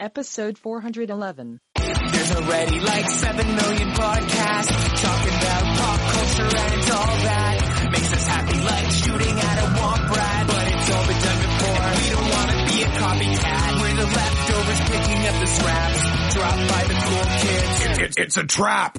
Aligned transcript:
Episode 0.00 0.56
411. 0.56 1.60
There's 1.76 2.34
already 2.34 2.80
like 2.80 3.06
7 3.06 3.46
million 3.54 3.88
podcasts 3.92 5.02
talking 5.02 5.34
about 5.34 5.76
pop 5.76 6.00
culture 6.12 6.56
and 6.56 6.90
all 6.90 7.16
that. 7.20 7.88
Makes 7.92 8.12
us 8.14 8.26
happy 8.26 8.60
like 8.64 8.90
shooting 8.92 9.38
at 9.38 9.58
a 9.58 9.66
womp 9.76 10.16
rat, 10.16 10.46
but 10.46 10.68
it's 10.72 10.90
all 10.90 11.06
been 11.06 11.20
done 11.20 11.40
before. 11.44 11.84
And 11.84 12.00
we 12.00 12.08
don't 12.16 12.30
want 12.32 12.50
to 12.50 12.56
be 12.72 12.82
a 12.82 12.90
copycat. 12.96 13.80
We're 13.82 13.96
the 14.00 14.06
leftovers 14.16 14.80
picking 14.88 15.26
up 15.28 15.36
the 15.38 15.46
scraps 15.46 16.32
dropped 16.32 16.68
by 16.70 16.82
the 16.88 16.96
cool 17.04 17.24
kids. 17.36 18.00
It's, 18.00 18.16
it's 18.16 18.36
a 18.38 18.44
trap. 18.46 18.98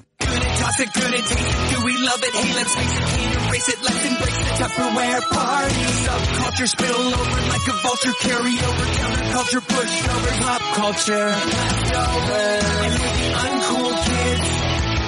Good. 0.62 1.26
Do 1.74 1.86
we 1.86 1.98
love 1.98 2.22
it? 2.24 2.34
Hey, 2.34 2.54
let's 2.54 2.76
face 2.76 2.98
it, 2.98 3.04
can't 3.04 3.36
erase 3.50 3.70
it. 3.70 3.82
Let's 3.82 4.06
embrace 4.06 4.38
Tupperware 4.62 5.22
party. 5.30 5.86
Subculture 6.06 6.70
spill 6.70 7.02
over 7.02 7.42
like 7.50 7.66
a 7.68 7.76
vulture. 7.82 8.14
Carry 8.22 8.56
over 8.62 8.86
counterculture, 8.94 9.62
pushovers, 9.62 10.38
pop 10.42 10.62
culture. 10.76 11.28
Leftovers. 11.34 12.66
And 12.82 12.94
the 12.94 13.30
uncool 13.42 13.94
kids. 14.06 14.48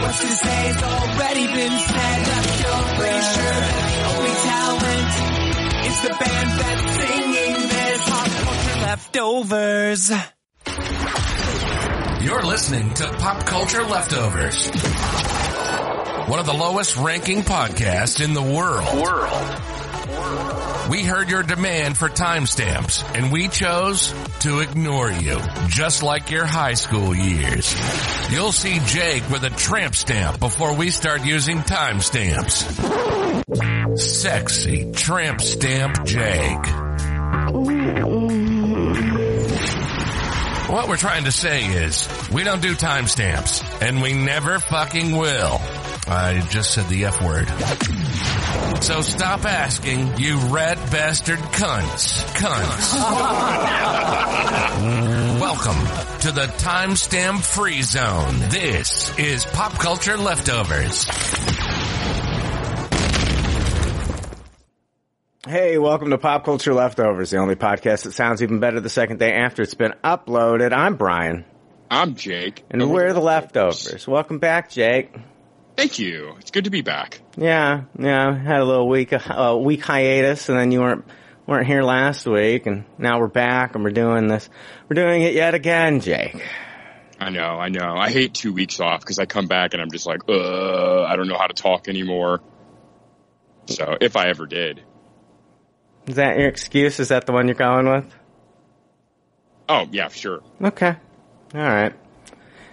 What's 0.01 0.19
to 0.21 0.85
already 0.85 1.45
been 1.47 1.75
said. 1.79 2.19
Leftovers. 2.33 3.29
The 3.33 4.01
only 4.09 4.35
talent 4.49 5.11
is 5.85 5.97
the 6.01 6.13
band 6.17 6.49
that's 6.59 6.85
singing 6.97 7.57
this. 7.69 8.01
Pop 8.09 8.29
culture 8.41 8.77
leftovers. 8.81 10.11
You're 12.23 12.45
listening 12.45 12.93
to 12.93 13.03
Pop 13.19 13.45
Culture 13.45 13.83
Leftovers. 13.83 15.32
One 16.27 16.39
of 16.39 16.45
the 16.45 16.53
lowest 16.53 16.95
ranking 16.95 17.41
podcasts 17.41 18.23
in 18.23 18.33
the 18.33 18.41
world. 18.41 18.87
World. 18.95 20.89
We 20.89 21.03
heard 21.03 21.29
your 21.29 21.43
demand 21.43 21.97
for 21.97 22.07
timestamps 22.07 23.03
and 23.15 23.31
we 23.31 23.49
chose 23.49 24.13
to 24.39 24.61
ignore 24.61 25.11
you, 25.11 25.39
just 25.67 26.01
like 26.01 26.31
your 26.31 26.45
high 26.45 26.75
school 26.75 27.13
years. 27.13 27.75
You'll 28.31 28.53
see 28.53 28.79
Jake 28.85 29.29
with 29.29 29.43
a 29.43 29.49
tramp 29.49 29.95
stamp 29.95 30.39
before 30.39 30.73
we 30.75 30.91
start 30.91 31.25
using 31.25 31.59
timestamps. 31.59 32.63
Sexy 33.97 34.91
tramp 34.93 35.41
stamp 35.41 36.05
Jake. 36.05 36.65
What 40.69 40.87
we're 40.87 40.97
trying 40.97 41.25
to 41.25 41.31
say 41.31 41.65
is, 41.65 42.07
we 42.31 42.43
don't 42.43 42.61
do 42.61 42.73
timestamps, 42.73 43.63
and 43.81 44.01
we 44.01 44.13
never 44.13 44.59
fucking 44.59 45.15
will. 45.15 45.61
I 46.05 46.41
just 46.49 46.73
said 46.73 46.87
the 46.89 47.05
F 47.05 47.21
word. 47.21 47.47
So 48.83 49.01
stop 49.01 49.45
asking, 49.45 50.17
you 50.17 50.37
rat 50.49 50.77
bastard 50.91 51.39
cunts. 51.39 52.21
Cunts. 52.35 52.93
Welcome 55.39 56.19
to 56.21 56.31
the 56.31 56.47
timestamp 56.57 57.41
free 57.43 57.81
zone. 57.83 58.39
This 58.49 59.17
is 59.17 59.45
Pop 59.45 59.73
Culture 59.73 60.17
Leftovers. 60.17 61.05
Hey, 65.45 65.77
welcome 65.77 66.09
to 66.11 66.17
Pop 66.17 66.45
Culture 66.45 66.73
Leftovers, 66.73 67.31
the 67.31 67.37
only 67.37 67.55
podcast 67.55 68.03
that 68.03 68.13
sounds 68.13 68.41
even 68.41 68.59
better 68.61 68.79
the 68.79 68.89
second 68.89 69.19
day 69.19 69.33
after 69.33 69.61
it's 69.61 69.73
been 69.73 69.93
uploaded. 70.03 70.71
I'm 70.73 70.95
Brian, 70.95 71.43
I'm 71.91 72.15
Jake. 72.15 72.63
and 72.71 72.89
we're 72.89 73.11
the 73.11 73.19
leftovers. 73.19 74.07
Welcome 74.07 74.39
back, 74.39 74.69
Jake. 74.69 75.13
Thank 75.75 75.99
you. 75.99 76.35
It's 76.39 76.51
good 76.51 76.65
to 76.65 76.69
be 76.69 76.81
back. 76.81 77.19
Yeah, 77.35 77.83
yeah, 77.97 78.35
had 78.37 78.61
a 78.61 78.65
little 78.65 78.87
week, 78.87 79.11
uh, 79.11 79.57
week 79.59 79.83
hiatus, 79.83 80.49
and 80.49 80.57
then 80.57 80.71
you 80.71 80.81
weren't 80.81 81.05
weren't 81.47 81.67
here 81.67 81.83
last 81.83 82.25
week, 82.25 82.67
and 82.67 82.85
now 82.97 83.19
we're 83.19 83.27
back, 83.27 83.75
and 83.75 83.83
we're 83.83 83.91
doing 83.91 84.27
this. 84.27 84.49
We're 84.87 84.95
doing 84.95 85.23
it 85.23 85.33
yet 85.33 85.55
again, 85.55 85.99
Jake. 85.99 86.41
I 87.19 87.29
know, 87.29 87.57
I 87.59 87.69
know. 87.69 87.95
I 87.95 88.09
hate 88.11 88.33
two 88.33 88.53
weeks 88.53 88.79
off 88.79 88.99
because 88.99 89.17
I 89.17 89.25
come 89.25 89.47
back 89.47 89.73
and 89.73 89.81
I'm 89.81 89.91
just 89.91 90.05
like, 90.05 90.21
uh, 90.27 91.03
I 91.03 91.15
don't 91.15 91.27
know 91.27 91.37
how 91.37 91.47
to 91.47 91.53
talk 91.53 91.87
anymore. 91.87 92.41
So, 93.67 93.97
if 94.01 94.17
I 94.17 94.27
ever 94.27 94.45
did. 94.45 94.83
Is 96.05 96.15
that 96.15 96.37
your 96.37 96.49
excuse? 96.49 96.99
Is 96.99 97.09
that 97.09 97.25
the 97.25 97.31
one 97.31 97.47
you're 97.47 97.55
going 97.55 97.89
with? 97.89 98.13
Oh, 99.69 99.87
yeah, 99.91 100.09
sure. 100.09 100.41
Okay, 100.61 100.95
all 101.55 101.61
right. 101.61 101.93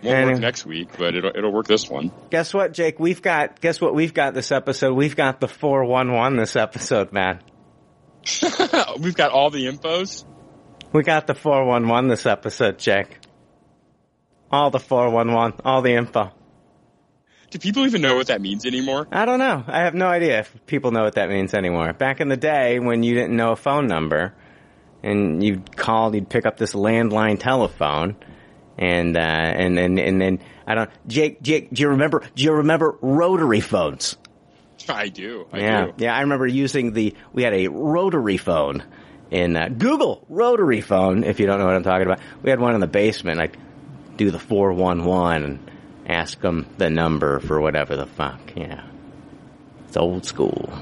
Won't 0.02 0.32
work 0.32 0.40
next 0.40 0.64
week, 0.64 0.88
but 0.98 1.14
it'll, 1.14 1.32
it'll 1.34 1.52
work 1.52 1.66
this 1.66 1.88
one. 1.88 2.10
Guess 2.30 2.54
what, 2.54 2.72
Jake? 2.72 2.98
We've 2.98 3.20
got. 3.20 3.60
Guess 3.60 3.80
what? 3.80 3.94
We've 3.94 4.14
got 4.14 4.34
this 4.34 4.50
episode. 4.50 4.94
We've 4.94 5.16
got 5.16 5.40
the 5.40 5.48
four 5.48 5.84
one 5.84 6.12
one 6.12 6.36
this 6.36 6.56
episode, 6.56 7.12
man. 7.12 7.40
We've 9.00 9.14
got 9.14 9.30
all 9.30 9.50
the 9.50 9.66
infos. 9.66 10.24
We 10.92 11.02
got 11.02 11.26
the 11.26 11.34
411 11.34 12.08
this 12.08 12.26
episode, 12.26 12.78
Jake. 12.78 13.18
All 14.50 14.70
the 14.70 14.80
411, 14.80 15.60
all 15.64 15.82
the 15.82 15.94
info. 15.94 16.32
Do 17.50 17.58
people 17.58 17.86
even 17.86 18.02
know 18.02 18.16
what 18.16 18.28
that 18.28 18.40
means 18.40 18.66
anymore? 18.66 19.06
I 19.10 19.24
don't 19.24 19.38
know. 19.38 19.64
I 19.66 19.80
have 19.80 19.94
no 19.94 20.06
idea 20.06 20.40
if 20.40 20.66
people 20.66 20.90
know 20.90 21.02
what 21.02 21.14
that 21.14 21.28
means 21.28 21.54
anymore. 21.54 21.92
Back 21.92 22.20
in 22.20 22.28
the 22.28 22.36
day 22.36 22.78
when 22.78 23.02
you 23.02 23.14
didn't 23.14 23.36
know 23.36 23.52
a 23.52 23.56
phone 23.56 23.86
number 23.86 24.34
and 25.02 25.42
you 25.42 25.62
called, 25.76 26.14
you'd 26.14 26.28
pick 26.28 26.46
up 26.46 26.56
this 26.56 26.74
landline 26.74 27.38
telephone 27.38 28.16
and, 28.80 29.16
uh, 29.16 29.20
and, 29.20 29.78
and, 29.78 30.00
and 30.00 30.20
then, 30.20 30.41
I 30.66 30.74
don't, 30.74 30.91
Jake, 31.06 31.41
Jake, 31.42 31.70
do 31.72 31.82
you 31.82 31.91
remember, 31.91 32.24
do 32.34 32.42
you 32.42 32.52
remember 32.52 32.98
rotary 33.00 33.60
phones? 33.60 34.16
I 34.88 35.08
do. 35.08 35.46
I 35.52 35.60
yeah, 35.60 35.86
do. 35.86 35.92
yeah. 35.98 36.16
I 36.16 36.22
remember 36.22 36.46
using 36.46 36.92
the. 36.92 37.14
We 37.32 37.42
had 37.42 37.54
a 37.54 37.68
rotary 37.68 38.36
phone 38.36 38.82
in 39.30 39.56
uh, 39.56 39.68
Google 39.68 40.24
rotary 40.28 40.80
phone. 40.80 41.24
If 41.24 41.41
you 41.41 41.46
don't 41.46 41.58
know 41.58 41.66
what 41.66 41.74
I'm 41.74 41.82
talking 41.82 42.06
about, 42.06 42.20
we 42.42 42.50
had 42.50 42.60
one 42.60 42.74
in 42.74 42.80
the 42.80 42.86
basement. 42.86 43.41
I'd 43.41 43.56
do 44.16 44.30
the 44.30 44.38
four 44.38 44.72
one 44.72 45.04
one 45.04 45.42
and 45.44 45.70
ask 46.06 46.41
them 46.41 46.66
the 46.78 46.91
number 46.91 47.41
for 47.41 47.60
whatever 47.60 47.97
the 47.97 48.06
fuck. 48.06 48.41
Yeah, 48.56 48.82
it's 49.86 49.97
old 49.97 50.24
school. 50.24 50.72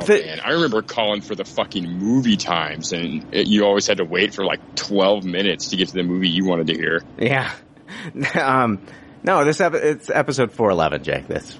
Oh, 0.00 0.06
Th- 0.06 0.24
man. 0.26 0.40
I 0.40 0.50
remember 0.52 0.82
calling 0.82 1.20
for 1.20 1.34
the 1.34 1.44
fucking 1.44 1.88
movie 1.98 2.36
times, 2.36 2.92
and 2.92 3.24
it, 3.32 3.46
you 3.48 3.64
always 3.64 3.86
had 3.86 3.98
to 3.98 4.04
wait 4.04 4.34
for 4.34 4.44
like 4.44 4.76
12 4.76 5.24
minutes 5.24 5.68
to 5.68 5.76
get 5.76 5.88
to 5.88 5.94
the 5.94 6.02
movie 6.02 6.28
you 6.28 6.44
wanted 6.46 6.68
to 6.68 6.74
hear. 6.74 7.02
Yeah. 7.18 7.52
um, 8.40 8.80
no, 9.22 9.44
this 9.44 9.60
it's 9.60 10.10
episode 10.10 10.52
four 10.52 10.70
eleven, 10.70 11.02
Jake. 11.02 11.26
This. 11.26 11.58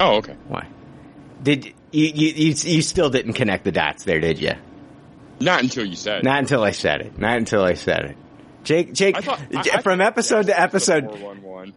Oh, 0.00 0.16
okay. 0.16 0.34
why. 0.48 0.66
Did 1.42 1.66
you, 1.92 2.06
you 2.06 2.28
you 2.28 2.54
you 2.56 2.82
still 2.82 3.10
didn't 3.10 3.34
connect 3.34 3.64
the 3.64 3.72
dots 3.72 4.04
there, 4.04 4.18
did 4.20 4.40
you? 4.40 4.52
Not 5.40 5.62
until 5.62 5.84
you 5.84 5.96
said. 5.96 6.18
It. 6.18 6.24
Not 6.24 6.38
until 6.40 6.62
I 6.64 6.72
said 6.72 7.02
it. 7.02 7.18
Not 7.18 7.36
until 7.36 7.62
I 7.62 7.74
said 7.74 8.04
it. 8.06 8.16
Jake, 8.64 8.92
Jake, 8.94 9.16
I 9.16 9.20
thought, 9.20 9.40
I- 9.54 9.60
I 9.74 9.80
from 9.80 9.98
thought 10.00 10.06
episode 10.08 10.42
to 10.42 10.46
the 10.48 10.60
episode, 10.60 11.08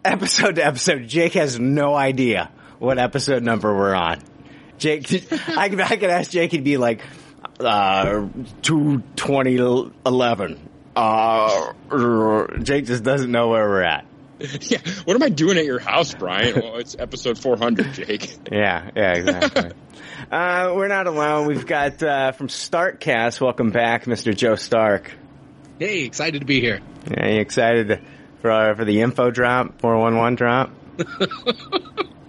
episode 0.03 0.56
to 0.56 0.66
episode, 0.66 1.07
Jake 1.07 1.34
has 1.34 1.59
no 1.59 1.94
idea 1.94 2.50
what 2.80 2.97
episode 2.97 3.44
number 3.44 3.75
we're 3.75 3.94
on. 3.94 4.22
Jake, 4.79 5.31
I 5.56 5.69
could, 5.69 5.81
I 5.81 5.97
could 5.97 6.09
ask 6.09 6.31
Jake, 6.31 6.51
he'd 6.51 6.63
be 6.63 6.78
like, 6.78 7.01
uh, 7.59 8.28
22011. 8.62 10.69
Uh, 10.95 11.73
Jake 12.63 12.85
just 12.85 13.03
doesn't 13.03 13.31
know 13.31 13.50
where 13.50 13.68
we're 13.68 13.84
at. 13.84 14.06
Yeah, 14.62 14.79
what 15.03 15.16
am 15.16 15.23
I 15.23 15.28
doing 15.28 15.57
at 15.57 15.66
your 15.66 15.79
house, 15.79 16.13
Brian? 16.13 16.56
Well, 16.56 16.78
it's 16.78 16.95
episode 16.97 17.38
400, 17.38 17.94
Jake. 17.94 18.38
Yeah, 18.51 18.89
yeah, 18.95 19.13
exactly. 19.13 19.72
uh, 20.31 20.72
we're 20.73 20.88
not 20.88 21.07
alone. 21.07 21.45
We've 21.45 21.66
got, 21.66 22.01
uh, 22.01 22.31
from 22.31 22.47
Starkcast, 22.47 23.41
welcome 23.41 23.72
back, 23.72 24.06
Mr. 24.06 24.34
Joe 24.34 24.56
Stark. 24.56 25.12
Hey, 25.78 26.06
excited 26.06 26.39
to 26.39 26.45
be 26.45 26.62
here. 26.62 26.79
Yeah, 27.12 27.28
you 27.28 27.41
excited 27.41 28.00
for, 28.41 28.50
uh, 28.50 28.75
for 28.75 28.85
the 28.85 29.01
info 29.01 29.29
drop, 29.29 29.81
411 29.81 30.35
drop? 30.35 30.72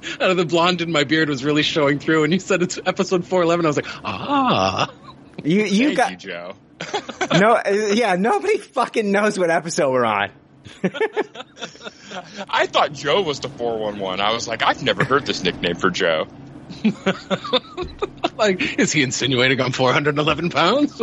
Uh, 0.21 0.35
the 0.35 0.45
blonde 0.45 0.81
in 0.81 0.93
my 0.93 1.05
beard 1.05 1.29
was 1.29 1.45
really 1.45 1.63
showing 1.63 1.99
through, 1.99 2.25
and 2.25 2.33
you 2.33 2.39
said 2.39 2.63
it's 2.63 2.79
episode 2.85 3.25
411. 3.27 3.65
I 3.65 3.69
was 3.69 3.77
like, 3.77 3.87
ah. 4.05 4.93
You, 5.45 5.65
you 5.65 5.95
Thank 5.95 5.97
got, 5.97 6.11
you, 6.11 6.17
Joe. 6.17 6.55
no, 7.39 7.53
uh, 7.55 7.93
yeah, 7.93 8.17
nobody 8.17 8.59
fucking 8.59 9.11
knows 9.11 9.39
what 9.39 9.51
episode 9.51 9.91
we're 9.91 10.05
on. 10.05 10.31
I 12.49 12.67
thought 12.67 12.93
Joe 12.93 13.23
was 13.23 13.41
the 13.41 13.49
411. 13.49 14.21
I 14.21 14.33
was 14.33 14.49
like, 14.49 14.63
I've 14.63 14.83
never 14.83 15.05
heard 15.05 15.27
this 15.27 15.43
nickname 15.43 15.77
for 15.77 15.91
Joe. 15.91 16.27
like, 18.37 18.79
is 18.79 18.93
he 18.93 19.03
insinuating 19.03 19.61
I'm 19.61 19.73
411 19.73 20.51
pounds? 20.51 21.01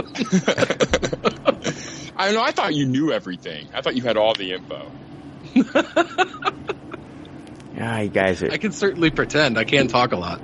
I 2.16 2.31
know. 2.31 2.42
I 2.42 2.51
thought 2.51 2.74
you 2.74 2.86
knew 2.86 3.12
everything. 3.12 3.68
I 3.74 3.81
thought 3.81 3.95
you 3.95 4.04
had 4.04 4.18
all 4.18 4.33
the 4.33 4.54
info. 4.54 4.92
Yeah, 7.77 8.01
you 8.01 8.09
guys 8.09 8.41
are, 8.41 8.51
I 8.51 8.57
can 8.57 8.71
certainly 8.71 9.12
pretend. 9.12 9.57
I 9.57 9.63
can't 9.63 9.89
talk 9.89 10.12
a 10.12 10.18
lot. 10.18 10.41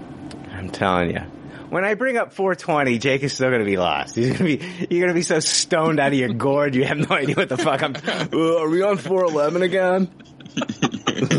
I'm 0.51 0.69
telling 0.69 1.11
you. 1.11 1.21
When 1.69 1.83
I 1.83 1.95
bring 1.95 2.17
up 2.17 2.33
420, 2.33 2.99
Jake 2.99 3.23
is 3.23 3.33
still 3.33 3.49
gonna 3.49 3.65
be 3.65 3.77
lost. 3.77 4.15
He's 4.15 4.31
gonna 4.33 4.45
be, 4.45 4.87
you're 4.91 5.01
gonna 5.01 5.15
be 5.15 5.23
so 5.23 5.39
stoned 5.39 5.99
out 5.99 6.09
of 6.09 6.13
your 6.13 6.29
gourd, 6.29 6.75
you 6.75 6.85
have 6.85 6.97
no 6.97 7.15
idea 7.15 7.35
what 7.35 7.49
the 7.49 7.57
fuck 7.57 7.81
I'm, 7.81 7.95
uh, 8.31 8.61
are 8.61 8.69
we 8.69 8.83
on 8.83 8.97
411 8.97 9.63
again? 9.63 10.11
He's 11.05 11.37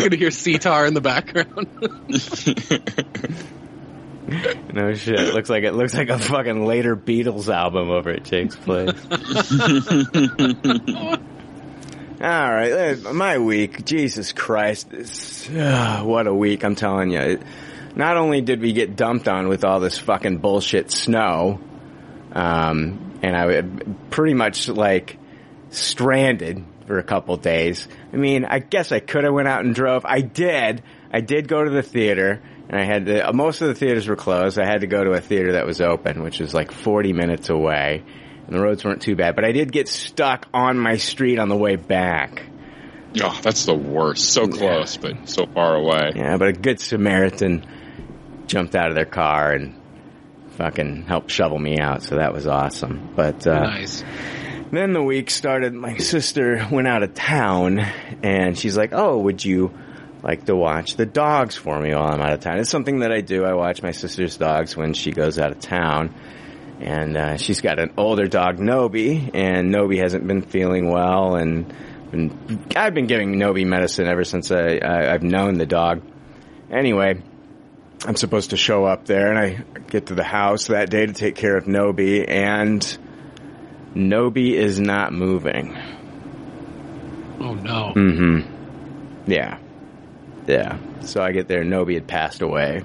going 0.00 0.10
to 0.10 0.16
hear 0.16 0.32
sitar 0.32 0.86
in 0.86 0.94
the 0.94 1.00
background. 1.00 1.68
No 4.72 4.94
shit. 4.94 5.34
Looks 5.34 5.50
like 5.50 5.64
it 5.64 5.72
looks 5.72 5.92
like 5.92 6.08
a 6.08 6.16
fucking 6.16 6.64
later 6.64 6.94
Beatles 6.96 7.52
album 7.52 7.90
over 7.90 8.10
at 8.10 8.22
Jake's 8.22 8.54
place. 8.54 8.94
All 12.20 12.26
right, 12.52 13.00
my 13.14 13.38
week. 13.38 13.84
Jesus 13.86 14.32
Christ, 14.32 15.48
ah, 15.56 16.02
what 16.04 16.26
a 16.26 16.34
week! 16.34 16.64
I'm 16.64 16.74
telling 16.74 17.10
you. 17.10 17.40
Not 17.96 18.18
only 18.18 18.42
did 18.42 18.60
we 18.60 18.72
get 18.74 18.94
dumped 18.94 19.26
on 19.26 19.48
with 19.48 19.64
all 19.64 19.80
this 19.80 19.96
fucking 19.98 20.38
bullshit 20.38 20.90
snow, 20.90 21.60
um, 22.32 23.18
and 23.22 23.34
I 23.34 23.62
pretty 24.10 24.34
much 24.34 24.68
like 24.68 25.16
stranded 25.70 26.62
for 26.86 26.98
a 26.98 27.02
couple 27.02 27.36
days. 27.38 27.88
I 28.12 28.16
mean, 28.16 28.44
I 28.44 28.58
guess 28.58 28.92
I 28.92 29.00
could 29.00 29.24
have 29.24 29.32
went 29.32 29.48
out 29.48 29.64
and 29.64 29.74
drove. 29.74 30.04
I 30.04 30.20
did. 30.20 30.82
I 31.10 31.22
did 31.22 31.48
go 31.48 31.64
to 31.64 31.70
the 31.70 31.82
theater, 31.82 32.42
and 32.68 32.78
I 32.78 32.84
had 32.84 33.06
to. 33.06 33.28
uh, 33.30 33.32
Most 33.32 33.62
of 33.62 33.68
the 33.68 33.74
theaters 33.74 34.06
were 34.08 34.16
closed. 34.16 34.58
I 34.58 34.66
had 34.66 34.82
to 34.82 34.86
go 34.86 35.02
to 35.02 35.12
a 35.12 35.20
theater 35.22 35.52
that 35.52 35.64
was 35.64 35.80
open, 35.80 36.22
which 36.22 36.38
was 36.38 36.52
like 36.52 36.70
40 36.70 37.14
minutes 37.14 37.48
away, 37.48 38.04
and 38.50 38.58
the 38.58 38.62
roads 38.62 38.84
weren't 38.84 39.00
too 39.00 39.14
bad. 39.14 39.36
But 39.36 39.44
I 39.44 39.52
did 39.52 39.70
get 39.70 39.86
stuck 39.86 40.48
on 40.52 40.76
my 40.76 40.96
street 40.96 41.38
on 41.38 41.48
the 41.48 41.56
way 41.56 41.76
back. 41.76 42.42
Oh, 43.22 43.38
that's 43.42 43.64
the 43.64 43.74
worst. 43.74 44.32
So 44.32 44.48
close, 44.48 44.96
but 44.96 45.28
so 45.28 45.46
far 45.46 45.76
away. 45.76 46.12
Yeah, 46.16 46.36
but 46.36 46.48
a 46.48 46.52
good 46.52 46.80
Samaritan 46.80 47.64
jumped 48.46 48.74
out 48.74 48.88
of 48.88 48.96
their 48.96 49.04
car 49.04 49.52
and 49.52 49.80
fucking 50.56 51.02
helped 51.02 51.30
shovel 51.30 51.58
me 51.58 51.78
out, 51.78 52.02
so 52.02 52.16
that 52.16 52.32
was 52.32 52.46
awesome. 52.48 53.12
But 53.14 53.46
uh, 53.46 53.60
nice. 53.60 54.04
then 54.72 54.92
the 54.92 55.02
week 55.02 55.30
started. 55.30 55.72
My 55.72 55.96
sister 55.98 56.66
went 56.70 56.88
out 56.88 57.04
of 57.04 57.14
town, 57.14 57.78
and 58.22 58.58
she's 58.58 58.76
like, 58.76 58.92
"Oh, 58.92 59.18
would 59.18 59.44
you 59.44 59.72
like 60.22 60.44
to 60.46 60.56
watch 60.56 60.96
the 60.96 61.06
dogs 61.06 61.56
for 61.56 61.80
me 61.80 61.94
while 61.94 62.08
I'm 62.08 62.20
out 62.20 62.32
of 62.32 62.40
town?" 62.40 62.58
It's 62.58 62.70
something 62.70 63.00
that 63.00 63.12
I 63.12 63.20
do. 63.20 63.44
I 63.44 63.54
watch 63.54 63.82
my 63.82 63.92
sister's 63.92 64.36
dogs 64.36 64.76
when 64.76 64.92
she 64.92 65.12
goes 65.12 65.38
out 65.38 65.52
of 65.52 65.60
town, 65.60 66.14
and 66.80 67.16
uh, 67.16 67.36
she's 67.36 67.60
got 67.60 67.78
an 67.78 67.92
older 67.96 68.26
dog, 68.26 68.58
Nobi, 68.58 69.30
and 69.34 69.72
Nobi 69.72 69.98
hasn't 69.98 70.26
been 70.26 70.42
feeling 70.42 70.90
well, 70.90 71.36
and 71.36 71.72
been, 72.10 72.64
I've 72.74 72.94
been 72.94 73.06
giving 73.06 73.34
Nobi 73.34 73.66
medicine 73.66 74.06
ever 74.06 74.24
since 74.24 74.50
I, 74.50 74.78
I, 74.78 75.12
I've 75.12 75.22
known 75.22 75.54
the 75.58 75.66
dog. 75.66 76.02
Anyway, 76.70 77.22
I'm 78.06 78.16
supposed 78.16 78.50
to 78.50 78.56
show 78.56 78.84
up 78.84 79.04
there, 79.06 79.30
and 79.30 79.38
I 79.38 79.80
get 79.88 80.06
to 80.06 80.14
the 80.14 80.24
house 80.24 80.68
that 80.68 80.90
day 80.90 81.06
to 81.06 81.12
take 81.12 81.34
care 81.34 81.56
of 81.56 81.64
Nobi, 81.64 82.28
and 82.28 82.80
Nobi 83.94 84.52
is 84.52 84.80
not 84.80 85.12
moving. 85.12 85.76
Oh 87.40 87.54
no. 87.54 87.92
Mm-hmm. 87.94 89.30
Yeah. 89.30 89.58
Yeah. 90.46 90.78
So 91.02 91.22
I 91.22 91.32
get 91.32 91.48
there, 91.48 91.62
Nobi 91.62 91.94
had 91.94 92.06
passed 92.06 92.42
away. 92.42 92.84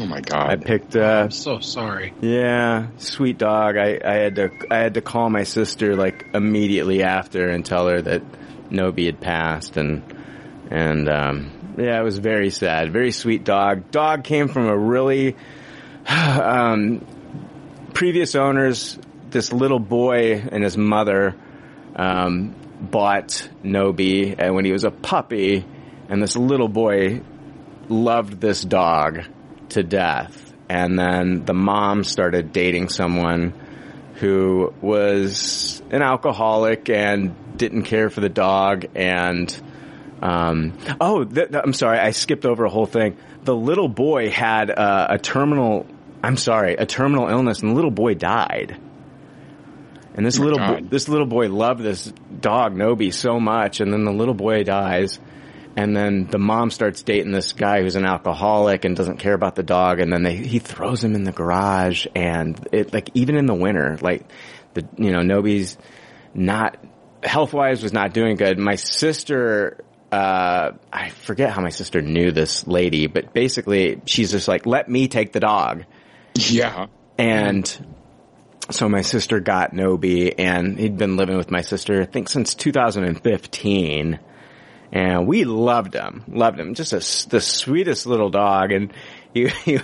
Oh 0.00 0.06
my 0.06 0.20
god! 0.20 0.48
I 0.48 0.56
picked 0.56 0.94
uh 0.94 1.22
I'm 1.24 1.30
so 1.32 1.58
sorry. 1.58 2.14
yeah, 2.20 2.86
sweet 2.98 3.36
dog. 3.36 3.76
I, 3.76 3.98
I 4.04 4.14
had 4.14 4.36
to 4.36 4.50
I 4.70 4.76
had 4.76 4.94
to 4.94 5.00
call 5.00 5.28
my 5.28 5.42
sister 5.42 5.96
like 5.96 6.24
immediately 6.34 7.02
after 7.02 7.48
and 7.48 7.66
tell 7.66 7.88
her 7.88 8.00
that 8.02 8.22
Nobi 8.70 9.06
had 9.06 9.20
passed 9.20 9.76
and 9.76 10.04
and 10.70 11.08
um 11.08 11.50
yeah, 11.76 11.98
it 11.98 12.04
was 12.04 12.18
very 12.18 12.50
sad. 12.50 12.92
Very 12.92 13.10
sweet 13.10 13.42
dog. 13.42 13.90
Dog 13.90 14.22
came 14.22 14.46
from 14.46 14.68
a 14.68 14.78
really 14.78 15.34
um 16.08 17.04
previous 17.92 18.36
owners 18.36 18.96
this 19.30 19.52
little 19.52 19.80
boy 19.80 20.34
and 20.34 20.62
his 20.62 20.76
mother 20.76 21.34
um 21.96 22.54
bought 22.80 23.48
Nobi 23.64 24.36
and 24.38 24.54
when 24.54 24.64
he 24.64 24.70
was 24.70 24.84
a 24.84 24.92
puppy 24.92 25.64
and 26.08 26.22
this 26.22 26.36
little 26.36 26.68
boy 26.68 27.20
loved 27.88 28.40
this 28.40 28.62
dog 28.62 29.24
to 29.70 29.82
death. 29.82 30.44
And 30.68 30.98
then 30.98 31.44
the 31.44 31.54
mom 31.54 32.04
started 32.04 32.52
dating 32.52 32.88
someone 32.88 33.54
who 34.16 34.74
was 34.80 35.82
an 35.90 36.02
alcoholic 36.02 36.90
and 36.90 37.56
didn't 37.56 37.84
care 37.84 38.10
for 38.10 38.20
the 38.20 38.28
dog 38.28 38.86
and 38.94 39.62
um, 40.20 40.76
oh, 41.00 41.24
th- 41.24 41.50
th- 41.50 41.62
I'm 41.62 41.72
sorry, 41.72 41.98
I 41.98 42.10
skipped 42.10 42.44
over 42.44 42.64
a 42.64 42.70
whole 42.70 42.86
thing. 42.86 43.16
The 43.44 43.54
little 43.54 43.88
boy 43.88 44.30
had 44.30 44.70
uh, 44.70 45.06
a 45.10 45.18
terminal. 45.18 45.86
I'm 46.22 46.36
sorry, 46.36 46.74
a 46.74 46.86
terminal 46.86 47.28
illness, 47.28 47.60
and 47.60 47.70
the 47.70 47.74
little 47.74 47.92
boy 47.92 48.14
died. 48.14 48.80
And 50.14 50.26
this 50.26 50.38
Oh 50.40 50.42
little 50.42 50.58
bo- 50.58 50.80
this 50.80 51.08
little 51.08 51.26
boy 51.26 51.48
loved 51.48 51.82
this 51.82 52.12
dog 52.40 52.74
Nobi 52.74 53.14
so 53.14 53.38
much, 53.38 53.80
and 53.80 53.92
then 53.92 54.04
the 54.04 54.12
little 54.12 54.34
boy 54.34 54.64
dies, 54.64 55.20
and 55.78 55.96
then 55.96 56.26
the 56.26 56.40
mom 56.40 56.72
starts 56.72 57.04
dating 57.04 57.30
this 57.30 57.52
guy 57.52 57.82
who's 57.82 57.94
an 57.94 58.04
alcoholic 58.04 58.84
and 58.84 58.96
doesn't 58.96 59.18
care 59.18 59.32
about 59.32 59.54
the 59.54 59.62
dog, 59.62 60.00
and 60.00 60.12
then 60.12 60.24
they, 60.24 60.34
he 60.34 60.58
throws 60.58 61.04
him 61.04 61.14
in 61.14 61.22
the 61.22 61.30
garage, 61.30 62.04
and 62.16 62.68
it 62.72 62.92
like 62.92 63.10
even 63.14 63.36
in 63.36 63.46
the 63.46 63.54
winter, 63.54 63.96
like 64.00 64.26
the 64.74 64.84
you 64.96 65.12
know 65.12 65.20
Nobi's 65.20 65.78
not 66.34 66.84
health 67.22 67.52
wise 67.52 67.80
was 67.80 67.92
not 67.92 68.12
doing 68.12 68.34
good. 68.34 68.58
My 68.58 68.74
sister, 68.74 69.84
uh, 70.10 70.72
I 70.92 71.10
forget 71.10 71.50
how 71.50 71.62
my 71.62 71.70
sister 71.70 72.02
knew 72.02 72.32
this 72.32 72.66
lady, 72.66 73.06
but 73.06 73.32
basically 73.32 74.02
she's 74.04 74.32
just 74.32 74.48
like, 74.48 74.66
let 74.66 74.88
me 74.88 75.06
take 75.06 75.32
the 75.32 75.40
dog. 75.40 75.84
Yeah. 76.34 76.86
And 77.18 77.86
so 78.72 78.88
my 78.88 79.02
sister 79.02 79.38
got 79.38 79.74
Nobi 79.74 80.34
and 80.38 80.76
he'd 80.76 80.98
been 80.98 81.16
living 81.16 81.36
with 81.36 81.52
my 81.52 81.60
sister, 81.60 82.02
I 82.02 82.06
think 82.06 82.28
since 82.28 82.56
2015. 82.56 84.18
And 84.92 85.26
we 85.26 85.44
loved 85.44 85.94
him, 85.94 86.24
loved 86.28 86.58
him. 86.58 86.74
Just 86.74 86.92
a 86.92 87.28
the 87.28 87.40
sweetest 87.40 88.06
little 88.06 88.30
dog. 88.30 88.72
And 88.72 88.92
he, 89.34 89.48
he, 89.64 89.78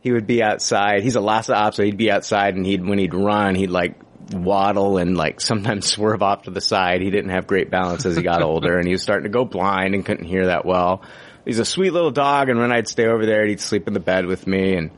he 0.00 0.12
would 0.12 0.26
be 0.26 0.42
outside. 0.42 1.02
He's 1.02 1.16
a 1.16 1.20
Lhasa 1.20 1.52
Apso. 1.52 1.74
So 1.74 1.84
he'd 1.84 1.96
be 1.96 2.10
outside 2.10 2.56
and 2.56 2.66
he'd, 2.66 2.84
when 2.84 2.98
he'd 2.98 3.14
run, 3.14 3.54
he'd 3.54 3.70
like 3.70 3.94
waddle 4.32 4.98
and 4.98 5.16
like 5.16 5.40
sometimes 5.40 5.86
swerve 5.86 6.22
off 6.22 6.42
to 6.42 6.50
the 6.50 6.60
side. 6.60 7.00
He 7.00 7.10
didn't 7.10 7.30
have 7.30 7.46
great 7.46 7.70
balance 7.70 8.06
as 8.06 8.16
he 8.16 8.22
got 8.22 8.42
older 8.42 8.76
and 8.76 8.86
he 8.86 8.92
was 8.92 9.02
starting 9.02 9.24
to 9.24 9.30
go 9.30 9.44
blind 9.44 9.94
and 9.94 10.04
couldn't 10.04 10.26
hear 10.26 10.46
that 10.46 10.64
well. 10.64 11.02
He's 11.44 11.58
a 11.58 11.64
sweet 11.64 11.92
little 11.92 12.10
dog 12.10 12.48
and 12.48 12.58
when 12.58 12.72
I'd 12.72 12.88
stay 12.88 13.06
over 13.06 13.24
there, 13.24 13.46
he'd 13.46 13.60
sleep 13.60 13.88
in 13.88 13.94
the 13.94 14.00
bed 14.00 14.26
with 14.26 14.46
me 14.46 14.74
and 14.74 14.90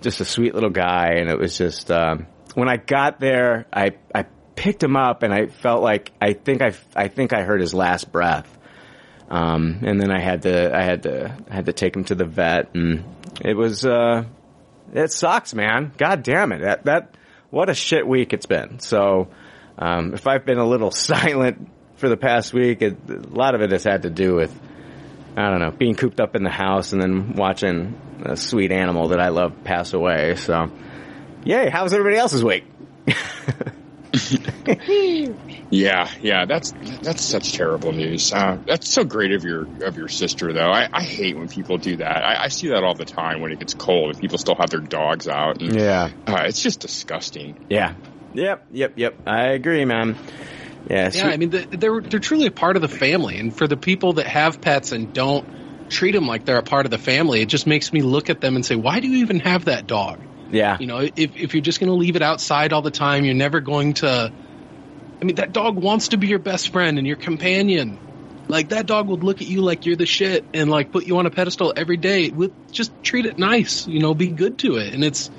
just 0.00 0.20
a 0.20 0.24
sweet 0.24 0.54
little 0.54 0.70
guy. 0.70 1.14
And 1.16 1.30
it 1.30 1.38
was 1.38 1.56
just, 1.56 1.90
um, 1.90 2.26
when 2.54 2.68
I 2.68 2.76
got 2.76 3.20
there, 3.20 3.66
I, 3.72 3.92
I 4.14 4.24
picked 4.56 4.82
him 4.82 4.96
up 4.96 5.22
and 5.22 5.32
I 5.32 5.46
felt 5.46 5.82
like, 5.82 6.12
I 6.20 6.32
think 6.32 6.62
I, 6.62 6.72
I 6.96 7.08
think 7.08 7.32
I 7.32 7.42
heard 7.42 7.60
his 7.60 7.74
last 7.74 8.10
breath. 8.10 8.57
Um, 9.30 9.80
and 9.82 10.00
then 10.00 10.10
I 10.10 10.20
had 10.20 10.42
to, 10.42 10.74
I 10.74 10.82
had 10.82 11.02
to, 11.02 11.36
I 11.50 11.54
had 11.54 11.66
to 11.66 11.72
take 11.72 11.94
him 11.94 12.04
to 12.04 12.14
the 12.14 12.24
vet 12.24 12.74
and 12.74 13.04
it 13.42 13.54
was, 13.56 13.84
uh, 13.84 14.24
it 14.92 15.12
sucks, 15.12 15.54
man. 15.54 15.92
God 15.98 16.22
damn 16.22 16.52
it. 16.52 16.60
That, 16.60 16.84
that, 16.86 17.14
what 17.50 17.68
a 17.68 17.74
shit 17.74 18.06
week 18.06 18.32
it's 18.32 18.46
been. 18.46 18.78
So, 18.80 19.28
um, 19.78 20.14
if 20.14 20.26
I've 20.26 20.44
been 20.44 20.58
a 20.58 20.66
little 20.66 20.90
silent 21.10 21.68
for 21.96 22.08
the 22.08 22.16
past 22.16 22.52
week, 22.52 22.82
it, 22.82 22.96
a 23.08 23.12
lot 23.12 23.54
of 23.54 23.60
it 23.60 23.72
has 23.72 23.84
had 23.84 24.02
to 24.02 24.10
do 24.10 24.34
with, 24.34 24.58
I 25.36 25.50
don't 25.50 25.60
know, 25.60 25.70
being 25.70 25.94
cooped 25.94 26.20
up 26.20 26.34
in 26.34 26.42
the 26.42 26.50
house 26.50 26.92
and 26.92 27.02
then 27.02 27.34
watching 27.34 28.00
a 28.24 28.36
sweet 28.36 28.72
animal 28.72 29.08
that 29.08 29.20
I 29.20 29.28
love 29.28 29.64
pass 29.64 29.92
away. 29.92 30.36
So, 30.36 30.70
yay, 31.44 31.68
how's 31.70 31.92
everybody 31.92 32.16
else's 32.16 32.42
week? 32.42 32.64
Yeah, 35.70 36.08
yeah, 36.22 36.46
that's 36.46 36.72
that's 37.02 37.22
such 37.24 37.52
terrible 37.52 37.92
news. 37.92 38.32
Uh, 38.32 38.58
that's 38.66 38.90
so 38.90 39.04
great 39.04 39.32
of 39.32 39.44
your 39.44 39.68
of 39.82 39.96
your 39.96 40.08
sister, 40.08 40.52
though. 40.52 40.70
I, 40.70 40.88
I 40.92 41.02
hate 41.02 41.36
when 41.36 41.48
people 41.48 41.76
do 41.76 41.96
that. 41.98 42.24
I, 42.24 42.44
I 42.44 42.48
see 42.48 42.68
that 42.68 42.84
all 42.84 42.94
the 42.94 43.04
time 43.04 43.40
when 43.42 43.52
it 43.52 43.58
gets 43.58 43.74
cold 43.74 44.10
and 44.10 44.18
people 44.18 44.38
still 44.38 44.54
have 44.58 44.70
their 44.70 44.80
dogs 44.80 45.28
out. 45.28 45.60
And, 45.60 45.74
Yeah. 45.74 46.10
uh, 46.26 46.44
it's 46.46 46.62
just 46.62 46.80
disgusting. 46.80 47.58
Yeah. 47.68 47.94
Yep, 48.32 48.66
yep, 48.70 48.92
yep. 48.96 49.18
I 49.26 49.48
agree, 49.48 49.84
man. 49.84 50.16
Yeah, 50.88 51.10
Yeah, 51.12 51.26
I 51.28 51.36
mean, 51.36 51.50
the- 51.50 51.68
they're 51.70 52.00
they're 52.00 52.20
truly 52.20 52.46
a 52.46 52.50
part 52.50 52.76
of 52.76 52.82
the 52.82 52.88
family, 52.88 53.38
and 53.38 53.54
for 53.54 53.66
the 53.66 53.76
people 53.76 54.14
that 54.14 54.26
have 54.26 54.60
pets 54.60 54.92
and 54.92 55.12
don't 55.12 55.46
treat 55.90 56.12
them 56.12 56.26
like 56.26 56.44
they're 56.44 56.58
a 56.58 56.62
part 56.62 56.86
of 56.86 56.90
the 56.90 56.98
family, 56.98 57.40
it 57.42 57.46
just 57.46 57.66
makes 57.66 57.92
me 57.92 58.00
look 58.02 58.30
at 58.30 58.40
them 58.40 58.56
and 58.56 58.64
say, 58.64 58.76
why 58.76 59.00
do 59.00 59.08
you 59.08 59.18
even 59.18 59.40
have 59.40 59.66
that 59.66 59.86
dog? 59.86 60.20
Yeah. 60.50 60.76
You 60.78 60.86
know, 60.86 60.98
if 60.98 61.36
if 61.36 61.54
you're 61.54 61.62
just 61.62 61.80
going 61.80 61.90
to 61.90 61.96
leave 61.96 62.16
it 62.16 62.22
outside 62.22 62.72
all 62.72 62.82
the 62.82 62.90
time, 62.90 63.24
you're 63.24 63.34
never 63.34 63.60
going 63.60 63.94
to. 63.94 64.32
I 65.20 65.24
mean, 65.24 65.36
that 65.36 65.52
dog 65.52 65.76
wants 65.76 66.08
to 66.08 66.16
be 66.16 66.28
your 66.28 66.38
best 66.38 66.70
friend 66.70 66.98
and 66.98 67.06
your 67.06 67.16
companion. 67.16 67.98
Like 68.48 68.70
that 68.70 68.86
dog 68.86 69.08
would 69.08 69.22
look 69.22 69.42
at 69.42 69.48
you 69.48 69.60
like 69.60 69.84
you're 69.84 69.96
the 69.96 70.06
shit 70.06 70.44
and 70.54 70.70
like 70.70 70.90
put 70.90 71.06
you 71.06 71.18
on 71.18 71.26
a 71.26 71.30
pedestal 71.30 71.72
every 71.76 71.96
day. 71.96 72.30
With 72.30 72.72
just 72.72 72.92
treat 73.02 73.26
it 73.26 73.38
nice, 73.38 73.86
you 73.86 74.00
know, 74.00 74.14
be 74.14 74.28
good 74.28 74.58
to 74.60 74.76
it. 74.76 74.94
And 74.94 75.04
it's 75.04 75.30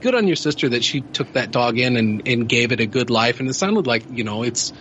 good 0.00 0.14
on 0.14 0.26
your 0.26 0.36
sister 0.36 0.68
that 0.70 0.82
she 0.82 1.02
took 1.02 1.32
that 1.34 1.50
dog 1.50 1.78
in 1.78 1.96
and, 1.96 2.26
and 2.26 2.48
gave 2.48 2.72
it 2.72 2.80
a 2.80 2.86
good 2.86 3.10
life. 3.10 3.38
And 3.38 3.48
it 3.48 3.54
sounded 3.54 3.86
like, 3.86 4.04
you 4.10 4.24
know, 4.24 4.42
it's 4.42 4.72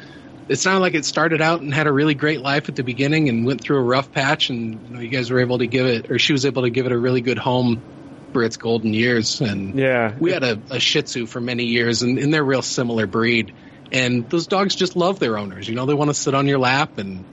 it 0.48 0.55
sounded 0.55 0.79
like 0.79 0.96
it 0.96 1.05
started 1.05 1.41
out 1.41 1.62
and 1.62 1.74
had 1.74 1.88
a 1.88 1.91
really 1.91 2.15
great 2.15 2.41
life 2.41 2.69
at 2.69 2.75
the 2.75 2.84
beginning 2.84 3.29
and 3.29 3.46
went 3.46 3.62
through 3.62 3.77
a 3.77 3.84
rough 3.84 4.12
patch 4.12 4.50
and 4.50 4.81
you 4.88 4.96
know, 4.96 5.00
you 5.01 5.10
guys 5.10 5.29
were 5.29 5.39
able 5.39 5.57
to 5.60 5.67
give 5.67 5.86
it 5.86 6.10
or 6.10 6.17
she 6.17 6.31
was 6.31 6.46
able 6.46 6.63
to 6.63 6.69
give 6.69 6.86
it 6.86 6.91
a 6.91 6.98
really 6.98 7.22
good 7.22 7.38
home 7.38 7.81
for 8.38 8.44
its 8.44 8.58
golden 8.58 8.94
years 8.94 9.41
and 9.41 9.74
Yeah. 9.79 10.13
we 10.20 10.32
had 10.32 10.44
a, 10.44 10.62
a 10.70 10.79
Shih 10.79 11.01
Tzu 11.01 11.25
for 11.25 11.41
many 11.41 11.63
years, 11.63 12.03
and, 12.03 12.20
and 12.20 12.32
they're 12.32 12.44
real 12.44 12.62
similar 12.62 13.08
breed. 13.08 13.51
And 13.91 14.29
those 14.29 14.46
dogs 14.46 14.75
just 14.75 14.96
love 14.96 15.17
their 15.17 15.39
owners. 15.39 15.67
You 15.67 15.74
know, 15.74 15.88
they 15.88 15.96
want 15.96 16.12
to 16.12 16.13
sit 16.13 16.36
on 16.36 16.46
your 16.48 16.60
lap, 16.60 17.00
and 17.00 17.25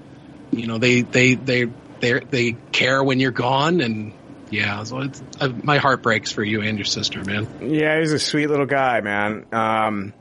you 0.50 0.66
know 0.66 0.78
they 0.78 1.02
they 1.02 1.34
they 1.34 1.66
they 2.00 2.20
they 2.20 2.52
care 2.72 3.04
when 3.04 3.20
you're 3.20 3.32
gone, 3.32 3.82
and 3.82 4.14
Yeah, 4.50 4.82
so 4.84 5.00
it's, 5.00 5.22
uh, 5.40 5.48
my 5.62 5.76
heart 5.76 6.00
breaks 6.02 6.32
for 6.32 6.42
you 6.42 6.62
and 6.62 6.78
your 6.78 6.86
sister, 6.86 7.22
man. 7.22 7.46
Yeah, 7.60 7.98
he's 8.00 8.12
a 8.12 8.18
sweet 8.18 8.46
little 8.46 8.64
guy, 8.66 9.00
man. 9.02 9.44
Um, 9.52 10.14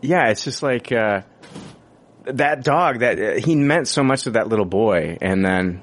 yeah, 0.00 0.28
it's 0.30 0.44
just 0.44 0.62
like 0.62 0.90
uh, 0.92 1.22
that 2.24 2.64
dog 2.64 3.00
that 3.00 3.38
he 3.40 3.56
meant 3.56 3.88
so 3.88 4.02
much 4.02 4.22
to 4.22 4.30
that 4.32 4.48
little 4.48 4.64
boy, 4.64 5.18
and 5.20 5.44
then 5.44 5.82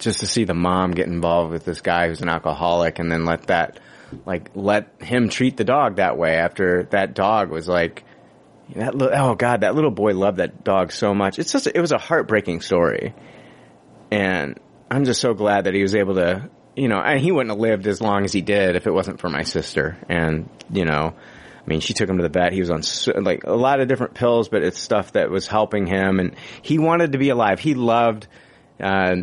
just 0.00 0.20
to 0.20 0.26
see 0.26 0.44
the 0.44 0.54
mom 0.54 0.92
get 0.92 1.06
involved 1.06 1.52
with 1.52 1.64
this 1.64 1.80
guy 1.80 2.08
who's 2.08 2.20
an 2.20 2.28
alcoholic, 2.28 2.98
and 2.98 3.10
then 3.10 3.24
let 3.24 3.46
that 3.46 3.78
like 4.26 4.50
let 4.54 5.00
him 5.00 5.28
treat 5.28 5.56
the 5.56 5.64
dog 5.64 5.96
that 5.96 6.16
way 6.18 6.34
after 6.34 6.84
that 6.90 7.14
dog 7.14 7.50
was 7.50 7.68
like 7.68 8.04
that. 8.74 8.94
Li- 8.94 9.10
oh 9.12 9.34
God, 9.34 9.60
that 9.60 9.74
little 9.74 9.90
boy 9.90 10.14
loved 10.14 10.38
that 10.38 10.64
dog 10.64 10.92
so 10.92 11.14
much. 11.14 11.38
It's 11.38 11.52
just 11.52 11.66
it 11.66 11.80
was 11.80 11.92
a 11.92 11.98
heartbreaking 11.98 12.60
story, 12.60 13.14
and 14.10 14.58
I'm 14.90 15.04
just 15.04 15.20
so 15.20 15.34
glad 15.34 15.64
that 15.64 15.74
he 15.74 15.82
was 15.82 15.94
able 15.94 16.14
to. 16.14 16.50
You 16.76 16.88
know, 16.88 17.00
and 17.00 17.20
he 17.20 17.32
wouldn't 17.32 17.50
have 17.50 17.58
lived 17.58 17.86
as 17.88 18.00
long 18.00 18.24
as 18.24 18.32
he 18.32 18.42
did 18.42 18.76
if 18.76 18.86
it 18.86 18.92
wasn't 18.92 19.20
for 19.20 19.28
my 19.28 19.42
sister. 19.42 19.98
And 20.08 20.48
you 20.72 20.84
know, 20.84 21.14
I 21.14 21.68
mean, 21.68 21.80
she 21.80 21.94
took 21.94 22.08
him 22.08 22.16
to 22.16 22.22
the 22.22 22.28
vet. 22.28 22.52
He 22.52 22.60
was 22.60 22.70
on 22.70 22.82
like 23.22 23.44
a 23.44 23.52
lot 23.52 23.80
of 23.80 23.88
different 23.88 24.14
pills, 24.14 24.48
but 24.48 24.62
it's 24.62 24.78
stuff 24.78 25.12
that 25.12 25.30
was 25.30 25.46
helping 25.46 25.86
him, 25.86 26.20
and 26.20 26.34
he 26.62 26.78
wanted 26.78 27.12
to 27.12 27.18
be 27.18 27.28
alive. 27.28 27.60
He 27.60 27.74
loved. 27.74 28.28
Uh, 28.80 29.22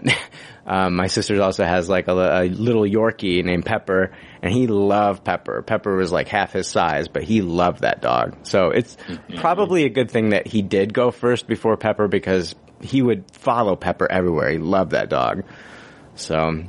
um, 0.65 0.95
my 0.95 1.07
sister 1.07 1.41
also 1.41 1.63
has 1.63 1.89
like 1.89 2.07
a, 2.07 2.13
a 2.13 2.49
little 2.49 2.83
Yorkie 2.83 3.43
named 3.43 3.65
Pepper, 3.65 4.11
and 4.41 4.53
he 4.53 4.67
loved 4.67 5.23
Pepper. 5.23 5.61
Pepper 5.61 5.95
was 5.95 6.11
like 6.11 6.27
half 6.27 6.53
his 6.53 6.67
size, 6.67 7.07
but 7.07 7.23
he 7.23 7.41
loved 7.41 7.81
that 7.81 8.01
dog. 8.01 8.37
So 8.43 8.69
it's 8.69 8.97
probably 9.37 9.85
a 9.85 9.89
good 9.89 10.11
thing 10.11 10.29
that 10.29 10.47
he 10.47 10.61
did 10.61 10.93
go 10.93 11.11
first 11.11 11.47
before 11.47 11.77
Pepper 11.77 12.07
because 12.07 12.55
he 12.81 13.01
would 13.01 13.31
follow 13.31 13.75
Pepper 13.75 14.09
everywhere. 14.09 14.51
He 14.51 14.57
loved 14.57 14.91
that 14.91 15.09
dog. 15.09 15.43
So, 16.15 16.63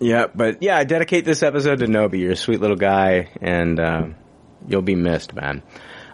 yeah, 0.00 0.26
but 0.34 0.62
yeah, 0.62 0.76
I 0.76 0.84
dedicate 0.84 1.24
this 1.24 1.42
episode 1.42 1.80
to 1.80 1.86
Nobi. 1.86 2.20
You're 2.20 2.32
a 2.32 2.36
sweet 2.36 2.60
little 2.60 2.76
guy, 2.76 3.30
and 3.40 3.78
uh, 3.78 4.06
you'll 4.68 4.82
be 4.82 4.96
missed, 4.96 5.34
man. 5.34 5.62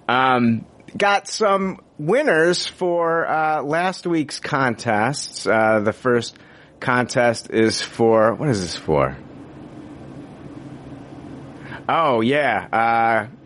Um, 0.08 0.66
got 0.96 1.28
some 1.28 1.80
winners 2.00 2.66
for 2.66 3.28
uh, 3.28 3.62
last 3.62 4.06
week's 4.06 4.40
contests. 4.40 5.46
Uh, 5.46 5.80
the 5.80 5.92
first 5.92 6.36
contest 6.80 7.50
is 7.50 7.82
for 7.82 8.34
what 8.34 8.48
is 8.48 8.60
this 8.62 8.76
for? 8.76 9.16
Oh 11.88 12.22
yeah. 12.22 12.68
Uh, 12.72 13.36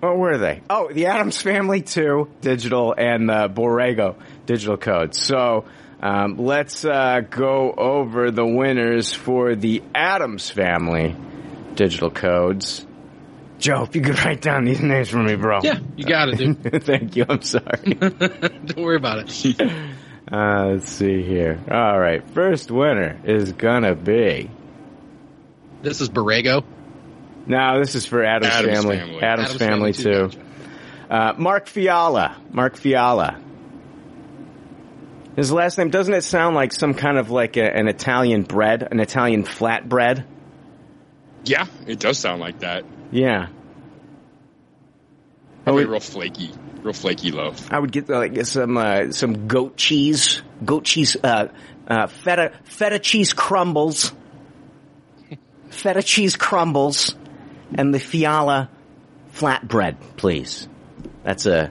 what 0.00 0.16
were 0.16 0.38
they? 0.38 0.62
Oh, 0.70 0.90
the 0.90 1.06
Addams 1.06 1.42
Family 1.42 1.82
2 1.82 2.30
digital 2.40 2.94
and 2.96 3.28
the 3.28 3.50
Borrego 3.50 4.16
digital 4.46 4.78
code. 4.78 5.14
So 5.14 5.66
um, 6.00 6.38
let's 6.38 6.86
uh, 6.86 7.20
go 7.28 7.74
over 7.76 8.30
the 8.30 8.46
winners 8.46 9.12
for 9.12 9.54
the 9.54 9.82
Addams 9.94 10.48
Family 10.48 11.14
digital 11.74 12.10
codes. 12.10 12.86
Joe, 13.60 13.82
if 13.82 13.94
you 13.94 14.02
could 14.02 14.18
write 14.24 14.40
down 14.40 14.64
these 14.64 14.80
names 14.80 15.10
for 15.10 15.18
me, 15.22 15.36
bro. 15.36 15.60
Yeah, 15.62 15.78
you 15.96 16.04
got 16.04 16.30
it, 16.30 16.36
dude. 16.38 16.82
Thank 16.84 17.14
you. 17.16 17.26
I'm 17.28 17.42
sorry. 17.42 17.94
Don't 17.94 18.76
worry 18.76 18.96
about 18.96 19.18
it. 19.28 19.60
Uh, 20.32 20.74
let's 20.74 20.88
see 20.88 21.22
here. 21.24 21.58
All 21.68 21.98
right. 21.98 22.22
First 22.34 22.70
winner 22.70 23.18
is 23.24 23.52
gonna 23.52 23.96
be. 23.96 24.48
This 25.82 26.00
is 26.00 26.08
Borrego. 26.08 26.62
No, 27.46 27.80
this 27.80 27.96
is 27.96 28.06
for 28.06 28.22
Adam's, 28.24 28.52
Addams 28.54 28.78
family. 28.78 28.96
Family. 28.98 29.22
Adam's, 29.22 29.44
Addams 29.46 29.58
family, 29.58 29.92
Family 29.92 30.28
too. 30.28 30.36
too, 30.38 30.40
Uh, 31.10 31.32
Mark 31.36 31.66
Fiala. 31.66 32.36
Mark 32.52 32.76
Fiala. 32.76 33.40
His 35.34 35.50
last 35.50 35.78
name 35.78 35.90
doesn't 35.90 36.14
it 36.14 36.22
sound 36.22 36.54
like 36.54 36.72
some 36.74 36.94
kind 36.94 37.18
of 37.18 37.30
like 37.30 37.56
a, 37.56 37.64
an 37.64 37.88
Italian 37.88 38.42
bread, 38.44 38.86
an 38.88 39.00
Italian 39.00 39.42
flatbread? 39.42 40.24
Yeah, 41.44 41.66
it 41.88 41.98
does 41.98 42.18
sound 42.18 42.40
like 42.40 42.60
that. 42.60 42.84
Yeah. 43.10 43.48
Probably 45.64 45.82
it- 45.84 45.88
real 45.88 46.00
flaky, 46.00 46.52
real 46.82 46.92
flaky 46.92 47.30
loaf. 47.30 47.70
I 47.72 47.78
would 47.78 47.92
get 47.92 48.08
like 48.08 48.44
some 48.46 48.76
uh, 48.76 49.12
some 49.12 49.46
goat 49.46 49.76
cheese, 49.76 50.42
goat 50.64 50.84
cheese, 50.84 51.16
uh, 51.22 51.48
uh, 51.86 52.06
feta 52.06 52.52
feta 52.64 52.98
cheese 52.98 53.32
crumbles, 53.32 54.12
feta 55.70 56.02
cheese 56.02 56.36
crumbles, 56.36 57.14
and 57.74 57.94
the 57.94 58.00
Fiala 58.00 58.70
flatbread, 59.34 59.96
please. 60.16 60.68
That's 61.22 61.46
a 61.46 61.70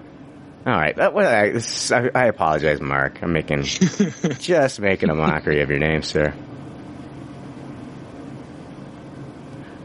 all 0.65 0.73
right. 0.73 0.95
That, 0.95 1.13
well, 1.13 1.27
I, 1.27 1.59
I, 1.95 2.11
I 2.13 2.25
apologize, 2.27 2.81
Mark. 2.81 3.23
I'm 3.23 3.31
making 3.33 3.63
just 4.39 4.79
making 4.79 5.09
a 5.09 5.15
mockery 5.15 5.61
of 5.61 5.69
your 5.69 5.79
name, 5.79 6.03
sir. 6.03 6.33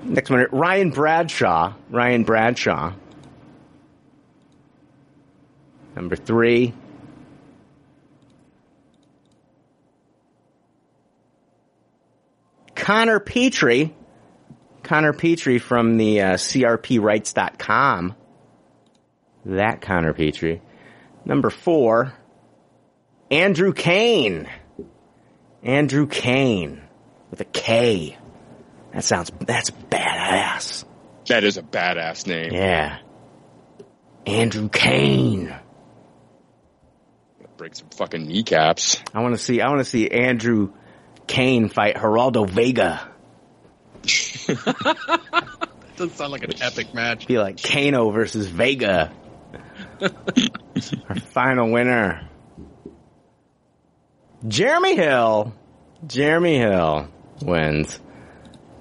Next 0.05 0.31
one, 0.31 0.47
Ryan 0.53 0.91
Bradshaw. 0.91 1.75
Ryan 1.91 2.25
Bradshaw. 2.25 2.93
Number 5.97 6.17
three. 6.17 6.75
Connor 12.75 13.19
Petrie. 13.19 13.95
Connor 14.83 15.15
Petrie 15.15 15.59
from 15.59 15.97
the 15.97 16.21
uh, 16.21 16.35
CRPRights.com. 16.35 18.15
That 19.47 19.81
Connor 19.81 20.13
Petrie. 20.13 20.61
Number 21.25 21.49
four. 21.49 22.13
Andrew 23.31 23.73
Kane. 23.73 24.49
Andrew 25.63 26.07
Kane. 26.07 26.83
With 27.31 27.41
a 27.41 27.47
K. 27.47 28.19
That 28.95 29.03
sounds, 29.03 29.33
that's 29.41 29.71
badass. 29.71 30.85
That 31.27 31.43
is 31.43 31.57
a 31.57 31.63
badass 31.63 32.29
name. 32.29 32.53
Yeah. 32.53 32.99
Andrew 34.25 34.69
Kane. 34.69 35.53
Break 37.57 37.75
some 37.75 37.89
fucking 37.91 38.27
kneecaps. 38.27 39.03
I 39.13 39.21
want 39.21 39.35
to 39.35 39.41
see. 39.41 39.61
I 39.61 39.69
want 39.69 39.81
to 39.81 39.85
see 39.85 40.09
Andrew 40.11 40.73
Kane 41.27 41.69
fight 41.69 41.97
Geraldo 41.97 42.49
Vega. 42.49 43.09
That 44.03 45.19
doesn't 45.97 46.17
sound 46.17 46.33
like 46.33 46.43
an 46.43 46.61
epic 46.61 46.95
match. 46.95 47.29
Be 47.29 47.39
like 47.39 47.63
Kano 47.63 48.11
versus 48.11 48.49
Vega. 48.49 49.13
Our 50.01 51.17
final 51.21 51.71
winner, 51.71 52.29
Jeremy 54.47 54.97
Hill. 54.97 55.55
Jeremy 56.07 56.59
Hill 56.59 57.09
wins 57.41 58.01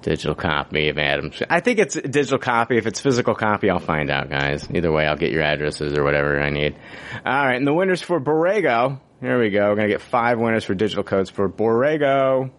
digital 0.04 0.34
copy 0.34 0.90
of 0.90 0.98
Addams. 0.98 1.42
I 1.48 1.60
think 1.60 1.78
it's 1.78 1.96
a 1.96 2.02
digital 2.02 2.38
copy. 2.38 2.76
If 2.76 2.86
it's 2.86 3.00
physical 3.00 3.34
copy, 3.34 3.70
I'll 3.70 3.78
find 3.78 4.10
out, 4.10 4.28
guys. 4.28 4.68
Either 4.70 4.92
way, 4.92 5.06
I'll 5.06 5.16
get 5.16 5.32
your 5.32 5.42
addresses 5.42 5.94
or 5.94 6.04
whatever 6.04 6.40
I 6.40 6.50
need. 6.50 6.76
All 7.24 7.46
right, 7.46 7.56
and 7.56 7.66
the 7.66 7.72
winners 7.72 8.02
for 8.02 8.20
Borrego. 8.20 9.00
Here 9.20 9.40
we 9.40 9.50
go. 9.50 9.70
We're 9.70 9.76
gonna 9.76 9.88
get 9.88 10.02
five 10.02 10.38
winners 10.38 10.64
for 10.64 10.74
digital 10.74 11.02
codes 11.02 11.30
for 11.30 11.48
Borrego. 11.48 12.50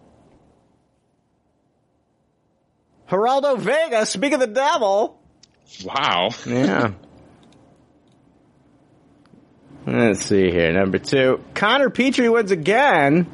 Geraldo 3.08 3.58
Vega, 3.58 4.04
speak 4.04 4.32
of 4.32 4.40
the 4.40 4.48
devil. 4.48 5.22
Wow. 5.84 6.30
Yeah. 6.44 6.94
Let's 9.86 10.26
see 10.26 10.50
here. 10.50 10.72
Number 10.72 10.98
two. 10.98 11.44
Connor 11.54 11.90
Petrie 11.90 12.28
wins 12.28 12.50
again. 12.50 13.32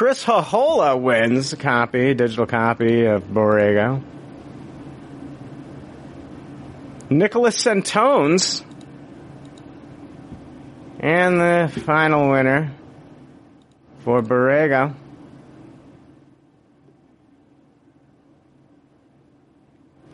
Chris 0.00 0.24
Hahola 0.24 0.98
wins 0.98 1.52
a 1.52 1.58
copy, 1.58 2.14
digital 2.14 2.46
copy 2.46 3.04
of 3.04 3.22
Borrego. 3.24 4.02
Nicholas 7.10 7.62
Santones. 7.62 8.64
And 11.00 11.38
the 11.38 11.82
final 11.82 12.30
winner 12.30 12.72
for 13.98 14.22
Borrego. 14.22 14.94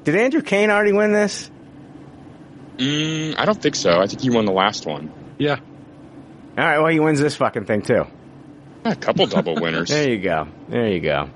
Did 0.03 0.17
Andrew 0.17 0.43
Kane 0.43 0.71
already 0.71 0.95
win 0.95 1.13
this? 1.13 1.49
Mm, 2.79 3.39
I 3.39 3.45
don't 3.45 3.63
think 3.63 3.77
so. 3.77 4.01
I 4.01 4.09
think 4.09 4.21
he 4.21 4.31
won 4.31 4.47
the 4.47 4.53
last 4.53 4.85
one. 4.85 5.13
Yeah. 5.39 5.61
All 6.59 6.65
right, 6.65 6.79
well, 6.81 6.91
he 6.91 6.99
wins 6.99 7.21
this 7.21 7.37
fucking 7.37 7.67
thing 7.67 7.83
too. 7.83 8.07
A 8.87 8.95
couple 8.95 9.27
double 9.27 9.57
winners. 9.57 9.89
There 9.89 10.09
you 10.09 10.21
go. 10.21 10.47
There 10.69 10.89
you 10.89 11.01
go. 11.01 11.29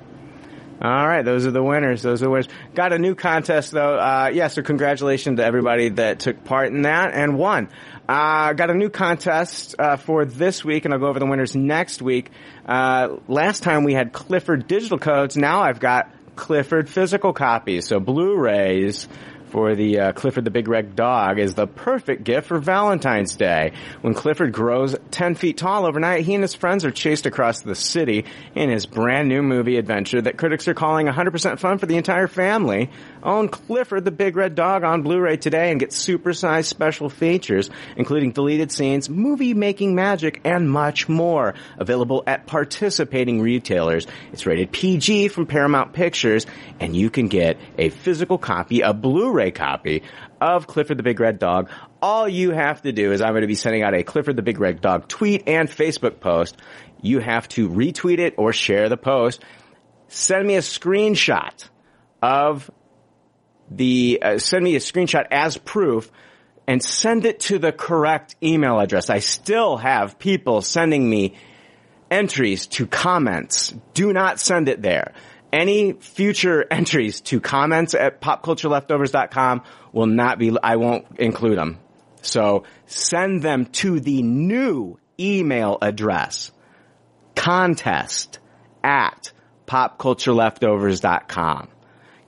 All 0.83 1.07
right, 1.07 1.23
those 1.23 1.47
are 1.47 1.51
the 1.51 1.63
winners. 1.63 2.01
Those 2.01 2.23
are 2.23 2.27
the 2.27 2.31
winners. 2.31 2.49
Got 2.75 2.93
a 2.93 2.99
new 2.99 3.15
contest 3.15 3.73
though. 3.73 3.99
Uh, 3.99 4.31
yeah, 4.33 4.49
so 4.49 4.63
congratulations 4.63 5.39
to 5.39 5.45
everybody 5.45 5.91
that 5.91 6.21
took 6.21 6.45
part 6.45 6.69
in 6.69 6.83
that 6.83 7.13
and 7.13 7.37
won. 7.37 7.69
Uh, 8.09 8.55
got 8.55 8.71
a 8.71 8.75
new 8.75 8.89
contest 8.89 9.75
uh, 9.79 9.97
for 9.97 10.25
this 10.25 10.65
week, 10.65 10.85
and 10.85 10.95
I'll 10.95 11.01
go 11.01 11.09
over 11.09 11.19
the 11.19 11.27
winners 11.27 11.55
next 11.55 12.01
week. 12.01 12.31
Uh, 12.65 13.17
last 13.29 13.63
time 13.63 13.85
we 13.85 13.93
had 13.93 14.13
Clifford 14.13 14.67
digital 14.69 14.99
codes. 14.99 15.37
Now 15.37 15.61
I've 15.63 15.81
got 15.81 16.11
Clifford 16.35 16.89
physical 16.89 17.33
copies, 17.35 17.87
so 17.87 18.01
Blu-rays 18.01 19.07
for 19.51 19.75
the 19.75 19.99
uh, 19.99 20.13
Clifford 20.13 20.45
the 20.45 20.51
Big 20.51 20.69
Red 20.69 20.97
Dog 20.97 21.39
is 21.39 21.55
the 21.55 21.67
perfect 21.67 22.25
gift 22.25 22.49
for 22.49 22.59
Valentine's 22.59 23.37
Day. 23.37 23.73
When 24.01 24.15
Clifford 24.15 24.53
grows 24.53 24.97
10 25.11 25.35
feet 25.35 25.59
tall 25.59 25.87
overnight, 25.87 26.25
he 26.25 26.35
and 26.35 26.43
his 26.43 26.55
friends 26.55 26.85
are 26.85 26.91
chased 26.91 27.27
across 27.27 27.61
the 27.61 27.75
city 27.75 28.25
in 28.55 28.71
his 28.71 28.87
brand 28.87 29.29
new 29.29 29.43
movie 29.43 29.77
adventure 29.77 30.23
that 30.23 30.37
critics 30.37 30.69
are 30.69 30.75
calling 30.75 31.07
100% 31.07 31.59
fun 31.59 31.79
for 31.79 31.87
the 31.87 31.97
entire 31.97 32.29
family. 32.29 32.91
Own 33.23 33.49
Clifford 33.49 34.05
the 34.05 34.11
Big 34.11 34.37
Red 34.37 34.55
Dog 34.55 34.85
on 34.85 35.03
Blu-ray 35.03 35.37
today 35.37 35.71
and 35.71 35.81
get 35.81 35.91
supersized 35.91 36.67
special 36.67 37.09
features, 37.09 37.71
including 37.97 38.33
deleted 38.33 38.73
scenes, 38.73 39.09
movie 39.09 39.55
making 39.55 39.95
magic, 39.95 40.41
and 40.45 40.71
much 40.71 41.09
more. 41.09 41.55
Available 41.79 42.23
at 42.27 42.47
participating 42.47 43.41
retailers. 43.41 44.07
It's 44.33 44.47
rated 44.47 44.73
PG 44.73 45.29
from 45.29 45.47
Paramount 45.47 45.93
Pictures, 45.93 46.47
and 46.79 46.97
you 46.97 47.11
can 47.11 47.29
get 47.29 47.59
a 47.79 47.91
physical 47.91 48.39
copy, 48.39 48.81
a 48.81 48.93
Blu-ray 48.93 49.51
copy 49.51 50.03
of 50.41 50.67
Clifford 50.67 50.97
the 50.97 51.03
Big 51.03 51.21
Red 51.21 51.39
Dog. 51.39 51.69
All 52.01 52.29
you 52.29 52.51
have 52.53 52.83
to 52.83 52.93
do 52.93 53.13
is 53.13 53.21
I'm 53.21 53.33
going 53.33 53.43
to 53.43 53.47
be 53.47 53.55
sending 53.55 53.83
out 53.83 53.95
a 53.95 54.03
Clifford 54.03 54.37
the 54.37 54.43
Big 54.43 54.59
Red 54.59 54.81
Dog 54.81 55.09
tweet 55.09 55.45
and 55.47 55.69
Facebook 55.69 56.21
post. 56.21 56.57
You 57.03 57.19
have 57.21 57.49
to 57.51 57.69
retweet 57.69 58.19
it 58.19 58.35
or 58.39 58.53
share 58.53 58.89
the 58.89 58.97
post. 58.97 59.43
Send 60.09 60.47
me 60.47 60.57
a 60.57 60.61
screenshot 60.61 61.69
of 62.23 62.71
the, 63.71 64.21
uh, 64.23 64.39
send 64.39 64.65
me 64.65 64.77
a 64.77 64.81
screenshot 64.81 65.27
as 65.31 65.57
proof 65.57 66.11
and 66.67 66.83
send 66.83 67.25
it 67.25 67.41
to 67.41 67.59
the 67.59 67.73
correct 67.73 68.37
email 68.43 68.79
address. 68.79 69.11
I 69.11 69.21
still 69.21 69.77
have 69.77 70.19
people 70.19 70.63
sending 70.63 71.09
me 71.09 71.35
entries 72.11 72.67
to 72.69 72.87
comments. 72.87 73.75
Do 73.95 74.13
not 74.13 74.41
send 74.41 74.69
it 74.69 74.83
there. 74.83 75.15
Any 75.53 75.95
future 75.95 76.65
entries 76.71 77.21
to 77.23 77.41
comments 77.41 77.95
at 77.95 78.21
popcultureleftovers.com 78.21 79.63
will 79.93 80.07
not 80.07 80.39
be, 80.39 80.57
I 80.63 80.77
won't 80.77 81.07
include 81.19 81.59
them. 81.59 81.79
So 82.23 82.63
send 82.87 83.43
them 83.43 83.67
to 83.67 83.99
the 83.99 84.23
new 84.23 85.01
email 85.19 85.79
address, 85.81 86.53
contest 87.35 88.39
at 88.85 89.33
popcultureleftovers.com. 89.67 91.69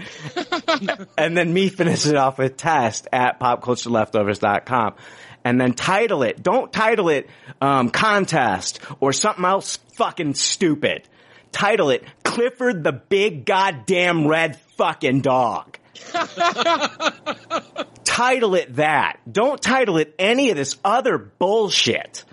and 1.18 1.38
then 1.38 1.52
me 1.52 1.70
finish 1.70 2.06
it 2.06 2.16
off 2.16 2.38
with 2.38 2.58
test 2.58 3.08
at 3.12 3.40
popcultureleftovers.com. 3.40 4.96
And 5.44 5.60
then 5.60 5.74
title 5.74 6.24
it. 6.24 6.44
Don't 6.44 6.72
title 6.72 7.10
it, 7.10 7.30
um, 7.62 7.90
contest 7.90 8.82
or 9.00 9.14
something 9.14 9.46
else 9.46 9.78
fucking 9.94 10.36
stupid. 10.36 11.08
Title 11.52 11.90
it 11.90 12.04
Clifford 12.24 12.84
the 12.84 12.92
Big 12.92 13.46
Goddamn 13.46 14.28
Red 14.28 14.58
Fucking 14.78 15.22
Dog 15.22 15.79
title 18.04 18.56
it 18.56 18.76
that. 18.76 19.20
Don't 19.32 19.62
title 19.62 19.98
it 19.98 20.14
any 20.20 20.50
of 20.50 20.58
this 20.58 20.78
other 20.84 21.18
bullshit. 21.18 22.26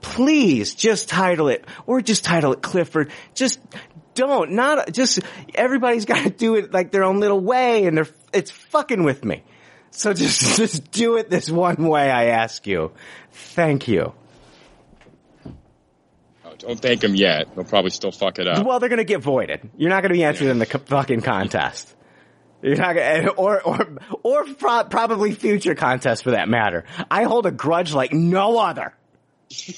Please 0.00 0.74
just 0.74 1.08
title 1.08 1.48
it, 1.48 1.64
or 1.86 2.00
just 2.00 2.24
title 2.24 2.52
it 2.52 2.62
Clifford. 2.62 3.10
Just 3.34 3.60
don't, 4.14 4.52
not, 4.52 4.92
just, 4.92 5.20
everybody's 5.54 6.04
gotta 6.06 6.30
do 6.30 6.56
it 6.56 6.72
like 6.72 6.90
their 6.90 7.04
own 7.04 7.20
little 7.20 7.40
way 7.40 7.86
and 7.86 7.96
they're, 7.96 8.08
it's 8.32 8.50
fucking 8.50 9.04
with 9.04 9.24
me. 9.24 9.42
So 9.90 10.12
just, 10.14 10.56
just 10.56 10.90
do 10.90 11.16
it 11.16 11.30
this 11.30 11.50
one 11.50 11.86
way 11.86 12.10
I 12.10 12.26
ask 12.26 12.66
you. 12.66 12.92
Thank 13.30 13.88
you. 13.88 14.12
Oh, 16.44 16.54
don't 16.58 16.80
thank 16.80 17.04
him 17.04 17.14
yet. 17.14 17.54
They'll 17.54 17.64
probably 17.64 17.90
still 17.90 18.12
fuck 18.12 18.38
it 18.38 18.48
up. 18.48 18.66
Well, 18.66 18.80
they're 18.80 18.88
gonna 18.88 19.04
get 19.04 19.20
voided. 19.20 19.70
You're 19.76 19.90
not 19.90 20.02
gonna 20.02 20.14
be 20.14 20.24
entered 20.24 20.48
in 20.48 20.58
the 20.58 20.66
co- 20.66 20.78
fucking 20.78 21.20
contest. 21.20 21.94
You're 22.62 22.76
not 22.76 22.94
gonna, 22.94 23.28
or, 23.36 23.62
or, 23.62 23.88
or 24.22 24.44
pro- 24.54 24.84
probably 24.84 25.32
future 25.32 25.74
contests 25.74 26.22
for 26.22 26.32
that 26.32 26.48
matter. 26.48 26.84
I 27.10 27.24
hold 27.24 27.46
a 27.46 27.50
grudge 27.50 27.92
like 27.94 28.12
no 28.12 28.58
other. 28.58 28.94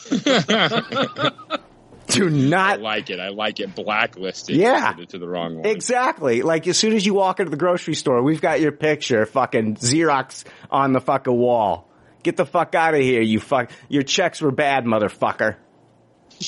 Do 2.08 2.26
I 2.26 2.30
not 2.30 2.80
like 2.80 3.08
it. 3.10 3.20
I 3.20 3.28
like 3.28 3.60
it. 3.60 3.74
Blacklisted. 3.74 4.56
Yeah. 4.56 4.92
To 5.08 5.18
the 5.18 5.28
wrong 5.28 5.56
one. 5.56 5.66
Exactly. 5.66 6.42
Like 6.42 6.66
as 6.66 6.76
soon 6.76 6.92
as 6.92 7.06
you 7.06 7.14
walk 7.14 7.40
into 7.40 7.50
the 7.50 7.56
grocery 7.56 7.94
store, 7.94 8.22
we've 8.22 8.40
got 8.40 8.60
your 8.60 8.72
picture 8.72 9.24
fucking 9.24 9.76
Xerox 9.76 10.44
on 10.70 10.92
the 10.92 11.00
fucking 11.00 11.32
wall. 11.32 11.88
Get 12.22 12.36
the 12.36 12.46
fuck 12.46 12.74
out 12.74 12.94
of 12.94 13.00
here, 13.00 13.22
you 13.22 13.40
fuck. 13.40 13.70
Your 13.88 14.02
checks 14.02 14.40
were 14.40 14.52
bad, 14.52 14.84
motherfucker. 14.84 15.56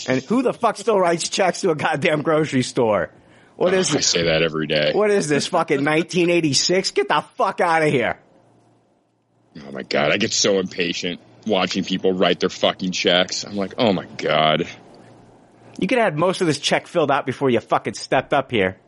And 0.08 0.22
who 0.22 0.42
the 0.42 0.52
fuck 0.52 0.76
still 0.76 0.98
writes 0.98 1.28
checks 1.28 1.62
to 1.62 1.70
a 1.70 1.74
goddamn 1.74 2.22
grocery 2.22 2.62
store? 2.62 3.10
What 3.56 3.72
is 3.74 3.90
I 3.90 3.98
this? 3.98 4.06
say 4.08 4.24
that 4.24 4.42
every 4.42 4.66
day. 4.66 4.92
What 4.92 5.10
is 5.10 5.28
this 5.28 5.46
fucking 5.46 5.76
1986? 5.84 6.90
Get 6.92 7.08
the 7.08 7.24
fuck 7.36 7.60
out 7.60 7.82
of 7.82 7.88
here. 7.90 8.18
Oh 9.66 9.70
my 9.70 9.82
god, 9.82 10.10
I 10.12 10.16
get 10.16 10.32
so 10.32 10.58
impatient 10.58 11.20
watching 11.46 11.84
people 11.84 12.12
write 12.12 12.40
their 12.40 12.48
fucking 12.48 12.90
checks. 12.90 13.44
I'm 13.44 13.54
like, 13.56 13.74
oh 13.78 13.92
my 13.92 14.06
god. 14.18 14.66
You 15.78 15.86
could 15.86 15.98
have 15.98 16.06
had 16.12 16.18
most 16.18 16.40
of 16.40 16.46
this 16.46 16.58
check 16.58 16.86
filled 16.86 17.10
out 17.10 17.26
before 17.26 17.50
you 17.50 17.60
fucking 17.60 17.94
stepped 17.94 18.32
up 18.32 18.50
here. 18.50 18.78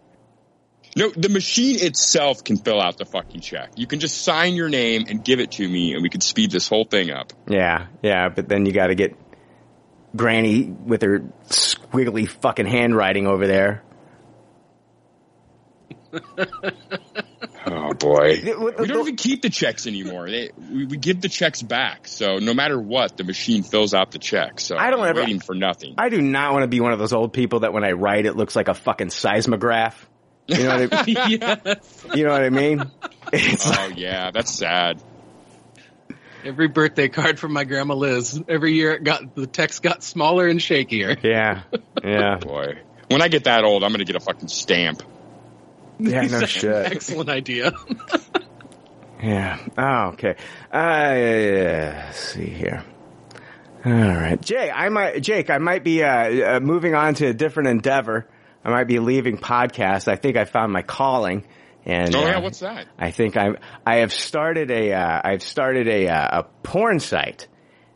No, 0.96 1.10
the 1.10 1.28
machine 1.28 1.76
itself 1.80 2.42
can 2.42 2.56
fill 2.56 2.80
out 2.80 2.96
the 2.96 3.04
fucking 3.04 3.40
check. 3.40 3.72
You 3.76 3.86
can 3.86 4.00
just 4.00 4.22
sign 4.22 4.54
your 4.54 4.68
name 4.68 5.04
and 5.08 5.22
give 5.24 5.40
it 5.40 5.52
to 5.52 5.68
me, 5.68 5.92
and 5.94 6.02
we 6.02 6.08
could 6.08 6.22
speed 6.22 6.50
this 6.50 6.68
whole 6.68 6.84
thing 6.84 7.10
up. 7.10 7.32
Yeah, 7.48 7.86
yeah, 8.02 8.28
but 8.30 8.48
then 8.48 8.66
you 8.66 8.72
gotta 8.72 8.94
get 8.94 9.14
Granny 10.14 10.62
with 10.64 11.02
her 11.02 11.20
squiggly 11.48 12.28
fucking 12.28 12.66
handwriting 12.66 13.26
over 13.26 13.46
there. 13.46 13.82
Oh 17.68 17.92
boy. 17.94 18.40
We 18.44 18.86
don't 18.86 19.00
even 19.00 19.16
keep 19.16 19.42
the 19.42 19.50
checks 19.50 19.88
anymore. 19.88 20.30
They, 20.30 20.50
we, 20.70 20.86
we 20.86 20.96
give 20.96 21.20
the 21.20 21.28
checks 21.28 21.62
back. 21.62 22.06
So 22.06 22.36
no 22.38 22.54
matter 22.54 22.80
what, 22.80 23.16
the 23.16 23.24
machine 23.24 23.64
fills 23.64 23.92
out 23.92 24.12
the 24.12 24.20
check. 24.20 24.60
So 24.60 24.76
I 24.76 24.90
don't 24.90 25.00
I'm 25.00 25.08
ever- 25.08 25.20
waiting 25.22 25.40
for 25.40 25.54
nothing. 25.54 25.94
I 25.98 26.08
do 26.08 26.22
not 26.22 26.52
want 26.52 26.62
to 26.62 26.68
be 26.68 26.78
one 26.78 26.92
of 26.92 27.00
those 27.00 27.12
old 27.12 27.32
people 27.32 27.60
that 27.60 27.72
when 27.72 27.82
I 27.84 27.92
write 27.92 28.24
it 28.26 28.36
looks 28.36 28.54
like 28.54 28.68
a 28.68 28.74
fucking 28.74 29.10
seismograph. 29.10 30.08
You 30.46 30.62
know 30.62 30.78
what 30.86 30.94
I, 30.94 31.04
yes. 31.06 32.06
you 32.14 32.24
know 32.24 32.30
what 32.30 32.42
I 32.44 32.50
mean? 32.50 32.84
It's 33.32 33.66
oh 33.66 33.90
yeah, 33.96 34.30
that's 34.30 34.52
sad. 34.52 35.02
Every 36.44 36.68
birthday 36.68 37.08
card 37.08 37.40
from 37.40 37.52
my 37.52 37.64
grandma 37.64 37.94
Liz. 37.94 38.40
Every 38.46 38.74
year 38.74 38.92
it 38.92 39.02
got 39.02 39.34
the 39.34 39.48
text 39.48 39.82
got 39.82 40.04
smaller 40.04 40.46
and 40.46 40.60
shakier. 40.60 41.20
yeah, 41.20 41.62
yeah, 42.04 42.36
Boy. 42.40 42.78
When 43.08 43.22
I 43.22 43.26
get 43.28 43.44
that 43.44 43.64
old, 43.64 43.82
I'm 43.82 43.90
gonna 43.90 44.04
get 44.04 44.14
a 44.14 44.20
fucking 44.20 44.46
stamp. 44.46 45.02
Yeah. 45.98 46.22
No 46.22 46.46
shit. 46.46 46.92
Excellent 46.92 47.28
idea. 47.28 47.72
Yeah. 49.22 49.58
Oh, 49.78 50.08
okay. 50.12 50.36
Uh, 50.70 52.10
see 52.12 52.50
here. 52.50 52.84
All 53.84 53.92
right, 53.92 54.40
Jay. 54.40 54.70
I 54.70 54.88
might, 54.88 55.22
Jake. 55.22 55.48
I 55.48 55.58
might 55.58 55.84
be 55.84 56.02
uh, 56.02 56.56
uh, 56.56 56.60
moving 56.60 56.94
on 56.94 57.14
to 57.14 57.28
a 57.28 57.32
different 57.32 57.68
endeavor. 57.68 58.28
I 58.64 58.70
might 58.70 58.88
be 58.88 58.98
leaving 58.98 59.38
podcast. 59.38 60.08
I 60.08 60.16
think 60.16 60.36
I 60.36 60.44
found 60.44 60.72
my 60.72 60.82
calling. 60.82 61.46
And 61.84 62.14
Oh 62.16 62.24
uh, 62.24 62.26
yeah, 62.26 62.38
what's 62.40 62.58
that? 62.60 62.88
I 62.98 63.12
think 63.12 63.36
I'm. 63.36 63.58
I 63.86 63.96
have 63.96 64.12
started 64.12 64.72
a. 64.72 64.92
Uh, 64.92 65.20
I've 65.22 65.42
started 65.42 65.86
a 65.86 66.08
uh, 66.08 66.40
a 66.40 66.42
porn 66.64 66.98
site, 66.98 67.46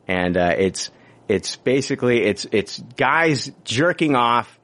and 0.07 0.37
uh, 0.37 0.55
it's 0.57 0.93
it's 1.29 1.57
basically 1.57 2.23
it's 2.23 2.47
it's 2.53 2.79
guys 2.97 3.51
jerking 3.65 4.15
off, 4.15 4.60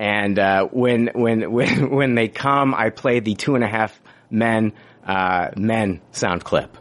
and 0.00 0.38
uh, 0.38 0.66
when 0.72 1.10
when 1.14 1.52
when 1.52 1.90
when 1.90 2.14
they 2.16 2.26
come, 2.26 2.74
I 2.74 2.90
play 2.90 3.20
the 3.20 3.34
two 3.34 3.54
and 3.54 3.62
a 3.62 3.68
half 3.68 4.00
men 4.30 4.72
uh, 5.06 5.50
men 5.56 6.00
sound 6.10 6.42
clip. 6.42 6.76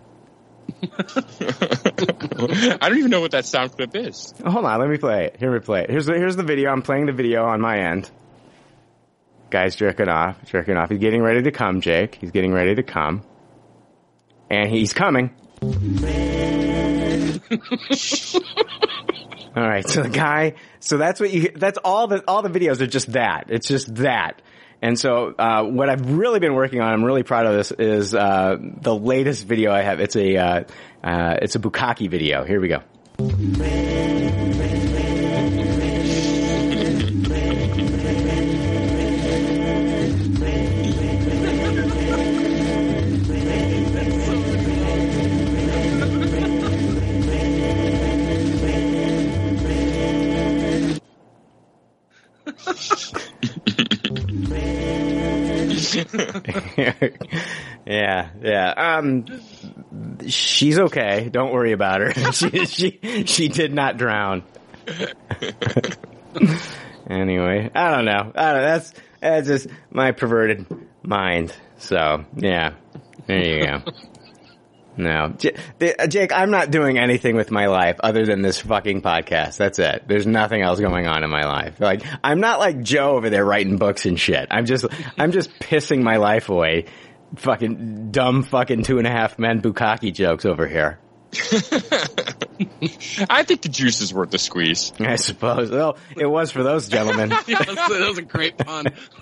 I 0.81 2.77
don't 2.81 2.97
even 2.97 3.11
know 3.11 3.19
what 3.19 3.31
that 3.31 3.45
sound 3.45 3.73
clip 3.73 3.95
is. 3.95 4.33
Hold 4.45 4.65
on, 4.65 4.79
let 4.79 4.89
me 4.89 4.97
play 4.97 5.25
it. 5.25 5.35
Here 5.37 5.51
we 5.51 5.59
play 5.59 5.83
it. 5.83 5.89
Here's 5.89 6.05
the, 6.05 6.13
here's 6.13 6.37
the 6.37 6.43
video. 6.43 6.71
I'm 6.71 6.81
playing 6.81 7.07
the 7.07 7.11
video 7.11 7.43
on 7.43 7.59
my 7.59 7.79
end. 7.79 8.09
Guy's 9.49 9.75
jerking 9.75 10.07
off, 10.07 10.37
jerking 10.45 10.77
off. 10.77 10.89
He's 10.89 10.99
getting 10.99 11.21
ready 11.21 11.41
to 11.41 11.51
come, 11.51 11.81
Jake. 11.81 12.15
He's 12.15 12.31
getting 12.31 12.53
ready 12.53 12.75
to 12.75 12.83
come. 12.83 13.23
And 14.49 14.69
he's 14.69 14.93
coming. 14.93 15.31
all 19.59 19.67
right, 19.67 19.87
so 19.87 20.03
the 20.03 20.09
guy, 20.09 20.53
so 20.79 20.97
that's 20.97 21.19
what 21.19 21.31
you, 21.31 21.51
that's 21.55 21.77
all 21.83 22.07
the, 22.07 22.23
all 22.27 22.41
the 22.41 22.49
videos 22.49 22.81
are 22.81 22.87
just 22.87 23.11
that. 23.13 23.45
It's 23.49 23.67
just 23.67 23.93
that. 23.95 24.41
And 24.81 24.97
so, 24.97 25.33
uh, 25.37 25.63
what 25.63 25.89
I've 25.89 26.11
really 26.13 26.39
been 26.39 26.53
working 26.53 26.79
on, 26.79 26.93
I'm 26.93 27.03
really 27.03 27.23
proud 27.23 27.45
of 27.45 27.53
this, 27.53 27.71
is, 27.71 28.15
uh, 28.15 28.55
the 28.59 28.95
latest 28.95 29.45
video 29.45 29.73
I 29.73 29.81
have. 29.81 29.99
It's 29.99 30.15
a, 30.15 30.37
uh, 30.37 30.63
uh, 31.03 31.37
it's 31.41 31.55
a 31.55 31.59
Bukkake 31.59 32.09
video. 32.09 32.45
Here 32.45 32.61
we 32.61 32.69
go. 32.69 33.88
yeah, 57.85 58.29
yeah. 58.41 58.73
Um, 58.75 59.25
she's 60.27 60.79
okay. 60.79 61.29
Don't 61.31 61.53
worry 61.53 61.71
about 61.71 62.01
her. 62.01 62.11
she, 62.31 62.65
she, 62.65 62.99
she 63.25 63.47
did 63.47 63.73
not 63.73 63.97
drown. 63.97 64.43
anyway, 67.09 67.69
I 67.73 67.95
don't 67.95 68.05
know. 68.05 68.31
I 68.35 68.51
don't 68.51 68.53
know. 68.61 68.61
That's, 68.61 68.93
that's 69.19 69.47
just 69.47 69.67
my 69.91 70.11
perverted 70.11 70.65
mind. 71.03 71.53
So, 71.77 72.25
yeah. 72.35 72.73
There 73.27 73.45
you 73.45 73.65
go. 73.65 73.81
No, 74.99 75.33
J- 75.37 75.55
uh, 75.97 76.07
Jake, 76.07 76.33
I'm 76.33 76.51
not 76.51 76.71
doing 76.71 76.97
anything 76.99 77.37
with 77.37 77.51
my 77.51 77.67
life 77.67 77.95
other 78.01 78.25
than 78.25 78.41
this 78.41 78.59
fucking 78.59 79.01
podcast. 79.01 79.55
That's 79.55 79.79
it. 79.79 80.03
There's 80.07 80.27
nothing 80.27 80.61
else 80.61 80.81
going 80.81 81.07
on 81.07 81.23
in 81.23 81.29
my 81.29 81.45
life. 81.45 81.79
Like, 81.79 82.03
I'm 82.21 82.41
not 82.41 82.59
like 82.59 82.81
Joe 82.81 83.11
over 83.15 83.29
there 83.29 83.45
writing 83.45 83.77
books 83.77 84.05
and 84.05 84.19
shit. 84.19 84.47
I'm 84.51 84.65
just, 84.65 84.85
I'm 85.17 85.31
just 85.31 85.57
pissing 85.59 86.01
my 86.03 86.17
life 86.17 86.49
away. 86.49 86.85
Fucking 87.37 88.11
dumb 88.11 88.43
fucking 88.43 88.83
two 88.83 88.97
and 88.97 89.07
a 89.07 89.11
half 89.11 89.39
men 89.39 89.61
bukkake 89.61 90.13
jokes 90.13 90.43
over 90.45 90.67
here. 90.67 90.99
I 93.29 93.43
think 93.43 93.61
the 93.61 93.69
juice 93.69 94.01
is 94.01 94.13
worth 94.13 94.31
the 94.31 94.39
squeeze. 94.39 94.91
I 94.99 95.15
suppose. 95.15 95.71
Well, 95.71 95.97
it 96.17 96.25
was 96.25 96.51
for 96.51 96.63
those 96.63 96.89
gentlemen. 96.89 97.29
Was, 97.29 97.45
that 97.45 98.05
was 98.09 98.17
a 98.17 98.21
great 98.23 98.57
pun. 98.57 98.87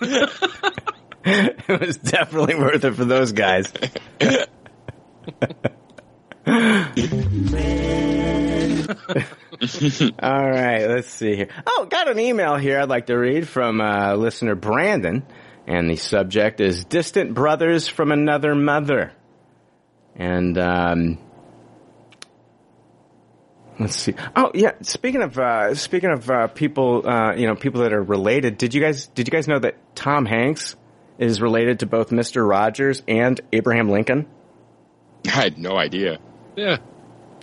it 1.24 1.80
was 1.80 1.98
definitely 1.98 2.54
worth 2.54 2.84
it 2.84 2.94
for 2.94 3.04
those 3.04 3.32
guys. 3.32 3.70
All 10.22 10.48
right, 10.48 10.86
let's 10.86 11.08
see 11.08 11.36
here. 11.36 11.48
Oh, 11.66 11.86
got 11.90 12.08
an 12.08 12.18
email 12.18 12.56
here 12.56 12.80
I'd 12.80 12.88
like 12.88 13.06
to 13.06 13.16
read 13.16 13.48
from 13.48 13.80
uh, 13.80 14.14
listener 14.14 14.54
Brandon, 14.54 15.24
and 15.66 15.90
the 15.90 15.96
subject 15.96 16.60
is 16.60 16.84
"Distant 16.84 17.34
Brothers 17.34 17.86
from 17.86 18.12
Another 18.12 18.54
Mother." 18.54 19.12
And 20.16 20.56
um, 20.58 21.18
let's 23.78 23.96
see. 23.96 24.14
Oh, 24.34 24.50
yeah. 24.54 24.72
Speaking 24.82 25.22
of 25.22 25.38
uh, 25.38 25.74
speaking 25.74 26.10
of 26.10 26.30
uh, 26.30 26.46
people, 26.48 27.08
uh, 27.08 27.34
you 27.34 27.46
know, 27.46 27.54
people 27.54 27.82
that 27.82 27.92
are 27.92 28.02
related. 28.02 28.58
Did 28.58 28.74
you 28.74 28.80
guys 28.80 29.06
did 29.08 29.28
you 29.28 29.32
guys 29.32 29.46
know 29.46 29.58
that 29.58 29.76
Tom 29.94 30.24
Hanks 30.24 30.76
is 31.18 31.42
related 31.42 31.80
to 31.80 31.86
both 31.86 32.10
Mister 32.10 32.44
Rogers 32.44 33.02
and 33.06 33.40
Abraham 33.52 33.90
Lincoln? 33.90 34.26
I 35.26 35.30
had 35.30 35.58
no 35.58 35.76
idea. 35.76 36.18
Yeah. 36.56 36.78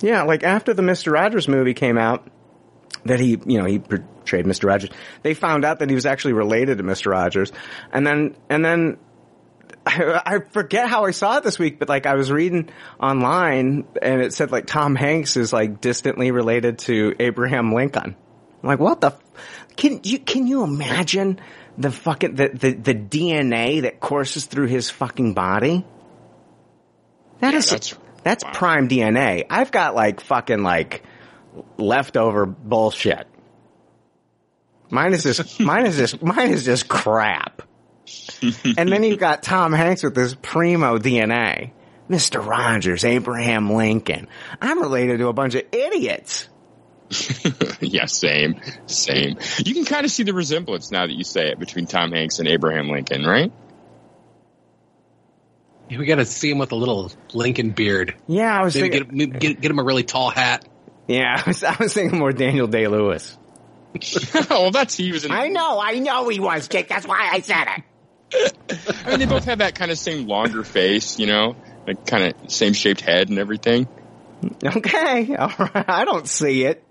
Yeah, 0.02 0.24
like 0.24 0.44
after 0.44 0.74
the 0.74 0.82
Mister 0.82 1.12
Rogers 1.12 1.48
movie 1.48 1.74
came 1.74 1.98
out, 1.98 2.28
that 3.06 3.20
he, 3.20 3.40
you 3.46 3.60
know, 3.60 3.66
he 3.66 3.80
portrayed 3.80 4.46
Mister 4.46 4.68
Rogers. 4.68 4.90
They 5.24 5.34
found 5.34 5.64
out 5.64 5.80
that 5.80 5.90
he 5.90 5.96
was 5.96 6.06
actually 6.06 6.34
related 6.34 6.80
to 6.80 6.84
Mister 6.84 7.12
Rogers, 7.12 7.52
and 7.94 8.06
then 8.06 8.36
and 8.50 8.64
then 8.66 8.98
I, 9.86 10.22
I 10.26 10.40
forget 10.40 10.90
how 10.90 11.06
I 11.06 11.12
saw 11.12 11.38
it 11.38 11.44
this 11.44 11.58
week, 11.58 11.80
but 11.80 11.88
like 11.90 12.06
I 12.06 12.16
was 12.16 12.32
reading 12.32 12.70
online 13.00 13.86
and 14.02 14.22
it 14.22 14.34
said 14.34 14.52
like 14.52 14.66
Tom 14.66 14.96
Hanks 14.96 15.38
is 15.38 15.54
like 15.54 15.80
distantly 15.80 16.32
related 16.32 16.80
to 16.80 17.16
Abraham 17.20 17.74
Lincoln. 17.74 18.16
I'm 18.64 18.68
like, 18.70 18.80
what 18.80 19.00
the? 19.02 19.08
f- 19.08 19.22
Can 19.78 20.02
you 20.04 20.20
can 20.20 20.48
you 20.48 20.64
imagine 20.64 21.40
the 21.78 21.92
fucking 21.92 22.36
the 22.36 22.50
the, 22.50 22.74
the 22.74 22.96
DNA 22.96 23.84
that 23.84 24.00
courses 24.00 24.46
through 24.46 24.68
his 24.68 24.90
fucking 24.90 25.34
body? 25.34 25.86
That 27.40 27.54
Yeah, 27.54 27.60
is 27.60 27.70
that's- 27.70 27.96
that's 28.24 28.44
wow. 28.44 28.52
prime 28.54 28.88
DNA. 28.90 29.46
I've 29.50 29.72
got 29.72 29.94
like 29.96 30.20
fucking 30.22 30.64
like 30.64 31.04
leftover 31.78 32.46
bullshit. 32.46 33.28
Mine 34.90 35.14
is 35.14 35.24
just 35.24 35.60
mine 35.60 35.86
is 35.86 35.98
just 35.98 36.22
mine 36.24 36.52
is 36.52 36.66
just 36.66 36.88
crap. 36.88 37.62
and 38.78 38.92
then 38.92 39.04
you've 39.04 39.20
got 39.20 39.42
Tom 39.44 39.74
Hanks 39.74 40.04
with 40.04 40.16
this 40.16 40.36
primo 40.42 40.98
DNA. 40.98 41.72
Mr. 42.10 42.46
Rogers, 42.46 43.04
Abraham 43.04 43.72
Lincoln. 43.74 44.28
I'm 44.62 44.80
related 44.80 45.18
to 45.20 45.28
a 45.28 45.34
bunch 45.34 45.56
of 45.56 45.64
idiots. 45.72 46.48
yeah, 47.80 48.06
same, 48.06 48.62
same. 48.86 49.38
You 49.64 49.74
can 49.74 49.86
kind 49.86 50.06
of 50.06 50.12
see 50.12 50.22
the 50.24 50.34
resemblance 50.34 50.92
now 50.92 51.08
that 51.08 51.14
you 51.16 51.24
say 51.24 51.48
it 51.50 51.58
between 51.60 51.88
Tom 51.88 52.12
Hanks 52.12 52.38
and 52.40 52.48
Abraham 52.48 52.90
Lincoln, 52.90 53.24
right? 53.24 53.52
We 55.90 56.06
got 56.06 56.16
to 56.16 56.26
see 56.26 56.50
him 56.50 56.58
with 56.58 56.72
a 56.72 56.76
little 56.76 57.12
Lincoln 57.34 57.70
beard. 57.72 58.16
Yeah, 58.28 58.60
I 58.60 58.64
was 58.64 58.76
Maybe 58.76 58.90
thinking. 58.90 59.08
get, 59.10 59.16
maybe 59.16 59.40
get 59.40 59.62
get 59.62 59.72
him 59.72 59.80
a 59.80 59.84
really 59.84 60.04
tall 60.04 60.30
hat. 60.30 60.68
yeah, 61.08 61.42
I 61.46 61.50
was, 61.50 61.64
I 61.64 61.76
was 61.80 61.94
thinking 61.94 62.18
more 62.20 62.32
Daniel 62.34 62.68
Day 62.68 62.88
Lewis. 62.88 63.38
oh, 63.96 64.00
well, 64.50 64.72
that's 64.72 64.96
he 64.96 65.12
was 65.12 65.26
in. 65.26 65.32
I 65.32 65.48
know, 65.50 65.80
I 65.80 66.00
know 66.00 66.28
he 66.30 66.40
was, 66.40 66.68
Jake. 66.68 66.88
That's 66.90 67.08
why 67.08 67.30
I 67.32 67.40
said 67.42 67.68
it. 67.78 67.84
I 69.06 69.10
mean, 69.12 69.20
they 69.20 69.26
both 69.28 69.46
have 69.46 69.60
that 69.60 69.76
kind 69.76 69.92
of 69.92 69.98
same 70.00 70.28
longer 70.28 70.64
face, 70.64 71.20
you 71.20 71.28
know, 71.28 71.56
like 71.88 72.06
kind 72.08 72.34
of 72.44 72.52
same 72.52 72.74
shaped 72.74 73.02
head 73.02 73.30
and 73.30 73.38
everything. 73.40 73.88
Okay, 74.64 75.36
all 75.36 75.52
right. 75.58 75.86
I 75.88 76.04
don't 76.06 76.28
see 76.28 76.64
it. 76.66 76.84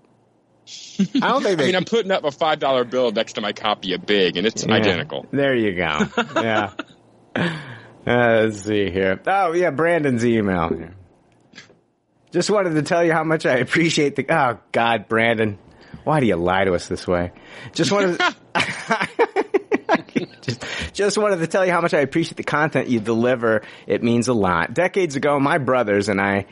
I 1.21 1.27
don't 1.27 1.43
think 1.43 1.59
I 1.61 1.65
mean, 1.65 1.75
I'm 1.75 1.85
putting 1.85 2.09
up 2.11 2.23
a 2.23 2.31
five 2.31 2.57
dollar 2.59 2.85
bill 2.85 3.11
next 3.11 3.33
to 3.33 3.41
my 3.41 3.53
copy 3.53 3.93
of 3.93 4.05
Big, 4.05 4.37
and 4.37 4.47
it's 4.47 4.65
Yeah. 4.65 4.73
identical. 4.73 5.27
There 5.31 5.53
you 5.55 5.73
go. 5.75 5.99
Yeah. 6.41 6.71
Uh, 8.05 8.43
let's 8.43 8.61
see 8.61 8.91
here. 8.91 9.19
Oh 9.25 9.53
yeah, 9.53 9.71
Brandon's 9.71 10.25
email. 10.25 10.69
here. 10.69 10.95
Just 12.31 12.49
wanted 12.49 12.75
to 12.75 12.81
tell 12.81 13.03
you 13.03 13.13
how 13.13 13.23
much 13.23 13.45
I 13.45 13.57
appreciate 13.57 14.15
the. 14.15 14.25
Oh 14.29 14.59
God, 14.71 15.07
Brandon, 15.07 15.57
why 16.03 16.19
do 16.19 16.25
you 16.27 16.35
lie 16.35 16.65
to 16.65 16.73
us 16.73 16.87
this 16.87 17.07
way? 17.07 17.31
Just 17.73 17.91
wanted. 17.91 18.19
To, 18.19 18.35
just, 20.41 20.63
just 20.93 21.17
wanted 21.17 21.37
to 21.37 21.47
tell 21.47 21.65
you 21.65 21.71
how 21.71 21.81
much 21.81 21.93
I 21.93 22.01
appreciate 22.01 22.37
the 22.37 22.43
content 22.43 22.89
you 22.89 22.99
deliver. 22.99 23.63
It 23.87 24.03
means 24.03 24.27
a 24.27 24.33
lot. 24.33 24.73
Decades 24.73 25.15
ago, 25.15 25.39
my 25.39 25.57
brothers 25.57 26.09
and 26.09 26.21
I 26.21 26.45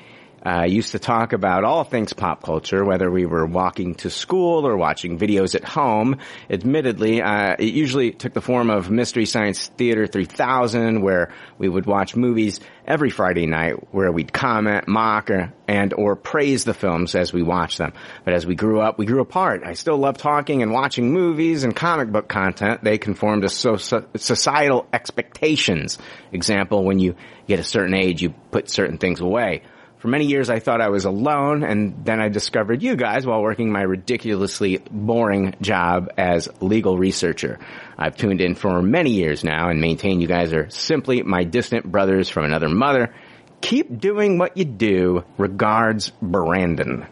uh, 0.45 0.63
used 0.63 0.91
to 0.91 0.99
talk 0.99 1.31
about 1.33 1.63
all 1.63 1.83
things 1.83 2.11
pop 2.11 2.43
culture, 2.43 2.83
whether 2.83 3.09
we 3.09 3.25
were 3.25 3.45
walking 3.45 3.95
to 3.95 4.09
school 4.09 4.67
or 4.67 4.75
watching 4.75 5.17
videos 5.17 5.55
at 5.55 5.63
home. 5.63 6.17
Admittedly, 6.49 7.21
uh, 7.21 7.55
it 7.57 7.73
usually 7.73 8.11
took 8.11 8.33
the 8.33 8.41
form 8.41 8.69
of 8.69 8.91
Mystery 8.91 9.25
Science 9.25 9.67
Theater 9.67 10.05
3000, 10.05 11.01
where 11.01 11.31
we 11.57 11.69
would 11.69 11.85
watch 11.85 12.15
movies 12.15 12.59
every 12.85 13.09
Friday 13.09 13.45
night, 13.45 13.93
where 13.93 14.11
we'd 14.11 14.33
comment, 14.33 14.87
mock, 14.87 15.31
or, 15.31 15.53
and 15.67 15.93
or 15.93 16.17
praise 16.17 16.65
the 16.65 16.73
films 16.73 17.15
as 17.15 17.31
we 17.31 17.41
watched 17.41 17.77
them. 17.77 17.93
But 18.25 18.33
as 18.33 18.45
we 18.45 18.55
grew 18.55 18.81
up, 18.81 18.99
we 18.99 19.05
grew 19.05 19.21
apart. 19.21 19.63
I 19.63 19.73
still 19.73 19.97
love 19.97 20.17
talking 20.17 20.61
and 20.61 20.73
watching 20.73 21.13
movies 21.13 21.63
and 21.63 21.73
comic 21.73 22.11
book 22.11 22.27
content. 22.27 22.83
They 22.83 22.97
conform 22.97 23.41
to 23.41 23.49
so, 23.49 23.77
so, 23.77 24.05
societal 24.15 24.87
expectations. 24.91 25.97
Example, 26.33 26.83
when 26.83 26.99
you 26.99 27.15
get 27.47 27.59
a 27.59 27.63
certain 27.63 27.93
age, 27.93 28.21
you 28.21 28.31
put 28.51 28.69
certain 28.69 28.97
things 28.97 29.21
away. 29.21 29.61
For 30.03 30.09
many 30.09 30.25
years, 30.25 30.49
I 30.49 30.59
thought 30.59 30.81
I 30.81 30.89
was 30.89 31.05
alone, 31.05 31.63
and 31.63 32.03
then 32.03 32.19
I 32.19 32.27
discovered 32.27 32.83
you 32.83 32.97
guys 32.97 33.25
while 33.25 33.41
working 33.41 33.71
my 33.71 33.83
ridiculously 33.83 34.79
boring 34.91 35.55
job 35.61 36.11
as 36.17 36.49
legal 36.59 36.97
researcher. 36.97 37.57
I've 37.97 38.17
tuned 38.17 38.41
in 38.41 38.55
for 38.55 38.81
many 38.81 39.11
years 39.11 39.45
now 39.45 39.69
and 39.69 39.79
maintain 39.79 40.19
you 40.19 40.27
guys 40.27 40.51
are 40.51 40.69
simply 40.69 41.23
my 41.23 41.45
distant 41.45 41.89
brothers 41.89 42.27
from 42.27 42.43
another 42.43 42.67
mother. 42.67 43.15
Keep 43.61 43.97
doing 43.97 44.37
what 44.37 44.57
you 44.57 44.65
do. 44.65 45.23
Regards, 45.37 46.09
Brandon. 46.21 47.07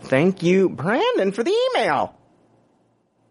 Thank 0.00 0.42
you, 0.42 0.70
Brandon, 0.70 1.32
for 1.32 1.42
the 1.42 1.54
email. 1.74 2.16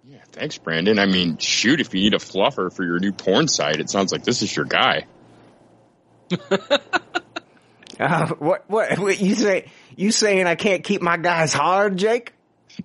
Yeah, 0.04 0.22
thanks, 0.34 0.60
Brandon. 0.60 1.00
I 1.00 1.08
mean, 1.08 1.40
shoot, 1.40 1.82
if 1.82 1.96
you 1.96 2.02
need 2.02 2.14
a 2.14 2.20
fluffer 2.20 2.72
for 2.72 2.84
your 2.84 3.00
new 3.00 3.14
porn 3.14 3.48
site, 3.48 3.80
it 3.80 3.90
sounds 3.90 4.12
like 4.12 4.24
this 4.24 4.44
is 4.44 4.56
your 4.56 4.66
guy. 4.66 5.08
Uh, 8.00 8.28
what, 8.36 8.70
what, 8.70 8.98
what, 8.98 9.20
you 9.20 9.36
say, 9.36 9.70
you 9.96 10.12
saying 10.12 10.48
I 10.48 10.56
can't 10.56 10.84
keep 10.84 11.02
my 11.02 11.18
guys 11.18 11.54
hard, 11.54 11.98
Jake? 11.98 12.34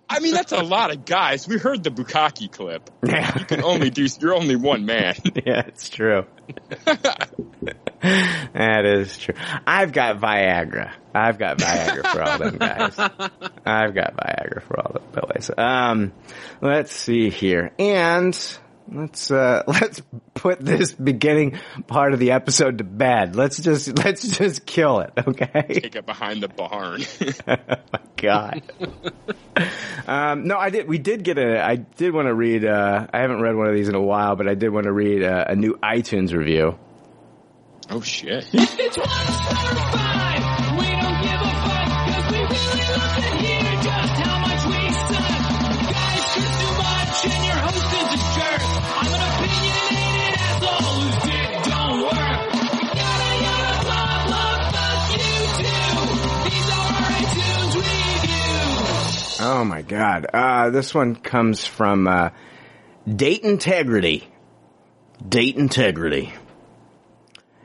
I 0.08 0.20
mean, 0.20 0.34
that's 0.34 0.52
a 0.52 0.62
lot 0.62 0.90
of 0.90 1.04
guys. 1.04 1.46
We 1.46 1.58
heard 1.58 1.84
the 1.84 1.90
Bukkake 1.90 2.50
clip. 2.50 2.90
Yeah. 3.04 3.38
You 3.38 3.44
can 3.44 3.62
only 3.62 3.90
do, 3.90 4.08
you're 4.20 4.34
only 4.34 4.56
one 4.56 4.86
man. 4.86 5.14
yeah, 5.46 5.62
it's 5.66 5.88
true. 5.88 6.24
that 6.86 8.84
is 8.84 9.16
true. 9.18 9.34
I've 9.66 9.92
got 9.92 10.18
Viagra. 10.20 10.92
I've 11.14 11.38
got 11.38 11.58
Viagra 11.58 12.06
for 12.10 12.22
all 12.22 12.38
them 12.38 12.56
guys. 12.56 12.98
I've 12.98 13.94
got 13.94 14.16
Viagra 14.16 14.62
for 14.62 14.80
all 14.80 14.92
the 14.94 15.20
boys. 15.20 15.50
Um, 15.56 16.12
let's 16.60 16.92
see 16.92 17.30
here. 17.30 17.72
And 17.78 18.34
let's, 18.90 19.30
uh, 19.30 19.62
let's 19.66 20.02
put 20.34 20.60
this 20.60 20.92
beginning 20.92 21.58
part 21.86 22.12
of 22.12 22.18
the 22.18 22.32
episode 22.32 22.78
to 22.78 22.84
bed. 22.84 23.36
Let's 23.36 23.58
just, 23.58 23.96
let's 24.04 24.26
just 24.26 24.66
kill 24.66 25.00
it, 25.00 25.12
okay? 25.16 25.62
Take 25.68 25.96
it 25.96 26.06
behind 26.06 26.42
the 26.42 26.48
barn. 26.48 27.02
oh 27.48 27.56
my 27.92 28.00
god. 28.16 28.62
um, 30.06 30.46
no, 30.46 30.56
I 30.56 30.70
did. 30.70 30.88
We 30.88 30.98
did 30.98 31.24
get 31.24 31.38
a. 31.38 31.64
I 31.64 31.76
did 31.76 32.12
want 32.12 32.26
to 32.26 32.34
read. 32.34 32.64
Uh, 32.64 33.06
I 33.12 33.20
haven't 33.20 33.40
read 33.40 33.56
one 33.56 33.66
of 33.68 33.74
these 33.74 33.88
in 33.88 33.94
a 33.94 34.02
while, 34.02 34.36
but 34.36 34.48
I 34.48 34.54
did 34.54 34.70
want 34.70 34.84
to 34.84 34.92
read 34.92 35.22
a, 35.22 35.52
a 35.52 35.54
new 35.54 35.74
iTunes 35.82 36.32
review. 36.32 36.78
oh 37.90 38.00
shit. 38.00 38.46
Oh 59.40 59.64
my 59.64 59.82
god. 59.82 60.26
Uh, 60.32 60.70
this 60.70 60.94
one 60.94 61.16
comes 61.16 61.66
from 61.66 62.06
uh, 62.06 62.30
Date 63.08 63.42
Integrity. 63.42 64.28
Date 65.26 65.56
Integrity. 65.56 66.32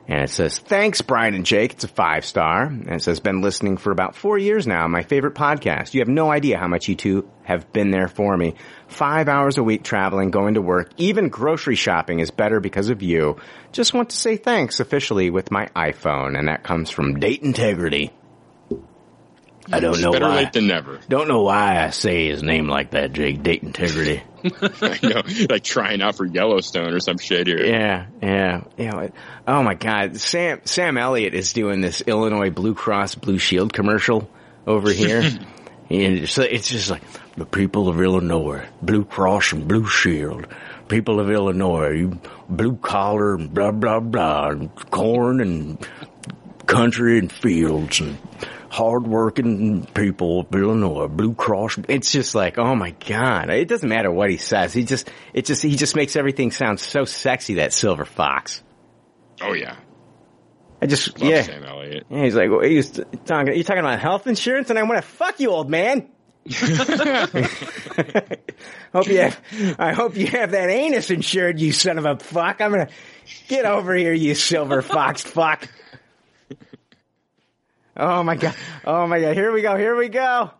And 0.07 0.23
it 0.23 0.31
says, 0.31 0.57
thanks, 0.57 1.03
Brian 1.03 1.35
and 1.35 1.45
Jake. 1.45 1.73
It's 1.73 1.83
a 1.83 1.87
five 1.87 2.25
star. 2.25 2.63
And 2.63 2.89
it 2.89 3.03
says, 3.03 3.19
been 3.19 3.41
listening 3.41 3.77
for 3.77 3.91
about 3.91 4.15
four 4.15 4.39
years 4.39 4.65
now. 4.65 4.87
My 4.87 5.03
favorite 5.03 5.35
podcast. 5.35 5.93
You 5.93 6.01
have 6.01 6.07
no 6.07 6.31
idea 6.31 6.57
how 6.57 6.67
much 6.67 6.87
you 6.87 6.95
two 6.95 7.29
have 7.43 7.71
been 7.71 7.91
there 7.91 8.07
for 8.07 8.35
me. 8.35 8.55
Five 8.87 9.29
hours 9.29 9.59
a 9.59 9.63
week 9.63 9.83
traveling, 9.83 10.31
going 10.31 10.55
to 10.55 10.63
work, 10.63 10.89
even 10.97 11.29
grocery 11.29 11.75
shopping 11.75 12.21
is 12.21 12.31
better 12.31 12.59
because 12.59 12.89
of 12.89 13.03
you. 13.03 13.37
Just 13.71 13.93
want 13.93 14.09
to 14.09 14.15
say 14.15 14.35
thanks 14.35 14.79
officially 14.79 15.29
with 15.29 15.51
my 15.51 15.67
iPhone. 15.75 16.35
And 16.35 16.47
that 16.47 16.63
comes 16.63 16.89
from 16.89 17.19
Date 17.19 17.43
Integrity. 17.43 18.11
I 19.71 19.79
don't 19.79 20.01
know 20.01 20.11
Better 20.11 20.25
why. 20.25 20.35
late 20.37 20.53
than 20.53 20.67
never. 20.67 20.99
Don't 21.07 21.27
know 21.27 21.43
why 21.43 21.83
I 21.83 21.89
say 21.91 22.29
his 22.29 22.41
name 22.43 22.67
like 22.67 22.91
that, 22.91 23.13
Jake. 23.13 23.43
Date 23.43 23.63
integrity. 23.63 24.23
I 24.43 24.99
know, 25.03 25.21
like 25.49 25.63
trying 25.63 26.01
out 26.01 26.15
for 26.15 26.25
Yellowstone 26.25 26.93
or 26.93 26.99
some 26.99 27.17
shit 27.17 27.47
here. 27.47 27.65
yeah, 27.65 28.05
yeah, 28.21 28.63
yeah. 28.77 29.07
Oh 29.47 29.61
my 29.63 29.75
God, 29.75 30.17
Sam 30.17 30.61
Sam 30.63 30.97
Elliott 30.97 31.33
is 31.33 31.53
doing 31.53 31.81
this 31.81 32.01
Illinois 32.01 32.49
Blue 32.49 32.73
Cross 32.73 33.15
Blue 33.15 33.37
Shield 33.37 33.73
commercial 33.73 34.29
over 34.65 34.91
here, 34.91 35.19
and 35.89 36.17
it's, 36.19 36.37
it's 36.37 36.69
just 36.69 36.89
like 36.89 37.03
the 37.35 37.45
people 37.45 37.89
of 37.89 37.99
Illinois, 38.01 38.65
Blue 38.81 39.03
Cross 39.03 39.53
and 39.53 39.67
Blue 39.67 39.85
Shield. 39.85 40.47
People 40.87 41.19
of 41.19 41.29
Illinois, 41.29 41.89
you 41.91 42.19
blue 42.47 42.75
collar 42.77 43.35
and 43.35 43.53
blah 43.53 43.71
blah 43.71 43.99
blah, 43.99 44.49
and 44.49 44.73
corn 44.89 45.39
and 45.41 45.87
country 46.65 47.19
and 47.19 47.31
fields 47.31 47.99
and 47.99 48.17
hardworking 48.69 49.85
people 49.87 50.41
of 50.41 50.53
Illinois, 50.53 51.07
Blue 51.07 51.33
Cross. 51.33 51.79
It's 51.87 52.11
just 52.11 52.35
like, 52.35 52.57
oh 52.57 52.75
my 52.75 52.91
god! 52.91 53.49
It 53.49 53.67
doesn't 53.67 53.89
matter 53.89 54.11
what 54.11 54.29
he 54.29 54.37
says. 54.37 54.73
He 54.73 54.83
just, 54.83 55.09
it 55.33 55.45
just, 55.45 55.61
he 55.61 55.75
just 55.75 55.95
makes 55.95 56.15
everything 56.15 56.51
sound 56.51 56.79
so 56.79 57.05
sexy. 57.05 57.55
That 57.55 57.73
Silver 57.73 58.05
Fox. 58.05 58.63
Oh 59.41 59.53
yeah. 59.53 59.75
I 60.81 60.85
just, 60.85 61.19
Love 61.19 61.29
yeah. 61.29 61.41
Sam 61.41 61.65
Elliott. 61.65 62.05
Yeah, 62.09 62.23
he's 62.23 62.35
like, 62.35 62.49
well, 62.49 62.61
he's 62.61 62.91
talking, 63.25 63.53
you're 63.53 63.63
talking 63.63 63.79
about 63.79 63.99
health 63.99 64.27
insurance, 64.27 64.69
and 64.69 64.79
I 64.79 64.83
want 64.83 64.95
to 64.95 65.01
fuck 65.01 65.39
you, 65.39 65.49
old 65.49 65.69
man. 65.69 66.09
hope 68.93 69.07
you 69.07 69.19
have, 69.19 69.39
I 69.77 69.91
hope 69.91 70.15
you 70.15 70.27
have 70.27 70.51
that 70.51 70.69
anus 70.69 71.11
insured, 71.11 71.59
you 71.59 71.73
son 71.73 71.97
of 71.97 72.05
a 72.05 72.17
fuck. 72.17 72.61
I'm 72.61 72.71
gonna 72.71 72.87
get 73.47 73.65
over 73.65 73.93
here, 73.93 74.13
you 74.13 74.35
silver 74.35 74.81
fox 74.81 75.21
fuck. 75.21 75.67
Oh 77.99 78.23
my 78.23 78.35
god! 78.35 78.55
Oh 78.85 79.05
my 79.07 79.19
god! 79.19 79.35
Here 79.35 79.51
we 79.51 79.61
go! 79.61 79.75
Here 79.75 79.95
we 79.95 80.09
go! 80.09 80.51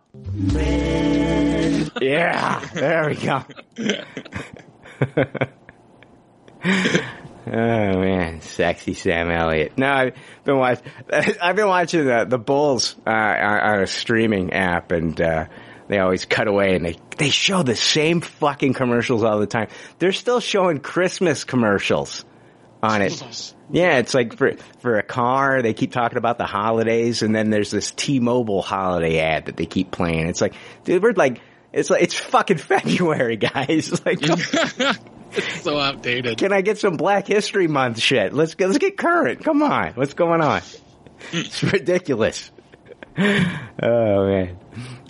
Yeah, 2.00 2.60
there 2.74 3.08
we 3.08 3.16
go. 3.16 3.42
Oh 7.46 7.52
man, 7.52 8.42
sexy 8.42 8.92
Sam 8.94 9.30
Elliott. 9.30 9.76
No, 9.78 9.90
I've 9.90 10.14
been 10.44 10.58
watching. 10.58 10.84
I've 11.42 11.56
been 11.56 11.66
watching 11.66 12.04
the 12.04 12.26
the 12.28 12.38
Bulls 12.38 12.94
uh, 13.06 13.10
on 13.10 13.80
a 13.80 13.86
streaming 13.86 14.52
app, 14.52 14.92
and 14.92 15.18
uh, 15.20 15.46
they 15.88 15.98
always 15.98 16.26
cut 16.26 16.46
away 16.46 16.76
and 16.76 16.84
they 16.84 16.96
they 17.16 17.30
show 17.30 17.62
the 17.62 17.74
same 17.74 18.20
fucking 18.20 18.74
commercials 18.74 19.24
all 19.24 19.40
the 19.40 19.46
time. 19.46 19.68
They're 19.98 20.12
still 20.12 20.40
showing 20.40 20.78
Christmas 20.78 21.44
commercials 21.44 22.24
on 22.82 23.02
it. 23.02 23.54
Yeah, 23.72 23.98
it's 23.98 24.14
like 24.14 24.36
for 24.36 24.54
for 24.80 24.98
a 24.98 25.02
car, 25.02 25.62
they 25.62 25.74
keep 25.74 25.92
talking 25.92 26.18
about 26.18 26.38
the 26.38 26.46
holidays, 26.46 27.22
and 27.22 27.34
then 27.34 27.50
there's 27.50 27.70
this 27.70 27.92
T-Mobile 27.92 28.62
holiday 28.62 29.20
ad 29.20 29.46
that 29.46 29.56
they 29.56 29.66
keep 29.66 29.90
playing. 29.90 30.26
It's 30.26 30.40
like, 30.40 30.54
dude, 30.84 31.02
we're 31.02 31.12
like, 31.12 31.40
it's 31.72 31.88
like 31.88 32.02
it's 32.02 32.14
fucking 32.14 32.56
February, 32.58 33.36
guys. 33.36 34.00
Like, 34.04 34.18
It's 35.32 35.62
so 35.62 35.78
outdated. 35.78 36.38
can 36.38 36.52
I 36.52 36.62
get 36.62 36.78
some 36.78 36.96
Black 36.96 37.28
History 37.28 37.68
Month 37.68 38.00
shit? 38.00 38.32
Let's 38.32 38.54
get, 38.54 38.66
let's 38.66 38.78
get 38.78 38.96
current. 38.96 39.44
Come 39.44 39.62
on. 39.62 39.92
What's 39.92 40.14
going 40.14 40.40
on? 40.40 40.62
It's 41.32 41.60
mm. 41.60 41.72
ridiculous. 41.72 42.50
Oh 43.16 44.26
man. 44.26 44.58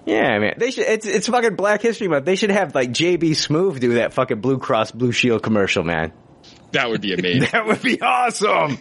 Yeah, 0.05 0.39
man. 0.39 0.55
They 0.59 0.71
should, 0.71 0.87
it's, 0.87 1.07
it's 1.07 1.29
fucking 1.29 1.57
Black 1.57 1.81
History 1.81 2.09
Month. 2.09 2.27
They 2.27 2.37
should 2.37 2.51
have 2.51 2.75
like 2.75 2.91
JB 2.91 3.31
Smoove 3.31 3.81
do 3.81 3.95
that 3.95 4.13
fucking 4.13 4.41
Blue 4.41 4.59
Cross 4.59 4.93
Blue 4.93 5.13
Shield 5.13 5.43
commercial, 5.43 5.85
man. 5.85 6.13
That 6.73 6.91
would 6.91 7.01
be 7.01 7.15
amazing. 7.15 7.49
That 7.53 7.67
would 7.67 7.83
be 7.83 8.01
awesome. 8.01 8.79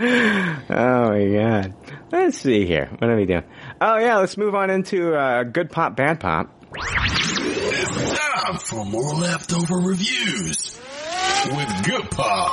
oh 0.00 1.10
my 1.10 1.26
god. 1.28 1.74
Let's 2.10 2.38
see 2.38 2.66
here. 2.66 2.90
What 2.98 3.10
are 3.10 3.16
we 3.16 3.26
doing? 3.26 3.44
Oh 3.80 3.98
yeah, 3.98 4.18
let's 4.18 4.36
move 4.36 4.54
on 4.54 4.70
into, 4.70 5.14
uh, 5.14 5.42
good 5.44 5.70
pop, 5.70 5.96
bad 5.96 6.20
pop. 6.20 6.50
Time 6.74 8.58
for 8.58 8.84
more 8.84 9.14
leftover 9.14 9.76
reviews 9.76 10.80
with 11.46 11.84
Good 11.84 12.10
Pop, 12.10 12.52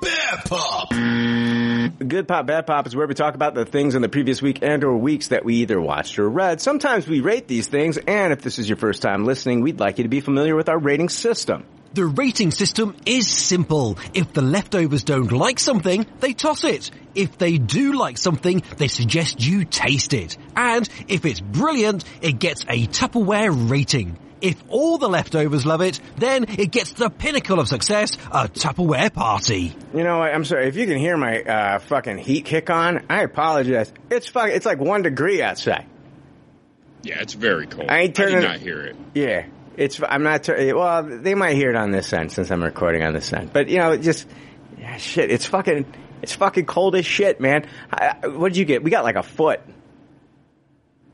Bad 0.00 0.44
Pop. 0.46 0.90
Good 0.90 2.26
Pop, 2.26 2.46
Bad 2.46 2.66
Pop 2.66 2.86
is 2.86 2.96
where 2.96 3.06
we 3.06 3.14
talk 3.14 3.34
about 3.34 3.54
the 3.54 3.64
things 3.64 3.94
in 3.94 4.02
the 4.02 4.08
previous 4.08 4.42
week 4.42 4.58
and 4.62 4.82
or 4.82 4.96
weeks 4.96 5.28
that 5.28 5.44
we 5.44 5.56
either 5.56 5.80
watched 5.80 6.18
or 6.18 6.28
read. 6.28 6.60
Sometimes 6.60 7.06
we 7.06 7.20
rate 7.20 7.46
these 7.46 7.68
things, 7.68 7.98
and 7.98 8.32
if 8.32 8.42
this 8.42 8.58
is 8.58 8.68
your 8.68 8.76
first 8.76 9.02
time 9.02 9.24
listening, 9.24 9.60
we'd 9.60 9.80
like 9.80 9.98
you 9.98 10.04
to 10.04 10.08
be 10.08 10.20
familiar 10.20 10.56
with 10.56 10.68
our 10.68 10.78
rating 10.78 11.08
system. 11.08 11.64
The 11.94 12.06
rating 12.06 12.50
system 12.52 12.96
is 13.04 13.28
simple. 13.28 13.98
If 14.14 14.32
the 14.32 14.40
leftovers 14.42 15.04
don't 15.04 15.30
like 15.30 15.58
something, 15.58 16.06
they 16.20 16.32
toss 16.32 16.64
it. 16.64 16.90
If 17.14 17.36
they 17.36 17.58
do 17.58 17.92
like 17.92 18.16
something, 18.16 18.62
they 18.78 18.88
suggest 18.88 19.44
you 19.46 19.66
taste 19.66 20.14
it. 20.14 20.38
And 20.56 20.88
if 21.08 21.26
it's 21.26 21.40
brilliant, 21.40 22.04
it 22.22 22.38
gets 22.38 22.62
a 22.68 22.86
Tupperware 22.86 23.70
rating. 23.70 24.18
If 24.40 24.62
all 24.70 24.96
the 24.98 25.08
leftovers 25.08 25.66
love 25.66 25.82
it, 25.82 26.00
then 26.16 26.46
it 26.48 26.70
gets 26.72 26.94
the 26.94 27.10
pinnacle 27.10 27.60
of 27.60 27.68
success, 27.68 28.16
a 28.32 28.48
Tupperware 28.48 29.12
party. 29.12 29.76
You 29.94 30.02
know 30.02 30.18
what? 30.20 30.34
I'm 30.34 30.44
sorry. 30.46 30.68
If 30.68 30.76
you 30.76 30.86
can 30.86 30.96
hear 30.96 31.16
my 31.18 31.42
uh, 31.42 31.78
fucking 31.78 32.18
heat 32.18 32.46
kick 32.46 32.70
on, 32.70 33.04
I 33.10 33.22
apologize. 33.22 33.92
It's 34.10 34.26
fuck. 34.26 34.48
It's 34.48 34.64
like 34.66 34.78
one 34.80 35.02
degree 35.02 35.42
outside. 35.42 35.84
yeah, 37.02 37.20
it's 37.20 37.34
very 37.34 37.66
cold. 37.66 37.90
I 37.90 37.98
ain't 38.00 38.14
turning- 38.16 38.40
did 38.40 38.48
not 38.48 38.56
hear 38.60 38.80
it. 38.80 38.96
Yeah, 39.14 39.44
it's. 39.76 40.00
I'm 40.06 40.22
not. 40.22 40.44
Tur- 40.44 40.76
well, 40.76 41.02
they 41.02 41.34
might 41.34 41.54
hear 41.54 41.70
it 41.70 41.76
on 41.76 41.90
this 41.90 42.12
end 42.12 42.32
since 42.32 42.50
I'm 42.50 42.62
recording 42.62 43.02
on 43.02 43.12
this 43.12 43.32
end. 43.32 43.52
But 43.52 43.68
you 43.68 43.78
know, 43.78 43.92
it 43.92 44.02
just 44.02 44.26
yeah, 44.78 44.96
shit. 44.96 45.30
It's 45.30 45.46
fucking. 45.46 45.86
It's 46.22 46.34
fucking 46.34 46.66
cold 46.66 46.94
as 46.94 47.04
shit, 47.04 47.40
man. 47.40 47.66
I, 47.90 48.28
what 48.28 48.52
did 48.52 48.58
you 48.58 48.64
get? 48.64 48.84
We 48.84 48.90
got 48.90 49.02
like 49.02 49.16
a 49.16 49.24
foot. 49.24 49.60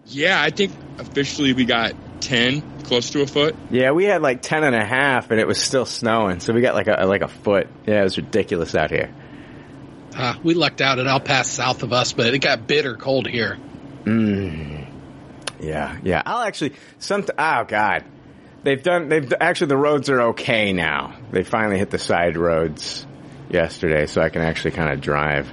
Yeah, 0.04 0.40
I 0.40 0.50
think 0.50 0.72
officially 0.98 1.52
we 1.52 1.64
got 1.66 1.94
10, 2.20 2.82
close 2.84 3.10
to 3.10 3.22
a 3.22 3.26
foot. 3.26 3.54
Yeah, 3.70 3.92
we 3.92 4.04
had 4.04 4.22
like 4.22 4.42
ten 4.42 4.64
and 4.64 4.74
a 4.74 4.84
half, 4.84 5.30
and 5.30 5.40
it 5.40 5.46
was 5.46 5.60
still 5.60 5.86
snowing. 5.86 6.40
So 6.40 6.52
we 6.52 6.60
got 6.60 6.74
like 6.74 6.88
a 6.88 7.06
like 7.06 7.22
a 7.22 7.28
foot. 7.28 7.68
Yeah, 7.86 8.00
it 8.00 8.04
was 8.04 8.16
ridiculous 8.16 8.74
out 8.74 8.90
here. 8.90 9.12
Uh, 10.16 10.34
we 10.42 10.54
lucked 10.54 10.80
out 10.80 10.98
at 10.98 11.06
El 11.06 11.20
Paso 11.20 11.48
south 11.48 11.82
of 11.82 11.92
us, 11.92 12.12
but 12.12 12.32
it 12.32 12.38
got 12.40 12.66
bitter 12.66 12.96
cold 12.96 13.28
here. 13.28 13.58
Mmm. 14.04 14.86
Yeah, 15.60 15.98
yeah. 16.02 16.22
I'll 16.24 16.42
actually 16.42 16.74
some. 16.98 17.24
Oh 17.38 17.64
God, 17.64 18.04
they've 18.62 18.82
done. 18.82 19.08
They've 19.08 19.32
actually 19.40 19.68
the 19.68 19.76
roads 19.76 20.08
are 20.10 20.20
okay 20.30 20.72
now. 20.72 21.14
They 21.30 21.44
finally 21.44 21.78
hit 21.78 21.90
the 21.90 21.98
side 21.98 22.36
roads. 22.36 23.06
yesterday, 23.50 24.06
so 24.06 24.20
I 24.20 24.28
can 24.28 24.42
actually 24.42 24.72
kind 24.72 24.92
of 24.92 25.00
drive, 25.00 25.48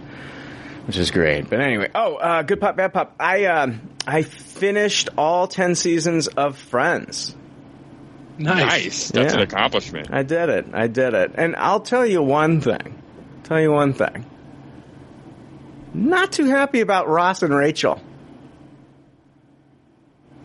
which 0.86 0.98
is 0.98 1.12
great. 1.12 1.50
But 1.50 1.62
anyway, 1.62 1.90
oh, 1.96 2.16
uh, 2.16 2.42
good 2.44 2.60
pop, 2.60 2.76
bad 2.76 2.94
pop. 2.94 3.16
I 3.20 3.46
um, 3.46 3.82
I 4.06 4.24
finished 4.24 5.10
all 5.18 5.48
ten 5.48 5.76
seasons 5.76 6.28
of 6.28 6.58
Friends. 6.58 7.36
Nice. 8.38 8.66
Nice. 8.66 9.12
That's 9.12 9.34
Yeah. 9.34 9.40
an 9.40 9.44
accomplishment. 9.48 10.10
I 10.12 10.24
did 10.24 10.50
it. 10.50 10.66
I 10.74 10.88
did 10.88 11.14
it. 11.14 11.32
And 11.36 11.56
I'll 11.56 11.80
tell 11.80 12.06
you 12.06 12.22
one 12.22 12.60
thing. 12.60 13.02
Tell 13.44 13.62
you 13.62 13.72
one 13.72 13.94
thing. 13.94 14.26
Not 15.94 16.34
too 16.34 16.46
happy 16.48 16.82
about 16.82 17.08
Ross 17.08 17.44
and 17.44 17.56
Rachel. 17.56 18.02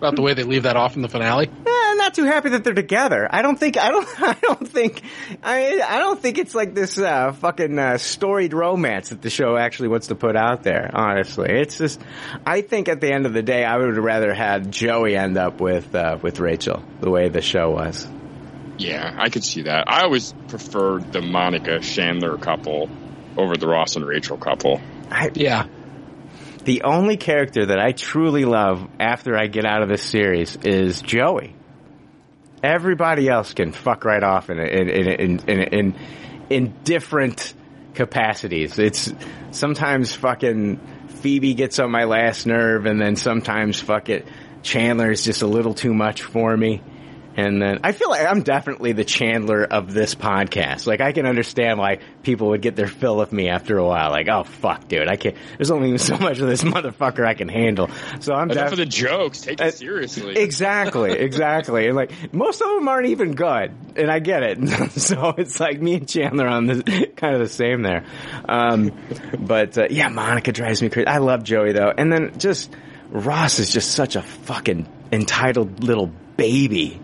About 0.00 0.16
the 0.16 0.22
way 0.22 0.32
they 0.32 0.44
leave 0.44 0.62
that 0.62 0.76
off 0.76 0.96
in 0.96 1.02
the 1.02 1.10
finale. 1.10 1.46
Eh, 1.46 1.70
I'm 1.70 1.98
not 1.98 2.14
too 2.14 2.24
happy 2.24 2.48
that 2.48 2.64
they're 2.64 2.72
together. 2.72 3.28
I 3.30 3.42
don't 3.42 3.60
think. 3.60 3.76
I 3.76 3.90
don't. 3.90 4.08
I 4.22 4.32
don't 4.40 4.66
think. 4.66 5.02
I. 5.42 5.82
I 5.86 5.98
don't 5.98 6.18
think 6.18 6.38
it's 6.38 6.54
like 6.54 6.74
this 6.74 6.96
uh, 6.96 7.32
fucking 7.32 7.78
uh, 7.78 7.98
storied 7.98 8.54
romance 8.54 9.10
that 9.10 9.20
the 9.20 9.28
show 9.28 9.58
actually 9.58 9.88
wants 9.88 10.06
to 10.06 10.14
put 10.14 10.36
out 10.36 10.62
there. 10.62 10.90
Honestly, 10.94 11.50
it's 11.50 11.76
just. 11.76 12.00
I 12.46 12.62
think 12.62 12.88
at 12.88 13.02
the 13.02 13.12
end 13.12 13.26
of 13.26 13.34
the 13.34 13.42
day, 13.42 13.62
I 13.62 13.76
would 13.76 13.98
rather 13.98 14.32
had 14.32 14.72
Joey 14.72 15.18
end 15.18 15.36
up 15.36 15.60
with 15.60 15.94
uh, 15.94 16.16
with 16.22 16.40
Rachel 16.40 16.82
the 17.00 17.10
way 17.10 17.28
the 17.28 17.42
show 17.42 17.70
was. 17.70 18.08
Yeah, 18.78 19.14
I 19.18 19.28
could 19.28 19.44
see 19.44 19.64
that. 19.64 19.84
I 19.86 20.04
always 20.04 20.32
preferred 20.48 21.12
the 21.12 21.20
Monica 21.20 21.80
Chandler 21.80 22.38
couple 22.38 22.88
over 23.36 23.58
the 23.58 23.66
Ross 23.66 23.96
and 23.96 24.06
Rachel 24.06 24.38
couple. 24.38 24.80
I, 25.10 25.30
Yeah. 25.34 25.66
The 26.60 26.82
only 26.82 27.16
character 27.16 27.66
that 27.66 27.78
I 27.78 27.92
truly 27.92 28.44
love 28.44 28.86
after 28.98 29.36
I 29.36 29.46
get 29.46 29.64
out 29.64 29.82
of 29.82 29.88
this 29.88 30.02
series 30.02 30.56
is 30.56 31.00
Joey. 31.02 31.54
Everybody 32.62 33.28
else 33.28 33.54
can 33.54 33.72
fuck 33.72 34.04
right 34.04 34.22
off 34.22 34.50
in 34.50 34.58
in 34.58 34.88
in 34.88 35.08
in 35.08 35.38
in, 35.48 35.60
in, 35.60 35.96
in 36.50 36.74
different 36.84 37.54
capacities. 37.94 38.78
It's 38.78 39.12
sometimes 39.50 40.14
fucking 40.14 40.80
Phoebe 41.08 41.54
gets 41.54 41.78
on 41.78 41.90
my 41.90 42.04
last 42.04 42.46
nerve, 42.46 42.86
and 42.86 43.00
then 43.00 43.16
sometimes 43.16 43.80
fuck 43.80 44.08
it, 44.08 44.26
Chandler 44.62 45.10
is 45.10 45.24
just 45.24 45.42
a 45.42 45.46
little 45.46 45.74
too 45.74 45.94
much 45.94 46.22
for 46.22 46.56
me. 46.56 46.82
And 47.36 47.62
then 47.62 47.80
I 47.84 47.92
feel 47.92 48.10
like 48.10 48.26
I'm 48.26 48.42
definitely 48.42 48.92
the 48.92 49.04
Chandler 49.04 49.62
of 49.64 49.92
this 49.94 50.14
podcast. 50.16 50.86
Like 50.86 51.00
I 51.00 51.12
can 51.12 51.26
understand 51.26 51.78
why 51.78 51.98
people 52.24 52.48
would 52.48 52.60
get 52.60 52.74
their 52.74 52.88
fill 52.88 53.20
of 53.20 53.32
me 53.32 53.48
after 53.48 53.78
a 53.78 53.84
while. 53.86 54.10
Like, 54.10 54.28
oh 54.28 54.42
fuck, 54.42 54.88
dude, 54.88 55.06
I 55.08 55.14
can't. 55.16 55.36
There's 55.56 55.70
only 55.70 55.96
so 55.98 56.18
much 56.18 56.40
of 56.40 56.48
this 56.48 56.62
motherfucker 56.64 57.24
I 57.24 57.34
can 57.34 57.48
handle. 57.48 57.88
So 58.18 58.34
I'm 58.34 58.50
Enough 58.50 58.64
def- 58.64 58.72
of 58.72 58.78
the 58.78 58.84
jokes. 58.86 59.42
Take 59.42 59.60
Uh, 59.60 59.66
it 59.66 59.74
seriously. 59.74 60.36
Exactly, 60.36 61.12
exactly. 61.18 61.86
And 61.86 61.94
like 61.96 62.34
most 62.34 62.60
of 62.60 62.68
them 62.68 62.88
aren't 62.88 63.06
even 63.08 63.32
good, 63.36 63.72
and 63.96 64.10
I 64.10 64.18
get 64.18 64.42
it. 64.42 64.90
so 65.00 65.32
it's 65.38 65.60
like 65.60 65.80
me 65.80 65.94
and 65.94 66.08
Chandler 66.08 66.48
on 66.48 66.66
the 66.66 67.10
kind 67.16 67.34
of 67.34 67.40
the 67.40 67.48
same 67.48 67.82
there. 67.82 68.04
Um, 68.48 68.90
but 69.38 69.78
uh, 69.78 69.86
yeah, 69.88 70.08
Monica 70.08 70.50
drives 70.52 70.82
me 70.82 70.88
crazy. 70.90 71.06
I 71.06 71.18
love 71.18 71.44
Joey 71.44 71.72
though, 71.72 71.92
and 71.96 72.12
then 72.12 72.38
just 72.38 72.74
Ross 73.08 73.60
is 73.60 73.72
just 73.72 73.92
such 73.92 74.16
a 74.16 74.22
fucking 74.22 74.88
entitled 75.12 75.84
little 75.84 76.10
baby. 76.36 77.00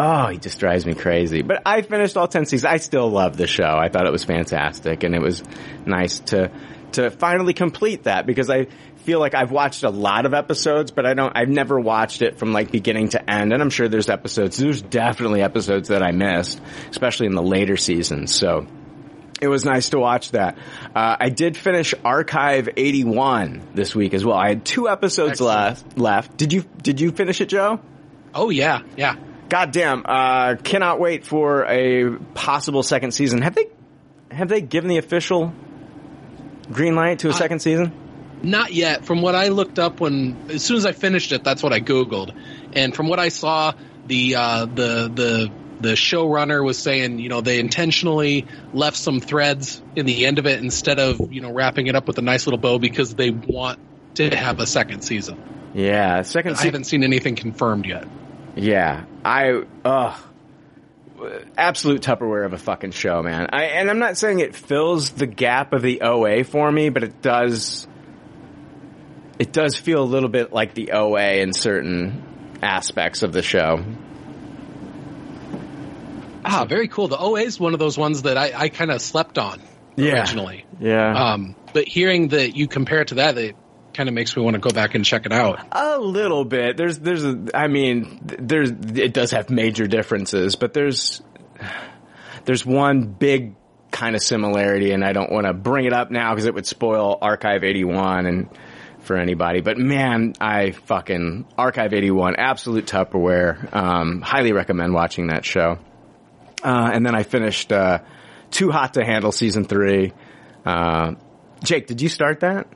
Oh, 0.00 0.28
he 0.28 0.38
just 0.38 0.60
drives 0.60 0.86
me 0.86 0.94
crazy. 0.94 1.42
But 1.42 1.62
I 1.66 1.82
finished 1.82 2.16
all 2.16 2.28
10 2.28 2.46
seasons. 2.46 2.64
I 2.64 2.76
still 2.76 3.10
love 3.10 3.36
the 3.36 3.48
show. 3.48 3.76
I 3.76 3.88
thought 3.88 4.06
it 4.06 4.12
was 4.12 4.24
fantastic 4.24 5.02
and 5.02 5.12
it 5.12 5.20
was 5.20 5.42
nice 5.84 6.20
to, 6.20 6.52
to 6.92 7.10
finally 7.10 7.52
complete 7.52 8.04
that 8.04 8.24
because 8.24 8.48
I 8.48 8.68
feel 8.98 9.18
like 9.18 9.34
I've 9.34 9.50
watched 9.50 9.82
a 9.82 9.90
lot 9.90 10.24
of 10.24 10.34
episodes, 10.34 10.92
but 10.92 11.04
I 11.04 11.14
don't, 11.14 11.32
I've 11.36 11.48
never 11.48 11.80
watched 11.80 12.22
it 12.22 12.38
from 12.38 12.52
like 12.52 12.70
beginning 12.70 13.08
to 13.10 13.30
end. 13.30 13.52
And 13.52 13.60
I'm 13.60 13.70
sure 13.70 13.88
there's 13.88 14.08
episodes, 14.08 14.56
there's 14.56 14.80
definitely 14.82 15.42
episodes 15.42 15.88
that 15.88 16.04
I 16.04 16.12
missed, 16.12 16.60
especially 16.90 17.26
in 17.26 17.34
the 17.34 17.42
later 17.42 17.76
seasons. 17.76 18.32
So 18.32 18.68
it 19.42 19.48
was 19.48 19.64
nice 19.64 19.90
to 19.90 19.98
watch 19.98 20.30
that. 20.30 20.58
Uh, 20.94 21.16
I 21.18 21.28
did 21.28 21.56
finish 21.56 21.92
Archive 22.04 22.68
81 22.76 23.70
this 23.74 23.96
week 23.96 24.14
as 24.14 24.24
well. 24.24 24.36
I 24.36 24.50
had 24.50 24.64
two 24.64 24.88
episodes 24.88 25.40
left, 25.40 25.98
left. 25.98 26.36
Did 26.36 26.52
you, 26.52 26.64
did 26.82 27.00
you 27.00 27.10
finish 27.10 27.40
it, 27.40 27.48
Joe? 27.48 27.80
Oh 28.32 28.50
yeah, 28.50 28.82
yeah. 28.96 29.16
Goddamn! 29.48 30.04
Uh, 30.04 30.56
cannot 30.56 31.00
wait 31.00 31.24
for 31.24 31.64
a 31.64 32.18
possible 32.34 32.82
second 32.82 33.12
season. 33.12 33.42
Have 33.42 33.54
they 33.54 33.66
have 34.30 34.48
they 34.48 34.60
given 34.60 34.88
the 34.88 34.98
official 34.98 35.52
green 36.70 36.94
light 36.94 37.20
to 37.20 37.28
a 37.28 37.32
second 37.32 37.60
season? 37.60 37.92
Not 38.42 38.72
yet. 38.72 39.04
From 39.04 39.22
what 39.22 39.34
I 39.34 39.48
looked 39.48 39.78
up 39.78 40.00
when, 40.00 40.50
as 40.50 40.62
soon 40.62 40.76
as 40.76 40.86
I 40.86 40.92
finished 40.92 41.32
it, 41.32 41.42
that's 41.42 41.62
what 41.62 41.72
I 41.72 41.80
googled, 41.80 42.34
and 42.74 42.94
from 42.94 43.08
what 43.08 43.18
I 43.18 43.30
saw, 43.30 43.72
the 44.06 44.36
uh, 44.36 44.66
the 44.66 45.10
the 45.12 45.52
the 45.80 45.92
showrunner 45.92 46.64
was 46.64 46.78
saying, 46.78 47.18
you 47.18 47.28
know, 47.28 47.40
they 47.40 47.60
intentionally 47.60 48.46
left 48.72 48.96
some 48.96 49.20
threads 49.20 49.80
in 49.94 50.06
the 50.06 50.26
end 50.26 50.38
of 50.38 50.46
it 50.46 50.60
instead 50.60 50.98
of 50.98 51.32
you 51.32 51.40
know 51.40 51.52
wrapping 51.52 51.86
it 51.86 51.94
up 51.94 52.06
with 52.06 52.18
a 52.18 52.22
nice 52.22 52.46
little 52.46 52.58
bow 52.58 52.78
because 52.78 53.14
they 53.14 53.30
want 53.30 53.78
to 54.14 54.34
have 54.34 54.60
a 54.60 54.66
second 54.66 55.02
season. 55.02 55.42
Yeah, 55.74 56.22
second 56.22 56.56
I 56.56 56.64
haven't 56.64 56.84
seen 56.84 57.04
anything 57.04 57.36
confirmed 57.36 57.86
yet. 57.86 58.06
Yeah, 58.56 59.04
I 59.28 59.62
ugh, 59.84 60.18
absolute 61.58 62.00
Tupperware 62.00 62.46
of 62.46 62.54
a 62.54 62.58
fucking 62.58 62.92
show, 62.92 63.22
man. 63.22 63.48
I 63.52 63.64
and 63.64 63.90
I'm 63.90 63.98
not 63.98 64.16
saying 64.16 64.40
it 64.40 64.56
fills 64.56 65.10
the 65.10 65.26
gap 65.26 65.74
of 65.74 65.82
the 65.82 66.00
OA 66.00 66.44
for 66.44 66.72
me, 66.72 66.88
but 66.88 67.04
it 67.04 67.20
does. 67.20 67.86
It 69.38 69.52
does 69.52 69.76
feel 69.76 70.02
a 70.02 70.04
little 70.04 70.30
bit 70.30 70.50
like 70.50 70.72
the 70.72 70.92
OA 70.92 71.42
in 71.42 71.52
certain 71.52 72.22
aspects 72.62 73.22
of 73.22 73.34
the 73.34 73.42
show. 73.42 73.84
Ah, 76.42 76.64
very 76.66 76.88
cool. 76.88 77.08
The 77.08 77.18
OA 77.18 77.42
is 77.42 77.60
one 77.60 77.74
of 77.74 77.78
those 77.78 77.98
ones 77.98 78.22
that 78.22 78.38
I, 78.38 78.52
I 78.56 78.68
kind 78.70 78.90
of 78.90 79.02
slept 79.02 79.36
on 79.36 79.60
originally. 79.98 80.64
Yeah. 80.80 81.32
Um, 81.32 81.54
but 81.74 81.86
hearing 81.86 82.28
that 82.28 82.56
you 82.56 82.66
compare 82.66 83.02
it 83.02 83.08
to 83.08 83.16
that, 83.16 83.36
it 83.36 83.56
kind 83.98 84.08
of 84.08 84.14
makes 84.14 84.36
me 84.36 84.44
want 84.44 84.54
to 84.54 84.60
go 84.60 84.70
back 84.70 84.94
and 84.94 85.04
check 85.04 85.26
it 85.26 85.32
out. 85.32 85.58
A 85.72 85.98
little 85.98 86.44
bit. 86.44 86.76
There's, 86.76 87.00
there's, 87.00 87.24
a, 87.24 87.48
I 87.52 87.66
mean, 87.66 88.20
there's, 88.22 88.70
it 88.70 89.12
does 89.12 89.32
have 89.32 89.50
major 89.50 89.88
differences, 89.88 90.54
but 90.54 90.72
there's, 90.72 91.20
there's 92.44 92.64
one 92.64 93.06
big 93.06 93.56
kind 93.90 94.14
of 94.14 94.22
similarity, 94.22 94.92
and 94.92 95.04
I 95.04 95.12
don't 95.12 95.32
want 95.32 95.48
to 95.48 95.52
bring 95.52 95.84
it 95.84 95.92
up 95.92 96.12
now 96.12 96.32
because 96.32 96.44
it 96.44 96.54
would 96.54 96.64
spoil 96.64 97.18
Archive 97.20 97.64
81 97.64 98.26
and 98.26 98.48
for 99.00 99.16
anybody. 99.16 99.62
But 99.62 99.78
man, 99.78 100.34
I 100.40 100.70
fucking 100.70 101.46
Archive 101.58 101.92
81, 101.92 102.36
absolute 102.38 102.86
Tupperware. 102.86 103.74
Um, 103.74 104.20
highly 104.20 104.52
recommend 104.52 104.94
watching 104.94 105.26
that 105.26 105.44
show. 105.44 105.76
Uh, 106.62 106.90
and 106.92 107.04
then 107.04 107.16
I 107.16 107.24
finished 107.24 107.72
uh, 107.72 107.98
Too 108.52 108.70
Hot 108.70 108.94
to 108.94 109.04
Handle 109.04 109.32
season 109.32 109.64
three. 109.64 110.12
Uh, 110.64 111.14
Jake, 111.64 111.88
did 111.88 112.00
you 112.00 112.08
start 112.08 112.40
that? 112.40 112.68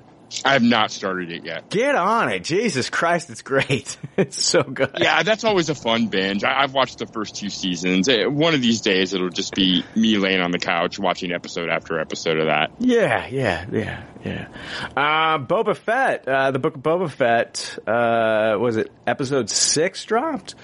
I 0.45 0.55
have 0.55 0.63
not 0.63 0.91
started 0.91 1.31
it 1.31 1.45
yet. 1.45 1.71
Get 1.71 1.95
on 1.95 2.31
it. 2.31 2.45
Jesus 2.45 2.91
Christ, 2.91 3.31
it's 3.31 3.43
great. 3.43 3.97
it's 4.17 4.43
so 4.43 4.63
good. 4.63 4.97
Yeah, 4.99 5.23
that's 5.23 5.45
always 5.45 5.69
a 5.69 5.75
fun 5.75 6.09
binge. 6.09 6.45
I, 6.45 6.63
I've 6.63 6.73
watched 6.73 6.99
the 6.99 7.07
first 7.07 7.37
two 7.37 7.51
seasons. 7.51 8.09
One 8.09 8.55
of 8.55 8.63
these 8.63 8.81
days, 8.81 9.15
it'll 9.15 9.29
just 9.29 9.55
be 9.55 9.85
me 9.95 10.17
laying 10.17 10.41
on 10.41 10.51
the 10.51 10.59
couch 10.59 10.99
watching 10.99 11.33
episode 11.33 11.69
after 11.69 12.01
episode 12.01 12.39
of 12.39 12.47
that. 12.47 12.73
Yeah, 12.79 13.27
yeah, 13.27 13.67
yeah, 13.71 14.05
yeah. 14.25 14.49
Uh, 14.97 15.39
Boba 15.39 15.77
Fett, 15.77 16.27
uh, 16.27 16.51
the 16.51 16.59
book 16.59 16.77
of 16.77 16.83
Boba 16.83 17.11
Fett, 17.11 17.79
uh, 17.87 18.57
was 18.59 18.77
it 18.77 18.91
episode 19.07 19.51
six 19.51 20.05
dropped? 20.05 20.55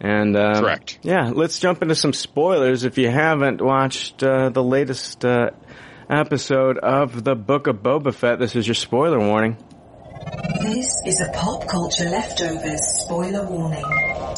And, 0.00 0.36
um, 0.36 0.62
Correct. 0.62 0.98
Yeah, 1.02 1.30
let's 1.34 1.58
jump 1.58 1.82
into 1.82 1.94
some 1.94 2.12
spoilers. 2.12 2.84
If 2.84 2.98
you 2.98 3.08
haven't 3.08 3.62
watched, 3.62 4.22
uh, 4.22 4.50
the 4.50 4.62
latest, 4.62 5.24
uh, 5.24 5.50
episode 6.08 6.78
of 6.78 7.24
the 7.24 7.34
book 7.34 7.66
of 7.66 7.76
Boba 7.76 8.14
Fett, 8.14 8.38
this 8.38 8.54
is 8.54 8.66
your 8.66 8.74
spoiler 8.74 9.18
warning. 9.18 9.56
This 10.60 11.02
is 11.04 11.20
a 11.20 11.30
pop 11.32 11.66
culture 11.68 12.08
leftovers 12.08 12.80
spoiler 13.04 13.44
warning. 13.46 13.84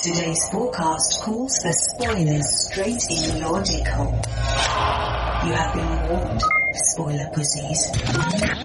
Today's 0.03 0.49
forecast 0.51 1.23
calls 1.23 1.59
for 1.63 1.73
spoilers 1.73 2.69
straight 2.69 3.03
in 3.11 3.41
your 3.41 3.63
dick 3.63 3.87
hole. 3.87 4.15
You 5.47 5.53
have 5.53 5.75
been 5.75 6.09
warned, 6.09 6.43
spoiler 6.75 7.31
pussies. 7.35 7.91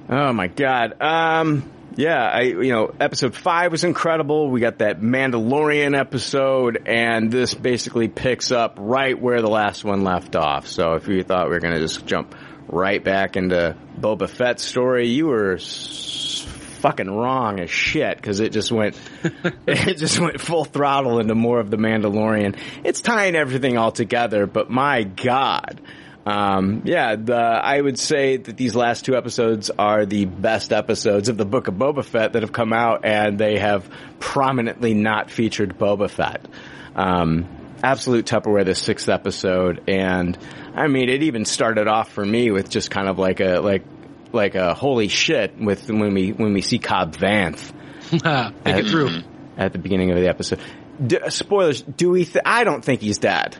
Oh 0.09 0.33
my 0.33 0.47
god. 0.47 1.01
Um 1.01 1.71
yeah, 1.95 2.23
I 2.23 2.41
you 2.41 2.71
know, 2.71 2.93
episode 2.99 3.35
5 3.35 3.71
was 3.71 3.83
incredible. 3.83 4.49
We 4.49 4.59
got 4.59 4.79
that 4.79 4.99
Mandalorian 4.99 5.97
episode 5.97 6.87
and 6.87 7.31
this 7.31 7.53
basically 7.53 8.07
picks 8.07 8.51
up 8.51 8.77
right 8.79 9.19
where 9.19 9.41
the 9.41 9.49
last 9.49 9.83
one 9.83 10.03
left 10.03 10.35
off. 10.35 10.67
So 10.67 10.93
if 10.93 11.07
you 11.07 11.23
thought 11.23 11.47
we 11.47 11.53
were 11.53 11.59
going 11.59 11.75
to 11.75 11.79
just 11.79 12.05
jump 12.05 12.33
right 12.73 13.03
back 13.03 13.35
into 13.37 13.75
Boba 13.99 14.29
Fett's 14.29 14.63
story, 14.63 15.07
you 15.09 15.27
were 15.27 15.53
s- 15.55 16.45
fucking 16.81 17.09
wrong 17.09 17.61
as 17.61 17.69
shit 17.69 18.21
cuz 18.21 18.41
it 18.41 18.51
just 18.51 18.71
went 18.71 18.99
it 19.67 19.97
just 19.97 20.19
went 20.19 20.41
full 20.41 20.65
throttle 20.65 21.19
into 21.19 21.35
more 21.35 21.59
of 21.59 21.69
the 21.69 21.77
Mandalorian. 21.77 22.57
It's 22.83 22.99
tying 23.01 23.35
everything 23.35 23.77
all 23.77 23.91
together, 23.91 24.45
but 24.47 24.69
my 24.69 25.03
god. 25.03 25.79
Um, 26.25 26.83
yeah, 26.85 27.17
the, 27.17 27.35
I 27.35 27.81
would 27.81 27.99
say 27.99 28.37
that 28.37 28.55
these 28.55 28.75
last 28.77 29.03
two 29.03 29.15
episodes 29.15 29.69
are 29.77 30.05
the 30.05 30.23
best 30.23 30.71
episodes 30.71 31.27
of 31.27 31.37
the 31.37 31.43
Book 31.45 31.67
of 31.67 31.73
Boba 31.73 32.03
Fett 32.03 32.31
that 32.33 32.43
have 32.43 32.53
come 32.53 32.71
out, 32.71 33.03
and 33.03 33.37
they 33.37 33.59
have 33.59 33.89
prominently 34.19 34.93
not 34.93 35.29
featured 35.29 35.77
Boba 35.77 36.09
Fett. 36.09 36.47
Um, 36.95 37.45
absolute 37.83 38.25
Tupperware 38.25 38.63
this 38.63 38.79
sixth 38.81 39.09
episode, 39.09 39.81
and 39.89 40.37
I 40.75 40.87
mean, 40.87 41.09
it 41.09 41.23
even 41.23 41.45
started 41.45 41.87
off 41.87 42.11
for 42.11 42.25
me 42.25 42.51
with 42.51 42.69
just 42.69 42.89
kind 42.89 43.07
of 43.07 43.19
like 43.19 43.39
a 43.39 43.59
like 43.59 43.83
like 44.31 44.55
a 44.55 44.73
holy 44.73 45.07
shit 45.07 45.57
with 45.59 45.87
when 45.89 46.13
we 46.13 46.31
when 46.31 46.53
we 46.53 46.61
see 46.61 46.79
Cobb 46.79 47.15
Vanth 47.15 47.59
Think 48.09 48.23
it 48.65 48.87
through. 48.87 49.21
at 49.57 49.71
the 49.73 49.79
beginning 49.79 50.11
of 50.11 50.17
the 50.17 50.27
episode. 50.27 50.59
D- 51.05 51.19
spoilers. 51.29 51.81
Do 51.81 52.11
we? 52.11 52.25
Th- 52.25 52.43
I 52.45 52.63
don't 52.63 52.83
think 52.83 53.01
he's 53.01 53.17
dead. 53.19 53.57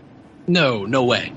No, 0.48 0.86
no 0.86 1.04
way. 1.06 1.32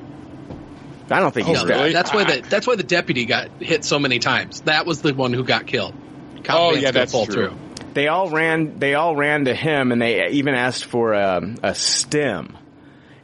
I 1.10 1.20
don't 1.20 1.32
think 1.32 1.46
Oh, 1.46 1.50
he's 1.52 1.62
No, 1.62 1.68
dead. 1.68 1.76
really? 1.78 1.92
That's 1.92 2.12
why 2.12 2.24
the 2.24 2.40
that's 2.48 2.66
why 2.66 2.76
the 2.76 2.82
deputy 2.82 3.24
got 3.26 3.62
hit 3.62 3.84
so 3.84 3.98
many 3.98 4.18
times. 4.18 4.62
That 4.62 4.86
was 4.86 5.02
the 5.02 5.14
one 5.14 5.32
who 5.32 5.44
got 5.44 5.66
killed. 5.66 5.94
Cobb 6.42 6.56
Oh, 6.58 6.70
Vanth's 6.70 6.82
yeah, 6.82 6.90
that's 6.90 7.12
true. 7.12 7.24
through. 7.24 7.58
They 7.94 8.08
all 8.08 8.28
ran. 8.30 8.78
They 8.78 8.94
all 8.94 9.14
ran 9.16 9.44
to 9.46 9.54
him, 9.54 9.92
and 9.92 10.02
they 10.02 10.28
even 10.30 10.54
asked 10.54 10.84
for 10.84 11.12
a, 11.14 11.54
a 11.62 11.74
stim. 11.74 12.56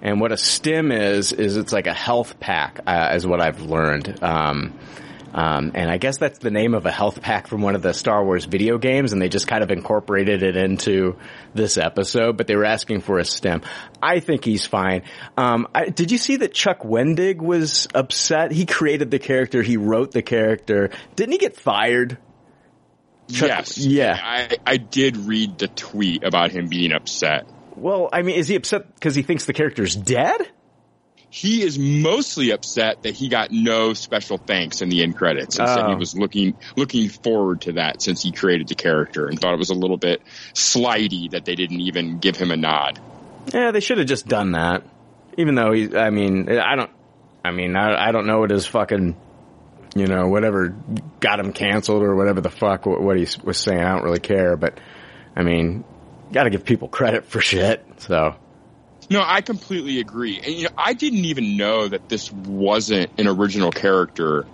And 0.03 0.21
what 0.21 0.33
a 0.33 0.37
stim 0.37 0.91
is 0.91 1.33
is 1.33 1.57
it's 1.57 1.73
like 1.73 1.87
a 1.87 1.95
health 1.95 2.41
pack, 2.41 2.81
uh, 2.87 3.13
is 3.15 3.27
what 3.27 3.41
I've 3.41 3.63
learned. 3.63 4.23
Um, 4.23 4.79
um, 5.33 5.73
and 5.75 5.91
I 5.91 5.97
guess 5.97 6.19
that's 6.19 6.39
the 6.39 6.51
name 6.51 6.75
of 6.75 6.85
a 6.85 6.91
health 6.91 7.23
pack 7.23 7.47
from 7.47 7.63
one 7.63 7.75
of 7.75 7.81
the 7.81 7.95
Star 7.95 8.23
Wars 8.23 8.45
video 8.45 8.77
games, 8.77 9.13
and 9.13 9.23
they 9.23 9.31
just 9.31 9.47
kind 9.47 9.63
of 9.63 9.71
incorporated 9.71 10.43
it 10.43 10.57
into 10.57 11.17
this 11.55 11.79
episode. 11.79 12.37
But 12.37 12.49
they 12.49 12.57
were 12.57 12.67
asking 12.67 13.01
for 13.01 13.19
a 13.19 13.25
stim. 13.25 13.63
I 14.03 14.21
think 14.21 14.45
he's 14.45 14.67
fine. 14.67 15.03
Um, 15.37 15.69
I, 15.75 15.87
did 15.87 16.11
you 16.11 16.19
see 16.19 16.37
that 16.37 16.53
Chuck 16.53 16.81
Wendig 16.81 17.39
was 17.39 17.89
upset? 17.95 18.53
He 18.53 18.67
created 18.67 19.11
the 19.11 19.19
character. 19.19 19.63
He 19.63 19.79
wrote 19.79 20.13
the 20.13 20.23
character. 20.23 20.91
Didn't 21.17 21.33
he 21.33 21.39
get 21.39 21.57
fired? 21.57 22.19
Chuck- 23.31 23.49
yes. 23.49 23.79
yeah. 23.79 24.19
I, 24.21 24.57
I 24.67 24.77
did 24.77 25.17
read 25.17 25.59
the 25.59 25.69
tweet 25.69 26.25
about 26.25 26.51
him 26.51 26.69
being 26.69 26.93
upset. 26.93 27.47
Well, 27.77 28.09
I 28.13 28.23
mean, 28.23 28.37
is 28.37 28.49
he 28.49 28.57
upset 28.57 28.95
because 28.95 29.15
he 29.15 29.23
thinks 29.23 29.47
the 29.47 29.53
character's 29.53 29.95
dead? 29.97 30.41
He 31.31 31.63
is 31.63 31.79
mostly 31.79 32.51
upset 32.51 33.05
that 33.05 33.15
he 33.15 33.31
got 33.31 33.51
no 33.51 33.95
special 33.95 34.37
thanks 34.37 34.83
in 34.83 34.91
the 34.91 35.03
end 35.03 35.17
credits 35.17 35.59
and 35.59 35.67
said 35.67 35.87
he 35.87 35.95
Oh. 35.95 35.97
was 35.97 36.15
looking 36.15 36.55
looking 36.77 37.09
forward 37.09 37.63
to 37.63 37.73
that 37.73 38.03
since 38.03 38.23
he 38.23 38.33
created 38.33 38.69
the 38.69 38.75
character 38.75 39.27
and 39.27 39.41
thought 39.41 39.55
it 39.55 39.59
was 39.59 39.71
a 39.71 39.75
little 39.75 39.97
bit 39.97 40.21
slighty 40.53 41.29
that 41.29 41.47
they 41.47 41.55
didn't 41.55 41.81
even 41.81 42.19
give 42.19 42.37
him 42.37 42.51
a 42.51 42.57
nod. 42.59 43.01
Yeah, 43.53 43.71
they 43.71 43.81
should 43.81 43.97
have 43.97 44.07
just 44.07 44.29
done 44.29 44.53
that. 44.53 44.83
Even 45.39 45.55
though 45.55 45.73
he, 45.73 45.97
I 45.97 46.11
mean, 46.11 46.51
I 46.51 46.77
don't, 46.77 46.91
I 47.43 47.51
mean, 47.51 47.77
I, 47.77 48.09
I 48.09 48.13
don't 48.13 48.27
know 48.27 48.41
what 48.41 48.51
his 48.51 48.67
fucking, 48.67 49.17
you 49.97 50.07
know, 50.07 50.29
whatever 50.29 50.77
got 51.21 51.41
him 51.41 51.55
canceled 51.55 52.03
or 52.03 52.15
whatever 52.15 52.43
the 52.43 52.51
fuck 52.51 52.85
what, 52.85 53.01
what 53.03 53.17
he 53.17 53.27
was 53.43 53.57
saying. 53.57 53.81
I 53.81 53.95
don't 53.95 54.05
really 54.05 54.21
care, 54.21 54.57
but 54.59 54.79
I 55.35 55.43
mean, 55.43 55.85
got 56.33 56.45
to 56.45 56.51
give 56.51 56.65
people 56.65 56.89
credit 56.89 57.25
for 57.27 57.41
shit. 57.41 57.85
So 57.99 58.35
No, 59.11 59.23
I 59.25 59.41
completely 59.43 60.01
agree. 60.01 60.39
And 60.39 60.55
you 60.55 60.63
know, 60.65 60.75
I 60.77 60.95
didn't 60.95 61.25
even 61.27 61.57
know 61.57 61.89
that 61.89 62.09
this 62.09 62.33
wasn't 62.33 63.19
an 63.19 63.29
original 63.29 63.71
character 63.71 64.47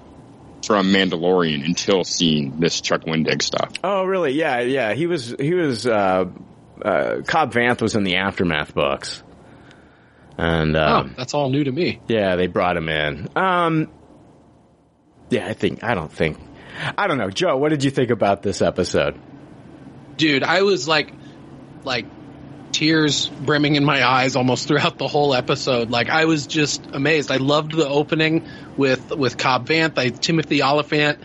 from 0.64 0.88
Mandalorian 0.92 1.64
until 1.64 2.02
seeing 2.04 2.58
this 2.58 2.80
Chuck 2.80 3.02
Wendig 3.02 3.42
stuff. 3.42 3.72
Oh, 3.84 4.04
really? 4.04 4.32
Yeah, 4.32 4.60
yeah. 4.60 4.92
He 4.94 5.06
was, 5.06 5.34
he 5.38 5.54
was, 5.54 5.86
uh, 5.86 6.24
uh, 6.84 7.22
Cobb 7.26 7.52
Vanth 7.52 7.80
was 7.80 7.94
in 7.94 8.02
the 8.02 8.16
Aftermath 8.16 8.74
books. 8.74 9.22
And, 10.36 10.76
Oh, 10.76 10.82
um, 10.82 11.14
that's 11.16 11.32
all 11.34 11.48
new 11.50 11.62
to 11.64 11.70
me. 11.72 12.00
yeah, 12.08 12.34
they 12.36 12.48
brought 12.48 12.76
him 12.76 12.88
in. 12.88 13.28
Um, 13.36 13.90
yeah, 15.30 15.46
I 15.46 15.52
think, 15.52 15.84
I 15.84 15.94
don't 15.94 16.12
think, 16.12 16.38
I 16.96 17.06
don't 17.06 17.18
know. 17.18 17.30
Joe, 17.30 17.56
what 17.56 17.68
did 17.70 17.84
you 17.84 17.90
think 17.90 18.10
about 18.10 18.42
this 18.42 18.60
episode? 18.60 19.16
Dude, 20.16 20.42
I 20.42 20.62
was 20.62 20.88
like 20.88 21.12
like 21.88 22.06
tears 22.70 23.26
brimming 23.26 23.74
in 23.74 23.84
my 23.84 24.06
eyes 24.06 24.36
almost 24.36 24.68
throughout 24.68 24.98
the 24.98 25.08
whole 25.08 25.34
episode. 25.34 25.90
Like 25.90 26.08
I 26.10 26.26
was 26.26 26.46
just 26.46 26.86
amazed. 26.92 27.32
I 27.32 27.38
loved 27.38 27.72
the 27.72 27.88
opening 27.88 28.46
with 28.76 29.10
with 29.10 29.36
Cobb 29.36 29.66
Vanth, 29.66 29.98
I, 29.98 30.10
Timothy 30.10 30.62
Olyphant. 30.62 31.18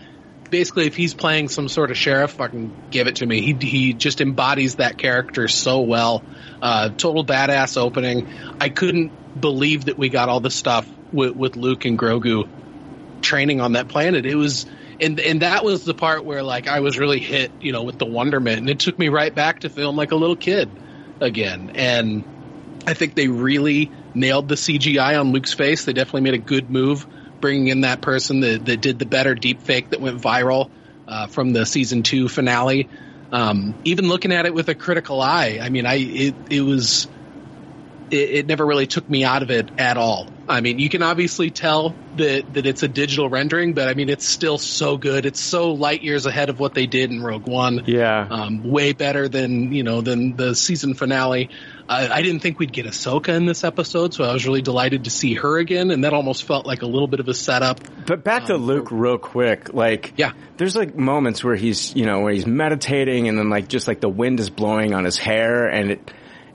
Basically, 0.50 0.86
if 0.86 0.96
he's 0.96 1.14
playing 1.14 1.48
some 1.48 1.68
sort 1.68 1.90
of 1.90 1.96
sheriff, 1.96 2.32
fucking 2.32 2.74
give 2.90 3.06
it 3.06 3.16
to 3.16 3.26
me. 3.26 3.40
He 3.40 3.52
he 3.52 3.92
just 3.92 4.20
embodies 4.20 4.76
that 4.76 4.98
character 4.98 5.46
so 5.46 5.82
well. 5.82 6.24
Uh, 6.60 6.88
total 6.88 7.24
badass 7.24 7.76
opening. 7.76 8.28
I 8.60 8.68
couldn't 8.68 9.40
believe 9.40 9.86
that 9.86 9.98
we 9.98 10.08
got 10.08 10.28
all 10.28 10.40
the 10.40 10.50
stuff 10.50 10.88
with, 11.12 11.34
with 11.34 11.56
Luke 11.56 11.84
and 11.84 11.98
Grogu 11.98 12.48
training 13.20 13.60
on 13.60 13.72
that 13.72 13.88
planet. 13.88 14.26
It 14.26 14.36
was, 14.36 14.66
and 15.00 15.18
and 15.20 15.42
that 15.42 15.64
was 15.64 15.84
the 15.84 15.94
part 15.94 16.24
where 16.24 16.42
like 16.42 16.68
I 16.68 16.80
was 16.80 16.98
really 16.98 17.20
hit, 17.20 17.50
you 17.60 17.72
know, 17.72 17.82
with 17.82 17.98
the 17.98 18.06
wonderment, 18.06 18.58
and 18.58 18.70
it 18.70 18.80
took 18.80 18.98
me 18.98 19.08
right 19.08 19.34
back 19.34 19.60
to 19.60 19.68
film 19.68 19.96
like 19.96 20.12
a 20.12 20.16
little 20.16 20.36
kid 20.36 20.70
again. 21.20 21.72
And 21.74 22.24
I 22.86 22.94
think 22.94 23.14
they 23.14 23.28
really 23.28 23.90
nailed 24.14 24.48
the 24.48 24.54
CGI 24.54 25.18
on 25.18 25.32
Luke's 25.32 25.52
face. 25.52 25.84
They 25.84 25.92
definitely 25.92 26.22
made 26.22 26.34
a 26.34 26.38
good 26.38 26.70
move 26.70 27.06
bringing 27.40 27.68
in 27.68 27.82
that 27.82 28.00
person 28.00 28.40
that, 28.40 28.64
that 28.66 28.80
did 28.80 28.98
the 28.98 29.06
better 29.06 29.34
deep 29.34 29.60
fake 29.60 29.90
that 29.90 30.00
went 30.00 30.20
viral 30.20 30.70
uh, 31.06 31.26
from 31.26 31.52
the 31.52 31.66
season 31.66 32.02
two 32.02 32.28
finale. 32.28 32.88
Um, 33.32 33.74
even 33.84 34.08
looking 34.08 34.32
at 34.32 34.46
it 34.46 34.54
with 34.54 34.68
a 34.68 34.74
critical 34.74 35.20
eye, 35.20 35.58
I 35.60 35.68
mean, 35.68 35.86
I 35.86 35.94
it 35.96 36.34
it 36.50 36.60
was 36.60 37.08
it, 38.10 38.30
it 38.30 38.46
never 38.46 38.64
really 38.64 38.86
took 38.86 39.08
me 39.08 39.24
out 39.24 39.42
of 39.42 39.50
it 39.50 39.68
at 39.78 39.96
all. 39.96 40.28
I 40.46 40.60
mean, 40.60 40.78
you 40.78 40.90
can 40.90 41.02
obviously 41.02 41.50
tell 41.50 41.94
that 42.16 42.52
that 42.52 42.66
it's 42.66 42.82
a 42.82 42.88
digital 42.88 43.30
rendering, 43.30 43.72
but 43.72 43.88
I 43.88 43.94
mean, 43.94 44.10
it's 44.10 44.26
still 44.28 44.58
so 44.58 44.98
good. 44.98 45.24
It's 45.24 45.40
so 45.40 45.72
light 45.72 46.02
years 46.02 46.26
ahead 46.26 46.50
of 46.50 46.60
what 46.60 46.74
they 46.74 46.86
did 46.86 47.10
in 47.10 47.22
Rogue 47.22 47.48
One. 47.48 47.84
Yeah. 47.86 48.26
Um, 48.30 48.70
way 48.70 48.92
better 48.92 49.28
than 49.28 49.72
you 49.72 49.82
know 49.82 50.02
than 50.02 50.36
the 50.36 50.54
season 50.54 50.92
finale. 50.94 51.48
I, 51.88 52.08
I 52.08 52.22
didn't 52.22 52.40
think 52.40 52.58
we'd 52.58 52.72
get 52.72 52.86
Ahsoka 52.86 53.28
in 53.30 53.46
this 53.46 53.64
episode, 53.64 54.12
so 54.14 54.24
I 54.24 54.32
was 54.32 54.46
really 54.46 54.62
delighted 54.62 55.04
to 55.04 55.10
see 55.10 55.34
her 55.34 55.58
again, 55.58 55.90
and 55.90 56.04
that 56.04 56.12
almost 56.12 56.44
felt 56.44 56.66
like 56.66 56.82
a 56.82 56.86
little 56.86 57.08
bit 57.08 57.20
of 57.20 57.28
a 57.28 57.34
setup. 57.34 57.80
But 58.06 58.22
back 58.24 58.46
to 58.46 58.56
Luke 58.56 58.88
real 58.90 59.18
quick, 59.18 59.74
like, 59.74 60.14
Yeah. 60.16 60.32
there's 60.56 60.76
like 60.76 60.94
moments 60.96 61.44
where 61.44 61.56
he's, 61.56 61.94
you 61.94 62.06
know, 62.06 62.20
where 62.20 62.32
he's 62.32 62.46
meditating 62.46 63.28
and 63.28 63.38
then 63.38 63.50
like 63.50 63.68
just 63.68 63.86
like 63.86 64.00
the 64.00 64.08
wind 64.08 64.40
is 64.40 64.48
blowing 64.48 64.94
on 64.94 65.04
his 65.04 65.18
hair 65.18 65.66
and 65.68 65.90
it, 65.90 66.10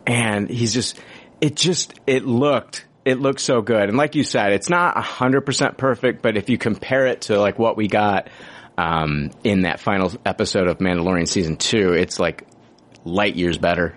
and 0.07 0.49
he's 0.49 0.73
just, 0.73 0.99
it 1.41 1.55
just, 1.55 1.93
it 2.07 2.25
looked, 2.25 2.85
it 3.05 3.19
looked 3.19 3.41
so 3.41 3.61
good. 3.61 3.89
And 3.89 3.97
like 3.97 4.15
you 4.15 4.23
said, 4.23 4.53
it's 4.53 4.69
not 4.69 4.97
a 4.97 5.01
hundred 5.01 5.41
percent 5.41 5.77
perfect, 5.77 6.21
but 6.21 6.37
if 6.37 6.49
you 6.49 6.57
compare 6.57 7.07
it 7.07 7.21
to 7.23 7.39
like 7.39 7.57
what 7.57 7.77
we 7.77 7.87
got, 7.87 8.29
um, 8.79 9.31
in 9.43 9.63
that 9.63 9.81
final 9.81 10.11
episode 10.25 10.69
of 10.69 10.77
Mandalorian 10.77 11.27
season 11.27 11.57
two, 11.57 11.91
it's 11.93 12.17
like 12.17 12.47
light 13.03 13.35
years 13.35 13.57
better. 13.57 13.93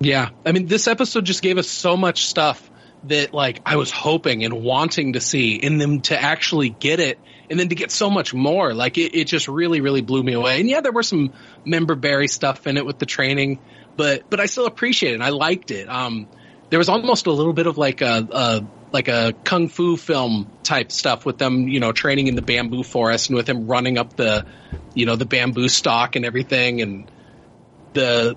Yeah, 0.00 0.30
I 0.44 0.52
mean, 0.52 0.66
this 0.66 0.86
episode 0.86 1.24
just 1.24 1.42
gave 1.42 1.56
us 1.56 1.68
so 1.68 1.96
much 1.96 2.26
stuff 2.26 2.70
that 3.04 3.32
like 3.32 3.62
I 3.64 3.76
was 3.76 3.90
hoping 3.90 4.44
and 4.44 4.62
wanting 4.62 5.14
to 5.14 5.20
see, 5.20 5.60
and 5.62 5.80
then 5.80 6.02
to 6.02 6.20
actually 6.20 6.68
get 6.68 7.00
it, 7.00 7.18
and 7.48 7.58
then 7.58 7.70
to 7.70 7.74
get 7.74 7.90
so 7.90 8.10
much 8.10 8.34
more. 8.34 8.74
Like 8.74 8.98
it, 8.98 9.14
it 9.14 9.24
just 9.24 9.48
really, 9.48 9.80
really 9.80 10.02
blew 10.02 10.22
me 10.22 10.34
away. 10.34 10.60
And 10.60 10.68
yeah, 10.68 10.82
there 10.82 10.92
were 10.92 11.02
some 11.02 11.32
member 11.64 11.94
berry 11.94 12.28
stuff 12.28 12.66
in 12.66 12.76
it 12.76 12.84
with 12.84 12.98
the 12.98 13.06
training, 13.06 13.58
but 13.96 14.28
but 14.28 14.38
I 14.38 14.46
still 14.46 14.66
appreciate 14.66 15.12
it. 15.12 15.14
And 15.14 15.24
I 15.24 15.30
liked 15.30 15.70
it. 15.70 15.88
Um, 15.88 16.28
there 16.70 16.78
was 16.78 16.88
almost 16.88 17.26
a 17.26 17.32
little 17.32 17.52
bit 17.52 17.66
of 17.66 17.78
like 17.78 18.00
a, 18.00 18.28
a 18.30 18.66
like 18.92 19.08
a 19.08 19.34
kung 19.44 19.68
fu 19.68 19.96
film 19.96 20.50
type 20.62 20.90
stuff 20.92 21.26
with 21.26 21.38
them, 21.38 21.68
you 21.68 21.80
know, 21.80 21.92
training 21.92 22.26
in 22.26 22.34
the 22.36 22.42
bamboo 22.42 22.82
forest 22.82 23.28
and 23.28 23.36
with 23.36 23.48
him 23.48 23.66
running 23.66 23.98
up 23.98 24.16
the, 24.16 24.46
you 24.94 25.06
know, 25.06 25.16
the 25.16 25.26
bamboo 25.26 25.68
stalk 25.68 26.16
and 26.16 26.24
everything, 26.24 26.80
and 26.80 27.10
the 27.92 28.36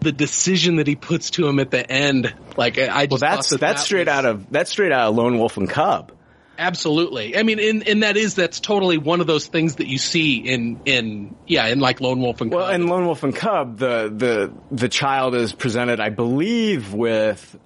the 0.00 0.12
decision 0.12 0.76
that 0.76 0.86
he 0.86 0.96
puts 0.96 1.30
to 1.30 1.46
him 1.46 1.58
at 1.58 1.70
the 1.70 1.90
end, 1.90 2.32
like 2.56 2.78
I 2.78 2.86
I 2.86 3.06
Well, 3.10 3.18
that's, 3.18 3.50
that 3.50 3.60
that's 3.60 3.80
that 3.80 3.84
straight 3.84 4.06
was- 4.06 4.16
out 4.16 4.24
of, 4.24 4.50
that's 4.50 4.70
straight 4.70 4.92
out 4.92 5.08
of 5.08 5.16
Lone 5.16 5.38
Wolf 5.38 5.56
and 5.56 5.68
Cub. 5.68 6.12
Absolutely. 6.60 7.36
I 7.36 7.42
mean, 7.42 7.58
and 7.58 7.88
and 7.88 8.02
that 8.02 8.16
is 8.16 8.34
that's 8.34 8.60
totally 8.60 8.98
one 8.98 9.20
of 9.20 9.26
those 9.26 9.46
things 9.46 9.76
that 9.76 9.88
you 9.88 9.98
see 9.98 10.36
in 10.36 10.80
in 10.84 11.34
yeah 11.46 11.66
in 11.66 11.80
like 11.80 12.00
Lone 12.00 12.20
Wolf 12.20 12.40
and 12.40 12.50
Cub. 12.50 12.58
Well, 12.58 12.66
Cub. 12.66 12.80
in 12.80 12.86
Lone 12.86 13.06
Wolf 13.06 13.22
and 13.24 13.34
Cub, 13.34 13.78
the 13.78 14.12
the 14.14 14.52
the 14.70 14.88
child 14.88 15.34
is 15.34 15.52
presented, 15.52 15.98
I 15.98 16.10
believe, 16.10 16.92
with 16.92 17.58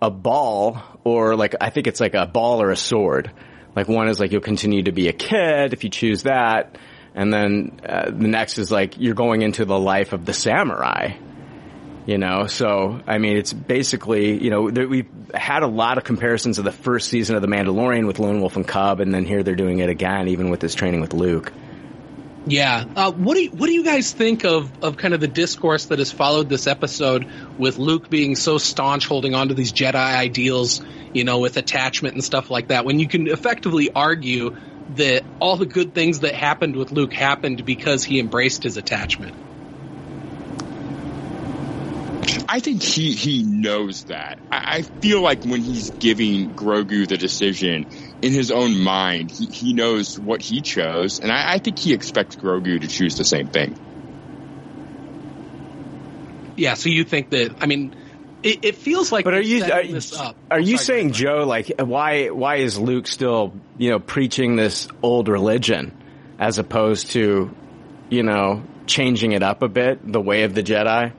a 0.00 0.10
ball 0.10 0.82
or 1.04 1.36
like 1.36 1.54
I 1.60 1.70
think 1.70 1.86
it's 1.86 2.00
like 2.00 2.14
a 2.14 2.26
ball 2.26 2.62
or 2.62 2.70
a 2.70 2.76
sword. 2.76 3.30
Like 3.76 3.88
one 3.88 4.08
is 4.08 4.18
like 4.18 4.32
you'll 4.32 4.40
continue 4.40 4.82
to 4.84 4.92
be 4.92 5.08
a 5.08 5.12
kid 5.12 5.72
if 5.72 5.84
you 5.84 5.90
choose 5.90 6.24
that, 6.24 6.76
and 7.14 7.32
then 7.32 7.80
uh, 7.86 8.10
the 8.10 8.28
next 8.28 8.58
is 8.58 8.70
like 8.70 8.98
you're 8.98 9.14
going 9.14 9.42
into 9.42 9.64
the 9.64 9.78
life 9.78 10.12
of 10.12 10.24
the 10.24 10.34
samurai. 10.34 11.14
You 12.04 12.18
know, 12.18 12.48
so 12.48 13.00
I 13.06 13.18
mean, 13.18 13.36
it's 13.36 13.52
basically 13.52 14.42
you 14.42 14.50
know 14.50 14.70
there, 14.70 14.88
we've 14.88 15.08
had 15.32 15.62
a 15.62 15.68
lot 15.68 15.98
of 15.98 16.04
comparisons 16.04 16.58
of 16.58 16.64
the 16.64 16.72
first 16.72 17.08
season 17.08 17.36
of 17.36 17.42
The 17.42 17.48
Mandalorian 17.48 18.08
with 18.08 18.18
Lone 18.18 18.40
Wolf 18.40 18.56
and 18.56 18.66
Cub, 18.66 18.98
and 18.98 19.14
then 19.14 19.24
here 19.24 19.44
they're 19.44 19.54
doing 19.54 19.78
it 19.78 19.88
again, 19.88 20.28
even 20.28 20.50
with 20.50 20.58
this 20.58 20.74
training 20.74 21.00
with 21.00 21.14
Luke. 21.14 21.52
Yeah. 22.46 22.84
Uh, 22.96 23.12
what 23.12 23.34
do 23.34 23.44
you, 23.44 23.50
what 23.50 23.66
do 23.66 23.72
you 23.72 23.84
guys 23.84 24.10
think 24.10 24.44
of 24.44 24.70
of 24.82 24.96
kind 24.96 25.14
of 25.14 25.20
the 25.20 25.28
discourse 25.28 25.86
that 25.86 26.00
has 26.00 26.10
followed 26.10 26.48
this 26.48 26.66
episode 26.66 27.26
with 27.56 27.78
Luke 27.78 28.10
being 28.10 28.34
so 28.34 28.58
staunch, 28.58 29.06
holding 29.06 29.34
on 29.34 29.48
to 29.48 29.54
these 29.54 29.72
Jedi 29.72 29.94
ideals, 29.94 30.82
you 31.12 31.22
know, 31.22 31.38
with 31.38 31.56
attachment 31.56 32.14
and 32.14 32.24
stuff 32.24 32.50
like 32.50 32.68
that? 32.68 32.84
When 32.84 32.98
you 32.98 33.06
can 33.06 33.28
effectively 33.28 33.92
argue 33.92 34.56
that 34.96 35.22
all 35.40 35.56
the 35.56 35.66
good 35.66 35.94
things 35.94 36.20
that 36.20 36.34
happened 36.34 36.74
with 36.74 36.90
Luke 36.90 37.12
happened 37.12 37.64
because 37.64 38.02
he 38.02 38.18
embraced 38.18 38.64
his 38.64 38.76
attachment. 38.76 39.36
I 42.48 42.60
think 42.60 42.82
he 42.82 43.12
he 43.12 43.42
knows 43.42 44.04
that. 44.04 44.38
I, 44.50 44.76
I 44.76 44.82
feel 44.82 45.20
like 45.20 45.44
when 45.44 45.60
he's 45.60 45.90
giving 45.90 46.54
Grogu 46.54 47.08
the 47.08 47.16
decision 47.16 47.86
in 48.20 48.32
his 48.32 48.50
own 48.50 48.78
mind, 48.78 49.30
he, 49.30 49.46
he 49.46 49.72
knows 49.72 50.18
what 50.18 50.42
he 50.42 50.60
chose, 50.60 51.18
and 51.18 51.32
I, 51.32 51.54
I 51.54 51.58
think 51.58 51.78
he 51.78 51.92
expects 51.92 52.36
Grogu 52.36 52.80
to 52.80 52.86
choose 52.86 53.16
the 53.16 53.24
same 53.24 53.48
thing. 53.48 53.76
Yeah, 56.56 56.74
so 56.74 56.90
you 56.90 57.04
think 57.04 57.30
that? 57.30 57.56
I 57.60 57.66
mean, 57.66 57.94
it, 58.42 58.64
it 58.64 58.76
feels 58.76 59.10
like. 59.10 59.24
But 59.24 59.34
are 59.34 59.36
they're 59.42 59.42
you 59.42 59.64
are, 59.64 59.86
this 59.86 60.12
up? 60.12 60.36
are 60.50 60.60
you 60.60 60.76
saying 60.76 61.08
go. 61.08 61.14
Joe 61.14 61.44
like 61.46 61.72
why 61.78 62.28
why 62.28 62.56
is 62.56 62.78
Luke 62.78 63.06
still 63.06 63.54
you 63.78 63.90
know 63.90 63.98
preaching 63.98 64.56
this 64.56 64.88
old 65.02 65.28
religion 65.28 65.96
as 66.38 66.58
opposed 66.58 67.12
to 67.12 67.54
you 68.10 68.22
know 68.22 68.62
changing 68.86 69.32
it 69.32 69.42
up 69.42 69.62
a 69.62 69.68
bit 69.68 70.00
the 70.04 70.20
way 70.20 70.42
of 70.42 70.54
the 70.54 70.62
Jedi? 70.62 71.12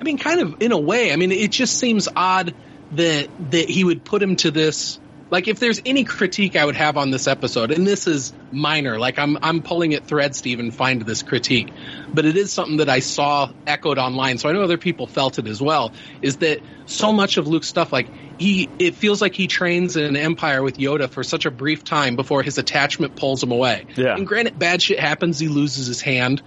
I 0.00 0.04
mean, 0.04 0.18
kind 0.18 0.40
of 0.40 0.62
in 0.62 0.72
a 0.72 0.78
way. 0.78 1.12
I 1.12 1.16
mean, 1.16 1.32
it 1.32 1.50
just 1.50 1.78
seems 1.78 2.08
odd 2.14 2.54
that 2.92 3.28
that 3.50 3.68
he 3.68 3.84
would 3.84 4.04
put 4.04 4.22
him 4.22 4.36
to 4.36 4.50
this. 4.50 5.00
Like, 5.28 5.48
if 5.48 5.58
there's 5.58 5.82
any 5.84 6.04
critique 6.04 6.54
I 6.54 6.64
would 6.64 6.76
have 6.76 6.96
on 6.96 7.10
this 7.10 7.26
episode, 7.26 7.72
and 7.72 7.84
this 7.84 8.06
is 8.06 8.32
minor, 8.52 8.96
like 8.96 9.18
I'm 9.18 9.36
I'm 9.42 9.60
pulling 9.60 9.92
at 9.94 10.06
threads 10.06 10.42
to 10.42 10.50
even 10.50 10.70
find 10.70 11.02
this 11.02 11.24
critique, 11.24 11.72
but 12.14 12.24
it 12.24 12.36
is 12.36 12.52
something 12.52 12.76
that 12.76 12.88
I 12.88 13.00
saw 13.00 13.50
echoed 13.66 13.98
online, 13.98 14.38
so 14.38 14.48
I 14.48 14.52
know 14.52 14.62
other 14.62 14.78
people 14.78 15.08
felt 15.08 15.40
it 15.40 15.48
as 15.48 15.60
well. 15.60 15.92
Is 16.22 16.36
that 16.36 16.60
so 16.86 17.12
much 17.12 17.38
of 17.38 17.48
Luke's 17.48 17.66
stuff? 17.66 17.92
Like 17.92 18.06
he, 18.38 18.68
it 18.78 18.94
feels 18.94 19.20
like 19.20 19.34
he 19.34 19.48
trains 19.48 19.96
in 19.96 20.04
an 20.04 20.16
Empire 20.16 20.62
with 20.62 20.78
Yoda 20.78 21.10
for 21.10 21.24
such 21.24 21.44
a 21.44 21.50
brief 21.50 21.82
time 21.82 22.14
before 22.14 22.44
his 22.44 22.58
attachment 22.58 23.16
pulls 23.16 23.42
him 23.42 23.50
away. 23.50 23.86
Yeah. 23.96 24.14
And 24.14 24.28
granted, 24.28 24.58
bad 24.60 24.80
shit 24.80 25.00
happens. 25.00 25.40
He 25.40 25.48
loses 25.48 25.88
his 25.88 26.00
hand, 26.00 26.40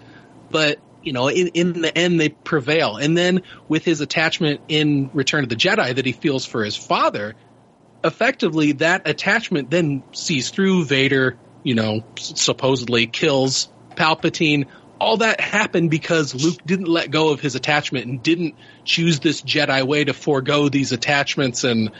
but 0.49 0.79
you 1.03 1.13
know, 1.13 1.29
in, 1.29 1.47
in 1.49 1.81
the 1.81 1.97
end, 1.97 2.19
they 2.19 2.29
prevail. 2.29 2.97
And 2.97 3.17
then 3.17 3.43
with 3.67 3.85
his 3.85 4.01
attachment 4.01 4.61
in 4.67 5.09
Return 5.13 5.43
of 5.43 5.49
the 5.49 5.55
Jedi 5.55 5.95
that 5.95 6.05
he 6.05 6.11
feels 6.11 6.45
for 6.45 6.63
his 6.63 6.75
father, 6.75 7.35
effectively 8.03 8.73
that 8.73 9.07
attachment 9.07 9.69
then 9.69 10.03
sees 10.11 10.49
through 10.49 10.85
Vader, 10.85 11.37
you 11.63 11.75
know, 11.75 12.03
supposedly 12.17 13.07
kills 13.07 13.69
Palpatine. 13.95 14.67
All 14.99 15.17
that 15.17 15.39
happened 15.39 15.89
because 15.89 16.35
Luke 16.35 16.59
didn't 16.65 16.89
let 16.89 17.09
go 17.09 17.29
of 17.29 17.39
his 17.39 17.55
attachment 17.55 18.05
and 18.05 18.21
didn't 18.21 18.55
choose 18.83 19.19
this 19.21 19.41
Jedi 19.41 19.83
way 19.83 20.03
to 20.03 20.13
forego 20.13 20.67
these 20.67 20.91
attachments 20.91 21.63
and, 21.63 21.91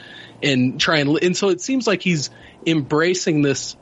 and 0.42 0.78
try 0.78 0.98
and, 0.98 1.18
and 1.22 1.36
so 1.36 1.48
it 1.48 1.62
seems 1.62 1.86
like 1.86 2.02
he's 2.02 2.28
embracing 2.66 3.40
this 3.40 3.76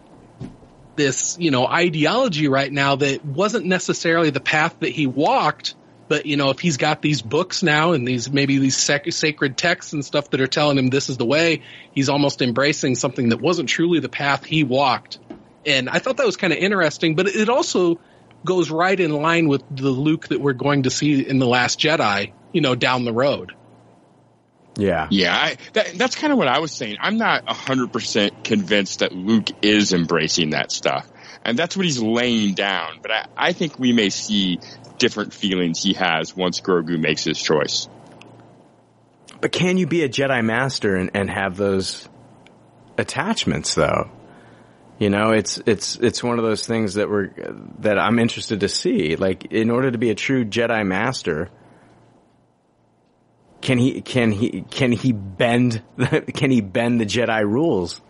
this, 0.99 1.39
you 1.41 1.51
know, 1.51 1.67
ideology 1.67 2.49
right 2.49 2.71
now 2.71 2.97
that 2.97 3.25
wasn't 3.25 3.65
necessarily 3.65 4.29
the 4.29 4.41
path 4.41 4.77
that 4.81 4.91
he 4.91 5.07
walked. 5.07 5.75
But, 6.09 6.27
you 6.27 6.37
know, 6.37 6.51
if 6.51 6.59
he's 6.59 6.79
got 6.79 7.01
these 7.03 7.23
books 7.23 7.63
now 7.63 7.93
and 7.93 8.07
these, 8.07 8.31
maybe 8.31 8.59
these 8.59 8.77
sac- 8.77 9.13
sacred 9.13 9.57
texts 9.57 9.93
and 9.93 10.05
stuff 10.05 10.31
that 10.31 10.41
are 10.41 10.47
telling 10.47 10.79
him 10.79 10.89
this 10.89 11.09
is 11.09 11.17
the 11.17 11.27
way, 11.27 11.63
he's 11.93 12.09
almost 12.09 12.43
embracing 12.43 12.95
something 12.95 13.31
that 13.31 13.41
wasn't 13.41 13.69
truly 13.69 14.01
the 14.01 14.09
path 14.09 14.45
he 14.45 14.65
walked. 14.65 15.19
And 15.65 15.89
I 15.89 15.99
thought 15.99 16.17
that 16.19 16.27
was 16.27 16.37
kind 16.37 16.53
of 16.53 16.59
interesting, 16.59 17.15
but 17.15 17.29
it 17.29 17.49
also 17.49 18.01
goes 18.45 18.71
right 18.71 18.99
in 18.99 19.11
line 19.11 19.49
with 19.49 19.63
the 19.71 19.91
Luke 19.91 20.29
that 20.29 20.41
we're 20.41 20.55
going 20.55 20.85
to 20.85 20.91
see 20.91 21.27
in 21.27 21.39
The 21.39 21.47
Last 21.47 21.79
Jedi, 21.79 22.33
you 22.53 22.61
know, 22.61 22.75
down 22.75 23.05
the 23.05 23.13
road. 23.13 23.53
Yeah. 24.79 25.09
Yeah, 25.11 25.35
I, 25.35 25.57
that, 25.73 25.99
that's 25.99 26.15
kind 26.15 26.33
of 26.33 26.39
what 26.39 26.47
I 26.47 26.61
was 26.61 26.73
saying. 26.73 26.99
I'm 27.01 27.19
not 27.19 27.45
100% 27.47 28.45
convinced 28.45 29.01
that 29.01 29.13
Luke 29.13 29.49
is 29.61 29.93
embracing 29.93 30.51
that 30.51 30.71
stuff. 30.71 31.07
And 31.45 31.59
that's 31.59 31.77
what 31.77 31.85
he's 31.85 32.01
laying 32.01 32.55
down. 32.55 33.01
But 33.03 33.11
I, 33.11 33.27
I 33.37 33.53
think 33.53 33.79
we 33.79 33.93
may 33.93 34.09
see 34.11 34.61
different 34.99 35.35
feelings 35.35 35.83
he 35.83 35.95
has 35.95 36.35
once 36.37 36.61
Grogu 36.61 36.99
makes 36.99 37.25
his 37.25 37.43
choice. 37.43 37.89
But 39.41 39.51
can 39.51 39.79
you 39.79 39.87
be 39.87 40.03
a 40.05 40.09
Jedi 40.09 40.45
Master 40.45 40.95
and, 40.95 41.11
and 41.15 41.29
have 41.29 41.57
those 41.57 42.09
attachments 42.97 43.75
though? 43.75 44.11
You 44.99 45.11
know, 45.11 45.31
it's 45.31 45.59
it's 45.65 45.95
it's 45.97 46.25
one 46.25 46.41
of 46.41 46.45
those 46.45 46.67
things 46.67 46.95
that 46.95 47.09
we're 47.09 47.31
that 47.81 48.01
I'm 48.01 48.19
interested 48.19 48.61
to 48.61 48.69
see. 48.69 49.15
Like, 49.15 49.53
in 49.53 49.71
order 49.71 49.93
to 49.93 49.99
be 49.99 50.11
a 50.11 50.17
true 50.17 50.45
Jedi 50.45 50.85
Master, 50.85 51.51
can 53.61 53.79
he 53.79 54.01
can 54.03 54.31
he 54.31 54.63
can 54.71 54.93
he 54.93 55.13
bend 55.13 55.83
can 56.35 56.51
he 56.51 56.61
bend 56.61 57.01
the 57.01 57.07
Jedi 57.07 57.45
rules? 57.45 58.01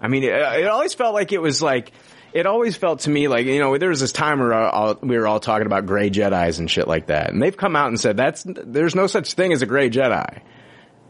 I 0.00 0.08
mean, 0.08 0.24
it, 0.24 0.32
it 0.32 0.68
always 0.68 0.94
felt 0.94 1.14
like 1.14 1.32
it 1.32 1.40
was 1.40 1.62
like 1.62 1.92
it 2.32 2.46
always 2.46 2.76
felt 2.76 3.00
to 3.00 3.10
me 3.10 3.28
like 3.28 3.46
you 3.46 3.58
know 3.60 3.78
there 3.78 3.88
was 3.88 4.00
this 4.00 4.12
time 4.12 4.40
where 4.40 4.52
all, 4.52 4.98
we 5.00 5.16
were 5.16 5.26
all 5.26 5.40
talking 5.40 5.66
about 5.66 5.86
gray 5.86 6.10
Jedi's 6.10 6.58
and 6.58 6.70
shit 6.70 6.88
like 6.88 7.06
that, 7.06 7.32
and 7.32 7.40
they've 7.40 7.56
come 7.56 7.76
out 7.76 7.88
and 7.88 7.98
said 7.98 8.16
that's 8.16 8.44
there's 8.46 8.94
no 8.94 9.06
such 9.06 9.34
thing 9.34 9.52
as 9.52 9.62
a 9.62 9.66
gray 9.66 9.90
Jedi. 9.90 10.42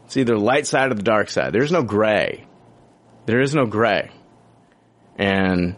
It's 0.05 0.15
either 0.15 0.37
light 0.37 0.67
side 0.67 0.91
or 0.91 0.95
the 0.95 1.03
dark 1.03 1.29
side. 1.29 1.51
There's 1.51 1.71
no 1.71 1.83
gray. 1.83 2.47
There 3.25 3.41
is 3.41 3.53
no 3.53 3.65
gray, 3.65 4.09
and 5.17 5.75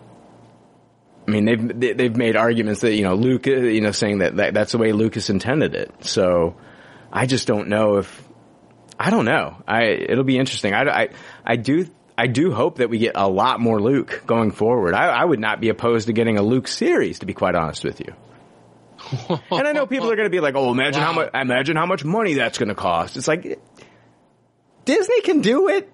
I 1.30 1.32
mean 1.32 1.46
they've 1.46 1.80
they- 1.80 1.94
they've 1.94 2.16
made 2.16 2.36
arguments 2.36 2.82
that 2.82 2.94
you 2.96 3.04
know 3.04 3.16
Luke 3.16 3.48
uh, 3.48 3.52
you 3.52 3.82
know 3.82 3.92
saying 3.92 4.20
that, 4.20 4.36
that 4.38 4.54
that's 4.54 4.72
the 4.72 4.78
way 4.78 4.92
Lucas 4.92 5.30
intended 5.30 5.76
it. 5.76 5.92
So 6.02 6.56
I 7.12 7.26
just 7.26 7.48
don't 7.48 7.70
know 7.70 7.98
if 7.98 8.28
I 9.00 9.10
don't 9.12 9.26
know. 9.26 9.56
I 9.68 9.84
it'll 9.84 10.24
be 10.24 10.38
interesting. 10.38 10.74
I, 10.74 10.84
I, 11.04 11.10
I 11.46 11.56
do 11.56 11.88
I 12.18 12.28
do 12.28 12.52
hope 12.52 12.80
that 12.80 12.90
we 12.90 12.98
get 12.98 13.14
a 13.16 13.30
lot 13.30 13.62
more 13.62 13.80
Luke 13.82 14.24
going 14.28 14.52
forward. 14.52 14.94
I, 14.94 15.06
I 15.06 15.24
would 15.24 15.40
not 15.40 15.62
be 15.62 15.70
opposed 15.70 16.08
to 16.08 16.14
getting 16.14 16.38
a 16.38 16.42
Luke 16.42 16.68
series, 16.68 17.20
to 17.20 17.26
be 17.26 17.34
quite 17.34 17.56
honest 17.56 17.86
with 17.86 18.02
you. 18.02 18.14
and 19.52 19.68
I 19.68 19.72
know 19.72 19.86
people 19.88 20.12
are 20.12 20.18
going 20.18 20.26
to 20.26 20.30
be 20.30 20.42
like, 20.42 20.56
"Oh, 20.56 20.70
imagine 20.72 21.02
how 21.02 21.14
much 21.14 21.30
imagine 21.34 21.78
how 21.78 21.86
much 21.86 22.04
money 22.04 22.34
that's 22.34 22.58
going 22.58 22.68
to 22.68 22.76
cost." 22.76 23.16
It's 23.16 23.28
like 23.30 23.60
Disney 24.86 25.22
can 25.22 25.42
do 25.42 25.70
it. 25.70 25.94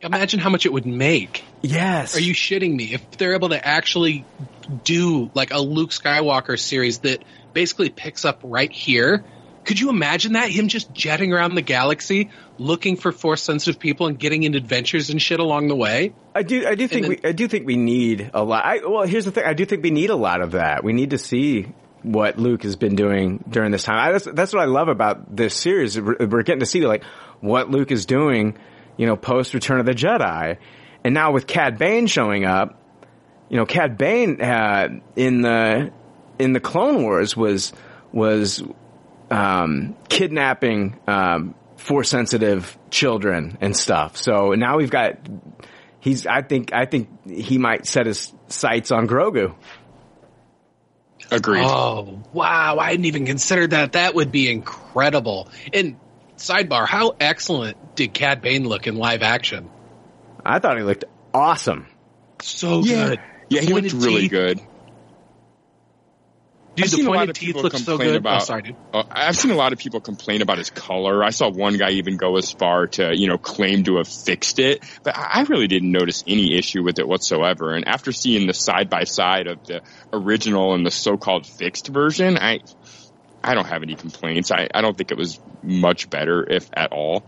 Imagine 0.00 0.40
how 0.40 0.50
much 0.50 0.66
it 0.66 0.72
would 0.72 0.86
make. 0.86 1.44
Yes. 1.62 2.16
Are 2.16 2.20
you 2.20 2.34
shitting 2.34 2.74
me? 2.74 2.94
If 2.94 3.18
they're 3.18 3.34
able 3.34 3.50
to 3.50 3.66
actually 3.66 4.24
do 4.84 5.30
like 5.34 5.52
a 5.52 5.58
Luke 5.58 5.90
Skywalker 5.90 6.58
series 6.58 6.98
that 7.00 7.22
basically 7.52 7.90
picks 7.90 8.24
up 8.24 8.40
right 8.42 8.70
here, 8.70 9.24
could 9.64 9.80
you 9.80 9.88
imagine 9.90 10.34
that? 10.34 10.50
Him 10.50 10.68
just 10.68 10.92
jetting 10.92 11.32
around 11.32 11.54
the 11.54 11.62
galaxy 11.62 12.30
looking 12.58 12.96
for 12.96 13.12
force 13.12 13.42
sensitive 13.42 13.80
people 13.80 14.06
and 14.06 14.18
getting 14.18 14.42
in 14.42 14.54
adventures 14.54 15.10
and 15.10 15.20
shit 15.20 15.40
along 15.40 15.68
the 15.68 15.76
way? 15.76 16.14
I 16.34 16.42
do. 16.42 16.66
I 16.66 16.74
do 16.74 16.86
think 16.86 17.06
then- 17.06 17.18
we. 17.22 17.28
I 17.28 17.32
do 17.32 17.48
think 17.48 17.66
we 17.66 17.76
need 17.76 18.30
a 18.34 18.44
lot. 18.44 18.64
I, 18.64 18.86
well, 18.86 19.06
here's 19.06 19.24
the 19.24 19.30
thing. 19.30 19.44
I 19.44 19.54
do 19.54 19.64
think 19.64 19.82
we 19.82 19.90
need 19.90 20.10
a 20.10 20.16
lot 20.16 20.42
of 20.42 20.52
that. 20.52 20.84
We 20.84 20.92
need 20.92 21.10
to 21.10 21.18
see 21.18 21.72
what 22.02 22.38
Luke 22.38 22.62
has 22.64 22.76
been 22.76 22.94
doing 22.94 23.42
during 23.48 23.70
this 23.72 23.84
time. 23.84 23.98
I, 23.98 24.12
that's, 24.12 24.26
that's 24.26 24.52
what 24.52 24.60
I 24.60 24.66
love 24.66 24.88
about 24.88 25.34
this 25.34 25.54
series. 25.54 25.98
We're, 25.98 26.16
we're 26.26 26.42
getting 26.42 26.60
to 26.60 26.66
see 26.66 26.86
like 26.86 27.02
what 27.40 27.70
Luke 27.70 27.90
is 27.90 28.04
doing, 28.04 28.58
you 28.96 29.06
know, 29.06 29.16
post 29.16 29.54
Return 29.54 29.80
of 29.80 29.86
the 29.86 29.92
Jedi, 29.92 30.58
and 31.02 31.14
now 31.14 31.32
with 31.32 31.46
Cad 31.46 31.78
Bane 31.78 32.06
showing 32.06 32.44
up. 32.44 32.80
You 33.50 33.58
know, 33.58 33.66
Cad 33.66 33.98
Bane 33.98 34.40
uh, 34.40 34.88
in 35.16 35.42
the 35.42 35.92
in 36.38 36.52
the 36.52 36.60
Clone 36.60 37.02
Wars 37.02 37.36
was 37.36 37.72
was 38.12 38.62
um, 39.30 39.96
kidnapping 40.08 40.98
um, 41.06 41.54
force 41.76 42.08
sensitive 42.08 42.76
children 42.90 43.58
and 43.60 43.76
stuff. 43.76 44.16
So 44.16 44.54
now 44.54 44.78
we've 44.78 44.90
got 44.90 45.18
he's 46.00 46.26
I 46.26 46.42
think 46.42 46.72
I 46.72 46.86
think 46.86 47.28
he 47.28 47.58
might 47.58 47.86
set 47.86 48.06
his 48.06 48.32
sights 48.48 48.90
on 48.90 49.06
Grogu. 49.06 49.54
Agreed. 51.30 51.64
Oh, 51.64 52.22
wow. 52.32 52.78
I 52.78 52.90
hadn't 52.90 53.06
even 53.06 53.26
considered 53.26 53.70
that. 53.70 53.92
That 53.92 54.14
would 54.14 54.30
be 54.30 54.50
incredible. 54.50 55.48
And 55.72 55.96
sidebar, 56.36 56.86
how 56.86 57.14
excellent 57.20 57.96
did 57.96 58.14
Cad 58.14 58.42
Bane 58.42 58.68
look 58.68 58.86
in 58.86 58.96
live 58.96 59.22
action? 59.22 59.70
I 60.44 60.58
thought 60.58 60.76
he 60.76 60.82
looked 60.82 61.04
awesome. 61.32 61.86
So 62.42 62.80
yeah. 62.80 63.08
good. 63.08 63.20
Yeah, 63.48 63.60
he 63.62 63.72
looked 63.72 63.92
really 63.92 64.22
teeth. 64.22 64.30
good. 64.30 64.60
Dude, 66.76 66.86
I've 66.86 66.90
the 66.90 66.96
seen 66.96 67.06
pointed 67.06 67.36
teeth 67.36 67.54
look 67.54 67.76
so 67.76 67.98
good. 67.98 68.16
about- 68.16 68.42
oh, 68.42 68.44
sorry, 68.44 68.62
dude. 68.62 68.76
Uh, 68.92 69.04
I've 69.08 69.36
seen 69.36 69.52
a 69.52 69.54
lot 69.54 69.72
of 69.72 69.78
people 69.78 70.00
complain 70.00 70.42
about 70.42 70.58
his 70.58 70.70
color. 70.70 71.22
I 71.22 71.30
saw 71.30 71.48
one 71.48 71.76
guy 71.76 71.90
even 71.90 72.16
go 72.16 72.36
as 72.36 72.50
far 72.50 72.88
to, 72.88 73.16
you 73.16 73.28
know, 73.28 73.38
claim 73.38 73.84
to 73.84 73.98
have 73.98 74.08
fixed 74.08 74.58
it, 74.58 74.82
but 75.04 75.16
I 75.16 75.30
I 75.34 75.42
really 75.42 75.68
didn't 75.68 75.92
notice 75.92 76.24
any 76.26 76.58
issue 76.58 76.82
with 76.82 76.98
it 76.98 77.06
whatsoever. 77.06 77.74
And 77.74 77.86
after 77.86 78.10
seeing 78.10 78.48
the 78.48 78.54
side 78.54 78.90
by 78.90 79.04
side 79.04 79.46
of 79.46 79.64
the 79.66 79.82
original 80.12 80.74
and 80.74 80.84
the 80.84 80.90
so-called 80.90 81.46
fixed 81.46 81.88
version, 81.88 82.38
I, 82.38 82.60
I 83.44 83.54
don't 83.54 83.66
have 83.66 83.82
any 83.82 83.94
complaints. 83.94 84.50
I, 84.50 84.68
I 84.74 84.80
don't 84.80 84.96
think 84.96 85.10
it 85.10 85.18
was 85.18 85.38
much 85.62 86.08
better, 86.08 86.44
if 86.50 86.68
at 86.72 86.92
all. 86.92 87.24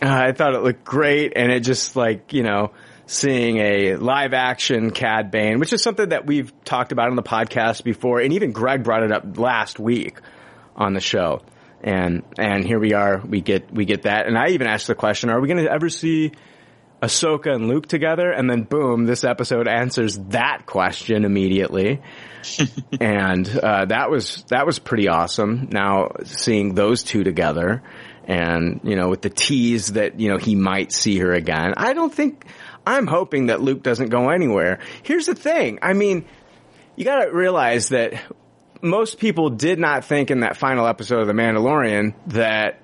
Uh, 0.00 0.08
I 0.08 0.32
thought 0.32 0.54
it 0.54 0.62
looked 0.62 0.84
great, 0.84 1.32
and 1.36 1.50
it 1.50 1.60
just 1.60 1.96
like 1.96 2.32
you 2.32 2.42
know 2.42 2.72
seeing 3.06 3.58
a 3.58 3.96
live 3.96 4.32
action 4.32 4.92
Cad 4.92 5.30
Bane, 5.30 5.58
which 5.58 5.72
is 5.72 5.82
something 5.82 6.10
that 6.10 6.26
we've 6.26 6.52
talked 6.64 6.92
about 6.92 7.08
on 7.08 7.16
the 7.16 7.22
podcast 7.22 7.82
before, 7.82 8.20
and 8.20 8.32
even 8.32 8.52
Greg 8.52 8.84
brought 8.84 9.02
it 9.02 9.12
up 9.12 9.36
last 9.36 9.78
week 9.78 10.20
on 10.76 10.94
the 10.94 11.00
show. 11.00 11.42
And 11.82 12.22
and 12.38 12.64
here 12.64 12.78
we 12.78 12.92
are, 12.92 13.20
we 13.26 13.40
get 13.40 13.72
we 13.72 13.84
get 13.84 14.02
that, 14.02 14.26
and 14.26 14.38
I 14.38 14.50
even 14.50 14.66
asked 14.66 14.86
the 14.86 14.94
question: 14.94 15.30
Are 15.30 15.40
we 15.40 15.48
going 15.48 15.64
to 15.64 15.70
ever 15.70 15.88
see 15.88 16.32
Ahsoka 17.02 17.54
and 17.54 17.68
Luke 17.68 17.86
together, 17.86 18.30
and 18.30 18.48
then 18.48 18.62
boom, 18.62 19.06
this 19.06 19.24
episode 19.24 19.66
answers 19.66 20.18
that 20.28 20.66
question 20.66 21.24
immediately. 21.24 22.02
and 23.00 23.48
uh, 23.48 23.86
that 23.86 24.10
was 24.10 24.44
that 24.48 24.66
was 24.66 24.78
pretty 24.78 25.08
awesome. 25.08 25.68
Now 25.70 26.12
seeing 26.24 26.74
those 26.74 27.02
two 27.02 27.24
together, 27.24 27.82
and 28.24 28.80
you 28.84 28.96
know, 28.96 29.08
with 29.08 29.22
the 29.22 29.30
tease 29.30 29.92
that 29.94 30.20
you 30.20 30.28
know 30.28 30.38
he 30.38 30.54
might 30.54 30.92
see 30.92 31.18
her 31.18 31.32
again. 31.32 31.74
I 31.76 31.92
don't 31.92 32.12
think. 32.12 32.44
I'm 32.86 33.06
hoping 33.06 33.46
that 33.46 33.60
Luke 33.60 33.82
doesn't 33.82 34.08
go 34.08 34.30
anywhere. 34.30 34.78
Here's 35.02 35.26
the 35.26 35.34
thing. 35.34 35.80
I 35.82 35.92
mean, 35.92 36.24
you 36.96 37.04
got 37.04 37.24
to 37.24 37.30
realize 37.30 37.90
that 37.90 38.14
most 38.82 39.18
people 39.18 39.50
did 39.50 39.78
not 39.78 40.04
think 40.06 40.30
in 40.30 40.40
that 40.40 40.56
final 40.56 40.86
episode 40.86 41.20
of 41.20 41.26
The 41.26 41.34
Mandalorian 41.34 42.14
that 42.28 42.80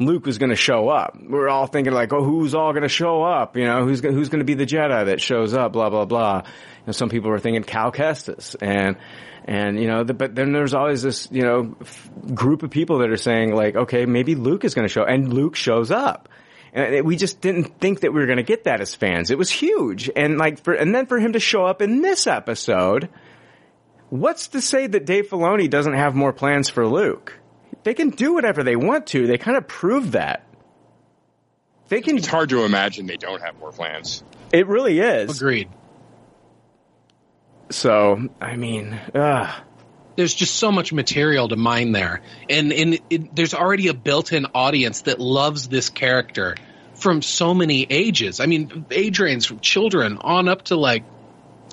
Luke 0.00 0.24
was 0.24 0.38
going 0.38 0.50
to 0.50 0.56
show 0.56 0.88
up. 0.88 1.16
We 1.22 1.38
are 1.38 1.48
all 1.48 1.66
thinking 1.66 1.92
like, 1.92 2.12
oh, 2.12 2.24
who's 2.24 2.54
all 2.54 2.72
going 2.72 2.82
to 2.84 2.88
show 2.88 3.22
up? 3.22 3.56
You 3.56 3.64
know, 3.64 3.84
who's 3.84 4.00
who's 4.00 4.30
going 4.30 4.38
to 4.40 4.44
be 4.44 4.54
the 4.54 4.64
Jedi 4.66 5.06
that 5.06 5.20
shows 5.20 5.52
up? 5.54 5.72
Blah 5.72 5.90
blah 5.90 6.06
blah. 6.06 6.38
You 6.44 6.82
know, 6.86 6.92
some 6.92 7.10
people 7.10 7.30
were 7.30 7.38
thinking 7.38 7.62
Cal 7.62 7.92
Kestis, 7.92 8.56
and 8.60 8.96
and 9.44 9.78
you 9.78 9.86
know, 9.86 10.02
the, 10.02 10.14
but 10.14 10.34
then 10.34 10.52
there's 10.52 10.72
always 10.74 11.02
this 11.02 11.28
you 11.30 11.42
know 11.42 11.76
f- 11.82 12.10
group 12.34 12.62
of 12.62 12.70
people 12.70 12.98
that 12.98 13.10
are 13.10 13.16
saying 13.18 13.54
like, 13.54 13.76
okay, 13.76 14.06
maybe 14.06 14.34
Luke 14.34 14.64
is 14.64 14.74
going 14.74 14.88
to 14.88 14.92
show, 14.92 15.04
and 15.04 15.32
Luke 15.32 15.54
shows 15.54 15.90
up. 15.90 16.28
And 16.72 16.94
it- 16.94 17.04
we 17.04 17.16
just 17.16 17.40
didn't 17.40 17.78
think 17.80 18.00
that 18.00 18.12
we 18.14 18.20
were 18.20 18.26
going 18.26 18.38
to 18.38 18.42
get 18.42 18.64
that 18.64 18.80
as 18.80 18.94
fans. 18.94 19.30
It 19.30 19.36
was 19.38 19.50
huge, 19.50 20.10
and 20.16 20.38
like 20.38 20.62
for 20.64 20.72
and 20.72 20.94
then 20.94 21.06
for 21.06 21.18
him 21.18 21.34
to 21.34 21.40
show 21.40 21.66
up 21.66 21.82
in 21.82 22.00
this 22.00 22.26
episode, 22.26 23.10
what's 24.08 24.48
to 24.48 24.60
say 24.62 24.86
that 24.86 25.04
Dave 25.04 25.28
Filoni 25.28 25.68
doesn't 25.68 25.94
have 25.94 26.14
more 26.14 26.32
plans 26.32 26.70
for 26.70 26.86
Luke? 26.86 27.36
They 27.82 27.94
can 27.94 28.10
do 28.10 28.34
whatever 28.34 28.62
they 28.62 28.76
want 28.76 29.08
to. 29.08 29.26
They 29.26 29.38
kind 29.38 29.56
of 29.56 29.66
proved 29.66 30.12
that. 30.12 30.46
They 31.88 32.00
can. 32.00 32.18
It's 32.18 32.26
hard 32.26 32.50
to 32.50 32.64
imagine 32.64 33.06
they 33.06 33.16
don't 33.16 33.42
have 33.42 33.58
more 33.58 33.72
plans. 33.72 34.22
It 34.52 34.66
really 34.66 35.00
is. 35.00 35.36
Agreed. 35.36 35.68
So, 37.70 38.28
I 38.40 38.56
mean, 38.56 38.98
ugh. 39.14 39.62
there's 40.16 40.34
just 40.34 40.56
so 40.56 40.72
much 40.72 40.92
material 40.92 41.48
to 41.48 41.56
mine 41.56 41.92
there, 41.92 42.22
and 42.48 42.72
and 42.72 43.00
it, 43.10 43.34
there's 43.34 43.54
already 43.54 43.88
a 43.88 43.94
built-in 43.94 44.46
audience 44.54 45.02
that 45.02 45.20
loves 45.20 45.68
this 45.68 45.88
character 45.88 46.56
from 46.94 47.22
so 47.22 47.54
many 47.54 47.86
ages. 47.88 48.40
I 48.40 48.46
mean, 48.46 48.86
age 48.90 49.18
range 49.18 49.46
from 49.46 49.60
children 49.60 50.18
on 50.18 50.48
up 50.48 50.64
to 50.64 50.76
like 50.76 51.04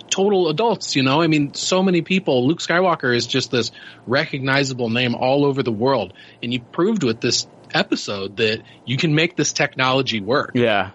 total 0.10 0.50
adults. 0.50 0.96
You 0.96 1.04
know, 1.04 1.22
I 1.22 1.28
mean, 1.28 1.54
so 1.54 1.84
many 1.84 2.02
people. 2.02 2.48
Luke 2.48 2.60
Skywalker 2.60 3.16
is 3.16 3.28
just 3.28 3.52
this 3.52 3.72
recognizable 4.06 4.90
name 4.90 5.16
all 5.16 5.46
over 5.46 5.64
the 5.64 5.72
world, 5.72 6.14
and 6.42 6.54
you 6.54 6.60
proved 6.60 7.04
with 7.04 7.22
this 7.22 7.48
episode 7.74 8.38
that 8.38 8.62
you 8.86 8.98
can 8.98 9.16
make 9.16 9.36
this 9.36 9.54
technology 9.54 10.22
work. 10.22 10.52
Yeah. 10.56 10.92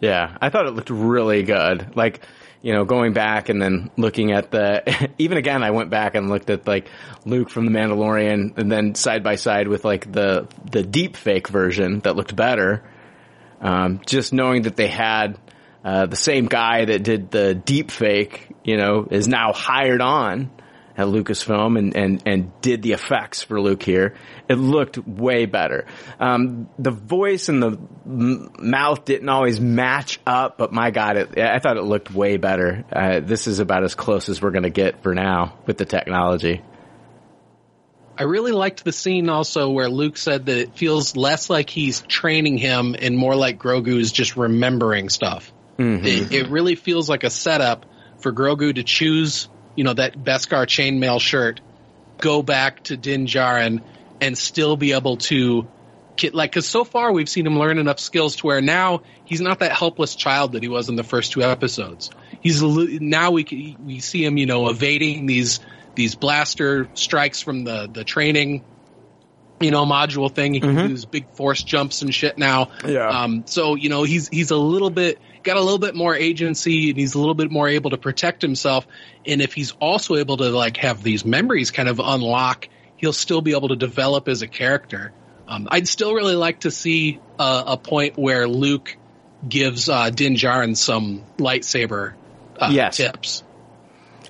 Yeah. 0.00 0.36
I 0.40 0.50
thought 0.50 0.66
it 0.66 0.70
looked 0.70 0.90
really 0.90 1.42
good. 1.42 1.96
Like, 1.96 2.26
you 2.60 2.72
know, 2.72 2.84
going 2.84 3.12
back 3.12 3.48
and 3.48 3.60
then 3.60 3.90
looking 3.96 4.32
at 4.32 4.50
the, 4.50 5.10
even 5.18 5.38
again, 5.38 5.62
I 5.62 5.70
went 5.70 5.90
back 5.90 6.14
and 6.14 6.28
looked 6.28 6.50
at 6.50 6.66
like 6.66 6.88
Luke 7.24 7.50
from 7.50 7.66
The 7.66 7.72
Mandalorian 7.72 8.56
and 8.56 8.70
then 8.70 8.94
side 8.94 9.22
by 9.22 9.36
side 9.36 9.68
with 9.68 9.84
like 9.84 10.10
the, 10.10 10.48
the 10.70 10.82
deep 10.82 11.16
fake 11.16 11.48
version 11.48 12.00
that 12.00 12.16
looked 12.16 12.34
better. 12.34 12.84
Um, 13.60 14.00
just 14.04 14.32
knowing 14.32 14.62
that 14.62 14.76
they 14.76 14.88
had, 14.88 15.38
uh, 15.84 16.06
the 16.06 16.16
same 16.16 16.46
guy 16.46 16.84
that 16.84 17.02
did 17.02 17.30
the 17.30 17.54
deep 17.54 17.90
fake, 17.90 18.48
you 18.64 18.76
know, 18.76 19.06
is 19.10 19.26
now 19.26 19.52
hired 19.52 20.00
on 20.00 20.50
at 20.96 21.06
Lucasfilm 21.06 21.78
and, 21.78 21.96
and, 21.96 22.22
and 22.26 22.60
did 22.60 22.82
the 22.82 22.92
effects 22.92 23.42
for 23.42 23.60
Luke 23.60 23.82
here. 23.82 24.14
It 24.48 24.56
looked 24.56 24.98
way 24.98 25.46
better. 25.46 25.86
Um, 26.20 26.68
the 26.78 26.90
voice 26.90 27.48
and 27.48 27.62
the 27.62 27.78
m- 28.04 28.52
mouth 28.58 29.04
didn't 29.04 29.28
always 29.28 29.60
match 29.60 30.20
up, 30.26 30.58
but 30.58 30.72
my 30.72 30.90
God, 30.90 31.16
it, 31.16 31.38
I 31.38 31.58
thought 31.58 31.76
it 31.76 31.82
looked 31.82 32.12
way 32.12 32.36
better. 32.36 32.84
Uh, 32.92 33.20
this 33.20 33.46
is 33.46 33.58
about 33.58 33.84
as 33.84 33.94
close 33.94 34.28
as 34.28 34.42
we're 34.42 34.50
going 34.50 34.64
to 34.64 34.70
get 34.70 35.02
for 35.02 35.14
now 35.14 35.58
with 35.66 35.78
the 35.78 35.86
technology. 35.86 36.62
I 38.16 38.24
really 38.24 38.52
liked 38.52 38.84
the 38.84 38.92
scene 38.92 39.30
also 39.30 39.70
where 39.70 39.88
Luke 39.88 40.18
said 40.18 40.46
that 40.46 40.58
it 40.58 40.76
feels 40.76 41.16
less 41.16 41.48
like 41.48 41.70
he's 41.70 42.02
training 42.02 42.58
him 42.58 42.94
and 42.98 43.16
more 43.16 43.34
like 43.34 43.58
Grogu 43.58 43.98
is 43.98 44.12
just 44.12 44.36
remembering 44.36 45.08
stuff. 45.08 45.51
Mm-hmm. 45.78 46.06
It, 46.06 46.32
it 46.32 46.48
really 46.48 46.74
feels 46.74 47.08
like 47.08 47.24
a 47.24 47.30
setup 47.30 47.86
for 48.18 48.32
Grogu 48.32 48.74
to 48.74 48.82
choose, 48.82 49.48
you 49.74 49.84
know, 49.84 49.94
that 49.94 50.16
Beskar 50.16 50.66
chainmail 50.66 51.20
shirt, 51.20 51.60
go 52.18 52.42
back 52.42 52.84
to 52.84 52.96
Din 52.96 53.26
Djarin, 53.26 53.82
and 54.20 54.38
still 54.38 54.76
be 54.76 54.92
able 54.92 55.16
to 55.18 55.66
get 56.16 56.34
like 56.34 56.50
because 56.50 56.68
so 56.68 56.84
far 56.84 57.12
we've 57.12 57.28
seen 57.28 57.46
him 57.46 57.58
learn 57.58 57.78
enough 57.78 57.98
skills 57.98 58.36
to 58.36 58.46
where 58.46 58.60
now 58.60 59.02
he's 59.24 59.40
not 59.40 59.60
that 59.60 59.72
helpless 59.72 60.14
child 60.14 60.52
that 60.52 60.62
he 60.62 60.68
was 60.68 60.88
in 60.88 60.96
the 60.96 61.04
first 61.04 61.32
two 61.32 61.42
episodes. 61.42 62.10
He's 62.40 62.62
now 62.62 63.32
we 63.32 63.76
we 63.84 64.00
see 64.00 64.24
him, 64.24 64.36
you 64.36 64.46
know, 64.46 64.68
evading 64.68 65.26
these 65.26 65.60
these 65.94 66.14
blaster 66.14 66.88
strikes 66.94 67.42
from 67.42 67.64
the 67.64 67.88
the 67.92 68.04
training 68.04 68.64
you 69.62 69.70
know, 69.70 69.84
module 69.86 70.32
thing. 70.32 70.54
He 70.54 70.60
can 70.60 70.74
do 70.74 70.88
these 70.88 71.04
big 71.04 71.28
force 71.30 71.62
jumps 71.62 72.02
and 72.02 72.14
shit 72.14 72.38
now. 72.38 72.70
Yeah. 72.86 73.08
Um, 73.08 73.44
so 73.46 73.74
you 73.74 73.88
know, 73.88 74.02
he's 74.02 74.28
he's 74.28 74.50
a 74.50 74.56
little 74.56 74.90
bit 74.90 75.18
got 75.42 75.56
a 75.56 75.60
little 75.60 75.78
bit 75.78 75.94
more 75.94 76.14
agency, 76.14 76.90
and 76.90 76.98
he's 76.98 77.14
a 77.14 77.18
little 77.18 77.34
bit 77.34 77.50
more 77.50 77.68
able 77.68 77.90
to 77.90 77.96
protect 77.98 78.42
himself. 78.42 78.86
And 79.26 79.40
if 79.40 79.52
he's 79.54 79.72
also 79.80 80.16
able 80.16 80.36
to 80.38 80.50
like 80.50 80.76
have 80.78 81.02
these 81.02 81.24
memories 81.24 81.70
kind 81.70 81.88
of 81.88 82.00
unlock, 82.02 82.68
he'll 82.96 83.12
still 83.12 83.40
be 83.40 83.52
able 83.52 83.68
to 83.68 83.76
develop 83.76 84.28
as 84.28 84.42
a 84.42 84.48
character. 84.48 85.12
Um, 85.48 85.68
I'd 85.70 85.88
still 85.88 86.14
really 86.14 86.36
like 86.36 86.60
to 86.60 86.70
see 86.70 87.18
a, 87.38 87.64
a 87.68 87.76
point 87.76 88.16
where 88.16 88.46
Luke 88.46 88.96
gives 89.46 89.88
uh, 89.88 90.10
Din 90.10 90.34
Djarin 90.36 90.76
some 90.76 91.24
lightsaber 91.38 92.14
uh, 92.58 92.70
Yes. 92.72 92.96
tips. 92.96 93.42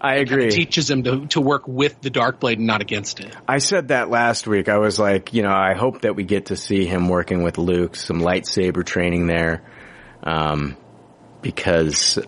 I 0.03 0.17
agree. 0.17 0.51
Teaches 0.51 0.91
him 0.91 1.05
to, 1.05 1.27
to 1.29 1.41
work 1.41 1.69
with 1.69 2.01
the 2.01 2.11
dark 2.11 2.41
blade 2.41 2.59
and 2.59 2.67
not 2.67 2.83
against 2.83 3.21
it. 3.21 3.35
I 3.47 3.59
said 3.59 3.89
that 3.89 4.11
last 4.11 4.49
week. 4.49 4.69
I 4.69 4.79
was 4.79 4.99
like, 4.99 5.33
you 5.33 5.43
know, 5.43 5.53
I 5.53 5.75
hope 5.75 6.01
that 6.01 6.17
we 6.17 6.25
get 6.25 6.47
to 6.47 6.57
see 6.57 6.87
him 6.87 7.09
working 7.09 7.45
with 7.45 7.57
Luke, 7.57 7.95
some 7.95 8.19
lightsaber 8.19 8.85
training 8.85 9.29
there. 9.29 9.63
Um, 10.25 10.77
because 11.41 12.19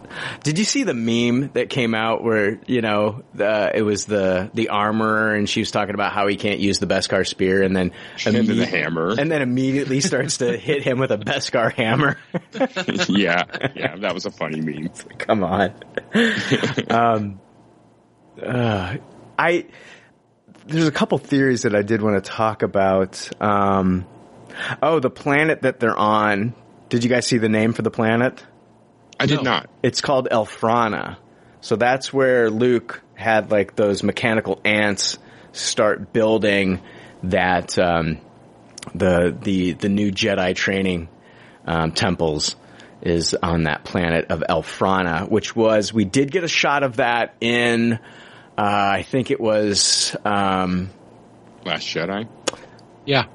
did 0.43 0.59
you 0.59 0.65
see 0.65 0.83
the 0.83 0.95
meme 0.95 1.51
that 1.55 1.69
came 1.71 1.95
out 1.95 2.23
where, 2.23 2.61
you 2.67 2.81
know, 2.81 3.23
the, 3.35 3.71
it 3.75 3.83
was 3.83 4.07
the, 4.07 4.51
the 4.55 4.69
armorer 4.69 5.35
and 5.35 5.49
she 5.49 5.61
was 5.61 5.71
talking 5.71 5.95
about 5.95 6.13
how 6.13 6.27
he 6.27 6.37
can't 6.37 6.59
use 6.59 6.81
the 6.81 6.87
Beskar 6.87 7.27
spear 7.27 7.63
and 7.63 7.77
then, 7.77 7.93
And 8.27 8.35
then 8.35 8.47
the 8.47 8.67
hammer. 8.67 9.15
and 9.19 9.31
then 9.31 9.41
immediately 9.41 10.01
starts 10.01 10.39
to 10.39 10.57
hit 10.57 10.83
him 10.83 10.99
with 10.99 11.13
a 11.13 11.19
Beskar 11.19 11.73
hammer. 11.73 12.19
yeah, 13.09 13.45
yeah, 13.75 13.97
that 13.97 14.15
was 14.15 14.27
a 14.27 14.31
funny 14.33 14.61
meme. 14.61 14.91
Come 15.19 15.45
on. 15.45 15.75
um, 16.91 17.41
uh, 18.43 18.97
I 19.39 19.67
there's 20.67 20.89
a 20.89 20.93
couple 20.93 21.19
theories 21.19 21.63
that 21.63 21.75
I 21.75 21.83
did 21.83 22.03
want 22.03 22.23
to 22.23 22.31
talk 22.31 22.63
about. 22.63 23.31
Um, 23.41 24.07
oh, 24.83 25.01
the 25.01 25.11
planet 25.11 25.63
that 25.63 25.81
they're 25.81 25.97
on. 25.97 26.55
Did 26.89 27.05
you 27.05 27.11
guys 27.11 27.27
see 27.27 27.39
the 27.39 27.49
name 27.49 27.73
for 27.73 27.83
the 27.83 27.91
planet? 27.91 28.45
I 29.19 29.27
did 29.27 29.43
not. 29.43 29.69
It's 29.83 30.01
called 30.01 30.29
Elphrona. 30.31 31.17
So 31.61 31.77
that's 31.77 32.13
where 32.13 32.51
Luke 32.51 33.03
had 33.15 33.51
like 33.51 33.75
those 33.75 34.03
mechanical 34.03 34.61
ants 34.65 35.19
start 35.53 36.13
building 36.13 36.81
that 37.23 37.79
um, 37.79 38.19
the 38.95 39.37
the 39.41 39.73
the 39.73 39.89
new 39.89 40.13
Jedi 40.13 40.55
training 40.55 41.09
um, 41.67 41.93
temples 41.93 42.57
is 43.01 43.35
on 43.35 43.65
that 43.65 43.85
planet 43.85 44.31
of 44.31 44.43
Elphrona, 44.49 45.29
which 45.29 45.55
was 45.55 45.93
we 45.93 46.05
did 46.05 46.31
get 46.31 46.45
a 46.45 46.49
shot 46.49 46.83
of 46.83 46.97
that 46.97 47.35
in 47.41 47.99
I 48.57 49.03
think 49.03 49.31
it 49.31 49.41
was 49.41 50.15
um, 50.25 50.91
Last 51.65 51.87
Jedi. 51.87 52.29
Yeah. 53.05 53.27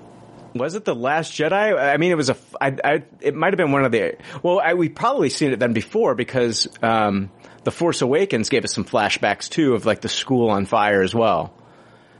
was 0.55 0.75
it 0.75 0.85
the 0.85 0.95
Last 0.95 1.33
Jedi? 1.33 1.77
I 1.77 1.97
mean, 1.97 2.11
it 2.11 2.15
was 2.15 2.29
a. 2.29 2.37
I, 2.59 2.75
I, 2.83 3.03
it 3.21 3.35
might 3.35 3.53
have 3.53 3.57
been 3.57 3.71
one 3.71 3.85
of 3.85 3.91
the. 3.91 4.17
Well, 4.43 4.59
I, 4.59 4.73
we 4.75 4.89
probably 4.89 5.29
seen 5.29 5.51
it 5.51 5.59
then 5.59 5.73
before 5.73 6.15
because 6.15 6.67
um, 6.81 7.31
the 7.63 7.71
Force 7.71 8.01
Awakens 8.01 8.49
gave 8.49 8.63
us 8.63 8.73
some 8.73 8.85
flashbacks 8.85 9.49
too 9.49 9.73
of 9.73 9.85
like 9.85 10.01
the 10.01 10.09
school 10.09 10.49
on 10.49 10.65
fire 10.65 11.01
as 11.01 11.13
well, 11.13 11.53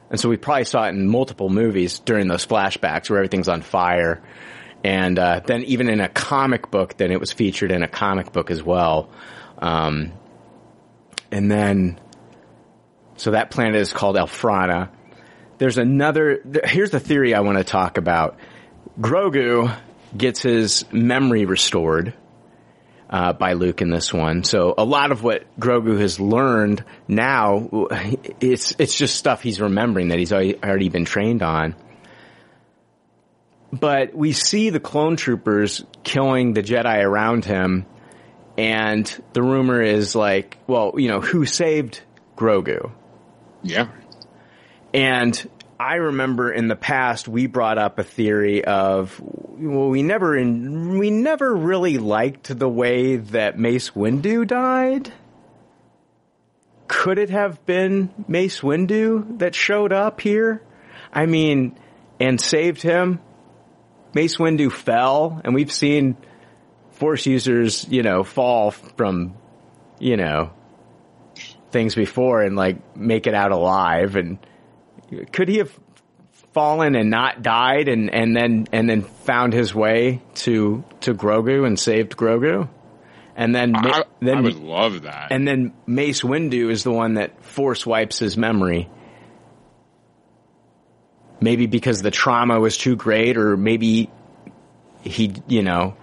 and 0.10 0.20
so 0.20 0.30
we 0.30 0.38
probably 0.38 0.66
saw 0.66 0.86
it 0.86 0.90
in 0.90 1.08
multiple 1.08 1.50
movies 1.50 2.00
during 2.00 2.28
those 2.28 2.46
flashbacks 2.46 3.10
where 3.10 3.20
everything's 3.20 3.50
on 3.50 3.62
fire, 3.62 4.22
and 4.84 5.18
uh, 5.18 5.40
then 5.46 5.64
even 5.64 5.88
in 5.90 6.02
a 6.02 6.10
comic 6.10 6.70
book, 6.70 6.98
then 6.98 7.12
it 7.12 7.20
was 7.20 7.32
featured 7.32 7.72
in 7.72 7.82
a 7.82 7.88
comic 7.88 8.34
book 8.34 8.52
as 8.52 8.62
well, 8.62 9.10
um, 9.60 10.12
and 11.32 11.50
then 11.50 12.00
so 13.20 13.32
that 13.32 13.52
planet 13.52 13.76
is 13.76 13.94
called 13.94 14.16
Elphrona 14.16 14.90
there's 15.60 15.78
another 15.78 16.42
here's 16.66 16.90
the 16.90 17.00
theory 17.00 17.36
I 17.36 17.42
want 17.42 17.60
to 17.60 17.64
talk 17.64 17.98
about. 17.98 18.40
Grogu 19.00 19.78
gets 20.18 20.42
his 20.42 20.86
memory 20.92 21.46
restored 21.46 22.14
uh, 23.10 23.34
by 23.34 23.54
Luke 23.54 23.82
in 23.82 23.90
this 23.90 24.14
one. 24.14 24.44
So 24.44 24.74
a 24.78 24.86
lot 24.86 25.12
of 25.12 25.22
what 25.22 25.60
Grogu 25.60 26.00
has 26.00 26.20
learned 26.20 26.84
now, 27.08 27.88
it's 28.40 28.74
it's 28.80 28.96
just 28.98 29.18
stuff 29.18 29.44
he's 29.44 29.60
remembering 29.60 30.08
that 30.08 30.18
he's 30.18 30.32
already, 30.32 30.56
already 30.64 30.90
been 30.90 31.06
trained 31.06 31.44
on. 31.44 31.76
but 33.72 34.16
we 34.16 34.32
see 34.32 34.70
the 34.70 34.80
clone 34.80 35.18
troopers 35.18 35.84
killing 36.04 36.54
the 36.54 36.64
Jedi 36.64 37.04
around 37.04 37.44
him, 37.44 37.86
and 38.58 39.24
the 39.34 39.44
rumor 39.44 39.82
is 39.82 40.16
like, 40.16 40.58
well, 40.68 40.94
you 40.96 41.10
know, 41.10 41.20
who 41.20 41.46
saved 41.46 42.02
Grogu? 42.38 42.92
Yeah. 43.62 43.90
And 44.94 45.50
I 45.80 45.96
remember 45.96 46.52
in 46.52 46.68
the 46.68 46.76
past 46.76 47.28
we 47.28 47.48
brought 47.48 47.78
up 47.78 48.00
a 48.00 48.04
theory 48.04 48.66
of 48.66 49.20
well 49.22 49.90
we 49.90 50.04
never 50.04 50.36
in, 50.36 50.98
we 50.98 51.10
never 51.10 51.56
really 51.56 51.98
liked 51.98 52.58
the 52.58 52.68
way 52.68 53.18
that 53.18 53.58
Mace 53.58 53.92
Windu 53.92 54.46
died. 54.46 55.14
Could 56.88 57.18
it 57.18 57.30
have 57.30 57.66
been 57.66 58.10
Mace 58.28 58.62
Windu 58.62 59.40
that 59.40 59.56
showed 59.56 59.94
up 59.94 60.20
here? 60.22 60.62
I 61.14 61.28
mean, 61.28 61.78
and 62.20 62.42
saved 62.42 62.82
him? 62.82 63.20
Mace 64.14 64.38
Windu 64.38 64.72
fell 64.72 65.40
and 65.44 65.54
we've 65.54 65.72
seen 65.72 66.18
force 66.92 67.26
users, 67.26 67.88
you 67.88 68.04
know, 68.04 68.24
fall 68.24 68.72
from, 68.72 69.36
you 70.00 70.18
know, 70.18 70.52
things 71.72 71.96
before 71.96 72.42
and 72.42 72.56
like 72.56 72.96
make 72.96 73.28
it 73.28 73.34
out 73.34 73.52
alive 73.52 74.16
and 74.16 74.40
could 75.32 75.48
he 75.48 75.58
have 75.58 75.72
fallen 76.54 76.96
and 76.96 77.10
not 77.10 77.42
died 77.42 77.88
and, 77.88 78.14
and 78.14 78.36
then 78.36 78.68
and 78.72 78.90
then 78.90 79.02
found 79.02 79.54
his 79.54 79.74
way 79.74 80.22
to 80.36 80.84
to 81.02 81.14
Grogu 81.14 81.66
and 81.66 81.80
saved 81.80 82.16
Grogu? 82.16 82.70
And 83.36 83.56
then 83.56 83.74
I, 83.76 84.04
then 84.20 84.38
I 84.38 84.42
would 84.42 84.56
love 84.56 85.04
that. 85.04 85.32
and 85.32 85.48
then 85.48 85.74
Mace 85.88 86.22
Windu 86.22 86.70
is 86.70 86.84
the 86.84 86.92
one 86.92 87.14
that 87.14 87.42
force 87.44 87.86
wipes 87.86 88.20
his 88.20 88.36
memory. 88.36 88.90
Maybe 91.40 91.66
because 91.68 92.02
the 92.02 92.12
trauma 92.12 92.60
was 92.60 92.78
too 92.78 92.98
great 92.98 93.38
or 93.38 93.56
maybe 93.56 94.10
he, 95.04 95.34
you 95.48 95.64
know, 95.64 95.96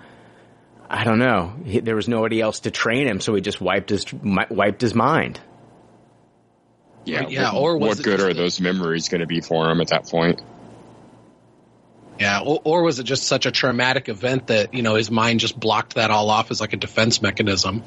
I 0.89 1.05
don't 1.05 1.19
know. 1.19 1.53
He, 1.65 1.81
there 1.81 1.97
was 1.97 2.09
nobody 2.09 2.41
else 2.41 2.61
to 2.61 2.71
train 2.71 3.07
him, 3.07 3.21
so 3.21 3.35
he 3.35 3.43
just 3.43 3.61
wiped 3.61 3.91
his 3.91 4.07
wiped 4.13 4.81
his 4.81 4.95
mind. 4.95 5.41
Yeah, 7.07 7.27
yeah, 7.29 7.53
what, 7.55 7.61
or 7.63 7.79
was 7.79 7.89
what 7.89 8.01
it 8.01 8.03
good 8.05 8.21
are 8.21 8.29
the- 8.35 8.43
those 8.43 8.61
memories 8.61 9.09
going 9.09 9.21
to 9.23 9.27
be 9.27 9.41
for 9.41 9.71
him 9.71 9.81
at 9.81 9.89
that 9.89 10.07
point? 10.07 10.43
Yeah, 12.19 12.41
or, 12.41 12.63
or 12.65 12.83
was 12.83 12.99
it 12.99 13.05
just 13.05 13.25
such 13.25 13.45
a 13.45 13.51
traumatic 13.51 14.09
event 14.09 14.47
that 14.47 14.73
you 14.73 14.81
know 14.83 14.95
his 14.95 15.11
mind 15.11 15.39
just 15.41 15.59
blocked 15.61 15.97
that 15.97 16.11
all 16.11 16.31
off 16.31 16.51
as 16.51 16.63
like 16.63 16.73
a 16.73 16.79
defense 16.79 17.21
mechanism? 17.21 17.83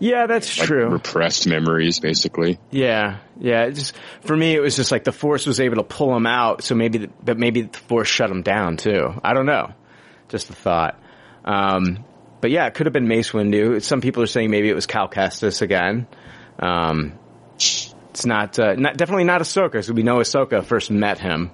Yeah, 0.00 0.26
that's 0.26 0.58
Like 0.58 0.68
true. 0.68 0.88
repressed 0.88 1.46
memories, 1.46 2.00
basically. 2.00 2.58
Yeah, 2.70 3.18
yeah. 3.38 3.64
It 3.64 3.72
just 3.72 3.94
for 4.22 4.34
me, 4.34 4.54
it 4.54 4.60
was 4.60 4.74
just 4.74 4.90
like 4.90 5.04
the 5.04 5.12
force 5.12 5.44
was 5.46 5.60
able 5.60 5.76
to 5.76 5.82
pull 5.82 6.16
him 6.16 6.24
out. 6.26 6.62
So 6.64 6.74
maybe, 6.74 6.96
the, 6.98 7.10
but 7.22 7.38
maybe 7.38 7.60
the 7.62 7.76
force 7.78 8.08
shut 8.08 8.30
him 8.30 8.40
down 8.40 8.78
too. 8.78 9.20
I 9.22 9.34
don't 9.34 9.46
know. 9.46 9.74
Just 10.30 10.48
a 10.48 10.54
thought. 10.54 10.98
Um, 11.44 12.06
but 12.40 12.50
yeah, 12.50 12.66
it 12.66 12.72
could 12.72 12.86
have 12.86 12.94
been 12.94 13.06
Mace 13.06 13.32
Windu. 13.32 13.82
Some 13.82 14.00
people 14.00 14.22
are 14.22 14.26
saying 14.26 14.50
maybe 14.50 14.70
it 14.70 14.74
was 14.74 14.86
Cal 14.86 15.08
Kestis 15.10 15.60
again. 15.60 16.06
Um, 16.58 17.18
it's 18.14 18.24
not, 18.24 18.58
uh, 18.58 18.74
not 18.74 18.96
definitely 18.96 19.24
not 19.24 19.40
Ahsoka. 19.40 19.84
So 19.84 19.92
we 19.92 20.04
know 20.04 20.18
Ahsoka 20.18 20.64
first 20.64 20.90
met 20.90 21.18
him. 21.18 21.50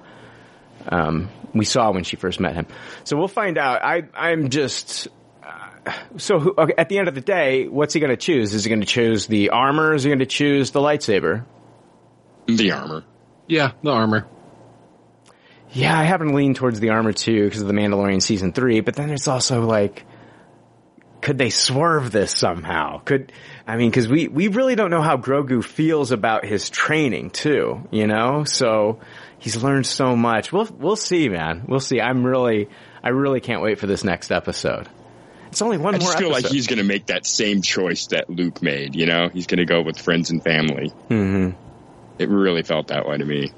Um, 0.87 1.31
we 1.55 1.65
saw 1.65 1.91
when 1.91 2.05
she 2.05 2.17
first 2.17 2.39
met 2.39 2.55
him. 2.55 2.67
So 3.05 3.17
we'll 3.17 3.29
find 3.29 3.57
out. 3.59 3.83
I, 3.83 4.03
I'm 4.15 4.51
just. 4.51 5.09
uh, 5.43 5.93
So 6.19 6.39
who, 6.39 6.55
okay, 6.57 6.75
at 6.77 6.89
the 6.91 6.99
end 6.99 7.09
of 7.09 7.15
the 7.15 7.23
day, 7.23 7.67
what's 7.67 7.95
he 7.95 8.01
going 8.01 8.11
to 8.11 8.17
choose? 8.17 8.53
Is 8.53 8.65
he 8.65 8.69
going 8.69 8.83
to 8.83 8.87
choose 8.87 9.27
the 9.27 9.51
armor? 9.51 9.89
Or 9.89 9.95
is 9.95 10.05
he 10.05 10.11
going 10.11 10.19
to 10.21 10.27
choose 10.27 10.71
the 10.71 10.81
lightsaber? 10.81 11.45
The 12.47 12.73
armor. 12.73 13.05
Yeah, 13.47 13.73
the 13.83 13.91
armor. 13.91 14.27
Yeah, 15.73 15.99
I 15.99 16.03
happen 16.05 16.29
to 16.29 16.35
lean 16.35 16.55
towards 16.55 16.79
the 16.81 16.91
armor 16.91 17.13
too 17.13 17.45
because 17.45 17.63
of 17.63 17.69
the 17.69 17.75
Mandalorian 17.75 18.21
season 18.21 18.53
three. 18.53 18.81
But 18.81 18.97
then 18.97 19.09
it's 19.11 19.29
also 19.29 19.63
like, 19.63 20.05
could 21.21 21.39
they 21.39 21.51
swerve 21.51 22.11
this 22.11 22.35
somehow? 22.35 23.01
Could 23.01 23.33
I 23.67 23.77
mean? 23.77 23.91
Because 23.91 24.09
we 24.09 24.29
we 24.29 24.49
really 24.49 24.75
don't 24.75 24.91
know 24.91 25.03
how 25.03 25.17
Grogu 25.17 25.63
feels 25.63 26.13
about 26.13 26.45
his 26.45 26.71
training 26.71 27.31
too. 27.31 27.87
You 27.91 28.07
know, 28.07 28.45
so 28.45 29.01
he's 29.39 29.63
learned 29.63 29.87
so 29.87 30.17
much. 30.17 30.53
We'll 30.53 30.69
we'll 30.79 30.97
see, 30.97 31.29
man. 31.29 31.65
We'll 31.69 31.81
see. 31.81 32.01
I'm 32.01 32.25
really 32.25 32.69
I 33.03 33.11
really 33.11 33.41
can't 33.41 33.63
wait 33.63 33.79
for 33.79 33.87
this 33.87 34.05
next 34.05 34.31
episode. 34.31 34.89
It's 35.49 35.63
only 35.63 35.79
one 35.79 35.97
I 35.97 35.99
more 35.99 36.13
I 36.13 36.17
feel 36.19 36.29
episode. 36.31 36.45
like 36.45 36.53
he's 36.53 36.67
going 36.69 36.79
to 36.79 36.85
make 36.85 37.07
that 37.07 37.27
same 37.27 37.61
choice 37.61 38.07
that 38.09 38.31
Luke 38.31 38.63
made. 38.63 38.95
You 38.95 39.07
know, 39.07 39.29
he's 39.33 39.49
going 39.49 39.59
to 39.59 39.65
go 39.65 39.83
with 39.83 39.99
friends 39.99 40.31
and 40.31 40.43
family. 40.43 40.89
hmm 41.09 41.51
It 42.19 42.29
really 42.29 42.63
felt 42.63 42.89
that 42.89 43.07
way 43.09 43.19
to 43.19 43.25
me. 43.25 43.51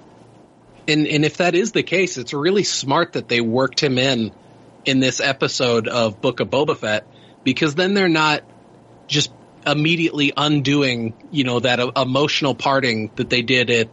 And 0.88 1.06
and 1.06 1.24
if 1.24 1.36
that 1.36 1.54
is 1.54 1.72
the 1.72 1.82
case, 1.82 2.16
it's 2.18 2.32
really 2.32 2.64
smart 2.64 3.12
that 3.12 3.28
they 3.28 3.40
worked 3.40 3.80
him 3.80 3.98
in 3.98 4.32
in 4.84 5.00
this 5.00 5.20
episode 5.20 5.86
of 5.86 6.20
Book 6.20 6.40
of 6.40 6.48
Boba 6.48 6.76
Fett 6.76 7.06
because 7.44 7.74
then 7.74 7.94
they're 7.94 8.08
not 8.08 8.42
just 9.06 9.32
immediately 9.66 10.32
undoing, 10.36 11.14
you 11.30 11.44
know, 11.44 11.60
that 11.60 11.80
emotional 11.96 12.54
parting 12.54 13.10
that 13.16 13.30
they 13.30 13.42
did 13.42 13.70
at 13.70 13.88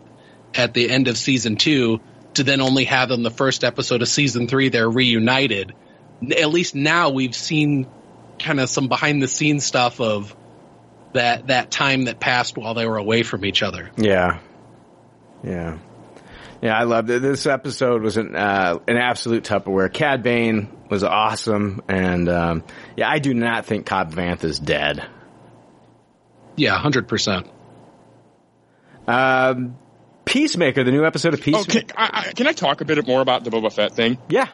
at 0.56 0.74
the 0.74 0.90
end 0.90 1.08
of 1.08 1.18
season 1.18 1.58
2 1.58 2.00
to 2.34 2.44
then 2.44 2.60
only 2.60 2.86
have 2.86 3.12
in 3.12 3.22
the 3.22 3.30
first 3.30 3.64
episode 3.64 4.02
of 4.02 4.08
season 4.08 4.48
3 4.48 4.70
they're 4.70 4.90
reunited. 4.90 5.74
At 6.36 6.50
least 6.50 6.74
now 6.74 7.12
we've 7.12 7.36
seen 7.36 7.88
kind 8.40 8.60
of 8.60 8.70
some 8.70 8.88
behind 8.88 9.22
the 9.22 9.28
scenes 9.28 9.66
stuff 9.66 10.02
of 10.02 10.36
that 11.14 11.48
that 11.48 11.72
time 11.72 12.06
that 12.06 12.20
passed 12.20 12.58
while 12.58 12.74
they 12.74 12.88
were 12.88 12.98
away 12.98 13.24
from 13.24 13.46
each 13.46 13.62
other. 13.62 13.92
Yeah. 13.98 14.40
Yeah. 15.44 15.78
Yeah, 16.62 16.78
I 16.78 16.84
loved 16.84 17.10
it. 17.10 17.22
This 17.22 17.46
episode 17.46 18.02
was 18.02 18.18
an 18.18 18.36
uh, 18.36 18.80
an 18.88 18.98
absolute 18.98 19.44
Tupperware. 19.46 19.92
Cad 19.92 20.24
Bane 20.24 20.70
was 20.90 21.04
awesome, 21.04 21.82
and 21.88 22.28
um, 22.30 22.64
yeah, 22.98 23.10
I 23.10 23.20
do 23.20 23.34
not 23.34 23.66
think 23.66 23.86
Cobb 23.86 24.14
Vanth 24.14 24.44
is 24.44 24.60
dead. 24.60 25.06
Yeah, 26.56 26.78
100%. 26.82 27.48
Um, 29.08 29.78
Peacemaker, 30.26 30.84
the 30.84 30.92
new 30.92 31.06
episode 31.06 31.34
of 31.34 31.40
Oh, 31.40 31.44
Peacemaker. 31.44 31.88
can 31.88 31.98
I, 31.98 32.10
I, 32.30 32.34
can 32.34 32.48
I 32.48 32.54
talk 32.54 32.82
a 32.82 32.86
bit 32.86 33.06
more 33.08 33.22
about 33.22 33.44
the 33.44 33.50
Boba 33.50 33.72
Fett 33.74 33.94
thing? 33.94 34.18
Yeah, 34.30 34.48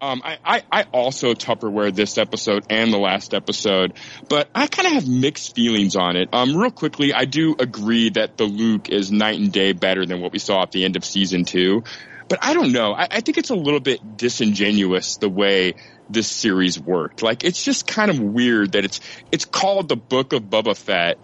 Um, 0.00 0.22
I, 0.24 0.38
I, 0.44 0.62
I 0.72 0.82
also 0.92 1.34
Tupperware 1.34 1.94
this 1.94 2.18
episode 2.18 2.64
and 2.70 2.92
the 2.92 2.98
last 2.98 3.32
episode, 3.34 3.92
but 4.28 4.48
I 4.54 4.66
kind 4.66 4.88
of 4.88 4.94
have 4.94 5.08
mixed 5.08 5.54
feelings 5.54 5.94
on 5.94 6.16
it. 6.16 6.28
Um, 6.32 6.56
real 6.56 6.70
quickly, 6.72 7.12
I 7.14 7.24
do 7.26 7.54
agree 7.58 8.10
that 8.10 8.36
the 8.36 8.44
Luke 8.44 8.88
is 8.88 9.12
night 9.12 9.38
and 9.38 9.52
day 9.52 9.72
better 9.72 10.04
than 10.06 10.20
what 10.20 10.32
we 10.32 10.38
saw 10.40 10.62
at 10.62 10.72
the 10.72 10.84
end 10.84 10.96
of 10.96 11.04
season 11.04 11.44
two, 11.44 11.84
but 12.28 12.38
I 12.42 12.54
don't 12.54 12.72
know. 12.72 12.92
I, 12.92 13.08
I 13.10 13.20
think 13.20 13.38
it's 13.38 13.50
a 13.50 13.54
little 13.54 13.80
bit 13.80 14.16
disingenuous 14.16 15.16
the 15.16 15.28
way 15.28 15.74
this 16.10 16.28
series 16.28 16.78
worked. 16.78 17.22
Like, 17.22 17.44
it's 17.44 17.62
just 17.62 17.86
kind 17.86 18.10
of 18.10 18.18
weird 18.18 18.72
that 18.72 18.84
it's, 18.84 19.00
it's 19.30 19.44
called 19.44 19.88
the 19.88 19.96
Book 19.96 20.32
of 20.32 20.44
Boba 20.44 20.76
Fett, 20.76 21.18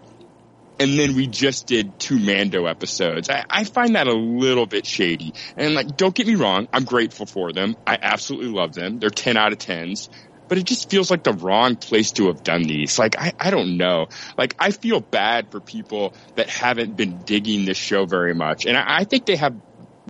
and 0.79 0.97
then 0.97 1.15
we 1.15 1.27
just 1.27 1.67
did 1.67 1.99
two 1.99 2.19
Mando 2.19 2.65
episodes. 2.65 3.29
I, 3.29 3.45
I 3.49 3.63
find 3.63 3.95
that 3.95 4.07
a 4.07 4.13
little 4.13 4.65
bit 4.65 4.85
shady. 4.85 5.33
And 5.55 5.75
like, 5.75 5.95
don't 5.97 6.15
get 6.15 6.27
me 6.27 6.35
wrong, 6.35 6.67
I'm 6.73 6.83
grateful 6.83 7.25
for 7.25 7.53
them. 7.53 7.75
I 7.85 7.97
absolutely 8.01 8.49
love 8.49 8.73
them. 8.73 8.99
They're 8.99 9.09
10 9.09 9.37
out 9.37 9.51
of 9.51 9.59
10s. 9.59 10.09
But 10.49 10.57
it 10.57 10.65
just 10.65 10.89
feels 10.89 11.09
like 11.09 11.23
the 11.23 11.33
wrong 11.33 11.77
place 11.77 12.11
to 12.13 12.27
have 12.27 12.43
done 12.43 12.63
these. 12.63 12.99
Like, 12.99 13.17
I, 13.17 13.33
I 13.39 13.49
don't 13.49 13.77
know. 13.77 14.07
Like, 14.37 14.55
I 14.59 14.71
feel 14.71 14.99
bad 14.99 15.49
for 15.51 15.59
people 15.59 16.13
that 16.35 16.49
haven't 16.49 16.97
been 16.97 17.19
digging 17.23 17.65
this 17.65 17.77
show 17.77 18.05
very 18.05 18.35
much. 18.35 18.65
And 18.65 18.77
I, 18.77 18.97
I 18.99 19.03
think 19.05 19.25
they 19.25 19.37
have 19.37 19.55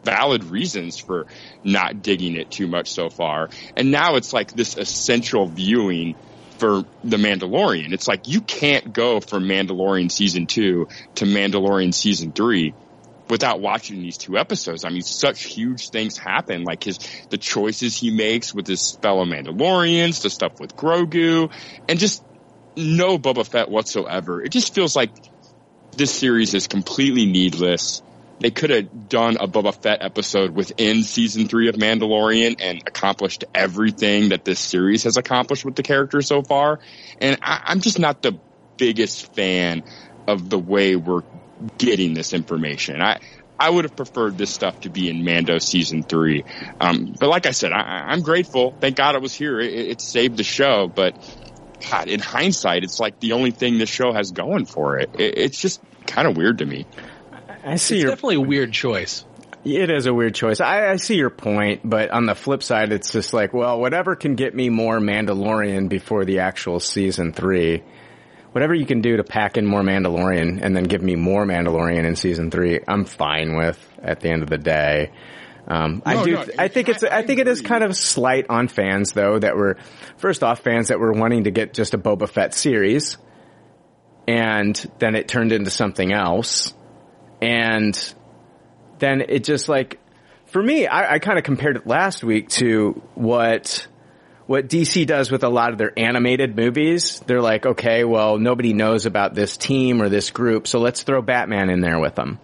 valid 0.04 0.46
reasons 0.46 0.98
for 0.98 1.28
not 1.64 2.02
digging 2.02 2.36
it 2.36 2.52
too 2.52 2.68
much 2.68 2.92
so 2.92 3.10
far. 3.10 3.50
And 3.76 3.92
now 3.92 4.16
it's 4.16 4.34
like 4.34 4.52
this 4.52 4.78
essential 4.78 5.46
viewing 5.46 6.16
for 6.58 6.84
the 7.04 7.18
Mandalorian. 7.18 7.94
It's 7.94 8.08
like 8.08 8.28
you 8.28 8.42
can't 8.42 8.94
go 8.94 9.20
from 9.20 9.44
Mandalorian 9.46 10.12
season 10.12 10.46
two 10.46 10.88
to 11.16 11.26
Mandalorian 11.26 11.94
season 11.94 12.32
three 12.32 12.74
without 13.30 13.62
watching 13.62 14.02
these 14.02 14.18
two 14.18 14.38
episodes. 14.38 14.86
I 14.86 14.90
mean, 14.90 15.02
such 15.02 15.44
huge 15.44 15.90
things 15.90 16.18
happen, 16.18 16.64
like 16.64 16.84
his 16.84 17.00
the 17.30 17.38
choices 17.38 17.98
he 17.98 18.12
makes 18.12 18.54
with 18.54 18.68
his 18.68 18.92
fellow 19.02 19.26
Mandalorians, 19.26 20.22
the 20.22 20.30
stuff 20.30 20.60
with 20.60 20.76
Grogu, 20.76 21.52
and 21.90 22.00
just 22.00 22.24
no 22.76 23.18
Boba 23.18 23.46
Fett 23.46 23.70
whatsoever. 23.70 24.42
It 24.42 24.50
just 24.50 24.74
feels 24.74 24.96
like 24.96 25.12
this 25.96 26.14
series 26.14 26.54
is 26.54 26.68
completely 26.68 27.26
needless. 27.26 28.02
They 28.40 28.52
could 28.52 28.72
have 28.72 29.08
done 29.10 29.38
a 29.40 29.48
Boba 29.48 29.74
Fett 29.74 30.00
episode 30.02 30.52
within 30.52 31.04
season 31.04 31.48
three 31.48 31.70
of 31.70 31.76
Mandalorian 31.76 32.56
and 32.60 32.84
accomplished 32.86 33.46
everything 33.54 34.30
that 34.30 34.44
this 34.44 34.60
series 34.60 35.04
has 35.04 35.18
accomplished 35.18 35.64
with 35.64 35.76
the 35.76 35.84
character 35.84 36.22
so 36.22 36.42
far. 36.42 36.80
And 37.20 37.38
I, 37.42 37.62
I'm 37.66 37.80
just 37.80 38.00
not 38.00 38.22
the 38.22 38.40
biggest 38.78 39.34
fan 39.34 39.84
of 40.28 40.50
the 40.50 40.60
way 40.60 40.96
we're 40.96 41.24
getting 41.78 42.14
this 42.14 42.34
information. 42.34 43.02
I, 43.02 43.20
I 43.60 43.70
would 43.70 43.86
have 43.86 43.96
preferred 43.96 44.38
this 44.38 44.52
stuff 44.52 44.80
to 44.82 44.90
be 44.90 45.10
in 45.10 45.24
Mando 45.24 45.60
season 45.60 46.04
three. 46.04 46.44
Um, 46.82 47.16
but 47.18 47.30
like 47.30 47.46
I 47.46 47.52
said, 47.52 47.72
I, 47.72 48.06
I'm 48.08 48.22
grateful. 48.22 48.76
Thank 48.80 48.98
God 48.98 49.16
it 49.16 49.22
was 49.22 49.34
here. 49.34 49.60
It, 49.60 49.74
it 49.74 50.02
saved 50.02 50.38
the 50.38 50.44
show. 50.44 50.92
But 50.94 51.16
God, 51.90 52.08
in 52.08 52.20
hindsight, 52.20 52.84
it's 52.84 53.00
like 53.00 53.20
the 53.20 53.34
only 53.34 53.52
thing 53.52 53.78
this 53.78 53.90
show 53.90 54.12
has 54.12 54.32
going 54.32 54.66
for 54.66 54.98
it. 54.98 55.12
it 55.18 55.38
it's 55.38 55.62
just 55.62 55.82
kind 56.08 56.28
of 56.28 56.36
weird 56.36 56.58
to 56.60 56.66
me. 56.66 56.86
I 57.64 57.76
see 57.78 57.96
It's 57.96 58.04
your 58.04 58.12
definitely 58.12 58.36
a 58.36 58.42
weird 58.42 58.72
choice. 58.74 59.26
It 59.66 59.90
is 59.90 60.06
a 60.08 60.14
weird 60.14 60.36
choice. 60.36 60.60
I, 60.60 60.90
I 60.92 60.96
see 60.98 61.16
your 61.16 61.30
point, 61.30 61.82
but 61.90 62.10
on 62.12 62.26
the 62.26 62.36
flip 62.36 62.62
side, 62.64 62.92
it's 62.92 63.12
just 63.14 63.32
like, 63.34 63.54
well, 63.54 63.80
whatever 63.80 64.16
can 64.16 64.36
get 64.36 64.54
me 64.54 64.70
more 64.70 65.00
Mandalorian 65.00 65.88
before 65.88 66.26
the 66.26 66.40
actual 66.40 66.82
season 66.82 67.32
three, 67.32 67.82
whatever 68.52 68.74
you 68.76 68.86
can 68.86 69.00
do 69.02 69.16
to 69.18 69.24
pack 69.24 69.56
in 69.56 69.66
more 69.66 69.82
Mandalorian 69.82 70.60
and 70.62 70.76
then 70.76 70.84
give 70.84 71.02
me 71.02 71.16
more 71.16 71.46
Mandalorian 71.46 72.04
in 72.06 72.18
season 72.18 72.52
three, 72.52 72.82
I'm 72.86 73.06
fine 73.06 73.56
with 73.56 73.80
at 74.02 74.20
the 74.20 74.30
end 74.30 74.44
of 74.44 74.50
the 74.50 74.58
day. 74.58 75.12
Um, 75.66 76.04
I 76.06 76.22
do. 76.26 76.32
no, 76.34 76.46
I 76.60 76.68
think 76.68 76.90
it's. 76.90 77.06
I- 77.06 77.08
I, 77.08 77.18
I 77.20 77.26
think 77.26 77.40
it 77.40 77.48
is 77.48 77.62
kind 77.62 77.86
of 77.86 77.96
slight 77.96 78.48
on 78.50 78.68
fans 78.68 79.14
though 79.14 79.40
that 79.40 79.56
were, 79.56 79.78
first 80.18 80.44
off, 80.44 80.60
fans 80.60 80.90
that 80.90 81.00
were 81.00 81.14
wanting 81.14 81.46
to 81.46 81.52
get 81.52 81.74
just 81.74 81.94
a 81.94 81.98
Boba 81.98 82.28
Fett 82.28 82.54
series, 82.54 83.18
and 84.28 84.76
then 85.00 85.16
it 85.16 85.30
turned 85.30 85.54
into 85.54 85.70
something 85.70 86.12
else, 86.12 86.74
and 87.44 88.14
then 89.00 89.22
it 89.28 89.44
just 89.44 89.68
like, 89.68 90.00
for 90.46 90.64
me, 90.64 90.88
I, 90.88 91.16
I 91.16 91.20
kind 91.20 91.38
of 91.38 91.44
compared 91.44 91.76
it 91.76 91.86
last 91.86 92.24
week 92.24 92.48
to 92.52 93.02
what 93.16 93.86
what 94.46 94.68
DC 94.68 95.06
does 95.08 95.32
with 95.32 95.44
a 95.44 95.50
lot 95.50 95.72
of 95.72 95.78
their 95.78 95.98
animated 95.98 96.56
movies. 96.56 97.22
They're 97.26 97.42
like, 97.42 97.66
okay, 97.66 98.04
well, 98.06 98.38
nobody 98.38 98.74
knows 98.74 99.06
about 99.06 99.34
this 99.36 99.58
team 99.58 100.02
or 100.02 100.10
this 100.10 100.32
group, 100.32 100.68
so 100.68 100.80
let's 100.80 101.04
throw 101.04 101.22
Batman 101.22 101.70
in 101.70 101.82
there 101.82 102.00
with 102.00 102.16
them. 102.16 102.40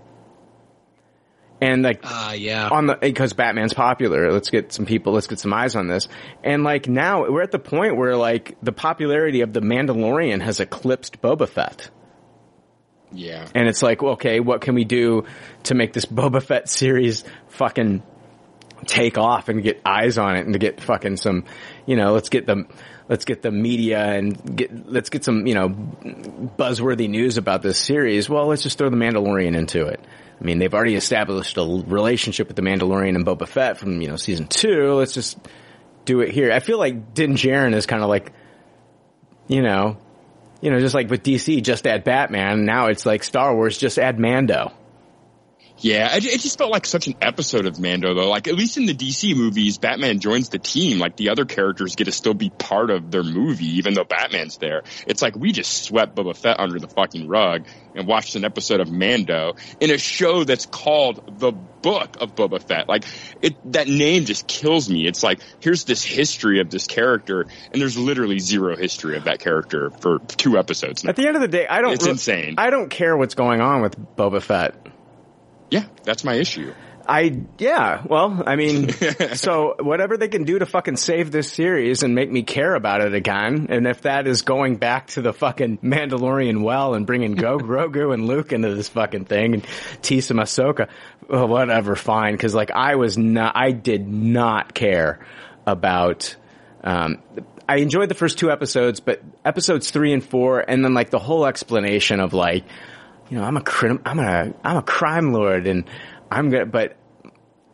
And 1.62 1.82
like, 1.82 2.02
Ah, 2.04 2.34
yeah. 2.34 2.70
on 2.70 2.88
the 2.88 2.96
because 2.96 3.34
Batman's 3.34 3.74
popular. 3.74 4.32
Let's 4.32 4.50
get 4.50 4.72
some 4.72 4.86
people. 4.86 5.14
Let's 5.14 5.28
get 5.28 5.40
some 5.40 5.54
eyes 5.54 5.76
on 5.76 5.88
this. 5.88 6.08
And 6.44 6.64
like 6.64 6.88
now 6.88 7.30
we're 7.30 7.42
at 7.42 7.52
the 7.52 7.60
point 7.60 7.98
where 7.98 8.16
like 8.16 8.56
the 8.64 8.72
popularity 8.72 9.42
of 9.42 9.52
the 9.52 9.60
Mandalorian 9.62 10.42
has 10.42 10.60
eclipsed 10.62 11.22
Boba 11.22 11.48
Fett. 11.50 11.90
Yeah. 13.12 13.48
And 13.56 13.68
it's 13.68 13.82
like, 13.82 14.02
okay, 14.02 14.40
what 14.40 14.62
can 14.62 14.76
we 14.76 14.86
do 14.86 15.26
to 15.64 15.76
make 15.76 15.94
this 15.94 16.06
Boba 16.06 16.42
Fett 16.42 16.70
series 16.70 17.24
fucking 17.50 18.04
take 18.86 19.18
off 19.18 19.50
and 19.50 19.62
get 19.62 19.82
eyes 19.86 20.18
on 20.18 20.36
it 20.38 20.46
and 20.46 20.54
to 20.54 20.60
get 20.60 20.80
fucking 20.82 21.18
some, 21.18 21.46
you 21.86 21.96
know, 21.96 22.14
let's 22.14 22.30
get 22.30 22.46
the, 22.46 22.66
let's 23.10 23.26
get 23.26 23.42
the 23.42 23.52
media 23.52 24.00
and 24.00 24.56
get, 24.56 24.90
let's 24.90 25.10
get 25.10 25.26
some, 25.26 25.46
you 25.48 25.54
know, 25.54 25.70
buzzworthy 25.70 27.10
news 27.10 27.38
about 27.38 27.62
this 27.62 27.78
series. 27.78 28.30
Well, 28.30 28.48
let's 28.48 28.64
just 28.64 28.78
throw 28.78 28.90
the 28.90 28.96
Mandalorian 28.96 29.56
into 29.56 29.86
it. 29.88 30.00
I 30.40 30.44
mean, 30.44 30.60
they've 30.60 30.74
already 30.74 30.96
established 30.96 31.58
a 31.58 31.64
relationship 31.64 32.48
with 32.48 32.56
the 32.56 32.62
Mandalorian 32.62 33.16
and 33.16 33.26
Boba 33.26 33.48
Fett 33.48 33.78
from, 33.78 34.02
you 34.02 34.08
know, 34.08 34.16
season 34.16 34.48
two. 34.48 34.94
Let's 34.94 35.14
just 35.14 35.38
do 36.06 36.22
it 36.22 36.32
here. 36.32 36.52
I 36.52 36.60
feel 36.60 36.78
like 36.78 37.14
Din 37.14 37.34
Djarin 37.34 37.76
is 37.76 37.86
kind 37.86 38.02
of 38.02 38.08
like, 38.08 38.32
you 39.48 39.62
know, 39.62 39.98
you 40.62 40.72
know, 40.72 40.80
just 40.80 40.96
like 40.96 41.10
with 41.10 41.24
DC, 41.24 41.64
just 41.64 41.88
add 41.88 42.04
Batman. 42.04 42.66
Now 42.66 42.88
it's 42.88 43.06
like 43.06 43.24
Star 43.24 43.56
Wars, 43.56 43.78
just 43.78 43.98
add 43.98 44.20
Mando. 44.20 44.74
Yeah, 45.82 46.16
it, 46.16 46.26
it 46.26 46.42
just 46.42 46.58
felt 46.58 46.72
like 46.72 46.86
such 46.86 47.08
an 47.08 47.16
episode 47.22 47.66
of 47.66 47.80
Mando 47.80 48.14
though. 48.14 48.30
Like 48.30 48.48
at 48.48 48.56
least 48.56 48.78
in 48.78 48.86
the 48.86 48.94
DC 48.94 49.36
movies, 49.36 49.78
Batman 49.78 50.20
joins 50.20 50.50
the 50.50 50.60
team. 50.60 51.00
Like 51.00 51.16
the 51.16 51.30
other 51.30 51.46
characters 51.46 51.96
get 51.96 52.06
to 52.06 52.12
still 52.12 52.34
be 52.34 52.50
part 52.50 52.90
of 52.90 53.12
their 53.12 53.24
movie, 53.24 53.78
even 53.78 53.94
though 53.94 54.04
Batman's 54.04 54.58
there. 54.58 54.84
It's 55.08 55.22
like 55.22 55.36
we 55.36 55.52
just 55.52 55.84
swept 55.84 56.16
Boba 56.16 56.36
Fett 56.36 56.60
under 56.60 56.80
the 56.80 56.88
fucking 56.88 57.28
rug 57.28 57.66
and 57.96 58.08
watched 58.08 58.36
an 58.36 58.44
episode 58.44 58.82
of 58.82 58.92
Mando 58.92 59.56
in 59.80 59.92
a 59.92 59.98
show 59.98 60.44
that's 60.44 60.66
called 60.66 61.40
The 61.40 61.52
Book 61.52 62.18
of 62.20 62.36
Boba 62.36 62.62
Fett. 62.62 62.90
Like 62.90 63.06
it, 63.42 63.56
that 63.72 63.88
name 63.88 64.26
just 64.26 64.48
kills 64.48 64.90
me. 64.90 65.08
It's 65.08 65.24
like 65.24 65.40
here's 65.62 65.86
this 65.86 66.04
history 66.04 66.60
of 66.60 66.70
this 66.70 66.88
character, 66.88 67.46
and 67.72 67.82
there's 67.82 67.98
literally 67.98 68.40
zero 68.40 68.76
history 68.76 69.16
of 69.16 69.24
that 69.26 69.40
character 69.40 69.92
for 69.92 70.20
two 70.20 70.58
episodes. 70.58 71.06
Now. 71.06 71.12
At 71.12 71.16
the 71.16 71.28
end 71.28 71.38
of 71.38 71.42
the 71.42 71.48
day, 71.48 71.68
I 71.68 71.82
don't. 71.82 71.94
It's 71.94 72.06
insane. 72.06 72.56
I 72.58 72.70
don't 72.70 72.90
care 72.90 73.16
what's 73.16 73.36
going 73.36 73.62
on 73.62 73.82
with 73.82 73.98
Boba 74.18 74.42
Fett. 74.42 74.76
Yeah, 75.70 75.86
that's 76.04 76.24
my 76.24 76.36
issue. 76.36 76.74
I 77.10 77.42
yeah. 77.58 78.04
Well, 78.08 78.44
I 78.46 78.56
mean, 78.56 78.90
so 79.34 79.76
whatever 79.80 80.16
they 80.16 80.28
can 80.28 80.44
do 80.44 80.60
to 80.60 80.68
fucking 80.68 80.98
save 80.98 81.32
this 81.32 81.52
series 81.52 82.04
and 82.04 82.14
make 82.14 82.32
me 82.32 82.44
care 82.44 82.76
about 82.76 83.02
it 83.02 83.16
again, 83.16 83.68
and 83.70 83.88
if 83.88 84.02
that 84.04 84.28
is 84.28 84.44
going 84.44 84.78
back 84.78 85.08
to 85.08 85.22
the 85.24 85.34
fucking 85.34 85.80
Mandalorian 85.80 86.62
well 86.62 86.94
and 86.94 87.08
bringing 87.08 87.34
Go 87.34 87.58
Grogu 87.60 88.14
and 88.14 88.28
Luke 88.28 88.52
into 88.54 88.76
this 88.76 88.90
fucking 88.90 89.26
thing 89.26 89.56
and 89.56 89.64
Tisa 90.04 90.36
Ahsoka, 90.36 90.88
well, 91.28 91.48
whatever, 91.48 91.96
fine. 91.96 92.34
Because 92.34 92.54
like 92.54 92.70
I 92.70 92.96
was 92.96 93.18
not, 93.18 93.56
I 93.56 93.72
did 93.72 94.08
not 94.08 94.76
care 94.76 95.26
about. 95.66 96.36
Um, 96.84 97.24
I 97.68 97.78
enjoyed 97.78 98.10
the 98.10 98.16
first 98.16 98.38
two 98.38 98.52
episodes, 98.52 99.00
but 99.00 99.22
episodes 99.44 99.90
three 99.90 100.14
and 100.14 100.24
four, 100.24 100.60
and 100.60 100.86
then 100.86 100.94
like 100.94 101.10
the 101.10 101.20
whole 101.20 101.46
explanation 101.46 102.20
of 102.20 102.34
like, 102.34 102.66
you 103.30 103.38
know, 103.38 103.44
I'm 103.44 103.58
a 103.58 103.62
crim, 103.62 104.02
I'm 104.06 104.20
a, 104.20 104.54
I'm 104.64 104.78
a 104.78 104.82
crime 104.82 105.34
lord, 105.34 105.68
and 105.68 105.86
I'm 106.32 106.50
gonna, 106.50 106.66
but 106.66 106.96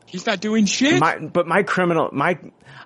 He's 0.07 0.25
not 0.25 0.39
doing 0.39 0.65
shit. 0.65 0.99
my, 0.99 1.17
but 1.17 1.47
my 1.47 1.63
criminal, 1.63 2.09
my, 2.13 2.37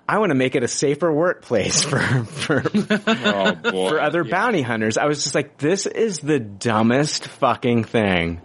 I 0.08 0.18
want 0.18 0.30
to 0.30 0.34
make 0.34 0.54
it 0.56 0.62
a 0.64 0.68
safer 0.68 1.12
workplace 1.12 1.82
for, 1.84 1.98
for, 2.24 2.62
oh 3.06 3.52
boy. 3.54 3.88
for 3.90 4.00
other 4.00 4.24
Yeah. 4.24 4.30
bounty 4.30 4.62
hunters. 4.62 4.96
I 4.98 5.04
was 5.06 5.22
just 5.22 5.34
like, 5.34 5.58
this 5.58 5.86
is 5.86 6.18
the 6.18 6.40
dumbest 6.40 7.26
fucking 7.26 7.84
thing. 7.84 8.40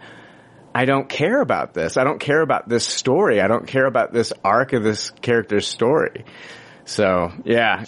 I 0.74 0.84
don't 0.84 1.08
care 1.08 1.40
about 1.40 1.72
this. 1.72 1.96
I 1.96 2.04
don't 2.04 2.20
care 2.20 2.42
about 2.42 2.68
this 2.68 2.84
story. 2.86 3.40
I 3.40 3.48
don't 3.48 3.66
care 3.66 3.86
about 3.86 4.12
this 4.12 4.32
arc 4.44 4.74
of 4.74 4.82
this 4.84 5.10
character's 5.22 5.66
story. 5.66 6.26
So, 6.84 7.32
yeah. 7.44 7.84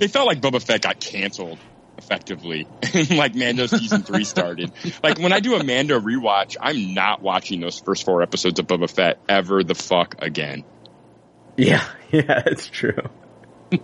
It 0.00 0.12
felt 0.12 0.26
like 0.28 0.40
Boba 0.40 0.62
Fett 0.62 0.80
got 0.80 1.00
canceled 1.00 1.58
effectively. 2.00 2.66
like 3.10 3.34
Mando 3.34 3.66
season 3.66 4.02
three 4.02 4.24
started. 4.24 4.72
Like 5.02 5.18
when 5.18 5.32
I 5.32 5.40
do 5.40 5.54
a 5.54 5.62
Mando 5.62 6.00
rewatch, 6.00 6.56
I'm 6.60 6.94
not 6.94 7.22
watching 7.22 7.60
those 7.60 7.78
first 7.78 8.04
four 8.04 8.22
episodes 8.22 8.58
of 8.58 8.66
Boba 8.66 8.90
Fett 8.90 9.18
ever 9.28 9.62
the 9.62 9.74
fuck 9.74 10.16
again. 10.18 10.64
Yeah. 11.56 11.84
Yeah, 12.12 12.42
it's 12.44 12.66
true. 12.66 13.08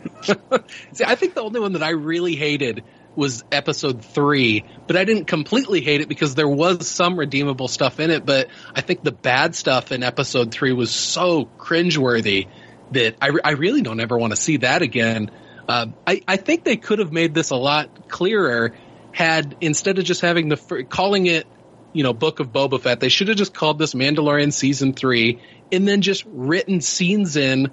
See, 0.93 1.05
I 1.07 1.15
think 1.15 1.35
the 1.35 1.43
only 1.43 1.61
one 1.61 1.75
that 1.75 1.83
I 1.85 1.91
really 1.91 2.35
hated 2.35 2.83
was 3.15 3.45
episode 3.53 4.05
three, 4.05 4.65
but 4.89 4.97
I 4.97 5.05
didn't 5.05 5.27
completely 5.27 5.81
hate 5.81 6.01
it 6.01 6.09
because 6.09 6.35
there 6.35 6.49
was 6.49 6.89
some 6.89 7.17
redeemable 7.17 7.69
stuff 7.69 8.01
in 8.01 8.11
it. 8.11 8.27
But 8.27 8.49
I 8.75 8.81
think 8.81 9.05
the 9.05 9.13
bad 9.13 9.55
stuff 9.55 9.93
in 9.93 10.03
episode 10.03 10.51
three 10.51 10.73
was 10.73 10.91
so 10.91 11.49
cringeworthy 11.57 12.49
that 12.91 13.17
I, 13.21 13.31
I 13.45 13.51
really 13.53 13.83
don't 13.83 14.01
ever 14.01 14.19
want 14.19 14.33
to 14.33 14.37
see 14.37 14.57
that 14.59 14.83
again. 14.83 15.31
Uh, 15.69 15.87
I, 16.07 16.23
I 16.29 16.37
think 16.37 16.65
they 16.65 16.77
could 16.77 17.01
have 17.01 17.13
made 17.13 17.35
this 17.35 17.51
a 17.51 17.57
lot 17.57 18.09
clearer 18.09 18.75
had 19.13 19.57
instead 19.61 19.99
of 19.99 20.05
just 20.05 20.21
having 20.21 20.49
the 20.49 20.57
fir- 20.57 20.85
calling 20.85 21.27
it, 21.27 21.47
you 21.93 22.03
know, 22.03 22.13
Book 22.13 22.41
of 22.41 22.53
Boba 22.53 22.81
Fett, 22.81 23.01
they 23.01 23.09
should 23.09 23.29
have 23.29 23.37
just 23.37 23.55
called 23.55 23.79
this 23.79 23.95
Mandalorian 23.95 24.53
season 24.53 24.93
three 24.93 25.41
and 25.73 25.89
then 25.89 26.03
just 26.03 26.25
written 26.27 26.81
scenes 26.81 27.37
in 27.37 27.71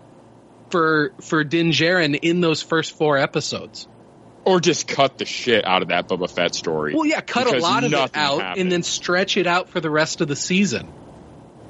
for 0.70 1.14
for 1.22 1.44
Din 1.44 1.70
Djarin 1.70 2.18
in 2.20 2.42
those 2.42 2.62
first 2.62 2.98
four 2.98 3.18
episodes. 3.18 3.88
Or 4.46 4.60
just 4.60 4.88
cut 4.88 5.18
the 5.18 5.26
shit 5.26 5.66
out 5.66 5.84
of 5.84 5.90
that 5.90 6.10
Boba 6.10 6.30
Fett 6.30 6.54
story. 6.56 6.94
Well, 6.94 7.06
yeah, 7.06 7.22
cut 7.22 7.48
a 7.48 7.60
lot 7.60 7.84
of 7.84 7.94
it 7.94 7.98
out 7.98 8.16
happened. 8.16 8.62
and 8.62 8.72
then 8.72 8.84
stretch 8.84 9.38
it 9.38 9.48
out 9.48 9.70
for 9.70 9.80
the 9.80 9.90
rest 9.90 10.20
of 10.20 10.28
the 10.28 10.36
season. 10.36 10.92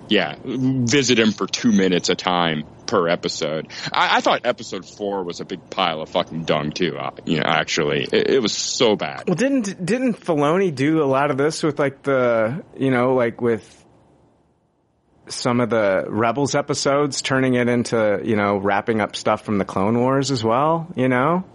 yeah, 0.10 0.36
visit 0.44 1.20
him 1.20 1.32
for 1.32 1.48
two 1.48 1.72
minutes 1.72 2.10
a 2.10 2.16
time 2.16 2.64
per 2.94 3.08
episode. 3.08 3.70
I, 3.92 4.18
I 4.18 4.22
thought 4.22 4.42
episode 4.46 4.86
four 4.86 5.24
was 5.24 5.40
a 5.40 5.46
big 5.46 5.72
pile 5.72 6.02
of 6.02 6.10
fucking 6.10 6.44
dung 6.44 6.72
too. 6.74 6.96
Uh, 6.96 7.10
you 7.26 7.38
know, 7.38 7.46
actually, 7.48 8.04
it, 8.04 8.30
it 8.30 8.40
was 8.40 8.54
so 8.54 8.96
bad. 8.96 9.24
Well, 9.28 9.36
didn't, 9.36 9.84
didn't 9.84 10.20
Filoni 10.20 10.74
do 10.74 11.02
a 11.02 11.06
lot 11.06 11.32
of 11.32 11.38
this 11.38 11.64
with 11.64 11.80
like 11.80 12.04
the, 12.04 12.64
you 12.78 12.92
know, 12.92 13.16
like 13.16 13.42
with 13.42 13.66
some 15.28 15.60
of 15.60 15.72
the 15.72 16.06
Rebels 16.08 16.54
episodes, 16.54 17.24
turning 17.24 17.56
it 17.56 17.68
into, 17.68 18.22
you 18.24 18.36
know, 18.36 18.58
wrapping 18.58 19.02
up 19.02 19.16
stuff 19.16 19.44
from 19.44 19.58
the 19.58 19.66
Clone 19.66 19.98
Wars 19.98 20.30
as 20.30 20.44
well, 20.44 20.88
you 20.96 21.10
know? 21.10 21.46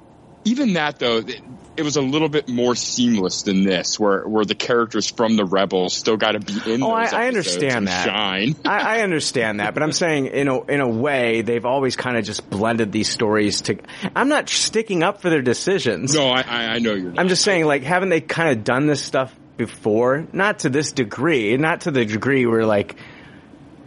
Even 0.44 0.74
that 0.74 0.98
though, 0.98 1.18
it, 1.18 1.40
it 1.76 1.82
was 1.82 1.96
a 1.96 2.02
little 2.02 2.28
bit 2.28 2.48
more 2.48 2.74
seamless 2.74 3.42
than 3.42 3.62
this, 3.64 4.00
where 4.00 4.26
where 4.26 4.44
the 4.44 4.54
characters 4.54 5.08
from 5.10 5.36
the 5.36 5.44
rebels 5.44 5.94
still 5.94 6.16
got 6.16 6.32
to 6.32 6.40
be 6.40 6.74
in. 6.74 6.82
Oh, 6.82 6.90
I- 6.90 7.04
I 7.06 7.28
understand 7.28 7.86
that. 7.86 8.04
Shine. 8.06 8.56
I, 8.64 8.98
I 8.98 9.00
understand 9.02 9.60
that, 9.60 9.74
but 9.74 9.82
I'm 9.82 9.92
saying 9.92 10.26
in 10.26 10.48
a 10.48 10.60
in 10.64 10.80
a 10.80 10.88
way 10.88 11.42
they've 11.42 11.64
always 11.64 11.94
kind 11.96 12.16
of 12.16 12.24
just 12.24 12.48
blended 12.50 12.90
these 12.90 13.08
stories 13.08 13.60
to. 13.62 13.78
I'm 14.16 14.28
not 14.28 14.48
sticking 14.48 15.02
up 15.02 15.20
for 15.22 15.30
their 15.30 15.42
decisions. 15.42 16.14
No, 16.14 16.28
I, 16.30 16.40
I 16.40 16.64
I 16.74 16.78
know 16.78 16.94
you're. 16.94 17.10
Not. 17.10 17.18
I'm 17.20 17.28
just 17.28 17.42
saying, 17.42 17.64
like, 17.66 17.82
haven't 17.84 18.08
they 18.08 18.20
kind 18.20 18.50
of 18.56 18.64
done 18.64 18.86
this 18.86 19.02
stuff 19.02 19.34
before? 19.56 20.26
Not 20.32 20.60
to 20.60 20.70
this 20.70 20.92
degree, 20.92 21.56
not 21.56 21.82
to 21.82 21.90
the 21.90 22.04
degree 22.04 22.44
where 22.46 22.64
like 22.66 22.96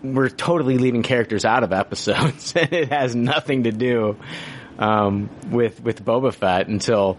we're 0.03 0.29
totally 0.29 0.77
leaving 0.77 1.03
characters 1.03 1.45
out 1.45 1.63
of 1.63 1.73
episodes, 1.73 2.53
and 2.55 2.71
it 2.71 2.89
has 2.91 3.15
nothing 3.15 3.63
to 3.63 3.71
do 3.71 4.17
um, 4.81 5.29
with 5.49 5.81
with 5.81 6.03
Boba 6.03 6.33
Fett 6.33 6.67
until 6.67 7.17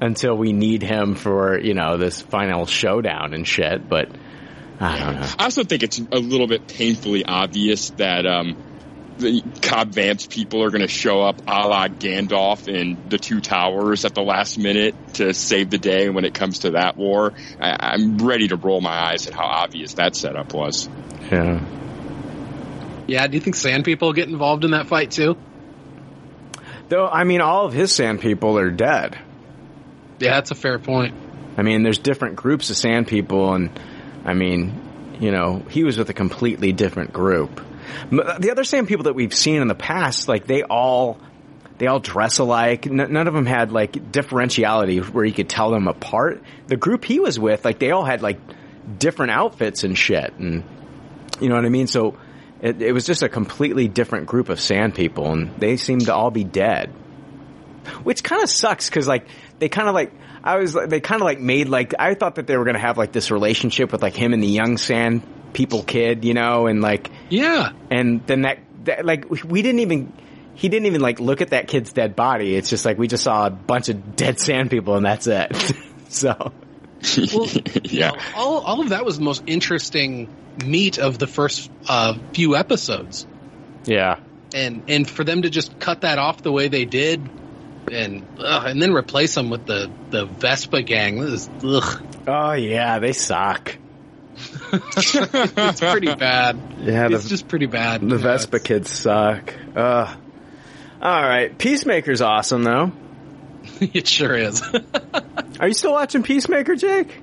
until 0.00 0.36
we 0.36 0.52
need 0.52 0.82
him 0.82 1.14
for 1.14 1.58
you 1.58 1.74
know 1.74 1.98
this 1.98 2.22
final 2.22 2.64
showdown 2.66 3.34
and 3.34 3.46
shit. 3.46 3.86
But 3.88 4.08
I 4.78 4.98
don't 4.98 5.16
know. 5.16 5.28
I 5.38 5.44
also 5.44 5.64
think 5.64 5.82
it's 5.82 5.98
a 5.98 6.18
little 6.18 6.46
bit 6.46 6.68
painfully 6.68 7.24
obvious 7.24 7.90
that 7.90 8.24
um, 8.24 8.56
the 9.18 9.42
Cobb 9.60 9.92
Vanth 9.92 10.30
people 10.30 10.62
are 10.62 10.70
going 10.70 10.80
to 10.80 10.88
show 10.88 11.20
up 11.20 11.40
a 11.46 11.68
la 11.68 11.88
Gandalf 11.88 12.68
in 12.68 12.96
the 13.08 13.18
Two 13.18 13.40
Towers 13.40 14.04
at 14.04 14.14
the 14.14 14.22
last 14.22 14.56
minute 14.56 14.94
to 15.14 15.34
save 15.34 15.68
the 15.68 15.78
day 15.78 16.08
when 16.08 16.24
it 16.24 16.32
comes 16.32 16.60
to 16.60 16.70
that 16.70 16.96
war. 16.96 17.34
I, 17.60 17.76
I'm 17.94 18.18
ready 18.18 18.48
to 18.48 18.56
roll 18.56 18.80
my 18.80 19.10
eyes 19.10 19.26
at 19.26 19.34
how 19.34 19.44
obvious 19.44 19.94
that 19.94 20.14
setup 20.16 20.54
was. 20.54 20.88
Yeah. 21.30 21.60
Yeah, 23.06 23.26
do 23.26 23.36
you 23.36 23.40
think 23.40 23.56
sand 23.56 23.84
people 23.84 24.12
get 24.12 24.28
involved 24.28 24.64
in 24.64 24.70
that 24.70 24.86
fight 24.86 25.10
too? 25.10 25.36
Though, 26.90 27.06
I 27.06 27.22
mean, 27.22 27.40
all 27.40 27.66
of 27.66 27.72
his 27.72 27.92
sand 27.92 28.20
people 28.20 28.58
are 28.58 28.68
dead. 28.68 29.16
Yeah, 30.18 30.34
that's 30.34 30.50
a 30.50 30.56
fair 30.56 30.80
point. 30.80 31.14
I 31.56 31.62
mean, 31.62 31.84
there's 31.84 31.98
different 31.98 32.34
groups 32.34 32.68
of 32.68 32.76
sand 32.76 33.06
people, 33.06 33.54
and 33.54 33.70
I 34.24 34.34
mean, 34.34 35.16
you 35.20 35.30
know, 35.30 35.62
he 35.70 35.84
was 35.84 35.96
with 35.96 36.10
a 36.10 36.14
completely 36.14 36.72
different 36.72 37.12
group. 37.12 37.64
The 38.10 38.50
other 38.50 38.64
sand 38.64 38.88
people 38.88 39.04
that 39.04 39.14
we've 39.14 39.34
seen 39.34 39.62
in 39.62 39.68
the 39.68 39.74
past, 39.76 40.26
like 40.26 40.46
they 40.46 40.64
all, 40.64 41.18
they 41.78 41.86
all 41.86 42.00
dress 42.00 42.38
alike. 42.38 42.88
N- 42.88 42.96
none 43.12 43.28
of 43.28 43.34
them 43.34 43.46
had 43.46 43.70
like 43.70 43.92
differentiality 43.92 45.00
where 45.10 45.24
you 45.24 45.32
could 45.32 45.48
tell 45.48 45.70
them 45.70 45.86
apart. 45.86 46.42
The 46.66 46.76
group 46.76 47.04
he 47.04 47.20
was 47.20 47.38
with, 47.38 47.64
like 47.64 47.78
they 47.78 47.92
all 47.92 48.04
had 48.04 48.20
like 48.20 48.40
different 48.98 49.30
outfits 49.30 49.84
and 49.84 49.96
shit, 49.96 50.32
and 50.38 50.64
you 51.40 51.48
know 51.48 51.54
what 51.54 51.64
I 51.64 51.68
mean. 51.68 51.86
So 51.86 52.18
it, 52.62 52.80
it 52.82 52.92
was 52.92 53.06
just 53.06 53.22
a 53.22 53.28
completely 53.28 53.88
different 53.88 54.26
group 54.26 54.48
of 54.48 54.60
sand 54.60 54.94
people, 54.94 55.32
and 55.32 55.54
they 55.58 55.76
seemed 55.76 56.06
to 56.06 56.14
all 56.14 56.30
be 56.30 56.44
dead 56.44 56.92
which 58.02 58.22
kind 58.22 58.42
of 58.42 58.50
sucks 58.50 58.88
because 58.88 59.08
like 59.08 59.26
they 59.58 59.68
kind 59.68 59.88
of 59.88 59.94
like 59.94 60.12
I 60.42 60.56
was 60.58 60.74
they 60.74 61.00
kind 61.00 61.20
of 61.20 61.24
like 61.24 61.40
made 61.40 61.68
like 61.68 61.94
I 61.98 62.14
thought 62.14 62.36
that 62.36 62.46
they 62.46 62.56
were 62.56 62.64
gonna 62.64 62.78
have 62.78 62.98
like 62.98 63.12
this 63.12 63.30
relationship 63.30 63.92
with 63.92 64.02
like 64.02 64.14
him 64.14 64.32
and 64.32 64.42
the 64.42 64.48
young 64.48 64.76
sand 64.76 65.22
people 65.52 65.82
kid, 65.82 66.24
you 66.24 66.34
know, 66.34 66.66
and 66.66 66.80
like 66.80 67.10
Yeah. 67.28 67.72
and 67.90 68.24
then 68.26 68.42
that, 68.42 68.58
that 68.84 69.04
like 69.04 69.28
we 69.44 69.62
didn't 69.62 69.80
even 69.80 70.12
he 70.54 70.68
didn't 70.68 70.86
even 70.86 71.00
like 71.00 71.20
look 71.20 71.40
at 71.40 71.50
that 71.50 71.68
kid's 71.68 71.92
dead 71.92 72.14
body. 72.16 72.54
It's 72.54 72.70
just 72.70 72.84
like 72.84 72.98
we 72.98 73.08
just 73.08 73.24
saw 73.24 73.46
a 73.46 73.50
bunch 73.50 73.88
of 73.88 74.14
dead 74.16 74.38
sand 74.38 74.70
people 74.70 74.96
and 74.96 75.04
that's 75.04 75.26
it. 75.26 75.56
so 76.08 76.52
yeah. 77.84 78.12
All 78.36 78.58
all 78.60 78.80
of 78.80 78.90
that 78.90 79.04
was 79.04 79.18
the 79.18 79.24
most 79.24 79.42
interesting 79.46 80.28
meat 80.64 80.98
of 80.98 81.18
the 81.18 81.26
first 81.26 81.70
uh, 81.88 82.14
few 82.32 82.56
episodes, 82.56 83.26
yeah, 83.84 84.20
and 84.54 84.82
and 84.88 85.08
for 85.08 85.24
them 85.24 85.42
to 85.42 85.50
just 85.50 85.78
cut 85.80 86.02
that 86.02 86.18
off 86.18 86.42
the 86.42 86.52
way 86.52 86.68
they 86.68 86.84
did, 86.84 87.26
and 87.90 88.26
ugh, 88.38 88.66
and 88.66 88.80
then 88.82 88.92
replace 88.92 89.34
them 89.34 89.48
with 89.50 89.64
the 89.66 89.90
the 90.10 90.26
Vespa 90.26 90.82
gang. 90.82 91.20
This 91.20 91.48
is 91.48 91.50
ugh. 91.64 92.02
oh 92.26 92.52
yeah, 92.52 92.98
they 92.98 93.12
suck. 93.12 93.76
it's 94.72 95.80
pretty 95.80 96.14
bad. 96.14 96.58
Yeah, 96.80 97.08
it's 97.10 97.24
the- 97.24 97.28
just 97.28 97.46
pretty 97.48 97.66
bad. 97.66 98.00
The 98.00 98.16
Yeah, 98.16 98.22
Vespa 98.22 98.56
it's- 98.56 98.66
kids 98.66 98.90
suck. 98.90 99.54
Ugh. 99.76 100.16
All 101.02 101.22
right, 101.22 101.56
Peacemaker's 101.56 102.20
awesome 102.22 102.62
though. 102.62 102.92
it 103.94 104.06
sure 104.06 104.34
is. 104.36 104.62
Are 105.60 105.68
you 105.68 105.74
still 105.74 105.92
watching 105.92 106.22
Peacemaker, 106.22 106.74
Jake? 106.76 107.16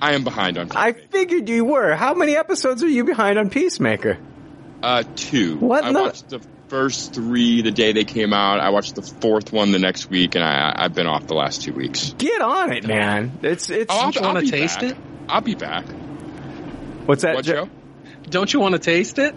I 0.00 0.14
am 0.14 0.24
behind 0.24 0.56
on. 0.58 0.68
I 0.72 0.92
figured 0.92 1.48
you 1.48 1.64
were. 1.64 1.94
How 1.94 2.14
many 2.14 2.34
episodes 2.36 2.82
are 2.82 2.88
you 2.88 3.04
behind 3.04 3.38
on 3.38 3.50
Peacemaker? 3.50 4.18
Uh, 4.82 5.04
two. 5.16 5.58
What 5.58 5.84
I 5.84 5.88
in 5.88 5.94
the- 5.94 6.00
watched 6.00 6.28
the 6.30 6.40
first 6.68 7.12
three 7.14 7.62
the 7.62 7.70
day 7.72 7.92
they 7.92 8.04
came 8.04 8.32
out. 8.32 8.60
I 8.60 8.70
watched 8.70 8.94
the 8.94 9.02
fourth 9.02 9.52
one 9.52 9.72
the 9.72 9.78
next 9.78 10.08
week, 10.08 10.36
and 10.36 10.44
I, 10.44 10.72
I've 10.74 10.94
been 10.94 11.06
off 11.08 11.26
the 11.26 11.34
last 11.34 11.62
two 11.62 11.72
weeks. 11.74 12.14
Get 12.16 12.40
on 12.40 12.72
it, 12.72 12.86
man. 12.86 13.38
It's 13.42 13.68
it's. 13.70 13.92
Oh, 13.92 13.96
I'll, 13.98 14.02
Don't 14.10 14.14
you 14.16 14.20
I'll 14.22 14.34
wanna 14.34 14.46
taste 14.46 14.80
back. 14.80 14.90
it? 14.92 14.96
I'll 15.28 15.40
be 15.42 15.54
back. 15.54 15.84
what's 17.06 17.22
that? 17.22 17.34
What 17.34 17.44
Jo- 17.44 17.64
show? 17.66 17.70
Don't 18.30 18.52
you 18.52 18.60
want 18.60 18.72
to 18.74 18.78
taste 18.78 19.18
it? 19.18 19.34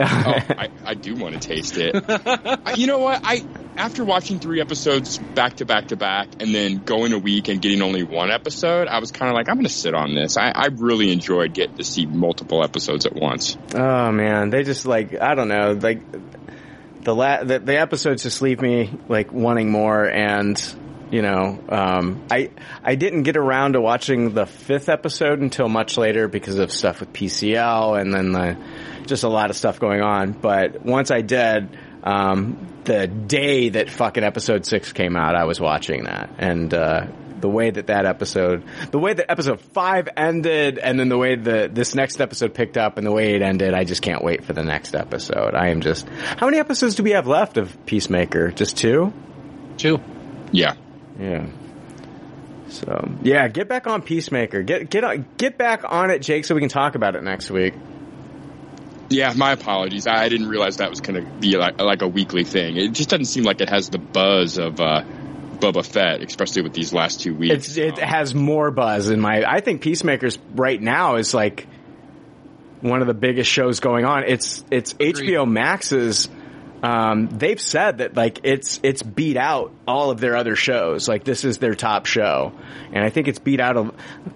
oh, 0.26 0.54
I, 0.58 0.68
I 0.84 0.94
do 0.94 1.14
want 1.14 1.40
to 1.40 1.48
taste 1.48 1.76
it. 1.76 1.94
I- 2.08 2.74
you 2.76 2.86
know 2.86 2.98
what? 2.98 3.20
I 3.24 3.44
after 3.76 4.04
watching 4.04 4.40
three 4.40 4.60
episodes 4.60 5.18
back 5.18 5.56
to 5.56 5.64
back 5.64 5.88
to 5.88 5.96
back, 5.96 6.28
and 6.40 6.54
then 6.54 6.78
going 6.78 7.12
a 7.12 7.18
week 7.18 7.48
and 7.48 7.62
getting 7.62 7.82
only 7.82 8.02
one 8.02 8.30
episode, 8.30 8.88
I 8.88 8.98
was 8.98 9.10
kind 9.10 9.30
of 9.30 9.34
like, 9.34 9.48
I'm 9.48 9.54
going 9.56 9.66
to 9.66 9.72
sit 9.72 9.94
on 9.94 10.14
this. 10.14 10.36
I, 10.36 10.50
I 10.50 10.66
really 10.66 11.10
enjoyed 11.12 11.54
getting 11.54 11.76
to 11.76 11.84
see 11.84 12.04
multiple 12.06 12.62
episodes 12.62 13.06
at 13.06 13.14
once. 13.14 13.56
Oh 13.74 14.12
man, 14.12 14.50
they 14.50 14.62
just 14.64 14.86
like 14.86 15.20
I 15.20 15.34
don't 15.34 15.48
know, 15.48 15.72
like 15.72 16.00
the 17.02 17.14
la- 17.14 17.42
the, 17.44 17.58
the 17.58 17.78
episodes 17.78 18.22
just 18.24 18.42
leave 18.42 18.60
me 18.60 18.90
like 19.08 19.32
wanting 19.32 19.70
more, 19.70 20.04
and 20.08 20.56
you 21.10 21.22
know, 21.22 21.58
um, 21.68 22.24
I 22.30 22.50
I 22.82 22.94
didn't 22.94 23.24
get 23.24 23.36
around 23.36 23.72
to 23.72 23.80
watching 23.80 24.32
the 24.34 24.46
fifth 24.46 24.88
episode 24.88 25.40
until 25.40 25.68
much 25.68 25.98
later 25.98 26.28
because 26.28 26.58
of 26.58 26.70
stuff 26.70 27.00
with 27.00 27.12
PCL 27.12 28.00
and 28.00 28.14
then 28.14 28.32
the 28.32 28.56
just 29.06 29.24
a 29.24 29.28
lot 29.28 29.50
of 29.50 29.56
stuff 29.56 29.80
going 29.80 30.02
on. 30.02 30.32
But 30.32 30.84
once 30.84 31.10
I 31.10 31.22
did, 31.22 31.76
um, 32.04 32.80
the 32.84 33.06
day 33.06 33.70
that 33.70 33.90
fucking 33.90 34.22
episode 34.22 34.64
six 34.66 34.92
came 34.92 35.16
out, 35.16 35.34
I 35.34 35.44
was 35.44 35.60
watching 35.60 36.04
that, 36.04 36.30
and 36.38 36.72
uh, 36.72 37.06
the 37.40 37.48
way 37.48 37.70
that 37.70 37.88
that 37.88 38.06
episode, 38.06 38.64
the 38.90 38.98
way 38.98 39.12
that 39.12 39.30
episode 39.30 39.60
five 39.60 40.08
ended, 40.16 40.78
and 40.78 40.98
then 40.98 41.08
the 41.08 41.18
way 41.18 41.34
that 41.36 41.74
this 41.74 41.94
next 41.94 42.20
episode 42.20 42.54
picked 42.54 42.76
up, 42.76 42.98
and 42.98 43.06
the 43.06 43.12
way 43.12 43.34
it 43.34 43.42
ended, 43.42 43.74
I 43.74 43.84
just 43.84 44.02
can't 44.02 44.22
wait 44.22 44.44
for 44.44 44.52
the 44.52 44.62
next 44.62 44.94
episode. 44.94 45.54
I 45.54 45.70
am 45.70 45.80
just. 45.80 46.08
How 46.08 46.46
many 46.46 46.58
episodes 46.58 46.94
do 46.94 47.02
we 47.02 47.10
have 47.10 47.26
left 47.26 47.56
of 47.56 47.84
Peacemaker? 47.86 48.52
Just 48.52 48.76
two. 48.76 49.12
Two. 49.76 50.00
Yeah. 50.52 50.74
Yeah. 51.20 51.46
So 52.68 53.10
yeah, 53.22 53.48
get 53.48 53.68
back 53.68 53.86
on 53.86 54.02
Peacemaker. 54.02 54.62
Get 54.62 54.90
get 54.90 55.04
on, 55.04 55.26
get 55.36 55.58
back 55.58 55.82
on 55.84 56.10
it, 56.10 56.20
Jake, 56.20 56.44
so 56.44 56.54
we 56.54 56.60
can 56.60 56.70
talk 56.70 56.94
about 56.94 57.16
it 57.16 57.22
next 57.22 57.50
week. 57.50 57.74
Yeah, 59.10 59.32
my 59.36 59.52
apologies. 59.52 60.06
I, 60.06 60.28
didn't 60.28 60.48
realize 60.48 60.76
that 60.76 60.88
was 60.88 61.00
going 61.00 61.24
to 61.24 61.30
be 61.40 61.56
like 61.56 61.80
like 61.80 62.02
a 62.02 62.08
weekly 62.08 62.44
thing. 62.44 62.76
It 62.76 62.92
just 62.92 63.10
doesn't 63.10 63.24
seem 63.24 63.42
like 63.42 63.60
it 63.60 63.68
has 63.68 63.88
the 63.88 63.98
buzz 63.98 64.56
of 64.56 64.80
uh, 64.80 65.02
Boba 65.58 65.84
Fett, 65.84 66.22
especially 66.22 66.62
with 66.62 66.72
these 66.72 66.92
last 66.92 67.20
two 67.20 67.34
weeks. 67.34 67.68
It's, 67.68 67.76
it 67.76 67.98
has 67.98 68.34
more 68.34 68.70
buzz 68.70 69.10
in 69.10 69.20
my. 69.20 69.44
I 69.44 69.60
think 69.60 69.82
Peacemakers 69.82 70.38
right 70.54 70.80
now 70.80 71.16
is 71.16 71.34
like 71.34 71.66
one 72.80 73.00
of 73.00 73.08
the 73.08 73.14
biggest 73.14 73.50
shows 73.50 73.80
going 73.80 74.04
on. 74.04 74.24
It's 74.24 74.64
it's 74.70 74.94
HBO 74.94 75.50
Max's. 75.50 76.28
Um, 76.82 77.28
they've 77.28 77.60
said 77.60 77.98
that 77.98 78.14
like 78.14 78.40
it's 78.44 78.80
it's 78.82 79.02
beat 79.02 79.36
out 79.36 79.72
all 79.86 80.10
of 80.10 80.20
their 80.20 80.36
other 80.36 80.56
shows. 80.56 81.08
Like 81.08 81.24
this 81.24 81.44
is 81.44 81.58
their 81.58 81.74
top 81.74 82.06
show, 82.06 82.52
and 82.92 83.04
I 83.04 83.10
think 83.10 83.28
it's 83.28 83.38
beat 83.38 83.60
out 83.60 83.76
of. 83.76 83.94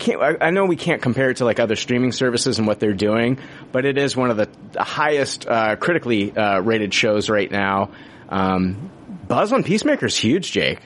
I, 0.08 0.36
I 0.40 0.50
know 0.50 0.66
we 0.66 0.76
can't 0.76 1.00
compare 1.00 1.30
it 1.30 1.38
to 1.38 1.44
like 1.44 1.58
other 1.58 1.76
streaming 1.76 2.12
services 2.12 2.58
and 2.58 2.66
what 2.66 2.80
they're 2.80 2.92
doing, 2.92 3.38
but 3.72 3.86
it 3.86 3.96
is 3.96 4.14
one 4.16 4.30
of 4.30 4.36
the 4.36 4.48
highest 4.82 5.46
uh, 5.48 5.76
critically 5.76 6.36
uh, 6.36 6.60
rated 6.60 6.92
shows 6.92 7.30
right 7.30 7.50
now. 7.50 7.90
Um, 8.28 8.90
buzz 9.26 9.52
on 9.52 9.64
Peacemaker 9.64 10.06
is 10.06 10.16
huge, 10.16 10.52
Jake. 10.52 10.80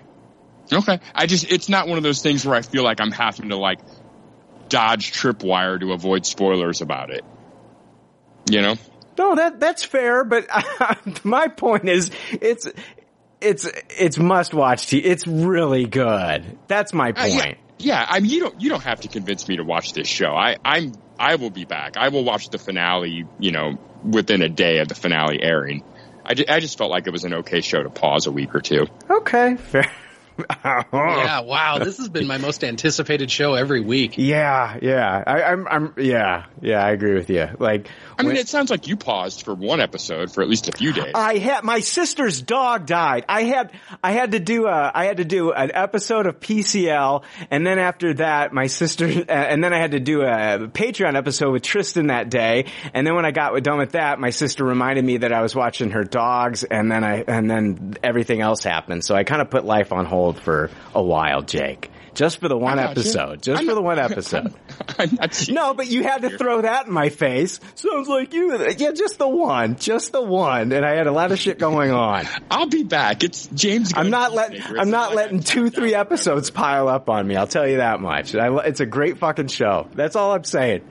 Okay. 0.72 1.00
I 1.14 1.26
just, 1.26 1.50
it's 1.50 1.68
not 1.68 1.88
one 1.88 1.96
of 1.98 2.04
those 2.04 2.22
things 2.22 2.44
where 2.44 2.54
I 2.54 2.62
feel 2.62 2.84
like 2.84 3.00
I'm 3.00 3.10
having 3.10 3.48
to 3.50 3.56
like 3.56 3.80
dodge 4.68 5.12
tripwire 5.12 5.80
to 5.80 5.92
avoid 5.92 6.26
spoilers 6.26 6.82
about 6.82 7.10
it. 7.10 7.24
You 8.50 8.62
know? 8.62 8.76
No, 9.18 9.34
that 9.34 9.58
that's 9.60 9.84
fair, 9.84 10.24
but 10.24 10.46
my 11.24 11.48
point 11.48 11.88
is, 11.88 12.10
it's 12.32 12.68
it's 13.40 13.68
it's 13.98 14.18
must 14.18 14.54
watch. 14.54 14.86
T- 14.86 14.98
it's 14.98 15.26
really 15.26 15.86
good. 15.86 16.58
That's 16.68 16.92
my 16.94 17.10
Uh, 17.10 17.24
yeah, 17.26 17.42
point. 17.44 17.58
yeah, 17.78 18.06
I 18.08 18.20
mean, 18.20 18.30
you 18.30 18.40
don't, 18.40 18.60
you 18.60 18.68
don't 18.70 18.82
have 18.84 19.00
to 19.02 19.08
convince 19.08 19.48
me 19.48 19.56
to 19.56 19.64
watch 19.64 19.92
this 19.92 20.08
show. 20.08 20.34
I, 20.34 20.56
I'm, 20.64 20.92
I 21.18 21.34
will 21.36 21.50
be 21.50 21.64
back. 21.64 21.96
I 21.96 22.08
will 22.08 22.24
watch 22.24 22.48
the 22.50 22.58
finale, 22.58 23.24
you 23.38 23.50
know, 23.52 23.78
within 24.04 24.42
a 24.42 24.48
day 24.48 24.78
of 24.78 24.88
the 24.88 24.94
finale 24.94 25.42
airing. 25.42 25.82
I, 26.24 26.34
ju- 26.34 26.44
I 26.48 26.60
just 26.60 26.76
felt 26.78 26.90
like 26.90 27.06
it 27.06 27.10
was 27.12 27.24
an 27.24 27.34
okay 27.34 27.60
show 27.60 27.82
to 27.82 27.90
pause 27.90 28.26
a 28.26 28.32
week 28.32 28.54
or 28.54 28.60
two. 28.60 28.86
Okay, 29.08 29.56
fair. 29.56 29.90
Yeah, 30.38 31.40
wow, 31.40 31.78
this 31.78 31.98
has 31.98 32.08
been 32.08 32.26
my 32.26 32.38
most 32.38 32.62
anticipated 32.64 33.30
show 33.30 33.54
every 33.54 33.80
week. 33.80 34.14
Yeah, 34.16 34.78
yeah. 34.80 35.22
I, 35.26 35.42
I'm, 35.42 35.66
I'm, 35.68 35.94
yeah, 35.96 36.46
yeah. 36.60 36.84
I 36.84 36.90
agree 36.90 37.14
with 37.14 37.30
you. 37.30 37.48
Like, 37.58 37.88
I 38.18 38.22
mean, 38.22 38.28
when- 38.28 38.36
it 38.36 38.48
sounds 38.48 38.70
like 38.70 38.86
you 38.86 38.96
paused 38.96 39.42
for 39.44 39.54
one 39.54 39.80
episode 39.80 40.32
for 40.32 40.42
at 40.42 40.48
least 40.48 40.68
a 40.68 40.72
few 40.72 40.92
days. 40.92 41.12
I 41.14 41.38
had 41.38 41.64
my 41.64 41.80
sister's 41.80 42.40
dog 42.40 42.86
died. 42.86 43.24
I 43.28 43.42
had 43.44 43.72
I 44.02 44.12
had 44.12 44.32
to 44.32 44.40
do 44.40 44.66
a 44.66 44.92
I 44.94 45.04
had 45.06 45.18
to 45.18 45.24
do 45.24 45.52
an 45.52 45.70
episode 45.74 46.26
of 46.26 46.40
PCL, 46.40 47.24
and 47.50 47.66
then 47.66 47.78
after 47.78 48.14
that, 48.14 48.52
my 48.52 48.66
sister, 48.66 49.06
uh, 49.06 49.24
and 49.28 49.62
then 49.62 49.72
I 49.72 49.78
had 49.78 49.92
to 49.92 50.00
do 50.00 50.22
a 50.22 50.68
Patreon 50.68 51.16
episode 51.16 51.52
with 51.52 51.62
Tristan 51.62 52.08
that 52.08 52.30
day. 52.30 52.66
And 52.94 53.06
then 53.06 53.14
when 53.14 53.24
I 53.24 53.30
got 53.30 53.60
done 53.62 53.78
with 53.78 53.92
that, 53.92 54.18
my 54.20 54.30
sister 54.30 54.64
reminded 54.64 55.04
me 55.04 55.18
that 55.18 55.32
I 55.32 55.42
was 55.42 55.54
watching 55.54 55.90
her 55.90 56.04
dogs, 56.04 56.64
and 56.64 56.90
then 56.90 57.04
I 57.04 57.24
and 57.26 57.50
then 57.50 57.96
everything 58.02 58.40
else 58.40 58.62
happened. 58.62 59.04
So 59.04 59.14
I 59.14 59.24
kind 59.24 59.40
of 59.42 59.50
put 59.50 59.64
life 59.64 59.92
on 59.92 60.04
hold 60.04 60.27
for 60.32 60.70
a 60.94 61.02
while, 61.02 61.42
Jake. 61.42 61.90
Just 62.14 62.40
for 62.40 62.48
the 62.48 62.56
one 62.58 62.78
got 62.78 62.82
you. 62.82 62.90
episode. 63.02 63.42
Just 63.42 63.60
I'm 63.60 63.68
for 63.68 63.74
the 63.74 63.80
one 63.82 63.98
episode. 64.00 64.52
I'm 64.98 65.14
not 65.20 65.48
No, 65.48 65.72
but 65.74 65.86
you 65.86 66.02
had 66.02 66.22
to 66.22 66.36
throw 66.36 66.62
that 66.62 66.88
in 66.88 66.92
my 66.92 67.10
face. 67.10 67.60
Sounds 67.76 68.08
like 68.08 68.34
you. 68.34 68.58
Yeah, 68.76 68.90
just 68.90 69.18
the 69.18 69.28
one. 69.28 69.76
Just 69.76 70.10
the 70.10 70.20
one. 70.20 70.72
And 70.72 70.84
I 70.84 70.96
had 70.96 71.06
a 71.06 71.12
lot 71.12 71.30
of 71.30 71.38
shit 71.38 71.60
going 71.60 71.92
on. 71.92 72.26
I'll 72.50 72.66
be 72.66 72.82
back. 72.82 73.22
It's 73.22 73.46
James. 73.46 73.92
I'm 73.94 74.10
not 74.10 74.32
letting, 74.32 74.60
I'm 74.76 74.90
not 74.90 75.14
letting 75.14 75.40
two, 75.44 75.70
three 75.70 75.94
episodes 75.94 76.50
pile 76.50 76.88
up 76.88 77.08
on 77.08 77.24
me. 77.26 77.36
I'll 77.36 77.46
tell 77.46 77.68
you 77.68 77.76
that 77.76 78.00
much. 78.00 78.34
I, 78.34 78.52
it's 78.64 78.80
a 78.80 78.86
great 78.86 79.18
fucking 79.18 79.48
show. 79.48 79.88
That's 79.94 80.16
all 80.16 80.32
I'm 80.32 80.42
saying. 80.42 80.82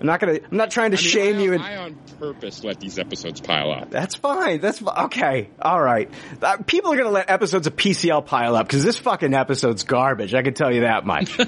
I'm 0.00 0.06
not 0.06 0.20
gonna, 0.20 0.38
I'm 0.50 0.56
not 0.56 0.70
trying 0.70 0.92
to 0.92 0.96
I 0.96 1.00
mean, 1.00 1.08
shame 1.08 1.36
I, 1.36 1.40
you. 1.40 1.52
And, 1.54 1.62
I 1.62 1.76
on 1.76 1.96
purpose 2.18 2.64
let 2.64 2.80
these 2.80 2.98
episodes 2.98 3.40
pile 3.40 3.70
up. 3.70 3.90
that's 3.90 4.14
fine. 4.14 4.60
That's 4.60 4.82
okay. 4.82 5.50
All 5.60 5.80
right. 5.80 6.10
Uh, 6.40 6.58
people 6.58 6.92
are 6.92 6.96
gonna 6.96 7.10
let 7.10 7.30
episodes 7.30 7.66
of 7.66 7.76
PCL 7.76 8.26
pile 8.26 8.56
up 8.56 8.66
because 8.66 8.84
this 8.84 8.98
fucking 8.98 9.34
episode's 9.34 9.84
garbage. 9.84 10.34
I 10.34 10.42
can 10.42 10.54
tell 10.54 10.72
you 10.72 10.82
that 10.82 11.06
much. 11.06 11.36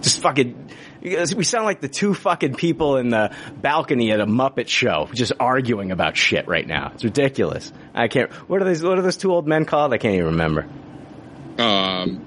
Just 0.00 0.20
fucking 0.20 0.68
we 1.00 1.44
sound 1.44 1.64
like 1.64 1.80
the 1.80 1.88
two 1.88 2.14
fucking 2.14 2.54
people 2.54 2.96
in 2.96 3.10
the 3.10 3.34
balcony 3.60 4.12
at 4.12 4.20
a 4.20 4.26
Muppet 4.26 4.68
show, 4.68 5.08
just 5.12 5.32
arguing 5.38 5.92
about 5.92 6.16
shit 6.16 6.48
right 6.48 6.66
now. 6.66 6.92
It's 6.94 7.04
ridiculous. 7.04 7.72
I 7.94 8.08
can't. 8.08 8.30
What 8.48 8.62
are 8.62 8.64
these? 8.64 8.82
What 8.82 8.98
are 8.98 9.02
those 9.02 9.16
two 9.16 9.32
old 9.32 9.46
men 9.46 9.64
called? 9.64 9.92
I 9.92 9.98
can't 9.98 10.14
even 10.14 10.26
remember. 10.26 10.66
Um, 11.58 12.24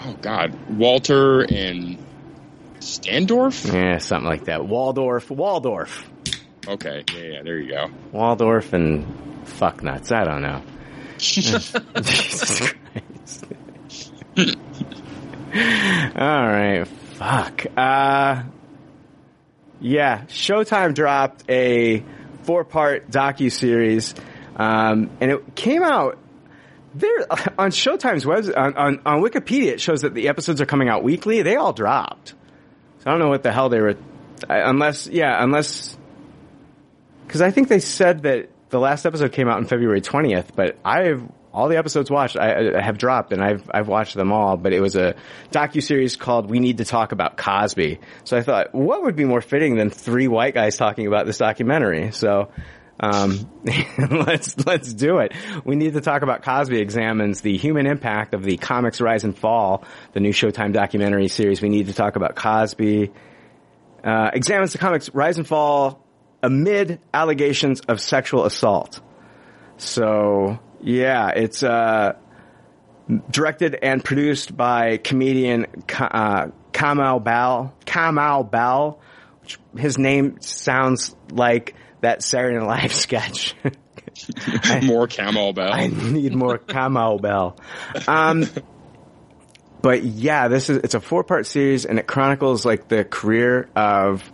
oh 0.00 0.16
God, 0.20 0.76
Walter 0.76 1.42
and 1.42 1.98
Standorf. 2.80 3.72
Yeah, 3.72 3.98
something 3.98 4.28
like 4.28 4.44
that. 4.44 4.66
Waldorf. 4.66 5.30
Waldorf. 5.30 6.08
Okay, 6.66 7.04
yeah, 7.14 7.22
yeah, 7.22 7.42
there 7.42 7.58
you 7.58 7.70
go. 7.70 7.86
Waldorf 8.12 8.72
and 8.72 9.48
fuck 9.48 9.82
nuts. 9.82 10.12
I 10.12 10.24
don't 10.24 10.42
know. 10.42 10.62
Jesus 11.18 11.70
Christ. 11.94 13.44
All 14.36 14.44
right. 16.14 16.84
Fuck. 16.86 17.66
Uh, 17.76 18.42
yeah. 19.80 20.22
Showtime 20.26 20.94
dropped 20.94 21.44
a 21.48 22.04
four-part 22.42 23.10
docu-series, 23.10 24.14
um, 24.56 25.10
and 25.20 25.30
it 25.30 25.54
came 25.54 25.82
out 25.82 26.18
there 26.94 27.26
on 27.58 27.70
Showtime's 27.70 28.26
web 28.26 28.44
on, 28.56 28.76
on 28.76 29.00
on 29.04 29.22
Wikipedia. 29.22 29.72
It 29.72 29.80
shows 29.80 30.02
that 30.02 30.14
the 30.14 30.28
episodes 30.28 30.60
are 30.60 30.66
coming 30.66 30.88
out 30.88 31.02
weekly. 31.02 31.42
They 31.42 31.56
all 31.56 31.72
dropped. 31.72 32.34
So 33.00 33.04
I 33.06 33.10
don't 33.10 33.20
know 33.20 33.28
what 33.28 33.42
the 33.42 33.52
hell 33.52 33.68
they 33.68 33.80
were, 33.80 33.96
unless 34.48 35.06
yeah, 35.06 35.42
unless 35.42 35.96
because 37.26 37.40
I 37.42 37.50
think 37.50 37.68
they 37.68 37.80
said 37.80 38.22
that 38.22 38.48
the 38.70 38.78
last 38.78 39.06
episode 39.06 39.32
came 39.32 39.48
out 39.48 39.58
on 39.58 39.66
February 39.66 40.00
20th, 40.00 40.54
but 40.54 40.78
I've 40.84 41.22
all 41.52 41.68
the 41.68 41.78
episodes 41.78 42.10
watched 42.10 42.36
I, 42.36 42.76
I 42.78 42.82
have 42.82 42.98
dropped 42.98 43.32
and 43.32 43.42
I've 43.42 43.70
I've 43.72 43.88
watched 43.88 44.14
them 44.14 44.32
all. 44.32 44.56
But 44.56 44.72
it 44.72 44.80
was 44.80 44.96
a 44.96 45.14
docu 45.50 45.82
series 45.82 46.16
called 46.16 46.50
"We 46.50 46.60
Need 46.60 46.78
to 46.78 46.84
Talk 46.84 47.12
About 47.12 47.36
Cosby." 47.36 48.00
So 48.24 48.36
I 48.36 48.42
thought, 48.42 48.74
what 48.74 49.02
would 49.02 49.16
be 49.16 49.24
more 49.24 49.40
fitting 49.40 49.76
than 49.76 49.90
three 49.90 50.28
white 50.28 50.54
guys 50.54 50.76
talking 50.76 51.06
about 51.06 51.26
this 51.26 51.38
documentary? 51.38 52.12
So. 52.12 52.50
Um, 53.00 53.48
let's 53.98 54.56
let's 54.66 54.92
do 54.92 55.18
it. 55.18 55.32
We 55.64 55.76
need 55.76 55.94
to 55.94 56.00
talk 56.00 56.22
about 56.22 56.42
Cosby 56.42 56.78
examines 56.80 57.40
the 57.40 57.56
human 57.56 57.86
impact 57.86 58.34
of 58.34 58.42
the 58.42 58.56
comics 58.56 59.00
rise 59.00 59.24
and 59.24 59.36
fall, 59.36 59.84
the 60.12 60.20
new 60.20 60.32
Showtime 60.32 60.72
documentary 60.72 61.28
series. 61.28 61.62
We 61.62 61.68
need 61.68 61.86
to 61.86 61.94
talk 61.94 62.16
about 62.16 62.34
Cosby 62.34 63.12
uh, 64.02 64.30
examines 64.32 64.72
the 64.72 64.78
comics 64.78 65.12
rise 65.14 65.38
and 65.38 65.46
fall 65.46 66.04
amid 66.42 67.00
allegations 67.12 67.80
of 67.80 68.00
sexual 68.00 68.44
assault. 68.44 69.00
So 69.76 70.58
yeah, 70.80 71.30
it's 71.30 71.62
uh, 71.62 72.14
directed 73.30 73.76
and 73.80 74.04
produced 74.04 74.56
by 74.56 74.98
comedian 74.98 75.66
uh, 75.98 76.48
Kamau 76.72 77.22
Bell. 77.22 77.74
Kamau 77.86 78.48
Bell, 78.48 79.00
which 79.42 79.58
his 79.76 79.98
name 79.98 80.40
sounds 80.40 81.14
like 81.30 81.74
that 82.00 82.22
Saturday 82.22 82.56
Night 82.56 82.82
Live 82.82 82.92
sketch. 82.92 83.54
More 84.82 85.06
Kamau 85.06 85.54
Bell. 85.54 85.72
I 85.72 85.86
need 85.86 86.34
more 86.34 86.58
Kamau 86.58 87.20
Bell. 87.20 87.56
Um, 88.08 88.46
but 89.80 90.02
yeah, 90.02 90.48
this 90.48 90.70
is 90.70 90.78
it's 90.78 90.94
a 90.94 91.00
four 91.00 91.24
part 91.24 91.46
series 91.46 91.84
and 91.84 91.98
it 91.98 92.06
chronicles 92.06 92.64
like 92.64 92.88
the 92.88 93.04
career 93.04 93.68
of 93.76 94.30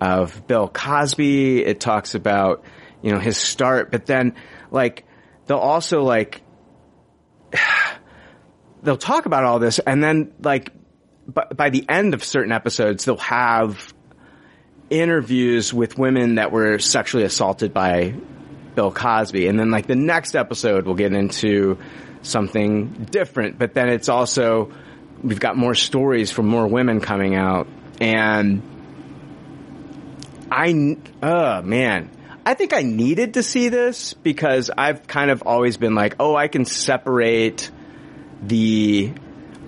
of 0.00 0.46
Bill 0.46 0.68
Cosby. 0.68 1.64
It 1.64 1.80
talks 1.80 2.14
about 2.14 2.64
you 3.02 3.12
know 3.12 3.18
his 3.18 3.36
start, 3.36 3.90
but 3.90 4.06
then 4.06 4.34
like 4.70 5.04
they'll 5.46 5.58
also 5.58 6.02
like 6.02 6.42
they'll 8.82 8.96
talk 8.96 9.26
about 9.26 9.44
all 9.44 9.58
this 9.58 9.78
and 9.78 10.02
then 10.02 10.32
like 10.40 10.72
by, 11.26 11.44
by 11.54 11.70
the 11.70 11.84
end 11.88 12.14
of 12.14 12.24
certain 12.24 12.52
episodes 12.52 13.04
they'll 13.04 13.16
have 13.18 13.92
interviews 14.90 15.72
with 15.72 15.98
women 15.98 16.36
that 16.36 16.52
were 16.52 16.78
sexually 16.78 17.24
assaulted 17.24 17.74
by 17.74 18.14
Bill 18.74 18.90
Cosby. 18.90 19.48
And 19.48 19.58
then 19.58 19.70
like 19.70 19.86
the 19.86 19.96
next 19.96 20.34
episode 20.34 20.86
we'll 20.86 20.94
get 20.94 21.12
into 21.12 21.78
something 22.22 23.06
different, 23.10 23.58
but 23.58 23.74
then 23.74 23.88
it's 23.88 24.08
also, 24.08 24.72
we've 25.22 25.40
got 25.40 25.56
more 25.56 25.74
stories 25.74 26.30
from 26.30 26.46
more 26.46 26.66
women 26.66 27.00
coming 27.00 27.34
out. 27.34 27.68
And 28.00 28.62
I, 30.50 30.96
oh 31.22 31.62
man, 31.62 32.10
I 32.46 32.54
think 32.54 32.72
I 32.72 32.82
needed 32.82 33.34
to 33.34 33.42
see 33.42 33.68
this 33.68 34.14
because 34.14 34.70
I've 34.76 35.06
kind 35.06 35.30
of 35.30 35.42
always 35.42 35.76
been 35.76 35.94
like, 35.94 36.16
oh, 36.18 36.34
I 36.34 36.48
can 36.48 36.64
separate 36.64 37.70
the 38.42 39.12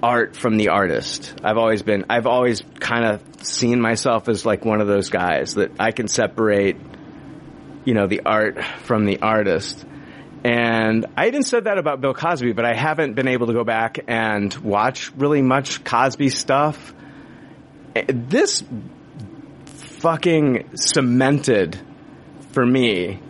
art 0.03 0.36
from 0.36 0.57
the 0.57 0.68
artist. 0.68 1.34
I've 1.42 1.59
always 1.59 1.82
been, 1.82 2.07
I've 2.09 2.26
always 2.26 2.62
kind 2.78 3.05
of 3.05 3.22
seen 3.44 3.80
myself 3.80 4.28
as 4.28 4.46
like 4.46 4.64
one 4.64 4.80
of 4.80 4.86
those 4.86 5.11
guys 5.11 5.55
that 5.55 5.72
I 5.78 5.92
can 5.92 6.09
separate, 6.09 6.76
you 7.84 7.94
know, 7.94 8.07
the 8.07 8.22
art 8.24 8.62
from 8.84 9.05
the 9.05 9.20
artist. 9.20 9.84
And 10.42 11.07
I 11.16 11.28
even 11.28 11.42
said 11.42 11.64
that 11.64 11.76
about 11.76 12.01
Bill 12.01 12.14
Cosby, 12.14 12.53
but 12.53 12.64
I 12.64 12.74
haven't 12.74 13.14
been 13.14 13.28
able 13.28 13.48
to 13.48 13.53
go 13.53 13.64
back 13.64 13.98
and 14.09 14.55
watch 14.55 15.12
really 15.12 15.42
much 15.42 15.84
Cosby 15.84 16.30
stuff. 16.30 16.94
Eh, 17.94 18.05
This 18.09 18.64
fucking 19.66 20.70
cemented 20.76 21.78
for 22.53 22.64
me 22.64 23.20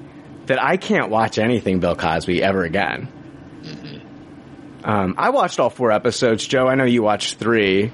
that 0.47 0.63
I 0.63 0.77
can't 0.77 1.11
watch 1.11 1.39
anything 1.39 1.81
Bill 1.81 1.97
Cosby 1.97 2.43
ever 2.43 2.63
again. 2.63 3.09
Um, 4.83 5.15
I 5.19 5.31
watched 5.31 5.61
all 5.61 5.71
four 5.71 5.93
episodes. 5.93 6.47
Joe, 6.47 6.67
I 6.67 6.75
know 6.75 6.85
you 6.85 7.03
watched 7.03 7.35
three. 7.37 7.91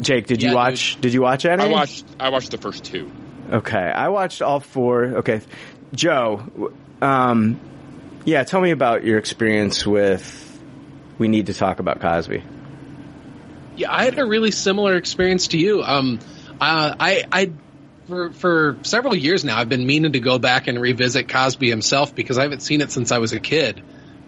Jake, 0.00 0.26
did 0.26 0.42
Yeah, 0.42 0.48
you 0.48 0.50
dude. 0.50 0.56
watch? 0.56 1.00
Did 1.00 1.14
you 1.14 1.22
watch 1.22 1.44
any? 1.46 1.62
I 1.62 1.68
watched. 1.68 2.04
I 2.18 2.28
watched 2.30 2.50
the 2.50 2.58
first 2.58 2.84
two. 2.84 3.10
Okay, 3.50 3.78
I 3.78 4.08
watched 4.08 4.42
all 4.42 4.60
four. 4.60 5.04
Okay, 5.18 5.40
Joe, 5.94 6.72
um, 7.00 7.60
yeah, 8.24 8.44
tell 8.44 8.60
me 8.60 8.70
about 8.70 9.04
your 9.04 9.18
experience 9.18 9.86
with. 9.86 10.40
We 11.18 11.28
need 11.28 11.46
to 11.46 11.54
talk 11.54 11.78
about 11.78 12.00
Cosby. 12.00 12.42
Yeah, 13.76 13.92
I 13.92 14.04
had 14.04 14.18
a 14.18 14.24
really 14.24 14.50
similar 14.50 14.96
experience 14.96 15.48
to 15.48 15.58
you. 15.58 15.82
Um, 15.82 16.18
uh, 16.60 16.94
I, 16.98 17.24
I, 17.30 17.52
for 18.08 18.32
for 18.32 18.76
several 18.82 19.14
years 19.14 19.44
now, 19.44 19.56
I've 19.58 19.68
been 19.68 19.86
meaning 19.86 20.12
to 20.12 20.20
go 20.20 20.38
back 20.38 20.66
and 20.68 20.80
revisit 20.80 21.28
Cosby 21.28 21.68
himself 21.70 22.14
because 22.14 22.38
I 22.38 22.42
haven't 22.42 22.60
seen 22.62 22.80
it 22.80 22.90
since 22.90 23.12
I 23.12 23.18
was 23.18 23.32
a 23.32 23.40
kid. 23.40 23.82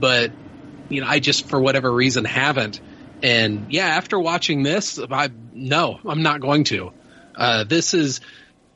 But 0.04 0.32
you 0.90 1.00
know, 1.00 1.06
I 1.06 1.18
just 1.18 1.48
for 1.48 1.58
whatever 1.58 1.90
reason 1.90 2.26
haven't. 2.26 2.78
And 3.22 3.72
yeah, 3.72 3.86
after 3.86 4.18
watching 4.18 4.62
this, 4.62 4.98
I 4.98 5.30
no, 5.54 5.98
I'm 6.04 6.22
not 6.22 6.42
going 6.42 6.64
to. 6.64 6.92
Uh, 7.34 7.64
this 7.64 7.94
is 7.94 8.20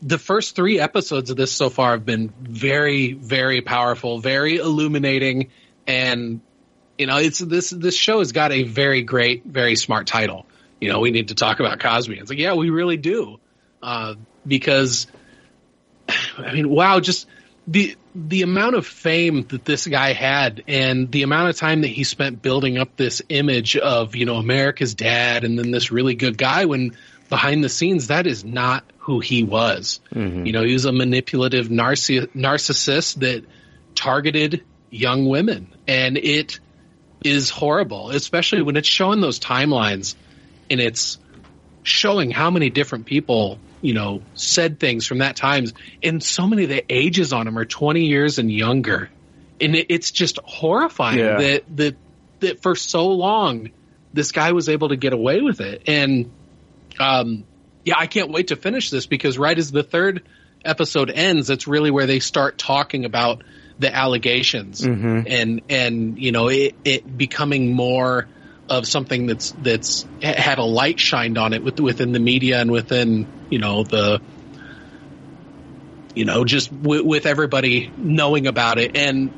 the 0.01 0.17
first 0.17 0.57
three 0.57 0.81
episodes 0.81 1.29
of 1.29 1.37
this 1.37 1.53
so 1.53 1.69
far 1.69 1.91
have 1.91 2.07
been 2.07 2.33
very, 2.41 3.13
very 3.13 3.61
powerful, 3.61 4.21
very 4.21 4.57
illuminating, 4.57 5.51
and 5.87 6.41
you 6.97 7.07
know, 7.07 7.19
it's 7.19 7.41
this 7.41 7.69
this 7.69 7.95
show 7.95 8.21
has 8.21 8.33
got 8.33 8.51
a 8.51 8.63
very 8.63 9.03
great, 9.03 9.45
very 9.45 9.77
smart 9.77 10.07
title. 10.07 10.47
You 10.81 10.91
know, 10.91 11.01
we 11.01 11.11
need 11.11 11.29
to 11.29 11.35
talk 11.35 11.61
about 11.61 11.79
Cosby. 11.79 12.19
It's 12.19 12.31
like, 12.31 12.39
yeah, 12.39 12.55
we 12.55 12.71
really 12.71 12.97
do, 12.97 13.39
uh, 13.83 14.15
because 14.47 15.09
I 16.39 16.55
mean, 16.55 16.71
wow, 16.71 17.01
just 17.01 17.27
the 17.67 17.99
the 18.27 18.43
amount 18.43 18.75
of 18.75 18.87
fame 18.87 19.45
that 19.49 19.65
this 19.65 19.87
guy 19.87 20.13
had, 20.13 20.65
and 20.67 21.11
the 21.11 21.23
amount 21.23 21.51
of 21.51 21.57
time 21.57 21.83
that 21.83 21.89
he 21.89 22.05
spent 22.05 22.43
building 22.43 22.79
up 22.79 22.97
this 22.97 23.23
image 23.29 23.77
of 23.77 24.17
you 24.17 24.27
know 24.27 24.37
America's 24.37 24.95
dad, 24.95 25.45
and 25.45 25.59
then 25.59 25.71
this 25.71 25.93
really 25.93 26.15
good 26.15 26.37
guy. 26.37 26.65
When 26.65 26.97
behind 27.29 27.63
the 27.63 27.69
scenes, 27.69 28.09
that 28.09 28.27
is 28.27 28.45
not 28.45 28.85
who 28.99 29.21
he 29.21 29.43
was. 29.45 30.01
Mm-hmm. 30.15 30.47
You 30.47 30.53
know, 30.53 30.63
he 30.63 30.73
was 30.73 30.85
a 30.85 30.93
manipulative 30.93 31.69
narci- 31.69 32.27
narcissist 32.29 33.17
that 33.21 33.45
targeted 33.95 34.65
young 34.91 35.27
women, 35.27 35.69
and 35.87 36.17
it 36.17 36.61
is 37.25 37.51
horrible, 37.51 38.11
especially 38.11 38.63
when 38.63 38.77
it's 38.77 38.89
showing 38.89 39.21
those 39.21 39.41
timelines 39.41 40.15
and 40.71 40.81
it's 40.81 41.19
showing 41.83 42.31
how 42.31 42.51
many 42.51 42.71
different 42.71 43.07
people, 43.07 43.59
you 43.81 43.95
know, 43.95 44.23
said 44.35 44.79
things 44.81 45.07
from 45.07 45.19
that 45.19 45.37
times. 45.37 45.73
And 46.03 46.23
so 46.23 46.47
many 46.47 46.65
of 46.65 46.69
the 46.69 46.85
ages 46.89 47.33
on 47.33 47.47
them 47.47 47.59
are 47.59 47.65
20 47.65 48.07
years 48.07 48.39
and 48.39 48.51
younger. 48.53 49.11
And 49.61 49.75
it, 49.75 49.87
it's 49.91 50.11
just 50.11 50.39
horrifying 50.45 51.19
Yeah. 51.19 51.37
that, 51.39 51.77
that, 51.77 51.97
that 52.41 52.63
for 52.63 52.75
so 52.75 53.09
long, 53.09 53.71
this 54.13 54.33
guy 54.33 54.53
was 54.53 54.69
able 54.69 54.89
to 54.89 54.97
get 54.97 55.13
away 55.13 55.41
with 55.41 55.61
it. 55.61 55.83
And, 55.87 56.31
um, 56.99 57.45
yeah, 57.85 57.95
I 57.99 58.07
can't 58.07 58.31
wait 58.31 58.49
to 58.49 58.57
finish 58.57 58.91
this 58.91 59.07
because 59.07 59.39
right 59.39 59.57
as 59.57 59.71
the 59.71 59.83
third 59.83 60.23
episode 60.65 61.11
ends, 61.11 61.47
that's 61.47 61.67
really 61.67 61.91
where 61.91 62.07
they 62.07 62.21
start 62.21 62.59
talking 62.59 63.05
about 63.05 63.43
the 63.79 63.95
allegations 63.95 64.85
and 65.29 65.63
and 65.71 66.19
you 66.19 66.33
know 66.33 66.49
it, 66.49 66.75
it 66.85 67.17
becoming 67.17 67.73
more 67.75 68.27
of 68.69 68.87
something 68.87 69.27
that's 69.27 69.53
that's 69.53 70.05
had 70.23 70.59
a 70.59 70.65
light 70.65 71.01
shined 71.01 71.39
on 71.39 71.53
it 71.53 71.63
with, 71.63 71.81
within 71.81 72.13
the 72.13 72.21
media 72.21 72.61
and 72.61 72.71
within 72.71 73.27
you 73.51 73.59
know 73.59 73.85
the 73.85 74.21
you 76.15 76.25
know 76.25 76.45
just 76.45 76.71
w- 76.83 77.05
with 77.05 77.27
everybody 77.27 77.91
knowing 77.97 78.47
about 78.47 78.79
it 78.79 78.97
and 78.97 79.33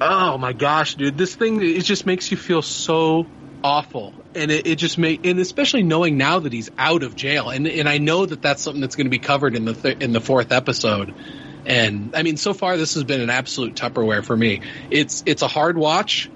oh 0.00 0.36
my 0.36 0.52
gosh 0.52 0.94
dude 0.94 1.16
this 1.16 1.34
thing 1.34 1.62
it 1.62 1.84
just 1.84 2.06
makes 2.06 2.30
you 2.30 2.36
feel 2.36 2.62
so 2.62 3.26
awful, 3.62 4.12
and 4.34 4.50
it, 4.50 4.66
it 4.66 4.76
just 4.76 4.98
made, 4.98 5.24
and 5.24 5.38
especially 5.38 5.82
knowing 5.82 6.16
now 6.16 6.40
that 6.40 6.52
he's 6.52 6.70
out 6.78 7.02
of 7.02 7.14
jail, 7.14 7.50
and 7.50 7.66
and 7.66 7.88
I 7.88 7.98
know 7.98 8.26
that 8.26 8.42
that's 8.42 8.62
something 8.62 8.80
that's 8.80 8.96
going 8.96 9.06
to 9.06 9.10
be 9.10 9.18
covered 9.18 9.54
in 9.54 9.64
the 9.64 9.74
th- 9.74 9.98
in 9.98 10.12
the 10.12 10.20
fourth 10.20 10.52
episode. 10.52 11.14
And 11.64 12.14
I 12.16 12.22
mean, 12.22 12.36
so 12.36 12.54
far 12.54 12.76
this 12.76 12.94
has 12.94 13.04
been 13.04 13.20
an 13.20 13.30
absolute 13.30 13.74
Tupperware 13.74 14.24
for 14.24 14.36
me. 14.36 14.62
It's 14.90 15.22
it's 15.26 15.42
a 15.42 15.48
hard 15.48 15.78
watch, 15.78 16.28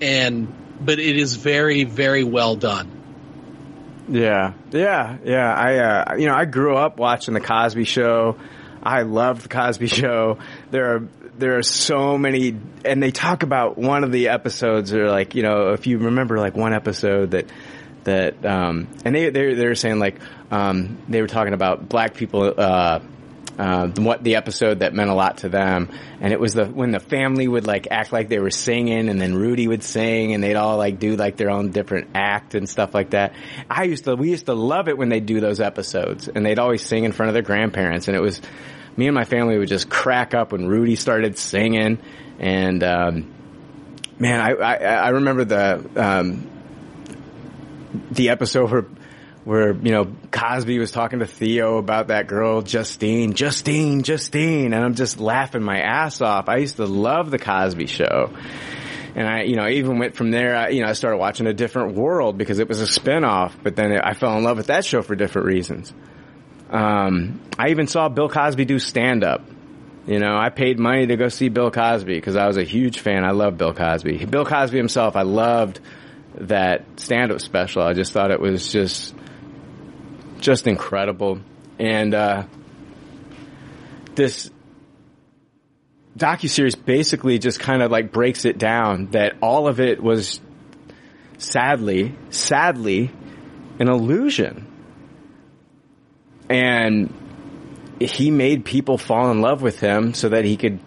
and 0.00 0.52
but 0.84 0.98
it 0.98 1.16
is 1.16 1.36
very 1.36 1.84
very 1.84 2.24
well 2.24 2.56
done. 2.56 3.02
Yeah, 4.08 4.52
yeah, 4.70 5.16
yeah. 5.24 5.54
I, 5.54 5.76
uh, 5.78 6.16
you 6.16 6.26
know, 6.26 6.34
I 6.34 6.44
grew 6.44 6.76
up 6.76 6.98
watching 6.98 7.34
the 7.34 7.40
Cosby 7.40 7.84
Show. 7.84 8.36
I 8.82 9.02
loved 9.02 9.42
the 9.42 9.48
Cosby 9.48 9.86
Show. 9.86 10.38
There 10.70 10.94
are 10.94 11.08
there 11.38 11.56
are 11.56 11.62
so 11.62 12.18
many, 12.18 12.56
and 12.84 13.02
they 13.02 13.10
talk 13.10 13.42
about 13.42 13.78
one 13.78 14.04
of 14.04 14.12
the 14.12 14.28
episodes. 14.28 14.92
Or 14.92 15.08
like, 15.08 15.34
you 15.34 15.42
know, 15.42 15.70
if 15.70 15.86
you 15.86 15.98
remember, 15.98 16.38
like 16.38 16.54
one 16.54 16.74
episode 16.74 17.30
that 17.30 17.50
that, 18.04 18.44
um, 18.44 18.88
and 19.04 19.14
they 19.14 19.30
they 19.30 19.54
they 19.54 19.66
were 19.66 19.74
saying 19.74 19.98
like, 19.98 20.20
um, 20.50 20.98
they 21.08 21.22
were 21.22 21.26
talking 21.26 21.54
about 21.54 21.88
black 21.88 22.14
people. 22.14 22.52
Uh, 22.56 23.00
uh, 23.58 23.88
what 23.88 24.22
the 24.24 24.36
episode 24.36 24.80
that 24.80 24.94
meant 24.94 25.10
a 25.10 25.14
lot 25.14 25.38
to 25.38 25.48
them, 25.48 25.90
and 26.20 26.32
it 26.32 26.40
was 26.40 26.54
the 26.54 26.66
when 26.66 26.90
the 26.90 27.00
family 27.00 27.46
would 27.46 27.66
like 27.66 27.88
act 27.90 28.12
like 28.12 28.28
they 28.28 28.38
were 28.38 28.50
singing, 28.50 29.08
and 29.08 29.20
then 29.20 29.34
Rudy 29.34 29.68
would 29.68 29.82
sing, 29.82 30.34
and 30.34 30.42
they'd 30.42 30.56
all 30.56 30.76
like 30.76 30.98
do 30.98 31.16
like 31.16 31.36
their 31.36 31.50
own 31.50 31.70
different 31.70 32.08
act 32.14 32.54
and 32.54 32.68
stuff 32.68 32.94
like 32.94 33.10
that. 33.10 33.34
I 33.70 33.84
used 33.84 34.04
to 34.04 34.16
we 34.16 34.30
used 34.30 34.46
to 34.46 34.54
love 34.54 34.88
it 34.88 34.98
when 34.98 35.08
they 35.08 35.20
do 35.20 35.40
those 35.40 35.60
episodes, 35.60 36.28
and 36.28 36.44
they'd 36.44 36.58
always 36.58 36.82
sing 36.82 37.04
in 37.04 37.12
front 37.12 37.28
of 37.28 37.34
their 37.34 37.42
grandparents, 37.42 38.08
and 38.08 38.16
it 38.16 38.20
was 38.20 38.40
me 38.96 39.06
and 39.06 39.14
my 39.14 39.24
family 39.24 39.58
would 39.58 39.68
just 39.68 39.88
crack 39.88 40.34
up 40.34 40.52
when 40.52 40.66
Rudy 40.66 40.96
started 40.96 41.38
singing, 41.38 41.98
and 42.38 42.82
um, 42.82 43.34
man, 44.18 44.40
I, 44.40 44.50
I 44.52 44.74
I 44.74 45.08
remember 45.10 45.44
the 45.44 45.90
um, 45.96 46.50
the 48.10 48.30
episode 48.30 48.70
where 48.70 48.84
where 49.44 49.72
you 49.72 49.92
know 49.92 50.06
Cosby 50.30 50.78
was 50.78 50.90
talking 50.90 51.18
to 51.18 51.26
Theo 51.26 51.78
about 51.78 52.08
that 52.08 52.26
girl 52.26 52.62
Justine, 52.62 53.34
Justine, 53.34 54.02
Justine, 54.02 54.72
and 54.72 54.84
I'm 54.84 54.94
just 54.94 55.20
laughing 55.20 55.62
my 55.62 55.80
ass 55.80 56.20
off. 56.20 56.48
I 56.48 56.56
used 56.56 56.76
to 56.76 56.86
love 56.86 57.30
the 57.30 57.38
Cosby 57.38 57.86
Show. 57.86 58.30
And 59.16 59.28
I, 59.28 59.42
you 59.42 59.54
know, 59.54 59.68
even 59.68 60.00
went 60.00 60.16
from 60.16 60.32
there, 60.32 60.56
I, 60.56 60.68
you 60.70 60.82
know, 60.82 60.88
I 60.88 60.92
started 60.92 61.18
watching 61.18 61.46
A 61.46 61.52
Different 61.52 61.94
World 61.94 62.36
because 62.36 62.58
it 62.58 62.68
was 62.68 62.80
a 62.80 62.84
spinoff, 62.84 63.52
but 63.62 63.76
then 63.76 63.92
I 63.92 64.12
fell 64.14 64.36
in 64.36 64.42
love 64.42 64.56
with 64.56 64.66
that 64.66 64.84
show 64.84 65.02
for 65.02 65.14
different 65.14 65.46
reasons. 65.46 65.92
Um, 66.68 67.40
I 67.56 67.68
even 67.68 67.86
saw 67.86 68.08
Bill 68.08 68.28
Cosby 68.28 68.64
do 68.64 68.80
stand 68.80 69.22
up. 69.22 69.42
You 70.08 70.18
know, 70.18 70.36
I 70.36 70.50
paid 70.50 70.80
money 70.80 71.06
to 71.06 71.16
go 71.16 71.28
see 71.28 71.48
Bill 71.48 71.70
Cosby 71.70 72.14
because 72.14 72.34
I 72.34 72.46
was 72.46 72.56
a 72.56 72.64
huge 72.64 72.98
fan. 72.98 73.24
I 73.24 73.30
love 73.30 73.56
Bill 73.56 73.72
Cosby. 73.72 74.26
Bill 74.26 74.44
Cosby 74.44 74.76
himself, 74.76 75.14
I 75.14 75.22
loved 75.22 75.78
that 76.34 76.84
stand 76.98 77.30
up 77.30 77.40
special. 77.40 77.82
I 77.82 77.92
just 77.92 78.12
thought 78.12 78.32
it 78.32 78.40
was 78.40 78.70
just, 78.70 79.14
just 80.44 80.66
incredible. 80.66 81.40
And, 81.78 82.14
uh, 82.14 82.44
this 84.14 84.50
docuseries 86.16 86.76
basically 86.82 87.38
just 87.38 87.58
kind 87.58 87.82
of 87.82 87.90
like 87.90 88.12
breaks 88.12 88.44
it 88.44 88.58
down 88.58 89.06
that 89.10 89.34
all 89.40 89.66
of 89.66 89.80
it 89.80 90.00
was 90.02 90.40
sadly, 91.38 92.14
sadly, 92.30 93.10
an 93.78 93.88
illusion. 93.88 94.66
And 96.48 97.12
he 98.00 98.30
made 98.30 98.64
people 98.64 98.98
fall 98.98 99.30
in 99.30 99.40
love 99.40 99.62
with 99.62 99.80
him 99.80 100.14
so 100.14 100.28
that 100.28 100.44
he 100.44 100.56
could 100.56 100.78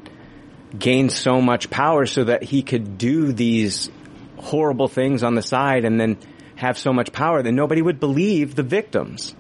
gain 0.78 1.10
so 1.10 1.42
much 1.42 1.70
power 1.70 2.06
so 2.06 2.26
that 2.26 2.44
he 2.44 2.62
could 2.62 2.98
do 2.98 3.32
these 3.32 3.90
horrible 4.38 4.88
things 4.88 5.24
on 5.24 5.34
the 5.36 5.42
side 5.42 5.84
and 5.84 6.00
then 6.00 6.18
have 6.56 6.78
so 6.78 6.94
much 6.94 7.12
power 7.12 7.42
that 7.42 7.52
nobody 7.52 7.82
would 7.82 8.00
believe 8.00 8.56
the 8.56 8.64
victims. 8.64 9.36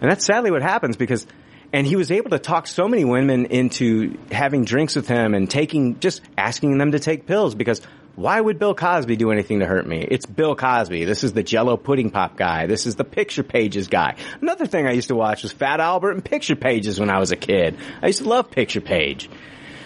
And 0.00 0.10
that's 0.10 0.24
sadly 0.24 0.50
what 0.50 0.62
happens 0.62 0.96
because, 0.96 1.26
and 1.72 1.86
he 1.86 1.96
was 1.96 2.10
able 2.10 2.30
to 2.30 2.38
talk 2.38 2.66
so 2.66 2.88
many 2.88 3.04
women 3.04 3.46
into 3.46 4.18
having 4.30 4.64
drinks 4.64 4.96
with 4.96 5.08
him 5.08 5.34
and 5.34 5.50
taking, 5.50 6.00
just 6.00 6.22
asking 6.36 6.78
them 6.78 6.92
to 6.92 6.98
take 6.98 7.26
pills 7.26 7.54
because 7.54 7.80
why 8.16 8.40
would 8.40 8.58
Bill 8.58 8.74
Cosby 8.74 9.16
do 9.16 9.30
anything 9.30 9.60
to 9.60 9.66
hurt 9.66 9.86
me? 9.86 10.06
It's 10.10 10.24
Bill 10.24 10.56
Cosby. 10.56 11.04
This 11.04 11.22
is 11.22 11.34
the 11.34 11.42
Jello 11.42 11.76
pudding 11.76 12.10
pop 12.10 12.36
guy. 12.36 12.66
This 12.66 12.86
is 12.86 12.96
the 12.96 13.04
picture 13.04 13.42
pages 13.42 13.88
guy. 13.88 14.16
Another 14.40 14.66
thing 14.66 14.86
I 14.86 14.92
used 14.92 15.08
to 15.08 15.14
watch 15.14 15.42
was 15.42 15.52
Fat 15.52 15.80
Albert 15.80 16.12
and 16.12 16.24
picture 16.24 16.56
pages 16.56 16.98
when 16.98 17.10
I 17.10 17.18
was 17.18 17.30
a 17.30 17.36
kid. 17.36 17.76
I 18.02 18.06
used 18.06 18.22
to 18.22 18.28
love 18.28 18.50
picture 18.50 18.80
page. 18.80 19.28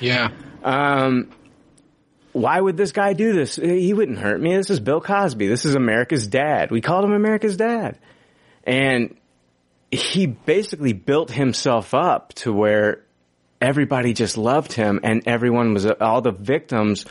Yeah. 0.01 0.29
Um, 0.63 1.31
why 2.33 2.61
would 2.61 2.77
this 2.77 2.93
guy 2.93 3.15
do 3.15 3.33
this? 3.33 3.57
He 3.57 3.93
wouldn't 3.93 4.19
hurt 4.19 4.41
me. 4.41 4.57
This 4.57 4.71
is 4.71 4.79
Bill 4.79 5.01
Cosby. 5.01 5.49
This 5.49 5.65
is 5.65 5.75
America's 5.75 6.29
dad. 6.29 6.71
We 6.71 6.81
called 6.81 7.05
him 7.05 7.13
America's 7.13 7.57
dad. 7.57 7.99
And 8.63 9.17
he 9.91 10.27
basically 10.27 10.93
built 10.93 11.31
himself 11.31 11.95
up 11.95 12.33
to 12.35 12.53
where 12.53 13.05
everybody 13.61 14.13
just 14.13 14.39
loved 14.39 14.73
him 14.73 15.01
and 15.03 15.23
everyone 15.27 15.75
was, 15.75 15.87
all 15.87 16.21
the 16.23 16.33
victims 16.33 17.05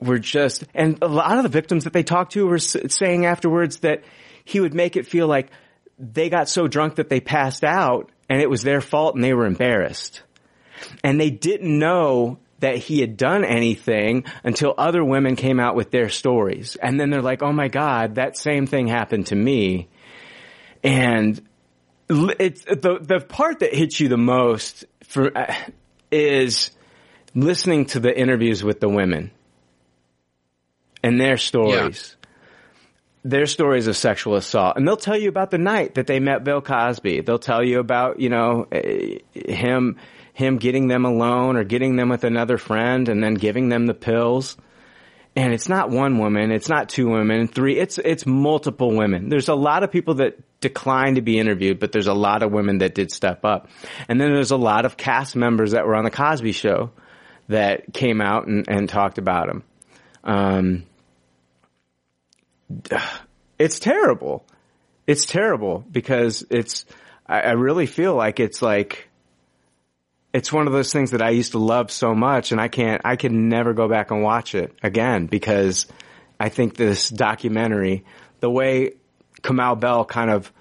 were 0.00 0.18
just, 0.18 0.64
and 0.74 0.98
a 1.02 1.08
lot 1.08 1.36
of 1.36 1.42
the 1.42 1.48
victims 1.48 1.84
that 1.84 1.92
they 1.92 2.02
talked 2.02 2.32
to 2.32 2.46
were 2.46 2.58
saying 2.58 3.26
afterwards 3.26 3.78
that 3.80 4.04
he 4.44 4.60
would 4.60 4.74
make 4.74 4.96
it 4.96 5.06
feel 5.06 5.26
like 5.26 5.50
they 5.98 6.28
got 6.28 6.48
so 6.48 6.66
drunk 6.66 6.96
that 6.96 7.08
they 7.08 7.20
passed 7.20 7.64
out 7.64 8.10
and 8.28 8.40
it 8.40 8.50
was 8.50 8.62
their 8.62 8.80
fault 8.80 9.14
and 9.14 9.22
they 9.22 9.34
were 9.34 9.46
embarrassed. 9.46 10.22
And 11.02 11.20
they 11.20 11.30
didn't 11.30 11.78
know 11.78 12.38
that 12.58 12.76
he 12.76 13.00
had 13.00 13.16
done 13.16 13.44
anything 13.44 14.24
until 14.42 14.74
other 14.76 15.04
women 15.04 15.36
came 15.36 15.60
out 15.60 15.74
with 15.74 15.90
their 15.90 16.08
stories. 16.08 16.76
And 16.76 16.98
then 16.98 17.10
they're 17.10 17.22
like, 17.22 17.42
oh 17.42 17.52
my 17.52 17.68
God, 17.68 18.16
that 18.16 18.36
same 18.36 18.66
thing 18.66 18.88
happened 18.88 19.26
to 19.26 19.36
me. 19.36 19.88
And 20.82 21.40
it's 22.08 22.64
the, 22.64 22.98
the 23.00 23.20
part 23.20 23.60
that 23.60 23.74
hits 23.74 23.98
you 23.98 24.08
the 24.08 24.16
most 24.16 24.84
for, 25.04 25.36
uh, 25.36 25.54
is 26.10 26.70
listening 27.34 27.86
to 27.86 28.00
the 28.00 28.16
interviews 28.16 28.62
with 28.62 28.80
the 28.80 28.88
women 28.88 29.30
and 31.02 31.20
their 31.20 31.36
stories. 31.36 32.16
Their 33.24 33.46
stories 33.46 33.88
of 33.88 33.96
sexual 33.96 34.36
assault. 34.36 34.76
And 34.76 34.86
they'll 34.86 34.96
tell 34.96 35.18
you 35.18 35.28
about 35.28 35.50
the 35.50 35.58
night 35.58 35.96
that 35.96 36.06
they 36.06 36.20
met 36.20 36.44
Bill 36.44 36.60
Cosby. 36.60 37.22
They'll 37.22 37.40
tell 37.40 37.62
you 37.62 37.80
about, 37.80 38.20
you 38.20 38.28
know, 38.28 38.68
eh, 38.70 39.18
him, 39.34 39.96
him 40.32 40.58
getting 40.58 40.86
them 40.86 41.04
alone 41.04 41.56
or 41.56 41.64
getting 41.64 41.96
them 41.96 42.08
with 42.08 42.22
another 42.22 42.56
friend 42.56 43.08
and 43.08 43.20
then 43.22 43.34
giving 43.34 43.68
them 43.68 43.86
the 43.86 43.94
pills. 43.94 44.56
And 45.34 45.52
it's 45.52 45.68
not 45.68 45.90
one 45.90 46.18
woman, 46.18 46.52
it's 46.52 46.68
not 46.68 46.88
two 46.88 47.08
women, 47.08 47.48
three, 47.48 47.78
it's, 47.78 47.98
it's 47.98 48.24
multiple 48.26 48.94
women. 48.96 49.28
There's 49.28 49.48
a 49.48 49.54
lot 49.56 49.82
of 49.82 49.90
people 49.90 50.14
that 50.14 50.38
declined 50.60 51.16
to 51.16 51.22
be 51.22 51.38
interviewed, 51.38 51.78
but 51.78 51.92
there's 51.92 52.06
a 52.06 52.14
lot 52.14 52.42
of 52.42 52.50
women 52.50 52.78
that 52.78 52.94
did 52.94 53.12
step 53.12 53.44
up. 53.44 53.68
And 54.08 54.20
then 54.20 54.32
there's 54.32 54.50
a 54.50 54.56
lot 54.56 54.84
of 54.84 54.96
cast 54.96 55.36
members 55.36 55.72
that 55.72 55.86
were 55.86 55.94
on 55.94 56.04
the 56.04 56.10
Cosby 56.10 56.52
show 56.52 56.90
that 57.48 57.92
came 57.92 58.20
out 58.20 58.46
and, 58.46 58.68
and 58.68 58.88
talked 58.88 59.18
about 59.18 59.48
him. 59.48 59.62
Um, 60.24 60.84
it's 63.58 63.78
terrible. 63.78 64.46
It's 65.06 65.26
terrible 65.26 65.84
because 65.90 66.44
it's, 66.50 66.84
I, 67.26 67.40
I 67.40 67.52
really 67.52 67.86
feel 67.86 68.14
like 68.14 68.40
it's 68.40 68.62
like, 68.62 69.08
it's 70.32 70.52
one 70.52 70.66
of 70.66 70.72
those 70.72 70.92
things 70.92 71.12
that 71.12 71.22
I 71.22 71.30
used 71.30 71.52
to 71.52 71.58
love 71.58 71.90
so 71.90 72.14
much 72.14 72.52
and 72.52 72.60
I 72.60 72.68
can't, 72.68 73.00
I 73.04 73.16
can 73.16 73.48
never 73.48 73.72
go 73.72 73.88
back 73.88 74.10
and 74.10 74.22
watch 74.22 74.54
it 74.54 74.74
again 74.82 75.26
because 75.26 75.86
I 76.38 76.48
think 76.48 76.76
this 76.76 77.08
documentary, 77.08 78.04
the 78.40 78.50
way 78.50 78.94
Kamau 79.42 79.78
Bell 79.78 80.04
kind 80.04 80.30
of 80.30 80.52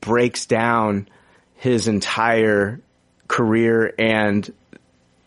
breaks 0.00 0.46
down 0.46 1.08
his 1.54 1.88
entire 1.88 2.80
career 3.28 3.92
and, 3.98 4.50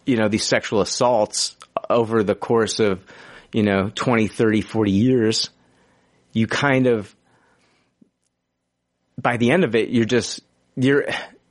you 0.05 0.17
know, 0.17 0.27
these 0.27 0.43
sexual 0.43 0.81
assaults 0.81 1.55
over 1.89 2.23
the 2.23 2.35
course 2.35 2.79
of, 2.79 3.03
you 3.51 3.63
know, 3.63 3.89
20, 3.93 4.27
30, 4.27 4.61
40 4.61 4.91
years, 4.91 5.49
you 6.31 6.47
kind 6.47 6.87
of, 6.87 7.15
by 9.21 9.37
the 9.37 9.51
end 9.51 9.63
of 9.63 9.75
it, 9.75 9.89
you're 9.89 10.05
just, 10.05 10.41
your, 10.75 11.05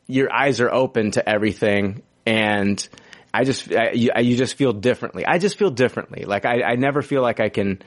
your 0.09 0.33
eyes 0.33 0.61
are 0.61 0.71
open 0.71 1.13
to 1.13 1.27
everything 1.27 2.03
and 2.27 2.87
I 3.33 3.45
just, 3.45 3.73
I, 3.73 3.93
you, 3.93 4.11
you 4.19 4.37
just 4.37 4.57
feel 4.57 4.73
differently. 4.73 5.25
I 5.25 5.39
just 5.39 5.57
feel 5.57 5.71
differently. 5.71 6.25
Like 6.25 6.45
I, 6.45 6.63
I 6.63 6.75
never 6.75 7.03
feel 7.03 7.23
like 7.23 7.41
I 7.41 7.49
can, 7.49 7.81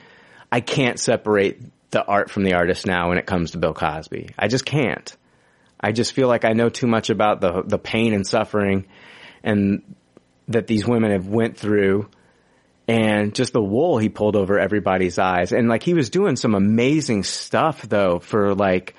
I 0.50 0.60
can't 0.60 0.98
separate 0.98 1.60
the 1.90 2.04
art 2.04 2.30
from 2.30 2.44
the 2.44 2.54
artist 2.54 2.86
now 2.86 3.08
when 3.08 3.18
it 3.18 3.26
comes 3.26 3.52
to 3.52 3.58
Bill 3.58 3.74
Cosby. 3.74 4.30
I 4.38 4.48
just 4.48 4.64
can't. 4.64 5.16
I 5.80 5.92
just 5.92 6.12
feel 6.12 6.28
like 6.28 6.44
I 6.44 6.52
know 6.52 6.68
too 6.68 6.86
much 6.86 7.10
about 7.10 7.40
the, 7.40 7.62
the 7.64 7.78
pain 7.78 8.12
and 8.12 8.26
suffering 8.26 8.86
and 9.42 9.94
that 10.48 10.66
these 10.66 10.86
women 10.86 11.12
have 11.12 11.28
went 11.28 11.56
through 11.56 12.08
and 12.88 13.34
just 13.34 13.52
the 13.52 13.62
wool 13.62 13.98
he 13.98 14.08
pulled 14.08 14.36
over 14.36 14.58
everybody's 14.58 15.18
eyes. 15.18 15.52
And 15.52 15.68
like 15.68 15.82
he 15.82 15.94
was 15.94 16.10
doing 16.10 16.36
some 16.36 16.54
amazing 16.54 17.24
stuff 17.24 17.82
though 17.82 18.18
for 18.18 18.54
like 18.54 18.94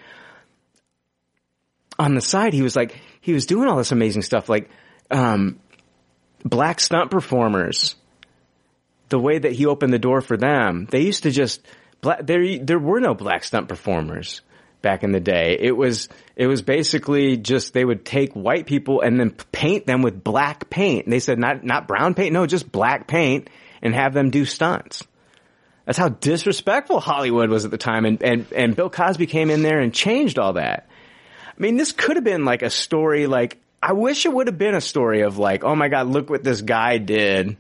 on 1.99 2.15
the 2.15 2.22
side 2.22 2.53
he 2.53 2.61
was 2.61 2.76
like 2.76 2.99
he 3.22 3.34
was 3.34 3.45
doing 3.45 3.68
all 3.68 3.77
this 3.77 3.91
amazing 3.91 4.22
stuff 4.22 4.49
like 4.49 4.69
um 5.09 5.59
black 6.43 6.80
stunt 6.80 7.11
performers 7.11 7.95
the 9.09 9.19
way 9.19 9.39
that 9.39 9.53
he 9.53 9.65
opened 9.65 9.91
the 9.91 9.99
door 9.99 10.22
for 10.22 10.38
them 10.38 10.88
they 10.91 11.01
used 11.01 11.23
to 11.23 11.31
just 11.31 11.65
black, 12.02 12.26
there 12.26 12.60
there 12.60 12.80
were 12.80 12.99
no 12.99 13.14
black 13.14 13.44
stunt 13.44 13.68
performers 13.68 14.41
back 14.82 15.03
in 15.03 15.11
the 15.11 15.19
day. 15.19 15.57
It 15.60 15.76
was 15.76 16.10
it 16.36 16.48
was 16.48 16.61
basically 16.61 17.38
just 17.38 17.74
they 17.74 17.86
would 17.86 18.06
take 18.06 18.34
white 18.34 18.65
people 18.65 19.02
and 19.02 19.19
then 19.19 19.32
paint 19.52 19.86
them 19.86 20.02
with 20.02 20.24
black 20.24 20.69
paint. 20.69 21.06
And 21.06 21.14
they 21.14 21.19
said 21.19 21.40
not 21.40 21.64
not 21.64 21.88
brown 21.88 22.14
paint, 22.14 22.34
no, 22.34 22.45
just 22.45 22.72
black 22.72 23.07
paint, 23.07 23.49
and 23.82 23.94
have 23.94 24.14
them 24.14 24.30
do 24.30 24.45
stunts. 24.45 25.03
That's 25.86 25.98
how 25.98 26.10
disrespectful 26.10 26.99
Hollywood 26.99 27.49
was 27.49 27.65
at 27.65 27.72
the 27.72 27.78
time, 27.78 28.06
and 28.06 28.22
and 28.22 28.52
and 28.53 28.76
Bill 28.76 28.90
Cosby 28.90 29.26
came 29.26 29.49
in 29.49 29.61
there 29.61 29.80
and 29.80 29.94
changed 29.94 30.38
all 30.38 30.53
that. 30.53 30.88
I 31.57 31.61
mean, 31.61 31.78
this 31.78 31.91
could 31.91 32.18
have 32.18 32.26
been 32.26 32.45
like 32.45 32.61
a 32.61 32.69
story. 32.69 33.26
Like 33.26 33.57
I 33.82 33.94
wish 33.94 34.26
it 34.26 34.34
would 34.34 34.48
have 34.48 34.57
been 34.57 34.76
a 34.76 34.82
story 34.82 35.22
of 35.22 35.38
like, 35.38 35.64
oh 35.64 35.76
my 35.76 35.88
god, 35.88 36.07
look 36.07 36.30
what 36.30 36.44
this 36.44 36.61
guy 36.61 36.98
did. 36.98 37.57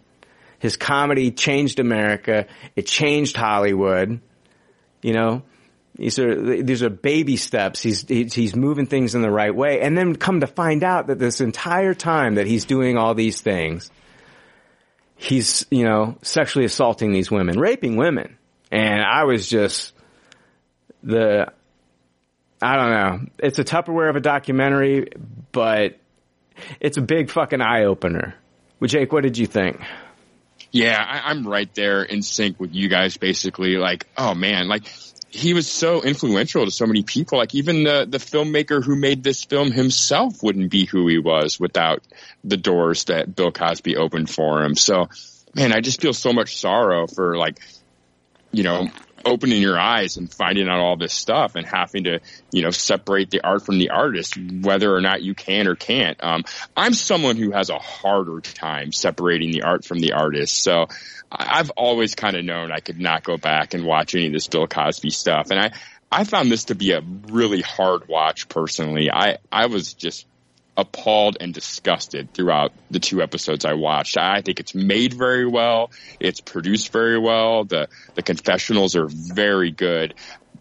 His 0.59 0.75
comedy 0.75 1.31
changed 1.31 1.79
America. 1.79 2.47
It 2.75 2.87
changed 2.87 3.37
Hollywood. 3.37 4.19
You 5.01 5.13
know, 5.13 5.43
these 5.95 6.19
are 6.19 6.61
these 6.63 6.83
are 6.83 6.89
baby 6.89 7.37
steps. 7.37 7.81
He's 7.81 8.07
he's 8.07 8.55
moving 8.55 8.85
things 8.85 9.15
in 9.15 9.21
the 9.21 9.31
right 9.31 9.53
way, 9.53 9.81
and 9.81 9.97
then 9.97 10.15
come 10.15 10.41
to 10.41 10.47
find 10.47 10.83
out 10.83 11.07
that 11.07 11.19
this 11.19 11.41
entire 11.41 11.93
time 11.93 12.35
that 12.35 12.45
he's 12.47 12.65
doing 12.65 12.97
all 12.97 13.15
these 13.15 13.41
things, 13.41 13.89
he's 15.15 15.65
you 15.71 15.83
know 15.83 16.17
sexually 16.21 16.65
assaulting 16.65 17.11
these 17.11 17.31
women, 17.31 17.59
raping 17.59 17.95
women, 17.95 18.37
and 18.71 19.01
I 19.01 19.23
was 19.23 19.47
just 19.47 19.93
the 21.01 21.51
I 22.61 22.75
don't 22.75 22.89
know. 22.89 23.29
It's 23.39 23.59
a 23.59 23.63
Tupperware 23.63 24.09
of 24.09 24.15
a 24.15 24.21
documentary, 24.21 25.09
but 25.51 25.99
it's 26.79 26.97
a 26.97 27.01
big 27.01 27.29
fucking 27.29 27.61
eye 27.61 27.85
opener. 27.85 28.35
Well, 28.79 28.87
Jake, 28.87 29.11
what 29.11 29.23
did 29.23 29.37
you 29.37 29.47
think? 29.47 29.79
Yeah, 30.71 30.97
I, 30.99 31.29
I'm 31.29 31.47
right 31.47 31.73
there 31.75 32.03
in 32.03 32.21
sync 32.21 32.59
with 32.59 32.73
you 32.75 32.89
guys. 32.89 33.17
Basically, 33.17 33.77
like, 33.77 34.07
oh 34.17 34.33
man, 34.33 34.67
like 34.67 34.83
he 35.29 35.53
was 35.53 35.69
so 35.69 36.01
influential 36.01 36.65
to 36.65 36.71
so 36.71 36.85
many 36.85 37.03
people. 37.03 37.37
Like 37.37 37.53
even 37.55 37.83
the 37.83 38.05
the 38.09 38.17
filmmaker 38.17 38.83
who 38.83 38.95
made 38.95 39.23
this 39.23 39.43
film 39.43 39.71
himself 39.71 40.41
wouldn't 40.41 40.71
be 40.71 40.85
who 40.85 41.07
he 41.07 41.19
was 41.19 41.59
without 41.59 42.01
the 42.43 42.57
doors 42.57 43.05
that 43.05 43.35
Bill 43.35 43.51
Cosby 43.51 43.97
opened 43.97 44.29
for 44.29 44.63
him. 44.63 44.75
So, 44.75 45.09
man, 45.53 45.73
I 45.73 45.81
just 45.81 46.01
feel 46.01 46.13
so 46.13 46.33
much 46.33 46.57
sorrow 46.57 47.07
for 47.07 47.37
like, 47.37 47.59
you 48.51 48.63
know, 48.63 48.89
opening 49.25 49.61
your 49.61 49.79
eyes 49.79 50.17
and 50.17 50.31
finding 50.31 50.67
out 50.67 50.79
all 50.79 50.97
this 50.97 51.13
stuff 51.13 51.55
and 51.55 51.65
having 51.65 52.05
to, 52.05 52.19
you 52.51 52.61
know, 52.61 52.71
separate 52.71 53.29
the 53.29 53.41
art 53.41 53.65
from 53.65 53.79
the 53.79 53.89
artist, 53.89 54.37
whether 54.37 54.93
or 54.93 55.01
not 55.01 55.21
you 55.21 55.33
can 55.33 55.67
or 55.67 55.75
can't. 55.75 56.21
Um, 56.23 56.43
I'm 56.75 56.93
someone 56.93 57.35
who 57.35 57.51
has 57.51 57.69
a 57.69 57.79
harder 57.79 58.41
time 58.41 58.91
separating 58.91 59.51
the 59.51 59.63
art 59.63 59.85
from 59.85 59.99
the 59.99 60.13
artist. 60.13 60.57
So 60.63 60.87
I've 61.31 61.71
always 61.71 62.15
kind 62.15 62.35
of 62.35 62.45
known 62.45 62.71
I 62.71 62.79
could 62.79 62.99
not 62.99 63.23
go 63.23 63.37
back 63.37 63.73
and 63.73 63.85
watch 63.85 64.15
any 64.15 64.27
of 64.27 64.33
this 64.33 64.47
Bill 64.47 64.67
Cosby 64.67 65.09
stuff. 65.09 65.51
And 65.51 65.59
I, 65.59 65.71
I 66.11 66.23
found 66.23 66.51
this 66.51 66.65
to 66.65 66.75
be 66.75 66.91
a 66.91 67.01
really 67.01 67.61
hard 67.61 68.07
watch 68.07 68.47
personally. 68.47 69.11
I, 69.11 69.37
I 69.51 69.65
was 69.65 69.93
just 69.93 70.25
appalled 70.77 71.37
and 71.41 71.53
disgusted 71.53 72.33
throughout 72.33 72.71
the 72.91 72.99
two 72.99 73.21
episodes 73.21 73.65
I 73.65 73.73
watched. 73.73 74.15
I 74.17 74.41
think 74.41 74.59
it's 74.59 74.75
made 74.75 75.13
very 75.13 75.45
well. 75.47 75.89
It's 76.19 76.39
produced 76.39 76.91
very 76.93 77.17
well. 77.19 77.63
The 77.63 77.87
the 78.15 78.21
confessionals 78.21 78.95
are 78.95 79.07
very 79.09 79.71
good. 79.71 80.13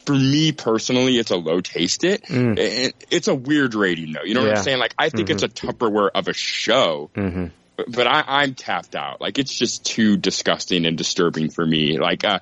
For 0.07 0.15
me 0.15 0.53
personally, 0.53 1.19
it's 1.19 1.31
a 1.33 1.37
low 1.37 1.61
taste 1.61 2.05
it. 2.05 2.25
It- 2.59 2.95
It's 3.11 3.29
a 3.29 3.35
weird 3.35 3.75
rating 3.75 4.13
though. 4.13 4.23
You 4.25 4.35
know 4.35 4.41
what 4.41 4.51
I'm 4.51 4.57
saying? 4.65 4.79
Like 4.79 4.95
I 4.99 5.11
think 5.11 5.29
it's 5.31 5.43
a 5.43 5.49
Tupperware 5.49 6.11
of 6.15 6.29
a 6.29 6.33
show. 6.33 7.11
Mm-hmm. 7.15 7.47
But, 7.77 7.93
but 7.93 8.07
I, 8.07 8.25
I'm 8.27 8.55
tapped 8.55 8.97
out. 8.97 9.21
Like 9.21 9.39
it's 9.39 9.53
just 9.57 9.85
too 9.85 10.17
disgusting 10.17 10.87
and 10.87 10.97
disturbing 10.97 11.51
for 11.51 11.67
me. 11.67 11.99
Like 11.99 12.25
uh, 12.25 12.39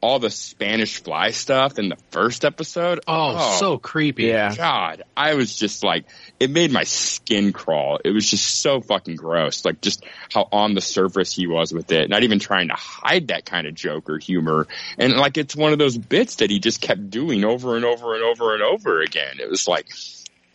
all 0.00 0.20
the 0.20 0.30
Spanish 0.30 1.02
fly 1.02 1.30
stuff 1.30 1.78
in 1.78 1.88
the 1.88 1.96
first 2.10 2.44
episode. 2.44 3.00
Oh, 3.08 3.56
so 3.58 3.78
creepy. 3.78 4.24
Yeah. 4.24 4.54
God, 4.54 5.02
I 5.16 5.34
was 5.34 5.56
just 5.56 5.82
like, 5.82 6.04
it 6.38 6.50
made 6.50 6.70
my 6.70 6.84
skin 6.84 7.52
crawl. 7.52 7.98
It 8.04 8.10
was 8.10 8.30
just 8.30 8.60
so 8.60 8.80
fucking 8.80 9.16
gross. 9.16 9.64
Like 9.64 9.80
just 9.80 10.04
how 10.32 10.48
on 10.52 10.74
the 10.74 10.80
surface 10.80 11.34
he 11.34 11.48
was 11.48 11.72
with 11.72 11.90
it, 11.90 12.08
not 12.08 12.22
even 12.22 12.38
trying 12.38 12.68
to 12.68 12.74
hide 12.74 13.28
that 13.28 13.44
kind 13.44 13.66
of 13.66 13.74
joke 13.74 14.08
or 14.08 14.18
humor. 14.18 14.68
And 14.98 15.14
like, 15.14 15.36
it's 15.36 15.56
one 15.56 15.72
of 15.72 15.78
those 15.78 15.98
bits 15.98 16.36
that 16.36 16.50
he 16.50 16.60
just 16.60 16.80
kept 16.80 17.10
doing 17.10 17.44
over 17.44 17.74
and 17.74 17.84
over 17.84 18.14
and 18.14 18.22
over 18.22 18.54
and 18.54 18.62
over 18.62 19.00
again. 19.00 19.38
It 19.40 19.50
was 19.50 19.66
like, 19.66 19.88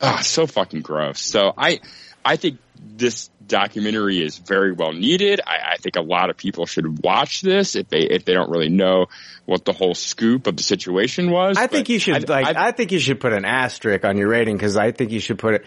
ah, 0.01 0.21
so 0.21 0.47
fucking 0.47 0.81
gross. 0.81 1.19
So 1.19 1.53
I, 1.57 1.81
I 2.25 2.35
think 2.35 2.59
this 2.75 3.29
documentary 3.47 4.23
is 4.23 4.37
very 4.37 4.71
well 4.71 4.93
needed. 4.93 5.41
I, 5.45 5.73
I 5.73 5.77
think 5.77 5.95
a 5.95 6.01
lot 6.01 6.29
of 6.29 6.37
people 6.37 6.65
should 6.65 7.03
watch 7.03 7.41
this 7.41 7.75
if 7.75 7.89
they 7.89 7.99
if 7.99 8.25
they 8.25 8.33
don't 8.33 8.49
really 8.49 8.69
know 8.69 9.07
what 9.45 9.65
the 9.65 9.73
whole 9.73 9.95
scoop 9.95 10.47
of 10.47 10.57
the 10.57 10.63
situation 10.63 11.31
was. 11.31 11.57
I 11.57 11.67
think 11.67 11.89
you 11.89 11.99
should 11.99 12.29
I- 12.29 12.41
like. 12.41 12.55
I- 12.55 12.67
I, 12.67 12.71
think 12.71 12.91
you 12.91 12.99
should 12.99 13.19
put 13.19 13.33
an 13.33 13.45
asterisk 13.45 14.05
on 14.05 14.17
your 14.17 14.29
rating 14.29 14.55
because 14.55 14.77
I 14.77 14.91
think 14.91 15.11
you 15.11 15.19
should 15.19 15.39
put 15.39 15.55
it. 15.55 15.65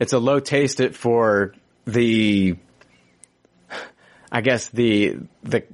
It's 0.00 0.12
a 0.12 0.18
low 0.18 0.40
taste 0.40 0.80
it 0.80 0.94
for 0.94 1.54
the. 1.84 2.56
I 4.30 4.40
guess 4.42 4.68
the 4.68 5.18
the 5.42 5.64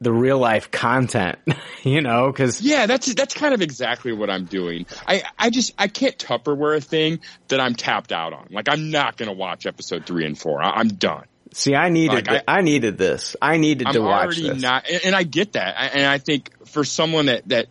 the 0.00 0.12
real 0.12 0.38
life 0.38 0.70
content, 0.70 1.38
you 1.82 2.00
know, 2.02 2.30
because 2.30 2.60
Yeah, 2.60 2.86
that's 2.86 3.12
that's 3.14 3.34
kind 3.34 3.54
of 3.54 3.62
exactly 3.62 4.12
what 4.12 4.30
I'm 4.30 4.44
doing. 4.44 4.86
I 5.06 5.22
I 5.38 5.50
just 5.50 5.74
I 5.78 5.88
can't 5.88 6.16
Tupperware 6.18 6.76
a 6.76 6.80
thing 6.80 7.20
that 7.48 7.60
I'm 7.60 7.74
tapped 7.74 8.12
out 8.12 8.32
on. 8.32 8.48
Like 8.50 8.68
I'm 8.68 8.90
not 8.90 9.16
gonna 9.16 9.32
watch 9.32 9.66
episode 9.66 10.06
three 10.06 10.26
and 10.26 10.38
four. 10.38 10.62
I, 10.62 10.70
I'm 10.70 10.88
done. 10.88 11.24
see, 11.52 11.74
I 11.74 11.88
needed 11.88 12.14
Like, 12.14 12.28
th- 12.28 12.42
I, 12.46 12.60
needed 12.60 12.98
this. 12.98 13.36
I 13.40 13.56
needed 13.56 13.86
I'm 13.86 13.94
to 13.94 14.02
watch 14.02 14.36
this. 14.36 14.60
not, 14.60 14.88
and, 14.90 15.06
and 15.06 15.14
I 15.14 15.22
get 15.22 15.52
that. 15.52 15.78
I, 15.78 15.86
and 15.86 16.06
I 16.06 16.18
think 16.18 16.66
for 16.66 16.84
someone 16.84 17.26
that 17.26 17.48
that 17.48 17.66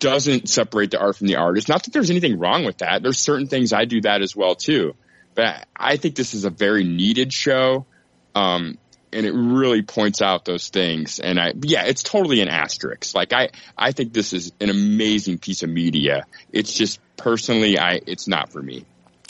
doesn't 0.00 0.48
separate 0.48 0.90
the 0.90 0.98
art 0.98 1.16
from 1.16 1.26
the 1.28 1.36
artist, 1.36 1.68
not 1.68 1.84
that 1.84 1.92
there's 1.92 2.10
anything 2.10 2.38
wrong 2.38 2.64
with 2.64 2.78
that. 2.78 3.02
There's 3.02 3.18
certain 3.18 3.46
things 3.46 3.72
I 3.72 3.84
do 3.84 4.00
that 4.00 4.22
as 4.22 4.34
well 4.34 4.54
too. 4.54 4.94
But 5.34 5.44
I, 5.46 5.64
I 5.76 5.96
think 5.96 6.16
this 6.16 6.34
is 6.34 6.44
a 6.44 6.50
very 6.50 6.84
needed 6.84 7.32
show. 7.32 7.86
Um, 8.34 8.78
and 9.12 9.26
it 9.26 9.32
really 9.32 9.82
points 9.82 10.22
out 10.22 10.44
those 10.44 10.68
things. 10.68 11.18
And 11.18 11.38
I, 11.38 11.52
yeah, 11.62 11.84
it's 11.84 12.02
totally 12.02 12.40
an 12.40 12.48
asterisk. 12.48 13.14
Like 13.14 13.32
I, 13.32 13.50
I 13.76 13.92
think 13.92 14.12
this 14.12 14.32
is 14.32 14.52
an 14.60 14.70
amazing 14.70 15.38
piece 15.38 15.62
of 15.62 15.70
media. 15.70 16.26
It's 16.52 16.74
just 16.74 17.00
personally, 17.16 17.78
I, 17.78 18.00
it's 18.06 18.28
not 18.28 18.52
for 18.52 18.62
me. 18.62 18.84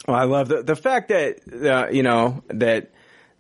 Well, 0.07 0.17
I 0.17 0.25
love 0.25 0.49
the 0.49 0.63
the 0.63 0.77
fact 0.77 1.09
that 1.09 1.41
uh, 1.53 1.91
you 1.91 2.03
know 2.03 2.43
that 2.49 2.91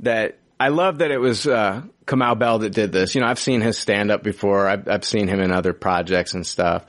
that 0.00 0.38
I 0.58 0.68
love 0.68 0.98
that 0.98 1.10
it 1.10 1.18
was 1.18 1.46
uh, 1.46 1.82
Kamau 2.06 2.38
Bell 2.38 2.58
that 2.60 2.70
did 2.70 2.92
this. 2.92 3.14
You 3.14 3.22
know, 3.22 3.26
I've 3.26 3.38
seen 3.38 3.60
his 3.62 3.78
stand 3.78 4.10
up 4.10 4.22
before. 4.22 4.68
I've, 4.68 4.86
I've 4.86 5.04
seen 5.04 5.26
him 5.26 5.40
in 5.40 5.52
other 5.52 5.72
projects 5.72 6.34
and 6.34 6.46
stuff. 6.46 6.84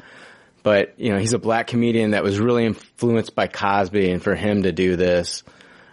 But 0.61 0.99
you 0.99 1.11
know, 1.11 1.18
he's 1.18 1.34
a 1.34 1.40
black 1.40 1.68
comedian 1.68 2.11
that 2.11 2.23
was 2.23 2.38
really 2.38 2.65
influenced 2.65 3.34
by 3.34 3.48
Cosby, 3.48 4.11
and 4.11 4.22
for 4.22 4.36
him 4.36 4.64
to 4.64 4.72
do 4.72 4.95
this, 4.95 5.44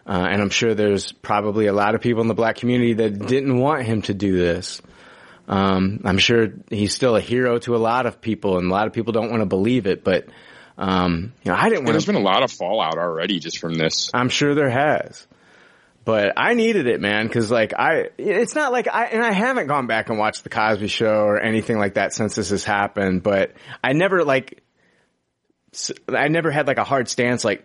uh, 0.09 0.27
and 0.31 0.41
I'm 0.41 0.49
sure 0.49 0.75
there's 0.75 1.13
probably 1.13 1.67
a 1.67 1.73
lot 1.75 1.95
of 1.95 2.01
people 2.01 2.23
in 2.23 2.29
the 2.29 2.35
black 2.35 2.57
community 2.57 2.95
that 2.95 3.27
didn't 3.27 3.59
want 3.59 3.85
him 3.85 4.01
to 4.03 4.15
do 4.15 4.39
this. 4.39 4.81
Um, 5.47 6.01
I'm 6.05 6.19
sure 6.19 6.49
he's 6.71 6.95
still 6.95 7.15
a 7.15 7.21
hero 7.21 7.59
to 7.61 7.77
a 7.77 7.79
lot 7.79 8.07
of 8.07 8.21
people, 8.21 8.59
and 8.59 8.71
a 8.71 8.75
lot 8.75 8.87
of 8.87 8.95
people 8.95 9.13
don't 9.13 9.31
want 9.31 9.43
to 9.43 9.47
believe 9.47 9.87
it. 9.87 10.05
But 10.05 10.27
um, 10.79 11.35
you 11.45 11.51
know, 11.51 11.59
I 11.59 11.69
didn't 11.69 11.85
there's 11.85 12.07
been 12.07 12.15
a 12.15 12.21
lot 12.21 12.43
of 12.43 12.51
fallout 12.51 12.97
already 12.97 13.39
just 13.39 13.59
from 13.59 13.75
this. 13.75 14.11
I'm 14.15 14.31
sure 14.31 14.55
there 14.55 14.71
has. 14.71 15.27
But 16.07 16.33
I 16.39 16.55
needed 16.55 16.87
it, 16.87 17.03
man, 17.03 17.29
cause 17.29 17.51
like 17.51 17.75
I, 17.79 18.09
it's 18.17 18.55
not 18.55 18.73
like 18.73 18.89
I, 18.89 19.07
and 19.07 19.23
I 19.23 19.33
haven't 19.33 19.67
gone 19.67 19.87
back 19.87 20.09
and 20.09 20.19
watched 20.19 20.43
the 20.43 20.49
Cosby 20.49 20.89
show 20.89 21.25
or 21.25 21.39
anything 21.39 21.79
like 21.79 21.95
that 21.95 22.15
since 22.15 22.35
this 22.35 22.49
has 22.49 22.65
happened, 22.65 23.23
but 23.23 23.53
I 23.85 23.93
never 23.93 24.25
like, 24.25 24.63
I 26.09 26.29
never 26.29 26.51
had 26.51 26.67
like 26.67 26.79
a 26.79 26.85
hard 26.85 27.11
stance 27.11 27.45
like, 27.45 27.63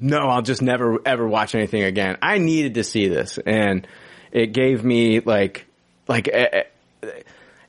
no, 0.00 0.28
I'll 0.28 0.42
just 0.42 0.62
never 0.62 0.98
ever 1.06 1.26
watch 1.26 1.54
anything 1.54 1.82
again. 1.82 2.18
I 2.22 2.38
needed 2.38 2.74
to 2.74 2.84
see 2.84 3.08
this 3.08 3.38
and 3.38 3.86
it 4.32 4.52
gave 4.52 4.82
me 4.84 5.20
like, 5.20 5.66
like, 6.08 6.28
eh, 6.32 6.62
eh, 7.02 7.08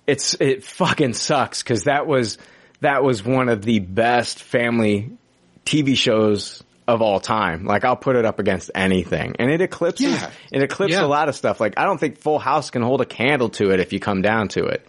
it's, 0.07 0.35
it 0.39 0.64
fucking 0.64 1.14
sucks 1.14 1.64
cause 1.64 1.84
that 1.85 2.07
was, 2.07 2.38
that 2.81 3.03
was 3.03 3.23
one 3.23 3.49
of 3.49 3.61
the 3.64 3.80
best 3.80 4.41
family 4.41 5.18
TV 5.65 5.95
shows 5.97 6.64
of 6.88 7.02
all 7.02 7.19
time. 7.19 7.65
Like 7.65 7.84
I'll 7.84 7.95
put 7.95 8.15
it 8.15 8.26
up 8.26 8.38
against 8.38 8.69
anything, 8.76 9.35
and 9.39 9.49
it 9.49 9.61
eclipses 9.61 10.22
Yeah. 10.22 10.30
it 10.52 10.61
eclipses 10.61 10.99
Yeah. 10.99 11.06
a 11.06 11.07
lot 11.07 11.30
of 11.30 11.35
stuff. 11.35 11.60
Like 11.60 11.73
I 11.77 11.85
don't 11.85 11.99
think 11.99 12.19
Full 12.19 12.38
House 12.38 12.69
can 12.69 12.84
hold 12.84 13.02
a 13.02 13.06
candle 13.06 13.49
to 13.52 13.72
it 13.72 13.80
if 13.80 13.91
you 13.91 13.99
come 13.99 14.22
down 14.22 14.49
to 14.49 14.65
it. 14.65 14.85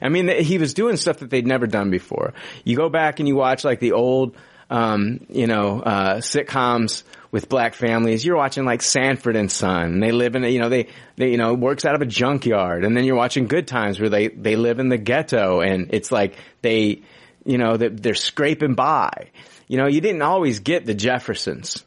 I 0.00 0.08
mean, 0.08 0.28
he 0.28 0.56
was 0.56 0.72
doing 0.72 0.96
stuff 0.96 1.18
that 1.18 1.28
they'd 1.28 1.46
never 1.46 1.66
done 1.66 1.90
before. 1.90 2.32
You 2.64 2.76
go 2.76 2.88
back 2.88 3.18
and 3.20 3.28
you 3.28 3.36
watch 3.36 3.62
like 3.64 3.80
the 3.80 3.92
old, 3.92 4.36
um, 4.74 5.20
you 5.28 5.46
know, 5.46 5.80
uh, 5.80 6.16
sitcoms 6.16 7.04
with 7.30 7.48
black 7.48 7.74
families. 7.74 8.24
You're 8.24 8.36
watching 8.36 8.64
like 8.64 8.82
Sanford 8.82 9.36
and 9.36 9.50
Son. 9.50 10.00
They 10.00 10.10
live 10.10 10.34
in, 10.34 10.42
a, 10.42 10.48
you 10.48 10.58
know, 10.58 10.68
they, 10.68 10.88
they, 11.14 11.30
you 11.30 11.36
know, 11.36 11.54
works 11.54 11.84
out 11.84 11.94
of 11.94 12.02
a 12.02 12.06
junkyard. 12.06 12.84
And 12.84 12.96
then 12.96 13.04
you're 13.04 13.14
watching 13.14 13.46
Good 13.46 13.68
Times 13.68 14.00
where 14.00 14.08
they, 14.08 14.26
they 14.28 14.56
live 14.56 14.80
in 14.80 14.88
the 14.88 14.98
ghetto 14.98 15.60
and 15.60 15.94
it's 15.94 16.10
like 16.10 16.34
they, 16.60 17.02
you 17.44 17.56
know, 17.56 17.76
that 17.76 18.02
they're 18.02 18.14
scraping 18.14 18.74
by. 18.74 19.30
You 19.68 19.78
know, 19.78 19.86
you 19.86 20.00
didn't 20.00 20.22
always 20.22 20.58
get 20.58 20.86
the 20.86 20.94
Jeffersons. 20.94 21.84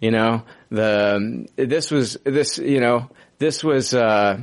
You 0.00 0.10
know, 0.10 0.44
the, 0.70 1.46
this 1.56 1.90
was, 1.90 2.16
this, 2.24 2.56
you 2.56 2.80
know, 2.80 3.10
this 3.38 3.62
was, 3.62 3.92
uh, 3.92 4.40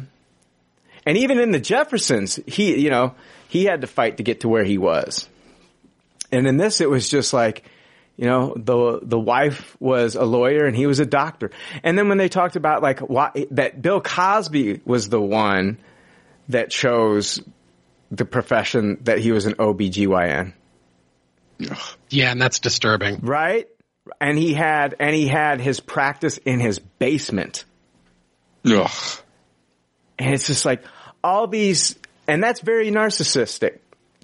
And 1.06 1.18
even 1.18 1.40
in 1.40 1.50
the 1.50 1.60
Jeffersons, 1.60 2.40
he, 2.46 2.80
you 2.80 2.92
know, 2.92 3.16
he 3.48 3.66
had 3.66 3.82
to 3.82 3.88
fight 3.88 4.18
to 4.18 4.24
get 4.24 4.42
to 4.42 4.48
where 4.48 4.64
he 4.64 4.78
was. 4.78 5.28
And 6.32 6.46
in 6.46 6.58
this, 6.58 6.82
it 6.82 6.90
was 6.90 7.10
just 7.10 7.34
like, 7.34 7.64
you 8.20 8.26
know, 8.26 8.54
the 8.58 9.00
the 9.02 9.18
wife 9.18 9.78
was 9.80 10.16
a 10.16 10.26
lawyer 10.26 10.66
and 10.66 10.76
he 10.76 10.86
was 10.88 11.00
a 11.00 11.06
doctor. 11.06 11.52
And 11.84 11.98
then 11.98 12.10
when 12.10 12.18
they 12.18 12.28
talked 12.28 12.58
about 12.58 12.84
like 12.84 13.00
why 13.00 13.46
that 13.52 13.82
Bill 13.82 14.02
Cosby 14.02 14.82
was 14.84 15.08
the 15.08 15.22
one 15.22 15.78
that 16.50 16.70
chose 16.70 17.42
the 18.12 18.26
profession 18.26 18.98
that 19.04 19.20
he 19.20 19.32
was 19.32 19.46
an 19.46 19.54
OBGYN, 19.54 20.52
Yeah, 22.10 22.32
and 22.32 22.42
that's 22.42 22.60
disturbing. 22.60 23.20
right? 23.22 23.68
And 24.20 24.38
he 24.38 24.54
had 24.54 24.96
and 25.00 25.16
he 25.16 25.28
had 25.28 25.62
his 25.62 25.80
practice 25.80 26.38
in 26.40 26.60
his 26.60 26.80
basement. 26.80 27.64
Ugh. 28.66 28.90
And 30.18 30.34
it's 30.34 30.48
just 30.48 30.66
like 30.66 30.84
all 31.24 31.48
these, 31.48 31.96
and 32.28 32.44
that's 32.44 32.60
very 32.60 32.92
narcissistic 32.92 33.80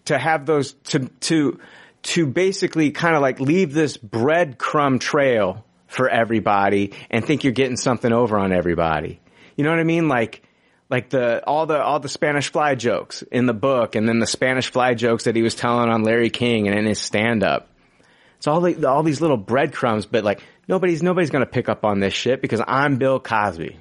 to 0.06 0.18
have 0.18 0.46
those, 0.46 0.74
to, 0.90 1.08
to, 1.22 1.60
to 2.06 2.26
basically 2.28 2.92
kind 2.92 3.16
of 3.16 3.22
like 3.22 3.40
leave 3.40 3.74
this 3.74 3.98
breadcrumb 3.98 5.00
trail 5.00 5.66
for 5.88 6.10
everybody 6.10 6.94
and 7.10 7.26
think 7.26 7.44
you're 7.44 7.54
getting 7.54 7.78
something 7.78 8.12
over 8.12 8.38
on 8.38 8.52
everybody. 8.54 9.20
You 9.56 9.64
know 9.64 9.70
what 9.72 9.80
I 9.80 9.84
mean? 9.86 10.08
Like, 10.08 10.44
like 10.90 11.10
the, 11.10 11.44
all 11.48 11.66
the, 11.66 11.82
all 11.82 12.00
the 12.00 12.10
Spanish 12.10 12.52
fly 12.52 12.76
jokes 12.76 13.22
in 13.24 13.46
the 13.48 13.54
book 13.54 13.96
and 13.96 14.08
then 14.08 14.20
the 14.20 14.28
Spanish 14.28 14.70
fly 14.72 14.94
jokes 14.94 15.24
that 15.24 15.36
he 15.36 15.42
was 15.42 15.56
telling 15.56 15.90
on 15.90 16.04
Larry 16.04 16.30
King 16.30 16.68
and 16.68 16.78
in 16.78 16.86
his 16.86 17.00
stand 17.00 17.44
up. 17.44 17.70
It's 18.38 18.48
all 18.48 18.62
the, 18.62 18.88
all 18.88 19.02
these 19.02 19.22
little 19.22 19.38
breadcrumbs, 19.38 20.06
but 20.06 20.24
like 20.24 20.44
nobody's, 20.68 21.02
nobody's 21.02 21.32
going 21.32 21.44
to 21.46 21.50
pick 21.50 21.70
up 21.70 21.86
on 21.86 22.00
this 22.02 22.14
shit 22.14 22.42
because 22.42 22.62
I'm 22.68 22.98
Bill 22.98 23.20
Cosby. 23.20 23.80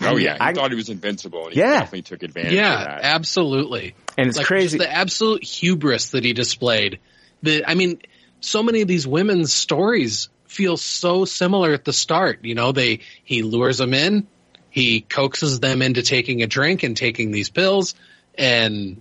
Oh 0.00 0.16
yeah, 0.16 0.34
he 0.34 0.40
I- 0.40 0.52
thought 0.52 0.70
he 0.70 0.76
was 0.76 0.88
invincible. 0.88 1.46
And 1.46 1.54
he 1.54 1.60
Yeah. 1.60 1.70
definitely 1.80 2.02
took 2.02 2.22
advantage 2.22 2.52
Yeah, 2.52 2.74
of 2.80 2.84
that. 2.84 3.00
absolutely. 3.04 3.94
And 4.18 4.28
it's 4.28 4.36
like, 4.36 4.46
crazy. 4.46 4.78
just 4.78 4.88
the 4.88 4.92
absolute 4.94 5.42
hubris 5.42 6.10
that 6.10 6.24
he 6.24 6.32
displayed. 6.32 7.00
That 7.44 7.68
I 7.68 7.74
mean, 7.74 8.00
so 8.40 8.62
many 8.62 8.82
of 8.82 8.88
these 8.88 9.06
women's 9.06 9.52
stories 9.52 10.28
feel 10.46 10.76
so 10.76 11.24
similar 11.24 11.72
at 11.72 11.84
the 11.84 11.92
start. 11.92 12.44
You 12.44 12.54
know, 12.54 12.72
they 12.72 13.00
he 13.24 13.42
lures 13.42 13.78
them 13.78 13.94
in, 13.94 14.26
he 14.70 15.00
coaxes 15.00 15.60
them 15.60 15.82
into 15.82 16.02
taking 16.02 16.42
a 16.42 16.46
drink 16.46 16.82
and 16.82 16.96
taking 16.96 17.30
these 17.30 17.48
pills, 17.50 17.94
and 18.36 19.00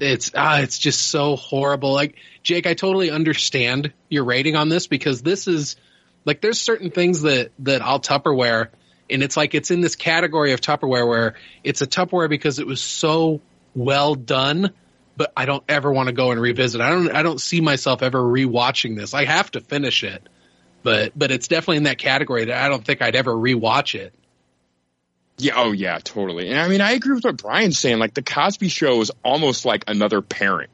it's 0.00 0.30
ah, 0.34 0.60
it's 0.60 0.78
just 0.78 1.00
so 1.00 1.36
horrible. 1.36 1.92
Like 1.92 2.16
Jake, 2.42 2.66
I 2.66 2.74
totally 2.74 3.10
understand 3.10 3.92
your 4.08 4.24
rating 4.24 4.56
on 4.56 4.68
this 4.68 4.86
because 4.86 5.22
this 5.22 5.48
is 5.48 5.76
like 6.24 6.40
there's 6.40 6.60
certain 6.60 6.90
things 6.90 7.22
that 7.22 7.52
that 7.60 7.82
I'll 7.82 8.00
Tupperware, 8.00 8.68
and 9.10 9.22
it's 9.22 9.36
like 9.36 9.54
it's 9.54 9.70
in 9.70 9.80
this 9.80 9.96
category 9.96 10.52
of 10.52 10.60
Tupperware 10.60 11.06
where 11.06 11.34
it's 11.64 11.82
a 11.82 11.86
Tupperware 11.86 12.28
because 12.28 12.58
it 12.58 12.66
was 12.66 12.80
so 12.80 13.40
well 13.74 14.14
done, 14.14 14.72
but 15.18 15.32
I 15.36 15.44
don't 15.46 15.64
ever 15.68 15.92
want 15.92 16.06
to 16.06 16.14
go 16.14 16.30
and 16.30 16.40
revisit. 16.40 16.80
I 16.80 16.90
don't 16.90 17.10
I 17.10 17.22
don't 17.22 17.40
see 17.40 17.60
myself 17.60 18.02
ever 18.02 18.22
rewatching 18.22 18.96
this. 18.96 19.12
I 19.12 19.24
have 19.24 19.50
to 19.50 19.60
finish 19.60 20.04
it, 20.04 20.26
but 20.84 21.12
but 21.18 21.32
it's 21.32 21.48
definitely 21.48 21.78
in 21.78 21.82
that 21.82 21.98
category 21.98 22.46
that 22.46 22.64
I 22.64 22.68
don't 22.68 22.84
think 22.84 23.02
I'd 23.02 23.16
ever 23.16 23.32
rewatch 23.32 23.98
it. 23.98 24.14
Yeah, 25.36 25.54
oh 25.56 25.72
yeah, 25.72 25.98
totally. 25.98 26.50
And 26.50 26.58
I 26.58 26.68
mean, 26.68 26.80
I 26.80 26.92
agree 26.92 27.14
with 27.14 27.24
what 27.24 27.36
Brian's 27.36 27.78
saying. 27.78 27.98
Like 27.98 28.14
the 28.14 28.22
Cosby 28.22 28.68
Show 28.68 28.96
was 28.96 29.10
almost 29.24 29.64
like 29.64 29.84
another 29.88 30.22
parent. 30.22 30.70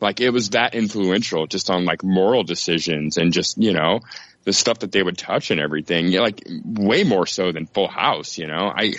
Like 0.00 0.20
it 0.20 0.30
was 0.30 0.50
that 0.50 0.74
influential 0.74 1.46
just 1.46 1.70
on 1.70 1.84
like 1.84 2.02
moral 2.02 2.42
decisions 2.42 3.16
and 3.16 3.32
just, 3.32 3.58
you 3.58 3.72
know, 3.72 4.00
the 4.44 4.52
stuff 4.52 4.80
that 4.80 4.92
they 4.92 5.02
would 5.02 5.16
touch 5.16 5.50
and 5.50 5.60
everything. 5.60 6.08
Yeah, 6.08 6.20
like 6.20 6.46
way 6.64 7.04
more 7.04 7.26
so 7.26 7.52
than 7.52 7.66
Full 7.66 7.88
House, 7.88 8.38
you 8.38 8.46
know. 8.46 8.72
I 8.74 8.94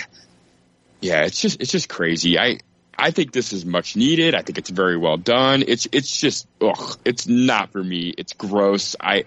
Yeah, 1.02 1.24
it's 1.24 1.42
just 1.42 1.62
it's 1.62 1.72
just 1.72 1.90
crazy. 1.90 2.40
I 2.40 2.60
I 2.98 3.12
think 3.12 3.32
this 3.32 3.54
is 3.54 3.66
much 3.66 3.96
needed. 3.96 4.34
I 4.34 4.42
think 4.42 4.58
it's 4.58 4.70
very 4.70 4.98
well 4.98 5.18
done. 5.18 5.64
It's 5.68 5.88
it's 5.92 6.16
just 6.16 6.48
ugh, 6.62 6.98
it's 7.06 7.28
not 7.28 7.72
for 7.72 7.84
me. 7.84 8.14
It's 8.18 8.34
gross. 8.34 8.96
I 9.00 9.26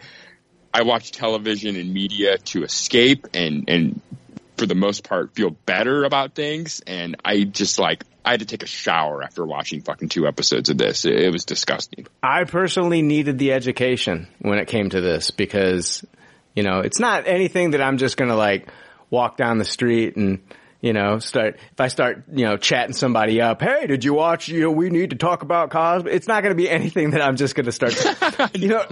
I 0.74 0.82
watch 0.82 1.12
television 1.12 1.76
and 1.76 1.92
media 1.92 2.38
to 2.38 2.64
escape 2.64 3.28
and 3.34 3.68
and 3.68 4.00
for 4.56 4.66
the 4.66 4.74
most 4.74 5.08
part 5.08 5.34
feel 5.34 5.50
better 5.50 6.04
about 6.04 6.34
things 6.34 6.82
and 6.86 7.16
I 7.24 7.44
just 7.44 7.78
like 7.78 8.04
I 8.24 8.32
had 8.32 8.40
to 8.40 8.46
take 8.46 8.62
a 8.62 8.66
shower 8.66 9.22
after 9.22 9.44
watching 9.44 9.80
fucking 9.80 10.10
two 10.10 10.26
episodes 10.26 10.68
of 10.68 10.76
this. 10.76 11.04
It, 11.04 11.14
it 11.14 11.32
was 11.32 11.44
disgusting. 11.44 12.06
I 12.22 12.44
personally 12.44 13.02
needed 13.02 13.38
the 13.38 13.52
education 13.52 14.28
when 14.40 14.58
it 14.58 14.68
came 14.68 14.90
to 14.90 15.00
this 15.00 15.30
because, 15.30 16.04
you 16.54 16.62
know, 16.62 16.80
it's 16.80 17.00
not 17.00 17.26
anything 17.26 17.70
that 17.70 17.80
I'm 17.80 17.96
just 17.96 18.18
going 18.18 18.28
to 18.28 18.36
like 18.36 18.68
walk 19.08 19.38
down 19.38 19.56
the 19.56 19.64
street 19.64 20.16
and, 20.16 20.40
you 20.80 20.92
know, 20.92 21.18
start, 21.18 21.56
if 21.56 21.80
I 21.80 21.88
start, 21.88 22.24
you 22.32 22.46
know, 22.46 22.56
chatting 22.56 22.94
somebody 22.94 23.40
up, 23.40 23.60
hey, 23.60 23.86
did 23.86 24.04
you 24.04 24.14
watch, 24.14 24.48
you 24.48 24.60
know, 24.60 24.70
we 24.70 24.88
need 24.88 25.10
to 25.10 25.16
talk 25.16 25.42
about 25.42 25.70
Cosby? 25.70 26.10
It's 26.10 26.26
not 26.26 26.42
going 26.42 26.56
to 26.56 26.60
be 26.60 26.70
anything 26.70 27.10
that 27.10 27.22
I'm 27.22 27.36
just 27.36 27.54
going 27.54 27.66
to 27.66 27.72
start, 27.72 27.94
you 28.54 28.68
know, 28.68 28.84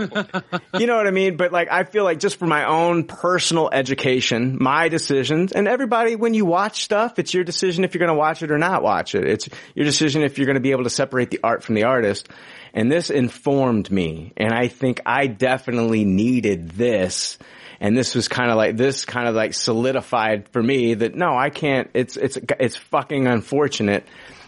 you 0.78 0.86
know 0.86 0.96
what 0.96 1.06
I 1.06 1.10
mean? 1.10 1.36
But 1.36 1.50
like, 1.50 1.70
I 1.70 1.84
feel 1.84 2.04
like 2.04 2.18
just 2.18 2.36
for 2.36 2.46
my 2.46 2.66
own 2.66 3.04
personal 3.04 3.70
education, 3.72 4.58
my 4.60 4.88
decisions, 4.88 5.52
and 5.52 5.66
everybody, 5.66 6.14
when 6.16 6.34
you 6.34 6.44
watch 6.44 6.84
stuff, 6.84 7.18
it's 7.18 7.32
your 7.32 7.44
decision 7.44 7.84
if 7.84 7.94
you're 7.94 8.00
going 8.00 8.14
to 8.14 8.18
watch 8.18 8.42
it 8.42 8.50
or 8.50 8.58
not 8.58 8.82
watch 8.82 9.14
it. 9.14 9.24
It's 9.24 9.48
your 9.74 9.86
decision 9.86 10.22
if 10.22 10.36
you're 10.36 10.46
going 10.46 10.54
to 10.54 10.60
be 10.60 10.72
able 10.72 10.84
to 10.84 10.90
separate 10.90 11.30
the 11.30 11.40
art 11.42 11.62
from 11.62 11.74
the 11.74 11.84
artist. 11.84 12.28
And 12.74 12.90
this 12.90 13.10
informed 13.10 13.90
me. 13.90 14.32
And 14.36 14.52
I 14.52 14.68
think 14.68 15.00
I 15.06 15.26
definitely 15.26 16.04
needed 16.04 16.70
this. 16.70 17.38
And 17.80 17.96
this 17.96 18.14
was 18.14 18.28
kind 18.28 18.50
of 18.50 18.56
like, 18.56 18.76
this 18.76 19.04
kind 19.04 19.28
of 19.28 19.34
like 19.34 19.54
solidified 19.54 20.48
for 20.48 20.62
me 20.62 20.94
that 20.94 21.14
no, 21.14 21.36
I 21.36 21.50
can't, 21.50 21.90
it's, 21.94 22.16
it's, 22.16 22.38
it's 22.58 22.76
fucking 22.76 23.26
unfortunate 23.26 24.04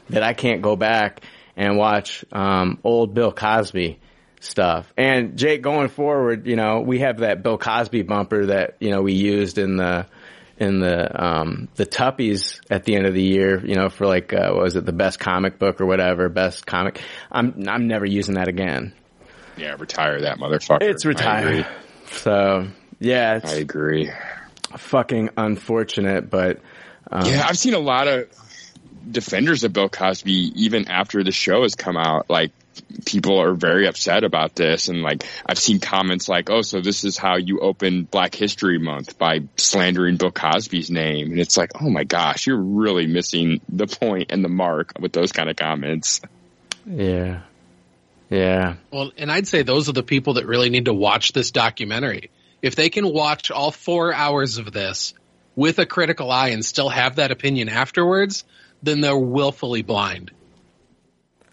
that 0.09 0.23
I 0.23 0.33
can't 0.35 0.63
go 0.63 0.77
back 0.77 1.23
and 1.57 1.77
watch, 1.77 2.25
um, 2.33 2.79
old 2.83 3.15
Bill 3.15 3.33
Cosby 3.33 4.01
stuff. 4.41 4.93
And 4.97 5.37
Jake, 5.39 5.63
going 5.63 5.89
forward, 5.89 6.47
you 6.47 6.57
know, 6.57 6.81
we 6.81 7.01
have 7.01 7.19
that 7.19 7.43
Bill 7.43 7.59
Cosby 7.59 8.03
bumper 8.03 8.47
that, 8.47 8.77
you 8.81 8.91
know, 8.91 9.03
we 9.03 9.13
used 9.13 9.59
in 9.59 9.77
the, 9.77 10.07
in 10.61 10.79
the, 10.79 11.25
um, 11.25 11.69
the 11.77 11.87
Tuppies 11.87 12.61
at 12.71 12.85
the 12.85 12.95
end 12.95 13.07
of 13.07 13.15
the 13.15 13.23
year, 13.23 13.65
you 13.65 13.75
know, 13.75 13.89
for 13.89 14.07
like, 14.07 14.33
uh, 14.33 14.51
what 14.53 14.63
was 14.63 14.77
it, 14.77 14.85
the 14.85 14.93
best 14.93 15.19
comic 15.19 15.59
book 15.59 15.81
or 15.81 15.87
whatever, 15.87 16.29
best 16.29 16.67
comic. 16.67 17.01
I'm, 17.33 17.65
I'm 17.67 17.89
never 17.89 18.05
using 18.05 18.35
that 18.35 18.49
again. 18.49 18.93
Yeah, 19.57 19.75
retire 19.79 20.21
that 20.23 20.39
motherfucker. 20.39 20.83
It's 20.83 21.05
retired. 21.05 21.67
So, 22.13 22.69
yeah, 22.99 23.37
it's 23.37 23.53
I 23.53 23.57
agree. 23.57 24.11
fucking 24.77 25.31
unfortunate, 25.37 26.29
but, 26.29 26.61
um, 27.11 27.25
Yeah, 27.25 27.45
I've 27.49 27.59
seen 27.59 27.75
a 27.75 27.79
lot 27.79 28.07
of 28.07 28.29
defenders 29.11 29.65
of 29.65 29.73
Bill 29.73 29.89
Cosby 29.89 30.53
even 30.63 30.89
after 30.89 31.25
the 31.25 31.33
show 31.33 31.63
has 31.63 31.75
come 31.75 31.97
out. 31.97 32.29
Like 32.29 32.53
people 33.05 33.41
are 33.41 33.55
very 33.55 33.87
upset 33.87 34.25
about 34.25 34.55
this, 34.55 34.89
and 34.89 35.03
like 35.03 35.25
I've 35.47 35.59
seen 35.59 35.81
comments 35.81 36.29
like, 36.29 36.51
"Oh, 36.51 36.63
so 36.63 36.81
this 36.81 37.05
is 37.05 37.17
how 37.17 37.37
you 37.37 37.61
open 37.61 38.05
Black 38.05 38.35
History 38.35 38.79
Month 38.79 39.19
by 39.19 39.41
slandering 39.57 40.17
Bill 40.17 40.31
Cosby's 40.31 40.91
name," 40.91 41.31
and 41.31 41.41
it's 41.41 41.57
like, 41.57 41.71
"Oh 41.81 41.91
my 41.91 42.05
gosh, 42.05 42.47
you're 42.47 42.61
really 42.61 43.07
missing 43.07 43.61
the 43.69 43.87
point 43.87 44.31
and 44.31 44.45
the 44.45 44.49
mark 44.49 44.93
with 44.99 45.13
those 45.13 45.33
kind 45.33 45.51
of 45.51 45.57
comments." 45.57 46.21
yeah, 46.87 47.43
yeah. 48.29 48.75
Well, 48.91 49.13
and 49.17 49.31
I'd 49.31 49.49
say 49.49 49.63
those 49.63 49.89
are 49.89 49.93
the 49.93 50.03
people 50.03 50.35
that 50.35 50.47
really 50.47 50.71
need 50.71 50.87
to 50.87 50.95
watch 50.95 51.33
this 51.33 51.51
documentary. 51.51 52.31
If 52.63 52.77
they 52.77 52.91
can 52.91 53.13
watch 53.13 53.51
all 53.51 53.71
four 53.71 54.13
hours 54.15 54.59
of 54.59 54.73
this 54.73 55.15
with 55.57 55.79
a 55.79 55.87
critical 55.87 56.31
eye 56.31 56.49
and 56.49 56.65
still 56.65 56.89
have 56.89 57.17
that 57.17 57.31
opinion 57.31 57.69
afterwards, 57.69 58.45
then 58.83 59.01
they're 59.01 59.17
willfully 59.17 59.83
blind. 59.83 60.31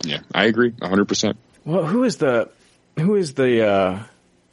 Yeah, 0.04 0.20
I 0.34 0.46
agree, 0.46 0.74
100. 0.78 1.06
percent 1.08 1.38
Well, 1.66 1.86
who 1.86 2.04
is 2.04 2.18
the 2.18 2.50
who 2.98 3.16
is 3.16 3.34
the 3.34 3.68
uh, 3.68 4.04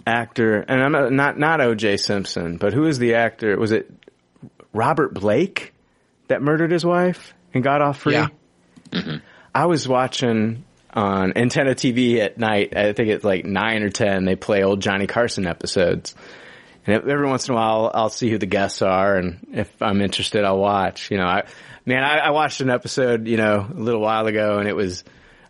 actor? 0.07 0.61
And 0.61 0.83
I'm 0.83 0.93
not, 0.93 1.13
not 1.13 1.39
not 1.39 1.61
O.J. 1.61 1.99
Simpson, 1.99 2.57
but 2.57 2.73
who 2.73 2.87
is 2.87 2.99
the 2.99 3.15
actor? 3.15 3.59
Was 3.59 3.73
it 3.73 3.91
Robert 4.73 5.15
Blake 5.15 5.73
that 6.29 6.43
murdered 6.43 6.71
his 6.71 6.85
wife 6.85 7.35
and 7.53 7.63
got 7.63 7.83
off 7.83 8.01
free? 8.01 8.15
Yeah. 8.15 8.29
I 9.55 9.67
was 9.67 9.87
watching 9.89 10.65
on 10.93 11.37
Antenna 11.37 11.75
TV 11.75 12.19
at 12.19 12.39
night. 12.39 12.77
I 12.77 12.93
think 12.93 13.09
it's 13.09 13.25
like 13.25 13.45
nine 13.45 13.83
or 13.83 13.91
ten. 13.91 14.25
They 14.25 14.37
play 14.37 14.63
old 14.63 14.81
Johnny 14.81 15.07
Carson 15.07 15.47
episodes, 15.47 16.15
and 16.87 16.97
every 17.09 17.29
once 17.29 17.49
in 17.49 17.55
a 17.55 17.57
while 17.57 17.91
I'll 17.93 18.11
see 18.11 18.31
who 18.31 18.39
the 18.39 18.47
guests 18.47 18.83
are, 18.83 19.17
and 19.17 19.47
if 19.53 19.71
I'm 19.83 20.01
interested, 20.01 20.45
I'll 20.45 20.59
watch. 20.59 21.11
You 21.11 21.19
know, 21.19 21.27
I 21.27 21.45
man, 21.85 22.03
I, 22.03 22.19
I 22.19 22.31
watched 22.31 22.61
an 22.61 22.71
episode, 22.71 23.27
you 23.27 23.37
know, 23.37 23.67
a 23.69 23.79
little 23.79 24.01
while 24.01 24.27
ago, 24.27 24.59
and 24.59 24.69
it 24.69 24.77
was 24.77 25.05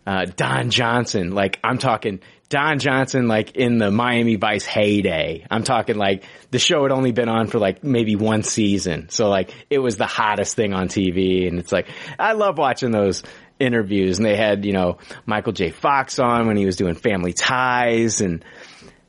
uh, 0.05 0.25
Don 0.25 0.69
Johnson. 0.69 1.31
Like 1.31 1.59
I'm 1.63 1.77
talking 1.77 2.19
Don 2.49 2.79
Johnson, 2.79 3.27
like 3.27 3.55
in 3.55 3.77
the 3.77 3.89
Miami 3.89 4.35
Vice 4.35 4.65
heyday. 4.65 5.45
I'm 5.49 5.63
talking 5.63 5.97
like 5.97 6.25
the 6.51 6.59
show 6.59 6.83
had 6.83 6.91
only 6.91 7.11
been 7.11 7.29
on 7.29 7.47
for 7.47 7.59
like 7.59 7.83
maybe 7.83 8.15
one 8.15 8.43
season, 8.43 9.09
so 9.09 9.29
like 9.29 9.51
it 9.69 9.79
was 9.79 9.97
the 9.97 10.05
hottest 10.05 10.55
thing 10.55 10.73
on 10.73 10.87
TV, 10.87 11.47
and 11.47 11.59
it's 11.59 11.71
like 11.71 11.87
I 12.19 12.33
love 12.33 12.57
watching 12.57 12.91
those 12.91 13.23
interviews. 13.59 14.17
And 14.17 14.25
they 14.25 14.35
had 14.35 14.63
you 14.65 14.73
know 14.73 14.99
Michael 15.25 15.53
J. 15.53 15.71
Fox 15.71 16.19
on 16.19 16.47
when 16.47 16.57
he 16.57 16.65
was 16.65 16.75
doing 16.75 16.95
Family 16.95 17.33
Ties, 17.33 18.21
and 18.21 18.45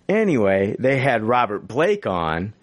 anyway, 0.08 0.76
they 0.78 0.98
had 0.98 1.22
Robert 1.22 1.66
Blake 1.66 2.06
on. 2.06 2.54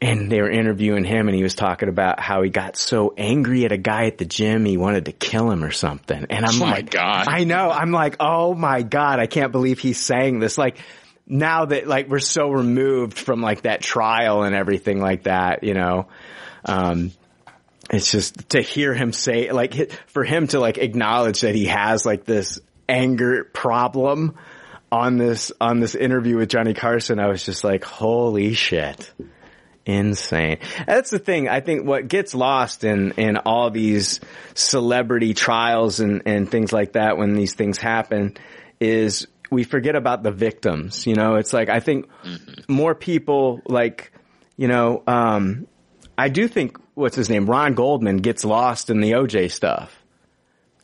And 0.00 0.32
they 0.32 0.40
were 0.40 0.50
interviewing 0.50 1.04
him 1.04 1.28
and 1.28 1.36
he 1.36 1.42
was 1.42 1.54
talking 1.54 1.88
about 1.88 2.20
how 2.20 2.42
he 2.42 2.48
got 2.48 2.76
so 2.76 3.12
angry 3.16 3.64
at 3.66 3.72
a 3.72 3.76
guy 3.76 4.06
at 4.06 4.16
the 4.16 4.24
gym 4.24 4.64
he 4.64 4.78
wanted 4.78 5.04
to 5.06 5.12
kill 5.12 5.50
him 5.50 5.62
or 5.62 5.70
something. 5.70 6.26
And 6.30 6.46
I'm 6.46 6.58
like 6.58 6.70
Oh 6.70 6.74
my 6.74 6.82
God. 6.82 7.26
I 7.28 7.44
know. 7.44 7.70
I'm 7.70 7.92
like, 7.92 8.16
oh 8.18 8.54
my 8.54 8.82
God, 8.82 9.20
I 9.20 9.26
can't 9.26 9.52
believe 9.52 9.78
he's 9.78 10.00
saying 10.00 10.38
this. 10.38 10.56
Like 10.56 10.78
now 11.26 11.66
that 11.66 11.86
like 11.86 12.08
we're 12.08 12.18
so 12.18 12.50
removed 12.50 13.18
from 13.18 13.42
like 13.42 13.62
that 13.62 13.82
trial 13.82 14.42
and 14.42 14.54
everything 14.54 15.00
like 15.00 15.24
that, 15.24 15.64
you 15.64 15.74
know, 15.74 16.08
um, 16.64 17.12
it's 17.90 18.10
just 18.10 18.50
to 18.50 18.62
hear 18.62 18.94
him 18.94 19.12
say 19.12 19.52
like 19.52 19.92
for 20.08 20.24
him 20.24 20.46
to 20.48 20.60
like 20.60 20.78
acknowledge 20.78 21.42
that 21.42 21.54
he 21.54 21.66
has 21.66 22.06
like 22.06 22.24
this 22.24 22.58
anger 22.88 23.44
problem 23.44 24.36
on 24.90 25.18
this 25.18 25.52
on 25.60 25.80
this 25.80 25.94
interview 25.94 26.36
with 26.36 26.48
Johnny 26.48 26.74
Carson 26.74 27.18
I 27.18 27.28
was 27.28 27.44
just 27.44 27.64
like 27.64 27.84
holy 27.84 28.54
shit 28.54 29.12
insane 29.86 30.58
that's 30.86 31.10
the 31.10 31.18
thing 31.18 31.48
I 31.48 31.60
think 31.60 31.86
what 31.86 32.06
gets 32.06 32.34
lost 32.34 32.84
in 32.84 33.12
in 33.12 33.38
all 33.38 33.70
these 33.70 34.20
celebrity 34.54 35.34
trials 35.34 36.00
and 36.00 36.22
and 36.26 36.50
things 36.50 36.72
like 36.72 36.92
that 36.92 37.16
when 37.16 37.34
these 37.34 37.54
things 37.54 37.78
happen 37.78 38.36
is 38.78 39.26
we 39.50 39.64
forget 39.64 39.96
about 39.96 40.22
the 40.22 40.30
victims 40.30 41.06
you 41.06 41.14
know 41.14 41.36
it's 41.36 41.52
like 41.52 41.70
I 41.70 41.80
think 41.80 42.08
more 42.68 42.94
people 42.94 43.62
like 43.66 44.12
you 44.56 44.68
know 44.68 45.02
um 45.06 45.66
I 46.20 46.28
do 46.28 46.48
think 46.48 46.76
what's 46.92 47.16
his 47.16 47.30
name, 47.30 47.46
Ron 47.46 47.72
Goldman, 47.72 48.18
gets 48.18 48.44
lost 48.44 48.90
in 48.90 49.00
the 49.00 49.12
OJ 49.12 49.50
stuff. 49.50 50.04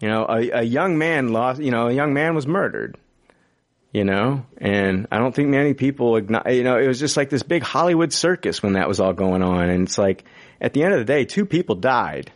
You 0.01 0.09
know, 0.09 0.25
a, 0.27 0.61
a 0.61 0.63
young 0.63 0.97
man 0.97 1.29
lost. 1.29 1.61
You 1.61 1.71
know, 1.71 1.89
a 1.89 1.93
young 1.93 2.15
man 2.15 2.35
was 2.35 2.47
murdered. 2.47 2.97
You 3.97 4.05
know, 4.05 4.45
and 4.59 5.07
I 5.11 5.17
don't 5.17 5.35
think 5.35 5.49
many 5.49 5.73
people. 5.73 6.21
You 6.21 6.65
know, 6.65 6.77
it 6.77 6.87
was 6.87 7.01
just 7.01 7.17
like 7.17 7.31
this 7.31 7.43
big 7.43 7.63
Hollywood 7.63 8.13
circus 8.13 8.63
when 8.63 8.75
that 8.75 8.89
was 8.89 9.01
all 9.01 9.15
going 9.15 9.43
on, 9.43 9.71
and 9.71 9.85
it's 9.85 9.97
like 9.97 10.23
at 10.61 10.75
the 10.75 10.83
end 10.83 10.93
of 10.93 10.99
the 10.99 11.07
day, 11.07 11.25
two 11.25 11.47
people 11.47 11.77
died. 11.77 12.31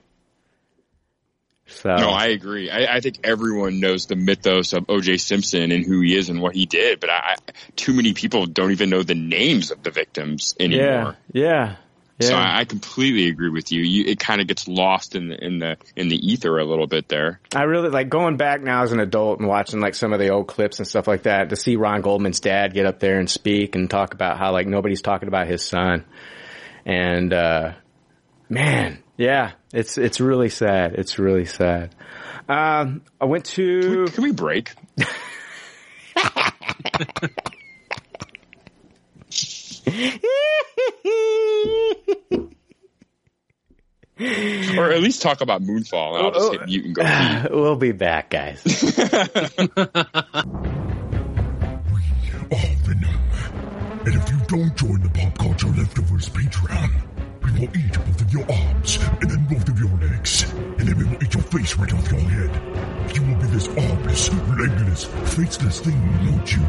So 1.67 1.95
No, 1.97 2.09
I 2.09 2.29
agree. 2.29 2.71
I, 2.71 2.97
I 2.97 3.01
think 3.01 3.21
everyone 3.25 3.79
knows 3.79 4.07
the 4.07 4.17
mythos 4.17 4.73
of 4.73 4.87
O.J. 4.89 5.19
Simpson 5.19 5.71
and 5.71 5.85
who 5.85 6.01
he 6.01 6.17
is 6.17 6.31
and 6.31 6.41
what 6.41 6.55
he 6.55 6.65
did, 6.65 6.99
but 6.99 7.11
I, 7.11 7.37
too 7.77 7.93
many 7.93 8.15
people 8.15 8.47
don't 8.47 8.71
even 8.71 8.89
know 8.89 9.03
the 9.03 9.15
names 9.15 9.71
of 9.71 9.83
the 9.83 9.91
victims 9.91 10.57
anymore. 10.59 11.19
yeah, 11.31 11.43
yeah. 11.43 11.77
So 12.21 12.35
I, 12.35 12.61
I 12.61 12.65
completely 12.65 13.29
agree 13.29 13.51
with 13.51 13.73
you. 13.73 13.83
you 13.83 14.05
it 14.07 14.19
kind 14.19 14.41
of 14.41 14.47
gets 14.47 14.69
lost 14.69 15.15
in 15.15 15.29
the 15.29 15.45
in 15.45 15.59
the 15.59 15.77
in 15.97 16.09
the 16.09 16.17
ether 16.17 16.59
a 16.59 16.65
little 16.65 16.87
bit 16.87 17.09
there. 17.09 17.41
I 17.55 17.63
really 17.63 17.89
like 17.89 18.09
going 18.09 18.37
back 18.37 18.63
now 18.63 18.83
as 18.83 18.93
an 18.93 19.01
adult 19.01 19.41
and 19.41 19.49
watching 19.49 19.81
like 19.81 19.95
some 19.95 20.13
of 20.13 20.19
the 20.19 20.29
old 20.29 20.47
clips 20.49 20.79
and 20.79 20.87
stuff 20.87 21.09
like 21.09 21.23
that 21.23 21.51
to 21.51 21.57
see 21.57 21.77
Ron 21.77 22.03
Goldman's 22.03 22.41
dad 22.41 22.75
get 22.75 22.87
up 22.87 23.01
there 23.01 23.19
and 23.19 23.31
speak 23.31 23.75
and 23.75 23.89
talk 23.89 24.15
about 24.15 24.39
how 24.39 24.53
like 24.53 24.67
nobody's 24.67 25.03
talking 25.03 25.29
about 25.29 25.47
his 25.47 25.63
son. 25.65 26.05
And, 26.85 27.33
uh, 27.33 27.73
man, 28.49 29.03
yeah, 29.17 29.53
it's, 29.73 29.99
it's 29.99 30.21
really 30.21 30.49
sad. 30.49 30.95
It's 30.95 31.19
really 31.19 31.45
sad. 31.45 31.95
Um, 32.49 33.03
I 33.21 33.27
went 33.27 33.45
to, 33.47 34.07
Can 34.07 34.25
we 34.25 34.33
break? 34.33 34.73
Or 44.77 44.91
at 44.91 45.01
least 45.01 45.23
talk 45.23 45.41
about 45.41 45.63
Moonfall, 45.63 46.17
and 46.17 46.27
I'll 46.27 46.33
just 46.33 46.53
hit 46.53 46.67
mute 46.67 46.85
and 46.87 46.95
go. 46.95 47.03
pee. 47.03 47.49
we'll 47.55 47.77
be 47.77 47.93
back, 47.93 48.29
guys. 48.31 48.63
are 52.53 52.75
Venom. 52.85 53.17
And 54.05 54.15
if 54.15 54.31
you 54.31 54.39
don't 54.49 54.77
join 54.77 55.01
the 55.01 55.11
Pop 55.15 55.39
Culture 55.39 55.69
Leftovers 55.69 56.29
Patreon, 56.29 56.91
we 57.45 57.53
will 57.53 57.77
eat 57.77 57.93
both 57.93 58.21
of 58.21 58.33
your 58.33 58.51
arms 58.51 58.99
and 59.21 59.31
then 59.31 59.47
both 59.47 59.69
of 59.69 59.79
your 59.79 59.97
legs. 59.99 60.53
And 60.53 60.81
then 60.89 60.99
we 60.99 61.05
will 61.05 61.23
eat 61.23 61.35
your 61.35 61.43
face 61.45 61.77
right 61.77 61.93
off 61.95 62.11
your 62.11 62.21
head. 62.21 63.17
You 63.17 63.23
will 63.23 63.37
be 63.37 63.47
this 63.47 63.69
armless, 63.69 64.31
legless, 64.33 65.05
faceless 65.35 65.81
thing, 65.81 66.01
won't 66.27 66.53
you? 66.55 66.63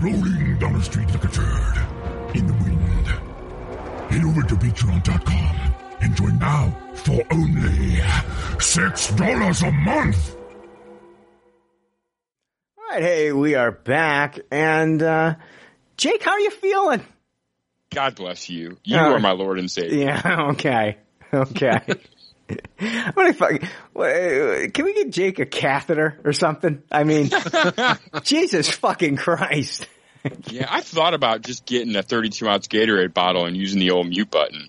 Rolling 0.00 0.58
down 0.58 0.72
the 0.74 0.82
street 0.82 1.08
like 1.08 1.24
a 1.24 1.28
turd 1.28 2.07
in 2.34 2.46
the 2.46 2.52
wind. 2.52 3.06
Head 4.10 4.24
over 4.24 4.42
to 4.42 4.54
patreon.com 4.56 5.74
and 6.00 6.16
join 6.16 6.38
now 6.38 6.74
for 6.94 7.22
only 7.32 7.96
$6 7.98 9.68
a 9.68 9.72
month. 9.72 10.36
All 12.78 12.84
right. 12.90 13.02
Hey, 13.02 13.32
we 13.32 13.54
are 13.54 13.70
back. 13.72 14.38
And, 14.50 15.02
uh, 15.02 15.34
Jake, 15.96 16.22
how 16.22 16.32
are 16.32 16.40
you 16.40 16.50
feeling? 16.50 17.04
God 17.90 18.14
bless 18.16 18.48
you. 18.50 18.76
You 18.84 18.96
Uh, 18.98 19.12
are 19.14 19.18
my 19.18 19.32
Lord 19.32 19.58
and 19.58 19.70
Savior. 19.70 19.98
Yeah. 20.06 20.48
Okay. 20.52 20.96
Okay. 21.32 21.80
I'm 22.80 23.12
gonna 23.12 23.34
fuck, 23.34 23.62
what, 23.92 24.10
can 24.72 24.84
we 24.86 24.94
get 24.94 25.10
Jake 25.10 25.38
a 25.38 25.44
catheter 25.44 26.18
or 26.24 26.32
something? 26.32 26.82
I 26.90 27.04
mean, 27.04 27.28
Jesus 28.22 28.70
fucking 28.70 29.16
Christ. 29.16 29.86
Yeah, 30.46 30.66
I 30.68 30.80
thought 30.80 31.14
about 31.14 31.42
just 31.42 31.66
getting 31.66 31.94
a 31.96 32.02
32 32.02 32.48
ounce 32.48 32.68
Gatorade 32.68 33.14
bottle 33.14 33.46
and 33.46 33.56
using 33.56 33.80
the 33.80 33.90
old 33.90 34.08
mute 34.08 34.30
button. 34.30 34.68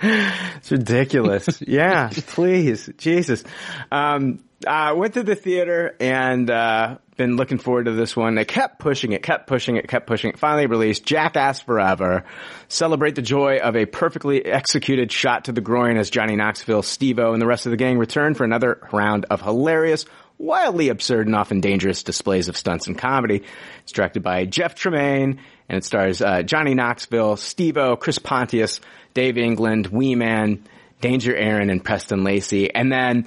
It's 0.00 0.70
ridiculous. 0.70 1.62
yeah, 1.66 2.10
please, 2.12 2.90
Jesus. 2.98 3.44
Um, 3.90 4.40
I 4.66 4.92
went 4.92 5.14
to 5.14 5.22
the 5.22 5.34
theater 5.34 5.94
and 6.00 6.50
uh, 6.50 6.98
been 7.16 7.36
looking 7.36 7.58
forward 7.58 7.84
to 7.84 7.92
this 7.92 8.16
one. 8.16 8.34
They 8.34 8.44
kept 8.44 8.78
pushing 8.78 9.12
it, 9.12 9.22
kept 9.22 9.46
pushing 9.46 9.76
it, 9.76 9.88
kept 9.88 10.06
pushing 10.06 10.30
it. 10.30 10.38
Finally 10.38 10.66
released 10.66 11.04
Jackass 11.04 11.60
Forever. 11.60 12.24
Celebrate 12.68 13.14
the 13.14 13.22
joy 13.22 13.58
of 13.58 13.76
a 13.76 13.86
perfectly 13.86 14.44
executed 14.44 15.12
shot 15.12 15.44
to 15.44 15.52
the 15.52 15.60
groin 15.60 15.96
as 15.96 16.10
Johnny 16.10 16.36
Knoxville, 16.36 16.82
Steve-O, 16.82 17.32
and 17.32 17.40
the 17.40 17.46
rest 17.46 17.66
of 17.66 17.70
the 17.70 17.76
gang 17.76 17.98
return 17.98 18.34
for 18.34 18.44
another 18.44 18.80
round 18.92 19.26
of 19.30 19.40
hilarious, 19.42 20.06
wildly 20.38 20.88
absurd 20.88 21.26
and 21.26 21.36
often 21.36 21.60
dangerous 21.60 22.02
displays 22.02 22.48
of 22.48 22.56
stunts 22.56 22.86
and 22.86 22.98
comedy. 22.98 23.42
It's 23.82 23.92
directed 23.92 24.22
by 24.22 24.44
Jeff 24.46 24.74
Tremaine 24.74 25.40
and 25.68 25.78
it 25.78 25.84
stars 25.84 26.20
uh, 26.20 26.42
Johnny 26.42 26.74
Knoxville, 26.74 27.36
Steve-O, 27.36 27.96
Chris 27.96 28.18
Pontius, 28.18 28.80
Dave 29.14 29.38
England, 29.38 29.86
Wee 29.88 30.14
Man, 30.14 30.64
Danger 31.00 31.32
Ehren, 31.32 31.70
and 31.70 31.84
Preston 31.84 32.24
Lacy. 32.24 32.72
And 32.74 32.92
then 32.92 33.26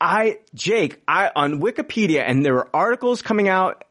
I, 0.00 0.38
Jake, 0.54 1.00
I, 1.06 1.30
on 1.34 1.60
Wikipedia, 1.60 2.22
and 2.26 2.44
there 2.44 2.54
were 2.54 2.68
articles 2.74 3.22
coming 3.22 3.48
out 3.48 3.84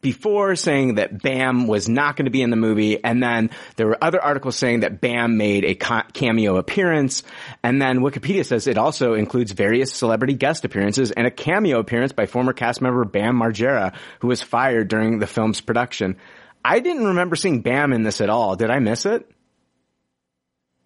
before 0.00 0.56
saying 0.56 0.96
that 0.96 1.22
Bam 1.22 1.66
was 1.66 1.88
not 1.88 2.16
going 2.16 2.24
to 2.26 2.30
be 2.30 2.42
in 2.42 2.50
the 2.50 2.56
movie, 2.56 3.02
and 3.02 3.22
then 3.22 3.50
there 3.76 3.86
were 3.86 3.98
other 4.02 4.20
articles 4.22 4.56
saying 4.56 4.80
that 4.80 5.00
Bam 5.00 5.36
made 5.36 5.64
a 5.64 5.74
cameo 5.74 6.56
appearance, 6.56 7.22
and 7.62 7.80
then 7.80 8.00
Wikipedia 8.00 8.44
says 8.44 8.66
it 8.66 8.78
also 8.78 9.14
includes 9.14 9.52
various 9.52 9.92
celebrity 9.92 10.34
guest 10.34 10.64
appearances 10.64 11.10
and 11.10 11.26
a 11.26 11.30
cameo 11.30 11.78
appearance 11.78 12.12
by 12.12 12.26
former 12.26 12.52
cast 12.52 12.80
member 12.80 13.04
Bam 13.04 13.36
Margera, 13.36 13.94
who 14.20 14.28
was 14.28 14.42
fired 14.42 14.88
during 14.88 15.18
the 15.18 15.26
film's 15.26 15.60
production. 15.60 16.16
I 16.64 16.80
didn't 16.80 17.04
remember 17.04 17.36
seeing 17.36 17.60
Bam 17.60 17.92
in 17.92 18.02
this 18.02 18.20
at 18.20 18.30
all. 18.30 18.56
Did 18.56 18.70
I 18.70 18.78
miss 18.78 19.06
it? 19.06 19.30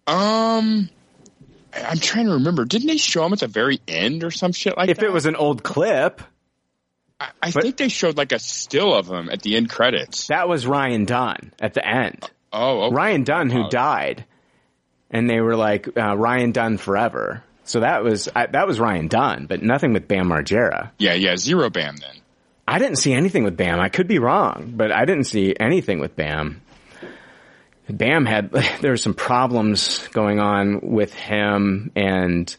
Um, 0.07 0.89
I'm 1.73 1.99
trying 1.99 2.25
to 2.25 2.33
remember. 2.33 2.65
Didn't 2.65 2.87
they 2.87 2.97
show 2.97 3.25
him 3.25 3.33
at 3.33 3.39
the 3.39 3.47
very 3.47 3.79
end 3.87 4.23
or 4.23 4.31
some 4.31 4.51
shit 4.51 4.75
like 4.75 4.89
If 4.89 4.97
that? 4.97 5.05
it 5.05 5.13
was 5.13 5.25
an 5.25 5.35
old 5.35 5.63
clip, 5.63 6.21
I, 7.19 7.29
I 7.41 7.51
but- 7.51 7.63
think 7.63 7.77
they 7.77 7.89
showed 7.89 8.17
like 8.17 8.31
a 8.31 8.39
still 8.39 8.93
of 8.93 9.07
him 9.09 9.29
at 9.29 9.41
the 9.41 9.55
end 9.55 9.69
credits. 9.69 10.27
that 10.27 10.47
was 10.47 10.65
Ryan 10.65 11.05
Dunn 11.05 11.53
at 11.59 11.73
the 11.73 11.85
end. 11.87 12.29
Oh, 12.51 12.83
okay. 12.85 12.95
Ryan 12.95 13.23
Dunn, 13.23 13.49
who 13.49 13.69
died, 13.69 14.25
and 15.11 15.29
they 15.29 15.39
were 15.39 15.55
like 15.55 15.87
uh, 15.97 16.17
Ryan 16.17 16.51
Dunn 16.51 16.77
forever. 16.77 17.43
So 17.65 17.81
that 17.81 18.03
was 18.03 18.27
I, 18.35 18.47
that 18.47 18.65
was 18.67 18.79
Ryan 18.79 19.07
Dunn, 19.07 19.45
but 19.45 19.61
nothing 19.61 19.93
with 19.93 20.07
Bam 20.07 20.27
Margera. 20.29 20.89
Yeah, 20.97 21.13
yeah, 21.13 21.35
zero 21.37 21.69
Bam 21.69 21.97
then. 21.97 22.15
I 22.67 22.79
didn't 22.79 22.97
see 22.97 23.13
anything 23.13 23.43
with 23.43 23.57
Bam. 23.57 23.79
I 23.79 23.89
could 23.89 24.07
be 24.07 24.17
wrong, 24.19 24.73
but 24.75 24.91
I 24.91 25.05
didn't 25.05 25.25
see 25.25 25.55
anything 25.59 25.99
with 25.99 26.15
Bam. 26.15 26.61
Bam 27.89 28.25
had 28.25 28.51
there 28.81 28.91
were 28.91 28.97
some 28.97 29.13
problems 29.13 30.07
going 30.09 30.39
on 30.39 30.79
with 30.81 31.13
him, 31.13 31.91
and 31.95 32.55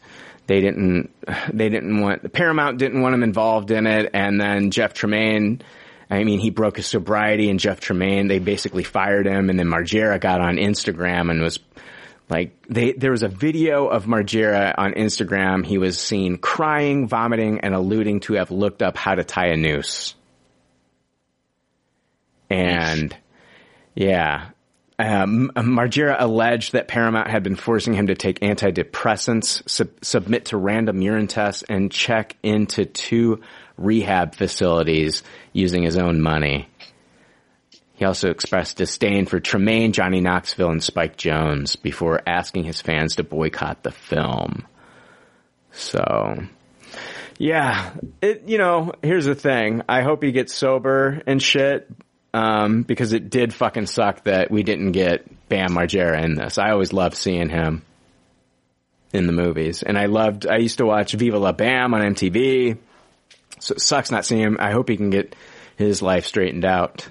they 0.51 0.59
didn't 0.59 1.09
they 1.53 1.69
didn't 1.69 2.01
want 2.01 2.33
Paramount 2.33 2.77
didn't 2.77 3.01
want 3.01 3.15
him 3.15 3.23
involved 3.23 3.71
in 3.71 3.87
it, 3.87 4.09
and 4.13 4.39
then 4.39 4.71
Jeff 4.71 4.93
Tremaine. 4.93 5.61
I 6.09 6.25
mean, 6.25 6.39
he 6.39 6.49
broke 6.49 6.75
his 6.75 6.87
sobriety, 6.87 7.49
and 7.49 7.57
Jeff 7.57 7.79
Tremaine 7.79 8.27
they 8.27 8.39
basically 8.39 8.83
fired 8.83 9.25
him, 9.25 9.49
and 9.49 9.57
then 9.57 9.67
Margera 9.67 10.19
got 10.19 10.41
on 10.41 10.57
Instagram 10.57 11.31
and 11.31 11.41
was 11.41 11.59
like 12.29 12.65
they 12.67 12.91
there 12.91 13.11
was 13.11 13.23
a 13.23 13.29
video 13.29 13.87
of 13.87 14.05
Margera 14.07 14.75
on 14.77 14.91
Instagram. 14.91 15.65
He 15.65 15.77
was 15.77 15.97
seen 15.97 16.37
crying, 16.37 17.07
vomiting, 17.07 17.61
and 17.61 17.73
alluding 17.73 18.19
to 18.21 18.33
have 18.33 18.51
looked 18.51 18.81
up 18.81 18.97
how 18.97 19.15
to 19.15 19.23
tie 19.23 19.47
a 19.47 19.55
noose. 19.55 20.15
And 22.49 23.15
yeah, 23.95 24.49
um, 25.07 25.51
Margera 25.55 26.17
alleged 26.19 26.73
that 26.73 26.87
Paramount 26.87 27.29
had 27.29 27.43
been 27.43 27.55
forcing 27.55 27.93
him 27.93 28.07
to 28.07 28.15
take 28.15 28.39
antidepressants, 28.39 29.67
sub- 29.69 30.03
submit 30.03 30.45
to 30.45 30.57
random 30.57 31.01
urine 31.01 31.27
tests, 31.27 31.63
and 31.69 31.91
check 31.91 32.35
into 32.43 32.85
two 32.85 33.41
rehab 33.77 34.35
facilities 34.35 35.23
using 35.53 35.83
his 35.83 35.97
own 35.97 36.21
money. 36.21 36.67
He 37.95 38.05
also 38.05 38.31
expressed 38.31 38.77
disdain 38.77 39.27
for 39.27 39.39
Tremaine, 39.39 39.93
Johnny 39.93 40.21
Knoxville, 40.21 40.71
and 40.71 40.83
Spike 40.83 41.17
Jonze 41.17 41.79
before 41.79 42.21
asking 42.25 42.63
his 42.63 42.81
fans 42.81 43.17
to 43.17 43.23
boycott 43.23 43.83
the 43.83 43.91
film. 43.91 44.65
So, 45.71 46.43
yeah, 47.37 47.91
it, 48.21 48.43
you 48.47 48.57
know, 48.57 48.93
here's 49.03 49.25
the 49.25 49.35
thing. 49.35 49.83
I 49.87 50.01
hope 50.01 50.23
he 50.23 50.31
gets 50.31 50.53
sober 50.53 51.21
and 51.27 51.41
shit, 51.41 51.89
um, 52.33 52.83
because 52.83 53.13
it 53.13 53.29
did 53.29 53.53
fucking 53.53 53.87
suck 53.87 54.23
that 54.23 54.51
we 54.51 54.63
didn't 54.63 54.91
get 54.91 55.49
Bam 55.49 55.71
Margera 55.71 56.23
in 56.23 56.35
this. 56.35 56.57
I 56.57 56.71
always 56.71 56.93
loved 56.93 57.15
seeing 57.15 57.49
him 57.49 57.83
in 59.13 59.27
the 59.27 59.33
movies. 59.33 59.83
And 59.83 59.97
I 59.97 60.05
loved, 60.05 60.47
I 60.47 60.57
used 60.57 60.77
to 60.77 60.85
watch 60.85 61.13
Viva 61.13 61.37
La 61.37 61.51
Bam 61.51 61.93
on 61.93 62.01
MTV. 62.01 62.77
So 63.59 63.73
it 63.73 63.81
sucks 63.81 64.11
not 64.11 64.25
seeing 64.25 64.41
him. 64.41 64.57
I 64.59 64.71
hope 64.71 64.89
he 64.89 64.97
can 64.97 65.09
get 65.09 65.35
his 65.75 66.01
life 66.01 66.25
straightened 66.25 66.65
out. 66.65 67.09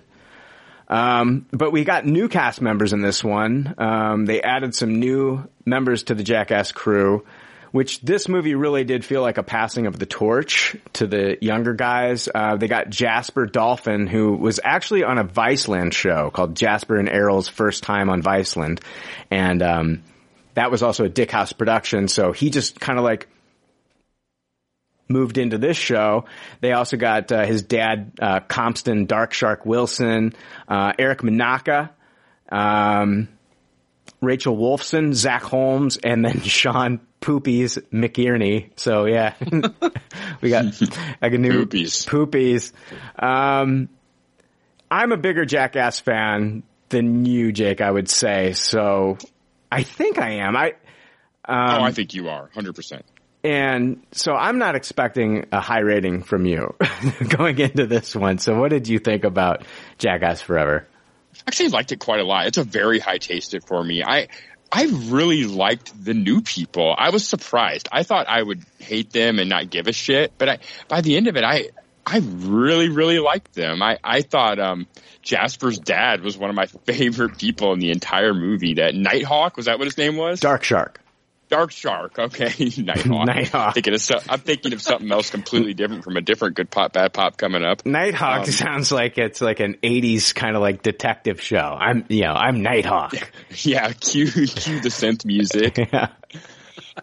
Um, 0.88 1.46
but 1.52 1.70
we 1.70 1.84
got 1.84 2.04
new 2.04 2.28
cast 2.28 2.60
members 2.60 2.92
in 2.92 3.00
this 3.00 3.22
one. 3.22 3.74
Um, 3.78 4.26
they 4.26 4.42
added 4.42 4.74
some 4.74 4.98
new 4.98 5.48
members 5.64 6.04
to 6.04 6.14
the 6.14 6.24
Jackass 6.24 6.72
crew, 6.72 7.24
which 7.72 8.00
this 8.00 8.28
movie 8.28 8.54
really 8.54 8.84
did 8.84 9.04
feel 9.04 9.22
like 9.22 9.38
a 9.38 9.42
passing 9.42 9.86
of 9.86 9.98
the 9.98 10.06
torch 10.06 10.76
to 10.94 11.06
the 11.06 11.38
younger 11.40 11.74
guys. 11.74 12.28
Uh, 12.34 12.56
they 12.56 12.68
got 12.68 12.90
Jasper 12.90 13.46
Dolphin, 13.46 14.06
who 14.06 14.32
was 14.32 14.60
actually 14.62 15.04
on 15.04 15.18
a 15.18 15.24
Viceland 15.24 15.92
show 15.92 16.30
called 16.30 16.56
Jasper 16.56 16.96
and 16.96 17.08
Errol's 17.08 17.48
First 17.48 17.82
Time 17.82 18.10
on 18.10 18.22
Viceland. 18.22 18.80
And, 19.30 19.62
um, 19.62 20.02
that 20.54 20.70
was 20.70 20.82
also 20.82 21.04
a 21.04 21.08
Dick 21.08 21.30
House 21.30 21.52
production. 21.52 22.08
So 22.08 22.32
he 22.32 22.50
just 22.50 22.80
kind 22.80 22.98
of 22.98 23.04
like 23.04 23.28
moved 25.08 25.38
into 25.38 25.58
this 25.58 25.76
show. 25.76 26.24
They 26.60 26.72
also 26.72 26.96
got 26.96 27.30
uh, 27.32 27.44
his 27.44 27.62
dad, 27.62 28.12
uh, 28.20 28.40
Compton 28.40 29.06
Dark 29.06 29.32
Shark 29.32 29.66
Wilson, 29.66 30.34
uh, 30.68 30.92
Eric 30.98 31.20
Manaka, 31.20 31.90
um, 32.50 33.28
Rachel 34.20 34.56
Wolfson, 34.56 35.14
Zach 35.14 35.42
Holmes, 35.42 35.96
and 35.96 36.24
then 36.24 36.40
Sean 36.42 37.00
Poopies 37.20 37.78
McInerney. 37.90 38.70
So 38.76 39.06
yeah, 39.06 39.34
we 40.40 40.50
got 40.50 40.64
like 41.22 41.32
a 41.32 41.38
new 41.38 41.66
Poopies. 41.66 42.06
Poopies. 42.06 42.72
Um, 43.22 43.88
I'm 44.90 45.12
a 45.12 45.16
bigger 45.16 45.44
Jackass 45.44 46.00
fan 46.00 46.62
than 46.88 47.24
you, 47.24 47.52
Jake. 47.52 47.80
I 47.80 47.90
would 47.90 48.08
say. 48.08 48.52
So 48.52 49.18
I 49.70 49.82
think 49.82 50.18
I 50.18 50.32
am. 50.36 50.56
I. 50.56 50.74
Um, 51.44 51.80
oh, 51.80 51.82
I 51.82 51.92
think 51.92 52.14
you 52.14 52.28
are, 52.28 52.50
hundred 52.54 52.74
percent. 52.76 53.04
and 53.42 54.02
so 54.12 54.34
I'm 54.34 54.58
not 54.58 54.76
expecting 54.76 55.46
a 55.50 55.60
high 55.60 55.80
rating 55.80 56.22
from 56.22 56.44
you 56.44 56.76
going 57.28 57.58
into 57.58 57.86
this 57.86 58.14
one. 58.14 58.38
So 58.38 58.58
what 58.60 58.68
did 58.70 58.86
you 58.88 58.98
think 58.98 59.24
about 59.24 59.64
Jackass 59.98 60.42
Forever? 60.42 60.86
Actually, 61.46 61.68
liked 61.70 61.92
it 61.92 61.98
quite 61.98 62.20
a 62.20 62.24
lot. 62.24 62.46
It's 62.46 62.58
a 62.58 62.64
very 62.64 62.98
high 62.98 63.18
tasted 63.18 63.64
for 63.64 63.82
me. 63.82 64.02
I 64.02 64.28
I 64.72 64.84
really 64.84 65.44
liked 65.44 65.92
the 66.04 66.14
new 66.14 66.42
people. 66.42 66.94
I 66.96 67.10
was 67.10 67.26
surprised. 67.26 67.88
I 67.90 68.04
thought 68.04 68.28
I 68.28 68.42
would 68.42 68.64
hate 68.78 69.10
them 69.10 69.38
and 69.38 69.48
not 69.48 69.68
give 69.68 69.88
a 69.88 69.92
shit, 69.92 70.32
but 70.38 70.48
I 70.48 70.58
by 70.88 71.00
the 71.00 71.16
end 71.16 71.26
of 71.26 71.36
it, 71.36 71.44
I 71.44 71.70
I 72.06 72.18
really 72.18 72.88
really 72.88 73.18
liked 73.18 73.54
them. 73.54 73.82
I 73.82 73.98
I 74.04 74.22
thought 74.22 74.58
um, 74.58 74.86
Jasper's 75.22 75.78
dad 75.78 76.22
was 76.22 76.38
one 76.38 76.50
of 76.50 76.56
my 76.56 76.66
favorite 76.86 77.38
people 77.38 77.72
in 77.72 77.80
the 77.80 77.90
entire 77.90 78.34
movie. 78.34 78.74
That 78.74 78.94
Nighthawk 78.94 79.56
was 79.56 79.66
that 79.66 79.78
what 79.78 79.86
his 79.86 79.98
name 79.98 80.16
was? 80.16 80.40
Dark 80.40 80.64
Shark. 80.64 81.00
Dark 81.50 81.72
Shark. 81.72 82.18
Okay, 82.18 82.46
Nighthawk. 82.78 83.26
Nighthawk. 83.26 83.74
Thinking 83.74 83.94
of 83.94 84.00
so, 84.00 84.18
I'm 84.28 84.38
thinking 84.40 84.72
of 84.72 84.80
something 84.80 85.10
else 85.10 85.30
completely 85.30 85.74
different 85.74 86.04
from 86.04 86.16
a 86.16 86.20
different 86.20 86.54
good 86.54 86.70
pop 86.70 86.92
bad 86.92 87.12
pop 87.12 87.36
coming 87.36 87.64
up. 87.64 87.84
Nighthawk 87.84 88.46
Um, 88.46 88.46
sounds 88.46 88.92
like 88.92 89.18
it's 89.18 89.40
like 89.40 89.60
an 89.60 89.74
'80s 89.82 90.34
kind 90.34 90.54
of 90.54 90.62
like 90.62 90.82
detective 90.82 91.40
show. 91.40 91.58
I'm, 91.58 92.04
you 92.08 92.22
know, 92.22 92.32
I'm 92.32 92.62
Nighthawk. 92.62 93.14
Yeah, 93.62 93.92
cue 93.92 94.30
cue 94.30 94.80
the 94.80 94.88
synth 94.90 95.24
music. 95.24 95.76
yeah. 95.92 96.08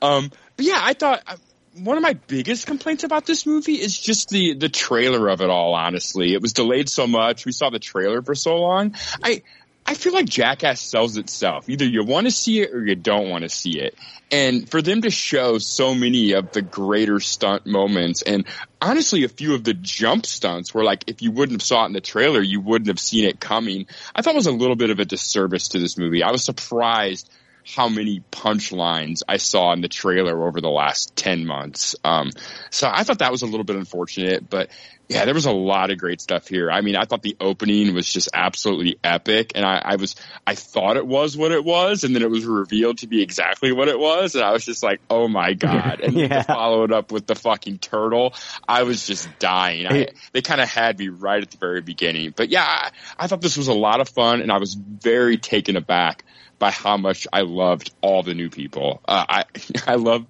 Um, 0.01 0.31
but 0.55 0.65
yeah, 0.65 0.79
I 0.81 0.93
thought 0.93 1.21
uh, 1.27 1.35
one 1.75 1.97
of 1.97 2.03
my 2.03 2.13
biggest 2.13 2.67
complaints 2.67 3.03
about 3.03 3.25
this 3.25 3.45
movie 3.45 3.75
is 3.75 3.97
just 3.99 4.29
the 4.29 4.53
the 4.53 4.69
trailer 4.69 5.27
of 5.27 5.41
it 5.41 5.49
all. 5.49 5.75
Honestly, 5.75 6.33
it 6.33 6.41
was 6.41 6.53
delayed 6.53 6.89
so 6.89 7.05
much. 7.05 7.45
We 7.45 7.51
saw 7.51 7.69
the 7.69 7.79
trailer 7.79 8.21
for 8.21 8.33
so 8.33 8.57
long. 8.57 8.95
I 9.21 9.43
I 9.89 9.93
feel 9.93 10.11
like 10.13 10.25
Jackass 10.25 10.81
sells 10.81 11.15
itself. 11.15 11.69
Either 11.69 11.85
you 11.85 12.03
want 12.03 12.27
to 12.27 12.31
see 12.31 12.61
it 12.61 12.73
or 12.73 12.85
you 12.85 12.95
don't 12.95 13.29
want 13.29 13.43
to 13.43 13.49
see 13.49 13.79
it. 13.79 13.95
And 14.29 14.69
for 14.69 14.81
them 14.81 15.01
to 15.03 15.09
show 15.09 15.59
so 15.59 15.95
many 15.95 16.33
of 16.33 16.51
the 16.51 16.61
greater 16.61 17.21
stunt 17.21 17.65
moments 17.65 18.21
and 18.21 18.45
honestly 18.81 19.23
a 19.23 19.29
few 19.29 19.55
of 19.55 19.63
the 19.63 19.73
jump 19.73 20.25
stunts 20.25 20.73
where 20.73 20.83
like 20.83 21.05
if 21.07 21.21
you 21.21 21.31
wouldn't 21.31 21.61
have 21.61 21.65
saw 21.65 21.83
it 21.83 21.87
in 21.87 21.93
the 21.93 22.01
trailer, 22.01 22.41
you 22.41 22.59
wouldn't 22.59 22.89
have 22.89 22.99
seen 22.99 23.23
it 23.23 23.39
coming. 23.39 23.87
I 24.13 24.21
thought 24.21 24.35
was 24.35 24.47
a 24.47 24.51
little 24.51 24.75
bit 24.75 24.89
of 24.89 24.99
a 24.99 25.05
disservice 25.05 25.69
to 25.69 25.79
this 25.79 25.97
movie. 25.97 26.21
I 26.21 26.31
was 26.31 26.43
surprised 26.43 27.31
how 27.75 27.89
many 27.89 28.21
punchlines 28.31 29.23
I 29.27 29.37
saw 29.37 29.73
in 29.73 29.81
the 29.81 29.89
trailer 29.89 30.45
over 30.45 30.61
the 30.61 30.69
last 30.69 31.15
10 31.15 31.45
months. 31.45 31.95
Um, 32.03 32.31
so 32.71 32.89
I 32.91 33.03
thought 33.03 33.19
that 33.19 33.31
was 33.31 33.41
a 33.41 33.45
little 33.45 33.65
bit 33.65 33.75
unfortunate, 33.75 34.49
but 34.49 34.69
yeah, 35.09 35.23
there 35.23 35.33
was 35.33 35.45
a 35.45 35.51
lot 35.51 35.89
of 35.89 35.97
great 35.97 36.19
stuff 36.19 36.47
here. 36.47 36.69
I 36.69 36.81
mean, 36.81 36.97
I 36.97 37.05
thought 37.05 37.21
the 37.21 37.37
opening 37.39 37.93
was 37.93 38.11
just 38.11 38.29
absolutely 38.33 38.99
epic 39.03 39.53
and 39.55 39.65
I, 39.65 39.81
I 39.83 39.95
was, 39.95 40.15
I 40.45 40.55
thought 40.55 40.97
it 40.97 41.07
was 41.07 41.37
what 41.37 41.51
it 41.53 41.63
was 41.63 42.03
and 42.03 42.13
then 42.13 42.23
it 42.23 42.29
was 42.29 42.45
revealed 42.45 42.97
to 42.99 43.07
be 43.07 43.21
exactly 43.21 43.71
what 43.71 43.87
it 43.87 43.97
was. 43.97 44.35
And 44.35 44.43
I 44.43 44.51
was 44.51 44.65
just 44.65 44.83
like, 44.83 44.99
oh 45.09 45.29
my 45.29 45.53
God. 45.67 46.01
And 46.01 46.13
Yeah. 46.13 46.27
to 46.27 46.43
follow 46.43 46.83
it 46.83 46.91
up 46.91 47.11
with 47.11 47.25
the 47.25 47.35
fucking 47.35 47.77
turtle, 47.79 48.33
I 48.67 48.83
was 48.83 49.07
just 49.07 49.29
dying. 49.39 49.87
I, 49.87 50.07
they 50.33 50.41
kind 50.41 50.59
of 50.59 50.67
had 50.67 50.99
me 50.99 51.07
right 51.07 51.41
at 51.41 51.51
the 51.51 51.57
very 51.57 51.81
beginning, 51.81 52.33
but 52.35 52.49
yeah, 52.49 52.65
I, 52.65 52.91
I 53.17 53.27
thought 53.27 53.41
this 53.41 53.57
was 53.57 53.69
a 53.69 53.73
lot 53.73 54.01
of 54.01 54.09
fun 54.09 54.41
and 54.41 54.51
I 54.51 54.57
was 54.57 54.73
very 54.73 55.37
taken 55.37 55.77
aback 55.77 56.25
by 56.59 56.71
how 56.71 56.97
much 56.97 57.27
I 57.31 57.41
loved 57.41 57.91
all 58.01 58.23
the 58.23 58.33
new 58.33 58.49
people. 58.49 59.01
Uh, 59.07 59.25
I 59.29 59.43
I 59.87 59.95
love 59.95 60.25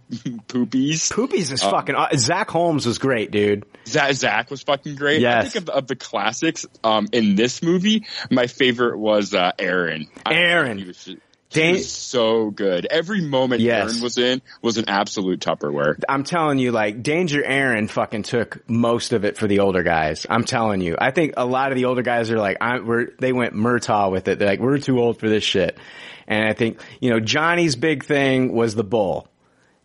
Poopies. 0.47 1.11
Poopies 1.11 1.51
is 1.51 1.63
Uh, 1.63 1.71
fucking. 1.71 1.95
aw- 1.95 2.09
Zach 2.15 2.49
Holmes 2.49 2.85
was 2.85 2.97
great, 2.97 3.31
dude. 3.31 3.65
Zach, 3.87 4.13
Zach 4.13 4.49
was 4.51 4.63
fucking 4.63 4.95
great. 4.95 5.25
I 5.25 5.43
think 5.45 5.55
of, 5.55 5.69
of 5.69 5.87
the 5.87 5.95
classics 5.95 6.65
um, 6.83 7.07
in 7.11 7.35
this 7.35 7.61
movie, 7.63 8.05
my 8.29 8.47
favorite 8.47 8.97
was 8.97 9.33
uh, 9.33 9.51
Ehren. 9.57 10.09
I- 10.25 10.33
Ehren. 10.33 10.79
he 10.79 10.85
was, 10.85 11.03
just- 11.03 11.17
he 11.49 11.61
Dan- 11.61 11.73
was 11.75 11.89
so 11.89 12.49
good. 12.51 12.85
Every 12.91 13.21
moment 13.21 13.61
Yes. 13.61 13.93
Ehren 13.99 14.03
was 14.03 14.17
in 14.17 14.41
was 14.61 14.77
an 14.77 14.89
absolute 14.89 15.39
Tupperware. 15.39 15.97
I'm 16.09 16.25
telling 16.25 16.59
you, 16.59 16.73
like 16.73 17.01
Danger 17.03 17.41
Ehren 17.41 17.89
fucking 17.89 18.23
took 18.23 18.69
most 18.69 19.13
of 19.13 19.23
it 19.23 19.37
for 19.37 19.47
the 19.47 19.59
older 19.59 19.81
guys. 19.81 20.25
I'm 20.29 20.43
telling 20.43 20.81
you. 20.81 20.97
I 20.99 21.11
think 21.11 21.35
a 21.37 21.45
lot 21.45 21.71
of 21.71 21.77
the 21.77 21.85
older 21.85 22.01
guys 22.01 22.29
are 22.31 22.37
like, 22.37 22.57
I, 22.59 22.79
we're, 22.79 23.11
they 23.19 23.31
went 23.31 23.53
Murtaugh 23.53 24.11
with 24.11 24.27
it. 24.27 24.39
They're 24.39 24.49
like, 24.49 24.59
we're 24.59 24.77
too 24.79 24.99
old 24.99 25.21
for 25.21 25.29
this 25.29 25.45
shit. 25.45 25.77
And 26.27 26.47
I 26.47 26.53
think, 26.53 26.81
you 26.99 27.09
know, 27.09 27.19
Johnny's 27.19 27.75
big 27.75 28.03
thing 28.03 28.53
was 28.53 28.75
the 28.75 28.83
bull. 28.83 29.27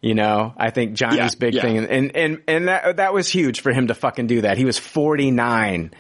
You 0.01 0.14
know, 0.14 0.52
I 0.56 0.70
think 0.70 0.94
Johnny's 0.94 1.16
Yeah, 1.19 1.28
big 1.39 1.55
yeah. 1.55 1.62
thing, 1.62 1.78
and 1.78 2.16
and 2.16 2.43
and 2.48 2.69
that 2.69 2.97
that 2.97 3.14
was 3.14 3.28
huge 3.28 3.60
for 3.60 3.73
him 3.73 3.86
to 3.86 3.94
fucking 3.94 4.27
do 4.27 4.40
that. 4.40 4.59
He 4.59 4.64
was 4.64 4.77
49 4.77 5.93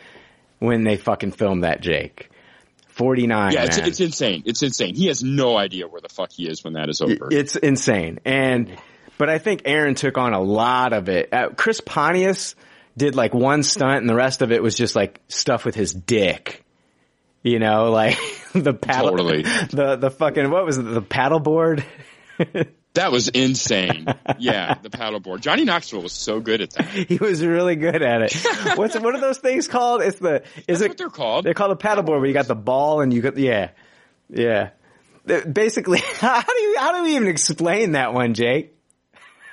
when 0.58 0.82
they 0.82 0.96
fucking 0.96 1.30
filmed 1.32 1.62
that, 1.62 1.80
Jake. 1.80 2.28
49. 2.88 3.52
Yeah, 3.52 3.64
it's, 3.64 3.78
it's 3.78 4.00
insane. 4.00 4.42
It's 4.44 4.62
insane. 4.62 4.94
He 4.94 5.06
has 5.06 5.22
no 5.22 5.56
idea 5.56 5.88
where 5.88 6.00
the 6.00 6.08
fuck 6.08 6.30
he 6.32 6.48
is 6.48 6.62
when 6.62 6.74
that 6.74 6.88
is 6.88 7.00
over. 7.00 7.28
It's 7.30 7.56
insane. 7.56 8.18
And, 8.24 8.76
but 9.18 9.30
I 9.30 9.38
think 9.38 9.62
Ehren 9.62 9.96
took 9.96 10.18
on 10.18 10.34
a 10.34 10.40
lot 10.40 10.92
of 10.92 11.08
it. 11.08 11.32
Uh, 11.32 11.48
Chris 11.56 11.80
Pontius 11.80 12.54
did 12.96 13.14
like 13.14 13.32
one 13.32 13.62
stunt 13.62 13.98
and 14.00 14.08
the 14.08 14.14
rest 14.14 14.42
of 14.42 14.52
it 14.52 14.62
was 14.62 14.76
just 14.76 14.94
like 14.94 15.20
stuff 15.28 15.64
with 15.64 15.74
his 15.74 15.94
dick. 15.94 16.61
You 17.42 17.58
know, 17.58 17.90
like 17.90 18.18
the 18.52 18.74
paddle, 18.74 19.10
Totally. 19.10 19.42
the, 19.72 19.96
the 19.96 20.10
fucking, 20.10 20.50
what 20.50 20.64
was 20.64 20.78
it, 20.78 20.82
the 20.82 21.02
paddle 21.02 21.40
board? 21.40 21.84
That 22.94 23.10
was 23.10 23.28
insane. 23.28 24.04
yeah, 24.38 24.74
the 24.74 24.90
paddleboard. 24.90 25.40
Johnny 25.40 25.64
Knoxville 25.64 26.02
was 26.02 26.12
so 26.12 26.40
good 26.40 26.60
at 26.60 26.72
that. 26.72 26.84
he 26.84 27.16
was 27.16 27.42
really 27.42 27.74
good 27.74 28.02
at 28.02 28.20
it. 28.20 28.34
What's, 28.76 28.94
what 28.98 29.14
are 29.14 29.20
those 29.20 29.38
things 29.38 29.66
called? 29.66 30.02
It's 30.02 30.18
the, 30.18 30.42
is 30.68 30.80
That's 30.80 30.82
it, 30.82 30.88
what 30.88 30.98
they're 30.98 31.08
called. 31.08 31.46
They're 31.46 31.54
called 31.54 31.72
a 31.72 31.76
paddleboard 31.76 32.20
where 32.20 32.26
you 32.26 32.34
got 32.34 32.48
the 32.48 32.54
ball 32.54 33.00
and 33.00 33.10
you 33.10 33.22
got, 33.22 33.38
yeah, 33.38 33.70
yeah. 34.28 34.70
Uh, 35.26 35.40
Basically, 35.46 36.00
how 36.18 36.42
do 36.42 36.60
you, 36.60 36.76
how 36.78 36.92
do 36.92 37.04
we 37.04 37.16
even 37.16 37.28
explain 37.28 37.92
that 37.92 38.12
one, 38.12 38.34
Jake? 38.34 38.74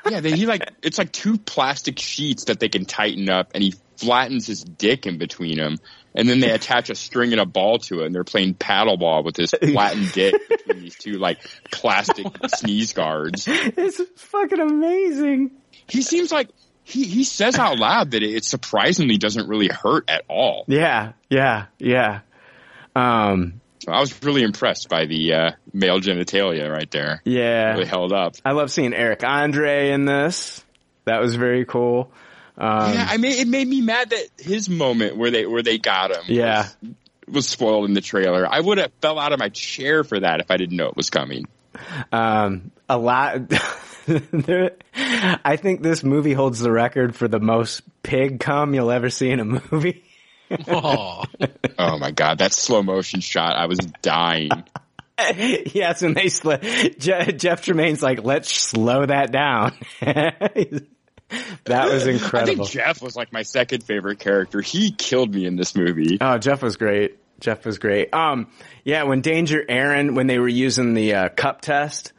Yeah, 0.09 0.19
they, 0.19 0.31
he 0.31 0.45
like 0.45 0.69
it's 0.81 0.97
like 0.97 1.11
two 1.11 1.37
plastic 1.37 1.99
sheets 1.99 2.45
that 2.45 2.59
they 2.59 2.69
can 2.69 2.85
tighten 2.85 3.29
up, 3.29 3.51
and 3.53 3.63
he 3.63 3.73
flattens 3.97 4.47
his 4.47 4.63
dick 4.63 5.05
in 5.05 5.17
between 5.17 5.57
them, 5.57 5.77
and 6.15 6.27
then 6.29 6.39
they 6.39 6.51
attach 6.51 6.89
a 6.89 6.95
string 6.95 7.31
and 7.31 7.39
a 7.41 7.45
ball 7.45 7.79
to 7.79 8.01
it, 8.01 8.05
and 8.07 8.15
they're 8.15 8.23
playing 8.23 8.55
paddleball 8.55 9.23
with 9.23 9.35
this 9.35 9.51
flattened 9.51 10.11
dick 10.13 10.35
between 10.49 10.81
these 10.81 10.95
two 10.95 11.13
like 11.19 11.39
plastic 11.71 12.25
sneeze 12.47 12.93
guards. 12.93 13.45
It's 13.47 14.01
fucking 14.17 14.59
amazing. 14.59 15.51
He 15.87 16.01
seems 16.01 16.31
like 16.31 16.49
he 16.83 17.03
he 17.05 17.23
says 17.23 17.57
out 17.59 17.77
loud 17.79 18.11
that 18.11 18.23
it 18.23 18.43
surprisingly 18.45 19.17
doesn't 19.17 19.47
really 19.47 19.69
hurt 19.69 20.09
at 20.09 20.23
all. 20.27 20.65
Yeah, 20.67 21.13
yeah, 21.29 21.65
yeah. 21.77 22.21
Um, 22.95 23.61
So 23.85 23.91
I 23.91 23.99
was 23.99 24.21
really 24.23 24.43
impressed 24.43 24.89
by 24.89 25.05
the 25.05 25.33
uh, 25.33 25.51
male 25.73 25.99
genitalia 25.99 26.69
right 26.71 26.89
there. 26.91 27.21
yeah. 27.23 27.73
Really 27.73 27.85
held 27.85 28.11
up. 28.11 28.35
I 28.43 28.51
love 28.51 28.71
seeing 28.71 28.93
Eric 28.93 29.23
Andre 29.23 29.91
in 29.91 30.05
this. 30.05 30.63
That 31.05 31.21
was 31.21 31.35
very 31.35 31.65
cool. 31.65 32.11
Um, 32.59 32.93
yeah, 32.93 33.07
I 33.09 33.17
mean, 33.17 33.39
it 33.39 33.47
made 33.47 33.67
me 33.67 33.79
mad 33.81 34.09
that 34.09 34.27
his 34.37 34.69
moment 34.69 35.15
where 35.15 35.31
they 35.31 35.45
where 35.45 35.63
they 35.63 35.77
got 35.77 36.11
him. 36.11 36.23
Yeah. 36.27 36.67
was, 36.81 36.93
was 37.27 37.47
spoiled 37.47 37.85
in 37.85 37.93
the 37.93 38.01
trailer. 38.01 38.45
I 38.45 38.59
would 38.59 38.77
have 38.79 38.91
fell 39.01 39.17
out 39.17 39.31
of 39.31 39.39
my 39.39 39.49
chair 39.49 40.03
for 40.03 40.19
that 40.19 40.41
if 40.41 40.51
I 40.51 40.57
didn't 40.57 40.75
know 40.75 40.87
it 40.87 40.97
was 40.97 41.09
coming. 41.09 41.47
Um, 42.11 42.71
a 42.89 42.97
lot. 42.97 43.37
there, 44.07 44.71
I 44.93 45.55
think 45.55 45.81
this 45.81 46.03
movie 46.03 46.33
holds 46.33 46.59
the 46.59 46.71
record 46.71 47.15
for 47.15 47.27
the 47.27 47.39
most 47.39 47.81
pig 48.03 48.39
cum 48.39 48.73
you'll 48.73 48.91
ever 48.91 49.09
see 49.09 49.29
in 49.29 49.39
a 49.39 49.45
movie. 49.45 50.03
Oh, 50.67 51.25
Oh 51.77 51.99
my 51.99 52.09
god, 52.09 52.39
that 52.39 52.53
slow 52.53 52.81
motion 52.81 53.19
shot! 53.19 53.55
I 53.55 53.67
was 53.67 53.77
dying. 54.01 54.49
yes, 55.35 56.01
and 56.01 56.15
they 56.15 56.29
sl- 56.29 56.53
Je- 56.55 57.33
Jeff 57.33 57.61
Tremaine's 57.61 58.01
like, 58.01 58.23
let's 58.23 58.51
slow 58.51 59.05
that 59.05 59.31
down. 59.31 59.73
That 61.65 61.89
was 61.91 62.07
incredible. 62.07 62.63
I 62.63 62.67
think 62.67 62.69
Jeff 62.69 63.01
was 63.01 63.15
like 63.15 63.31
my 63.31 63.43
second 63.43 63.83
favorite 63.83 64.19
character. 64.19 64.61
He 64.61 64.91
killed 64.91 65.33
me 65.33 65.45
in 65.45 65.55
this 65.55 65.75
movie. 65.75 66.17
Oh, 66.19 66.37
Jeff 66.37 66.61
was 66.61 66.77
great. 66.77 67.17
Jeff 67.39 67.65
was 67.65 67.77
great. 67.77 68.13
Um, 68.13 68.47
yeah, 68.83 69.03
when 69.03 69.21
Danger 69.21 69.63
Ehren, 69.67 70.15
when 70.15 70.27
they 70.27 70.39
were 70.39 70.47
using 70.47 70.93
the 70.93 71.13
uh, 71.13 71.29
cup 71.29 71.61
test, 71.61 72.13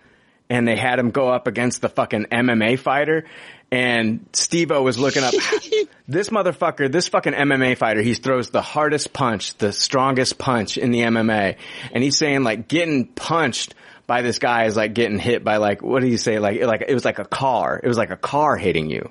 and 0.48 0.66
they 0.66 0.76
had 0.76 0.98
him 0.98 1.10
go 1.10 1.28
up 1.28 1.46
against 1.46 1.80
the 1.80 1.88
fucking 1.88 2.26
MMA 2.26 2.78
fighter, 2.78 3.24
and 3.70 4.26
Steve-O 4.32 4.82
was 4.82 4.98
looking 4.98 5.22
up 5.22 5.32
this 6.08 6.30
motherfucker, 6.30 6.90
this 6.90 7.08
fucking 7.08 7.32
MMA 7.32 7.76
fighter. 7.76 8.02
He 8.02 8.14
throws 8.14 8.50
the 8.50 8.62
hardest 8.62 9.12
punch, 9.12 9.56
the 9.58 9.72
strongest 9.72 10.38
punch 10.38 10.76
in 10.76 10.90
the 10.90 11.00
MMA, 11.00 11.56
and 11.92 12.02
he's 12.02 12.16
saying 12.16 12.42
like 12.42 12.66
getting 12.66 13.06
punched 13.06 13.74
by 14.10 14.22
this 14.22 14.40
guy 14.40 14.64
is 14.64 14.74
like 14.74 14.92
getting 14.92 15.20
hit 15.20 15.44
by 15.44 15.58
like 15.58 15.82
what 15.82 16.02
do 16.02 16.08
you 16.08 16.18
say 16.18 16.40
like 16.40 16.60
like 16.64 16.82
it 16.88 16.94
was 16.94 17.04
like 17.04 17.20
a 17.20 17.24
car. 17.24 17.80
It 17.80 17.86
was 17.86 17.96
like 17.96 18.10
a 18.10 18.16
car 18.16 18.56
hitting 18.56 18.90
you. 18.90 19.08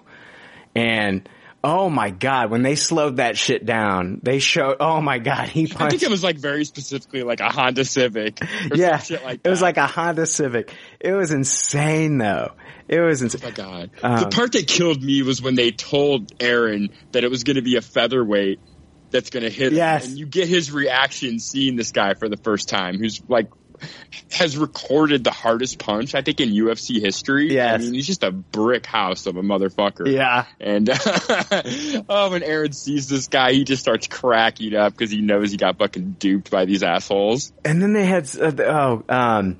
And 0.76 1.28
oh 1.64 1.90
my 1.90 2.10
god, 2.10 2.52
when 2.52 2.64
they 2.64 2.76
slowed 2.76 3.16
that 3.16 3.38
shit 3.38 3.66
down, 3.66 4.20
they 4.24 4.40
showed. 4.40 4.76
Oh 4.82 5.00
my 5.00 5.20
god, 5.20 5.48
he 5.48 5.72
I 5.78 5.90
think 5.90 6.04
it 6.04 6.10
was 6.10 6.22
like 6.22 6.36
very 6.36 6.66
specifically 6.66 7.24
like 7.24 7.40
a 7.40 7.48
Honda 7.50 7.86
Civic. 7.86 8.42
Or 8.44 8.76
yeah, 8.76 9.02
like 9.24 9.40
it 9.42 9.50
was 9.50 9.62
like 9.62 9.78
a 9.78 9.88
Honda 9.88 10.26
Civic. 10.26 10.76
It 11.00 11.14
was 11.14 11.32
insane 11.32 12.18
though. 12.18 12.52
It 12.90 13.00
was 13.00 13.22
insane. 13.22 13.40
Oh 13.42 13.48
my 13.48 13.52
god. 13.56 13.92
Um, 14.04 14.20
the 14.20 14.28
part 14.36 14.52
that 14.52 14.68
killed 14.68 15.02
me 15.02 15.22
was 15.22 15.42
when 15.42 15.56
they 15.56 15.72
told 15.72 16.38
Ehren 16.40 16.92
that 17.14 17.24
it 17.24 17.32
was 17.32 17.46
going 17.46 17.56
to 17.56 17.62
be 17.62 17.78
a 17.78 17.82
featherweight 17.82 18.60
that's 19.12 19.30
going 19.30 19.44
to 19.44 19.50
hit 19.50 19.72
Yes. 19.72 20.04
him. 20.04 20.10
And 20.12 20.20
you 20.20 20.26
get 20.26 20.50
his 20.50 20.74
reaction 20.74 21.40
seeing 21.40 21.78
this 21.78 21.94
guy 21.94 22.16
for 22.16 22.28
the 22.28 22.36
first 22.38 22.68
time 22.68 22.98
who's 23.00 23.22
like 23.30 23.48
has 24.32 24.58
recorded 24.58 25.24
the 25.24 25.32
hardest 25.32 25.80
punch 25.80 26.16
I 26.16 26.22
think 26.22 26.40
in 26.40 26.50
UFC 26.50 27.02
history. 27.02 27.54
Yes. 27.54 27.82
I 27.82 27.84
mean, 27.84 27.94
he's 27.94 28.08
just 28.08 28.24
a 28.24 28.32
brick 28.32 28.86
house 28.86 29.26
of 29.26 29.38
a 29.38 29.42
motherfucker. 29.42 30.12
Yeah. 30.12 30.46
And 30.60 30.90
oh, 32.10 32.32
when 32.32 32.42
Ehren 32.42 32.74
sees 32.74 33.10
this 33.10 33.28
guy, 33.28 33.54
he 33.54 33.64
just 33.64 33.82
starts 33.82 34.08
cracking 34.08 34.76
up 34.76 34.94
because 34.94 35.12
he 35.12 35.22
knows 35.22 35.52
he 35.52 35.58
got 35.58 35.78
fucking 35.78 36.16
duped 36.20 36.52
by 36.52 36.66
these 36.66 36.84
assholes. 36.84 37.52
And 37.66 37.82
then 37.82 37.94
they 37.94 38.06
had 38.06 38.30
uh, 38.40 38.52
oh 38.60 39.04
um, 39.10 39.60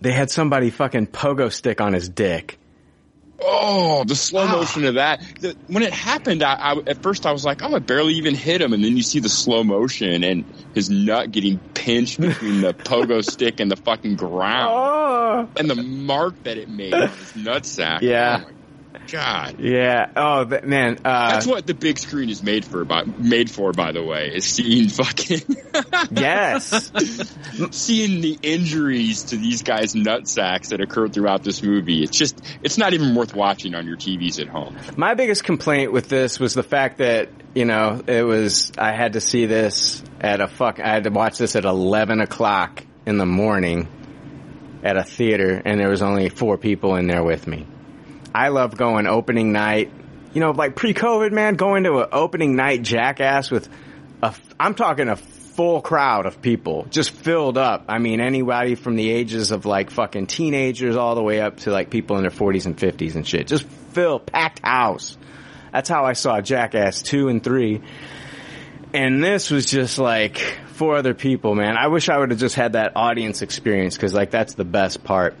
they 0.00 0.12
had 0.12 0.30
somebody 0.30 0.70
fucking 0.70 1.08
pogo 1.08 1.52
stick 1.52 1.80
on 1.80 1.92
his 1.92 2.08
dick. 2.08 2.58
Oh, 3.40 4.04
the 4.04 4.14
slow 4.14 4.42
Ah. 4.46 4.52
motion 4.52 4.84
of 4.84 4.94
that. 4.94 5.22
The, 5.40 5.56
when 5.66 5.82
it 5.82 5.92
happened, 5.92 6.42
I, 6.42 6.54
I, 6.54 6.76
at 6.86 7.02
first 7.02 7.26
I 7.26 7.32
was 7.32 7.44
like, 7.44 7.62
oh, 7.62 7.74
I 7.74 7.78
barely 7.78 8.14
even 8.14 8.34
hit 8.34 8.60
him. 8.60 8.72
And 8.72 8.82
then 8.82 8.96
you 8.96 9.02
see 9.02 9.18
the 9.20 9.28
slow 9.28 9.62
motion 9.64 10.22
and 10.24 10.44
his 10.74 10.88
nut 10.90 11.30
getting 11.32 11.58
pinched 11.74 12.20
between 12.20 12.60
the 12.60 12.72
pogo 12.72 13.24
stick 13.28 13.60
and 13.60 13.70
the 13.70 13.76
fucking 13.76 14.16
ground. 14.16 14.70
Oh. 14.72 15.48
And 15.58 15.68
the 15.68 15.74
mark 15.82 16.42
that 16.44 16.56
it 16.58 16.68
made 16.68 16.94
on 16.94 17.08
his 17.08 17.32
nutsack. 17.32 18.00
Yeah. 18.02 18.44
Oh 18.44 18.48
my 18.48 18.53
God. 19.10 19.60
Yeah. 19.60 20.10
Oh 20.16 20.44
th- 20.44 20.64
man. 20.64 20.98
Uh, 21.04 21.30
That's 21.32 21.46
what 21.46 21.66
the 21.66 21.74
big 21.74 21.98
screen 21.98 22.30
is 22.30 22.42
made 22.42 22.64
for, 22.64 22.84
by, 22.84 23.04
made 23.04 23.50
for, 23.50 23.72
by 23.72 23.92
the 23.92 24.02
way, 24.02 24.32
is 24.34 24.44
seeing 24.44 24.88
fucking, 24.88 25.40
yes. 26.10 26.90
seeing 27.70 28.20
the 28.20 28.38
injuries 28.42 29.24
to 29.24 29.36
these 29.36 29.62
guys' 29.62 29.94
nutsacks 29.94 30.68
that 30.68 30.80
occurred 30.80 31.12
throughout 31.12 31.42
this 31.42 31.62
movie. 31.62 32.02
It's 32.02 32.16
just, 32.16 32.40
it's 32.62 32.78
not 32.78 32.94
even 32.94 33.14
worth 33.14 33.34
watching 33.34 33.74
on 33.74 33.86
your 33.86 33.96
TVs 33.96 34.40
at 34.40 34.48
home. 34.48 34.76
My 34.96 35.14
biggest 35.14 35.44
complaint 35.44 35.92
with 35.92 36.08
this 36.08 36.40
was 36.40 36.54
the 36.54 36.62
fact 36.62 36.98
that, 36.98 37.28
you 37.54 37.64
know, 37.64 38.02
it 38.06 38.22
was, 38.22 38.72
I 38.78 38.92
had 38.92 39.14
to 39.14 39.20
see 39.20 39.46
this 39.46 40.02
at 40.20 40.40
a 40.40 40.48
fuck, 40.48 40.80
I 40.80 40.88
had 40.88 41.04
to 41.04 41.10
watch 41.10 41.38
this 41.38 41.56
at 41.56 41.64
11 41.64 42.20
o'clock 42.20 42.82
in 43.06 43.18
the 43.18 43.26
morning 43.26 43.88
at 44.82 44.96
a 44.96 45.04
theater 45.04 45.62
and 45.64 45.80
there 45.80 45.88
was 45.88 46.02
only 46.02 46.28
four 46.28 46.58
people 46.58 46.96
in 46.96 47.06
there 47.06 47.24
with 47.24 47.46
me. 47.46 47.66
I 48.34 48.48
love 48.48 48.76
going 48.76 49.06
opening 49.06 49.52
night, 49.52 49.92
you 50.32 50.40
know, 50.40 50.50
like 50.50 50.74
pre-COVID, 50.74 51.30
man, 51.32 51.54
going 51.54 51.84
to 51.84 52.00
an 52.00 52.08
opening 52.10 52.56
night 52.56 52.82
jackass 52.82 53.50
with 53.50 53.68
a, 54.22 54.34
I'm 54.58 54.74
talking 54.74 55.08
a 55.08 55.16
full 55.16 55.80
crowd 55.80 56.26
of 56.26 56.42
people 56.42 56.86
just 56.90 57.10
filled 57.10 57.56
up. 57.56 57.84
I 57.88 57.98
mean, 57.98 58.20
anybody 58.20 58.74
from 58.74 58.96
the 58.96 59.08
ages 59.08 59.52
of 59.52 59.66
like 59.66 59.90
fucking 59.90 60.26
teenagers 60.26 60.96
all 60.96 61.14
the 61.14 61.22
way 61.22 61.40
up 61.40 61.58
to 61.58 61.70
like 61.70 61.90
people 61.90 62.16
in 62.16 62.22
their 62.22 62.32
40s 62.32 62.66
and 62.66 62.76
50s 62.76 63.14
and 63.14 63.26
shit. 63.26 63.46
Just 63.46 63.64
fill, 63.92 64.18
packed 64.18 64.60
house. 64.64 65.16
That's 65.72 65.88
how 65.88 66.04
I 66.04 66.14
saw 66.14 66.40
Jackass 66.40 67.02
2 67.02 67.28
and 67.28 67.42
3. 67.42 67.82
And 68.92 69.22
this 69.22 69.50
was 69.50 69.66
just 69.66 69.98
like 69.98 70.38
four 70.38 70.96
other 70.96 71.14
people, 71.14 71.54
man. 71.54 71.76
I 71.76 71.86
wish 71.86 72.08
I 72.08 72.18
would 72.18 72.30
have 72.30 72.40
just 72.40 72.56
had 72.56 72.72
that 72.72 72.92
audience 72.96 73.42
experience 73.42 73.96
because 73.96 74.12
like 74.12 74.30
that's 74.30 74.54
the 74.54 74.64
best 74.64 75.04
part. 75.04 75.36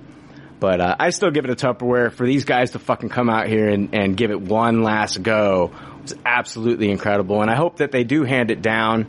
But 0.64 0.80
uh, 0.80 0.96
I 0.98 1.10
still 1.10 1.30
give 1.30 1.44
it 1.44 1.50
a 1.50 1.54
Tupperware 1.54 2.10
for 2.10 2.24
these 2.24 2.46
guys 2.46 2.70
to 2.70 2.78
fucking 2.78 3.10
come 3.10 3.28
out 3.28 3.48
here 3.48 3.68
and, 3.68 3.94
and 3.94 4.16
give 4.16 4.30
it 4.30 4.40
one 4.40 4.82
last 4.82 5.22
go 5.22 5.72
It's 6.04 6.14
absolutely 6.24 6.90
incredible. 6.90 7.42
And 7.42 7.50
I 7.50 7.54
hope 7.54 7.76
that 7.76 7.92
they 7.92 8.02
do 8.02 8.24
hand 8.24 8.50
it 8.50 8.62
down 8.62 9.06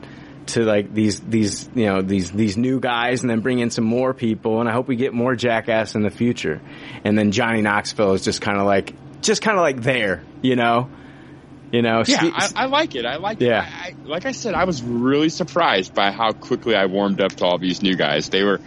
to 0.47 0.65
like 0.65 0.93
these 0.93 1.21
these 1.21 1.69
you 1.73 1.85
know 1.85 2.01
these 2.01 2.29
these 2.33 2.57
new 2.57 2.81
guys 2.81 3.21
and 3.21 3.29
then 3.29 3.39
bring 3.39 3.59
in 3.59 3.69
some 3.69 3.85
more 3.85 4.13
people. 4.13 4.59
And 4.59 4.67
I 4.67 4.73
hope 4.73 4.89
we 4.89 4.97
get 4.97 5.13
more 5.13 5.33
Jackass 5.33 5.95
in 5.95 6.03
the 6.03 6.09
future. 6.09 6.59
And 7.05 7.17
then 7.17 7.31
Johnny 7.31 7.61
Knoxville 7.61 8.15
is 8.15 8.21
just 8.25 8.41
kind 8.41 8.57
of 8.59 8.65
like 8.65 8.93
just 9.21 9.41
kind 9.41 9.57
of 9.57 9.61
like 9.61 9.81
there, 9.81 10.23
you 10.41 10.57
know. 10.57 10.89
You 11.71 11.81
know, 11.83 12.03
Yeah, 12.05 12.31
I, 12.33 12.49
I 12.55 12.65
like 12.65 12.95
it. 12.95 13.05
I 13.05 13.15
like 13.15 13.39
Yeah. 13.39 13.65
it. 13.65 13.71
I, 13.73 13.95
like 14.03 14.25
I 14.25 14.33
said, 14.33 14.55
I 14.55 14.65
was 14.65 14.83
really 14.83 15.29
surprised 15.29 15.93
by 15.95 16.11
how 16.11 16.33
quickly 16.33 16.75
I 16.75 16.87
warmed 16.87 17.21
up 17.21 17.31
to 17.37 17.45
all 17.45 17.57
these 17.57 17.81
new 17.81 17.95
guys. 17.95 18.27
They 18.29 18.43
were, 18.43 18.59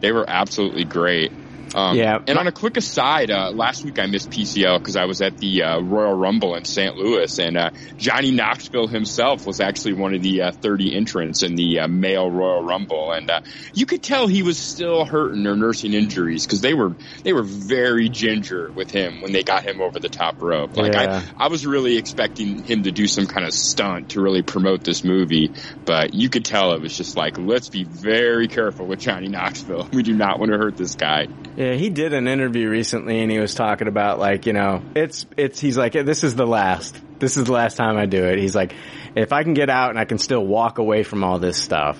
they 0.00 0.12
were 0.12 0.28
absolutely 0.28 0.84
great. 0.84 1.32
Um, 1.74 1.96
Yeah. 1.96 2.18
And 2.26 2.38
on 2.38 2.46
a 2.46 2.52
quick 2.52 2.76
aside, 2.76 3.30
uh, 3.30 3.50
last 3.50 3.84
week 3.84 3.98
I 3.98 4.06
missed 4.06 4.30
PCL 4.30 4.78
because 4.78 4.96
I 4.96 5.04
was 5.04 5.20
at 5.20 5.38
the 5.38 5.62
uh, 5.62 5.80
Royal 5.80 6.14
Rumble 6.14 6.54
in 6.54 6.64
St. 6.64 6.96
Louis, 6.96 7.38
and 7.38 7.56
uh, 7.56 7.70
Johnny 7.96 8.30
Knoxville 8.30 8.86
himself 8.86 9.46
was 9.46 9.60
actually 9.60 9.94
one 9.94 10.14
of 10.14 10.22
the 10.22 10.42
uh, 10.42 10.52
30 10.52 10.94
entrants 10.96 11.42
in 11.42 11.54
the 11.54 11.80
uh, 11.80 11.88
male 11.88 12.30
Royal 12.30 12.62
Rumble, 12.62 13.12
and 13.12 13.30
uh, 13.30 13.40
you 13.72 13.86
could 13.86 14.02
tell 14.02 14.26
he 14.26 14.42
was 14.42 14.58
still 14.58 15.04
hurting 15.04 15.46
or 15.46 15.56
nursing 15.56 15.92
injuries 15.94 16.46
because 16.46 16.60
they 16.60 16.74
were 16.74 16.94
they 17.22 17.32
were 17.32 17.42
very 17.42 18.08
ginger 18.08 18.70
with 18.70 18.90
him 18.90 19.20
when 19.20 19.32
they 19.32 19.42
got 19.42 19.64
him 19.64 19.80
over 19.80 19.98
the 19.98 20.08
top 20.08 20.40
rope. 20.40 20.76
Like 20.76 20.92
Yeah. 20.94 21.22
I, 21.36 21.46
I 21.46 21.48
was 21.48 21.66
really 21.66 21.96
expecting 21.96 22.62
him 22.62 22.84
to 22.84 22.92
do 22.92 23.06
some 23.06 23.26
kind 23.26 23.46
of 23.46 23.52
stunt 23.52 24.10
to 24.10 24.20
really 24.20 24.42
promote 24.42 24.84
this 24.84 25.04
movie, 25.04 25.50
but 25.84 26.14
you 26.14 26.28
could 26.28 26.44
tell 26.44 26.72
it 26.72 26.80
was 26.80 26.96
just 26.96 27.16
like, 27.16 27.38
let's 27.38 27.68
be 27.68 27.84
very 27.84 28.48
careful 28.48 28.86
with 28.86 29.00
Johnny 29.00 29.28
Knoxville. 29.28 29.88
We 29.94 30.02
do 30.02 30.12
not 30.12 30.40
want 30.40 30.50
to 30.50 30.58
hurt 30.58 30.76
this 30.76 30.96
guy. 30.96 31.28
Yeah, 31.56 31.63
he 31.72 31.88
did 31.90 32.12
an 32.12 32.28
interview 32.28 32.68
recently 32.68 33.20
and 33.20 33.30
he 33.30 33.38
was 33.38 33.54
talking 33.54 33.88
about 33.88 34.18
like, 34.18 34.46
you 34.46 34.52
know, 34.52 34.82
it's, 34.94 35.26
it's, 35.36 35.60
he's 35.60 35.76
like, 35.76 35.92
this 35.92 36.24
is 36.24 36.34
the 36.34 36.46
last, 36.46 37.00
this 37.18 37.36
is 37.36 37.44
the 37.44 37.52
last 37.52 37.76
time 37.76 37.96
I 37.96 38.06
do 38.06 38.24
it. 38.24 38.38
He's 38.38 38.54
like, 38.54 38.74
if 39.14 39.32
I 39.32 39.42
can 39.44 39.54
get 39.54 39.70
out 39.70 39.90
and 39.90 39.98
I 39.98 40.04
can 40.04 40.18
still 40.18 40.44
walk 40.44 40.78
away 40.78 41.02
from 41.02 41.22
all 41.24 41.38
this 41.38 41.56
stuff, 41.56 41.98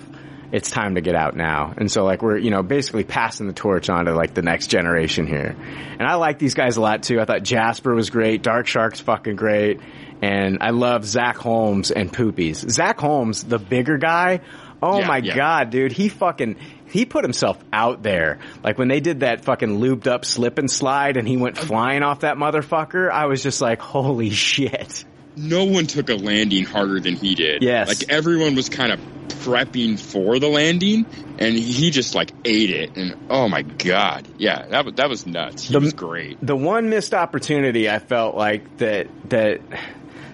it's 0.53 0.71
time 0.71 0.95
to 0.95 1.01
get 1.01 1.15
out 1.17 1.35
now. 1.35 1.75
And 1.77 1.91
so 1.91 2.05
like 2.05 2.23
we're, 2.23 2.37
you 2.39 2.51
know, 2.51 2.63
basically 2.63 3.03
passing 3.05 3.47
the 3.47 3.53
torch 3.53 3.89
on 3.91 4.05
to 4.05 4.15
like 4.15 4.35
the 4.35 4.43
next 4.43 4.69
generation 4.69 5.27
here. 5.27 5.57
And 5.99 6.03
I 6.03 6.15
like 6.15 6.39
these 6.39 6.55
guys 6.55 6.77
a 6.77 6.81
lot 6.81 7.03
too. 7.03 7.21
I 7.21 7.25
thought 7.25 7.43
Jasper 7.43 7.95
was 7.95 8.11
great. 8.11 8.43
Dark 8.43 8.67
Shark's 8.67 9.01
fucking 9.01 9.37
great. 9.37 9.81
And 10.23 10.59
I 10.61 10.71
love 10.71 11.05
Zach 11.05 11.37
Holmes 11.37 11.91
and 11.91 12.13
Poopies. 12.13 12.69
Zach 12.71 12.99
Holmes, 13.01 13.43
the 13.45 13.59
bigger 13.59 13.99
guy. 13.99 14.41
Oh 14.81 15.01
Yeah, 15.01 15.07
my 15.09 15.19
yeah. 15.19 15.35
god, 15.35 15.71
dude. 15.71 15.93
He 15.93 16.09
fucking, 16.09 16.57
he 16.95 17.05
put 17.05 17.25
himself 17.25 17.59
out 17.73 18.05
there. 18.05 18.39
Like 18.63 18.79
when 18.79 18.87
they 18.87 19.01
did 19.01 19.21
that 19.21 19.45
fucking 19.45 19.81
lubed 19.81 20.07
up 20.07 20.25
slip 20.25 20.59
and 20.59 20.71
slide 20.71 21.17
and 21.17 21.27
he 21.27 21.37
went 21.37 21.59
flying 21.59 22.05
off 22.05 22.21
that 22.21 22.37
motherfucker, 22.37 23.11
I 23.11 23.27
was 23.27 23.43
just 23.43 23.61
like, 23.61 23.81
holy 23.81 24.31
shit. 24.31 25.05
no 25.37 25.65
one 25.65 25.89
took 25.89 26.09
a 26.09 26.15
landing 26.15 26.65
harder 26.65 27.01
than 27.01 27.17
he 27.17 27.35
did. 27.35 27.65
Yes. 27.65 27.89
Like 27.89 28.13
everyone 28.13 28.55
was 28.55 28.69
kind 28.69 28.93
of 28.93 29.01
prepping 29.43 29.99
for 29.99 30.39
the 30.39 30.47
landing 30.49 31.05
and 31.41 31.57
he 31.57 31.91
just 31.91 32.15
like 32.15 32.31
ate 32.45 32.71
it 32.71 32.97
and 32.97 33.17
oh 33.29 33.49
my 33.49 33.63
god. 33.63 34.29
Yeah, 34.39 34.65
that 34.69 34.85
was 34.85 34.95
that 34.95 35.09
was 35.09 35.27
nuts. 35.27 35.65
He 35.65 35.73
The- 35.75 35.81
was 35.81 35.93
great. 35.95 36.39
The 36.41 36.55
one 36.55 36.91
missed 36.91 37.13
opportunity 37.13 37.91
I 37.91 37.99
felt 37.99 38.37
like 38.37 38.77
that, 38.79 39.09
that 39.31 39.61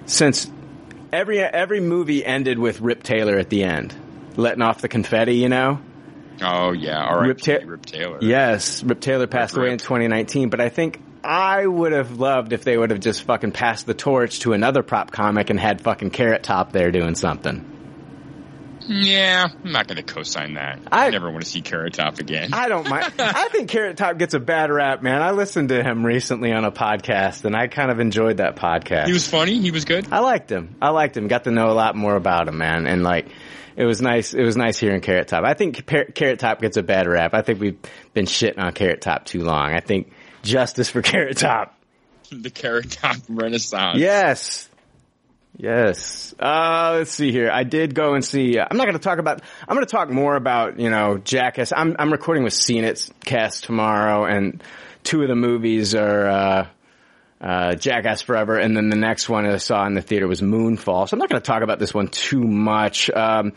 since 0.05 0.51
every, 1.11 1.41
every 1.41 1.81
movie 1.81 2.23
ended 2.23 2.59
with 2.59 2.82
Rip 2.82 3.03
Taylor 3.03 3.39
at 3.39 3.49
the 3.49 3.65
end, 3.65 3.95
letting 4.37 4.61
off 4.62 4.82
the 4.82 4.89
confetti, 4.89 5.37
you 5.37 5.49
know? 5.49 5.81
Oh 6.42 6.72
yeah, 6.72 7.04
all 7.06 7.18
right. 7.18 7.28
Rip 7.28 7.38
Ta- 7.38 7.58
Rip 7.66 7.84
Taylor. 7.86 8.18
Yes, 8.20 8.82
Rip 8.82 9.00
Taylor 9.00 9.26
passed 9.26 9.56
away 9.56 9.70
in 9.72 9.78
2019, 9.78 10.48
but 10.48 10.60
I 10.60 10.68
think 10.68 11.00
I 11.22 11.66
would 11.66 11.92
have 11.92 12.18
loved 12.18 12.52
if 12.52 12.64
they 12.64 12.76
would 12.78 12.90
have 12.90 13.00
just 13.00 13.22
fucking 13.24 13.52
passed 13.52 13.86
the 13.86 13.94
torch 13.94 14.40
to 14.40 14.52
another 14.54 14.82
prop 14.82 15.10
comic 15.10 15.50
and 15.50 15.60
had 15.60 15.80
fucking 15.82 16.10
Carrot 16.10 16.42
Top 16.42 16.72
there 16.72 16.90
doing 16.90 17.14
something. 17.14 17.66
Yeah, 18.92 19.46
I'm 19.64 19.70
not 19.72 19.86
going 19.86 19.98
to 19.98 20.02
co-sign 20.02 20.54
that. 20.54 20.80
I- 20.90 21.06
I 21.06 21.10
never 21.10 21.30
want 21.30 21.44
to 21.44 21.48
see 21.50 21.60
Carrot 21.60 21.92
Top 21.94 22.18
again. 22.18 22.52
I 22.54 22.68
don't 22.68 22.88
mind. 22.88 23.12
I 23.18 23.48
think 23.50 23.68
Carrot 23.68 23.96
Top 23.98 24.16
gets 24.18 24.34
a 24.34 24.40
bad 24.40 24.70
rap, 24.70 25.02
man. 25.02 25.20
I 25.22 25.30
listened 25.32 25.68
to 25.68 25.82
him 25.82 26.04
recently 26.04 26.52
on 26.52 26.64
a 26.64 26.72
podcast, 26.72 27.44
and 27.44 27.54
I 27.54 27.68
kind 27.68 27.90
of 27.90 28.00
enjoyed 28.00 28.38
that 28.38 28.56
podcast. 28.56 29.06
he 29.06 29.12
was 29.12 29.28
funny. 29.28 29.60
He 29.60 29.70
was 29.70 29.84
good. 29.84 30.08
I 30.10 30.20
liked 30.20 30.50
him. 30.50 30.74
I 30.80 30.88
liked 30.90 31.16
him. 31.16 31.28
Got 31.28 31.44
to 31.44 31.50
know 31.50 31.70
a 31.70 31.74
lot 31.74 31.94
more 31.94 32.16
about 32.16 32.48
him, 32.48 32.56
man. 32.58 32.86
And 32.86 33.02
like, 33.04 33.28
it 33.81 33.86
was 33.86 34.02
nice. 34.02 34.35
It 34.35 34.43
was 34.43 34.59
nice 34.59 34.78
hearing 34.78 35.01
Carrot 35.01 35.28
Top. 35.28 35.43
I 35.43 35.55
think 35.55 35.86
Carrot 35.86 36.39
Top 36.39 36.61
gets 36.61 36.77
a 36.77 36.82
bad 36.82 37.07
rap. 37.07 37.32
I 37.32 37.40
think 37.40 37.61
we've 37.61 37.78
been 38.12 38.27
shitting 38.27 38.59
on 38.59 38.73
Carrot 38.73 39.01
Top 39.01 39.24
too 39.24 39.43
long. 39.43 39.73
I 39.73 39.81
think 39.81 40.12
justice 40.43 40.90
for 40.90 41.01
Carrot 41.02 41.39
Top. 41.39 41.74
The 42.31 42.51
Carrot 42.51 42.90
Top 42.90 43.16
Renaissance. 43.31 43.98
Yes. 43.98 44.69
Yes. 45.57 46.35
Uh, 46.39 46.97
let's 46.98 47.11
see 47.11 47.32
here. 47.32 47.51
I 47.51 47.65
did 47.65 47.94
go 47.94 48.12
and 48.12 48.23
see, 48.23 48.59
uh, 48.59 48.66
I'm 48.70 48.77
not 48.77 48.85
going 48.85 48.98
to 48.98 49.02
talk 49.02 49.19
about, 49.19 49.40
I'm 49.66 49.74
going 49.74 49.86
to 49.86 49.90
talk 49.90 50.11
more 50.11 50.36
about, 50.36 50.78
you 50.78 50.90
know, 50.90 51.16
Jackass. 51.16 51.73
I'm, 51.74 51.97
I'm 51.98 52.12
recording 52.12 52.44
with 52.44 52.52
CNET's 52.52 53.11
cast 53.24 53.65
tomorrow 53.65 54.27
and 54.27 54.62
two 55.05 55.23
of 55.23 55.28
the 55.28 55.35
movies 55.36 55.94
are, 55.94 56.28
uh, 56.28 56.66
uh, 57.40 57.74
Jackass 57.74 58.22
Forever, 58.22 58.58
and 58.58 58.76
then 58.76 58.90
the 58.90 58.96
next 58.96 59.28
one 59.28 59.46
I 59.46 59.56
saw 59.56 59.86
in 59.86 59.94
the 59.94 60.02
theater 60.02 60.28
was 60.28 60.42
Moonfall. 60.42 61.08
So 61.08 61.14
I'm 61.14 61.18
not 61.18 61.30
going 61.30 61.40
to 61.40 61.46
talk 61.46 61.62
about 61.62 61.78
this 61.78 61.94
one 61.94 62.08
too 62.08 62.42
much. 62.42 63.08
Um, 63.10 63.52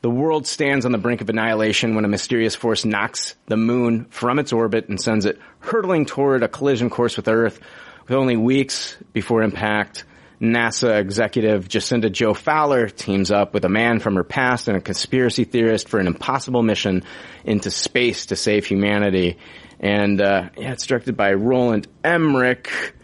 the 0.00 0.10
world 0.10 0.46
stands 0.46 0.84
on 0.86 0.92
the 0.92 0.98
brink 0.98 1.20
of 1.20 1.28
annihilation 1.28 1.94
when 1.94 2.04
a 2.04 2.08
mysterious 2.08 2.54
force 2.54 2.84
knocks 2.84 3.34
the 3.46 3.56
moon 3.56 4.06
from 4.10 4.38
its 4.38 4.52
orbit 4.52 4.88
and 4.88 5.00
sends 5.00 5.24
it 5.24 5.40
hurtling 5.58 6.06
toward 6.06 6.42
a 6.42 6.48
collision 6.48 6.90
course 6.90 7.16
with 7.16 7.28
Earth. 7.28 7.60
With 8.06 8.16
only 8.16 8.36
weeks 8.36 8.96
before 9.12 9.42
impact, 9.42 10.04
NASA 10.40 11.00
executive 11.00 11.68
Jacinda 11.68 12.10
Joe 12.10 12.32
Fowler 12.32 12.88
teams 12.88 13.30
up 13.30 13.54
with 13.54 13.64
a 13.64 13.68
man 13.68 13.98
from 13.98 14.14
her 14.14 14.24
past 14.24 14.68
and 14.68 14.76
a 14.76 14.80
conspiracy 14.80 15.44
theorist 15.44 15.88
for 15.88 15.98
an 15.98 16.06
impossible 16.06 16.62
mission 16.62 17.02
into 17.44 17.70
space 17.70 18.26
to 18.26 18.36
save 18.36 18.66
humanity. 18.66 19.36
And 19.80 20.20
uh, 20.20 20.50
yeah, 20.56 20.72
it's 20.72 20.86
directed 20.86 21.16
by 21.16 21.32
Roland 21.32 21.88
Emmerich. 22.04 22.94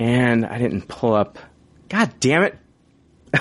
And 0.00 0.46
I 0.46 0.56
didn't 0.58 0.88
pull 0.88 1.14
up. 1.14 1.38
God 1.90 2.12
damn 2.20 2.42
it! 2.44 2.58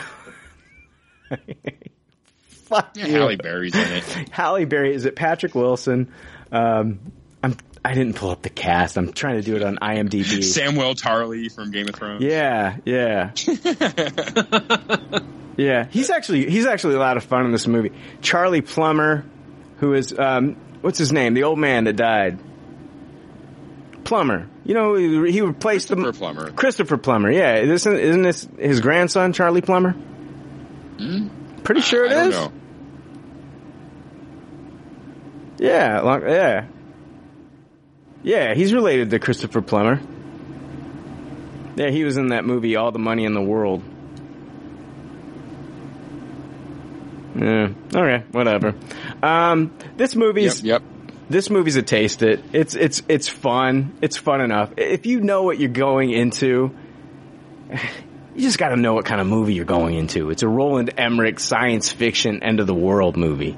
Fuck 2.49 2.91
Yeah, 2.95 3.07
you. 3.07 3.13
Halle 3.15 3.35
Berry's 3.37 3.73
in 3.73 3.81
it. 3.81 4.03
Halle 4.31 4.65
Berry. 4.65 4.93
Is 4.93 5.05
it 5.05 5.15
Patrick 5.15 5.55
Wilson? 5.55 6.11
Um, 6.51 6.99
I'm. 7.41 7.55
I 7.85 7.93
didn't 7.93 8.15
pull 8.17 8.29
up 8.29 8.41
the 8.41 8.49
cast. 8.49 8.97
I'm 8.97 9.13
trying 9.13 9.35
to 9.37 9.41
do 9.41 9.55
it 9.55 9.63
on 9.63 9.77
IMDb. 9.77 10.39
Samwell 10.39 10.99
Tarly 11.01 11.49
from 11.49 11.71
Game 11.71 11.87
of 11.87 11.95
Thrones. 11.95 12.21
Yeah, 12.21 12.75
yeah, 12.83 13.31
yeah. 15.55 15.87
He's 15.89 16.09
actually 16.09 16.49
he's 16.49 16.65
actually 16.65 16.95
a 16.95 16.99
lot 16.99 17.15
of 17.15 17.23
fun 17.23 17.45
in 17.45 17.53
this 17.53 17.67
movie. 17.67 17.93
Charlie 18.21 18.59
Plummer, 18.61 19.23
who 19.77 19.93
is 19.93 20.13
um, 20.19 20.57
what's 20.81 20.97
his 20.97 21.13
name? 21.13 21.33
The 21.35 21.43
old 21.43 21.57
man 21.57 21.85
that 21.85 21.95
died. 21.95 22.37
Plummer. 24.03 24.47
You 24.65 24.73
know, 24.73 24.95
he 24.95 25.41
replaced 25.41 25.87
the 25.89 25.95
Christopher 25.95 26.17
Plummer. 26.17 26.51
Christopher 26.51 26.97
Plummer. 26.97 27.31
Yeah, 27.31 27.57
isn't 27.57 27.93
isn't 27.95 28.21
this 28.21 28.47
his 28.57 28.79
grandson, 28.81 29.33
Charlie 29.33 29.61
Plummer? 29.61 29.95
Pretty 31.63 31.81
sure 31.81 32.05
it? 32.05 32.11
I 32.11 32.27
is. 32.27 32.35
Yeah, 35.59 36.01
long, 36.01 36.21
yeah, 36.21 36.65
yeah. 38.23 38.53
He's 38.53 38.73
related 38.73 39.09
to 39.11 39.19
Christopher 39.19 39.61
Plummer. 39.61 40.01
Yeah, 41.75 41.89
he 41.89 42.03
was 42.03 42.17
in 42.17 42.27
that 42.27 42.45
movie, 42.45 42.75
All 42.75 42.91
the 42.91 42.99
Money 42.99 43.25
in 43.25 43.33
the 43.33 43.41
World. 43.41 43.83
Yeah. 47.35 47.69
Okay. 47.95 48.23
Whatever. 48.31 48.75
Um, 49.23 49.71
this 49.95 50.13
Yep, 50.13 50.19
movie's 50.19 50.61
yep. 50.61 50.81
This 51.29 51.49
movie's 51.49 51.75
a 51.75 51.83
taste 51.83 52.23
it. 52.23 52.43
It's 52.53 52.75
it's 52.75 53.03
it's 53.07 53.27
fun. 53.27 53.97
It's 54.01 54.17
fun 54.17 54.41
enough. 54.41 54.73
If 54.77 55.05
you 55.05 55.21
know 55.21 55.43
what 55.43 55.59
you're 55.59 55.69
going 55.69 56.11
into, 56.11 56.75
you 58.35 58.41
just 58.41 58.57
got 58.57 58.69
to 58.69 58.77
know 58.77 58.93
what 58.93 59.05
kind 59.05 59.21
of 59.21 59.27
movie 59.27 59.53
you're 59.53 59.65
going 59.65 59.95
into. 59.95 60.31
It's 60.31 60.43
a 60.43 60.47
Roland 60.47 60.93
Emmerich 60.97 61.39
science 61.39 61.91
fiction 61.91 62.43
end 62.43 62.59
of 62.59 62.67
the 62.67 62.73
world 62.73 63.15
movie. 63.15 63.55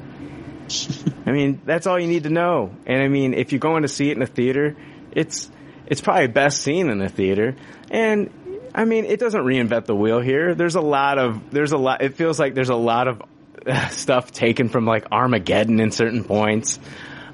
I 1.25 1.31
mean, 1.31 1.61
that's 1.65 1.87
all 1.87 1.99
you 1.99 2.07
need 2.07 2.23
to 2.23 2.29
know. 2.29 2.75
And 2.85 3.01
I 3.01 3.07
mean, 3.07 3.33
if 3.33 3.51
you're 3.51 3.59
going 3.59 3.83
to 3.83 3.87
see 3.87 4.09
it 4.09 4.17
in 4.17 4.21
a 4.21 4.27
theater, 4.27 4.75
it's 5.11 5.49
it's 5.87 6.01
probably 6.01 6.27
best 6.27 6.61
seen 6.61 6.89
in 6.89 7.01
a 7.01 7.09
theater. 7.09 7.55
And 7.89 8.69
I 8.75 8.85
mean, 8.85 9.05
it 9.05 9.19
doesn't 9.19 9.41
reinvent 9.41 9.85
the 9.85 9.95
wheel 9.95 10.19
here. 10.19 10.55
There's 10.55 10.75
a 10.75 10.81
lot 10.81 11.17
of 11.17 11.51
there's 11.51 11.71
a 11.71 11.77
lot. 11.77 12.01
It 12.01 12.15
feels 12.15 12.37
like 12.37 12.53
there's 12.53 12.69
a 12.69 12.75
lot 12.75 13.07
of 13.07 13.21
stuff 13.91 14.31
taken 14.31 14.67
from 14.69 14.85
like 14.85 15.07
Armageddon 15.11 15.79
in 15.79 15.91
certain 15.91 16.23
points. 16.23 16.79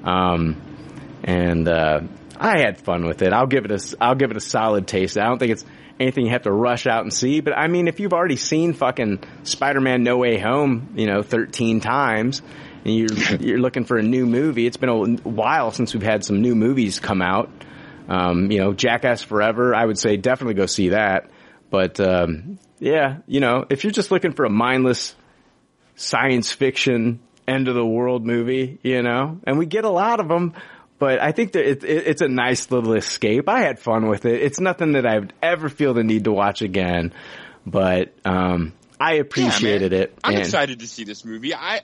Um, 0.04 0.60
and 1.24 1.68
uh, 1.68 2.00
I 2.36 2.60
had 2.60 2.80
fun 2.80 3.06
with 3.06 3.22
it. 3.22 3.32
I'll 3.32 3.46
give 3.46 3.64
it 3.64 3.72
a 3.72 3.96
I'll 4.00 4.14
give 4.14 4.30
it 4.30 4.36
a 4.36 4.40
solid 4.40 4.86
taste. 4.86 5.18
I 5.18 5.24
don't 5.24 5.38
think 5.38 5.52
it's 5.52 5.64
anything 5.98 6.26
you 6.26 6.32
have 6.32 6.42
to 6.42 6.52
rush 6.52 6.86
out 6.86 7.02
and 7.02 7.12
see. 7.12 7.40
But 7.40 7.56
I 7.56 7.66
mean, 7.66 7.88
if 7.88 8.00
you've 8.00 8.12
already 8.12 8.36
seen 8.36 8.72
fucking 8.72 9.24
Spider-Man: 9.42 10.02
No 10.02 10.18
Way 10.18 10.38
Home, 10.38 10.94
you 10.96 11.06
know, 11.06 11.22
13 11.22 11.80
times, 11.80 12.42
and 12.84 12.94
you're 12.94 13.12
you're 13.40 13.58
looking 13.58 13.84
for 13.84 13.98
a 13.98 14.02
new 14.02 14.26
movie, 14.26 14.66
it's 14.66 14.76
been 14.76 14.88
a 14.88 15.28
while 15.28 15.70
since 15.72 15.94
we've 15.94 16.02
had 16.02 16.24
some 16.24 16.40
new 16.40 16.54
movies 16.54 17.00
come 17.00 17.22
out. 17.22 17.50
Um, 18.08 18.50
you 18.50 18.58
know, 18.58 18.72
Jackass 18.72 19.22
Forever, 19.22 19.74
I 19.74 19.84
would 19.84 19.98
say 19.98 20.16
definitely 20.16 20.54
go 20.54 20.66
see 20.66 20.90
that. 20.90 21.30
But 21.70 22.00
um, 22.00 22.58
yeah, 22.78 23.18
you 23.26 23.40
know, 23.40 23.66
if 23.68 23.84
you're 23.84 23.90
just 23.90 24.10
looking 24.10 24.32
for 24.32 24.44
a 24.44 24.50
mindless 24.50 25.14
science 25.96 26.52
fiction 26.52 27.20
end 27.48 27.68
of 27.68 27.74
the 27.74 27.86
world 27.86 28.26
movie, 28.26 28.78
you 28.82 29.02
know, 29.02 29.40
and 29.44 29.58
we 29.58 29.66
get 29.66 29.84
a 29.84 29.90
lot 29.90 30.20
of 30.20 30.28
them. 30.28 30.54
But 30.98 31.20
I 31.22 31.30
think 31.32 31.52
that 31.52 31.64
it, 31.68 31.84
it, 31.84 32.06
it's 32.08 32.22
a 32.22 32.28
nice 32.28 32.70
little 32.70 32.92
escape. 32.94 33.48
I 33.48 33.60
had 33.60 33.78
fun 33.78 34.08
with 34.08 34.24
it. 34.24 34.42
It's 34.42 34.58
nothing 34.60 34.92
that 34.92 35.06
I 35.06 35.18
would 35.20 35.32
ever 35.42 35.68
feel 35.68 35.94
the 35.94 36.02
need 36.02 36.24
to 36.24 36.32
watch 36.32 36.60
again, 36.60 37.12
but 37.64 38.12
um, 38.24 38.72
I 39.00 39.14
appreciated 39.14 39.92
Yeah, 39.92 39.98
it. 40.00 40.18
I'm 40.24 40.32
and- 40.34 40.42
excited 40.42 40.80
to 40.80 40.86
see 40.88 41.04
this 41.04 41.24
movie. 41.24 41.54
I 41.54 41.82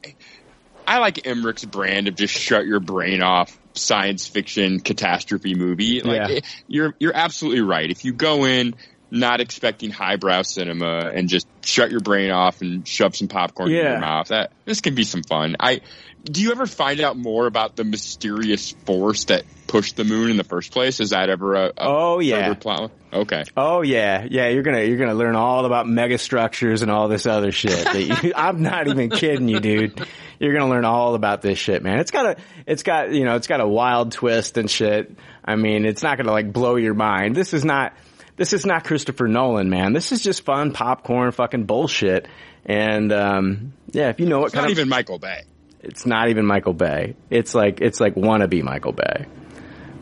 I 0.86 0.98
like 0.98 1.26
Emmerich's 1.26 1.64
brand 1.64 2.08
of 2.08 2.14
just 2.16 2.34
shut 2.34 2.66
your 2.66 2.80
brain 2.80 3.22
off 3.22 3.58
science 3.72 4.26
fiction 4.26 4.80
catastrophe 4.80 5.54
movie. 5.54 6.00
Like 6.00 6.16
Yeah. 6.16 6.36
it- 6.38 6.44
you're 6.66 6.94
you're 6.98 7.14
absolutely 7.16 7.62
right. 7.62 7.90
If 7.90 8.04
you 8.04 8.12
go 8.12 8.44
in 8.44 8.74
not 9.14 9.40
expecting 9.40 9.90
highbrow 9.90 10.42
cinema 10.42 11.10
and 11.14 11.28
just 11.28 11.46
shut 11.64 11.90
your 11.90 12.00
brain 12.00 12.30
off 12.30 12.60
and 12.60 12.86
shove 12.86 13.16
some 13.16 13.28
popcorn 13.28 13.70
in 13.70 13.76
your 13.76 13.98
mouth, 14.00 14.28
that 14.28 14.52
this 14.64 14.80
can 14.80 14.94
be 14.94 15.04
some 15.04 15.22
fun. 15.22 15.56
I 15.60 15.80
do 16.24 16.40
you 16.42 16.52
ever 16.52 16.66
find 16.66 17.00
out 17.02 17.18
more 17.18 17.46
about 17.46 17.76
the 17.76 17.84
mysterious 17.84 18.72
force 18.86 19.24
that 19.24 19.44
pushed 19.66 19.96
the 19.96 20.04
moon 20.04 20.30
in 20.30 20.38
the 20.38 20.44
first 20.44 20.72
place? 20.72 20.98
Is 21.00 21.10
that 21.10 21.28
ever 21.28 21.54
a, 21.54 21.66
a 21.66 21.72
Oh, 21.76 22.18
yeah. 22.18 22.54
plot? 22.54 22.92
Okay. 23.12 23.44
Oh 23.56 23.82
yeah, 23.82 24.26
yeah. 24.28 24.48
You're 24.48 24.62
gonna 24.62 24.82
you're 24.82 24.96
gonna 24.98 25.14
learn 25.14 25.36
all 25.36 25.66
about 25.66 25.86
megastructures 25.86 26.82
and 26.82 26.90
all 26.90 27.08
this 27.08 27.26
other 27.26 27.52
shit. 27.52 27.84
That 27.84 28.24
you, 28.24 28.32
I'm 28.36 28.62
not 28.62 28.88
even 28.88 29.10
kidding 29.10 29.48
you, 29.48 29.60
dude. 29.60 30.04
You're 30.40 30.52
gonna 30.52 30.68
learn 30.70 30.84
all 30.84 31.14
about 31.14 31.40
this 31.42 31.58
shit, 31.58 31.82
man. 31.82 32.00
It's 32.00 32.10
got 32.10 32.26
a 32.26 32.36
it's 32.66 32.82
got 32.82 33.12
you 33.12 33.24
know 33.24 33.36
it's 33.36 33.46
got 33.46 33.60
a 33.60 33.68
wild 33.68 34.10
twist 34.12 34.56
and 34.56 34.68
shit. 34.68 35.14
I 35.44 35.54
mean, 35.56 35.84
it's 35.84 36.02
not 36.02 36.16
gonna 36.16 36.32
like 36.32 36.52
blow 36.52 36.74
your 36.76 36.94
mind. 36.94 37.36
This 37.36 37.54
is 37.54 37.64
not 37.64 37.92
this 38.36 38.52
is 38.52 38.66
not 38.66 38.84
Christopher 38.84 39.28
Nolan, 39.28 39.70
man. 39.70 39.92
This 39.92 40.12
is 40.12 40.22
just 40.22 40.44
fun 40.44 40.72
popcorn 40.72 41.32
fucking 41.32 41.64
bullshit. 41.64 42.26
And 42.64 43.12
um, 43.12 43.72
yeah, 43.92 44.08
if 44.10 44.20
you 44.20 44.26
know 44.26 44.40
what 44.40 44.46
It's 44.46 44.54
kind 44.54 44.64
not 44.64 44.72
of 44.72 44.78
even 44.78 44.88
Michael 44.88 45.18
Bay. 45.18 45.42
it's 45.82 46.06
not 46.06 46.28
even 46.30 46.46
Michael 46.46 46.72
Bay. 46.72 47.14
It's 47.30 47.54
like 47.54 47.80
it's 47.80 48.00
like 48.00 48.14
wannabe 48.14 48.62
Michael 48.62 48.92
Bay. 48.92 49.26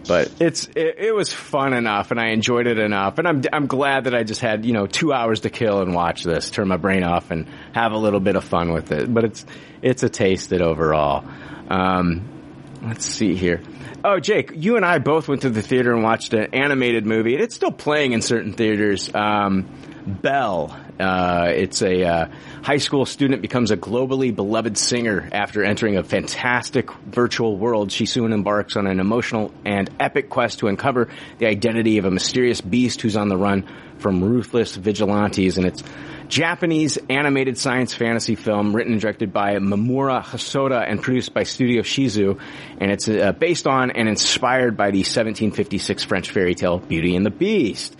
But 0.06 0.32
it's 0.40 0.66
it, 0.74 0.96
it 0.98 1.14
was 1.14 1.32
fun 1.32 1.74
enough, 1.74 2.10
and 2.10 2.18
I 2.18 2.30
enjoyed 2.30 2.66
it 2.66 2.78
enough, 2.78 3.18
and 3.18 3.28
I'm 3.28 3.42
I'm 3.52 3.66
glad 3.68 4.04
that 4.04 4.14
I 4.14 4.24
just 4.24 4.40
had 4.40 4.64
you 4.64 4.72
know 4.72 4.86
two 4.86 5.12
hours 5.12 5.40
to 5.40 5.50
kill 5.50 5.80
and 5.80 5.94
watch 5.94 6.24
this, 6.24 6.50
turn 6.50 6.66
my 6.66 6.76
brain 6.76 7.04
off, 7.04 7.30
and 7.30 7.46
have 7.72 7.92
a 7.92 7.98
little 7.98 8.18
bit 8.18 8.34
of 8.34 8.42
fun 8.42 8.72
with 8.72 8.90
it. 8.90 9.12
But 9.12 9.24
it's 9.24 9.46
it's 9.80 10.02
a 10.02 10.08
taste 10.08 10.52
it 10.52 10.60
overall. 10.60 11.24
Um, 11.68 12.28
let's 12.82 13.04
see 13.04 13.34
here. 13.34 13.60
Oh, 14.04 14.18
Jake, 14.18 14.50
you 14.56 14.74
and 14.74 14.84
I 14.84 14.98
both 14.98 15.28
went 15.28 15.42
to 15.42 15.50
the 15.50 15.62
theater 15.62 15.94
and 15.94 16.02
watched 16.02 16.34
an 16.34 16.54
animated 16.54 17.06
movie, 17.06 17.34
and 17.34 17.42
it's 17.42 17.54
still 17.54 17.70
playing 17.70 18.12
in 18.12 18.20
certain 18.20 18.52
theaters. 18.52 19.08
Um, 19.14 19.68
Belle. 20.04 20.76
Uh, 20.98 21.52
it's 21.54 21.82
a 21.82 22.04
uh, 22.04 22.26
high 22.62 22.78
school 22.78 23.06
student 23.06 23.42
becomes 23.42 23.70
a 23.70 23.76
globally 23.76 24.34
beloved 24.34 24.76
singer 24.76 25.28
after 25.30 25.62
entering 25.62 25.96
a 25.96 26.02
fantastic 26.02 26.92
virtual 27.06 27.56
world. 27.56 27.92
She 27.92 28.06
soon 28.06 28.32
embarks 28.32 28.76
on 28.76 28.88
an 28.88 28.98
emotional 28.98 29.52
and 29.64 29.88
epic 30.00 30.28
quest 30.28 30.58
to 30.58 30.66
uncover 30.66 31.08
the 31.38 31.46
identity 31.46 31.98
of 31.98 32.04
a 32.04 32.10
mysterious 32.10 32.60
beast 32.60 33.00
who's 33.02 33.16
on 33.16 33.28
the 33.28 33.36
run 33.36 33.68
from 34.02 34.22
ruthless 34.22 34.76
vigilantes. 34.76 35.56
And 35.56 35.66
it's 35.66 35.82
Japanese 36.28 36.98
animated 37.08 37.56
science 37.56 37.94
fantasy 37.94 38.34
film 38.34 38.74
written 38.74 38.92
and 38.92 39.00
directed 39.00 39.32
by 39.32 39.54
Mamoru 39.56 40.22
Hosoda 40.22 40.84
and 40.86 41.00
produced 41.00 41.32
by 41.32 41.44
Studio 41.44 41.82
Chizu. 41.82 42.40
And 42.78 42.90
it's 42.90 43.08
uh, 43.08 43.32
based 43.32 43.66
on 43.66 43.90
and 43.92 44.08
inspired 44.08 44.76
by 44.76 44.90
the 44.90 44.98
1756 44.98 46.04
French 46.04 46.30
fairy 46.30 46.54
tale 46.54 46.78
Beauty 46.78 47.16
and 47.16 47.24
the 47.24 47.30
Beast. 47.30 47.96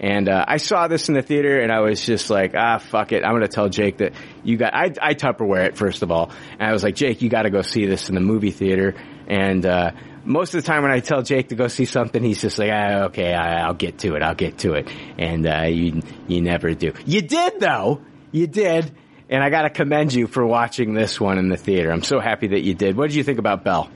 And 0.00 0.28
uh, 0.28 0.44
I 0.48 0.56
saw 0.56 0.88
this 0.88 1.08
in 1.08 1.14
the 1.14 1.22
theater, 1.22 1.60
and 1.60 1.70
I 1.70 1.80
was 1.80 2.04
just 2.04 2.28
like, 2.28 2.54
ah, 2.56 2.78
fuck 2.78 3.12
it. 3.12 3.24
I'm 3.24 3.30
going 3.30 3.42
to 3.42 3.48
tell 3.48 3.68
Jake 3.68 3.98
that 3.98 4.12
you 4.42 4.56
got. 4.56 4.74
I, 4.74 4.92
I 5.00 5.14
Tupperware 5.14 5.66
it 5.66 5.76
first 5.76 6.02
of 6.02 6.10
all, 6.10 6.30
and 6.58 6.62
I 6.62 6.72
was 6.72 6.82
like, 6.82 6.96
Jake, 6.96 7.22
you 7.22 7.30
got 7.30 7.42
to 7.42 7.50
go 7.50 7.62
see 7.62 7.86
this 7.86 8.08
in 8.08 8.16
the 8.16 8.20
movie 8.20 8.50
theater. 8.50 8.94
And 9.28 9.64
uh, 9.64 9.92
most 10.24 10.54
of 10.54 10.62
the 10.62 10.66
time, 10.66 10.82
when 10.82 10.92
I 10.92 11.00
tell 11.00 11.22
Jake 11.22 11.48
to 11.48 11.54
go 11.54 11.68
see 11.68 11.84
something, 11.84 12.22
he's 12.22 12.40
just 12.40 12.58
like, 12.58 12.70
ah, 12.72 13.04
okay, 13.04 13.34
I, 13.34 13.62
I'll 13.62 13.74
get 13.74 13.98
to 13.98 14.14
it. 14.14 14.22
I'll 14.22 14.34
get 14.34 14.58
to 14.58 14.74
it. 14.74 14.88
And 15.18 15.46
uh, 15.46 15.62
you 15.62 16.02
you 16.26 16.40
never 16.40 16.74
do. 16.74 16.92
You 17.06 17.22
did 17.22 17.60
though. 17.60 18.00
You 18.32 18.46
did. 18.46 18.90
And 19.28 19.42
I 19.42 19.50
got 19.50 19.62
to 19.62 19.70
commend 19.70 20.12
you 20.12 20.26
for 20.26 20.44
watching 20.44 20.94
this 20.94 21.20
one 21.20 21.38
in 21.38 21.48
the 21.48 21.56
theater. 21.56 21.90
I'm 21.90 22.02
so 22.02 22.20
happy 22.20 22.48
that 22.48 22.60
you 22.60 22.74
did. 22.74 22.96
What 22.96 23.08
did 23.08 23.16
you 23.16 23.24
think 23.24 23.38
about 23.38 23.64
Belle? 23.64 23.90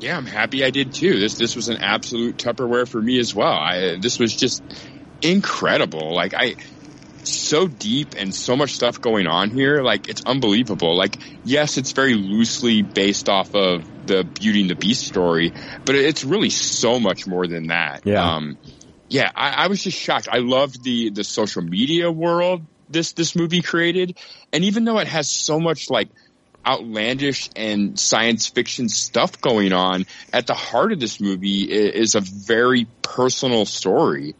Yeah, 0.00 0.16
I'm 0.16 0.26
happy 0.26 0.64
I 0.64 0.70
did 0.70 0.94
too. 0.94 1.18
This 1.18 1.34
this 1.34 1.56
was 1.56 1.68
an 1.68 1.78
absolute 1.78 2.36
Tupperware 2.36 2.88
for 2.88 3.00
me 3.00 3.18
as 3.18 3.34
well. 3.34 3.52
I 3.52 3.96
this 4.00 4.18
was 4.18 4.34
just 4.34 4.62
incredible. 5.22 6.14
Like 6.14 6.34
I 6.34 6.56
so 7.24 7.68
deep 7.68 8.14
and 8.16 8.34
so 8.34 8.56
much 8.56 8.72
stuff 8.72 9.00
going 9.00 9.26
on 9.26 9.50
here. 9.50 9.82
Like 9.82 10.08
it's 10.08 10.22
unbelievable. 10.24 10.96
Like 10.96 11.18
yes, 11.44 11.76
it's 11.76 11.92
very 11.92 12.14
loosely 12.14 12.82
based 12.82 13.28
off 13.28 13.54
of 13.54 13.84
the 14.06 14.24
Beauty 14.24 14.62
and 14.62 14.70
the 14.70 14.76
Beast 14.76 15.06
story, 15.06 15.52
but 15.84 15.94
it's 15.94 16.24
really 16.24 16.50
so 16.50 17.00
much 17.00 17.26
more 17.26 17.46
than 17.46 17.68
that. 17.68 18.02
Yeah. 18.04 18.34
Um, 18.36 18.58
yeah, 19.08 19.30
I, 19.34 19.64
I 19.64 19.66
was 19.66 19.82
just 19.82 19.98
shocked. 19.98 20.28
I 20.30 20.38
loved 20.38 20.82
the 20.84 21.10
the 21.10 21.24
social 21.24 21.62
media 21.62 22.10
world 22.10 22.62
this 22.88 23.12
this 23.12 23.34
movie 23.36 23.62
created, 23.62 24.18
and 24.52 24.64
even 24.64 24.84
though 24.84 24.98
it 24.98 25.08
has 25.08 25.28
so 25.30 25.58
much 25.60 25.90
like 25.90 26.08
outlandish 26.66 27.48
and 27.56 27.98
science 27.98 28.46
fiction 28.46 28.88
stuff 28.88 29.40
going 29.40 29.72
on, 29.72 30.06
at 30.32 30.46
the 30.46 30.54
heart 30.54 30.92
of 30.92 31.00
this 31.00 31.20
movie 31.20 31.68
i- 31.70 31.90
is 31.90 32.14
a 32.14 32.20
very 32.20 32.86
personal 33.02 33.64
story 33.64 34.34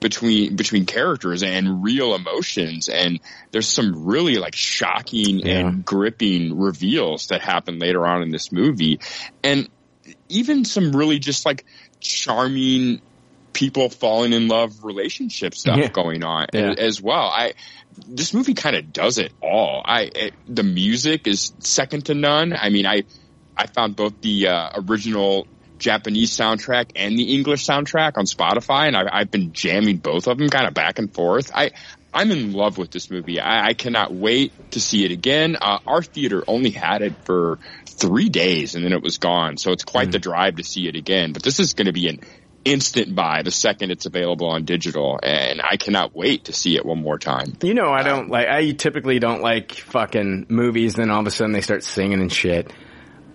between 0.00 0.56
between 0.56 0.86
characters 0.86 1.42
and 1.42 1.84
real 1.84 2.14
emotions. 2.14 2.88
And 2.88 3.20
there's 3.52 3.68
some 3.68 4.06
really 4.06 4.36
like 4.36 4.54
shocking 4.54 5.46
and 5.46 5.84
gripping 5.84 6.58
reveals 6.58 7.28
that 7.28 7.42
happen 7.42 7.78
later 7.78 8.06
on 8.06 8.22
in 8.22 8.30
this 8.30 8.50
movie. 8.50 9.00
And 9.44 9.68
even 10.28 10.64
some 10.64 10.92
really 10.92 11.18
just 11.18 11.44
like 11.46 11.64
charming 12.00 13.00
people 13.52 13.90
falling 13.90 14.32
in 14.32 14.48
love 14.48 14.84
relationship 14.84 15.54
stuff 15.54 15.76
Yeah. 15.78 15.88
going 15.88 16.24
on 16.24 16.46
Yeah. 16.52 16.74
as 16.78 17.00
well. 17.02 17.24
I 17.34 17.52
this 18.08 18.32
movie 18.32 18.54
kind 18.54 18.76
of 18.76 18.92
does 18.92 19.18
it 19.18 19.32
all. 19.42 19.82
I 19.84 20.02
it, 20.14 20.34
the 20.48 20.62
music 20.62 21.26
is 21.26 21.52
second 21.58 22.06
to 22.06 22.14
none. 22.14 22.52
I 22.54 22.70
mean 22.70 22.86
i 22.86 23.02
i 23.56 23.66
found 23.66 23.96
both 23.96 24.20
the 24.22 24.48
uh, 24.48 24.70
original 24.88 25.46
Japanese 25.80 26.30
soundtrack 26.30 26.92
and 26.94 27.18
the 27.18 27.34
English 27.34 27.66
soundtrack 27.66 28.16
on 28.16 28.26
Spotify, 28.26 28.86
and 28.86 28.96
I, 28.96 29.08
I've 29.10 29.30
been 29.30 29.52
jamming 29.52 29.96
both 29.96 30.28
of 30.28 30.38
them 30.38 30.48
kind 30.48 30.66
of 30.66 30.74
back 30.74 30.98
and 30.98 31.12
forth. 31.12 31.50
I 31.52 31.72
I'm 32.12 32.30
in 32.30 32.52
love 32.52 32.76
with 32.76 32.90
this 32.90 33.10
movie. 33.10 33.40
I, 33.40 33.68
I 33.68 33.74
cannot 33.74 34.12
wait 34.12 34.72
to 34.72 34.80
see 34.80 35.04
it 35.04 35.12
again. 35.12 35.56
Uh, 35.60 35.78
our 35.86 36.02
theater 36.02 36.42
only 36.46 36.70
had 36.70 37.02
it 37.02 37.14
for 37.24 37.58
three 37.86 38.28
days, 38.28 38.74
and 38.74 38.84
then 38.84 38.92
it 38.92 39.02
was 39.02 39.18
gone. 39.18 39.56
So 39.56 39.72
it's 39.72 39.84
quite 39.84 40.10
the 40.10 40.18
drive 40.18 40.56
to 40.56 40.64
see 40.64 40.88
it 40.88 40.96
again. 40.96 41.32
But 41.32 41.42
this 41.42 41.60
is 41.60 41.74
going 41.74 41.86
to 41.86 41.92
be 41.92 42.08
an 42.08 42.20
instant 42.64 43.14
buy 43.14 43.42
the 43.42 43.50
second 43.50 43.90
it's 43.90 44.06
available 44.06 44.48
on 44.48 44.64
digital, 44.64 45.20
and 45.22 45.62
I 45.62 45.76
cannot 45.76 46.14
wait 46.14 46.44
to 46.46 46.52
see 46.52 46.76
it 46.76 46.84
one 46.84 47.00
more 47.00 47.18
time. 47.18 47.56
You 47.62 47.74
know, 47.74 47.92
I 47.92 48.02
don't 48.02 48.28
like. 48.28 48.48
I 48.48 48.72
typically 48.72 49.18
don't 49.18 49.42
like 49.42 49.72
fucking 49.72 50.46
movies. 50.48 50.94
Then 50.94 51.10
all 51.10 51.20
of 51.20 51.26
a 51.26 51.30
sudden 51.30 51.52
they 51.52 51.60
start 51.60 51.84
singing 51.84 52.20
and 52.20 52.32
shit. 52.32 52.72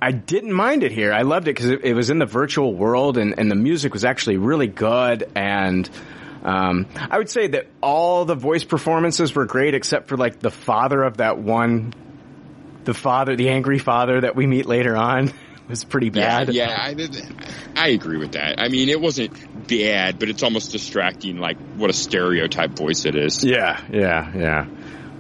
I 0.06 0.12
didn't 0.12 0.54
mind 0.54 0.84
it 0.84 0.92
here. 0.92 1.12
I 1.12 1.24
loved 1.24 1.48
it 1.48 1.56
because 1.56 1.72
it, 1.72 1.84
it 1.84 1.96
was 1.96 2.12
in 2.12 2.20
the 2.20 2.28
virtual 2.28 2.76
world, 2.76 3.18
and, 3.18 3.40
and 3.40 3.50
the 3.50 3.56
music 3.56 3.92
was 3.92 4.06
actually 4.06 4.38
really 4.38 4.68
good. 4.68 5.32
And 5.36 5.90
um, 6.44 6.86
I 6.96 7.18
would 7.18 7.32
say 7.32 7.48
that 7.48 7.66
all 7.82 8.24
the 8.24 8.36
voice 8.36 8.64
performances 8.64 9.34
were 9.34 9.46
great, 9.46 9.74
except 9.74 10.08
for 10.08 10.16
like 10.16 10.40
the 10.40 10.52
father 10.52 11.02
of 11.02 11.18
that 11.18 11.40
one, 11.40 11.92
the 12.84 12.94
father, 12.94 13.36
the 13.36 13.50
angry 13.50 13.80
father 13.80 14.22
that 14.22 14.36
we 14.36 14.46
meet 14.46 14.68
later 14.68 14.96
on, 14.96 15.34
was 15.68 15.84
pretty 15.84 16.12
bad. 16.12 16.54
Yeah, 16.54 16.68
yeah, 16.94 17.26
I, 17.76 17.88
I 17.88 17.88
agree 17.88 18.18
with 18.18 18.34
that. 18.34 18.60
I 18.60 18.70
mean, 18.70 18.90
it 18.90 19.02
wasn't 19.02 19.68
bad, 19.68 20.20
but 20.20 20.30
it's 20.30 20.44
almost 20.44 20.72
distracting, 20.72 21.40
like 21.40 21.58
what 21.78 21.90
a 21.90 21.94
stereotype 21.94 22.78
voice 22.78 23.06
it 23.06 23.16
is. 23.16 23.44
Yeah, 23.44 23.84
yeah, 23.92 24.32
yeah. 24.36 24.66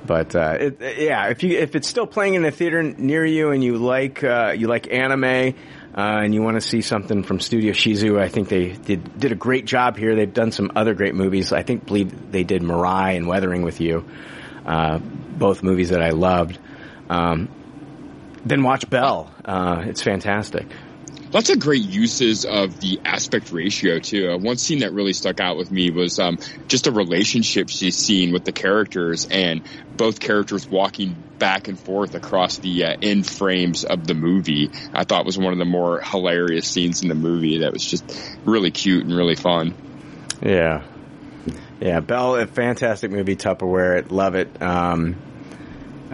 But 0.05 0.35
uh, 0.35 0.57
it, 0.59 0.81
yeah, 0.99 1.29
if 1.29 1.43
you 1.43 1.57
if 1.57 1.75
it's 1.75 1.87
still 1.87 2.07
playing 2.07 2.35
in 2.35 2.45
a 2.45 2.51
theater 2.51 2.83
near 2.83 3.25
you 3.25 3.51
and 3.51 3.63
you 3.63 3.77
like 3.77 4.23
uh, 4.23 4.53
you 4.55 4.67
like 4.67 4.91
anime 4.91 5.23
uh, 5.23 5.53
and 5.95 6.33
you 6.33 6.41
want 6.41 6.55
to 6.55 6.61
see 6.61 6.81
something 6.81 7.23
from 7.23 7.39
Studio 7.39 7.73
Chizu, 7.73 8.19
I 8.19 8.29
think 8.29 8.49
they 8.49 8.71
did 8.71 9.19
did 9.19 9.31
a 9.31 9.35
great 9.35 9.65
job 9.65 9.97
here. 9.97 10.15
They've 10.15 10.33
done 10.33 10.51
some 10.51 10.71
other 10.75 10.93
great 10.93 11.15
movies. 11.15 11.51
I 11.51 11.63
think 11.63 11.85
believe 11.85 12.31
they 12.31 12.43
did 12.43 12.61
Mirai 12.61 13.17
and 13.17 13.27
Weathering 13.27 13.63
with 13.63 13.81
You, 13.81 14.05
uh, 14.65 14.99
both 14.99 15.63
movies 15.63 15.89
that 15.89 16.01
I 16.01 16.09
loved. 16.09 16.59
Um, 17.09 17.49
then 18.45 18.61
watch 18.61 18.89
Belle. 18.89 19.33
Uh, 19.43 19.83
it's 19.85 20.01
fantastic. 20.01 20.67
Lots 21.31 21.49
of 21.49 21.59
great 21.59 21.83
uses 21.83 22.45
of 22.45 22.79
the 22.79 22.99
aspect 23.03 23.51
ratio 23.51 23.99
too. 23.99 24.31
Uh, 24.31 24.37
one 24.37 24.57
scene 24.57 24.79
that 24.79 24.93
really 24.93 25.13
stuck 25.13 25.39
out 25.39 25.57
with 25.57 25.71
me 25.71 25.89
was 25.89 26.19
um, 26.19 26.37
just 26.67 26.87
a 26.87 26.91
relationship 26.91 27.69
she's 27.69 27.97
seen 27.97 28.31
with 28.31 28.45
the 28.45 28.51
characters, 28.51 29.27
and 29.29 29.61
both 29.97 30.19
characters 30.19 30.67
walking 30.67 31.15
back 31.37 31.67
and 31.67 31.77
forth 31.77 32.15
across 32.15 32.57
the 32.59 32.85
uh, 32.85 32.95
end 33.01 33.27
frames 33.27 33.83
of 33.83 34.07
the 34.07 34.13
movie. 34.13 34.71
I 34.93 35.03
thought 35.03 35.25
was 35.25 35.37
one 35.37 35.51
of 35.51 35.59
the 35.59 35.65
more 35.65 35.99
hilarious 36.01 36.67
scenes 36.67 37.01
in 37.01 37.09
the 37.09 37.15
movie. 37.15 37.59
That 37.59 37.73
was 37.73 37.85
just 37.85 38.37
really 38.45 38.71
cute 38.71 39.03
and 39.05 39.15
really 39.15 39.35
fun. 39.35 39.73
Yeah. 40.41 40.83
Yeah, 41.79 41.99
Belle, 41.99 42.37
a 42.37 42.47
fantastic 42.47 43.11
movie, 43.11 43.35
Tupperware. 43.35 44.09
Love 44.09 44.35
it. 44.35 44.61
Um, 44.61 45.17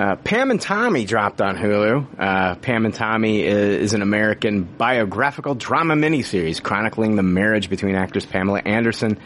uh, 0.02 0.16
Pam 0.16 0.50
and 0.50 0.60
Tommy 0.60 1.06
dropped 1.06 1.42
on 1.42 1.56
Hulu. 1.56 2.20
Uh, 2.20 2.56
Pam 2.56 2.86
and 2.86 2.94
Tommy 2.94 3.44
is, 3.44 3.84
is 3.84 3.94
an 3.94 4.02
American 4.02 4.64
biographical 4.64 5.54
drama 5.54 5.94
miniseries 5.94 6.62
chronicling 6.62 7.16
the 7.16 7.24
marriage 7.24 7.70
between 7.70 7.94
actors 7.96 8.26
Pamela 8.26 8.62
Anderson 8.66 9.20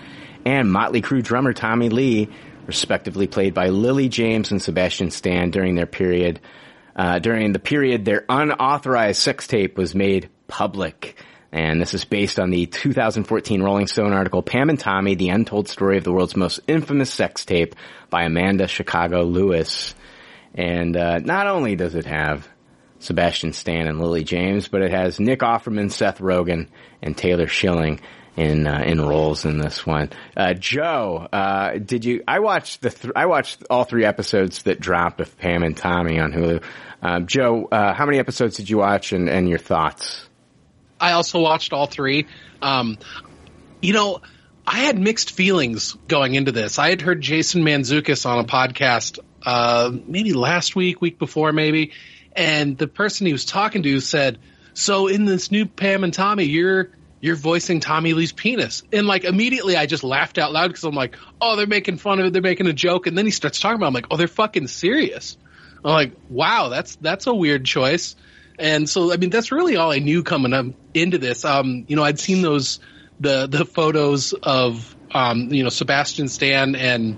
and 0.45 0.69
Motley 0.69 1.01
Crue 1.01 1.23
drummer 1.23 1.53
Tommy 1.53 1.87
Lee, 1.87 2.27
respectively 2.67 3.25
played 3.25 3.53
by 3.53 3.69
Lily 3.69 4.09
James 4.09 4.51
and 4.51 4.61
Sebastian 4.61 5.11
Stan 5.11 5.49
during 5.49 5.75
their 5.75 5.85
period. 5.85 6.41
Uh, 6.93 7.19
during 7.19 7.53
the 7.53 7.59
period 7.59 8.03
their 8.03 8.25
unauthorized 8.27 9.21
sex 9.21 9.47
tape 9.47 9.77
was 9.77 9.95
made 9.95 10.29
public. 10.47 11.17
And 11.53 11.79
this 11.79 11.93
is 11.93 12.03
based 12.03 12.37
on 12.37 12.49
the 12.49 12.65
2014 12.65 13.63
Rolling 13.63 13.87
Stone 13.87 14.11
article, 14.11 14.43
Pam 14.43 14.69
and 14.69 14.79
Tommy, 14.79 15.15
the 15.15 15.29
untold 15.29 15.69
story 15.69 15.97
of 15.97 16.03
the 16.03 16.11
world's 16.11 16.35
most 16.35 16.59
infamous 16.67 17.13
sex 17.13 17.45
tape 17.45 17.75
by 18.09 18.23
Amanda 18.23 18.67
Chicago 18.67 19.23
Lewis. 19.23 19.95
And 20.55 20.95
uh, 20.95 21.19
not 21.19 21.47
only 21.47 21.75
does 21.75 21.95
it 21.95 22.05
have 22.05 22.47
Sebastian 22.99 23.53
Stan 23.53 23.87
and 23.87 23.99
Lily 23.99 24.23
James, 24.23 24.67
but 24.67 24.81
it 24.81 24.91
has 24.91 25.19
Nick 25.19 25.39
Offerman, 25.39 25.91
Seth 25.91 26.19
Rogen, 26.19 26.69
and 27.01 27.17
Taylor 27.17 27.47
Schilling 27.47 27.99
in 28.37 28.67
uh, 28.67 28.83
in 28.85 29.01
roles 29.01 29.45
in 29.45 29.57
this 29.57 29.85
one. 29.85 30.09
Uh, 30.35 30.53
Joe, 30.53 31.27
uh, 31.31 31.77
did 31.77 32.05
you? 32.05 32.23
I 32.27 32.39
watched 32.39 32.81
the 32.81 32.89
th- 32.89 33.13
I 33.15 33.25
watched 33.25 33.63
all 33.69 33.83
three 33.83 34.05
episodes 34.05 34.63
that 34.63 34.79
dropped 34.79 35.21
of 35.21 35.37
Pam 35.37 35.63
and 35.63 35.75
Tommy 35.75 36.19
on 36.19 36.31
Hulu. 36.31 36.63
Um, 37.01 37.27
Joe, 37.27 37.67
uh, 37.71 37.93
how 37.93 38.05
many 38.05 38.19
episodes 38.19 38.57
did 38.57 38.69
you 38.69 38.79
watch, 38.79 39.13
and, 39.13 39.29
and 39.29 39.47
your 39.47 39.59
thoughts? 39.59 40.27
I 40.99 41.11
also 41.11 41.39
watched 41.41 41.73
all 41.73 41.87
three. 41.87 42.27
Um, 42.61 42.97
you 43.81 43.93
know, 43.93 44.21
I 44.65 44.79
had 44.79 44.97
mixed 44.97 45.31
feelings 45.31 45.93
going 46.07 46.35
into 46.35 46.51
this. 46.51 46.79
I 46.79 46.89
had 46.89 47.01
heard 47.01 47.21
Jason 47.21 47.63
Mantzoukas 47.63 48.25
on 48.25 48.39
a 48.39 48.47
podcast, 48.47 49.19
uh, 49.45 49.91
maybe 50.07 50.33
last 50.33 50.75
week, 50.75 51.01
week 51.01 51.19
before, 51.19 51.51
maybe, 51.51 51.91
and 52.35 52.77
the 52.77 52.87
person 52.87 53.27
he 53.27 53.33
was 53.33 53.45
talking 53.45 53.83
to 53.83 53.99
said, 53.99 54.39
"So 54.73 55.07
in 55.07 55.25
this 55.25 55.51
new 55.51 55.65
Pam 55.65 56.03
and 56.03 56.13
Tommy, 56.13 56.45
you're." 56.45 56.89
You're 57.21 57.37
voicing 57.37 57.79
Tommy 57.79 58.13
Lee's 58.13 58.33
penis. 58.33 58.83
And 58.93 59.07
like 59.07 59.23
immediately 59.23 59.75
I 59.75 59.87
just 59.87 60.03
laughed 60.03 60.37
out 60.37 60.51
loud 60.51 60.67
because 60.67 60.83
I'm 60.83 60.93
like, 60.93 61.15
oh, 61.41 61.55
they're 61.55 61.65
making 61.65 61.97
fun 61.97 62.19
of 62.19 62.27
it. 62.27 62.33
They're 62.33 62.41
making 62.41 62.67
a 62.67 62.73
joke. 62.73 63.07
And 63.07 63.17
then 63.17 63.25
he 63.25 63.31
starts 63.31 63.59
talking 63.59 63.77
about 63.77 63.85
it. 63.85 63.87
I'm 63.87 63.93
like, 63.95 64.07
oh, 64.11 64.17
they're 64.17 64.27
fucking 64.27 64.67
serious. 64.67 65.35
I'm 65.83 65.91
like, 65.91 66.11
wow, 66.29 66.69
that's, 66.69 66.97
that's 66.97 67.25
a 67.25 67.33
weird 67.33 67.65
choice. 67.65 68.15
And 68.59 68.87
so, 68.87 69.11
I 69.11 69.17
mean, 69.17 69.31
that's 69.31 69.51
really 69.51 69.75
all 69.75 69.91
I 69.91 69.99
knew 69.99 70.21
coming 70.21 70.53
up 70.53 70.67
into 70.93 71.17
this. 71.17 71.45
Um, 71.45 71.85
you 71.87 71.95
know, 71.95 72.03
I'd 72.03 72.19
seen 72.19 72.43
those, 72.43 72.79
the, 73.19 73.47
the 73.47 73.65
photos 73.65 74.33
of, 74.33 74.95
um, 75.11 75.51
you 75.51 75.63
know, 75.63 75.69
Sebastian 75.69 76.27
Stan 76.27 76.75
and, 76.75 77.17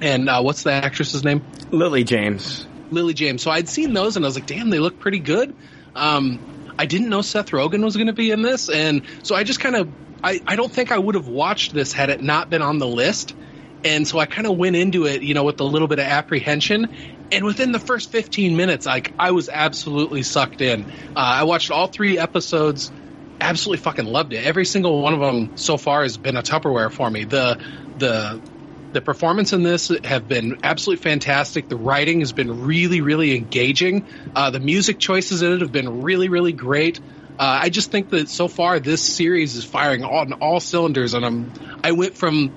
and, 0.00 0.28
uh, 0.28 0.40
what's 0.42 0.62
the 0.62 0.72
actress's 0.72 1.24
name? 1.24 1.44
Lily 1.70 2.04
James. 2.04 2.66
Lily 2.90 3.14
James. 3.14 3.42
So 3.42 3.50
I'd 3.50 3.68
seen 3.68 3.92
those 3.92 4.16
and 4.16 4.24
I 4.24 4.28
was 4.28 4.34
like, 4.34 4.46
damn, 4.46 4.70
they 4.70 4.78
look 4.78 4.98
pretty 4.98 5.18
good. 5.18 5.54
Um, 5.94 6.74
I 6.78 6.86
didn't 6.86 7.08
know 7.08 7.22
Seth 7.22 7.50
Rogen 7.50 7.82
was 7.82 7.96
going 7.96 8.06
to 8.06 8.12
be 8.12 8.30
in 8.30 8.42
this. 8.42 8.68
And 8.68 9.02
so 9.22 9.34
I 9.34 9.44
just 9.44 9.60
kind 9.60 9.76
of, 9.76 9.88
I, 10.22 10.40
I 10.46 10.56
don't 10.56 10.72
think 10.72 10.92
I 10.92 10.98
would 10.98 11.14
have 11.14 11.28
watched 11.28 11.74
this 11.74 11.92
had 11.92 12.10
it 12.10 12.22
not 12.22 12.50
been 12.50 12.62
on 12.62 12.78
the 12.78 12.86
list. 12.86 13.34
And 13.84 14.06
so 14.06 14.18
I 14.18 14.26
kind 14.26 14.46
of 14.46 14.56
went 14.56 14.76
into 14.76 15.06
it, 15.06 15.22
you 15.22 15.34
know, 15.34 15.44
with 15.44 15.60
a 15.60 15.64
little 15.64 15.88
bit 15.88 15.98
of 15.98 16.06
apprehension. 16.06 16.88
And 17.30 17.44
within 17.44 17.72
the 17.72 17.78
first 17.78 18.10
15 18.10 18.56
minutes, 18.56 18.86
like 18.86 19.12
I 19.18 19.32
was 19.32 19.48
absolutely 19.48 20.22
sucked 20.22 20.60
in. 20.60 20.84
Uh, 20.84 21.18
I 21.18 21.44
watched 21.44 21.70
all 21.70 21.86
three 21.86 22.18
episodes, 22.18 22.90
absolutely 23.40 23.82
fucking 23.82 24.06
loved 24.06 24.32
it. 24.32 24.44
Every 24.44 24.64
single 24.64 25.02
one 25.02 25.14
of 25.14 25.20
them 25.20 25.56
so 25.56 25.76
far 25.76 26.02
has 26.02 26.16
been 26.16 26.36
a 26.36 26.42
Tupperware 26.42 26.90
for 26.90 27.10
me. 27.10 27.24
The 27.24 27.60
the 27.98 28.40
the 28.92 29.00
performance 29.00 29.52
in 29.52 29.62
this 29.62 29.92
have 30.04 30.28
been 30.28 30.60
absolutely 30.62 31.02
fantastic. 31.02 31.68
The 31.68 31.76
writing 31.76 32.20
has 32.20 32.32
been 32.32 32.64
really, 32.64 33.00
really 33.00 33.36
engaging. 33.36 34.06
Uh, 34.34 34.50
the 34.50 34.60
music 34.60 34.98
choices 34.98 35.42
in 35.42 35.52
it 35.52 35.60
have 35.60 35.72
been 35.72 36.02
really, 36.02 36.28
really 36.28 36.52
great. 36.52 36.98
Uh, 37.38 37.60
I 37.62 37.68
just 37.68 37.90
think 37.90 38.10
that 38.10 38.28
so 38.28 38.48
far 38.48 38.80
this 38.80 39.02
series 39.02 39.54
is 39.54 39.64
firing 39.64 40.04
on 40.04 40.32
all 40.34 40.58
cylinders, 40.58 41.14
and 41.14 41.24
I'm 41.24 41.52
I 41.84 41.92
went 41.92 42.16
from, 42.16 42.52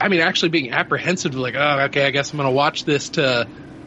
I 0.00 0.08
mean, 0.08 0.20
actually 0.20 0.48
being 0.48 0.72
apprehensive, 0.72 1.34
like, 1.34 1.54
oh, 1.56 1.80
okay, 1.84 2.04
I 2.04 2.10
guess 2.10 2.32
I'm 2.32 2.38
going 2.38 2.48
to 2.48 2.54
watch 2.54 2.84
this. 2.84 3.10
To, 3.10 3.46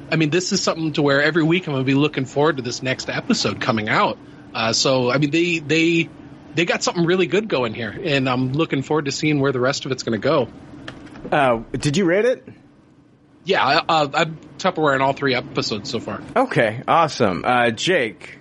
I 0.09 0.15
mean, 0.15 0.29
this 0.29 0.53
is 0.53 0.63
something 0.63 0.93
to 0.93 1.01
where 1.01 1.21
every 1.21 1.43
week 1.43 1.67
I'm 1.67 1.73
going 1.73 1.83
to 1.83 1.85
be 1.85 1.95
looking 1.95 2.25
forward 2.25 2.57
to 2.57 2.63
this 2.63 2.81
next 2.81 3.09
episode 3.09 3.59
coming 3.59 3.89
out. 3.89 4.17
Uh, 4.53 4.71
so, 4.71 5.11
I 5.11 5.17
mean, 5.17 5.31
they 5.31 5.59
they 5.59 6.09
they 6.55 6.65
got 6.65 6.83
something 6.83 7.05
really 7.05 7.27
good 7.27 7.49
going 7.49 7.73
here, 7.73 7.93
and 8.03 8.29
I'm 8.29 8.53
looking 8.53 8.83
forward 8.83 9.05
to 9.05 9.11
seeing 9.11 9.39
where 9.41 9.51
the 9.51 9.59
rest 9.59 9.85
of 9.85 9.91
it's 9.91 10.03
going 10.03 10.19
to 10.19 10.23
go. 10.23 10.47
Uh, 11.31 11.63
did 11.71 11.97
you 11.97 12.05
rate 12.05 12.25
it? 12.25 12.47
Yeah, 13.43 13.65
I, 13.65 13.75
uh, 13.87 14.09
I'm 14.13 14.37
Tupperware 14.57 14.95
in 14.95 15.01
all 15.01 15.13
three 15.13 15.33
episodes 15.33 15.89
so 15.89 15.99
far. 15.99 16.21
Okay, 16.35 16.83
awesome. 16.87 17.43
Uh, 17.45 17.71
Jake. 17.71 18.37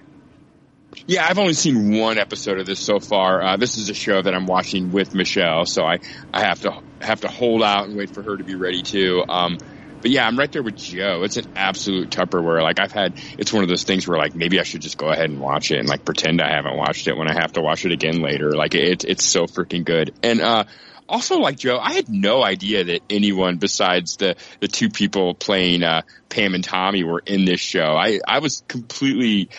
Yeah, 1.06 1.26
I've 1.26 1.38
only 1.38 1.54
seen 1.54 1.98
one 1.98 2.18
episode 2.18 2.58
of 2.58 2.66
this 2.66 2.80
so 2.80 2.98
far. 3.00 3.42
Uh, 3.42 3.56
this 3.56 3.78
is 3.78 3.88
a 3.88 3.94
show 3.94 4.20
that 4.20 4.34
I'm 4.34 4.46
watching 4.46 4.92
with 4.92 5.14
Michelle, 5.14 5.64
so 5.64 5.84
I, 5.84 6.00
I 6.34 6.40
have 6.40 6.60
to 6.62 6.82
have 7.00 7.22
to 7.22 7.28
hold 7.28 7.62
out 7.62 7.86
and 7.86 7.96
wait 7.96 8.10
for 8.10 8.22
her 8.22 8.36
to 8.36 8.44
be 8.44 8.56
ready 8.56 8.82
too. 8.82 9.24
Um, 9.26 9.58
but 10.02 10.10
yeah, 10.10 10.26
I'm 10.26 10.38
right 10.38 10.50
there 10.50 10.62
with 10.62 10.76
Joe. 10.76 11.22
It's 11.22 11.36
an 11.36 11.46
absolute 11.56 12.10
Tupperware. 12.10 12.62
Like 12.62 12.80
I've 12.80 12.92
had, 12.92 13.14
it's 13.38 13.52
one 13.52 13.62
of 13.62 13.68
those 13.68 13.84
things 13.84 14.06
where 14.08 14.18
like 14.18 14.34
maybe 14.34 14.58
I 14.58 14.62
should 14.62 14.82
just 14.82 14.98
go 14.98 15.08
ahead 15.08 15.30
and 15.30 15.40
watch 15.40 15.70
it 15.70 15.78
and 15.78 15.88
like 15.88 16.04
pretend 16.04 16.40
I 16.40 16.50
haven't 16.50 16.76
watched 16.76 17.06
it 17.06 17.16
when 17.16 17.28
I 17.28 17.34
have 17.34 17.52
to 17.52 17.60
watch 17.60 17.84
it 17.84 17.92
again 17.92 18.20
later. 18.20 18.52
Like 18.52 18.74
it, 18.74 19.04
it's 19.04 19.24
so 19.24 19.46
freaking 19.46 19.84
good. 19.84 20.14
And 20.22 20.40
uh, 20.40 20.64
also 21.10 21.38
like 21.38 21.58
Joe, 21.58 21.78
I 21.78 21.92
had 21.92 22.08
no 22.08 22.42
idea 22.42 22.84
that 22.84 23.02
anyone 23.10 23.58
besides 23.58 24.16
the 24.16 24.36
the 24.60 24.68
two 24.68 24.88
people 24.88 25.34
playing 25.34 25.82
uh, 25.82 26.02
Pam 26.28 26.54
and 26.54 26.64
Tommy 26.64 27.04
were 27.04 27.22
in 27.24 27.44
this 27.44 27.60
show. 27.60 27.96
I 27.96 28.20
I 28.26 28.38
was 28.38 28.62
completely 28.68 29.50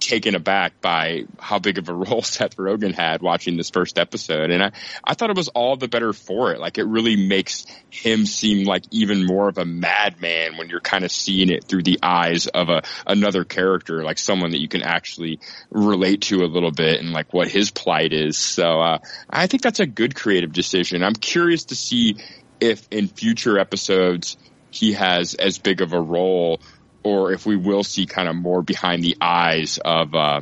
taken 0.00 0.34
aback 0.34 0.80
by 0.80 1.24
how 1.38 1.58
big 1.58 1.78
of 1.78 1.88
a 1.88 1.94
role 2.00 2.22
Seth 2.22 2.56
Rogen 2.56 2.94
had 2.94 3.22
watching 3.22 3.56
this 3.56 3.70
first 3.70 3.98
episode. 3.98 4.50
And 4.50 4.62
I, 4.62 4.72
I 5.04 5.14
thought 5.14 5.30
it 5.30 5.36
was 5.36 5.48
all 5.48 5.76
the 5.76 5.88
better 5.88 6.12
for 6.12 6.52
it. 6.52 6.60
Like 6.60 6.78
it 6.78 6.84
really 6.84 7.16
makes 7.16 7.66
him 7.90 8.26
seem 8.26 8.66
like 8.66 8.84
even 8.90 9.26
more 9.26 9.48
of 9.48 9.58
a 9.58 9.64
madman 9.64 10.56
when 10.56 10.68
you're 10.68 10.80
kind 10.80 11.04
of 11.04 11.12
seeing 11.12 11.50
it 11.50 11.64
through 11.64 11.82
the 11.82 11.98
eyes 12.02 12.46
of 12.46 12.68
a, 12.68 12.82
another 13.06 13.44
character, 13.44 14.02
like 14.02 14.18
someone 14.18 14.50
that 14.50 14.60
you 14.60 14.68
can 14.68 14.82
actually 14.82 15.40
relate 15.70 16.22
to 16.22 16.42
a 16.42 16.48
little 16.48 16.72
bit 16.72 17.00
and 17.00 17.12
like 17.12 17.32
what 17.32 17.48
his 17.48 17.70
plight 17.70 18.12
is. 18.12 18.36
So, 18.36 18.80
uh, 18.80 18.98
I 19.28 19.46
think 19.46 19.62
that's 19.62 19.80
a 19.80 19.86
good 19.86 20.14
creative 20.14 20.52
decision. 20.52 21.02
I'm 21.02 21.14
curious 21.14 21.64
to 21.66 21.76
see 21.76 22.16
if 22.60 22.86
in 22.90 23.08
future 23.08 23.58
episodes 23.58 24.36
he 24.70 24.92
has 24.92 25.34
as 25.34 25.58
big 25.58 25.80
of 25.80 25.92
a 25.92 26.00
role 26.00 26.60
or 27.02 27.32
if 27.32 27.46
we 27.46 27.56
will 27.56 27.84
see 27.84 28.06
kind 28.06 28.28
of 28.28 28.36
more 28.36 28.62
behind 28.62 29.02
the 29.02 29.16
eyes 29.20 29.78
of 29.84 30.14
uh, 30.14 30.40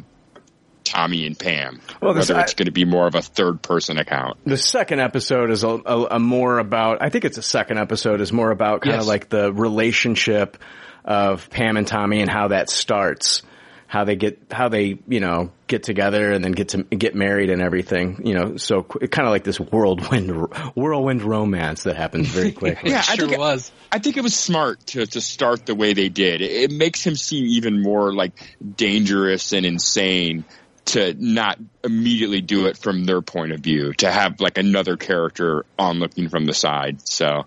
Tommy 0.85 1.27
and 1.27 1.39
Pam. 1.39 1.81
Well, 2.01 2.15
this- 2.15 2.29
whether 2.29 2.41
it's 2.41 2.55
going 2.55 2.67
to 2.67 2.73
be 2.73 2.85
more 2.85 3.07
of 3.07 3.15
a 3.15 3.23
third 3.23 3.63
person 3.63 3.99
account. 3.99 4.39
The 4.45 4.57
second 4.57 5.01
episode 5.01 5.51
is 5.51 5.63
a, 5.65 5.69
a, 5.69 6.05
a 6.13 6.19
more 6.19 6.59
about, 6.59 7.03
I 7.03 7.11
think 7.11 7.25
it's 7.25 7.39
a 7.39 7.43
second 7.43 7.79
episode 7.79 8.21
is 8.21 8.33
more 8.33 8.51
about 8.51 8.81
kind 8.83 8.97
of 8.97 9.07
like 9.07 9.29
the 9.29 9.53
relationship 9.53 10.57
of 11.05 11.49
Pam 11.51 11.77
and 11.77 11.87
Tommy 11.87 12.21
and 12.21 12.31
how 12.31 12.49
that 12.49 12.71
starts. 12.71 13.43
How 13.89 14.05
they 14.05 14.17
get, 14.17 14.39
how 14.51 14.69
they, 14.69 14.99
you 15.09 15.19
know, 15.21 15.51
get 15.67 15.83
together 15.83 16.31
and 16.31 16.45
then 16.45 16.53
get 16.53 16.69
to 16.69 16.83
get 16.85 17.15
married 17.15 17.49
and 17.49 17.63
everything, 17.63 18.21
you 18.27 18.35
know, 18.35 18.59
so 18.59 18.83
kind 18.83 19.27
of 19.27 19.33
like 19.33 19.45
this 19.45 19.59
whirlwind, 19.59 20.31
whirlwind 20.77 21.23
romance 21.23 21.85
that 21.85 21.97
happens 21.97 22.29
very 22.29 22.53
quickly. 22.63 22.91
Yeah, 22.91 22.99
I 22.99 23.17
sure 23.17 23.17
think 23.27 23.33
it- 23.33 23.39
was. 23.39 23.73
I 23.91 23.99
think 23.99 24.19
it 24.19 24.23
was 24.23 24.35
smart 24.35 24.85
to, 24.89 25.07
to 25.07 25.21
start 25.23 25.65
the 25.65 25.75
way 25.75 25.95
they 25.95 26.11
did. 26.11 26.43
It, 26.43 26.51
it 26.51 26.71
makes 26.71 27.03
him 27.03 27.17
seem 27.17 27.47
even 27.47 27.83
more 27.83 28.13
like 28.15 28.33
dangerous 28.77 29.53
and 29.55 29.65
insane 29.65 30.45
to 30.85 31.15
not 31.19 31.59
immediately 31.83 32.43
do 32.43 32.67
it 32.67 32.77
from 32.77 33.05
their 33.05 33.23
point 33.23 33.53
of 33.53 33.61
view, 33.61 33.95
to 33.95 34.11
have 34.11 34.41
like 34.41 34.59
another 34.59 34.97
character 34.99 35.65
on 35.79 35.99
looking 35.99 36.29
from 36.29 36.45
the 36.45 36.55
side. 36.55 37.07
So 37.09 37.47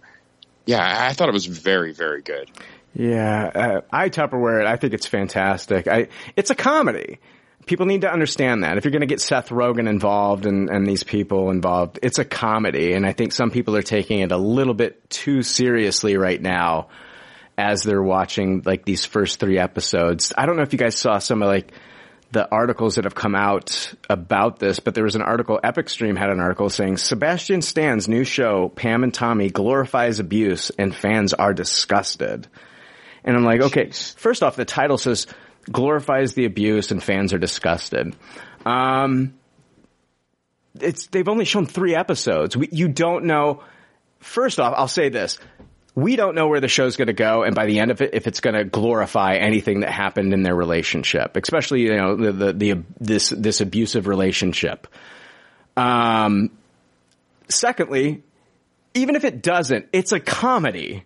yeah, 0.66 0.80
I 0.82 1.08
I 1.10 1.14
thought 1.14 1.30
it 1.30 1.34
was 1.34 1.46
very, 1.46 1.94
very 1.94 2.22
good. 2.24 2.50
Yeah, 2.94 3.52
uh, 3.54 3.82
I 3.92 4.10
Tupperware 4.10 4.62
it. 4.62 4.68
I 4.68 4.76
think 4.76 4.94
it's 4.94 5.08
fantastic. 5.08 5.88
I 5.88 6.10
it's 6.36 6.50
a 6.50 6.56
comedy. 6.56 7.20
People 7.66 7.86
need 7.86 8.02
to 8.02 8.12
understand 8.12 8.64
that. 8.64 8.78
If 8.78 8.86
you're 8.86 8.92
going 8.92 9.02
to 9.02 9.08
get 9.08 9.22
Seth 9.22 9.50
Rogen 9.50 9.88
involved 9.88 10.46
and, 10.48 10.70
and 10.70 10.86
these 10.86 11.04
people 11.04 11.52
involved, 11.52 12.00
it's 12.02 12.18
a 12.18 12.26
comedy. 12.26 12.94
And 12.94 13.06
I 13.06 13.14
think 13.14 13.34
some 13.34 13.52
people 13.52 13.76
are 13.76 13.84
taking 13.84 14.20
it 14.20 14.32
a 14.32 14.38
little 14.38 14.74
bit 14.74 15.10
too 15.10 15.44
seriously 15.44 16.18
right 16.18 16.42
now 16.42 16.90
as 17.58 17.84
they're 17.84 18.02
watching 18.02 18.64
like 18.66 18.84
these 18.84 19.06
first 19.06 19.40
three 19.40 19.60
episodes. 19.60 20.34
I 20.36 20.48
don't 20.48 20.58
know 20.58 20.64
if 20.64 20.74
you 20.74 20.80
guys 20.80 20.96
saw 20.96 21.20
some 21.20 21.44
of 21.44 21.48
like 21.48 21.72
the 22.32 22.50
articles 22.50 22.96
that 22.96 23.04
have 23.04 23.16
come 23.16 23.36
out 23.36 23.94
about 24.10 24.58
this, 24.58 24.80
but 24.80 24.96
there 24.96 25.04
was 25.04 25.16
an 25.16 25.22
article, 25.22 25.60
Epic 25.64 25.90
Stream 25.90 26.16
had 26.16 26.30
an 26.30 26.40
article 26.40 26.70
saying 26.70 26.98
Sebastian 26.98 27.62
Stan's 27.62 28.08
new 28.08 28.24
show, 28.24 28.70
Pam 28.70 29.04
and 29.04 29.14
Tommy, 29.14 29.50
glorifies 29.50 30.20
abuse 30.20 30.72
and 30.80 30.96
fans 30.96 31.34
are 31.34 31.54
disgusted. 31.54 32.48
And 33.24 33.36
I'm 33.36 33.44
like, 33.44 33.62
okay, 33.62 33.92
first 34.18 34.44
off, 34.44 34.56
the 34.56 34.66
title 34.66 34.98
says 34.98 35.28
glorifies 35.72 36.34
the 36.34 36.46
abuse 36.46 36.92
and 36.92 37.04
fans 37.04 37.34
are 37.34 37.38
disgusted. 37.38 38.16
Um, 38.66 39.34
it's, 40.80 41.08
they've 41.08 41.28
only 41.28 41.46
shown 41.46 41.66
three 41.66 41.96
episodes. 41.96 42.56
We, 42.56 42.70
you 42.72 42.88
don't 42.88 43.26
know. 43.26 43.64
First 44.20 44.60
off, 44.60 44.74
I'll 44.76 44.88
say 44.88 45.10
this. 45.10 45.38
We 45.94 46.16
don't 46.16 46.36
know 46.36 46.48
where 46.48 46.62
the 46.62 46.70
show's 46.70 46.96
going 46.96 47.08
to 47.08 47.14
go, 47.14 47.44
and 47.44 47.54
by 47.54 47.66
the 47.66 47.80
end 47.80 47.92
of 47.92 48.02
it, 48.02 48.12
if 48.14 48.26
it's 48.26 48.40
going 48.40 48.54
to 48.54 48.64
glorify 48.64 49.36
anything 49.36 49.82
that 49.82 49.92
happened 49.92 50.34
in 50.34 50.42
their 50.42 50.56
relationship, 50.56 51.36
especially 51.36 51.82
you 51.82 51.98
know 51.98 52.16
the 52.16 52.32
the, 52.32 52.54
the 52.54 52.84
this 52.98 53.28
this 53.30 53.60
abusive 53.60 54.08
relationship. 54.08 54.88
Um, 55.76 56.52
secondly, 57.50 58.24
even 58.94 59.18
if 59.18 59.26
it 59.26 59.42
doesn't, 59.42 59.90
it's 59.92 60.14
a 60.14 60.22
comedy. 60.22 61.04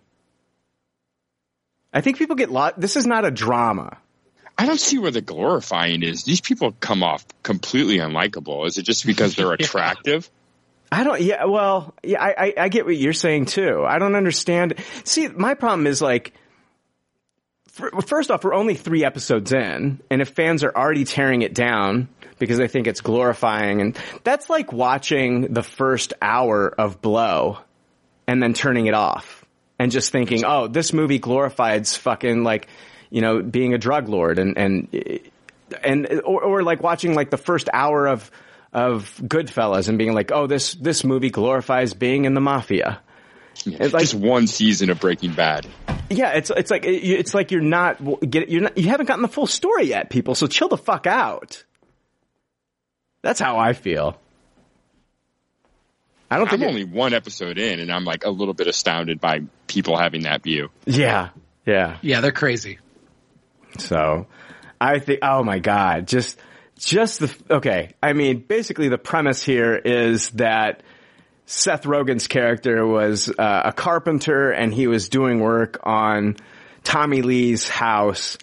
I 1.96 2.02
think 2.02 2.18
people 2.18 2.36
get 2.36 2.50
lot. 2.50 2.78
This 2.78 2.94
is 2.96 3.06
not 3.06 3.24
a 3.24 3.30
drama. 3.30 3.96
I 4.58 4.66
don't 4.66 4.78
see 4.78 4.98
where 4.98 5.10
the 5.10 5.22
glorifying 5.22 6.02
is. 6.02 6.24
These 6.24 6.40
people 6.42 6.72
come 6.78 7.02
off 7.02 7.24
completely 7.42 7.98
unlikable. 7.98 8.66
Is 8.66 8.76
it 8.78 8.82
just 8.82 9.06
because 9.06 9.34
they're 9.34 9.52
attractive? 9.60 10.30
I 10.92 11.04
don't. 11.04 11.20
Yeah. 11.20 11.46
Well. 11.46 11.94
Yeah. 12.02 12.22
I, 12.22 12.34
I. 12.38 12.54
I 12.58 12.68
get 12.68 12.84
what 12.84 12.96
you're 12.96 13.12
saying 13.12 13.46
too. 13.46 13.84
I 13.86 13.98
don't 13.98 14.14
understand. 14.14 14.74
See, 15.04 15.26
my 15.28 15.54
problem 15.54 15.86
is 15.86 16.00
like. 16.02 16.32
fir- 17.68 17.90
First 18.06 18.30
off, 18.30 18.44
we're 18.44 18.54
only 18.54 18.74
three 18.74 19.04
episodes 19.04 19.52
in, 19.52 20.00
and 20.10 20.22
if 20.22 20.28
fans 20.28 20.64
are 20.64 20.72
already 20.76 21.04
tearing 21.04 21.42
it 21.42 21.54
down 21.54 22.08
because 22.38 22.58
they 22.58 22.68
think 22.68 22.86
it's 22.86 23.00
glorifying, 23.00 23.80
and 23.80 23.98
that's 24.22 24.48
like 24.50 24.70
watching 24.72 25.52
the 25.54 25.62
first 25.62 26.12
hour 26.20 26.68
of 26.68 27.00
Blow, 27.00 27.58
and 28.26 28.42
then 28.42 28.52
turning 28.54 28.86
it 28.86 28.94
off, 28.94 29.35
and 29.78 29.90
just 29.90 30.10
thinking, 30.12 30.44
"Oh, 30.44 30.66
this 30.66 30.92
movie 30.92 31.18
glorifies 31.18 31.96
fucking 31.96 32.44
like, 32.44 32.68
you 33.10 33.20
know, 33.20 33.42
being 33.42 33.74
a 33.74 33.78
drug 33.78 34.08
lord," 34.08 34.38
and 34.38 34.56
and 34.56 35.22
and 35.82 36.20
or, 36.24 36.42
or 36.42 36.62
like 36.62 36.82
watching 36.82 37.14
like 37.14 37.30
the 37.30 37.36
first 37.36 37.68
hour 37.72 38.06
of 38.06 38.30
of 38.72 39.20
Goodfellas 39.22 39.88
and 39.88 39.98
being 39.98 40.14
like, 40.14 40.32
"Oh, 40.32 40.46
this 40.46 40.74
this 40.74 41.04
movie 41.04 41.30
glorifies 41.30 41.94
being 41.94 42.24
in 42.24 42.34
the 42.34 42.40
mafia." 42.40 43.00
It's 43.64 43.94
like 43.94 44.02
just 44.02 44.14
one 44.14 44.46
season 44.46 44.90
of 44.90 45.00
Breaking 45.00 45.32
Bad. 45.32 45.66
yeah, 46.10 46.32
it's 46.32 46.50
it's 46.50 46.70
like 46.70 46.84
it's 46.84 47.34
like 47.34 47.50
you're 47.50 47.62
not 47.62 47.98
get 48.28 48.48
you're 48.48 48.62
not, 48.62 48.76
you 48.76 48.88
haven't 48.88 49.06
gotten 49.06 49.22
the 49.22 49.28
full 49.28 49.46
story 49.46 49.84
yet, 49.84 50.10
people. 50.10 50.34
So 50.34 50.46
chill 50.46 50.68
the 50.68 50.76
fuck 50.76 51.06
out. 51.06 51.64
That's 53.22 53.40
how 53.40 53.58
I 53.58 53.72
feel. 53.72 54.20
I 56.30 56.36
don't 56.38 56.46
I'm 56.46 56.58
think. 56.58 56.62
it- 56.62 56.68
only 56.68 56.84
one 56.84 57.14
episode 57.14 57.58
in, 57.58 57.80
and 57.80 57.90
I'm 57.92 58.04
like 58.04 58.24
a 58.24 58.30
little 58.30 58.54
bit 58.54 58.66
astounded 58.66 59.20
by 59.20 59.40
people 59.66 59.96
having 59.96 60.22
that 60.22 60.42
view. 60.42 60.70
yeah, 60.86 61.30
yeah. 61.64 61.98
Yeah, 62.02 62.20
they're 62.20 62.32
crazy. 62.32 62.78
So 63.78 64.26
I 64.80 64.98
think, 64.98 65.20
oh 65.22 65.42
my 65.42 65.58
God, 65.58 66.06
just, 66.08 66.38
just 66.78 67.20
the, 67.20 67.34
okay. 67.50 67.94
I 68.02 68.12
mean, 68.12 68.40
basically 68.46 68.88
the 68.88 68.98
premise 68.98 69.42
here 69.42 69.74
is 69.76 70.30
that 70.30 70.82
Seth 71.46 71.84
Rogen's 71.84 72.26
character 72.26 72.86
was 72.86 73.28
uh, 73.28 73.62
a 73.66 73.72
carpenter 73.72 74.50
and 74.50 74.72
he 74.72 74.86
was 74.86 75.08
doing 75.08 75.40
work 75.40 75.78
on 75.84 76.36
Tommy 76.84 77.22
Lee's 77.22 77.68
house 77.68 78.38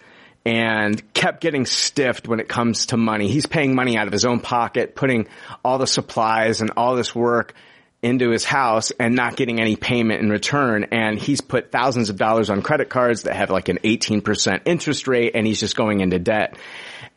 and 0.46 1.14
kept 1.14 1.42
getting 1.42 1.66
stiffed 1.66 2.28
when 2.28 2.40
it 2.40 2.48
comes 2.50 2.88
to 2.88 2.98
money. 2.98 3.28
He's 3.30 3.46
paying 3.46 3.76
money 3.76 3.98
out 3.98 4.08
of 4.08 4.14
his 4.14 4.26
own 4.26 4.40
pocket, 4.42 4.96
putting 4.96 5.28
all 5.64 5.78
the 5.78 5.88
supplies 5.88 6.62
and 6.62 6.72
all 6.78 6.96
this 6.96 7.16
work 7.16 7.54
into 8.04 8.30
his 8.30 8.44
house 8.44 8.92
and 8.92 9.16
not 9.16 9.36
getting 9.36 9.60
any 9.60 9.76
payment 9.76 10.22
in 10.22 10.30
return. 10.30 10.88
And 10.92 11.18
he's 11.18 11.42
put 11.42 11.72
thousands 11.72 12.10
of 12.10 12.18
dollars 12.18 12.50
on 12.50 12.62
credit 12.62 12.90
cards 12.90 13.24
that 13.24 13.36
have 13.36 13.50
like 13.50 13.70
an 13.70 13.80
18% 13.84 14.62
interest 14.66 15.08
rate 15.08 15.32
and 15.36 15.48
he's 15.48 15.60
just 15.60 15.76
going 15.76 16.02
into 16.02 16.20
debt. 16.20 16.58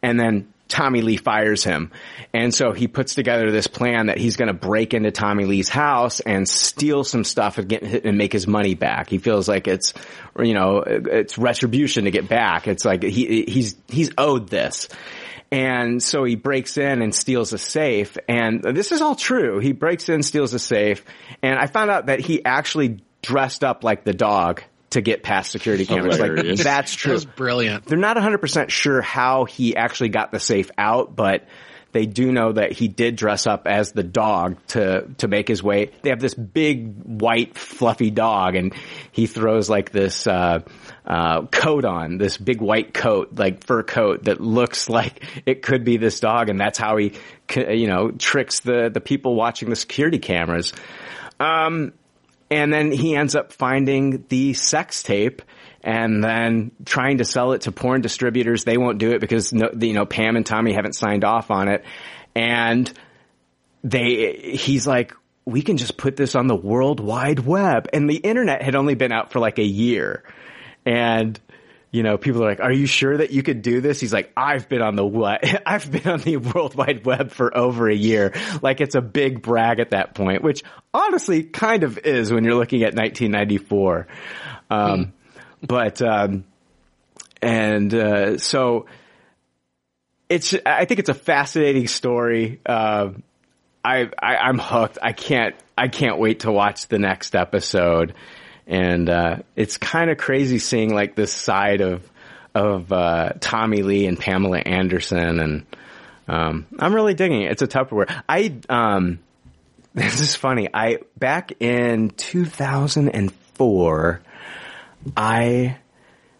And 0.02 0.18
then 0.18 0.52
Tommy 0.68 1.02
Lee 1.02 1.16
fires 1.16 1.62
him. 1.62 1.90
And 2.32 2.54
so 2.54 2.72
he 2.72 2.88
puts 2.88 3.14
together 3.14 3.50
this 3.50 3.66
plan 3.66 4.06
that 4.06 4.18
he's 4.18 4.36
going 4.36 4.48
to 4.48 4.54
break 4.54 4.94
into 4.94 5.10
Tommy 5.10 5.44
Lee's 5.44 5.68
house 5.68 6.20
and 6.20 6.48
steal 6.48 7.04
some 7.04 7.24
stuff 7.24 7.58
and 7.58 7.68
get 7.68 7.82
and 7.82 8.18
make 8.18 8.32
his 8.32 8.46
money 8.46 8.74
back. 8.74 9.08
He 9.08 9.18
feels 9.18 9.48
like 9.48 9.68
it's, 9.68 9.92
you 10.38 10.54
know, 10.54 10.82
it's 10.86 11.38
retribution 11.38 12.04
to 12.04 12.10
get 12.10 12.28
back. 12.28 12.66
It's 12.66 12.84
like 12.84 13.02
he, 13.02 13.44
he's, 13.46 13.76
he's 13.88 14.10
owed 14.18 14.48
this. 14.48 14.88
And 15.50 16.02
so 16.02 16.24
he 16.24 16.34
breaks 16.34 16.76
in 16.76 17.02
and 17.02 17.14
steals 17.14 17.52
a 17.52 17.58
safe. 17.58 18.18
And 18.28 18.62
this 18.62 18.92
is 18.92 19.00
all 19.00 19.14
true. 19.14 19.58
He 19.58 19.72
breaks 19.72 20.08
in, 20.08 20.22
steals 20.22 20.54
a 20.54 20.58
safe. 20.58 21.04
And 21.42 21.58
I 21.58 21.66
found 21.66 21.90
out 21.90 22.06
that 22.06 22.20
he 22.20 22.44
actually 22.44 23.00
dressed 23.22 23.64
up 23.64 23.84
like 23.84 24.04
the 24.04 24.14
dog 24.14 24.62
to 24.90 25.00
get 25.00 25.22
past 25.22 25.52
security 25.52 25.86
cameras. 25.86 26.18
Like 26.18 26.56
that's 26.56 26.94
true. 26.94 27.12
was 27.12 27.24
brilliant. 27.24 27.86
They're 27.86 27.98
not 27.98 28.16
100% 28.16 28.70
sure 28.70 29.02
how 29.02 29.44
he 29.44 29.76
actually 29.76 30.10
got 30.10 30.32
the 30.32 30.40
safe 30.40 30.70
out, 30.78 31.14
but 31.14 31.44
they 31.92 32.06
do 32.06 32.30
know 32.30 32.52
that 32.52 32.72
he 32.72 32.88
did 32.88 33.16
dress 33.16 33.46
up 33.46 33.66
as 33.66 33.92
the 33.92 34.02
dog 34.02 34.58
to, 34.68 35.08
to 35.18 35.28
make 35.28 35.48
his 35.48 35.62
way. 35.62 35.92
They 36.02 36.10
have 36.10 36.20
this 36.20 36.34
big 36.34 37.02
white 37.04 37.56
fluffy 37.56 38.10
dog 38.10 38.54
and 38.54 38.74
he 39.12 39.26
throws 39.26 39.70
like 39.70 39.92
this, 39.92 40.26
uh, 40.26 40.60
uh, 41.06 41.42
coat 41.46 41.84
on, 41.84 42.18
this 42.18 42.36
big 42.36 42.60
white 42.60 42.92
coat, 42.92 43.30
like 43.36 43.64
fur 43.64 43.82
coat 43.82 44.24
that 44.24 44.40
looks 44.40 44.88
like 44.88 45.22
it 45.46 45.62
could 45.62 45.84
be 45.84 45.96
this 45.96 46.20
dog 46.20 46.48
and 46.48 46.60
that's 46.60 46.78
how 46.78 46.96
he, 46.96 47.12
you 47.56 47.86
know, 47.86 48.10
tricks 48.10 48.60
the, 48.60 48.90
the 48.92 49.00
people 49.00 49.34
watching 49.34 49.70
the 49.70 49.76
security 49.76 50.18
cameras. 50.18 50.72
Um, 51.38 51.92
and 52.50 52.72
then 52.72 52.92
he 52.92 53.16
ends 53.16 53.34
up 53.34 53.52
finding 53.52 54.24
the 54.28 54.54
sex 54.54 55.02
tape 55.02 55.42
and 55.86 56.22
then 56.22 56.72
trying 56.84 57.18
to 57.18 57.24
sell 57.24 57.52
it 57.52 57.62
to 57.62 57.72
porn 57.72 58.00
distributors. 58.00 58.64
They 58.64 58.76
won't 58.76 58.98
do 58.98 59.12
it 59.12 59.20
because 59.20 59.52
you 59.52 59.92
know 59.92 60.04
Pam 60.04 60.36
and 60.36 60.44
Tommy 60.44 60.72
haven't 60.72 60.94
signed 60.94 61.24
off 61.24 61.50
on 61.50 61.68
it, 61.68 61.84
and 62.34 62.92
they 63.84 64.32
he's 64.54 64.86
like, 64.86 65.14
we 65.44 65.62
can 65.62 65.76
just 65.76 65.96
put 65.96 66.16
this 66.16 66.34
on 66.34 66.48
the 66.48 66.56
World 66.56 66.98
Wide 66.98 67.40
Web, 67.40 67.88
and 67.92 68.10
the 68.10 68.16
internet 68.16 68.62
had 68.62 68.74
only 68.74 68.94
been 68.94 69.12
out 69.12 69.30
for 69.30 69.38
like 69.38 69.58
a 69.58 69.64
year, 69.64 70.24
and. 70.86 71.38
You 71.92 72.02
know, 72.02 72.18
people 72.18 72.44
are 72.44 72.48
like, 72.48 72.60
"Are 72.60 72.72
you 72.72 72.84
sure 72.86 73.16
that 73.16 73.30
you 73.30 73.42
could 73.42 73.62
do 73.62 73.80
this?" 73.80 74.00
He's 74.00 74.12
like, 74.12 74.30
"I've 74.36 74.68
been 74.68 74.82
on 74.82 74.96
the 74.96 75.06
what? 75.06 75.42
I've 75.66 75.90
been 75.90 76.06
on 76.06 76.18
the 76.20 76.36
World 76.36 76.74
Wide 76.74 77.06
Web 77.06 77.30
for 77.30 77.56
over 77.56 77.88
a 77.88 77.94
year." 77.94 78.34
Like 78.60 78.82
it's 78.82 78.96
a 78.96 79.00
big 79.00 79.40
brag 79.40 79.78
at 79.78 79.90
that 79.90 80.14
point, 80.14 80.42
which 80.42 80.62
honestly 80.92 81.44
kind 81.44 81.84
of 81.84 81.96
is 81.96 82.30
when 82.30 82.44
you're 82.44 82.56
looking 82.56 82.82
at 82.82 82.94
1994. 82.94 84.08
Um, 84.68 85.12
But 85.62 86.02
um, 86.02 86.44
and 87.40 87.94
uh, 87.94 88.38
so 88.38 88.86
it's 90.28 90.54
I 90.66 90.84
think 90.84 91.00
it's 91.00 91.08
a 91.08 91.14
fascinating 91.14 91.86
story. 91.86 92.60
Uh, 92.66 93.10
I, 93.84 94.10
I 94.20 94.36
I'm 94.36 94.58
hooked. 94.58 94.98
I 95.00 95.12
can't 95.12 95.54
I 95.78 95.88
can't 95.88 96.18
wait 96.18 96.40
to 96.40 96.52
watch 96.52 96.88
the 96.88 96.98
next 96.98 97.34
episode. 97.34 98.14
And 98.66 99.08
uh, 99.08 99.38
it's 99.54 99.76
kind 99.76 100.10
of 100.10 100.18
crazy 100.18 100.58
seeing 100.58 100.94
like 100.94 101.14
this 101.14 101.32
side 101.32 101.80
of 101.80 102.08
of 102.54 102.90
uh, 102.90 103.32
Tommy 103.38 103.82
Lee 103.82 104.06
and 104.06 104.18
Pamela 104.18 104.58
Anderson, 104.58 105.40
and 105.40 105.66
um, 106.26 106.66
I'm 106.78 106.94
really 106.94 107.14
digging 107.14 107.42
it. 107.42 107.52
It's 107.52 107.62
a 107.62 107.66
Tupperware. 107.66 108.22
I 108.28 108.56
um, 108.68 109.20
this 109.94 110.20
is 110.20 110.34
funny. 110.34 110.68
I 110.72 110.98
back 111.16 111.52
in 111.60 112.10
2004, 112.10 114.20
I 115.16 115.76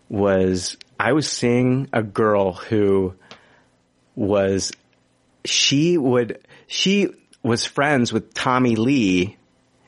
was 0.09 0.77
I 0.99 1.13
was 1.13 1.31
seeing 1.31 1.89
a 1.93 2.03
girl 2.03 2.53
who 2.53 3.15
was 4.15 4.73
she 5.45 5.99
would 5.99 6.41
she 6.67 7.09
was 7.43 7.65
friends 7.65 8.13
with 8.13 8.35
Tommy 8.35 8.77
Lee 8.77 9.37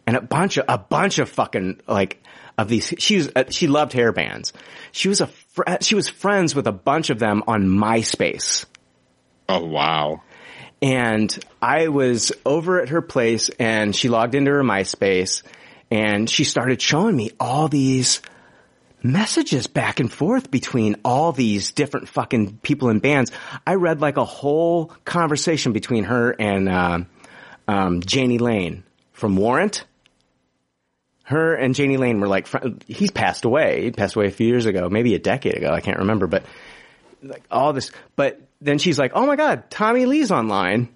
and 0.09 0.17
a 0.17 0.23
bunch 0.23 0.57
of 0.57 0.65
a 0.69 0.79
bunch 0.79 1.19
of 1.19 1.29
fucking 1.29 1.83
like 1.87 2.23
of 2.57 2.67
these 2.69 2.95
she 2.97 3.19
was 3.19 3.31
uh, 3.37 3.45
she 3.51 3.67
loved 3.67 3.93
hair 3.93 4.11
bands. 4.11 4.55
She 4.91 5.11
was 5.11 5.21
a 5.21 5.27
fr- 5.27 5.63
she 5.83 5.95
was 5.95 6.09
friends 6.09 6.55
with 6.55 6.67
a 6.67 6.73
bunch 6.73 7.11
of 7.11 7.19
them 7.19 7.43
on 7.47 7.65
MySpace. 7.65 8.65
Oh 9.51 9.67
wow. 9.67 10.23
And 10.81 11.39
I 11.61 11.89
was 11.89 12.33
over 12.47 12.81
at 12.81 12.89
her 12.89 13.03
place 13.03 13.51
and 13.59 13.95
she 13.95 14.09
logged 14.09 14.35
into 14.35 14.51
her 14.51 14.63
MySpace 14.63 15.43
and 15.91 16.31
she 16.31 16.45
started 16.45 16.81
showing 16.81 17.15
me 17.15 17.33
all 17.39 17.69
these 17.69 18.23
messages 19.03 19.67
back 19.67 20.01
and 20.01 20.11
forth 20.11 20.51
between 20.51 20.97
all 21.05 21.33
these 21.33 21.73
different 21.73 22.09
fucking 22.09 22.61
people 22.63 22.89
in 22.89 23.01
bands. 23.01 23.31
I 23.67 23.75
read 23.75 24.01
like 24.01 24.17
a 24.17 24.25
whole 24.25 24.87
conversation 25.05 25.75
between 25.75 26.05
her 26.05 26.31
and 26.31 26.67
uh, 26.67 27.01
um, 27.69 28.01
Jani 28.09 28.39
Lane 28.39 28.85
from 29.13 29.37
Warrant. 29.37 29.85
Her 31.29 31.55
and 31.55 31.79
Jani 31.79 31.99
Lane 31.99 32.21
were 32.21 32.27
like, 32.27 32.49
he's 32.87 33.11
passed 33.11 33.45
away. 33.45 33.83
He 33.83 33.91
passed 33.91 34.17
away 34.17 34.29
a 34.29 34.31
few 34.31 34.47
years 34.47 34.65
ago, 34.65 34.89
maybe 34.89 35.15
a 35.15 35.19
decade 35.19 35.57
ago. 35.59 35.71
I 35.71 35.83
can't 35.83 35.99
remember, 35.99 36.27
but 36.27 36.43
like 37.23 37.43
all 37.51 37.75
this. 37.75 37.91
But 38.17 38.41
then 38.63 38.79
she's 38.79 38.99
like, 38.99 39.13
oh 39.15 39.27
my 39.27 39.37
God, 39.37 39.71
Tommy 39.71 40.07
Lee's 40.07 40.31
online. 40.31 40.89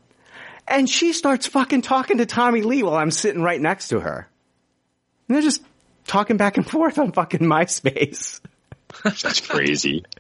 And 0.67 0.89
she 0.89 1.13
starts 1.13 1.47
fucking 1.49 1.83
talking 1.83 2.17
to 2.17 2.25
Tommy 2.25 2.63
Lee 2.63 2.83
while 2.83 2.95
I'm 2.95 3.11
sitting 3.11 3.43
right 3.43 3.61
next 3.61 3.89
to 3.89 4.01
her. 4.01 4.27
And 5.29 5.35
they're 5.35 5.43
just 5.43 5.63
talking 6.07 6.39
back 6.39 6.57
and 6.57 6.67
forth 6.67 6.99
on 6.99 7.13
fucking 7.13 7.41
MySpace. 7.47 8.41
That's 9.05 9.41
crazy. 9.43 10.05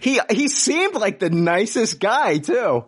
He 0.00 0.20
he 0.30 0.48
seemed 0.48 0.94
like 0.94 1.18
the 1.18 1.30
nicest 1.30 1.98
guy 1.98 2.38
too. 2.38 2.84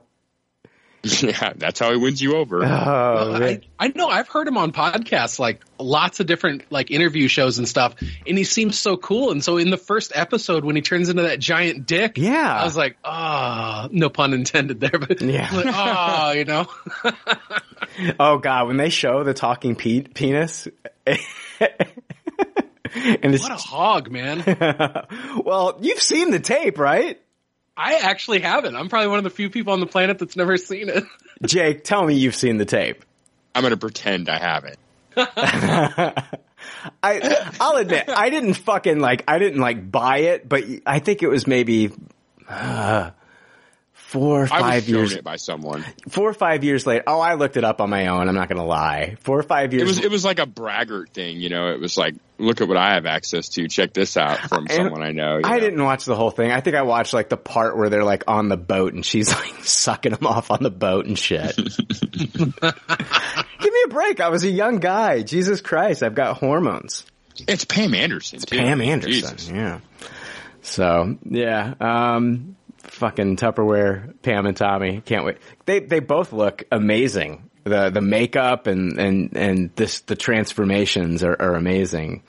yeah, 1.23 1.53
that's 1.57 1.79
how 1.79 1.93
he 1.93 1.97
wins 1.97 2.21
you 2.21 2.37
over. 2.37 2.63
Oh, 2.65 2.67
I, 2.67 3.61
I 3.79 3.89
know 3.89 4.09
I've 4.09 4.29
heard 4.29 4.49
him 4.49 4.59
on 4.59 4.73
podcasts, 4.73 5.39
like 5.39 5.63
lots 5.79 6.19
of 6.19 6.27
different 6.27 6.65
like 6.71 6.91
interview 6.91 7.29
shows 7.29 7.59
and 7.59 7.69
stuff, 7.69 7.95
and 8.27 8.37
he 8.37 8.43
seems 8.45 8.77
so 8.77 8.97
cool. 8.97 9.31
And 9.31 9.43
so 9.45 9.59
in 9.59 9.71
the 9.71 9.77
first 9.77 10.11
episode, 10.15 10.65
when 10.65 10.75
he 10.75 10.83
turns 10.83 11.09
into 11.09 11.23
that 11.23 11.39
giant 11.39 11.87
dick, 11.87 12.19
Yeah. 12.19 12.53
I 12.61 12.65
was 12.65 12.77
like, 12.77 12.97
ah, 13.05 13.89
no 13.93 14.09
pun 14.11 14.33
intended 14.35 14.81
there, 14.81 14.99
but 14.99 15.21
Yeah. 15.21 15.49
like, 15.55 15.67
ah, 15.69 16.33
you 16.39 16.45
know, 16.45 16.67
oh 18.19 18.39
god, 18.39 18.67
when 18.67 18.77
they 18.77 18.91
show 18.91 19.23
the 19.23 19.35
talking 19.35 19.77
pe- 19.77 20.01
penis, 20.01 20.67
and 21.07 21.21
what 23.39 23.53
a 23.53 23.57
hog, 23.57 24.11
man. 24.11 24.43
well, 25.45 25.79
you've 25.81 26.01
seen 26.03 26.31
the 26.31 26.41
tape, 26.41 26.79
right? 26.79 27.21
I 27.79 27.95
actually 27.95 28.41
haven't. 28.41 28.75
I'm 28.75 28.89
probably 28.89 29.07
one 29.07 29.19
of 29.19 29.25
the 29.25 29.31
few 29.31 29.51
people 29.51 29.73
on 29.73 29.79
the 29.79 29.87
planet 29.87 30.19
that's 30.19 30.35
never 30.35 30.57
seen 30.57 30.89
it. 30.89 31.05
Jake, 31.47 31.85
tell 31.85 32.05
me 32.05 32.15
you've 32.15 32.35
seen 32.35 32.59
the 32.59 32.65
tape. 32.65 33.05
I'm 33.55 33.63
gonna 33.63 33.77
pretend 33.77 34.29
I 34.29 34.39
haven't. 34.39 34.79
I 37.03 37.47
I'll 37.61 37.77
admit 37.77 38.09
I 38.09 38.31
didn't 38.31 38.55
fucking 38.55 38.99
like 38.99 39.23
I 39.29 39.39
didn't 39.39 39.61
like 39.61 39.91
buy 39.91 40.19
it, 40.19 40.49
but 40.49 40.65
I 40.87 40.99
think 40.99 41.23
it 41.23 41.29
was 41.29 41.47
maybe 41.47 41.93
uh, 42.49 43.11
four 44.09 44.45
or 44.45 44.47
five 44.47 44.89
years 44.89 45.13
it 45.13 45.23
by 45.23 45.37
someone. 45.37 45.85
four 46.09 46.31
or 46.31 46.33
five 46.33 46.65
years 46.65 46.87
later. 46.87 47.05
Oh, 47.07 47.21
I 47.21 47.35
looked 47.35 47.59
it 47.59 47.65
up 47.65 47.83
on 47.83 47.91
my 47.91 48.07
own. 48.07 48.27
I'm 48.27 48.35
not 48.35 48.49
gonna 48.49 48.65
lie. 48.65 49.17
Four 49.21 49.39
or 49.39 49.43
five 49.43 49.75
years. 49.75 49.83
It 49.83 49.87
was 49.87 49.99
it 49.99 50.11
was 50.11 50.25
like 50.25 50.39
a 50.39 50.47
braggart 50.47 51.11
thing, 51.11 51.41
you 51.41 51.51
know. 51.51 51.69
It 51.73 51.79
was 51.81 51.99
like, 51.99 52.15
look 52.39 52.63
at 52.63 52.69
what 52.69 52.79
I 52.79 52.95
have 52.95 53.05
access 53.05 53.51
to. 53.51 53.69
Check 53.69 53.93
this 53.93 54.17
out 54.17 54.39
from 54.49 54.67
someone 54.69 55.03
I 55.03 55.13
know. 55.13 55.41
I 55.45 55.55
know? 55.57 55.61
didn't 55.61 55.85
watch 55.85 56.07
the 56.07 56.17
whole 56.17 56.31
thing. 56.31 56.51
I 56.51 56.61
think 56.61 56.75
I 56.75 56.83
watched 56.83 57.13
like 57.13 57.29
the 57.29 57.37
part 57.37 57.77
where 57.77 57.91
they're 57.91 58.03
like 58.05 58.25
on 58.27 58.49
the 58.49 58.57
boat 58.57 58.95
and 58.95 59.05
she's 59.05 59.29
like 59.35 59.65
sucking 59.65 60.13
him 60.13 60.27
off 60.27 60.51
on 60.51 60.63
the 60.63 60.71
boat 60.71 61.05
and 61.05 61.19
shit. 61.19 61.55
Give 62.37 63.73
me 63.73 63.83
a 63.85 63.89
break. 63.89 64.21
I 64.21 64.31
was 64.31 64.45
a 64.45 64.51
young 64.51 64.79
guy. 64.79 65.23
Jesus 65.23 65.61
Christ, 65.61 66.03
I've 66.03 66.15
got 66.15 66.39
hormones. 66.39 67.05
It's 67.47 67.67
Pam 67.67 67.95
Anderson. 67.95 68.41
too. 68.41 68.57
Pam 68.57 68.81
Anderson. 68.81 69.13
Jesus. 69.13 69.51
Yeah. 69.51 69.81
So 70.63 71.19
yeah, 71.25 71.75
um, 71.81 72.57
fucking 72.91 73.37
Tupperware, 73.37 74.15
Pam 74.23 74.47
and 74.47 74.57
Tommy. 74.57 75.01
Can't 75.05 75.25
wait. 75.25 75.39
They 75.67 75.81
they 75.81 76.01
both 76.01 76.33
look 76.33 76.65
amazing. 76.73 77.51
The 77.65 77.91
the 77.91 78.01
makeup 78.01 78.67
and 78.67 78.99
and 78.99 79.37
and 79.37 79.71
this 79.77 80.01
the 80.01 80.17
transformations 80.17 81.23
are, 81.25 81.37
are 81.39 81.55
amazing. 81.55 82.23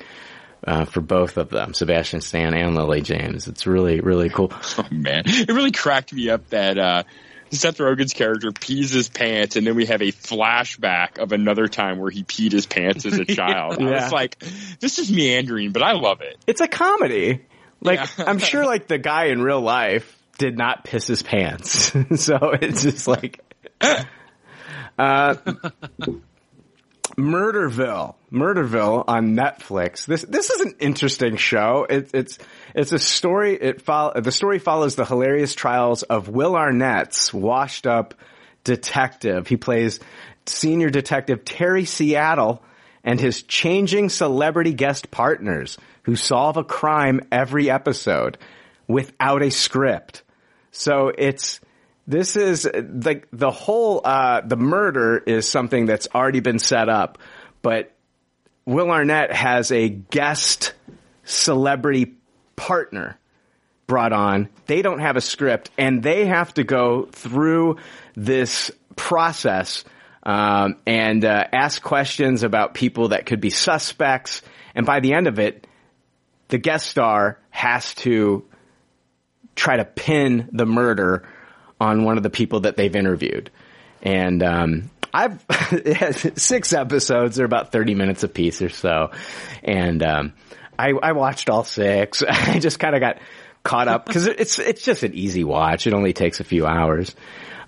Uh, 0.61 0.83
for 0.83 0.99
both 0.99 1.37
of 1.37 1.49
them, 1.49 1.73
Sebastian 1.73 2.19
Stan 2.19 2.53
and 2.53 2.75
Lily 2.75 2.99
James. 3.01 3.47
It's 3.47 3.65
really, 3.65 4.01
really 4.01 4.29
cool. 4.29 4.51
Oh 4.77 4.85
man, 4.91 5.23
it 5.25 5.47
really 5.49 5.71
cracked 5.71 6.11
me 6.11 6.29
up 6.29 6.49
that 6.49 6.77
uh, 6.77 7.03
Seth 7.51 7.77
Rogen's 7.77 8.11
character 8.11 8.51
pees 8.51 8.91
his 8.91 9.07
pants, 9.07 9.55
and 9.55 9.65
then 9.65 9.75
we 9.75 9.85
have 9.85 10.01
a 10.01 10.11
flashback 10.11 11.17
of 11.17 11.31
another 11.31 11.67
time 11.69 11.97
where 11.97 12.11
he 12.11 12.23
peed 12.25 12.51
his 12.51 12.65
pants 12.65 13.05
as 13.05 13.17
a 13.17 13.23
child. 13.39 13.81
I 13.81 13.89
was 13.89 14.11
like, 14.11 14.37
this 14.81 14.99
is 14.99 15.09
meandering, 15.09 15.71
but 15.71 15.81
I 15.81 15.93
love 15.93 16.19
it. 16.21 16.37
It's 16.45 16.59
a 16.61 16.67
comedy. 16.67 17.45
Like, 17.81 17.99
Yeah. 18.17 18.25
I'm 18.27 18.39
sure 18.39 18.65
like 18.65 18.87
the 18.87 18.97
guy 18.97 19.25
in 19.27 19.41
real 19.41 19.61
life 19.61 20.18
did 20.39 20.57
not 20.57 20.83
piss 20.83 21.05
his 21.05 21.21
pants. 21.21 21.91
so 22.15 22.37
it's 22.59 22.81
just 22.81 23.07
like, 23.07 23.39
uh, 24.97 25.35
Murderville, 27.15 28.15
Murderville 28.31 29.03
on 29.07 29.35
Netflix. 29.35 30.05
This 30.05 30.23
this 30.23 30.49
is 30.49 30.61
an 30.61 30.75
interesting 30.79 31.35
show. 31.35 31.85
It, 31.87 32.11
it's 32.13 32.39
it's 32.73 32.91
a 32.91 32.99
story. 32.99 33.55
It 33.55 33.81
follow, 33.81 34.19
the 34.19 34.31
story 34.31 34.57
follows 34.57 34.95
the 34.95 35.05
hilarious 35.05 35.53
trials 35.53 36.03
of 36.03 36.29
Will 36.29 36.55
Arnett's 36.55 37.33
washed 37.33 37.85
up 37.85 38.15
detective. 38.63 39.47
He 39.47 39.57
plays 39.57 39.99
senior 40.45 40.89
detective 40.89 41.45
Terry 41.45 41.85
Seattle 41.85 42.63
and 43.03 43.19
his 43.19 43.43
changing 43.43 44.09
celebrity 44.09 44.73
guest 44.73 45.11
partners 45.11 45.77
who 46.03 46.15
solve 46.15 46.57
a 46.57 46.63
crime 46.63 47.21
every 47.31 47.69
episode 47.69 48.37
without 48.87 49.41
a 49.41 49.51
script. 49.51 50.23
So 50.71 51.11
it's 51.15 51.59
this 52.07 52.35
is 52.35 52.67
like 52.73 53.27
the 53.31 53.51
whole 53.51 54.01
uh, 54.03 54.41
the 54.41 54.57
murder 54.57 55.17
is 55.17 55.47
something 55.47 55.85
that's 55.85 56.07
already 56.13 56.39
been 56.39 56.59
set 56.59 56.89
up, 56.89 57.19
but 57.61 57.91
Will 58.65 58.91
Arnett 58.91 59.31
has 59.31 59.71
a 59.71 59.89
guest 59.89 60.73
celebrity 61.23 62.15
partner 62.55 63.19
brought 63.87 64.13
on. 64.13 64.49
They 64.67 64.81
don't 64.81 64.99
have 64.99 65.17
a 65.17 65.21
script, 65.21 65.71
and 65.77 66.01
they 66.01 66.25
have 66.25 66.53
to 66.55 66.63
go 66.63 67.05
through 67.11 67.77
this 68.15 68.71
process 68.95 69.83
um, 70.23 70.77
and 70.85 71.23
uh, 71.25 71.45
ask 71.53 71.81
questions 71.81 72.43
about 72.43 72.73
people 72.73 73.09
that 73.09 73.25
could 73.25 73.41
be 73.41 73.49
suspects. 73.49 74.41
And 74.75 74.85
by 74.85 74.99
the 74.99 75.13
end 75.13 75.27
of 75.27 75.39
it, 75.39 75.65
the 76.49 76.57
guest 76.57 76.87
star 76.87 77.39
has 77.49 77.93
to 77.95 78.45
try 79.59 79.77
to 79.77 79.85
pin 79.85 80.49
the 80.51 80.65
murder 80.65 81.27
on 81.79 82.03
one 82.03 82.17
of 82.17 82.23
the 82.23 82.29
people 82.29 82.61
that 82.61 82.77
they've 82.77 82.95
interviewed. 82.95 83.51
And 84.01 84.41
um, 84.41 84.89
I've 85.13 85.43
six 86.35 86.73
episodes. 86.73 87.35
They're 87.35 87.45
about 87.45 87.71
thirty 87.71 87.95
minutes 87.95 88.23
a 88.23 88.27
piece 88.27 88.61
or 88.61 88.69
so, 88.69 89.11
and 89.63 90.01
um, 90.03 90.33
I, 90.77 90.91
I 90.91 91.11
watched 91.11 91.49
all 91.49 91.63
six. 91.63 92.23
I 92.29 92.59
just 92.59 92.79
kind 92.79 92.95
of 92.95 93.01
got 93.01 93.19
caught 93.63 93.87
up 93.87 94.05
because 94.05 94.27
it's 94.27 94.59
it's 94.59 94.83
just 94.83 95.03
an 95.03 95.13
easy 95.13 95.43
watch. 95.43 95.87
It 95.87 95.93
only 95.93 96.13
takes 96.13 96.39
a 96.39 96.43
few 96.43 96.65
hours. 96.65 97.15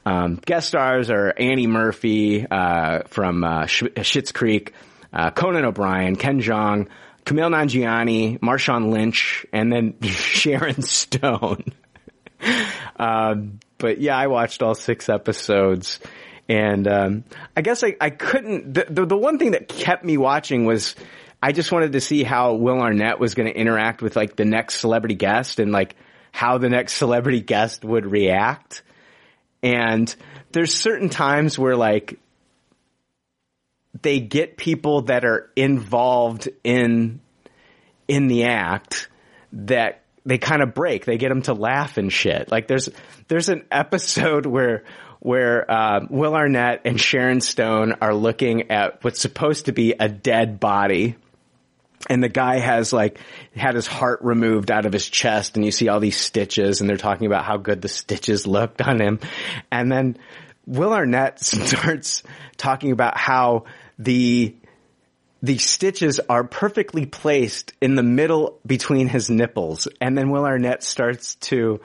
Um, 0.06 0.40
guest 0.44 0.70
stars 0.70 1.12
are 1.12 1.34
Annie 1.38 1.68
Murphy 1.68 2.48
uh, 2.50 3.04
from 3.08 3.44
uh, 3.44 3.68
Sh- 3.68 3.84
Schitt's 3.98 4.32
Creek, 4.32 4.74
uh, 5.14 5.30
Conan 5.30 5.66
O'Brien, 5.66 6.16
Ken 6.16 6.42
Jeong, 6.42 6.88
Kumail 7.26 7.52
Nanjiani, 7.52 8.40
Marshawn 8.40 8.92
Lynch, 8.92 9.46
and 9.54 9.72
then 9.72 9.96
Sharon 10.02 10.82
Stone. 10.82 11.66
um, 12.98 13.60
but 13.78 14.00
yeah, 14.00 14.18
I 14.18 14.28
watched 14.28 14.62
all 14.62 14.76
six 14.76 15.10
episodes. 15.10 16.00
And 16.48 16.88
um, 16.88 17.24
I 17.56 17.62
guess 17.62 17.84
I, 17.84 17.96
I 18.02 18.10
couldn't. 18.10 18.74
The, 18.74 18.86
the, 18.90 19.06
the 19.06 19.18
one 19.18 19.40
thing 19.40 19.52
that 19.52 19.68
kept 19.68 20.04
me 20.04 20.18
watching 20.18 20.66
was 20.66 20.96
I 21.42 21.54
just 21.54 21.72
wanted 21.72 21.94
to 21.94 22.02
see 22.02 22.24
how 22.24 22.54
Will 22.54 22.80
Arnett 22.80 23.20
was 23.20 23.36
going 23.36 23.52
to 23.52 23.58
interact 23.58 24.02
with 24.02 24.16
like 24.16 24.36
the 24.36 24.46
next 24.46 24.80
celebrity 24.80 25.16
guest 25.16 25.60
and 25.60 25.72
like 25.72 25.96
how 26.32 26.58
the 26.58 26.70
next 26.70 26.94
celebrity 26.98 27.42
guest 27.42 27.84
would 27.84 28.06
react. 28.06 28.84
And 29.64 30.14
there's 30.52 30.74
certain 30.74 31.10
times 31.10 31.58
where 31.58 31.76
like 31.76 32.20
they 34.02 34.20
get 34.20 34.58
people 34.58 35.04
that 35.04 35.26
are 35.26 35.50
involved 35.56 36.50
in 36.64 37.20
in 38.08 38.28
the 38.28 38.46
act 38.46 39.10
that 39.54 40.01
they 40.26 40.38
kind 40.38 40.62
of 40.62 40.74
break. 40.74 41.06
They 41.06 41.18
get 41.18 41.30
them 41.30 41.42
to 41.44 41.54
laugh 41.54 41.98
and 41.98 42.12
shit. 42.12 42.52
Like 42.52 42.68
there's 42.68 42.90
there's 43.28 43.50
an 43.50 43.66
episode 43.72 44.46
where 44.46 44.84
where 45.20 45.70
uh, 45.70 46.06
Will 46.10 46.36
Arnett 46.36 46.82
and 46.86 47.00
Sharon 47.00 47.42
Stone 47.42 47.96
are 48.02 48.14
looking 48.14 48.72
at 48.72 49.04
what's 49.04 49.22
supposed 49.22 49.66
to 49.66 49.72
be 49.72 49.94
a 50.00 50.10
dead 50.10 50.60
body. 50.60 51.16
And 52.10 52.24
the 52.24 52.30
guy 52.30 52.58
has 52.58 52.92
like 52.92 53.20
had 53.56 53.76
his 53.76 53.86
heart 53.86 54.22
removed 54.24 54.72
out 54.72 54.88
of 54.88 54.94
his 54.94 55.08
chest 55.08 55.56
and 55.56 55.64
you 55.64 55.72
see 55.72 55.88
all 55.88 56.00
these 56.00 56.18
stitches 56.18 56.82
and 56.82 56.90
they're 56.90 56.98
talking 56.98 57.28
about 57.28 57.46
how 57.46 57.58
good 57.58 57.82
the 57.82 57.88
stitches 57.88 58.48
looked 58.48 58.82
on 58.82 59.00
him. 59.00 59.20
And 59.72 59.92
then 59.92 60.18
Will 60.66 60.94
Arnett 60.94 61.40
starts 61.44 62.24
talking 62.58 62.92
about 62.92 63.18
how 63.18 63.66
the 64.00 64.56
the 65.42 65.58
stitches 65.58 66.20
are 66.20 66.44
perfectly 66.44 67.06
placed 67.06 67.74
in 67.82 67.96
the 67.96 68.04
middle 68.04 68.60
between 68.66 69.08
his 69.08 69.30
nipples. 69.30 69.88
And 70.00 70.18
then 70.18 70.30
Will 70.30 70.46
Arnett 70.46 70.84
starts 70.84 71.36
to, 71.36 71.82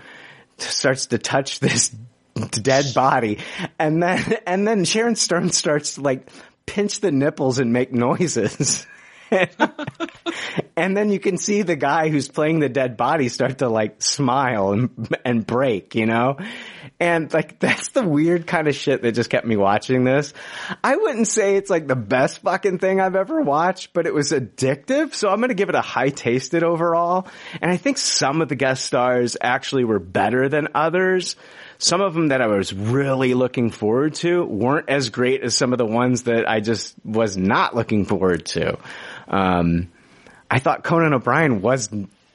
starts 0.58 1.06
to 1.06 1.18
touch 1.18 1.60
this 1.60 1.88
dead 2.34 2.92
body. 2.94 3.38
And 3.78 4.02
then, 4.02 4.38
and 4.46 4.66
then 4.66 4.84
Sharon 4.84 5.16
Stone 5.16 5.52
starts 5.52 5.94
to 5.94 6.02
like 6.02 6.28
pinch 6.66 7.00
the 7.00 7.12
nipples 7.12 7.58
and 7.58 7.72
make 7.72 7.92
noises. 7.92 8.86
and 10.76 10.96
then 10.96 11.10
you 11.10 11.18
can 11.18 11.38
see 11.38 11.62
the 11.62 11.76
guy 11.76 12.08
who's 12.08 12.28
playing 12.28 12.60
the 12.60 12.68
dead 12.68 12.96
body 12.96 13.28
start 13.28 13.58
to 13.58 13.68
like 13.68 14.02
smile 14.02 14.72
and, 14.72 15.16
and 15.24 15.46
break, 15.46 15.94
you 15.94 16.06
know? 16.06 16.36
And 16.98 17.32
like, 17.32 17.58
that's 17.60 17.90
the 17.90 18.06
weird 18.06 18.46
kind 18.46 18.68
of 18.68 18.74
shit 18.74 19.02
that 19.02 19.12
just 19.12 19.30
kept 19.30 19.46
me 19.46 19.56
watching 19.56 20.04
this. 20.04 20.32
I 20.82 20.96
wouldn't 20.96 21.28
say 21.28 21.56
it's 21.56 21.70
like 21.70 21.86
the 21.86 21.96
best 21.96 22.40
fucking 22.40 22.78
thing 22.78 23.00
I've 23.00 23.16
ever 23.16 23.40
watched, 23.40 23.92
but 23.92 24.06
it 24.06 24.14
was 24.14 24.32
addictive. 24.32 25.14
So 25.14 25.28
I'm 25.28 25.38
going 25.38 25.48
to 25.48 25.54
give 25.54 25.68
it 25.68 25.74
a 25.74 25.80
high 25.80 26.10
tasted 26.10 26.62
overall. 26.62 27.28
And 27.60 27.70
I 27.70 27.76
think 27.76 27.98
some 27.98 28.40
of 28.40 28.48
the 28.48 28.56
guest 28.56 28.84
stars 28.84 29.36
actually 29.40 29.84
were 29.84 29.98
better 29.98 30.48
than 30.48 30.68
others. 30.74 31.36
Some 31.78 32.00
of 32.00 32.14
them 32.14 32.28
that 32.28 32.40
I 32.40 32.46
was 32.46 32.72
really 32.72 33.34
looking 33.34 33.70
forward 33.70 34.14
to 34.16 34.44
weren't 34.44 34.88
as 34.88 35.10
great 35.10 35.42
as 35.42 35.54
some 35.54 35.72
of 35.72 35.78
the 35.78 35.84
ones 35.84 36.22
that 36.22 36.48
I 36.48 36.60
just 36.60 36.94
was 37.04 37.36
not 37.36 37.74
looking 37.74 38.06
forward 38.06 38.46
to. 38.46 38.78
Um, 39.28 39.88
I 40.50 40.58
thought 40.58 40.84
Conan 40.84 41.14
O'Brien 41.14 41.60
was 41.62 41.90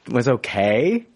was 0.08 0.28
okay. 0.28 1.06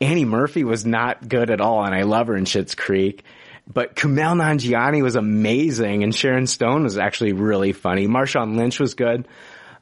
Annie 0.00 0.24
Murphy 0.24 0.64
was 0.64 0.84
not 0.84 1.26
good 1.26 1.50
at 1.50 1.60
all, 1.60 1.84
and 1.84 1.94
I 1.94 2.02
love 2.02 2.26
her 2.26 2.36
in 2.36 2.44
Schitt's 2.44 2.74
Creek. 2.74 3.24
But 3.72 3.96
Kumail 3.96 4.36
Nanjiani 4.36 5.02
was 5.02 5.16
amazing, 5.16 6.02
and 6.02 6.14
Sharon 6.14 6.46
Stone 6.46 6.84
was 6.84 6.98
actually 6.98 7.32
really 7.32 7.72
funny. 7.72 8.06
Marshawn 8.06 8.56
Lynch 8.56 8.78
was 8.78 8.94
good. 8.94 9.26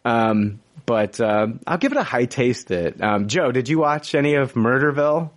Um, 0.04 0.60
but 0.86 1.20
uh, 1.20 1.48
I'll 1.66 1.78
give 1.78 1.92
it 1.92 1.98
a 1.98 2.02
high 2.02 2.26
taste. 2.26 2.70
It 2.70 3.02
um, 3.02 3.28
Joe, 3.28 3.52
did 3.52 3.68
you 3.68 3.78
watch 3.78 4.14
any 4.14 4.34
of 4.34 4.54
Murderville? 4.54 5.30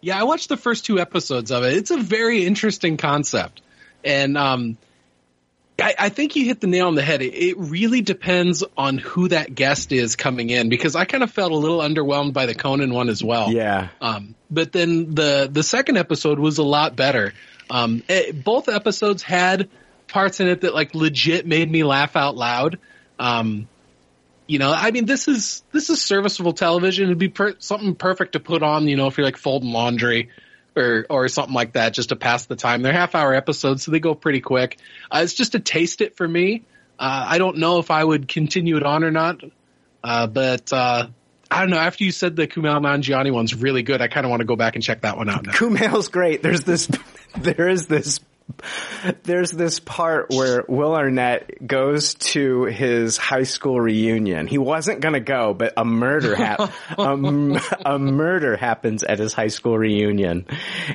Yeah, 0.00 0.20
I 0.20 0.24
watched 0.24 0.48
the 0.48 0.56
first 0.56 0.84
two 0.84 1.00
episodes 1.00 1.50
of 1.50 1.64
it. 1.64 1.74
It's 1.74 1.90
a 1.90 1.96
very 1.96 2.44
interesting 2.44 2.96
concept, 2.96 3.62
and 4.04 4.36
um, 4.36 4.76
I, 5.80 5.94
I 5.98 6.08
think 6.08 6.36
you 6.36 6.44
hit 6.44 6.60
the 6.60 6.66
nail 6.66 6.86
on 6.86 6.94
the 6.94 7.02
head. 7.02 7.20
It, 7.20 7.34
it 7.34 7.56
really 7.58 8.00
depends 8.00 8.62
on 8.76 8.98
who 8.98 9.28
that 9.28 9.54
guest 9.54 9.90
is 9.92 10.14
coming 10.14 10.50
in 10.50 10.68
because 10.68 10.94
I 10.94 11.04
kind 11.04 11.24
of 11.24 11.30
felt 11.30 11.50
a 11.50 11.56
little 11.56 11.80
underwhelmed 11.80 12.32
by 12.32 12.46
the 12.46 12.54
Conan 12.54 12.92
one 12.94 13.08
as 13.08 13.22
well. 13.24 13.50
Yeah. 13.50 13.88
Um, 14.00 14.34
but 14.50 14.72
then 14.72 15.14
the 15.14 15.48
the 15.50 15.62
second 15.62 15.96
episode 15.96 16.38
was 16.38 16.58
a 16.58 16.62
lot 16.62 16.94
better. 16.94 17.32
Um, 17.70 18.02
it, 18.08 18.44
both 18.44 18.68
episodes 18.68 19.22
had 19.22 19.68
parts 20.06 20.38
in 20.40 20.48
it 20.48 20.60
that 20.60 20.74
like 20.74 20.94
legit 20.94 21.46
made 21.46 21.70
me 21.70 21.82
laugh 21.82 22.14
out 22.14 22.36
loud. 22.36 22.78
Um, 23.18 23.68
you 24.46 24.58
know, 24.58 24.72
I 24.72 24.90
mean, 24.90 25.06
this 25.06 25.26
is 25.26 25.64
this 25.72 25.90
is 25.90 26.00
serviceable 26.00 26.52
television. 26.52 27.06
It'd 27.06 27.18
be 27.18 27.28
per- 27.28 27.56
something 27.58 27.94
perfect 27.94 28.32
to 28.32 28.40
put 28.40 28.62
on. 28.62 28.86
You 28.86 28.96
know, 28.96 29.08
if 29.08 29.18
you're 29.18 29.24
like 29.24 29.38
folding 29.38 29.72
laundry 29.72 30.30
or 30.76 31.06
or 31.08 31.28
something 31.28 31.54
like 31.54 31.72
that, 31.72 31.94
just 31.94 32.10
to 32.10 32.16
pass 32.16 32.46
the 32.46 32.56
time. 32.56 32.82
They're 32.82 32.92
half 32.92 33.14
hour 33.14 33.34
episodes, 33.34 33.84
so 33.84 33.90
they 33.90 34.00
go 34.00 34.14
pretty 34.14 34.40
quick. 34.40 34.78
Uh, 35.10 35.20
it's 35.22 35.34
just 35.34 35.52
to 35.52 35.60
taste 35.60 36.00
it 36.00 36.16
for 36.16 36.26
me. 36.26 36.64
Uh, 36.98 37.26
I 37.28 37.38
don't 37.38 37.58
know 37.58 37.78
if 37.78 37.90
I 37.90 38.02
would 38.02 38.28
continue 38.28 38.76
it 38.76 38.84
on 38.84 39.04
or 39.04 39.10
not, 39.10 39.40
uh, 40.02 40.26
but 40.26 40.72
uh, 40.72 41.08
I 41.50 41.60
don't 41.60 41.70
know. 41.70 41.78
After 41.78 42.04
you 42.04 42.12
said 42.12 42.36
the 42.36 42.46
Kumail 42.46 42.80
Nanjiani 42.80 43.32
one's 43.32 43.54
really 43.54 43.82
good, 43.82 44.00
I 44.00 44.08
kind 44.08 44.26
of 44.26 44.30
want 44.30 44.40
to 44.40 44.46
go 44.46 44.56
back 44.56 44.74
and 44.74 44.82
check 44.82 45.02
that 45.02 45.16
one 45.16 45.28
out 45.28 45.44
now. 45.44 45.52
Kumail's 45.52 46.08
great. 46.08 46.42
There's 46.42 46.62
this, 46.62 46.88
there 47.36 47.68
is 47.68 47.86
this, 47.86 48.20
there's 49.22 49.50
this 49.50 49.80
part 49.80 50.30
where 50.30 50.64
Will 50.68 50.94
Arnett 50.94 51.66
goes 51.66 52.14
to 52.14 52.64
his 52.64 53.16
high 53.16 53.44
school 53.44 53.80
reunion. 53.80 54.46
He 54.46 54.58
wasn't 54.58 55.00
gonna 55.00 55.20
go, 55.20 55.54
but 55.54 55.72
a 55.76 55.84
murder 55.84 56.34
hap- 56.36 56.72
a, 56.98 57.60
a 57.86 57.98
murder 57.98 58.56
happens 58.56 59.02
at 59.02 59.18
his 59.18 59.32
high 59.32 59.48
school 59.48 59.78
reunion. 59.78 60.46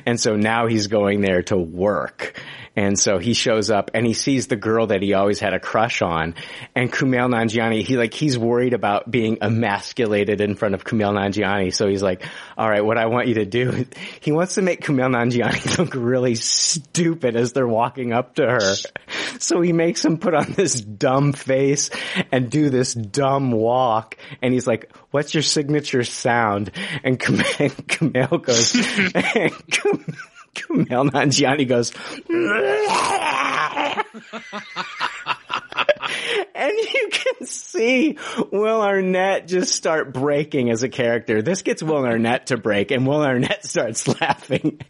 And 0.06 0.20
so 0.20 0.36
now 0.36 0.66
he's 0.66 0.86
going 0.86 1.20
there 1.20 1.42
to 1.44 1.56
work. 1.56 2.40
And 2.76 2.98
so 2.98 3.18
he 3.18 3.34
shows 3.34 3.70
up 3.70 3.90
and 3.94 4.06
he 4.06 4.14
sees 4.14 4.46
the 4.46 4.56
girl 4.56 4.86
that 4.88 5.02
he 5.02 5.12
always 5.12 5.40
had 5.40 5.54
a 5.54 5.60
crush 5.60 6.02
on. 6.02 6.34
And 6.74 6.90
Kumail 6.90 7.28
Nanjiani, 7.28 7.82
he 7.82 7.96
like, 7.96 8.14
he's 8.14 8.38
worried 8.38 8.74
about 8.74 9.10
being 9.10 9.38
emasculated 9.42 10.40
in 10.40 10.54
front 10.54 10.74
of 10.74 10.84
Kumail 10.84 11.12
Nanjiani. 11.12 11.74
So 11.74 11.88
he's 11.88 12.02
like, 12.02 12.22
all 12.56 12.68
right, 12.68 12.84
what 12.84 12.96
I 12.96 13.06
want 13.06 13.26
you 13.26 13.34
to 13.34 13.44
do, 13.44 13.86
he 14.20 14.30
wants 14.30 14.54
to 14.54 14.62
make 14.62 14.82
Kumail 14.82 15.10
Nanjiani 15.10 15.78
look 15.78 15.94
really 15.94 16.36
stupid 16.36 17.36
as 17.40 17.52
they're 17.52 17.66
walking 17.66 18.12
up 18.12 18.36
to 18.36 18.46
her. 18.46 18.74
So 19.38 19.60
he 19.60 19.72
makes 19.72 20.04
him 20.04 20.18
put 20.18 20.34
on 20.34 20.52
this 20.52 20.80
dumb 20.80 21.32
face 21.32 21.90
and 22.30 22.50
do 22.50 22.70
this 22.70 22.94
dumb 22.94 23.52
walk. 23.52 24.16
And 24.42 24.52
he's 24.52 24.66
like, 24.66 24.94
what's 25.10 25.34
your 25.34 25.42
signature 25.42 26.04
sound? 26.04 26.70
And 27.02 27.18
Kumail, 27.18 27.70
Kumail 27.86 28.42
goes, 28.42 28.74
and 29.14 29.52
Kumail, 29.70 30.16
Kumail 30.54 31.10
Nanjiani 31.10 31.68
goes, 31.68 31.92
and 36.60 36.72
you 36.94 37.08
can 37.10 37.46
see 37.46 38.18
Will 38.52 38.82
Arnett 38.82 39.48
just 39.48 39.74
start 39.74 40.12
breaking 40.12 40.70
as 40.70 40.82
a 40.82 40.88
character. 40.88 41.42
This 41.42 41.62
gets 41.62 41.82
Will 41.82 42.04
Arnett 42.04 42.48
to 42.48 42.56
break, 42.56 42.90
and 42.90 43.06
Will 43.06 43.22
Arnett 43.22 43.64
starts 43.70 44.06
laughing 44.20 44.80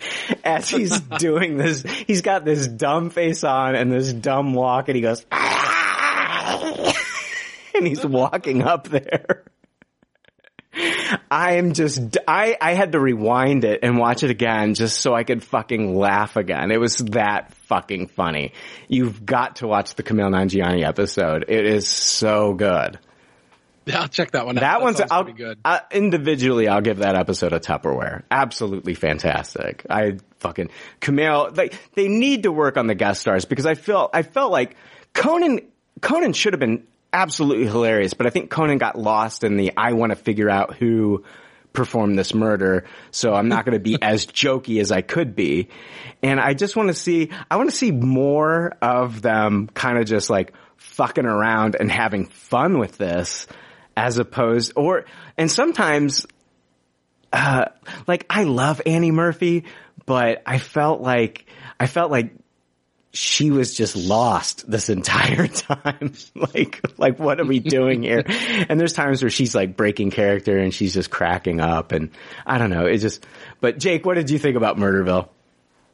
as 0.45 0.69
he's 0.69 0.99
doing 1.01 1.57
this. 1.57 1.83
He's 1.83 2.23
got 2.23 2.45
this 2.45 2.67
dumb 2.67 3.11
face 3.11 3.45
on 3.45 3.77
and 3.77 3.93
this 3.93 4.13
dumb 4.13 4.53
walk, 4.53 4.89
and 4.89 4.97
he 4.97 5.03
goes, 5.03 5.25
"Ah!" 5.31 6.93
and 7.75 7.87
he's 7.87 8.05
walking 8.05 8.63
up 8.63 8.89
there. 8.89 9.45
I 11.31 11.55
am 11.55 11.73
just, 11.73 12.19
I, 12.27 12.57
I 12.61 12.75
had 12.75 12.93
to 12.93 13.01
rewind 13.01 13.65
it 13.65 13.81
and 13.83 13.99
watch 13.99 14.23
it 14.23 14.31
again 14.31 14.75
just 14.75 15.01
so 15.01 15.13
I 15.15 15.25
could 15.25 15.43
fucking 15.43 15.97
laugh 15.97 16.37
again. 16.37 16.71
It 16.71 16.79
was 16.79 16.97
that 16.99 17.53
fucking 17.71 18.09
funny. 18.09 18.53
You've 18.89 19.25
got 19.25 19.57
to 19.57 19.69
watch 19.69 19.95
the 19.95 20.03
Kumail 20.03 20.31
Nanjiani 20.31 20.85
episode. 20.87 21.45
It 21.49 21.65
is 21.65 21.87
so 21.87 22.53
good. 22.53 22.99
Yeah, 23.87 24.03
I'll 24.03 24.09
check 24.09 24.33
that 24.33 24.45
one 24.45 24.59
out. 24.59 24.63
That 24.63 24.83
one's 24.83 24.99
sounds 24.99 25.13
I'll, 25.13 25.23
pretty 25.25 25.39
good. 25.39 25.59
uh, 25.65 25.79
individually. 25.93 26.67
I'll 26.69 26.81
give 26.81 26.99
that 26.99 27.15
episode 27.15 27.53
a 27.53 27.61
Tupperware. 27.61 28.25
Absolutely 28.31 28.95
fantastic. 28.95 29.87
I 29.89 30.19
fucking 30.41 30.71
Kumail. 31.01 31.57
Like 31.57 31.79
they 31.95 32.09
need 32.09 32.43
to 32.43 32.53
work 32.53 32.77
on 32.77 32.89
the 32.89 32.97
guest 32.97 33.21
stars 33.21 33.45
because 33.45 33.67
I 33.67 33.75
felt 33.75 34.11
I 34.13 34.23
felt 34.23 34.51
like 34.51 34.77
Conan 35.15 35.61
Conan 36.01 36.33
should 36.33 36.53
have 36.53 36.61
been 36.61 36.87
absolutely 37.13 37.67
hilarious, 37.67 38.15
but 38.15 38.27
I 38.27 38.31
think 38.31 38.51
Conan 38.51 38.79
got 38.79 38.99
lost 38.99 39.45
in 39.45 39.57
the 39.57 39.73
I 39.77 39.93
want 39.93 40.11
to 40.11 40.17
figure 40.17 40.51
out 40.51 40.75
who 40.75 41.25
performed 41.73 42.19
this 42.19 42.35
murder, 42.35 42.85
so 43.11 43.35
I'm 43.35 43.49
not 43.49 43.65
going 43.65 43.77
to 43.77 43.83
be 43.83 43.97
as 44.03 44.27
jokey 44.27 44.81
as 44.81 44.93
I 44.93 45.03
could 45.03 45.35
be. 45.35 45.69
And 46.23 46.41
I 46.41 46.55
just 46.55 46.77
want 46.77 46.89
to 46.89 46.95
see 46.95 47.31
I 47.51 47.57
want 47.57 47.71
to 47.71 47.77
see 47.77 47.91
more 47.93 48.77
of 48.83 49.23
them 49.23 49.69
kind 49.73 49.99
of 49.99 50.07
just 50.07 50.31
like 50.31 50.53
fucking 50.77 51.27
around 51.27 51.77
and 51.79 51.91
having 51.91 52.27
fun 52.27 52.79
with 52.79 52.97
this 52.97 53.47
as 53.97 54.19
opposed 54.19 54.73
or 54.77 55.05
and 55.37 55.51
sometimes 55.51 56.27
uh 57.33 57.67
like 58.07 58.27
I 58.31 58.45
love 58.45 58.81
Annie 58.87 59.11
Murphy, 59.11 59.65
but 60.07 60.43
I 60.47 60.59
felt 60.59 61.01
like 61.01 61.47
I 61.79 61.87
felt 61.87 62.11
like 62.11 62.35
she 63.13 63.51
was 63.51 63.75
just 63.75 63.97
lost 63.97 64.71
this 64.71 64.89
entire 64.89 65.47
time. 65.49 66.13
like, 66.35 66.81
like, 66.99 67.19
what 67.19 67.41
are 67.41 67.45
we 67.45 67.59
doing 67.59 68.03
here? 68.03 68.23
And 68.69 68.79
there's 68.79 68.93
times 68.93 69.23
where 69.23 69.31
she's 69.31 69.55
like 69.55 69.77
breaking 69.77 70.11
character 70.11 70.59
and 70.59 70.73
she's 70.73 70.95
just 70.95 71.11
cracking 71.11 71.61
up 71.61 71.93
and 71.93 72.11
I 72.47 72.59
don't 72.59 72.71
know. 72.71 72.87
It 72.87 72.99
just, 72.99 73.27
but 73.61 73.79
Jake, 73.79 74.07
what 74.07 74.15
did 74.15 74.31
you 74.31 74.39
think 74.39 74.57
about 74.57 74.77
Murderville? 74.77 75.29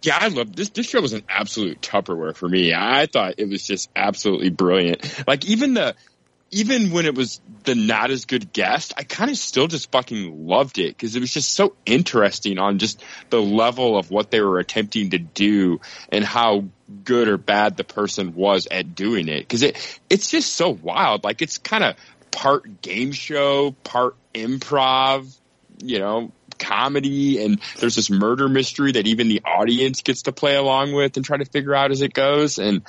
Yeah, 0.03 0.19
I 0.21 0.29
love 0.29 0.55
this. 0.55 0.69
This 0.69 0.87
show 0.89 1.01
was 1.01 1.15
an 1.15 1.25
absolute 1.29 1.81
Tupperware 1.81 2.37
for 2.37 2.49
me. 2.49 2.75
I 2.75 3.07
thought 3.07 3.35
it 3.39 3.49
was 3.49 3.67
just 3.67 3.91
absolutely 3.97 4.51
brilliant. 4.51 5.27
Like 5.27 5.47
even 5.47 5.75
the, 5.75 5.95
even 6.51 6.93
when 6.93 7.07
it 7.07 7.15
was 7.15 7.41
the 7.65 7.75
not 7.75 8.11
as 8.11 8.25
good 8.25 8.53
guest, 8.53 8.95
I 8.97 9.03
kind 9.03 9.31
of 9.31 9.37
still 9.37 9.67
just 9.67 9.91
fucking 9.91 10.47
loved 10.47 10.79
it 10.79 10.97
because 10.97 11.17
it 11.17 11.21
was 11.21 11.33
just 11.33 11.53
so 11.53 11.75
interesting 11.85 12.59
on 12.59 12.79
just 12.79 13.03
the 13.31 13.43
level 13.43 13.99
of 13.99 14.11
what 14.11 14.31
they 14.31 14.41
were 14.41 14.59
attempting 14.59 15.11
to 15.11 15.19
do 15.19 15.81
and 16.11 16.25
how 16.25 16.67
good 17.05 17.29
or 17.29 17.37
bad 17.37 17.77
the 17.77 17.85
person 17.85 18.35
was 18.35 18.69
at 18.71 18.95
doing 18.95 19.29
it. 19.29 19.41
Because 19.41 19.63
it 19.63 20.01
it's 20.09 20.31
just 20.31 20.55
so 20.55 20.71
wild. 20.71 21.25
Like 21.25 21.43
it's 21.43 21.59
kind 21.59 21.83
of 21.83 21.97
part 22.31 22.81
game 22.81 23.13
show, 23.13 23.73
part 23.83 24.15
improv. 24.33 25.37
You 25.83 25.99
know, 25.99 26.33
comedy 26.59 27.45
and 27.45 27.61
there's 27.79 27.95
this 27.95 28.11
murder 28.11 28.49
mystery 28.49 28.93
that 28.93 29.07
even 29.07 29.29
the 29.29 29.43
audience 29.45 30.03
gets 30.03 30.23
to 30.23 30.33
play 30.33 30.57
along 30.57 30.93
with 30.93 31.17
and 31.17 31.25
try 31.25 31.37
to 31.37 31.45
figure 31.45 31.75
out 31.75 31.91
as 31.91 32.03
it 32.03 32.13
goes. 32.13 32.59
And 32.59 32.83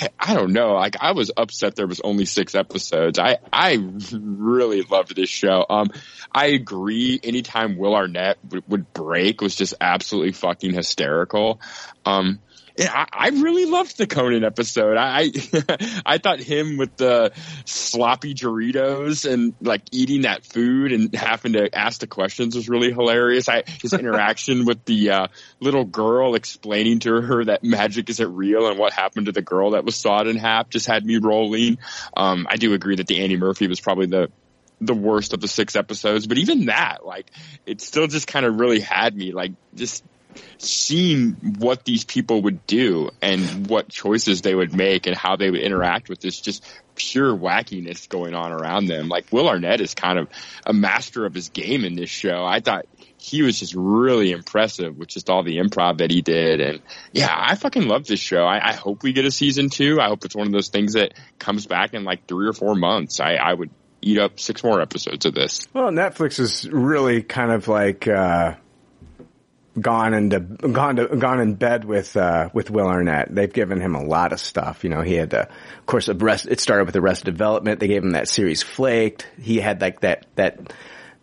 I, 0.00 0.08
I 0.18 0.34
don't 0.34 0.52
know, 0.52 0.74
like 0.74 0.96
I 1.00 1.12
was 1.12 1.30
upset 1.36 1.76
there 1.76 1.86
was 1.86 2.00
only 2.00 2.24
six 2.24 2.54
episodes. 2.54 3.18
I, 3.18 3.38
I 3.52 3.78
really 4.12 4.82
loved 4.82 5.14
this 5.14 5.30
show. 5.30 5.64
Um, 5.68 5.90
I 6.32 6.46
agree. 6.46 7.18
Anytime 7.22 7.76
Will 7.76 7.94
Arnett 7.94 8.38
would, 8.50 8.68
would 8.68 8.92
break 8.92 9.40
was 9.40 9.54
just 9.54 9.74
absolutely 9.80 10.32
fucking 10.32 10.74
hysterical. 10.74 11.60
Um, 12.04 12.40
I, 12.78 13.06
I 13.12 13.28
really 13.28 13.66
loved 13.66 13.98
the 13.98 14.06
Conan 14.06 14.44
episode. 14.44 14.96
I, 14.96 15.30
I 15.42 16.02
I 16.06 16.18
thought 16.18 16.40
him 16.40 16.76
with 16.76 16.96
the 16.96 17.32
sloppy 17.64 18.34
Doritos 18.34 19.30
and 19.30 19.54
like 19.60 19.82
eating 19.92 20.22
that 20.22 20.44
food 20.44 20.92
and 20.92 21.14
having 21.14 21.54
to 21.54 21.74
ask 21.76 22.00
the 22.00 22.06
questions 22.06 22.56
was 22.56 22.68
really 22.68 22.92
hilarious. 22.92 23.48
I 23.48 23.64
his 23.82 23.92
interaction 23.92 24.64
with 24.66 24.84
the 24.84 25.10
uh, 25.10 25.26
little 25.60 25.84
girl 25.84 26.34
explaining 26.34 27.00
to 27.00 27.20
her 27.20 27.44
that 27.44 27.64
magic 27.64 28.10
isn't 28.10 28.34
real 28.34 28.68
and 28.68 28.78
what 28.78 28.92
happened 28.92 29.26
to 29.26 29.32
the 29.32 29.42
girl 29.42 29.72
that 29.72 29.84
was 29.84 29.96
sawed 29.96 30.26
in 30.26 30.36
half 30.36 30.68
just 30.68 30.86
had 30.86 31.04
me 31.04 31.18
rolling. 31.18 31.78
Um, 32.16 32.46
I 32.48 32.56
do 32.56 32.74
agree 32.74 32.96
that 32.96 33.06
the 33.06 33.22
Annie 33.22 33.36
Murphy 33.36 33.66
was 33.66 33.80
probably 33.80 34.06
the 34.06 34.30
the 34.80 34.94
worst 34.94 35.34
of 35.34 35.40
the 35.40 35.48
six 35.48 35.76
episodes, 35.76 36.26
but 36.26 36.38
even 36.38 36.66
that, 36.66 37.04
like, 37.04 37.30
it 37.66 37.80
still 37.80 38.06
just 38.06 38.26
kind 38.26 38.46
of 38.46 38.58
really 38.58 38.80
had 38.80 39.14
me, 39.14 39.32
like, 39.32 39.52
just 39.74 40.02
seeing 40.58 41.32
what 41.58 41.84
these 41.84 42.04
people 42.04 42.42
would 42.42 42.66
do 42.66 43.10
and 43.20 43.66
what 43.68 43.88
choices 43.88 44.42
they 44.42 44.54
would 44.54 44.74
make 44.74 45.06
and 45.06 45.16
how 45.16 45.36
they 45.36 45.50
would 45.50 45.60
interact 45.60 46.08
with 46.08 46.20
this 46.20 46.40
just 46.40 46.64
pure 46.94 47.34
wackiness 47.34 48.08
going 48.08 48.34
on 48.34 48.52
around 48.52 48.86
them. 48.86 49.08
Like 49.08 49.26
Will 49.32 49.48
Arnett 49.48 49.80
is 49.80 49.94
kind 49.94 50.18
of 50.18 50.28
a 50.66 50.72
master 50.72 51.24
of 51.24 51.34
his 51.34 51.48
game 51.48 51.84
in 51.84 51.94
this 51.94 52.10
show. 52.10 52.44
I 52.44 52.60
thought 52.60 52.86
he 53.16 53.42
was 53.42 53.58
just 53.58 53.74
really 53.74 54.32
impressive 54.32 54.96
with 54.96 55.08
just 55.08 55.28
all 55.28 55.42
the 55.42 55.58
improv 55.58 55.98
that 55.98 56.10
he 56.10 56.22
did. 56.22 56.60
And 56.60 56.80
yeah, 57.12 57.34
I 57.34 57.54
fucking 57.54 57.86
love 57.86 58.06
this 58.06 58.20
show. 58.20 58.44
I, 58.44 58.70
I 58.70 58.72
hope 58.72 59.02
we 59.02 59.12
get 59.12 59.24
a 59.24 59.30
season 59.30 59.68
two. 59.68 60.00
I 60.00 60.08
hope 60.08 60.24
it's 60.24 60.34
one 60.34 60.46
of 60.46 60.52
those 60.52 60.68
things 60.68 60.94
that 60.94 61.14
comes 61.38 61.66
back 61.66 61.94
in 61.94 62.04
like 62.04 62.26
three 62.26 62.48
or 62.48 62.52
four 62.52 62.74
months. 62.74 63.20
I, 63.20 63.34
I 63.34 63.52
would 63.52 63.70
eat 64.02 64.18
up 64.18 64.40
six 64.40 64.64
more 64.64 64.80
episodes 64.80 65.26
of 65.26 65.34
this. 65.34 65.68
Well, 65.74 65.90
Netflix 65.90 66.40
is 66.40 66.68
really 66.70 67.22
kind 67.22 67.50
of 67.52 67.68
like, 67.68 68.08
uh, 68.08 68.54
gone 69.78 70.14
into 70.14 70.40
gone 70.40 70.96
to 70.96 71.06
gone 71.16 71.40
in 71.40 71.54
bed 71.54 71.84
with 71.84 72.16
uh, 72.16 72.48
with 72.52 72.70
Will 72.70 72.86
Arnett. 72.86 73.34
They've 73.34 73.52
given 73.52 73.80
him 73.80 73.94
a 73.94 74.02
lot 74.02 74.32
of 74.32 74.40
stuff. 74.40 74.84
You 74.84 74.90
know, 74.90 75.02
he 75.02 75.14
had, 75.14 75.32
uh, 75.32 75.46
of 75.78 75.86
course, 75.86 76.08
Arrest, 76.08 76.46
it 76.50 76.60
started 76.60 76.86
with 76.86 76.96
Arrested 76.96 77.26
Development. 77.26 77.78
They 77.78 77.88
gave 77.88 78.02
him 78.02 78.12
that 78.12 78.28
series 78.28 78.62
Flaked. 78.62 79.26
He 79.40 79.58
had 79.58 79.80
like 79.80 80.00
that 80.00 80.26
that 80.36 80.72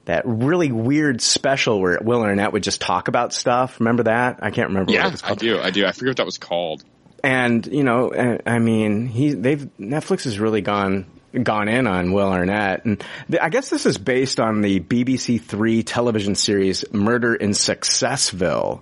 that 0.05 0.23
really 0.25 0.71
weird 0.71 1.21
special 1.21 1.81
where 1.81 1.99
Will 2.01 2.21
Arnett 2.21 2.53
would 2.53 2.63
just 2.63 2.79
talk 2.79 3.07
about 3.07 3.33
stuff. 3.33 3.79
Remember 3.79 4.03
that? 4.03 4.39
I 4.41 4.51
can't 4.51 4.69
remember. 4.69 4.91
what 4.91 4.95
Yeah, 4.95 5.07
it 5.07 5.11
was 5.11 5.23
I 5.23 5.35
do. 5.35 5.59
I 5.59 5.71
do. 5.71 5.85
I 5.85 5.91
forget 5.91 6.11
what 6.11 6.17
that 6.17 6.25
was 6.25 6.37
called. 6.37 6.83
And 7.23 7.65
you 7.65 7.83
know, 7.83 8.39
I 8.45 8.59
mean, 8.59 9.07
he 9.07 9.33
they've 9.33 9.67
Netflix 9.79 10.23
has 10.23 10.39
really 10.39 10.61
gone 10.61 11.05
gone 11.43 11.67
in 11.67 11.87
on 11.87 12.11
Will 12.11 12.27
Arnett, 12.27 12.85
and 12.85 13.03
I 13.41 13.49
guess 13.49 13.69
this 13.69 13.85
is 13.85 13.97
based 13.97 14.39
on 14.39 14.61
the 14.61 14.79
BBC 14.79 15.41
Three 15.41 15.83
television 15.83 16.35
series 16.35 16.85
Murder 16.91 17.35
in 17.35 17.51
Successville. 17.51 18.81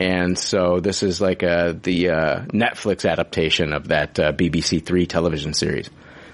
And 0.00 0.38
so 0.38 0.78
this 0.78 1.02
is 1.02 1.20
like 1.20 1.42
a, 1.42 1.76
the 1.82 2.10
uh, 2.10 2.40
Netflix 2.46 3.08
adaptation 3.08 3.72
of 3.72 3.88
that 3.88 4.18
uh, 4.18 4.32
BBC 4.32 4.84
Three 4.84 5.06
television 5.06 5.54
series. 5.54 5.90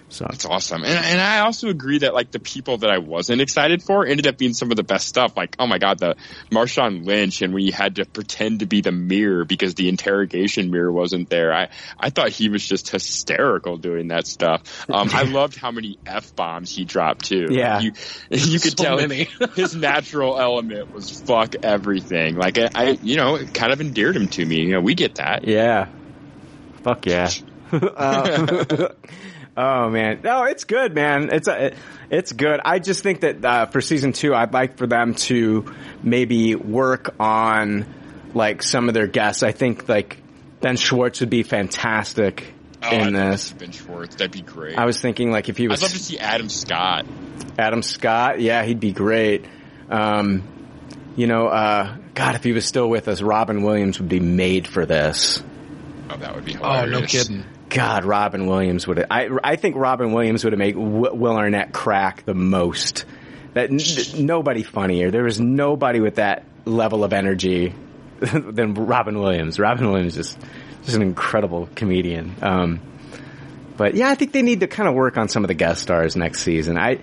So 0.08 0.26
It's 0.30 0.44
awesome. 0.44 0.84
And, 0.84 0.92
and 0.92 1.20
I 1.20 1.40
also 1.40 1.68
agree 1.68 1.98
that 1.98 2.14
like 2.14 2.30
the 2.30 2.38
people 2.38 2.78
that 2.78 2.90
I 2.90 2.98
wasn't 2.98 3.40
excited 3.40 3.82
for 3.82 4.06
ended 4.06 4.26
up 4.26 4.38
being 4.38 4.52
some 4.54 4.70
of 4.70 4.76
the 4.76 4.84
best 4.84 5.08
stuff. 5.08 5.36
Like, 5.36 5.56
oh 5.58 5.66
my 5.66 5.78
God, 5.78 5.98
the 5.98 6.14
Marshawn 6.50 7.04
Lynch 7.04 7.42
and 7.42 7.52
when 7.52 7.64
you 7.64 7.72
had 7.72 7.96
to 7.96 8.04
pretend 8.04 8.60
to 8.60 8.66
be 8.66 8.80
the 8.80 8.92
mirror 8.92 9.44
because 9.44 9.74
the 9.74 9.88
interrogation 9.88 10.70
mirror 10.70 10.92
wasn't 10.92 11.28
there. 11.30 11.52
I, 11.52 11.70
I 11.98 12.10
thought 12.10 12.28
he 12.28 12.48
was 12.48 12.64
just 12.64 12.90
hysterical 12.90 13.76
doing 13.76 14.08
that 14.08 14.26
stuff. 14.26 14.88
Um, 14.88 15.10
I 15.12 15.22
loved 15.24 15.56
how 15.56 15.72
many 15.72 15.98
F 16.06 16.36
bombs 16.36 16.74
he 16.74 16.84
dropped 16.84 17.24
too. 17.24 17.48
Yeah. 17.50 17.80
You, 17.80 17.92
you 18.30 18.60
could 18.60 18.78
So 18.78 18.84
tell 18.84 18.96
many. 18.98 19.28
his 19.56 19.74
natural 19.74 20.38
element 20.38 20.92
was 20.92 21.10
fuck 21.22 21.56
everything. 21.62 22.36
Like 22.36 22.58
I, 22.58 22.68
I, 22.74 22.98
you 23.02 23.16
know, 23.16 23.36
it 23.36 23.52
kind 23.52 23.72
of 23.72 23.80
endeared 23.80 24.16
him 24.16 24.28
to 24.28 24.44
me. 24.44 24.60
You 24.60 24.72
know, 24.74 24.80
we 24.80 24.94
get 24.94 25.16
that. 25.16 25.48
yeah, 25.48 25.88
fuck 26.82 27.06
yeah. 27.06 27.30
Uh, 27.72 28.90
oh 29.56 29.90
man, 29.90 30.20
no, 30.22 30.44
it's 30.44 30.64
good, 30.64 30.94
man. 30.94 31.30
It's 31.32 31.48
a, 31.48 31.72
it's 32.10 32.32
good. 32.32 32.60
I 32.64 32.78
just 32.78 33.02
think 33.02 33.20
that 33.20 33.44
uh, 33.44 33.66
for 33.66 33.80
season 33.80 34.12
two, 34.12 34.34
I'd 34.34 34.52
like 34.52 34.76
for 34.76 34.86
them 34.86 35.14
to 35.14 35.72
maybe 36.02 36.54
work 36.54 37.14
on 37.18 37.86
like 38.34 38.62
some 38.62 38.88
of 38.88 38.94
their 38.94 39.06
guests. 39.06 39.42
I 39.42 39.52
think 39.52 39.88
like 39.88 40.18
Ben 40.60 40.76
Schwartz 40.76 41.20
would 41.20 41.30
be 41.30 41.42
fantastic 41.42 42.54
Oh, 42.84 42.88
I'd 42.88 43.06
in 43.06 43.14
this. 43.14 43.52
Ben 43.52 43.72
Schwartz. 43.72 44.16
That'd 44.16 44.32
be 44.32 44.42
great. 44.42 44.76
I 44.76 44.84
was 44.84 45.00
thinking 45.00 45.30
like 45.30 45.48
if 45.48 45.56
he 45.56 45.68
was 45.68 45.82
I'd 45.82 45.86
love 45.86 45.92
to 45.92 45.98
see 45.98 46.18
Adam 46.18 46.48
Scott. 46.48 47.06
Adam 47.58 47.82
Scott, 47.82 48.40
yeah, 48.40 48.62
he'd 48.64 48.80
be 48.80 48.92
great. 48.92 49.46
Um, 49.88 50.42
you 51.16 51.26
know, 51.26 51.46
uh, 51.46 51.96
God, 52.14 52.34
if 52.34 52.44
he 52.44 52.52
was 52.52 52.66
still 52.66 52.88
with 52.88 53.08
us, 53.08 53.22
Robin 53.22 53.62
Williams 53.62 53.98
would 54.00 54.08
be 54.08 54.20
made 54.20 54.68
for 54.68 54.84
this. 54.84 55.42
Oh, 56.10 56.16
that 56.16 56.34
would 56.34 56.44
be 56.44 56.52
hilarious. 56.52 56.96
Oh, 56.96 57.00
no 57.00 57.06
kidding. 57.06 57.44
God, 57.74 58.04
Robin 58.04 58.46
Williams 58.46 58.86
would. 58.86 58.98
Have 58.98 59.06
I 59.10 59.28
I 59.42 59.56
think 59.56 59.76
Robin 59.76 60.12
Williams 60.12 60.44
would 60.44 60.52
have 60.52 60.58
made 60.58 60.76
Will 60.76 61.36
Arnett 61.36 61.72
crack 61.72 62.24
the 62.24 62.34
most. 62.34 63.04
That 63.52 63.70
n- 63.70 64.26
nobody 64.26 64.62
funnier. 64.62 65.10
There 65.10 65.24
was 65.24 65.40
nobody 65.40 66.00
with 66.00 66.14
that 66.16 66.44
level 66.64 67.04
of 67.04 67.12
energy 67.12 67.74
than 68.20 68.74
Robin 68.74 69.18
Williams. 69.18 69.58
Robin 69.58 69.90
Williams 69.90 70.16
is 70.16 70.36
just 70.84 70.96
an 70.96 71.02
incredible 71.02 71.68
comedian. 71.74 72.34
Um, 72.42 72.80
But 73.76 73.94
yeah, 73.96 74.08
I 74.08 74.14
think 74.14 74.32
they 74.32 74.42
need 74.42 74.60
to 74.60 74.66
kind 74.68 74.88
of 74.88 74.94
work 74.94 75.16
on 75.18 75.28
some 75.28 75.44
of 75.44 75.48
the 75.48 75.54
guest 75.54 75.82
stars 75.82 76.14
next 76.16 76.42
season. 76.42 76.78
I, 76.78 77.00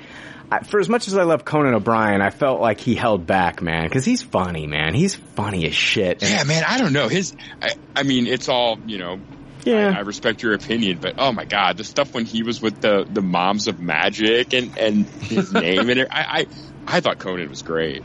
I 0.50 0.60
for 0.64 0.80
as 0.80 0.88
much 0.90 1.08
as 1.08 1.18
I 1.18 1.24
love 1.24 1.44
Conan 1.46 1.74
O'Brien, 1.74 2.22
I 2.22 2.30
felt 2.30 2.62
like 2.62 2.80
he 2.80 2.96
held 2.96 3.26
back, 3.28 3.62
man, 3.62 3.84
because 3.84 4.06
he's 4.06 4.22
funny, 4.22 4.68
man. 4.68 4.94
He's 4.94 5.16
funny 5.16 5.66
as 5.68 5.76
shit. 5.76 6.22
And- 6.24 6.32
Yeah, 6.32 6.44
man, 6.46 6.64
I 6.68 6.78
don't 6.78 6.94
know. 6.94 7.08
His, 7.10 7.36
I, 7.62 7.72
I 7.96 8.04
mean, 8.04 8.26
it's 8.28 8.48
all, 8.50 8.78
you 8.86 8.98
know, 8.98 9.20
Yeah. 9.64 9.94
I, 9.96 9.98
I 9.98 10.00
respect 10.02 10.44
your 10.44 10.54
opinion, 10.54 11.00
but 11.02 11.16
oh 11.18 11.32
my 11.32 11.46
god, 11.46 11.78
the 11.78 11.84
stuff 11.84 12.14
when 12.14 12.26
he 12.26 12.44
was 12.44 12.62
with 12.62 12.82
the, 12.82 13.06
the 13.10 13.22
moms 13.22 13.68
of 13.68 13.80
magic 13.80 14.54
and, 14.54 14.78
and 14.78 15.06
his 15.06 15.54
name 15.54 15.90
and 15.90 16.00
it, 16.00 16.08
I, 16.12 16.22
I, 16.22 16.48
I 16.88 17.00
thought 17.00 17.20
Conan 17.20 17.50
was 17.50 17.62
great. 17.62 18.04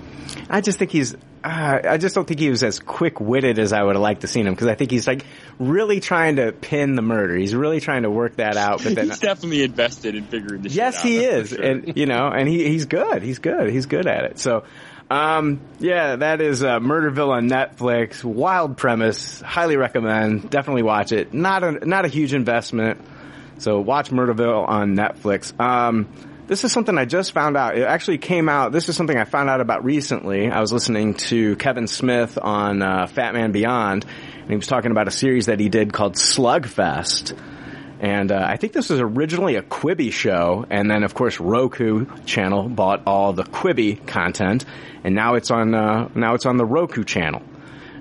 I 0.49 0.61
just 0.61 0.79
think 0.79 0.91
he's. 0.91 1.15
Uh, 1.45 1.81
I 1.85 1.99
just 1.99 2.15
don't 2.17 2.27
think 2.27 2.41
he 2.41 2.51
was 2.51 2.65
as 2.65 2.81
quick 2.81 3.21
witted 3.21 3.61
as 3.61 3.73
I 3.73 3.81
would 3.81 3.95
have 3.95 4.03
liked 4.03 4.23
to 4.23 4.27
seen 4.27 4.49
him 4.49 4.55
because 4.55 4.67
I 4.67 4.75
think 4.75 4.91
he's 4.91 5.07
like 5.07 5.25
really 5.61 6.01
trying 6.01 6.37
to 6.37 6.51
pin 6.51 6.97
the 6.97 7.03
murder. 7.03 7.37
He's 7.37 7.55
really 7.55 7.79
trying 7.79 8.03
to 8.03 8.11
work 8.11 8.37
that 8.37 8.57
out. 8.57 8.83
But 8.83 8.97
then, 8.97 9.07
He's 9.11 9.21
definitely 9.21 9.63
invested 9.63 10.17
in 10.17 10.25
figuring 10.25 10.63
this 10.63 10.75
yes, 10.75 11.01
shit 11.01 11.05
out. 11.05 11.09
Yes 11.11 11.23
he 11.23 11.25
is, 11.25 11.49
sure. 11.51 11.63
and 11.63 11.97
you 11.97 12.07
know, 12.07 12.29
and 12.29 12.49
he 12.49 12.67
he's 12.69 12.87
good. 12.87 13.23
He's 13.23 13.39
good. 13.39 13.71
He's 13.71 13.87
good 13.87 14.09
at 14.09 14.25
it. 14.25 14.39
So, 14.41 14.65
um, 15.11 15.61
yeah, 15.79 16.17
that 16.17 16.41
is 16.41 16.65
uh, 16.65 16.81
Murderville 16.81 17.31
on 17.31 17.49
Netflix. 17.49 18.25
Wild 18.25 18.77
premise. 18.77 19.41
Highly 19.41 19.77
recommend. 19.77 20.51
Definitely 20.51 20.83
watch 20.83 21.13
it. 21.13 21.33
Not 21.33 21.63
a 21.63 21.87
not 21.87 22.05
a 22.05 22.09
huge 22.09 22.35
investment. 22.35 23.01
So 23.59 23.81
watch 23.81 24.11
Murderville 24.11 24.67
on 24.69 24.97
Netflix. 24.97 25.59
Um, 25.59 26.09
this 26.47 26.65
is 26.65 26.73
something 26.73 26.97
I 26.97 27.05
just 27.05 27.33
found 27.33 27.57
out. 27.57 27.77
It 27.77 27.83
actually 27.83 28.19
came 28.19 28.49
out. 28.49 28.73
This 28.73 28.89
is 28.89 28.97
something 28.97 29.17
I 29.17 29.25
found 29.25 29.49
out 29.49 29.61
about 29.61 29.85
recently. 29.85 30.51
I 30.51 30.61
was 30.61 30.73
listening 30.73 31.15
to 31.15 31.57
Kevin 31.57 31.87
Smith 31.87 32.39
on 32.41 32.83
uh, 32.83 33.07
Fat 33.07 33.35
Man 33.35 33.53
Beyond, 33.53 34.05
and 34.41 34.51
he 34.51 34.57
was 34.57 34.67
talking 34.67 34.91
about 34.91 35.09
a 35.09 35.13
series 35.13 35.47
that 35.47 35.59
he 35.59 35.69
did 35.69 35.93
called 35.93 36.15
Slugfest. 36.15 37.37
And 38.01 38.31
uh, 38.31 38.45
I 38.47 38.57
think 38.57 38.73
this 38.73 38.91
was 38.91 39.01
originally 39.01 39.57
a 39.57 39.63
Quibi 39.63 40.13
show, 40.13 40.67
and 40.69 40.91
then 40.91 41.03
of 41.03 41.15
course 41.15 41.41
Roku 41.41 42.07
channel 42.25 42.69
bought 42.69 43.03
all 43.07 43.33
the 43.33 43.45
Quibi 43.45 44.07
content, 44.07 44.65
and 45.03 45.15
now 45.15 45.35
it's 45.35 45.51
on 45.51 45.75
uh, 45.75 46.09
now 46.15 46.35
it's 46.35 46.47
on 46.47 46.59
the 46.59 46.67
Roku 46.67 47.05
channel. 47.05 47.43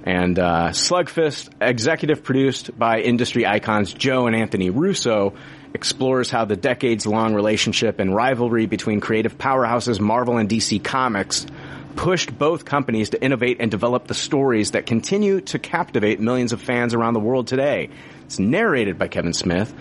And 0.03 0.37
uh, 0.37 0.69
Slugfest, 0.69 1.49
executive 1.61 2.23
produced 2.23 2.77
by 2.77 2.99
industry 2.99 3.47
icons 3.47 3.91
Joe 3.91 4.27
and 4.27 4.35
Anthony 4.35 4.69
Russo, 4.69 5.33
explores 5.73 6.29
how 6.29 6.45
the 6.45 6.55
decades-long 6.55 7.33
relationship 7.33 7.99
and 7.99 8.13
rivalry 8.13 8.67
between 8.67 8.99
creative 9.01 9.37
powerhouses 9.37 9.99
Marvel 9.99 10.37
and 10.37 10.47
DC 10.47 10.83
Comics 10.83 11.47
pushed 11.95 12.37
both 12.37 12.65
companies 12.65 13.11
to 13.11 13.23
innovate 13.23 13.57
and 13.59 13.71
develop 13.71 14.05
the 14.07 14.13
stories 14.13 14.71
that 14.71 14.85
continue 14.85 15.41
to 15.41 15.57
captivate 15.57 16.19
millions 16.19 16.53
of 16.53 16.61
fans 16.61 16.93
around 16.93 17.13
the 17.13 17.19
world 17.19 17.47
today. 17.47 17.89
It's 18.25 18.39
narrated 18.39 18.97
by 18.97 19.07
Kevin 19.07 19.33
Smith. 19.33 19.73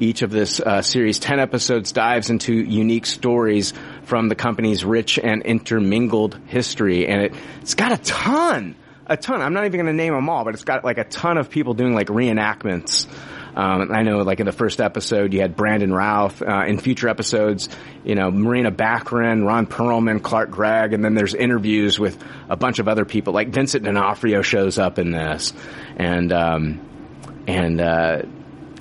Each 0.00 0.22
of 0.22 0.30
this 0.30 0.58
uh, 0.58 0.82
series, 0.82 1.20
10 1.20 1.38
episodes, 1.38 1.92
dives 1.92 2.28
into 2.28 2.52
unique 2.52 3.06
stories 3.06 3.72
from 4.02 4.28
the 4.28 4.34
company's 4.34 4.84
rich 4.84 5.18
and 5.18 5.42
intermingled 5.42 6.36
history. 6.46 7.06
And 7.06 7.22
it, 7.22 7.34
it's 7.62 7.74
got 7.74 7.92
a 7.92 7.98
ton, 7.98 8.74
a 9.06 9.16
ton. 9.16 9.40
I'm 9.40 9.52
not 9.52 9.66
even 9.66 9.78
going 9.78 9.86
to 9.86 9.92
name 9.92 10.12
them 10.12 10.28
all, 10.28 10.44
but 10.44 10.54
it's 10.54 10.64
got 10.64 10.84
like 10.84 10.98
a 10.98 11.04
ton 11.04 11.38
of 11.38 11.50
people 11.50 11.74
doing 11.74 11.94
like 11.94 12.08
reenactments. 12.08 13.06
Um, 13.54 13.92
I 13.92 14.02
know, 14.02 14.18
like 14.22 14.40
in 14.40 14.46
the 14.46 14.52
first 14.52 14.80
episode, 14.80 15.32
you 15.32 15.40
had 15.40 15.54
Brandon 15.54 15.92
Routh. 15.92 16.42
Uh, 16.42 16.64
in 16.66 16.78
future 16.80 17.08
episodes, 17.08 17.68
you 18.02 18.16
know, 18.16 18.32
Morena 18.32 18.72
Baccarin, 18.72 19.46
Ron 19.46 19.68
Perlman, 19.68 20.20
Clark 20.20 20.50
Gregg, 20.50 20.92
and 20.92 21.04
then 21.04 21.14
there's 21.14 21.34
interviews 21.34 22.00
with 22.00 22.20
a 22.48 22.56
bunch 22.56 22.80
of 22.80 22.88
other 22.88 23.04
people. 23.04 23.32
Like 23.32 23.50
Vincent 23.50 23.84
D'Onofrio 23.84 24.42
shows 24.42 24.76
up 24.76 24.98
in 24.98 25.12
this, 25.12 25.52
and 25.96 26.32
um, 26.32 26.80
and 27.46 27.80
uh, 27.80 28.22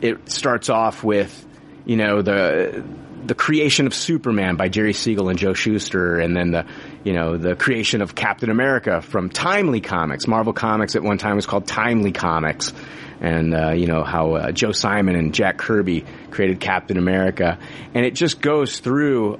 it 0.02 0.30
starts 0.30 0.70
off 0.70 1.04
with, 1.04 1.46
you 1.86 1.96
know, 1.96 2.22
the 2.22 2.84
the 3.26 3.36
creation 3.36 3.88
of 3.88 3.94
Superman 3.94 4.58
by 4.58 4.68
Jerry 4.68 4.94
Siegel 4.94 5.30
and 5.30 5.40
Joe 5.40 5.54
Shuster, 5.54 6.20
and 6.20 6.36
then 6.36 6.52
the, 6.52 6.66
you 7.04 7.14
know, 7.14 7.38
the 7.38 7.56
creation 7.56 8.02
of 8.02 8.16
Captain 8.16 8.50
America 8.50 9.02
from 9.02 9.30
Timely 9.30 9.80
Comics. 9.80 10.28
Marvel 10.28 10.54
Comics 10.54 10.96
at 10.96 11.04
one 11.04 11.18
time 11.18 11.38
was 11.38 11.46
called 11.46 11.66
Timely 11.66 12.12
Comics, 12.12 12.74
and 13.22 13.56
uh, 13.56 13.72
you 13.72 13.88
know 13.88 14.04
how 14.04 14.34
uh, 14.34 14.52
Joe 14.52 14.72
Simon 14.72 15.16
and 15.16 15.34
Jack 15.34 15.58
Kirby 15.58 16.06
created 16.32 16.60
Captain 16.60 16.98
America, 16.98 17.58
and 17.94 18.06
it 18.06 18.12
just 18.12 18.42
goes 18.42 18.80
through 18.80 19.40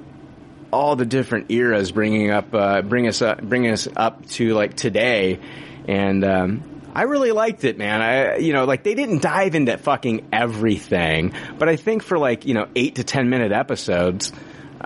all 0.72 0.96
the 0.96 1.06
different 1.06 1.50
eras, 1.50 1.92
bringing 1.92 2.30
up, 2.30 2.52
uh, 2.54 2.82
bring 2.82 3.06
us 3.06 3.22
up, 3.22 3.42
bringing 3.42 3.70
us 3.70 3.86
up 3.96 4.26
to 4.30 4.54
like 4.54 4.74
today, 4.74 5.40
and. 5.86 6.24
Um, 6.24 6.70
I 6.94 7.02
really 7.02 7.32
liked 7.32 7.64
it, 7.64 7.76
man. 7.76 8.00
I, 8.00 8.36
you 8.36 8.52
know, 8.52 8.64
like 8.64 8.84
they 8.84 8.94
didn't 8.94 9.20
dive 9.20 9.54
into 9.54 9.76
fucking 9.76 10.28
everything, 10.32 11.32
but 11.58 11.68
I 11.68 11.76
think 11.76 12.04
for 12.04 12.18
like, 12.18 12.46
you 12.46 12.54
know, 12.54 12.68
eight 12.76 12.96
to 12.96 13.04
ten 13.04 13.30
minute 13.30 13.50
episodes, 13.50 14.32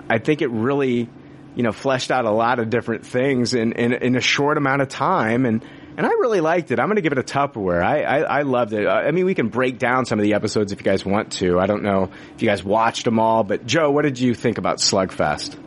I 0.09 0.17
think 0.17 0.41
it 0.41 0.49
really, 0.49 1.07
you 1.55 1.63
know, 1.63 1.71
fleshed 1.71 2.09
out 2.09 2.25
a 2.25 2.31
lot 2.31 2.59
of 2.59 2.69
different 2.71 3.05
things 3.05 3.53
in, 3.53 3.73
in, 3.73 3.93
in 3.93 4.15
a 4.15 4.21
short 4.21 4.57
amount 4.57 4.81
of 4.81 4.89
time. 4.89 5.45
And, 5.45 5.63
and 5.97 6.05
I 6.05 6.09
really 6.09 6.41
liked 6.41 6.71
it. 6.71 6.79
I'm 6.79 6.87
going 6.87 6.95
to 6.95 7.01
give 7.01 7.11
it 7.11 7.19
a 7.19 7.23
Tupperware. 7.23 7.83
I, 7.83 8.01
I, 8.01 8.19
I 8.19 8.41
loved 8.41 8.73
it. 8.73 8.87
I 8.87 9.11
mean, 9.11 9.25
we 9.25 9.35
can 9.35 9.49
break 9.49 9.77
down 9.77 10.05
some 10.05 10.17
of 10.17 10.23
the 10.23 10.33
episodes 10.33 10.71
if 10.71 10.79
you 10.79 10.85
guys 10.85 11.05
want 11.05 11.33
to. 11.33 11.59
I 11.59 11.67
don't 11.67 11.83
know 11.83 12.09
if 12.33 12.41
you 12.41 12.47
guys 12.47 12.63
watched 12.63 13.05
them 13.05 13.19
all, 13.19 13.43
but 13.43 13.65
Joe, 13.67 13.91
what 13.91 14.03
did 14.03 14.19
you 14.19 14.33
think 14.33 14.57
about 14.57 14.77
Slugfest? 14.77 15.57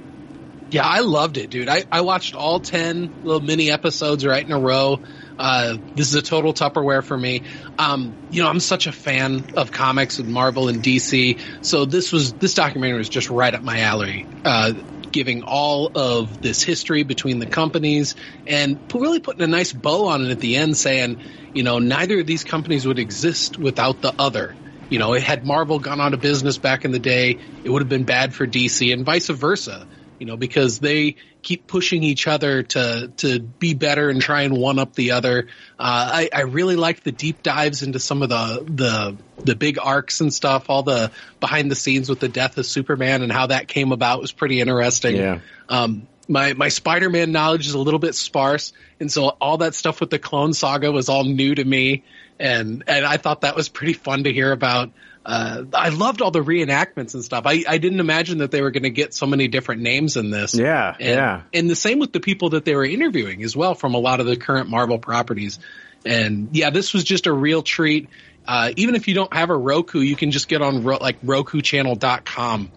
Yeah, 0.70 0.86
I 0.86 1.00
loved 1.00 1.36
it, 1.36 1.50
dude. 1.50 1.68
I, 1.68 1.84
I 1.92 2.00
watched 2.00 2.34
all 2.34 2.58
10 2.58 3.24
little 3.24 3.42
mini 3.42 3.70
episodes 3.70 4.24
right 4.24 4.44
in 4.44 4.52
a 4.52 4.58
row. 4.58 5.00
Uh, 5.38 5.76
this 5.94 6.08
is 6.08 6.14
a 6.14 6.22
total 6.22 6.52
Tupperware 6.52 7.02
for 7.04 7.16
me. 7.16 7.42
Um, 7.78 8.14
you 8.30 8.42
know, 8.42 8.48
I'm 8.48 8.60
such 8.60 8.86
a 8.86 8.92
fan 8.92 9.44
of 9.56 9.70
comics 9.70 10.18
and 10.18 10.28
Marvel 10.28 10.68
and 10.68 10.82
DC. 10.82 11.40
So 11.62 11.84
this 11.84 12.12
was, 12.12 12.32
this 12.34 12.54
documentary 12.54 12.98
was 12.98 13.08
just 13.08 13.30
right 13.30 13.54
up 13.54 13.62
my 13.62 13.80
alley. 13.80 14.26
Uh, 14.44 14.72
giving 15.12 15.42
all 15.42 15.90
of 15.94 16.40
this 16.40 16.62
history 16.62 17.02
between 17.02 17.38
the 17.38 17.46
companies 17.46 18.16
and 18.46 18.80
really 18.94 19.20
putting 19.20 19.42
a 19.42 19.46
nice 19.46 19.72
bow 19.72 20.08
on 20.08 20.24
it 20.24 20.30
at 20.30 20.40
the 20.40 20.56
end 20.56 20.76
saying, 20.76 21.20
you 21.54 21.62
know, 21.62 21.78
neither 21.78 22.20
of 22.20 22.26
these 22.26 22.44
companies 22.44 22.86
would 22.86 22.98
exist 22.98 23.58
without 23.58 24.00
the 24.00 24.14
other. 24.18 24.56
You 24.88 24.98
know, 24.98 25.12
had 25.12 25.46
Marvel 25.46 25.78
gone 25.78 26.00
out 26.00 26.14
of 26.14 26.20
business 26.20 26.58
back 26.58 26.84
in 26.84 26.92
the 26.92 26.98
day, 26.98 27.38
it 27.62 27.70
would 27.70 27.82
have 27.82 27.88
been 27.88 28.04
bad 28.04 28.34
for 28.34 28.46
DC 28.46 28.92
and 28.92 29.04
vice 29.04 29.28
versa 29.28 29.86
you 30.22 30.26
know, 30.26 30.36
because 30.36 30.78
they 30.78 31.16
keep 31.42 31.66
pushing 31.66 32.04
each 32.04 32.28
other 32.28 32.62
to 32.62 33.10
to 33.16 33.40
be 33.40 33.74
better 33.74 34.08
and 34.08 34.22
try 34.22 34.42
and 34.42 34.56
one 34.56 34.78
up 34.78 34.94
the 34.94 35.10
other. 35.10 35.48
Uh, 35.80 36.10
I, 36.14 36.30
I 36.32 36.40
really 36.42 36.76
liked 36.76 37.02
the 37.02 37.10
deep 37.10 37.42
dives 37.42 37.82
into 37.82 37.98
some 37.98 38.22
of 38.22 38.28
the 38.28 38.64
the 38.64 39.16
the 39.42 39.56
big 39.56 39.80
arcs 39.82 40.20
and 40.20 40.32
stuff. 40.32 40.70
All 40.70 40.84
the 40.84 41.10
behind 41.40 41.72
the 41.72 41.74
scenes 41.74 42.08
with 42.08 42.20
the 42.20 42.28
death 42.28 42.56
of 42.56 42.66
Superman 42.66 43.22
and 43.22 43.32
how 43.32 43.48
that 43.48 43.66
came 43.66 43.90
about 43.90 44.20
was 44.20 44.30
pretty 44.30 44.60
interesting. 44.60 45.16
Yeah. 45.16 45.40
Um, 45.68 46.06
my 46.28 46.52
my 46.52 46.68
Spider-Man 46.68 47.32
knowledge 47.32 47.66
is 47.66 47.74
a 47.74 47.80
little 47.80 47.98
bit 47.98 48.14
sparse, 48.14 48.72
and 49.00 49.10
so 49.10 49.26
all 49.40 49.56
that 49.56 49.74
stuff 49.74 49.98
with 49.98 50.10
the 50.10 50.20
Clone 50.20 50.52
Saga 50.52 50.92
was 50.92 51.08
all 51.08 51.24
new 51.24 51.52
to 51.52 51.64
me, 51.64 52.04
and 52.38 52.84
and 52.86 53.04
I 53.04 53.16
thought 53.16 53.40
that 53.40 53.56
was 53.56 53.68
pretty 53.68 53.94
fun 53.94 54.22
to 54.22 54.32
hear 54.32 54.52
about. 54.52 54.92
Uh, 55.24 55.64
I 55.72 55.90
loved 55.90 56.20
all 56.20 56.32
the 56.32 56.40
reenactments 56.40 57.14
and 57.14 57.24
stuff. 57.24 57.44
I, 57.46 57.62
I 57.68 57.78
didn't 57.78 58.00
imagine 58.00 58.38
that 58.38 58.50
they 58.50 58.60
were 58.60 58.72
going 58.72 58.82
to 58.82 58.90
get 58.90 59.14
so 59.14 59.26
many 59.26 59.46
different 59.46 59.82
names 59.82 60.16
in 60.16 60.30
this. 60.30 60.54
Yeah, 60.54 60.96
and, 60.98 61.00
yeah. 61.00 61.42
And 61.52 61.70
the 61.70 61.76
same 61.76 62.00
with 62.00 62.12
the 62.12 62.20
people 62.20 62.50
that 62.50 62.64
they 62.64 62.74
were 62.74 62.84
interviewing 62.84 63.44
as 63.44 63.56
well 63.56 63.74
from 63.74 63.94
a 63.94 63.98
lot 63.98 64.20
of 64.20 64.26
the 64.26 64.36
current 64.36 64.68
Marvel 64.68 64.98
properties. 64.98 65.60
And 66.04 66.48
yeah, 66.52 66.70
this 66.70 66.92
was 66.92 67.04
just 67.04 67.26
a 67.26 67.32
real 67.32 67.62
treat. 67.62 68.08
Uh, 68.46 68.72
even 68.76 68.96
if 68.96 69.06
you 69.06 69.14
don't 69.14 69.32
have 69.32 69.50
a 69.50 69.56
Roku, 69.56 70.00
you 70.00 70.16
can 70.16 70.32
just 70.32 70.48
get 70.48 70.60
on 70.60 70.82
ro- 70.82 70.98
like 71.00 71.22
RokuChannel.com 71.22 72.72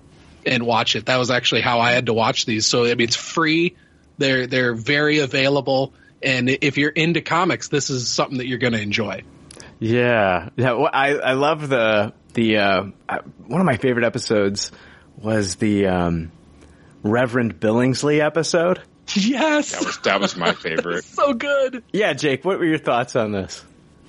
and 0.46 0.66
watch 0.66 0.96
it. 0.96 1.08
That 1.08 1.18
was 1.18 1.32
actually 1.32 1.62
how 1.62 1.80
I 1.80 1.94
had 1.94 2.06
to 2.06 2.14
watch 2.14 2.46
these. 2.46 2.68
So 2.68 2.86
I 2.86 2.90
mean, 2.90 3.02
it's 3.02 3.16
free. 3.16 3.76
They're 4.20 4.46
they're 4.46 4.76
very 4.76 5.20
available. 5.20 5.94
And 6.22 6.50
if 6.50 6.78
you're 6.78 6.92
into 6.92 7.22
comics, 7.22 7.68
this 7.68 7.90
is 7.90 8.08
something 8.08 8.38
that 8.38 8.48
you're 8.48 8.60
going 8.60 8.74
to 8.74 8.82
enjoy. 8.82 9.24
Yeah, 9.80 10.50
yeah. 10.56 10.74
Well, 10.74 10.90
I 10.92 11.16
I 11.16 11.34
love 11.34 11.68
the 11.68 12.14
the 12.36 12.58
uh, 12.58 12.84
one 13.48 13.60
of 13.62 13.66
my 13.66 13.78
favorite 13.78 14.06
episodes 14.06 14.72
was 15.18 15.56
the 15.56 15.88
um, 15.88 16.32
Reverend 17.04 17.60
Billingsley 17.60 18.20
episode. 18.20 18.80
Yes, 19.14 19.72
That 19.72 19.86
was 19.86 19.98
that 20.00 20.20
was 20.20 20.36
my 20.36 20.54
favorite. 20.54 21.04
so 21.04 21.34
good. 21.34 21.84
Yeah, 21.92 22.14
Jake, 22.14 22.46
what 22.46 22.60
were 22.60 22.66
your 22.66 22.78
thoughts 22.78 23.16
on 23.16 23.32
this? 23.32 23.64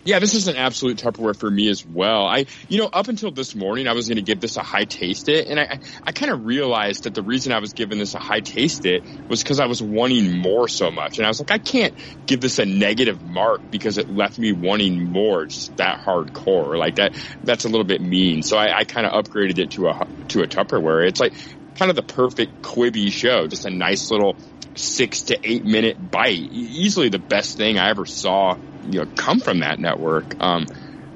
Yeah, 0.06 0.20
this 0.20 0.34
is 0.34 0.46
an 0.46 0.54
absolute 0.54 0.98
Tupperware 0.98 1.36
for 1.36 1.50
me 1.50 1.68
as 1.68 1.84
well. 1.84 2.26
I, 2.26 2.46
you 2.68 2.78
know, 2.78 2.86
up 2.86 3.08
until 3.08 3.32
this 3.32 3.56
morning, 3.56 3.88
I 3.88 3.92
was 3.92 4.06
going 4.06 4.18
to 4.18 4.22
give 4.22 4.40
this 4.40 4.56
a 4.56 4.62
high 4.62 4.84
taste 4.84 5.28
it, 5.28 5.48
and 5.48 5.58
I, 5.58 5.80
I, 6.00 6.12
kind 6.12 6.30
of 6.30 6.46
realized 6.46 7.04
that 7.04 7.14
the 7.14 7.24
reason 7.24 7.50
I 7.50 7.58
was 7.58 7.72
giving 7.72 7.98
this 7.98 8.14
a 8.14 8.20
high 8.20 8.38
taste 8.38 8.86
it 8.86 9.02
was 9.28 9.42
because 9.42 9.58
I 9.58 9.66
was 9.66 9.82
wanting 9.82 10.38
more 10.38 10.68
so 10.68 10.92
much, 10.92 11.18
and 11.18 11.26
I 11.26 11.28
was 11.28 11.40
like, 11.40 11.50
I 11.50 11.58
can't 11.58 11.92
give 12.24 12.40
this 12.40 12.60
a 12.60 12.64
negative 12.64 13.20
mark 13.20 13.68
because 13.68 13.98
it 13.98 14.08
left 14.08 14.38
me 14.38 14.52
wanting 14.52 15.02
more, 15.10 15.46
just 15.46 15.76
that 15.78 16.02
hardcore, 16.02 16.78
like 16.78 16.94
that. 16.96 17.16
That's 17.42 17.64
a 17.64 17.68
little 17.68 17.82
bit 17.82 18.00
mean, 18.00 18.42
so 18.42 18.56
I, 18.56 18.78
I 18.78 18.84
kind 18.84 19.08
of 19.08 19.24
upgraded 19.24 19.58
it 19.58 19.72
to 19.72 19.88
a 19.88 20.06
to 20.28 20.42
a 20.42 20.46
Tupperware. 20.46 21.08
It's 21.08 21.18
like 21.18 21.32
kind 21.74 21.90
of 21.90 21.96
the 21.96 22.02
perfect 22.02 22.62
Quibi 22.62 23.10
show, 23.10 23.48
just 23.48 23.66
a 23.66 23.70
nice 23.70 24.12
little 24.12 24.36
six 24.78 25.22
to 25.22 25.38
eight 25.42 25.64
minute 25.64 26.10
bite. 26.10 26.38
Easily 26.52 27.08
the 27.08 27.18
best 27.18 27.56
thing 27.56 27.78
I 27.78 27.90
ever 27.90 28.06
saw, 28.06 28.56
you 28.90 29.04
know, 29.04 29.10
come 29.16 29.40
from 29.40 29.60
that 29.60 29.78
network. 29.78 30.34
Um, 30.40 30.66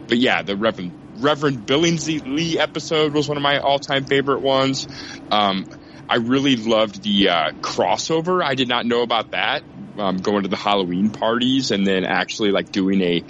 but 0.09 0.19
yeah, 0.19 0.43
the 0.43 0.57
Reverend 0.57 0.93
Reverend 1.19 1.67
Billingsley 1.67 2.25
Lee 2.27 2.59
episode 2.59 3.13
was 3.13 3.29
one 3.29 3.37
of 3.37 3.43
my 3.43 3.59
all-time 3.59 4.05
favorite 4.07 4.41
ones. 4.41 4.89
Um, 5.31 5.67
I 6.09 6.17
really 6.17 6.57
loved 6.57 7.03
the 7.03 7.29
uh, 7.29 7.51
crossover. 7.61 8.43
I 8.43 8.55
did 8.55 8.69
not 8.69 8.87
know 8.87 9.03
about 9.03 9.33
that. 9.33 9.63
Um, 9.99 10.17
going 10.17 10.45
to 10.45 10.49
the 10.49 10.57
Halloween 10.57 11.11
parties 11.11 11.71
and 11.73 11.87
then 11.87 12.05
actually 12.05 12.53
like 12.53 12.73
doing 12.73 13.03
a 13.03 13.23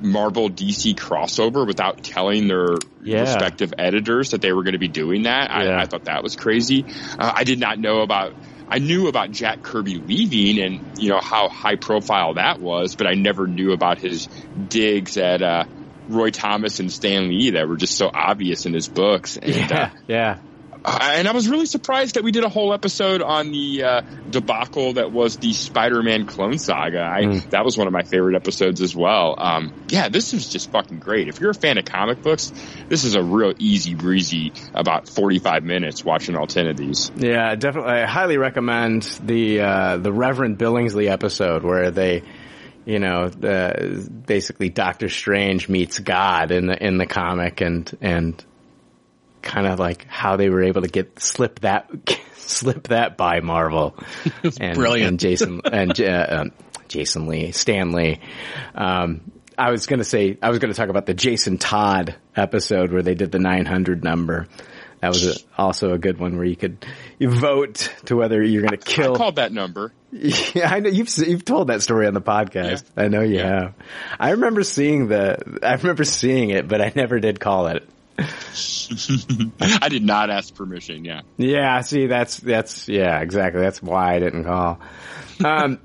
Marvel 0.00 0.50
DC 0.50 0.94
crossover 0.94 1.66
without 1.66 2.02
telling 2.04 2.46
their 2.48 2.76
Yeah. 3.02 3.22
respective 3.22 3.72
editors 3.78 4.30
that 4.30 4.40
they 4.42 4.52
were 4.52 4.62
going 4.62 4.74
to 4.74 4.78
be 4.78 4.88
doing 4.88 5.22
that. 5.22 5.50
Yeah. 5.50 5.70
I, 5.70 5.82
I 5.82 5.86
thought 5.86 6.04
that 6.04 6.22
was 6.22 6.36
crazy. 6.36 6.84
Uh, 7.18 7.32
I 7.34 7.44
did 7.44 7.58
not 7.58 7.78
know 7.78 8.02
about. 8.02 8.34
I 8.70 8.78
knew 8.78 9.08
about 9.08 9.30
Jack 9.30 9.62
Kirby 9.62 9.96
leaving 9.96 10.62
and 10.62 10.80
you 10.98 11.08
know 11.10 11.20
how 11.20 11.48
high 11.48 11.76
profile 11.76 12.34
that 12.34 12.60
was, 12.60 12.94
but 12.94 13.06
I 13.06 13.14
never 13.14 13.46
knew 13.46 13.72
about 13.72 13.98
his 13.98 14.28
digs 14.68 15.16
at 15.16 15.42
uh, 15.42 15.64
Roy 16.08 16.30
Thomas 16.30 16.80
and 16.80 16.92
Stan 16.92 17.28
Lee 17.28 17.50
that 17.50 17.68
were 17.68 17.76
just 17.76 17.96
so 17.96 18.10
obvious 18.12 18.66
in 18.66 18.74
his 18.74 18.88
books. 18.88 19.36
And, 19.36 19.54
Yeah, 19.70 19.90
yeah. 20.06 20.38
Uh, 20.88 21.12
and 21.12 21.28
I 21.28 21.32
was 21.32 21.48
really 21.48 21.66
surprised 21.66 22.16
that 22.16 22.24
we 22.24 22.32
did 22.32 22.44
a 22.44 22.48
whole 22.48 22.74
episode 22.74 23.22
on 23.22 23.52
the 23.52 23.84
uh, 23.84 24.00
debacle 24.30 24.94
that 24.94 25.12
was 25.12 25.36
the 25.36 25.52
Spider-Man 25.52 26.26
clone 26.26 26.58
saga. 26.58 27.00
I, 27.00 27.28
Mm. 27.28 27.50
That 27.50 27.64
was 27.64 27.76
one 27.76 27.86
of 27.86 27.92
my 27.92 28.02
favorite 28.02 28.36
episodes 28.36 28.80
as 28.80 28.96
well. 28.96 29.34
Um, 29.36 29.72
yeah, 29.88 30.08
this 30.08 30.32
is 30.32 30.48
just 30.48 30.70
fucking 30.70 30.98
great. 30.98 31.28
If 31.28 31.40
you're 31.40 31.50
a 31.50 31.54
fan 31.54 31.78
of 31.78 31.84
comic 31.84 32.22
books, 32.22 32.52
this 32.88 33.04
is 33.04 33.14
a 33.14 33.22
real 33.22 33.52
easy 33.58 33.94
breezy 33.94 34.52
about 34.74 35.08
45 35.08 35.62
minutes 35.64 36.04
watching 36.04 36.36
all 36.36 36.46
10 36.46 36.68
of 36.68 36.76
these. 36.76 37.10
Yeah, 37.16 37.54
definitely. 37.54 37.92
I 37.92 38.06
highly 38.06 38.38
recommend 38.38 39.02
the 39.22 39.60
uh, 39.60 39.96
the 39.98 40.12
Reverend 40.12 40.58
Billingsley 40.58 41.10
episode 41.10 41.62
where 41.64 41.90
they, 41.90 42.22
you 42.86 42.98
know, 42.98 43.28
the, 43.28 44.08
basically 44.26 44.70
Doctor 44.70 45.08
Strange 45.08 45.68
meets 45.68 45.98
God 45.98 46.50
in 46.50 46.66
the 46.66 46.82
in 46.82 46.96
the 46.98 47.06
comic, 47.06 47.60
and 47.60 47.94
and 48.00 48.42
kind 49.42 49.66
of 49.66 49.78
like 49.78 50.06
how 50.06 50.36
they 50.36 50.48
were 50.50 50.62
able 50.62 50.82
to 50.82 50.88
get 50.88 51.20
slip 51.20 51.60
that 51.60 51.90
slip 52.36 52.88
that 52.88 53.16
by 53.16 53.40
Marvel, 53.40 53.96
and, 54.60 54.74
brilliant. 54.76 55.08
and 55.08 55.20
Jason 55.20 55.60
and 55.70 56.00
uh, 56.00 56.26
um, 56.30 56.52
Jason 56.88 57.26
Lee, 57.26 57.52
Stan 57.52 57.92
Lee. 57.92 58.20
Um, 58.74 59.32
I 59.56 59.70
was 59.70 59.86
going 59.86 59.98
to 59.98 60.04
say 60.04 60.38
I 60.42 60.50
was 60.50 60.58
going 60.58 60.72
to 60.72 60.76
talk 60.76 60.88
about 60.88 61.06
the 61.06 61.14
Jason 61.14 61.58
Todd 61.58 62.14
episode 62.36 62.92
where 62.92 63.02
they 63.02 63.14
did 63.14 63.32
the 63.32 63.38
900 63.40 64.04
number. 64.04 64.46
That 65.00 65.08
was 65.08 65.24
a, 65.26 65.40
also 65.56 65.92
a 65.92 65.98
good 65.98 66.18
one 66.18 66.36
where 66.36 66.44
you 66.46 66.56
could 66.56 66.84
you 67.20 67.30
vote 67.30 67.92
to 68.06 68.16
whether 68.16 68.42
you're 68.42 68.62
going 68.62 68.78
to 68.78 68.90
I 68.90 68.92
kill. 68.94 69.14
called 69.16 69.36
that 69.36 69.52
number. 69.52 69.92
Yeah, 70.10 70.72
I 70.72 70.80
know 70.80 70.88
you've 70.88 71.14
you've 71.18 71.44
told 71.44 71.68
that 71.68 71.82
story 71.82 72.06
on 72.06 72.14
the 72.14 72.22
podcast. 72.22 72.84
Yeah. 72.96 73.02
I 73.04 73.08
know 73.08 73.20
you 73.20 73.36
Yeah. 73.36 73.60
have. 73.60 73.74
I 74.18 74.30
remember 74.30 74.62
seeing 74.62 75.08
the. 75.08 75.58
I 75.62 75.74
remember 75.74 76.04
seeing 76.04 76.48
it, 76.48 76.66
but 76.66 76.80
I 76.80 76.90
never 76.96 77.20
did 77.20 77.38
call 77.38 77.66
it. 77.66 77.86
I 79.80 79.88
did 79.88 80.04
not 80.04 80.30
ask 80.30 80.54
permission. 80.54 81.04
Yeah. 81.04 81.22
Yeah, 81.36 81.80
see, 81.82 82.06
that's 82.06 82.38
that's 82.38 82.88
yeah, 82.88 83.20
exactly. 83.20 83.60
That's 83.60 83.82
why 83.82 84.14
I 84.14 84.18
didn't 84.18 84.44
call. 84.44 84.80
Um, 85.44 85.78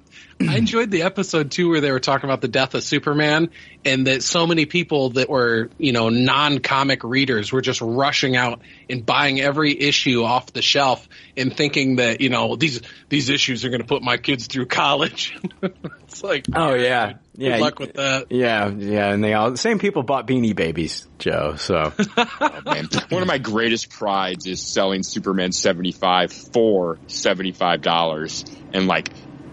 I 0.49 0.57
enjoyed 0.57 0.91
the 0.91 1.03
episode 1.03 1.51
too 1.51 1.69
where 1.69 1.81
they 1.81 1.91
were 1.91 1.99
talking 1.99 2.29
about 2.29 2.41
the 2.41 2.47
death 2.47 2.75
of 2.75 2.83
Superman 2.83 3.49
and 3.85 4.07
that 4.07 4.23
so 4.23 4.47
many 4.47 4.65
people 4.65 5.11
that 5.11 5.29
were, 5.29 5.69
you 5.77 5.91
know, 5.91 6.09
non-comic 6.09 7.03
readers 7.03 7.51
were 7.51 7.61
just 7.61 7.81
rushing 7.81 8.35
out 8.35 8.61
and 8.89 9.05
buying 9.05 9.41
every 9.41 9.79
issue 9.79 10.23
off 10.23 10.53
the 10.53 10.61
shelf 10.61 11.07
and 11.35 11.55
thinking 11.55 11.97
that, 11.97 12.21
you 12.21 12.29
know, 12.29 12.55
these 12.55 12.81
these 13.09 13.29
issues 13.29 13.65
are 13.65 13.69
going 13.69 13.81
to 13.81 13.87
put 13.87 14.01
my 14.01 14.17
kids 14.17 14.47
through 14.47 14.67
college. 14.67 15.37
it's 15.61 16.23
like, 16.23 16.45
oh 16.55 16.73
yeah, 16.73 17.13
good 17.35 17.41
yeah. 17.41 17.57
luck 17.57 17.79
with 17.79 17.93
that. 17.93 18.31
Yeah, 18.31 18.69
yeah, 18.69 19.11
and 19.11 19.23
they 19.23 19.33
all 19.33 19.51
the 19.51 19.57
same 19.57 19.79
people 19.79 20.03
bought 20.03 20.27
Beanie 20.27 20.55
Babies, 20.55 21.07
Joe. 21.19 21.55
So 21.57 21.93
oh, 22.17 22.61
Man, 22.65 22.89
one 23.09 23.21
of 23.21 23.27
my 23.27 23.37
greatest 23.37 23.89
prides 23.89 24.45
is 24.45 24.61
selling 24.61 25.03
Superman 25.03 25.51
75 25.51 26.31
for 26.31 26.97
$75 27.07 28.59
and 28.73 28.87
like 28.87 29.09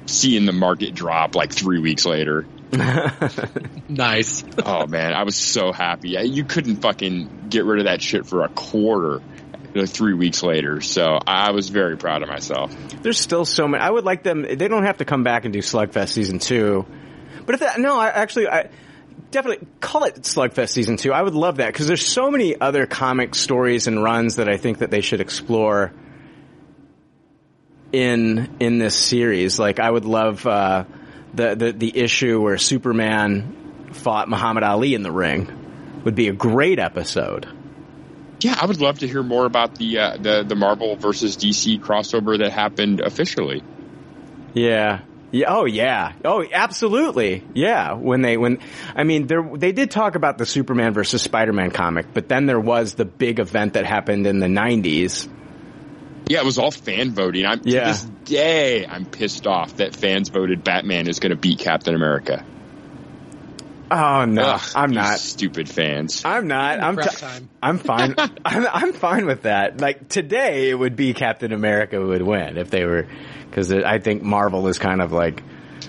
seeing 0.07 0.47
the 0.47 0.53
market 0.53 0.95
drop 0.95 1.35
like 1.35 1.53
three 1.53 1.81
weeks 1.81 2.05
later. 2.05 2.47
Nice. 3.89 4.45
Oh 4.65 4.87
man, 4.87 5.15
I 5.15 5.25
was 5.25 5.35
so 5.35 5.73
happy. 5.73 6.11
You 6.11 6.45
couldn't 6.45 6.77
fucking 6.77 7.47
get 7.49 7.65
rid 7.65 7.81
of 7.81 7.85
that 7.87 8.01
shit 8.01 8.25
for 8.25 8.45
a 8.45 8.49
quarter 8.49 9.21
you 9.75 9.81
know, 9.81 9.87
three 9.87 10.15
weeks 10.15 10.43
later. 10.45 10.81
So 10.81 11.19
I 11.27 11.51
was 11.51 11.69
very 11.69 11.97
proud 11.97 12.23
of 12.23 12.29
myself. 12.29 12.75
there's 13.03 13.19
still 13.19 13.45
so 13.45 13.67
many. 13.67 13.83
I 13.83 13.91
would 13.91 14.05
like 14.05 14.23
them. 14.23 14.43
They 14.43 14.69
don't 14.69 14.85
have 14.85 14.99
to 14.99 15.05
come 15.05 15.25
back 15.25 15.45
and 15.45 15.53
do 15.53 15.59
Slugfest 15.59 16.11
season 16.11 16.39
two, 16.39 16.87
but 17.47 17.55
if 17.57 17.61
that 17.61 17.81
no, 17.81 17.99
I 17.99 18.09
actually 18.09 18.49
I 18.49 18.71
definitely 19.31 19.67
call 19.81 20.05
it 20.05 20.23
Slugfest 20.23 20.71
season 20.71 20.97
two. 20.97 21.13
I 21.13 21.23
would 21.23 21.35
love 21.35 21.57
that 21.57 21.73
because 21.73 21.89
there's 21.89 22.07
so 22.07 22.31
many 22.31 22.61
other 22.61 22.87
comic 22.87 23.35
stories 23.35 23.87
and 23.87 24.03
runs 24.03 24.37
that 24.37 24.49
I 24.49 24.57
think 24.57 24.79
that 24.79 24.91
they 24.91 25.01
should 25.01 25.21
explore 25.21 25.93
in 27.93 28.57
in 28.61 28.79
this 28.79 28.95
series. 28.95 29.59
Like 29.59 29.81
I 29.81 29.91
would 29.91 30.05
love 30.05 30.47
uh, 30.47 30.85
the 31.35 31.55
the 31.55 31.73
the 31.73 31.99
issue 31.99 32.41
where 32.41 32.59
Superman 32.59 33.91
fought 33.93 34.29
Muhammad 34.29 34.62
Ali 34.62 34.95
in 34.95 35.03
the 35.03 35.12
ring. 35.12 35.57
Would 36.05 36.15
be 36.15 36.29
a 36.29 36.33
great 36.33 36.79
episode. 36.79 37.47
Yeah, 38.41 38.57
I 38.59 38.65
would 38.65 38.81
love 38.81 39.01
to 39.01 39.07
hear 39.07 39.23
more 39.23 39.45
about 39.45 39.75
the 39.75 39.99
uh, 39.99 40.17
the 40.17 40.45
the 40.49 40.55
Marvel 40.55 40.97
versus 40.97 41.37
DC 41.37 41.79
crossover 41.81 42.39
that 42.39 42.53
happened 42.53 43.01
officially. 43.01 43.62
Yeah. 44.55 45.01
Yeah. 45.33 45.47
Oh, 45.49 45.65
yeah. 45.65 46.12
Oh, 46.25 46.45
absolutely. 46.51 47.45
Yeah. 47.55 47.93
When 47.93 48.21
they, 48.21 48.37
when, 48.37 48.59
I 48.97 49.05
mean, 49.05 49.27
there, 49.27 49.49
they 49.55 49.73
did 49.73 49.91
talk 49.91 50.17
about 50.17 50.39
the 50.39 50.47
Superman 50.47 50.93
versus 50.93 51.23
Spider-Man 51.23 51.70
comic, 51.70 52.12
but 52.12 52.28
then 52.28 52.47
there 52.47 52.59
was 52.59 52.94
the 52.94 53.05
big 53.05 53.39
event 53.39 53.75
that 53.75 53.86
happened 53.86 54.27
in 54.27 54.41
the 54.41 54.49
90s. 54.49 55.28
Yeah, 56.31 56.39
it 56.42 56.44
was 56.44 56.59
all 56.59 56.70
fan 56.70 57.10
voting. 57.10 57.44
I'm 57.44 57.60
Yeah. 57.65 57.81
to 57.81 57.86
this 57.89 58.02
day 58.25 58.86
I'm 58.86 59.05
pissed 59.05 59.49
off 59.49 59.78
that 59.78 59.97
fans 59.97 60.28
voted 60.28 60.62
Batman 60.62 61.09
is 61.09 61.18
going 61.18 61.31
to 61.31 61.36
beat 61.36 61.59
Captain 61.59 61.94
America. 61.94 62.44
Oh, 63.91 64.25
no. 64.25 64.42
Ugh, 64.42 64.60
I'm 64.76 64.92
not. 64.92 65.18
stupid 65.18 65.68
fans. 65.68 66.23
I'm 66.25 66.47
not. 66.47 66.78
I'm, 66.81 66.94
Prep 66.94 67.10
t- 67.10 67.17
time. 67.17 67.49
I'm 67.60 67.78
fine. 67.78 68.15
I'm, 68.44 68.67
I'm 68.73 68.92
fine 68.92 69.26
with 69.26 69.42
that. 69.42 69.81
Like 69.81 70.09
today, 70.09 70.70
it 70.70 70.75
would 70.78 70.94
be 70.94 71.12
Captain 71.15 71.52
America 71.52 72.00
would 72.00 72.23
win 72.23 72.57
if 72.59 72.70
they 72.70 72.84
were, 72.84 73.09
because 73.49 73.73
I 73.73 73.99
think 73.99 74.23
Marvel 74.23 74.68
is 74.68 74.78
kind 74.78 75.02
of 75.02 75.10
like, 75.10 75.42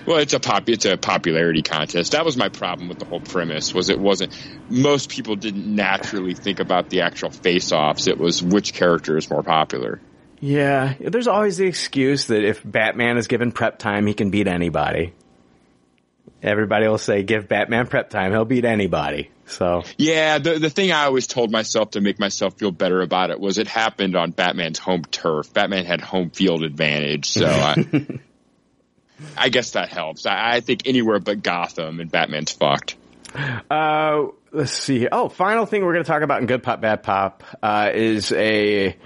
Well, 0.04 0.18
it's 0.18 0.32
a 0.34 0.40
pop. 0.40 0.68
It's 0.68 0.84
a 0.86 0.96
popularity 0.96 1.62
contest. 1.62 2.10
That 2.10 2.24
was 2.24 2.36
my 2.36 2.48
problem 2.48 2.88
with 2.88 2.98
the 2.98 3.04
whole 3.04 3.20
premise. 3.20 3.72
Was 3.72 3.88
it 3.90 4.00
wasn't 4.00 4.36
most 4.68 5.08
people 5.08 5.36
didn't 5.36 5.72
naturally 5.72 6.34
think 6.34 6.58
about 6.58 6.90
the 6.90 7.02
actual 7.02 7.30
face-offs. 7.30 8.08
It 8.08 8.18
was 8.18 8.42
which 8.42 8.74
character 8.74 9.16
is 9.16 9.30
more 9.30 9.44
popular. 9.44 10.00
Yeah. 10.42 10.94
There's 10.98 11.28
always 11.28 11.56
the 11.56 11.66
excuse 11.66 12.26
that 12.26 12.44
if 12.44 12.60
Batman 12.64 13.16
is 13.16 13.28
given 13.28 13.52
prep 13.52 13.78
time, 13.78 14.06
he 14.06 14.12
can 14.12 14.30
beat 14.30 14.48
anybody. 14.48 15.14
Everybody 16.42 16.88
will 16.88 16.98
say, 16.98 17.22
"Give 17.22 17.46
Batman 17.46 17.86
prep 17.86 18.10
time; 18.10 18.32
he'll 18.32 18.44
beat 18.44 18.64
anybody." 18.64 19.30
So 19.46 19.84
Yeah, 19.96 20.38
the 20.38 20.58
the 20.58 20.70
thing 20.70 20.90
I 20.90 21.04
always 21.04 21.28
told 21.28 21.52
myself 21.52 21.92
to 21.92 22.00
make 22.00 22.18
myself 22.18 22.58
feel 22.58 22.72
better 22.72 23.00
about 23.02 23.30
it 23.30 23.38
was 23.38 23.58
it 23.58 23.68
happened 23.68 24.16
on 24.16 24.32
Batman's 24.32 24.80
home 24.80 25.04
turf. 25.04 25.52
Batman 25.52 25.84
had 25.84 26.00
home 26.00 26.30
field 26.30 26.64
advantage, 26.64 27.28
so 27.28 27.46
I, 27.48 28.18
I 29.36 29.48
guess 29.48 29.72
that 29.72 29.90
helps. 29.90 30.26
I, 30.26 30.56
I 30.56 30.60
think 30.60 30.86
anywhere 30.86 31.20
but 31.20 31.42
Gotham 31.42 32.00
and 32.00 32.10
Batman's 32.10 32.50
fucked. 32.50 32.96
Uh, 33.70 34.26
let's 34.50 34.72
see. 34.72 35.06
Oh, 35.10 35.28
final 35.28 35.66
thing 35.66 35.84
we're 35.84 35.92
going 35.92 36.04
to 36.04 36.10
talk 36.10 36.22
about 36.22 36.40
in 36.40 36.46
Good 36.46 36.62
Pop 36.62 36.80
Bad 36.80 37.02
Pop 37.02 37.44
uh, 37.62 37.90
is 37.94 38.32
a 38.32 38.96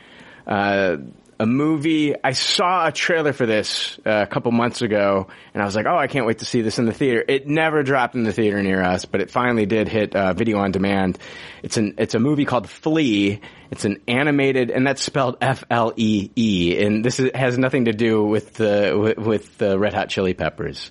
uh, 0.47 0.97
a 1.39 1.47
movie. 1.47 2.15
I 2.23 2.33
saw 2.33 2.87
a 2.87 2.93
trailer 2.93 3.33
for 3.33 3.47
this 3.47 3.99
uh, 4.07 4.23
a 4.23 4.27
couple 4.27 4.53
months 4.53 4.83
ago, 4.83 5.29
and 5.53 5.63
I 5.63 5.67
was 5.67 5.77
like, 5.77 5.87
"Oh, 5.87 5.97
I 5.97 6.07
can't 6.07 6.27
wait 6.27 6.39
to 6.39 6.45
see 6.45 6.63
this 6.63 6.79
in 6.79 6.87
the 6.87 6.93
theater." 6.93 7.25
It 7.27 7.47
never 7.47 7.83
dropped 7.83 8.15
in 8.15 8.25
the 8.25 8.33
theater 8.33 8.63
near 8.63 8.83
us, 8.83 9.05
but 9.05 9.21
it 9.21 9.31
finally 9.31 9.67
did 9.67 9.89
hit 9.89 10.15
uh, 10.15 10.33
video 10.33 10.59
on 10.59 10.73
demand. 10.73 11.19
It's 11.63 11.77
an 11.77 11.95
it's 11.99 12.15
a 12.15 12.19
movie 12.19 12.45
called 12.45 12.69
Flee. 12.69 13.41
It's 13.71 13.85
an 13.85 14.01
animated, 14.09 14.71
and 14.71 14.87
that's 14.87 15.03
spelled 15.03 15.37
F 15.41 15.65
L 15.71 15.93
E 15.97 16.31
E, 16.37 16.83
and 16.83 17.05
this 17.05 17.21
is, 17.21 17.31
has 17.35 17.59
nothing 17.59 17.87
to 17.87 17.93
do 17.93 18.25
with 18.25 18.55
the 18.55 18.97
with, 18.99 19.19
with 19.19 19.59
the 19.59 19.79
Red 19.79 19.95
Hot 19.95 20.09
Chili 20.09 20.35
Peppers. 20.35 20.91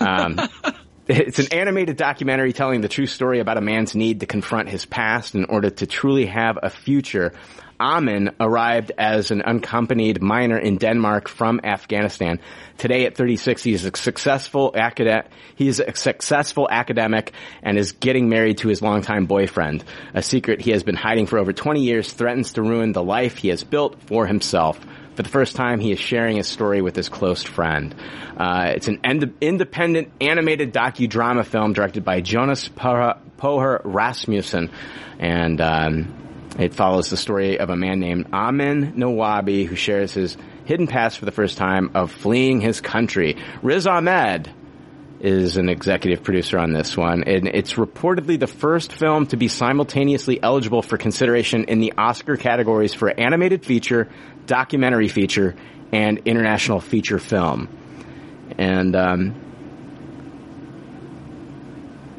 Um, 0.00 0.38
It's 1.08 1.38
an 1.38 1.54
animated 1.54 1.96
documentary 1.96 2.52
telling 2.52 2.82
the 2.82 2.88
true 2.88 3.06
story 3.06 3.40
about 3.40 3.56
a 3.56 3.62
man's 3.62 3.94
need 3.94 4.20
to 4.20 4.26
confront 4.26 4.68
his 4.68 4.84
past 4.84 5.34
in 5.34 5.46
order 5.46 5.70
to 5.70 5.86
truly 5.86 6.26
have 6.26 6.58
a 6.62 6.68
future. 6.68 7.32
Amin 7.80 8.30
arrived 8.40 8.92
as 8.98 9.30
an 9.30 9.42
unaccompanied 9.42 10.20
minor 10.20 10.58
in 10.58 10.76
Denmark 10.76 11.28
from 11.28 11.60
Afghanistan. 11.62 12.40
Today 12.76 13.06
at 13.06 13.16
36, 13.16 13.62
he 13.62 13.72
is 13.72 13.84
a 13.84 13.96
successful 13.96 14.72
academic, 14.74 15.26
a 15.60 15.72
successful 15.94 16.68
academic 16.70 17.32
and 17.62 17.78
is 17.78 17.92
getting 17.92 18.28
married 18.28 18.58
to 18.58 18.68
his 18.68 18.82
longtime 18.82 19.26
boyfriend. 19.26 19.84
A 20.14 20.22
secret 20.22 20.60
he 20.60 20.72
has 20.72 20.82
been 20.82 20.96
hiding 20.96 21.26
for 21.26 21.38
over 21.38 21.52
20 21.52 21.80
years 21.80 22.12
threatens 22.12 22.52
to 22.54 22.62
ruin 22.62 22.92
the 22.92 23.02
life 23.02 23.36
he 23.36 23.48
has 23.48 23.64
built 23.64 24.00
for 24.02 24.26
himself. 24.26 24.78
For 25.14 25.22
the 25.24 25.28
first 25.28 25.56
time, 25.56 25.80
he 25.80 25.90
is 25.90 25.98
sharing 25.98 26.36
his 26.36 26.46
story 26.46 26.80
with 26.80 26.94
his 26.94 27.08
close 27.08 27.42
friend. 27.42 27.92
Uh, 28.36 28.72
it's 28.76 28.86
an 28.86 29.00
ind- 29.02 29.34
independent 29.40 30.12
animated 30.20 30.72
docudrama 30.72 31.44
film 31.44 31.72
directed 31.72 32.04
by 32.04 32.20
Jonas 32.20 32.68
Poher 32.68 33.80
Rasmussen, 33.82 34.70
and 35.18 35.60
um, 35.60 36.27
it 36.58 36.74
follows 36.74 37.08
the 37.08 37.16
story 37.16 37.58
of 37.58 37.70
a 37.70 37.76
man 37.76 38.00
named 38.00 38.26
Amin 38.32 38.94
Nawabi 38.94 39.66
who 39.66 39.76
shares 39.76 40.12
his 40.12 40.36
hidden 40.64 40.86
past 40.86 41.18
for 41.18 41.24
the 41.24 41.32
first 41.32 41.56
time 41.56 41.92
of 41.94 42.10
fleeing 42.12 42.60
his 42.60 42.80
country. 42.80 43.36
Riz 43.62 43.86
Ahmed 43.86 44.50
is 45.20 45.56
an 45.56 45.68
executive 45.68 46.22
producer 46.22 46.58
on 46.58 46.72
this 46.72 46.96
one, 46.96 47.24
and 47.24 47.48
it's 47.48 47.74
reportedly 47.74 48.38
the 48.38 48.46
first 48.46 48.92
film 48.92 49.26
to 49.26 49.36
be 49.36 49.48
simultaneously 49.48 50.40
eligible 50.42 50.82
for 50.82 50.96
consideration 50.96 51.64
in 51.64 51.80
the 51.80 51.94
Oscar 51.96 52.36
categories 52.36 52.94
for 52.94 53.08
animated 53.08 53.64
feature, 53.64 54.08
documentary 54.46 55.08
feature, 55.08 55.56
and 55.92 56.18
international 56.24 56.80
feature 56.80 57.18
film. 57.18 57.68
And 58.58 58.94
um, 58.94 59.34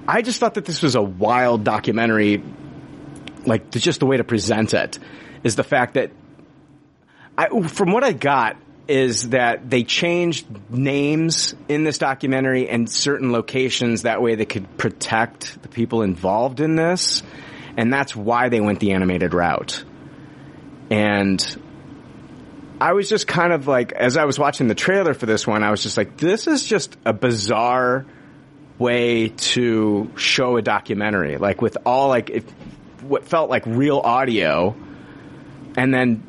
I 0.08 0.22
just 0.22 0.40
thought 0.40 0.56
that 0.56 0.66
this 0.66 0.82
was 0.82 0.95
a 0.95 1.01
wild 1.01 1.64
documentary, 1.64 2.43
like 3.45 3.72
just 3.72 4.00
the 4.00 4.06
way 4.06 4.18
to 4.18 4.24
present 4.24 4.74
it 4.74 5.00
is 5.43 5.56
the 5.56 5.64
fact 5.64 5.95
that 5.95 6.11
I, 7.38 7.48
from 7.68 7.92
what 7.92 8.03
I 8.03 8.11
got 8.11 8.58
is 8.90 9.30
that 9.30 9.69
they 9.69 9.84
changed 9.84 10.48
names 10.69 11.53
in 11.68 11.84
this 11.84 12.00
documentary 12.00 12.68
and 12.68 12.90
certain 12.90 13.32
locations 13.32 14.01
that 14.01 14.22
way 14.22 14.34
they 14.34 14.45
could 14.45 14.77
protect 14.77 15.61
the 15.61 15.69
people 15.69 16.01
involved 16.01 16.59
in 16.59 16.76
this. 16.76 17.22
And 17.77 17.93
that's 17.93 18.16
why 18.16 18.50
they 18.50 18.59
went 18.59 18.80
the 18.80 18.93
animated 18.93 19.34
route. 19.34 19.85
And 20.90 21.40
I 22.82 22.93
was 22.93 23.08
just 23.08 23.27
kind 23.27 23.53
of 23.53 23.68
like, 23.68 23.92
as 23.92 24.18
I 24.18 24.26
was 24.26 24.40
watching 24.40 24.68
the 24.68 24.76
trailer 24.76 25.14
for 25.14 25.27
this 25.27 25.45
one, 25.45 25.64
I 25.64 25.69
was 25.69 25.84
just 25.84 25.95
like, 25.95 26.18
this 26.18 26.48
is 26.48 26.66
just 26.66 26.98
a 27.06 27.14
bizarre 27.14 28.08
way 28.80 29.30
to 29.30 30.09
show 30.16 30.58
a 30.58 30.64
documentary. 30.64 31.38
Like 31.38 31.61
with 31.61 31.77
all 31.85 32.08
like, 32.08 32.32
if, 32.32 32.43
what 33.09 33.25
felt 33.25 33.49
like 33.49 33.65
real 33.65 33.99
audio 33.99 34.75
and 35.75 35.93
then 35.93 36.23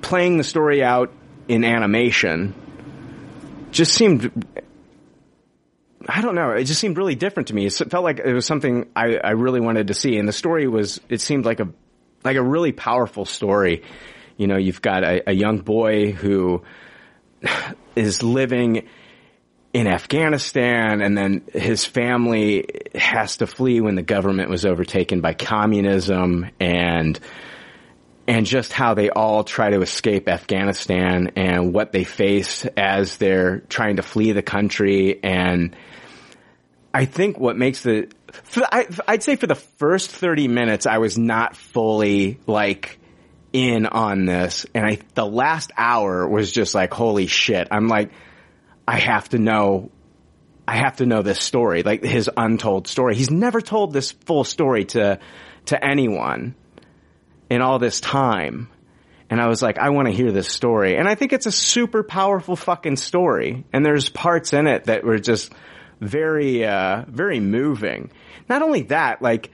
playing 0.00 0.38
the 0.38 0.44
story 0.44 0.82
out 0.82 1.12
in 1.48 1.64
animation 1.64 2.54
just 3.70 3.92
seemed 3.92 4.30
I 6.08 6.20
don't 6.20 6.34
know. 6.34 6.50
It 6.50 6.64
just 6.64 6.80
seemed 6.80 6.98
really 6.98 7.14
different 7.14 7.48
to 7.48 7.54
me. 7.54 7.66
It 7.66 7.72
felt 7.72 8.02
like 8.02 8.18
it 8.18 8.32
was 8.32 8.44
something 8.44 8.90
I, 8.96 9.16
I 9.16 9.30
really 9.30 9.60
wanted 9.60 9.86
to 9.88 9.94
see, 9.94 10.18
and 10.18 10.28
the 10.28 10.32
story 10.32 10.66
was. 10.66 11.00
It 11.08 11.20
seemed 11.20 11.44
like 11.44 11.60
a 11.60 11.68
like 12.24 12.36
a 12.36 12.42
really 12.42 12.72
powerful 12.72 13.24
story. 13.24 13.82
You 14.36 14.46
know, 14.46 14.56
you've 14.56 14.82
got 14.82 15.04
a, 15.04 15.30
a 15.30 15.32
young 15.32 15.58
boy 15.58 16.12
who 16.12 16.64
is 17.96 18.22
living 18.22 18.88
in 19.72 19.86
Afghanistan, 19.86 21.00
and 21.00 21.16
then 21.16 21.44
his 21.52 21.84
family 21.84 22.66
has 22.94 23.38
to 23.38 23.46
flee 23.46 23.80
when 23.80 23.94
the 23.94 24.02
government 24.02 24.50
was 24.50 24.66
overtaken 24.66 25.20
by 25.20 25.32
communism, 25.32 26.50
and 26.60 27.18
and 28.26 28.46
just 28.46 28.72
how 28.72 28.94
they 28.94 29.10
all 29.10 29.44
try 29.44 29.70
to 29.70 29.80
escape 29.80 30.28
Afghanistan 30.28 31.32
and 31.36 31.74
what 31.74 31.92
they 31.92 32.04
face 32.04 32.64
as 32.76 33.16
they're 33.16 33.60
trying 33.60 33.96
to 33.96 34.02
flee 34.02 34.32
the 34.32 34.42
country. 34.42 35.18
And 35.22 35.74
I 36.94 37.06
think 37.06 37.38
what 37.38 37.56
makes 37.56 37.82
the, 37.82 38.08
I, 38.56 38.86
I'd 39.08 39.22
say 39.22 39.36
for 39.36 39.48
the 39.48 39.56
first 39.56 40.10
30 40.10 40.46
minutes, 40.48 40.86
I 40.86 40.98
was 40.98 41.18
not 41.18 41.56
fully 41.56 42.38
like 42.46 43.00
in 43.52 43.86
on 43.86 44.24
this. 44.24 44.66
And 44.72 44.86
I, 44.86 44.98
the 45.14 45.26
last 45.26 45.72
hour 45.76 46.26
was 46.28 46.52
just 46.52 46.74
like, 46.76 46.94
holy 46.94 47.26
shit. 47.26 47.68
I'm 47.72 47.88
like, 47.88 48.12
I 48.86 48.98
have 48.98 49.28
to 49.30 49.38
know 49.38 49.90
I 50.66 50.76
have 50.76 50.96
to 50.96 51.06
know 51.06 51.22
this 51.22 51.40
story, 51.40 51.82
like 51.82 52.04
his 52.04 52.30
untold 52.36 52.86
story. 52.86 53.16
He's 53.16 53.30
never 53.30 53.60
told 53.60 53.92
this 53.92 54.12
full 54.12 54.44
story 54.44 54.84
to 54.86 55.18
to 55.66 55.84
anyone 55.84 56.54
in 57.50 57.62
all 57.62 57.78
this 57.78 58.00
time. 58.00 58.68
And 59.28 59.40
I 59.40 59.46
was 59.46 59.62
like, 59.62 59.78
I 59.78 59.90
want 59.90 60.08
to 60.08 60.14
hear 60.14 60.30
this 60.30 60.48
story. 60.48 60.96
And 60.96 61.08
I 61.08 61.14
think 61.14 61.32
it's 61.32 61.46
a 61.46 61.52
super 61.52 62.02
powerful 62.02 62.54
fucking 62.54 62.96
story. 62.96 63.64
And 63.72 63.84
there's 63.84 64.10
parts 64.10 64.52
in 64.52 64.66
it 64.66 64.84
that 64.84 65.04
were 65.04 65.18
just 65.18 65.52
very, 66.00 66.66
uh, 66.66 67.04
very 67.08 67.40
moving. 67.40 68.10
Not 68.48 68.60
only 68.60 68.82
that, 68.82 69.22
like, 69.22 69.50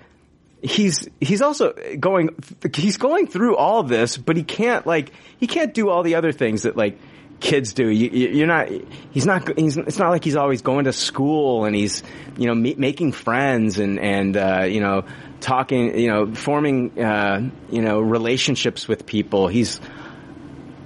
he's, 0.62 1.08
he's 1.20 1.42
also 1.42 1.74
going, 2.00 2.30
he's 2.74 2.96
going 2.96 3.28
through 3.28 3.56
all 3.56 3.84
this, 3.84 4.16
but 4.16 4.36
he 4.36 4.42
can't, 4.42 4.84
like, 4.84 5.12
he 5.38 5.46
can't 5.46 5.72
do 5.72 5.90
all 5.90 6.02
the 6.02 6.16
other 6.16 6.32
things 6.32 6.62
that, 6.62 6.76
like, 6.76 6.98
kids 7.40 7.72
do. 7.72 7.88
You, 7.88 8.10
you're 8.10 8.46
not, 8.46 8.68
he's 9.10 9.26
not, 9.26 9.58
he's, 9.58 9.76
it's 9.76 9.98
not 9.98 10.10
like 10.10 10.24
he's 10.24 10.36
always 10.36 10.62
going 10.62 10.84
to 10.84 10.92
school 10.92 11.64
and 11.64 11.74
he's, 11.74 12.02
you 12.36 12.46
know, 12.46 12.54
me, 12.54 12.74
making 12.76 13.12
friends 13.12 13.78
and, 13.78 13.98
and, 13.98 14.36
uh, 14.36 14.64
you 14.64 14.80
know, 14.80 15.04
talking, 15.40 15.98
you 15.98 16.08
know, 16.08 16.34
forming, 16.34 17.00
uh, 17.00 17.48
you 17.70 17.82
know, 17.82 18.00
relationships 18.00 18.88
with 18.88 19.06
people. 19.06 19.48
He's 19.48 19.80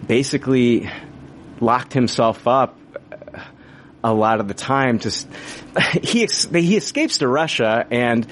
basically 0.07 0.91
locked 1.61 1.93
himself 1.93 2.47
up 2.47 2.79
a 4.05 4.13
lot 4.13 4.41
of 4.41 4.49
the 4.49 4.55
time 4.55 4.99
Just 4.99 5.29
he, 6.03 6.27
he 6.27 6.77
escapes 6.77 7.19
to 7.19 7.29
Russia 7.29 7.87
and 7.91 8.27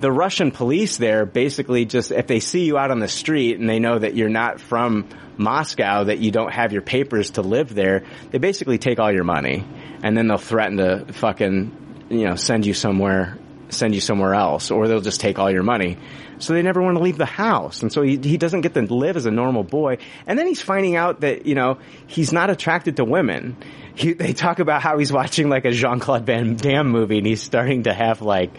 the 0.00 0.10
Russian 0.10 0.50
police 0.50 0.96
there 0.96 1.26
basically 1.26 1.84
just, 1.84 2.10
if 2.10 2.26
they 2.26 2.40
see 2.40 2.64
you 2.64 2.78
out 2.78 2.90
on 2.90 3.00
the 3.00 3.08
street 3.08 3.58
and 3.58 3.68
they 3.68 3.78
know 3.78 3.98
that 3.98 4.14
you're 4.14 4.30
not 4.30 4.60
from 4.60 5.08
Moscow, 5.40 6.04
that 6.04 6.18
you 6.18 6.30
don't 6.30 6.52
have 6.52 6.72
your 6.72 6.82
papers 6.82 7.30
to 7.32 7.42
live 7.42 7.74
there, 7.74 8.04
they 8.30 8.38
basically 8.38 8.78
take 8.78 8.98
all 8.98 9.12
your 9.12 9.24
money 9.24 9.64
and 10.02 10.16
then 10.16 10.28
they'll 10.28 10.38
threaten 10.38 10.76
to 10.76 11.12
fucking, 11.12 12.06
you 12.10 12.24
know, 12.24 12.36
send 12.36 12.66
you 12.66 12.74
somewhere 12.74 13.38
send 13.72 13.94
you 13.94 14.00
somewhere 14.00 14.34
else 14.34 14.70
or 14.70 14.88
they'll 14.88 15.00
just 15.00 15.20
take 15.20 15.38
all 15.38 15.50
your 15.50 15.62
money. 15.62 15.96
So 16.38 16.54
they 16.54 16.62
never 16.62 16.80
want 16.80 16.96
to 16.96 17.02
leave 17.02 17.18
the 17.18 17.26
house. 17.26 17.82
And 17.82 17.92
so 17.92 18.02
he, 18.02 18.16
he 18.16 18.36
doesn't 18.36 18.62
get 18.62 18.74
to 18.74 18.82
live 18.82 19.16
as 19.16 19.26
a 19.26 19.30
normal 19.30 19.62
boy. 19.62 19.98
And 20.26 20.38
then 20.38 20.46
he's 20.46 20.62
finding 20.62 20.96
out 20.96 21.20
that, 21.20 21.46
you 21.46 21.54
know, 21.54 21.78
he's 22.06 22.32
not 22.32 22.50
attracted 22.50 22.96
to 22.96 23.04
women. 23.04 23.56
He, 23.94 24.14
they 24.14 24.32
talk 24.32 24.58
about 24.58 24.82
how 24.82 24.98
he's 24.98 25.12
watching 25.12 25.48
like 25.48 25.64
a 25.66 25.70
Jean-Claude 25.70 26.24
Van 26.26 26.56
Damme 26.56 26.88
movie 26.88 27.18
and 27.18 27.26
he's 27.26 27.42
starting 27.42 27.84
to 27.84 27.92
have 27.92 28.22
like, 28.22 28.50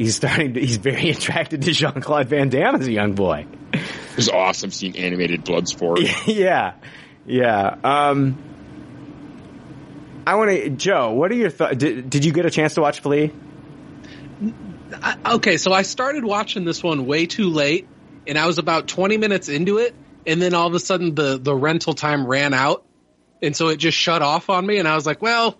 he's 0.00 0.16
starting 0.16 0.54
to, 0.54 0.60
he's 0.60 0.78
very 0.78 1.10
attracted 1.16 1.62
to 1.62 1.72
Jean-Claude 1.72 2.28
Van 2.28 2.48
Damme 2.48 2.76
as 2.76 2.86
a 2.86 2.92
young 2.92 3.12
boy. 3.12 3.46
It 3.72 4.16
was 4.16 4.28
awesome 4.30 4.70
seeing 4.70 4.96
animated 4.96 5.44
Bloodsport. 5.44 6.26
yeah. 6.26 6.74
Yeah. 7.26 7.76
Um, 7.84 8.38
I 10.26 10.36
want 10.36 10.50
to, 10.50 10.70
Joe, 10.70 11.12
what 11.12 11.30
are 11.30 11.34
your 11.34 11.50
thoughts? 11.50 11.76
Did, 11.76 12.08
did 12.08 12.24
you 12.24 12.32
get 12.32 12.46
a 12.46 12.50
chance 12.50 12.74
to 12.74 12.80
watch 12.80 13.00
Flee? 13.00 13.30
I, 15.02 15.16
okay, 15.34 15.58
so 15.58 15.72
I 15.72 15.82
started 15.82 16.24
watching 16.24 16.64
this 16.64 16.82
one 16.82 17.06
way 17.06 17.26
too 17.26 17.50
late, 17.50 17.86
and 18.26 18.38
I 18.38 18.46
was 18.46 18.58
about 18.58 18.88
20 18.88 19.18
minutes 19.18 19.48
into 19.48 19.78
it, 19.78 19.94
and 20.26 20.40
then 20.40 20.54
all 20.54 20.66
of 20.66 20.74
a 20.74 20.80
sudden 20.80 21.14
the 21.14 21.38
the 21.38 21.54
rental 21.54 21.92
time 21.92 22.26
ran 22.26 22.54
out, 22.54 22.84
and 23.40 23.54
so 23.54 23.68
it 23.68 23.76
just 23.76 23.96
shut 23.96 24.22
off 24.22 24.50
on 24.50 24.66
me, 24.66 24.78
and 24.78 24.88
I 24.88 24.94
was 24.96 25.06
like, 25.06 25.22
well, 25.22 25.56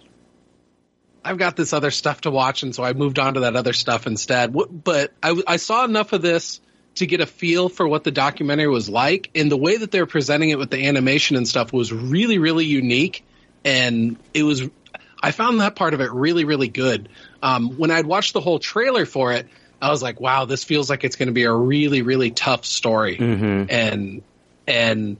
I've 1.25 1.39
got 1.39 1.57
this 1.57 1.73
other 1.73 1.91
stuff 1.91 2.23
to 2.23 2.31
watch, 2.31 2.63
and 2.63 2.75
so 2.75 2.83
I 2.83 2.93
moved 2.93 3.19
on 3.19 3.35
to 3.35 3.41
that 3.41 3.57
other 3.57 3.73
stuff 3.73 4.07
instead. 4.07 4.53
But 4.53 5.13
I, 5.23 5.41
I 5.47 5.57
saw 5.57 5.85
enough 5.85 6.13
of 6.13 6.23
this 6.23 6.61
to 6.97 7.07
get 7.07 7.21
a 7.21 7.27
feel 7.27 7.69
for 7.69 7.87
what 7.87 8.05
the 8.05 8.11
documentary 8.11 8.69
was 8.69 8.89
like, 8.89 9.31
and 9.35 9.51
the 9.51 9.57
way 9.57 9.77
that 9.77 9.91
they're 9.91 10.07
presenting 10.07 10.51
it 10.51 10.59
with 10.59 10.71
the 10.71 10.87
animation 10.87 11.37
and 11.37 11.47
stuff 11.47 11.73
was 11.73 11.93
really, 11.93 12.39
really 12.39 12.65
unique, 12.65 13.25
and 13.65 14.17
it 14.35 14.43
was. 14.43 14.69
I 15.23 15.33
found 15.33 15.61
that 15.61 15.77
part 15.77 15.93
of 15.93 16.01
it 16.01 16.11
really, 16.13 16.45
really 16.45 16.69
good. 16.69 17.11
Um, 17.43 17.77
when 17.77 17.91
I'd 17.91 18.07
watched 18.07 18.33
the 18.33 18.41
whole 18.41 18.59
trailer 18.59 19.05
for 19.05 19.33
it, 19.33 19.47
I 19.81 19.91
was 19.91 20.03
like, 20.03 20.19
"Wow, 20.21 20.47
this 20.47 20.65
feels 20.65 20.89
like 20.89 21.05
it's 21.05 21.17
going 21.17 21.29
to 21.29 21.35
be 21.35 21.45
a 21.45 21.53
really, 21.53 22.01
really 22.01 22.31
tough 22.31 22.65
story." 22.65 23.19
Mm-hmm. 23.19 23.65
And 23.69 24.23
and 24.67 25.17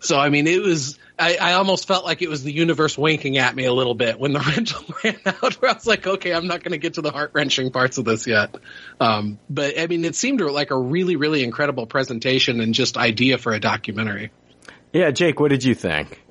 so, 0.00 0.18
I 0.18 0.28
mean, 0.28 0.46
it 0.46 0.62
was. 0.62 0.98
I, 1.18 1.36
I 1.40 1.52
almost 1.54 1.88
felt 1.88 2.04
like 2.04 2.22
it 2.22 2.28
was 2.28 2.44
the 2.44 2.52
universe 2.52 2.96
winking 2.96 3.38
at 3.38 3.54
me 3.54 3.64
a 3.64 3.72
little 3.72 3.94
bit 3.94 4.20
when 4.20 4.32
the 4.32 4.40
rental 4.56 4.84
ran 5.02 5.18
out. 5.26 5.54
Where 5.54 5.70
I 5.70 5.74
was 5.74 5.86
like, 5.86 6.06
"Okay, 6.06 6.32
I'm 6.32 6.46
not 6.46 6.62
going 6.62 6.72
to 6.72 6.78
get 6.78 6.94
to 6.94 7.02
the 7.02 7.10
heart 7.10 7.32
wrenching 7.34 7.70
parts 7.70 7.98
of 7.98 8.04
this 8.04 8.26
yet." 8.26 8.54
Um, 9.00 9.38
but 9.50 9.78
I 9.78 9.86
mean, 9.86 10.04
it 10.04 10.14
seemed 10.14 10.40
like 10.40 10.70
a 10.70 10.78
really, 10.78 11.16
really 11.16 11.42
incredible 11.42 11.86
presentation 11.86 12.60
and 12.60 12.74
just 12.74 12.96
idea 12.96 13.38
for 13.38 13.52
a 13.52 13.60
documentary. 13.60 14.30
Yeah, 14.92 15.10
Jake, 15.10 15.40
what 15.40 15.48
did 15.48 15.64
you 15.64 15.74
think? 15.74 16.22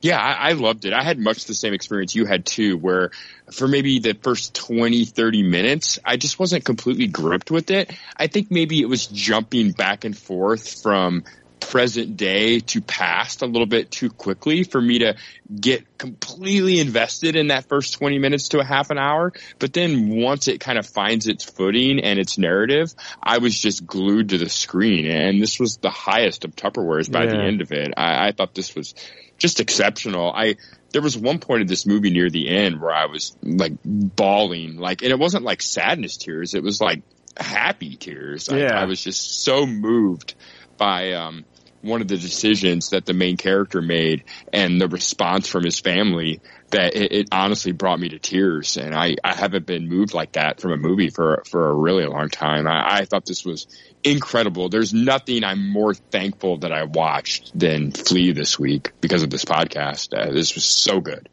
Yeah, 0.00 0.18
I, 0.20 0.50
I 0.50 0.52
loved 0.52 0.84
it. 0.84 0.92
I 0.92 1.02
had 1.02 1.18
much 1.18 1.46
the 1.46 1.54
same 1.54 1.74
experience 1.74 2.14
you 2.14 2.24
had 2.24 2.46
too, 2.46 2.76
where 2.76 3.10
for 3.50 3.66
maybe 3.66 3.98
the 3.98 4.14
first 4.14 4.54
20, 4.54 5.04
30 5.06 5.42
minutes, 5.42 5.98
I 6.04 6.16
just 6.16 6.38
wasn't 6.38 6.64
completely 6.64 7.08
gripped 7.08 7.50
with 7.50 7.70
it. 7.70 7.92
I 8.16 8.28
think 8.28 8.50
maybe 8.50 8.80
it 8.80 8.88
was 8.88 9.06
jumping 9.08 9.72
back 9.72 10.04
and 10.04 10.16
forth 10.16 10.82
from 10.82 11.24
present 11.60 12.16
day 12.16 12.60
to 12.60 12.80
past 12.80 13.42
a 13.42 13.46
little 13.46 13.66
bit 13.66 13.90
too 13.90 14.10
quickly 14.10 14.64
for 14.64 14.80
me 14.80 15.00
to 15.00 15.16
get 15.60 15.98
completely 15.98 16.80
invested 16.80 17.36
in 17.36 17.48
that 17.48 17.68
first 17.68 17.94
20 17.94 18.18
minutes 18.18 18.48
to 18.48 18.58
a 18.58 18.64
half 18.64 18.90
an 18.90 18.98
hour. 18.98 19.32
But 19.58 19.72
then 19.72 20.08
once 20.10 20.48
it 20.48 20.60
kind 20.60 20.78
of 20.78 20.86
finds 20.86 21.26
its 21.26 21.44
footing 21.44 22.00
and 22.00 22.18
its 22.18 22.38
narrative, 22.38 22.94
I 23.22 23.38
was 23.38 23.58
just 23.58 23.86
glued 23.86 24.30
to 24.30 24.38
the 24.38 24.48
screen. 24.48 25.06
And 25.06 25.40
this 25.40 25.58
was 25.58 25.76
the 25.76 25.90
highest 25.90 26.44
of 26.44 26.54
Tupperwares 26.54 27.10
by 27.10 27.26
the 27.26 27.38
end 27.38 27.60
of 27.60 27.72
it. 27.72 27.94
I, 27.96 28.28
I 28.28 28.32
thought 28.32 28.54
this 28.54 28.74
was 28.74 28.94
just 29.38 29.60
exceptional. 29.60 30.32
I, 30.32 30.56
there 30.92 31.02
was 31.02 31.16
one 31.16 31.38
point 31.38 31.62
of 31.62 31.68
this 31.68 31.86
movie 31.86 32.10
near 32.10 32.30
the 32.30 32.48
end 32.48 32.80
where 32.80 32.92
I 32.92 33.06
was 33.06 33.36
like 33.42 33.72
bawling, 33.84 34.78
like, 34.78 35.02
and 35.02 35.10
it 35.10 35.18
wasn't 35.18 35.44
like 35.44 35.62
sadness 35.62 36.16
tears. 36.16 36.54
It 36.54 36.62
was 36.62 36.80
like 36.80 37.02
happy 37.36 37.96
tears. 37.96 38.48
I, 38.48 38.58
Yeah. 38.58 38.80
I 38.80 38.84
was 38.84 39.02
just 39.02 39.42
so 39.42 39.66
moved 39.66 40.34
by, 40.78 41.12
um, 41.12 41.44
one 41.82 42.00
of 42.00 42.08
the 42.08 42.16
decisions 42.16 42.90
that 42.90 43.06
the 43.06 43.14
main 43.14 43.36
character 43.36 43.80
made 43.80 44.24
and 44.52 44.80
the 44.80 44.88
response 44.88 45.46
from 45.48 45.64
his 45.64 45.78
family 45.78 46.40
that 46.70 46.94
it, 46.94 47.12
it 47.12 47.28
honestly 47.32 47.72
brought 47.72 48.00
me 48.00 48.08
to 48.10 48.18
tears. 48.18 48.76
And 48.76 48.94
I, 48.94 49.16
I 49.22 49.34
haven't 49.34 49.66
been 49.66 49.88
moved 49.88 50.12
like 50.12 50.32
that 50.32 50.60
from 50.60 50.72
a 50.72 50.76
movie 50.76 51.10
for, 51.10 51.42
for 51.48 51.70
a 51.70 51.74
really 51.74 52.06
long 52.06 52.28
time. 52.28 52.66
I, 52.66 52.98
I 52.98 53.04
thought 53.04 53.26
this 53.26 53.44
was 53.44 53.66
incredible. 54.02 54.68
There's 54.68 54.92
nothing 54.92 55.44
I'm 55.44 55.70
more 55.70 55.94
thankful 55.94 56.58
that 56.58 56.72
I 56.72 56.84
watched 56.84 57.58
than 57.58 57.92
Flee 57.92 58.32
this 58.32 58.58
week 58.58 58.92
because 59.00 59.22
of 59.22 59.30
this 59.30 59.44
podcast. 59.44 60.16
Uh, 60.16 60.32
this 60.32 60.54
was 60.54 60.64
so 60.64 61.00
good. 61.00 61.28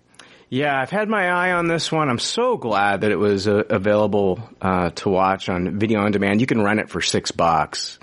Yeah, 0.47 0.79
I've 0.79 0.91
had 0.91 1.09
my 1.09 1.29
eye 1.29 1.51
on 1.53 1.67
this 1.67 1.91
one. 1.91 2.07
I'm 2.07 2.19
so 2.19 2.55
glad 2.55 3.01
that 3.01 3.11
it 3.11 3.17
was 3.17 3.47
uh, 3.47 3.63
available 3.67 4.47
uh, 4.61 4.91
to 4.91 5.09
watch 5.09 5.49
on 5.49 5.79
video 5.79 6.01
on 6.01 6.11
demand. 6.11 6.39
You 6.39 6.47
can 6.47 6.61
rent 6.61 6.79
it 6.79 6.89
for 6.89 7.01
six 7.01 7.31
bucks 7.31 7.97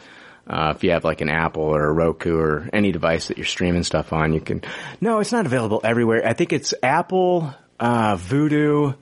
uh, 0.47 0.73
if 0.75 0.83
you 0.85 0.91
have 0.91 1.05
like 1.05 1.21
an 1.21 1.29
Apple 1.29 1.63
or 1.63 1.85
a 1.85 1.93
Roku 1.93 2.37
or 2.37 2.69
any 2.73 2.93
device 2.93 3.29
that 3.29 3.37
you're 3.39 3.47
streaming 3.47 3.85
stuff 3.85 4.13
on. 4.13 4.33
You 4.33 4.41
can. 4.41 4.63
No, 5.01 5.21
it's 5.21 5.33
not 5.33 5.47
available 5.47 5.81
everywhere. 5.85 6.27
I 6.27 6.33
think 6.33 6.53
it's 6.53 6.75
Apple, 6.83 7.55
uh, 7.79 8.17
Vudu, 8.17 8.97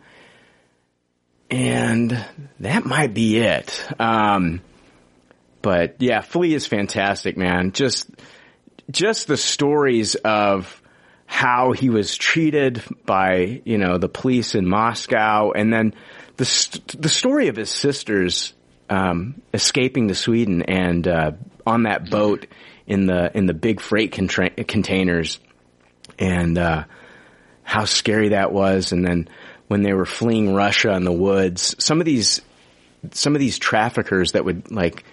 and 1.50 2.24
that 2.60 2.84
might 2.84 3.14
be 3.14 3.38
it. 3.38 3.86
Um, 3.98 4.60
but 5.62 5.96
yeah, 5.98 6.20
Flee 6.20 6.54
is 6.54 6.66
fantastic, 6.66 7.36
man. 7.36 7.72
Just 7.72 8.10
just 8.90 9.26
the 9.26 9.36
stories 9.36 10.14
of 10.16 10.80
how 11.26 11.72
he 11.72 11.90
was 11.90 12.16
treated 12.16 12.82
by 13.06 13.62
you 13.64 13.78
know 13.78 13.98
the 13.98 14.08
police 14.08 14.54
in 14.54 14.68
Moscow, 14.68 15.52
and 15.52 15.72
then 15.72 15.94
the 16.36 16.44
st- 16.44 17.00
the 17.00 17.08
story 17.08 17.48
of 17.48 17.56
his 17.56 17.70
sisters 17.70 18.52
um, 18.90 19.40
escaping 19.54 20.08
to 20.08 20.14
Sweden 20.14 20.62
and 20.62 21.06
uh, 21.06 21.32
on 21.66 21.84
that 21.84 22.10
boat 22.10 22.46
in 22.86 23.06
the 23.06 23.34
in 23.36 23.46
the 23.46 23.54
big 23.54 23.80
freight 23.80 24.12
contra- 24.12 24.50
containers, 24.50 25.38
and 26.18 26.58
uh, 26.58 26.84
how 27.62 27.84
scary 27.84 28.30
that 28.30 28.52
was, 28.52 28.92
and 28.92 29.06
then 29.06 29.28
when 29.68 29.82
they 29.82 29.92
were 29.92 30.04
fleeing 30.04 30.52
Russia 30.52 30.92
in 30.94 31.04
the 31.04 31.12
woods, 31.12 31.76
some 31.78 32.00
of 32.00 32.04
these 32.04 32.42
some 33.12 33.34
of 33.34 33.38
these 33.38 33.58
traffickers 33.58 34.32
that 34.32 34.44
would 34.44 34.70
like 34.72 35.04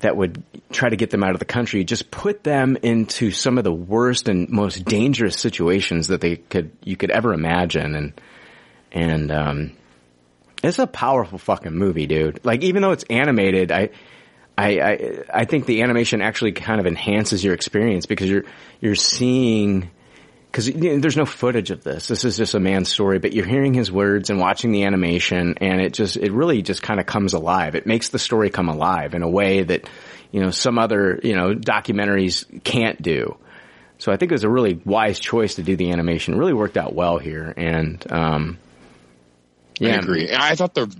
that 0.00 0.16
would 0.16 0.42
try 0.70 0.90
to 0.90 0.96
get 0.96 1.08
them 1.08 1.24
out 1.24 1.30
of 1.30 1.38
the 1.38 1.46
country 1.46 1.82
just 1.82 2.10
put 2.10 2.44
them 2.44 2.76
into 2.82 3.30
some 3.30 3.56
of 3.56 3.64
the 3.64 3.72
worst 3.72 4.28
and 4.28 4.50
most 4.50 4.84
dangerous 4.84 5.36
situations 5.36 6.08
that 6.08 6.20
they 6.20 6.36
could 6.36 6.70
you 6.84 6.96
could 6.96 7.10
ever 7.10 7.32
imagine. 7.32 7.94
And 7.94 8.20
and 8.92 9.32
um 9.32 9.76
it's 10.64 10.78
a 10.78 10.86
powerful 10.86 11.38
fucking 11.38 11.74
movie 11.74 12.06
dude 12.06 12.40
like 12.44 12.62
even 12.62 12.82
though 12.82 12.92
it's 12.92 13.04
animated 13.04 13.72
i 13.72 13.90
I, 14.56 14.68
I 14.78 15.24
I 15.40 15.44
think 15.46 15.66
the 15.66 15.82
animation 15.82 16.22
actually 16.22 16.52
kind 16.52 16.78
of 16.78 16.86
enhances 16.86 17.42
your 17.42 17.54
experience 17.54 18.06
because 18.06 18.30
you're 18.30 18.44
you're 18.80 18.94
seeing 18.94 19.90
because 20.54 20.70
there's 20.72 21.16
no 21.16 21.26
footage 21.26 21.72
of 21.72 21.82
this. 21.82 22.06
This 22.06 22.24
is 22.24 22.36
just 22.36 22.54
a 22.54 22.60
man's 22.60 22.88
story, 22.88 23.18
but 23.18 23.32
you're 23.32 23.44
hearing 23.44 23.74
his 23.74 23.90
words 23.90 24.30
and 24.30 24.38
watching 24.38 24.70
the 24.70 24.84
animation, 24.84 25.56
and 25.60 25.80
it 25.80 25.92
just 25.92 26.16
it 26.16 26.30
really 26.30 26.62
just 26.62 26.80
kind 26.80 27.00
of 27.00 27.06
comes 27.06 27.34
alive. 27.34 27.74
It 27.74 27.86
makes 27.86 28.10
the 28.10 28.20
story 28.20 28.50
come 28.50 28.68
alive 28.68 29.14
in 29.14 29.22
a 29.22 29.28
way 29.28 29.64
that 29.64 29.88
you 30.30 30.40
know 30.40 30.50
some 30.50 30.78
other 30.78 31.18
you 31.24 31.34
know 31.34 31.54
documentaries 31.54 32.62
can't 32.62 33.02
do. 33.02 33.36
So 33.98 34.12
I 34.12 34.16
think 34.16 34.30
it 34.30 34.34
was 34.36 34.44
a 34.44 34.48
really 34.48 34.80
wise 34.84 35.18
choice 35.18 35.56
to 35.56 35.64
do 35.64 35.74
the 35.74 35.90
animation. 35.90 36.34
It 36.34 36.36
really 36.36 36.52
worked 36.52 36.76
out 36.76 36.94
well 36.94 37.18
here, 37.18 37.52
and 37.56 38.12
um, 38.12 38.58
yeah, 39.80 39.94
I 39.94 39.96
agree. 39.98 40.30
I 40.34 40.54
thought 40.54 40.74
the 40.74 40.94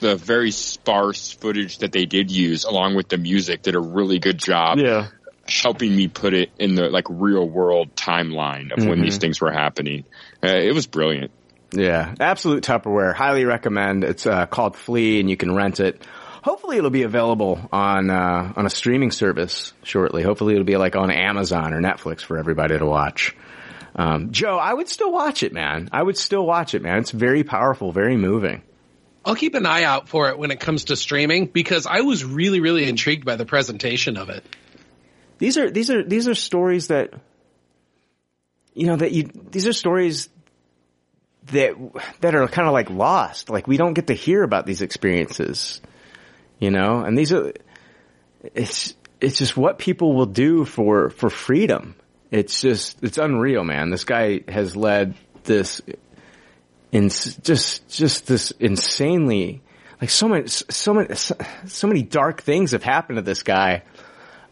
the 0.00 0.16
very 0.16 0.50
sparse 0.50 1.32
footage 1.32 1.78
that 1.78 1.92
they 1.92 2.06
did 2.06 2.30
use, 2.30 2.64
along 2.64 2.94
with 2.96 3.08
the 3.08 3.18
music, 3.18 3.62
did 3.62 3.74
a 3.74 3.80
really 3.80 4.18
good 4.18 4.38
job. 4.38 4.78
Yeah. 4.78 5.08
helping 5.48 5.94
me 5.94 6.08
put 6.08 6.34
it 6.34 6.50
in 6.58 6.74
the 6.74 6.88
like 6.88 7.04
real 7.08 7.48
world 7.48 7.94
timeline 7.94 8.72
of 8.76 8.84
when 8.84 8.98
Mhm. 8.98 9.02
these 9.02 9.18
things 9.18 9.40
were 9.40 9.52
happening. 9.52 10.02
Uh, 10.42 10.48
it 10.48 10.74
was 10.74 10.88
brilliant. 10.88 11.30
Yeah, 11.70 12.14
absolute 12.18 12.64
Tupperware. 12.64 13.14
Highly 13.14 13.44
recommend. 13.44 14.02
It's 14.02 14.26
uh, 14.26 14.46
called 14.46 14.74
Flee, 14.76 15.20
and 15.20 15.30
you 15.30 15.36
can 15.36 15.54
rent 15.54 15.78
it. 15.78 16.02
Hopefully, 16.42 16.78
it'll 16.78 16.90
be 16.90 17.04
available 17.04 17.60
on 17.72 18.10
uh, 18.10 18.52
on 18.56 18.66
a 18.66 18.70
streaming 18.70 19.12
service 19.12 19.72
shortly. 19.84 20.24
Hopefully, 20.24 20.54
it'll 20.54 20.64
be 20.64 20.76
like 20.76 20.96
on 20.96 21.12
Amazon 21.12 21.72
or 21.72 21.80
Netflix 21.80 22.22
for 22.22 22.38
everybody 22.38 22.76
to 22.76 22.84
watch. 22.84 23.36
Um, 23.96 24.30
Joe, 24.30 24.58
I 24.58 24.74
would 24.74 24.88
still 24.88 25.10
watch 25.10 25.42
it, 25.42 25.54
man. 25.54 25.88
I 25.90 26.02
would 26.02 26.18
still 26.18 26.44
watch 26.44 26.74
it, 26.74 26.82
man. 26.82 26.98
It's 26.98 27.10
very 27.10 27.44
powerful, 27.44 27.92
very 27.92 28.16
moving. 28.16 28.62
I'll 29.24 29.34
keep 29.34 29.54
an 29.54 29.64
eye 29.64 29.84
out 29.84 30.08
for 30.08 30.28
it 30.28 30.38
when 30.38 30.50
it 30.50 30.60
comes 30.60 30.84
to 30.84 30.96
streaming 30.96 31.46
because 31.46 31.86
I 31.86 32.02
was 32.02 32.24
really, 32.24 32.60
really 32.60 32.86
intrigued 32.88 33.24
by 33.24 33.36
the 33.36 33.46
presentation 33.46 34.18
of 34.18 34.28
it. 34.28 34.44
These 35.38 35.58
are 35.58 35.70
these 35.70 35.90
are 35.90 36.04
these 36.04 36.28
are 36.28 36.34
stories 36.34 36.88
that 36.88 37.12
you 38.74 38.86
know 38.86 38.96
that 38.96 39.12
you 39.12 39.30
these 39.50 39.66
are 39.66 39.72
stories 39.72 40.28
that 41.46 41.74
that 42.20 42.34
are 42.34 42.46
kind 42.48 42.68
of 42.68 42.74
like 42.74 42.90
lost. 42.90 43.50
Like 43.50 43.66
we 43.66 43.76
don't 43.78 43.94
get 43.94 44.08
to 44.08 44.14
hear 44.14 44.42
about 44.42 44.66
these 44.66 44.82
experiences, 44.82 45.80
you 46.58 46.70
know. 46.70 47.00
And 47.00 47.16
these 47.16 47.32
are 47.32 47.52
it's 48.54 48.94
it's 49.20 49.38
just 49.38 49.56
what 49.56 49.78
people 49.78 50.14
will 50.14 50.26
do 50.26 50.64
for 50.64 51.10
for 51.10 51.30
freedom. 51.30 51.96
It's 52.30 52.60
just 52.60 53.02
it's 53.02 53.18
unreal, 53.18 53.64
man. 53.64 53.90
This 53.90 54.04
guy 54.04 54.40
has 54.48 54.76
led 54.76 55.14
this 55.44 55.80
in 56.92 57.08
just 57.08 57.88
just 57.88 58.26
this 58.26 58.50
insanely 58.52 59.62
like 60.00 60.10
so 60.10 60.28
many 60.28 60.46
so 60.48 60.94
many 60.94 61.14
so 61.14 61.86
many 61.86 62.02
dark 62.02 62.42
things 62.42 62.72
have 62.72 62.82
happened 62.82 63.16
to 63.16 63.22
this 63.22 63.42
guy 63.42 63.82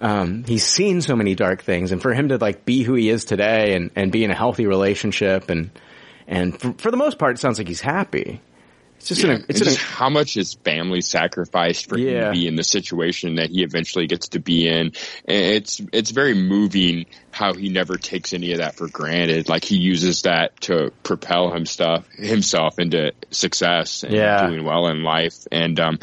um, 0.00 0.44
he's 0.44 0.66
seen 0.66 1.00
so 1.00 1.16
many 1.16 1.34
dark 1.34 1.62
things, 1.62 1.92
and 1.92 2.02
for 2.02 2.12
him 2.12 2.28
to 2.28 2.36
like 2.36 2.64
be 2.64 2.82
who 2.82 2.94
he 2.94 3.08
is 3.08 3.24
today 3.24 3.74
and, 3.74 3.90
and 3.96 4.12
be 4.12 4.24
in 4.24 4.30
a 4.30 4.34
healthy 4.34 4.66
relationship 4.66 5.50
and 5.50 5.70
and 6.26 6.58
for, 6.60 6.72
for 6.74 6.90
the 6.90 6.96
most 6.96 7.18
part, 7.18 7.36
it 7.36 7.38
sounds 7.38 7.58
like 7.58 7.68
he's 7.68 7.80
happy. 7.80 8.40
It's 9.04 9.20
just 9.20 9.22
Yeah, 9.22 9.34
an 9.34 9.44
it's 9.50 9.60
an 9.60 9.66
just 9.66 9.78
how 9.78 10.08
much 10.08 10.32
his 10.32 10.54
family 10.64 11.02
sacrificed 11.02 11.90
for 11.90 11.98
him 11.98 12.24
to 12.24 12.30
be 12.30 12.46
in 12.46 12.56
the 12.56 12.64
situation 12.64 13.34
that 13.34 13.50
he 13.50 13.62
eventually 13.62 14.06
gets 14.06 14.28
to 14.30 14.40
be 14.40 14.66
in. 14.66 14.92
And 15.26 15.54
it's 15.54 15.78
it's 15.92 16.10
very 16.10 16.32
moving 16.32 17.04
how 17.30 17.52
he 17.52 17.68
never 17.68 17.98
takes 17.98 18.32
any 18.32 18.52
of 18.52 18.58
that 18.58 18.76
for 18.76 18.88
granted. 18.88 19.50
Like 19.50 19.62
he 19.62 19.76
uses 19.76 20.22
that 20.22 20.58
to 20.62 20.90
propel 21.02 21.52
himself 21.52 22.08
himself 22.12 22.78
into 22.78 23.12
success 23.30 24.04
and 24.04 24.14
Yeah. 24.14 24.48
doing 24.48 24.64
well 24.64 24.86
in 24.86 25.02
life. 25.02 25.36
And 25.52 25.78
um, 25.78 25.98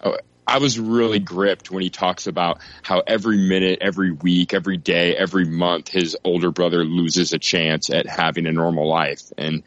uh, 0.00 0.12
I 0.46 0.58
was 0.58 0.78
really 0.78 1.18
gripped 1.18 1.70
when 1.70 1.82
he 1.82 1.90
talks 1.90 2.26
about 2.26 2.60
how 2.82 3.02
every 3.06 3.36
minute, 3.36 3.80
every 3.82 4.12
week, 4.12 4.54
every 4.54 4.78
day, 4.78 5.14
every 5.14 5.44
month, 5.44 5.88
his 5.88 6.16
older 6.24 6.52
brother 6.52 6.84
loses 6.84 7.34
a 7.34 7.38
chance 7.38 7.90
at 7.90 8.06
having 8.06 8.46
a 8.46 8.52
normal 8.52 8.88
life. 8.88 9.24
And 9.36 9.62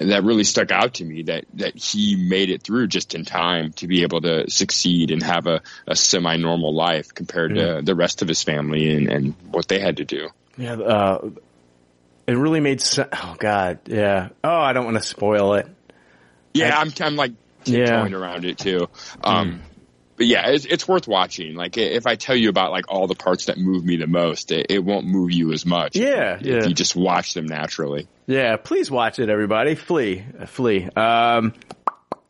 and 0.00 0.10
that 0.10 0.24
really 0.24 0.44
stuck 0.44 0.70
out 0.72 0.94
to 0.94 1.04
me 1.04 1.22
that 1.24 1.44
that 1.54 1.76
he 1.76 2.16
made 2.16 2.50
it 2.50 2.62
through 2.62 2.88
just 2.88 3.14
in 3.14 3.24
time 3.24 3.72
to 3.74 3.86
be 3.86 4.02
able 4.02 4.20
to 4.22 4.50
succeed 4.50 5.10
and 5.10 5.22
have 5.22 5.46
a, 5.46 5.60
a 5.86 5.94
semi 5.94 6.36
normal 6.36 6.74
life 6.74 7.14
compared 7.14 7.54
to 7.54 7.82
the 7.84 7.94
rest 7.94 8.22
of 8.22 8.28
his 8.28 8.42
family 8.42 8.90
and, 8.96 9.08
and 9.08 9.34
what 9.50 9.68
they 9.68 9.78
had 9.78 9.98
to 9.98 10.04
do. 10.04 10.28
yeah. 10.56 10.72
Uh, 10.74 11.30
it 12.26 12.34
really 12.34 12.60
made 12.60 12.80
sense. 12.80 13.08
Oh 13.12 13.36
God, 13.38 13.80
yeah. 13.86 14.28
Oh, 14.42 14.48
I 14.60 14.72
don't 14.72 14.84
want 14.84 14.96
to 14.96 15.02
spoil 15.02 15.54
it. 15.54 15.66
Yeah, 16.54 16.78
I'm 16.78 16.90
I'm 17.00 17.16
like 17.16 17.32
Yeah. 17.64 17.84
tiptoeing 17.84 18.14
around 18.14 18.44
it 18.44 18.56
too. 18.58 18.88
Um, 19.22 19.62
but 20.20 20.26
yeah, 20.26 20.50
it's, 20.50 20.66
it's 20.66 20.86
worth 20.86 21.08
watching. 21.08 21.54
Like 21.54 21.78
if 21.78 22.06
I 22.06 22.14
tell 22.14 22.36
you 22.36 22.50
about 22.50 22.72
like 22.72 22.92
all 22.92 23.06
the 23.06 23.14
parts 23.14 23.46
that 23.46 23.56
move 23.56 23.82
me 23.82 23.96
the 23.96 24.06
most, 24.06 24.52
it, 24.52 24.66
it 24.68 24.84
won't 24.84 25.06
move 25.06 25.32
you 25.32 25.50
as 25.54 25.64
much. 25.64 25.96
Yeah, 25.96 26.34
if 26.34 26.42
yeah. 26.42 26.66
you 26.66 26.74
just 26.74 26.94
watch 26.94 27.32
them 27.32 27.46
naturally. 27.46 28.06
Yeah, 28.26 28.58
please 28.58 28.90
watch 28.90 29.18
it, 29.18 29.30
everybody. 29.30 29.76
Flee, 29.76 30.22
flee. 30.48 30.86
Um, 30.94 31.54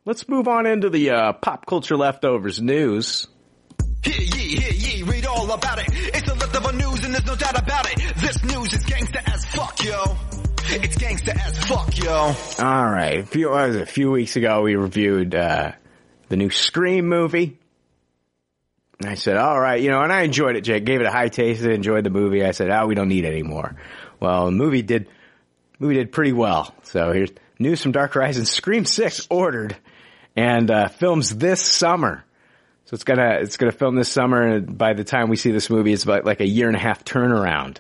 let's 0.05 0.29
move 0.29 0.47
on 0.47 0.67
into 0.67 0.89
the 0.89 1.11
uh, 1.11 1.33
pop 1.33 1.67
culture 1.67 1.97
leftovers 1.97 2.63
news. 2.63 3.27
Hear 4.05 4.21
ye, 4.21 4.61
hear 4.61 4.73
ye, 4.73 5.03
read 5.03 5.27
all 5.27 5.51
about 5.51 5.81
it. 5.81 5.87
It's 5.91 6.29
a 6.29 6.35
leftover 6.35 6.73
news 6.73 7.03
and 7.03 7.13
there's 7.13 7.27
no 7.27 7.35
doubt 7.35 7.59
about 7.59 7.91
it. 7.91 8.15
This 8.19 8.45
news 8.45 8.73
is 8.73 8.85
gangsta 8.85 9.35
as 9.35 9.45
fuck, 9.47 9.83
yo. 9.83 10.17
It's 10.81 10.97
gangsta 10.97 11.31
as 11.31 11.59
fuck, 11.65 11.99
yo. 11.99 12.13
All 12.65 12.89
right. 12.89 13.19
A 13.19 13.27
few, 13.27 13.51
was 13.51 13.75
a 13.75 13.85
few 13.85 14.13
weeks 14.13 14.37
ago, 14.37 14.63
we 14.63 14.77
reviewed 14.77 15.35
uh, 15.35 15.73
the 16.29 16.37
new 16.37 16.51
Scream 16.51 17.09
movie. 17.09 17.60
And 19.01 19.09
I 19.09 19.15
said, 19.15 19.39
all 19.39 19.59
right, 19.59 19.81
you 19.81 19.91
know, 19.91 20.03
and 20.03 20.13
I 20.13 20.23
enjoyed 20.23 20.57
it, 20.57 20.61
Jake. 20.61 20.85
Gave 20.85 21.01
it 21.01 21.07
a 21.07 21.11
high 21.11 21.29
taste. 21.29 21.65
I 21.65 21.73
enjoyed 21.73 22.05
the 22.05 22.11
movie. 22.11 22.45
I 22.45 22.51
said, 22.51 22.71
oh, 22.71 22.87
we 22.87 22.95
don't 22.95 23.09
need 23.09 23.25
any 23.25 23.43
more. 23.43 23.75
Well, 24.21 24.47
the 24.47 24.53
movie 24.53 24.83
did, 24.83 25.09
movie 25.79 25.95
did 25.95 26.13
pretty 26.13 26.33
well. 26.33 26.75
So 26.83 27.11
here's 27.13 27.31
news 27.59 27.81
from 27.83 27.93
Dark 27.93 28.13
Horizon. 28.13 28.45
Scream 28.45 28.85
6 28.85 29.27
ordered 29.31 29.75
and, 30.37 30.71
uh, 30.71 30.89
films 30.89 31.35
this 31.35 31.63
summer. 31.63 32.25
So 32.85 32.95
it's 32.95 33.05
gonna, 33.05 33.39
it's 33.41 33.57
gonna 33.57 33.73
film 33.73 33.95
this 33.95 34.11
summer. 34.11 34.43
And 34.43 34.77
by 34.77 34.93
the 34.93 35.05
time 35.05 35.31
we 35.31 35.37
see 35.37 35.51
this 35.51 35.71
movie, 35.71 35.95
it's 35.95 36.05
about 36.05 36.27
like 36.27 36.41
a 36.41 36.47
year 36.47 36.69
and 36.69 36.77
a 36.77 36.81
half 36.81 37.03
turnaround. 37.03 37.79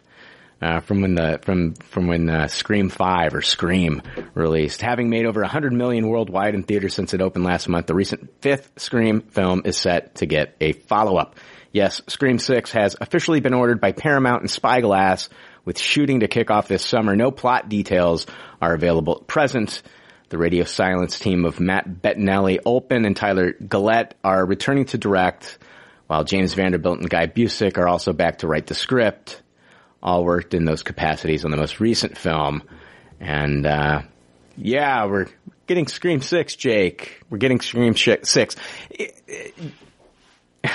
Uh, 0.63 0.81
from 0.81 1.01
when 1.01 1.15
the 1.15 1.41
from 1.43 1.73
from 1.75 2.07
when 2.07 2.29
uh, 2.29 2.47
Scream 2.47 2.91
Five 2.91 3.35
or 3.35 3.41
Scream 3.41 4.03
released, 4.35 4.83
having 4.83 5.09
made 5.09 5.25
over 5.25 5.41
100 5.41 5.73
million 5.73 6.07
worldwide 6.07 6.55
in 6.55 6.65
theaters 6.65 6.93
since 6.93 7.15
it 7.15 7.23
opened 7.23 7.45
last 7.45 7.67
month, 7.67 7.87
the 7.87 7.95
recent 7.95 8.43
fifth 8.43 8.71
Scream 8.77 9.23
film 9.23 9.63
is 9.65 9.79
set 9.79 10.17
to 10.17 10.27
get 10.27 10.57
a 10.61 10.73
follow 10.73 11.17
up. 11.17 11.37
Yes, 11.73 12.03
Scream 12.09 12.39
Six 12.39 12.73
has 12.73 12.95
officially 13.01 13.41
been 13.41 13.55
ordered 13.55 13.81
by 13.81 13.93
Paramount 13.93 14.43
and 14.43 14.51
Spyglass, 14.51 15.31
with 15.65 15.79
shooting 15.79 16.21
to 16.21 16.29
kick 16.29 16.51
off 16.51 16.69
this 16.69 16.85
summer. 16.85 17.17
No 17.17 17.31
plot 17.31 17.71
details 17.71 18.27
are 18.61 18.75
available 18.75 19.19
at 19.21 19.27
present. 19.27 19.83
The 20.29 20.39
Radio 20.39 20.65
Silence 20.65 21.19
team 21.19 21.47
of 21.47 21.59
Matt 21.59 21.89
Bettinelli, 21.89 22.59
Olpin, 22.67 23.07
and 23.07 23.17
Tyler 23.17 23.53
Gillett 23.53 24.13
are 24.23 24.45
returning 24.45 24.85
to 24.87 24.99
direct, 24.99 25.59
while 26.07 26.25
James 26.25 26.53
Vanderbilt 26.53 26.99
and 27.01 27.09
Guy 27.09 27.29
Busick 27.29 27.79
are 27.79 27.89
also 27.89 28.13
back 28.13 28.39
to 28.39 28.47
write 28.47 28.67
the 28.67 28.75
script 28.75 29.41
all 30.03 30.25
worked 30.25 30.55
in 30.55 30.65
those 30.65 30.83
capacities 30.83 31.45
on 31.45 31.51
the 31.51 31.57
most 31.57 31.81
recent 31.81 32.17
film. 32.17 32.63
And, 33.21 33.67
uh, 33.67 34.03
yeah, 34.57 35.07
we're 35.07 35.27
getting 35.67 35.87
Scream 35.87 36.23
6, 36.23 36.57
Jake. 36.57 37.21
We're 37.29 37.39
getting 37.39 37.61
Scream 37.61 37.95
6. 37.97 38.57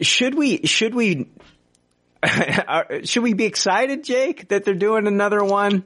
Should 0.00 0.34
we, 0.34 0.66
should 0.66 0.92
we, 0.92 1.28
should 3.04 3.22
we 3.22 3.32
be 3.32 3.44
excited, 3.44 4.02
Jake, 4.02 4.48
that 4.48 4.64
they're 4.64 4.74
doing 4.74 5.06
another 5.06 5.42
one? 5.44 5.84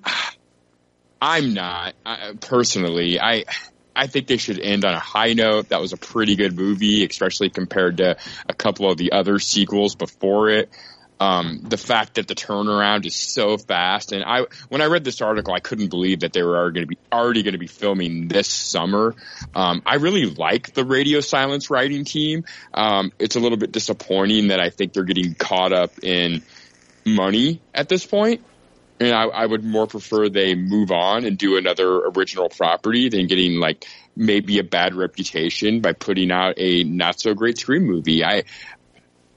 I'm 1.20 1.54
not 1.54 1.94
I, 2.06 2.32
personally. 2.40 3.20
I 3.20 3.44
I 3.94 4.06
think 4.06 4.28
they 4.28 4.36
should 4.36 4.60
end 4.60 4.84
on 4.84 4.94
a 4.94 5.00
high 5.00 5.32
note. 5.32 5.70
That 5.70 5.80
was 5.80 5.92
a 5.92 5.96
pretty 5.96 6.36
good 6.36 6.56
movie, 6.56 7.04
especially 7.04 7.50
compared 7.50 7.96
to 7.96 8.16
a 8.48 8.54
couple 8.54 8.90
of 8.90 8.96
the 8.96 9.12
other 9.12 9.40
sequels 9.40 9.96
before 9.96 10.50
it. 10.50 10.70
Um, 11.20 11.62
the 11.64 11.76
fact 11.76 12.14
that 12.14 12.28
the 12.28 12.34
turnaround 12.36 13.04
is 13.04 13.16
so 13.16 13.58
fast, 13.58 14.12
and 14.12 14.22
I 14.22 14.46
when 14.68 14.80
I 14.80 14.86
read 14.86 15.02
this 15.04 15.20
article, 15.20 15.52
I 15.52 15.58
couldn't 15.58 15.88
believe 15.88 16.20
that 16.20 16.32
they 16.32 16.42
were 16.42 16.70
going 16.70 16.84
to 16.84 16.88
be 16.88 16.98
already 17.12 17.42
going 17.42 17.54
to 17.54 17.58
be 17.58 17.66
filming 17.66 18.28
this 18.28 18.48
summer. 18.48 19.16
Um, 19.54 19.82
I 19.84 19.96
really 19.96 20.26
like 20.26 20.74
the 20.74 20.84
Radio 20.84 21.20
Silence 21.20 21.70
writing 21.70 22.04
team. 22.04 22.44
Um, 22.72 23.12
it's 23.18 23.34
a 23.34 23.40
little 23.40 23.58
bit 23.58 23.72
disappointing 23.72 24.48
that 24.48 24.60
I 24.60 24.70
think 24.70 24.92
they're 24.92 25.02
getting 25.02 25.34
caught 25.34 25.72
up 25.72 25.90
in 26.04 26.42
money 27.04 27.60
at 27.74 27.88
this 27.88 28.06
point. 28.06 28.44
And 29.00 29.12
I, 29.14 29.24
I 29.24 29.46
would 29.46 29.64
more 29.64 29.86
prefer 29.86 30.28
they 30.28 30.56
move 30.56 30.90
on 30.90 31.24
and 31.24 31.38
do 31.38 31.56
another 31.56 31.98
original 32.06 32.48
property 32.48 33.08
than 33.08 33.28
getting 33.28 33.60
like 33.60 33.86
maybe 34.16 34.58
a 34.58 34.64
bad 34.64 34.94
reputation 34.94 35.80
by 35.80 35.92
putting 35.92 36.32
out 36.32 36.54
a 36.56 36.82
not 36.82 37.20
so 37.20 37.32
great 37.34 37.58
Scream 37.58 37.84
movie. 37.84 38.24
I 38.24 38.42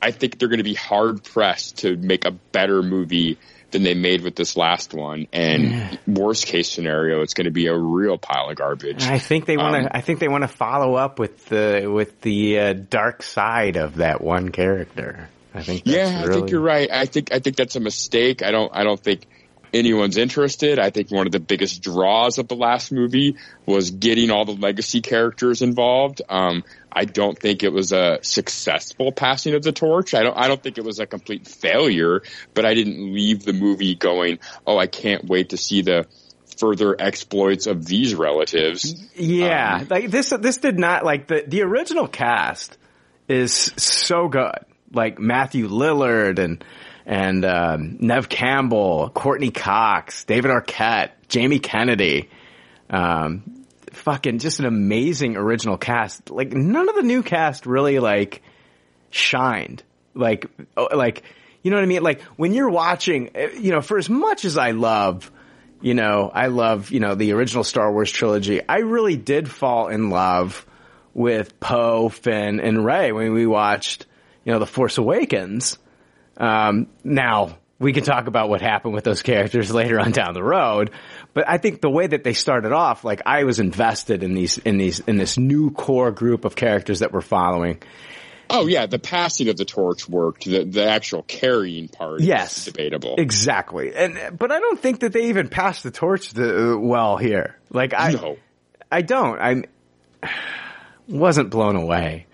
I 0.01 0.11
think 0.11 0.39
they're 0.39 0.49
going 0.49 0.57
to 0.57 0.63
be 0.63 0.73
hard 0.73 1.23
pressed 1.23 1.79
to 1.79 1.95
make 1.95 2.25
a 2.25 2.31
better 2.31 2.81
movie 2.81 3.37
than 3.71 3.83
they 3.83 3.93
made 3.93 4.21
with 4.21 4.35
this 4.35 4.57
last 4.57 4.93
one. 4.93 5.27
And 5.31 5.63
Yeah. 5.63 5.97
worst 6.07 6.45
case 6.45 6.69
scenario, 6.69 7.21
it's 7.21 7.33
going 7.33 7.45
to 7.45 7.51
be 7.51 7.67
a 7.67 7.77
real 7.77 8.17
pile 8.17 8.49
of 8.49 8.57
garbage. 8.57 9.03
I 9.03 9.19
think 9.19 9.45
they 9.45 9.57
want 9.57 9.75
to. 9.75 9.81
Um, 9.81 9.87
I 9.91 10.01
think 10.01 10.19
they 10.19 10.27
want 10.27 10.43
to 10.43 10.47
follow 10.49 10.95
up 10.95 11.19
with 11.19 11.45
the 11.45 11.89
with 11.93 12.21
the 12.21 12.59
uh, 12.59 12.73
dark 12.73 13.23
side 13.23 13.77
of 13.77 13.97
that 13.97 14.21
one 14.21 14.49
character. 14.49 15.29
I 15.53 15.63
think. 15.63 15.83
Yeah, 15.85 16.23
I 16.25 16.31
think 16.31 16.49
you're 16.51 16.61
right. 16.61 16.89
I 16.91 17.05
think 17.05 17.33
I 17.33 17.39
think 17.39 17.55
that's 17.55 17.75
a 17.75 17.79
mistake. 17.81 18.41
I 18.43 18.51
don't 18.51 18.71
I 18.73 18.83
don't 18.83 18.99
think 18.99 19.27
anyone's 19.73 20.17
interested. 20.17 20.79
I 20.79 20.89
think 20.89 21.11
one 21.11 21.25
of 21.25 21.31
the 21.31 21.39
biggest 21.39 21.81
draws 21.81 22.37
of 22.37 22.47
the 22.47 22.55
last 22.55 22.91
movie 22.91 23.37
was 23.65 23.91
getting 23.91 24.31
all 24.31 24.45
the 24.45 24.53
legacy 24.55 25.01
characters 25.01 25.61
involved. 25.61 26.21
Um, 26.29 26.63
I 26.91 27.05
don't 27.05 27.37
think 27.37 27.63
it 27.63 27.71
was 27.71 27.91
a 27.91 28.19
successful 28.21 29.11
passing 29.11 29.53
of 29.53 29.63
the 29.63 29.71
torch. 29.71 30.13
I 30.13 30.23
don't 30.23 30.37
I 30.37 30.47
don't 30.47 30.61
think 30.61 30.77
it 30.77 30.83
was 30.83 30.99
a 30.99 31.05
complete 31.05 31.47
failure, 31.47 32.21
but 32.53 32.65
I 32.65 32.73
didn't 32.73 33.13
leave 33.13 33.45
the 33.45 33.53
movie 33.53 33.95
going, 33.95 34.39
"Oh, 34.67 34.77
I 34.77 34.87
can't 34.87 35.25
wait 35.25 35.49
to 35.49 35.57
see 35.57 35.81
the 35.81 36.05
further 36.57 36.95
exploits 36.99 37.65
of 37.67 37.85
these 37.85 38.13
relatives." 38.13 38.93
Yeah, 39.15 39.79
Um, 39.81 39.87
like 39.89 40.11
this. 40.11 40.33
This 40.39 40.57
did 40.57 40.77
not 40.77 41.05
like 41.05 41.27
the 41.27 41.45
the 41.47 41.61
original 41.61 42.07
cast 42.07 42.77
is 43.29 43.53
so 43.77 44.27
good. 44.27 44.59
Like 44.93 45.17
Matthew 45.19 45.69
Lillard 45.69 46.37
and 46.37 46.61
and 47.11 47.43
um, 47.43 47.97
Neve 47.99 48.29
Campbell, 48.29 49.11
Courteney 49.13 49.51
Cox, 49.51 50.23
David 50.23 50.49
Arquette, 50.49 51.09
Jamie 51.27 51.59
Kennedy. 51.59 52.29
Um, 52.89 53.65
fucking 53.91 54.39
just 54.39 54.59
an 54.59 54.65
amazing 54.65 55.35
original 55.35 55.77
cast. 55.77 56.29
Like 56.29 56.53
none 56.53 56.87
of 56.87 56.95
the 56.95 57.01
new 57.01 57.21
cast 57.21 57.65
really 57.65 57.99
like 57.99 58.41
shined. 59.09 59.83
Like 60.15 60.45
oh, 60.77 60.87
like 60.95 61.23
you 61.61 61.69
know 61.69 61.77
what 61.77 61.83
I 61.83 61.87
mean? 61.87 62.01
Like 62.01 62.21
when 62.37 62.53
you're 62.53 62.69
watching, 62.69 63.31
eh, 63.35 63.49
you 63.59 63.71
know, 63.71 63.81
for 63.81 63.97
as 63.97 64.09
much 64.09 64.45
as 64.45 64.57
I 64.57 64.71
love 64.71 65.29
you 65.81 65.95
know, 65.95 66.31
I 66.31 66.47
love, 66.47 66.91
you 66.91 66.99
know, 66.99 67.15
the 67.15 67.33
original 67.33 67.63
Star 67.63 67.91
Wars 67.91 68.11
trilogy. 68.11 68.61
I 68.65 68.81
really 68.81 69.17
did 69.17 69.49
fall 69.49 69.87
in 69.87 70.11
love 70.11 70.63
with 71.15 71.59
Poe, 71.59 72.07
Finn, 72.09 72.59
and 72.59 72.85
Rey 72.85 73.11
when 73.11 73.33
we 73.33 73.47
watched, 73.47 74.05
you 74.45 74.53
know, 74.53 74.59
The 74.59 74.67
Force 74.67 74.99
Awakens. 74.99 75.79
Um, 76.41 76.87
now 77.03 77.57
we 77.79 77.93
can 77.93 78.03
talk 78.03 78.27
about 78.27 78.49
what 78.49 78.61
happened 78.61 78.93
with 78.93 79.03
those 79.03 79.21
characters 79.21 79.71
later 79.73 79.99
on 79.99 80.11
down 80.11 80.33
the 80.33 80.43
road, 80.43 80.91
but 81.33 81.47
I 81.47 81.57
think 81.57 81.79
the 81.81 81.89
way 81.89 82.07
that 82.07 82.23
they 82.23 82.33
started 82.33 82.71
off, 82.73 83.03
like 83.05 83.21
I 83.25 83.43
was 83.45 83.59
invested 83.59 84.23
in 84.23 84.33
these, 84.33 84.57
in 84.57 84.77
these, 84.77 84.99
in 85.01 85.17
this 85.17 85.37
new 85.37 85.71
core 85.71 86.11
group 86.11 86.43
of 86.43 86.55
characters 86.55 86.99
that 86.99 87.13
we're 87.13 87.21
following. 87.21 87.81
Oh 88.53 88.67
yeah, 88.67 88.85
the 88.85 88.99
passing 88.99 89.47
of 89.47 89.55
the 89.55 89.63
torch 89.63 90.09
worked. 90.09 90.43
The 90.43 90.65
the 90.65 90.83
actual 90.83 91.23
carrying 91.23 91.87
part 91.87 92.19
Yes. 92.19 92.57
is 92.57 92.65
debatable. 92.65 93.15
Exactly. 93.17 93.95
And, 93.95 94.37
but 94.37 94.51
I 94.51 94.59
don't 94.59 94.77
think 94.77 94.99
that 94.99 95.13
they 95.13 95.29
even 95.29 95.47
passed 95.47 95.83
the 95.83 95.91
torch 95.91 96.33
to, 96.33 96.73
uh, 96.73 96.77
well 96.77 97.15
here. 97.15 97.55
Like 97.69 97.93
I, 97.93 98.11
No. 98.11 98.37
I 98.91 99.03
don't. 99.03 99.39
I'm 99.39 99.63
wasn't 101.07 101.49
blown 101.49 101.75
away 101.77 102.27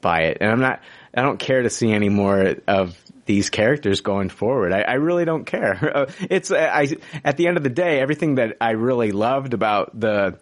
by 0.00 0.20
it, 0.24 0.38
and 0.40 0.50
I'm 0.50 0.60
not. 0.60 0.80
I 1.12 1.22
don't 1.22 1.38
care 1.38 1.62
to 1.62 1.70
see 1.70 1.92
any 1.92 2.08
more 2.08 2.54
of 2.68 2.96
these 3.26 3.50
characters 3.50 4.00
going 4.00 4.28
forward. 4.28 4.72
I, 4.72 4.80
I 4.82 4.94
really 4.94 5.24
don't 5.24 5.44
care. 5.44 5.74
Uh, 5.94 6.06
It's 6.30 6.50
I 6.50 6.88
at 7.24 7.36
the 7.36 7.46
end 7.46 7.56
of 7.56 7.62
the 7.62 7.70
day, 7.70 8.00
everything 8.00 8.36
that 8.36 8.56
I 8.60 8.72
really 8.72 9.12
loved 9.12 9.54
about 9.54 9.98
the, 9.98 10.38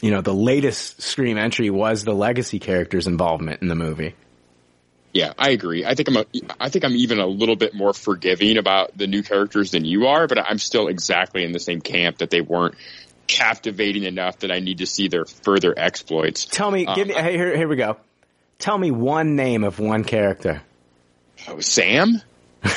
you 0.00 0.10
know, 0.10 0.20
the 0.20 0.34
latest 0.34 1.02
Scream 1.02 1.36
entry 1.38 1.70
was 1.70 2.04
the 2.04 2.14
legacy 2.14 2.58
characters' 2.58 3.06
involvement 3.06 3.62
in 3.62 3.68
the 3.68 3.74
movie. 3.74 4.14
Yeah, 5.12 5.32
I 5.38 5.50
agree. 5.50 5.84
I 5.84 5.94
think 5.94 6.08
I'm 6.08 6.16
a, 6.18 6.24
I 6.60 6.68
think 6.68 6.84
I'm 6.84 6.94
even 6.94 7.18
a 7.18 7.26
little 7.26 7.56
bit 7.56 7.74
more 7.74 7.92
forgiving 7.92 8.58
about 8.58 8.96
the 8.96 9.06
new 9.06 9.22
characters 9.22 9.70
than 9.70 9.84
you 9.84 10.06
are, 10.06 10.26
but 10.28 10.38
I'm 10.38 10.58
still 10.58 10.86
exactly 10.86 11.44
in 11.44 11.52
the 11.52 11.58
same 11.58 11.80
camp 11.80 12.18
that 12.18 12.30
they 12.30 12.42
weren't 12.42 12.74
captivating 13.26 14.04
enough 14.04 14.40
that 14.40 14.50
I 14.52 14.60
need 14.60 14.78
to 14.78 14.86
see 14.86 15.08
their 15.08 15.24
further 15.24 15.74
exploits. 15.76 16.44
Tell 16.44 16.70
me, 16.70 16.86
give 16.94 17.08
me. 17.08 17.14
Uh, 17.14 17.22
Hey, 17.22 17.32
here, 17.32 17.56
here 17.56 17.68
we 17.68 17.76
go. 17.76 17.96
Tell 18.58 18.76
me 18.76 18.90
one 18.90 19.34
name 19.34 19.64
of 19.64 19.78
one 19.80 20.04
character. 20.04 20.62
Oh, 21.46 21.60
Sam? 21.60 22.20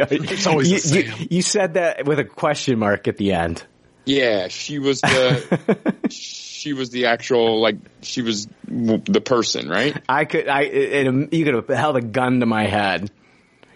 It's 0.00 0.46
always 0.46 0.70
you, 0.70 0.78
the 0.78 1.06
you- 1.08 1.10
Sam. 1.10 1.26
you 1.30 1.42
said 1.42 1.74
that 1.74 2.04
with 2.06 2.20
a 2.20 2.24
question 2.24 2.78
mark 2.78 3.08
at 3.08 3.16
the 3.16 3.32
end. 3.32 3.64
Yeah, 4.04 4.46
she 4.48 4.78
was 4.78 5.00
the 5.00 5.94
she 6.10 6.72
was 6.72 6.90
the 6.90 7.06
actual 7.06 7.60
like 7.60 7.76
she 8.02 8.22
was 8.22 8.46
the 8.64 9.20
person, 9.20 9.68
right? 9.68 10.00
I 10.08 10.24
could, 10.24 10.46
I, 10.48 10.62
it, 10.62 11.32
you 11.34 11.44
could 11.44 11.54
have 11.54 11.68
held 11.68 11.96
a 11.96 12.00
gun 12.00 12.40
to 12.40 12.46
my 12.46 12.66
head. 12.66 13.10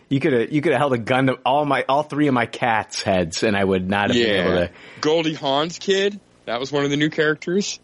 You 0.08 0.20
could 0.20 0.32
have, 0.32 0.52
you 0.52 0.60
could 0.60 0.72
have 0.72 0.78
held 0.78 0.92
a 0.92 0.98
gun 0.98 1.26
to 1.26 1.38
all 1.44 1.64
my, 1.64 1.84
all 1.88 2.02
three 2.02 2.28
of 2.28 2.34
my 2.34 2.46
cats' 2.46 3.02
heads, 3.02 3.42
and 3.42 3.56
I 3.56 3.64
would 3.64 3.88
not 3.88 4.10
have 4.10 4.14
been 4.14 4.46
able 4.46 4.66
to. 4.66 4.70
Goldie 5.00 5.34
Hawn's 5.34 5.78
kid. 5.78 6.20
That 6.44 6.60
was 6.60 6.70
one 6.70 6.84
of 6.84 6.90
the 6.90 6.96
new 6.98 7.10
characters. 7.10 7.80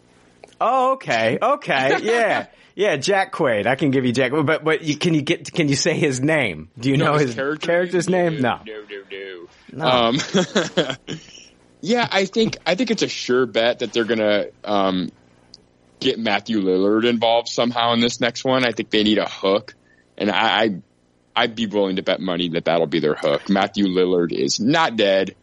Oh, 0.61 0.93
okay, 0.93 1.39
okay, 1.41 1.97
yeah, 2.01 2.47
yeah. 2.79 2.95
Jack 2.95 3.31
Quaid. 3.31 3.67
I 3.67 3.75
can 3.75 3.91
give 3.91 4.05
you 4.05 4.13
Jack, 4.13 4.31
but 4.31 4.63
but 4.63 4.81
you, 4.81 4.97
can 4.97 5.13
you 5.13 5.21
get? 5.21 5.51
Can 5.51 5.67
you 5.67 5.75
say 5.75 5.93
his 5.93 6.21
name? 6.21 6.69
Do 6.77 6.89
you 6.89 6.97
know 6.97 7.15
his, 7.15 7.35
character 7.35 7.67
character's 7.67 8.09
name? 8.09 8.41
No. 8.41 8.59
no, 8.65 8.83
no, 8.89 9.03
no. 9.11 9.47
No. 9.71 9.85
Um, 9.85 10.17
yeah, 11.81 12.07
I 12.09 12.25
think 12.25 12.57
I 12.65 12.75
think 12.75 12.91
it's 12.91 13.03
a 13.03 13.07
sure 13.07 13.45
bet 13.45 13.79
that 13.79 13.93
they're 13.93 14.05
gonna 14.05 14.45
um, 14.63 15.11
get 15.99 16.19
Matthew 16.19 16.61
Lillard 16.61 17.07
involved 17.07 17.49
somehow 17.49 17.93
in 17.93 17.99
this 17.99 18.19
next 18.19 18.43
one. 18.43 18.65
I 18.65 18.71
think 18.71 18.89
they 18.89 19.03
need 19.03 19.17
a 19.17 19.29
hook, 19.29 19.75
and 20.17 20.31
I, 20.31 20.63
I 20.63 20.81
I'd 21.35 21.55
be 21.55 21.67
willing 21.67 21.97
to 21.97 22.03
bet 22.03 22.19
money 22.19 22.49
that 22.49 22.65
that'll 22.65 22.87
be 22.87 22.99
their 22.99 23.15
hook. 23.15 23.49
Matthew 23.49 23.85
Lillard 23.85 24.31
is 24.31 24.59
not 24.59 24.95
dead, 24.95 25.35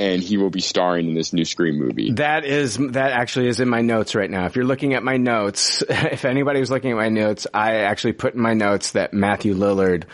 and 0.00 0.22
he 0.22 0.38
will 0.38 0.48
be 0.48 0.62
starring 0.62 1.08
in 1.10 1.14
this 1.14 1.34
new 1.34 1.44
Scream 1.44 1.78
movie. 1.78 2.12
That 2.12 2.46
is 2.46 2.78
that 2.78 3.12
actually 3.12 3.48
is 3.48 3.60
in 3.60 3.68
my 3.68 3.82
notes 3.82 4.14
right 4.14 4.30
now. 4.30 4.46
If 4.46 4.56
you're 4.56 4.64
looking 4.64 4.94
at 4.94 5.02
my 5.02 5.18
notes, 5.18 5.82
if 5.88 6.24
anybody 6.24 6.58
was 6.58 6.70
looking 6.70 6.92
at 6.92 6.96
my 6.96 7.10
notes, 7.10 7.46
I 7.52 7.80
actually 7.82 8.14
put 8.14 8.34
in 8.34 8.40
my 8.40 8.54
notes 8.54 8.92
that 8.92 9.12
Matthew 9.12 9.54
Lillard 9.54 10.04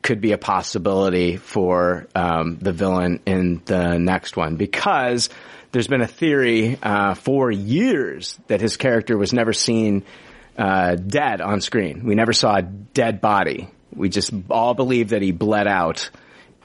could 0.00 0.22
be 0.22 0.32
a 0.32 0.38
possibility 0.38 1.36
for 1.36 2.08
um, 2.14 2.56
the 2.56 2.72
villain 2.72 3.20
in 3.26 3.60
the 3.66 3.98
next 3.98 4.34
one 4.34 4.56
because 4.56 5.28
there's 5.72 5.88
been 5.88 6.00
a 6.00 6.06
theory 6.06 6.78
uh, 6.82 7.12
for 7.12 7.50
years 7.50 8.38
that 8.46 8.62
his 8.62 8.78
character 8.78 9.18
was 9.18 9.34
never 9.34 9.52
seen 9.52 10.04
uh, 10.56 10.94
dead 10.94 11.42
on 11.42 11.60
screen. 11.60 12.04
We 12.04 12.14
never 12.14 12.32
saw 12.32 12.56
a 12.56 12.62
dead 12.62 13.20
body. 13.20 13.68
We 13.94 14.08
just 14.08 14.32
all 14.48 14.72
believe 14.72 15.10
that 15.10 15.20
he 15.20 15.32
bled 15.32 15.66
out 15.66 16.08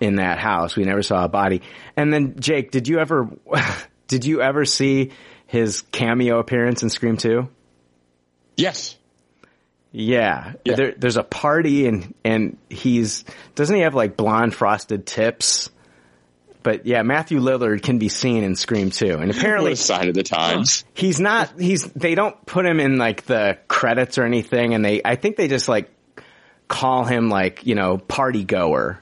in 0.04 0.16
that 0.16 0.38
house. 0.38 0.76
We 0.76 0.84
never 0.84 1.02
saw 1.02 1.24
a 1.24 1.30
body. 1.30 1.62
And 1.96 2.14
then 2.14 2.40
Jake, 2.40 2.72
did 2.72 2.88
you 2.88 3.00
ever 3.00 3.30
did 4.08 4.26
you 4.26 4.42
ever 4.42 4.66
see 4.66 5.12
his 5.48 5.82
cameo 5.92 6.40
appearance 6.40 6.84
in 6.84 6.90
Scream 6.90 7.18
2? 7.18 7.48
Yes. 8.58 8.98
Yeah. 9.92 10.54
Yeah. 10.66 10.76
There, 10.76 10.94
there's 10.98 11.18
a 11.18 11.24
party 11.24 11.88
and 11.88 12.14
and 12.24 12.58
he's 12.70 13.24
doesn't 13.56 13.76
he 13.76 13.84
have 13.84 13.96
like 13.96 14.18
blonde 14.18 14.54
frosted 14.54 15.06
tips? 15.06 15.70
But 16.64 16.86
yeah, 16.86 17.02
Matthew 17.04 17.40
Lillard 17.42 17.82
can 17.82 18.00
be 18.00 18.08
seen 18.08 18.44
in 18.44 18.56
Scream 18.56 18.90
2. 18.90 19.18
And 19.18 19.32
apparently 19.32 19.76
sign 19.76 20.08
of 20.08 20.16
the 20.16 20.24
times. 20.24 20.86
he's 20.94 21.20
not 21.20 21.60
he's 21.60 21.84
they 21.94 22.16
don't 22.16 22.46
put 22.46 22.66
him 22.66 22.80
in 22.80 22.98
like 22.98 23.26
the 23.26 23.58
credits 23.68 24.18
or 24.18 24.24
anything 24.24 24.74
and 24.74 24.84
they 24.84 25.02
I 25.04 25.16
think 25.16 25.38
they 25.38 25.48
just 25.48 25.70
like 25.70 25.90
call 26.68 27.04
him 27.04 27.30
like, 27.30 27.66
you 27.66 27.76
know, 27.76 27.98
party 27.98 28.44
goer 28.44 29.00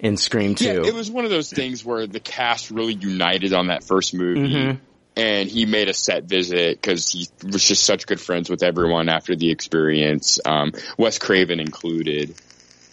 in 0.00 0.16
Scream 0.16 0.54
2. 0.54 0.64
Yeah, 0.64 0.72
it 0.86 0.94
was 0.94 1.10
one 1.10 1.24
of 1.24 1.30
those 1.30 1.50
things 1.50 1.84
where 1.84 2.06
the 2.06 2.20
cast 2.20 2.70
really 2.70 2.94
united 2.94 3.52
on 3.52 3.68
that 3.68 3.84
first 3.84 4.14
movie. 4.14 4.54
Mhm. 4.54 4.78
And 5.16 5.50
he 5.50 5.66
made 5.66 5.88
a 5.88 5.94
set 5.94 6.24
visit 6.24 6.80
because 6.80 7.10
he 7.10 7.28
was 7.44 7.64
just 7.64 7.84
such 7.84 8.06
good 8.06 8.20
friends 8.20 8.48
with 8.48 8.62
everyone 8.62 9.08
after 9.08 9.34
the 9.34 9.50
experience, 9.50 10.38
um, 10.44 10.72
Wes 10.96 11.18
Craven 11.18 11.60
included, 11.60 12.34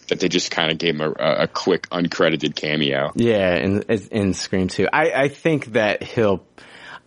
that 0.08 0.20
they 0.20 0.28
just 0.28 0.50
kind 0.50 0.70
of 0.70 0.78
gave 0.78 0.96
him 0.96 1.00
a, 1.00 1.42
a 1.44 1.46
quick 1.46 1.88
uncredited 1.90 2.54
cameo. 2.54 3.12
Yeah, 3.14 3.54
in 3.56 3.82
in 4.10 4.34
Scream 4.34 4.68
2. 4.68 4.88
I 4.92 5.12
I 5.12 5.28
think 5.28 5.72
that 5.74 6.02
he'll 6.02 6.44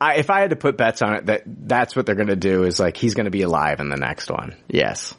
I, 0.02 0.16
if 0.16 0.32
I 0.32 0.42
had 0.42 0.50
to 0.50 0.56
put 0.56 0.78
bets 0.78 1.04
on 1.04 1.14
it, 1.14 1.26
that 1.28 1.44
that's 1.46 1.96
what 1.96 2.08
they're 2.08 2.16
going 2.16 2.30
to 2.30 2.36
do 2.36 2.64
is 2.64 2.80
like 2.80 2.98
he's 2.98 3.14
going 3.14 3.26
to 3.26 3.32
be 3.32 3.44
alive 3.44 3.80
in 3.80 3.90
the 3.90 3.98
next 3.98 4.32
one. 4.32 4.56
Yes. 4.68 5.14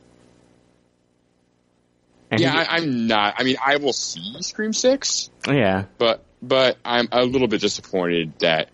And 2.32 2.40
yeah, 2.40 2.52
he- 2.52 2.58
I, 2.58 2.76
I'm 2.76 3.06
not. 3.06 3.34
I 3.36 3.44
mean, 3.44 3.56
I 3.64 3.76
will 3.76 3.92
see 3.92 4.40
Scream 4.40 4.72
Six, 4.72 5.30
yeah. 5.46 5.84
but 5.98 6.24
but 6.42 6.78
I'm 6.84 7.06
a 7.12 7.22
little 7.24 7.46
bit 7.46 7.60
disappointed 7.60 8.38
that 8.40 8.70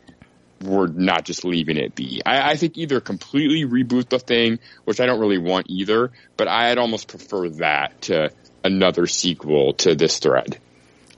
we're 0.63 0.87
not 0.87 1.25
just 1.25 1.45
leaving 1.45 1.77
it 1.77 1.95
be. 1.95 2.23
I, 2.25 2.53
I 2.53 2.57
think 2.57 2.79
either 2.79 3.01
completely 3.01 3.65
reboot 3.65 4.09
the 4.09 4.21
thing, 4.21 4.61
which 4.85 5.01
I 5.01 5.07
don't 5.07 5.21
really 5.21 5.39
want 5.39 5.67
either, 5.69 6.13
but 6.37 6.49
I'd 6.49 6.79
almost 6.79 7.09
prefer 7.09 7.49
that 7.51 8.03
to 8.03 8.31
another 8.65 9.07
sequel 9.07 9.75
to 9.75 9.95
this 9.95 10.19
thread. 10.19 10.59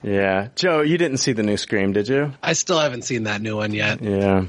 Yeah. 0.03 0.49
Joe, 0.55 0.81
you 0.81 0.97
didn't 0.97 1.17
see 1.17 1.33
the 1.33 1.43
new 1.43 1.57
Scream, 1.57 1.93
did 1.93 2.07
you? 2.07 2.33
I 2.41 2.53
still 2.53 2.79
haven't 2.79 3.03
seen 3.03 3.23
that 3.23 3.41
new 3.41 3.57
one 3.57 3.73
yet. 3.73 4.01
Yeah. 4.01 4.45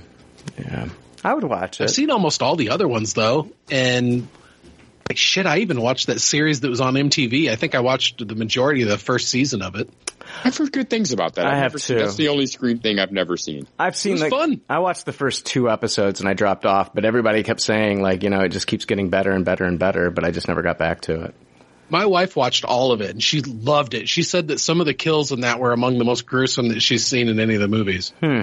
Yeah. 0.58 0.88
I 1.22 1.34
would 1.34 1.44
watch 1.44 1.80
it. 1.80 1.84
I've 1.84 1.90
seen 1.90 2.10
almost 2.10 2.42
all 2.42 2.56
the 2.56 2.70
other 2.70 2.88
ones 2.88 3.12
though, 3.14 3.50
and 3.70 4.28
like 5.08 5.18
shit, 5.18 5.46
I 5.46 5.58
even 5.58 5.80
watched 5.80 6.06
that 6.06 6.20
series 6.20 6.60
that 6.60 6.68
was 6.68 6.80
on 6.80 6.94
MTV. 6.94 7.48
I 7.50 7.56
think 7.56 7.74
I 7.74 7.80
watched 7.80 8.26
the 8.26 8.34
majority 8.34 8.82
of 8.82 8.88
the 8.88 8.98
first 8.98 9.28
season 9.28 9.62
of 9.62 9.74
it. 9.76 9.90
I've 10.44 10.56
heard 10.56 10.72
good 10.72 10.88
things 10.88 11.12
about 11.12 11.34
that. 11.34 11.46
I 11.46 11.50
I've 11.56 11.60
never 11.62 11.78
seen- 11.78 11.96
too. 11.98 12.02
That's 12.02 12.16
the 12.16 12.28
only 12.28 12.46
screen 12.46 12.78
thing 12.78 12.98
I've 12.98 13.12
never 13.12 13.36
seen. 13.36 13.66
I've 13.78 13.96
seen 13.96 14.12
was 14.12 14.22
like 14.22 14.30
fun. 14.30 14.60
I 14.68 14.78
watched 14.78 15.04
the 15.04 15.12
first 15.12 15.44
two 15.46 15.68
episodes 15.68 16.20
and 16.20 16.28
I 16.28 16.34
dropped 16.34 16.64
off, 16.64 16.94
but 16.94 17.04
everybody 17.04 17.42
kept 17.42 17.60
saying 17.60 18.00
like, 18.02 18.22
you 18.22 18.30
know, 18.30 18.40
it 18.40 18.48
just 18.50 18.66
keeps 18.66 18.84
getting 18.84 19.10
better 19.10 19.32
and 19.32 19.44
better 19.44 19.64
and 19.64 19.78
better, 19.78 20.10
but 20.10 20.24
I 20.24 20.30
just 20.30 20.48
never 20.48 20.62
got 20.62 20.78
back 20.78 21.02
to 21.02 21.24
it. 21.24 21.34
My 21.90 22.06
wife 22.06 22.36
watched 22.36 22.64
all 22.64 22.92
of 22.92 23.02
it 23.02 23.10
and 23.10 23.22
she 23.22 23.42
loved 23.42 23.92
it. 23.92 24.08
She 24.08 24.22
said 24.22 24.48
that 24.48 24.60
some 24.60 24.80
of 24.80 24.86
the 24.86 24.94
kills 24.94 25.30
in 25.30 25.40
that 25.40 25.60
were 25.60 25.72
among 25.72 25.98
the 25.98 26.04
most 26.04 26.24
gruesome 26.24 26.68
that 26.68 26.80
she's 26.80 27.04
seen 27.04 27.28
in 27.28 27.38
any 27.38 27.54
of 27.54 27.60
the 27.60 27.68
movies. 27.68 28.14
Hmm. 28.20 28.42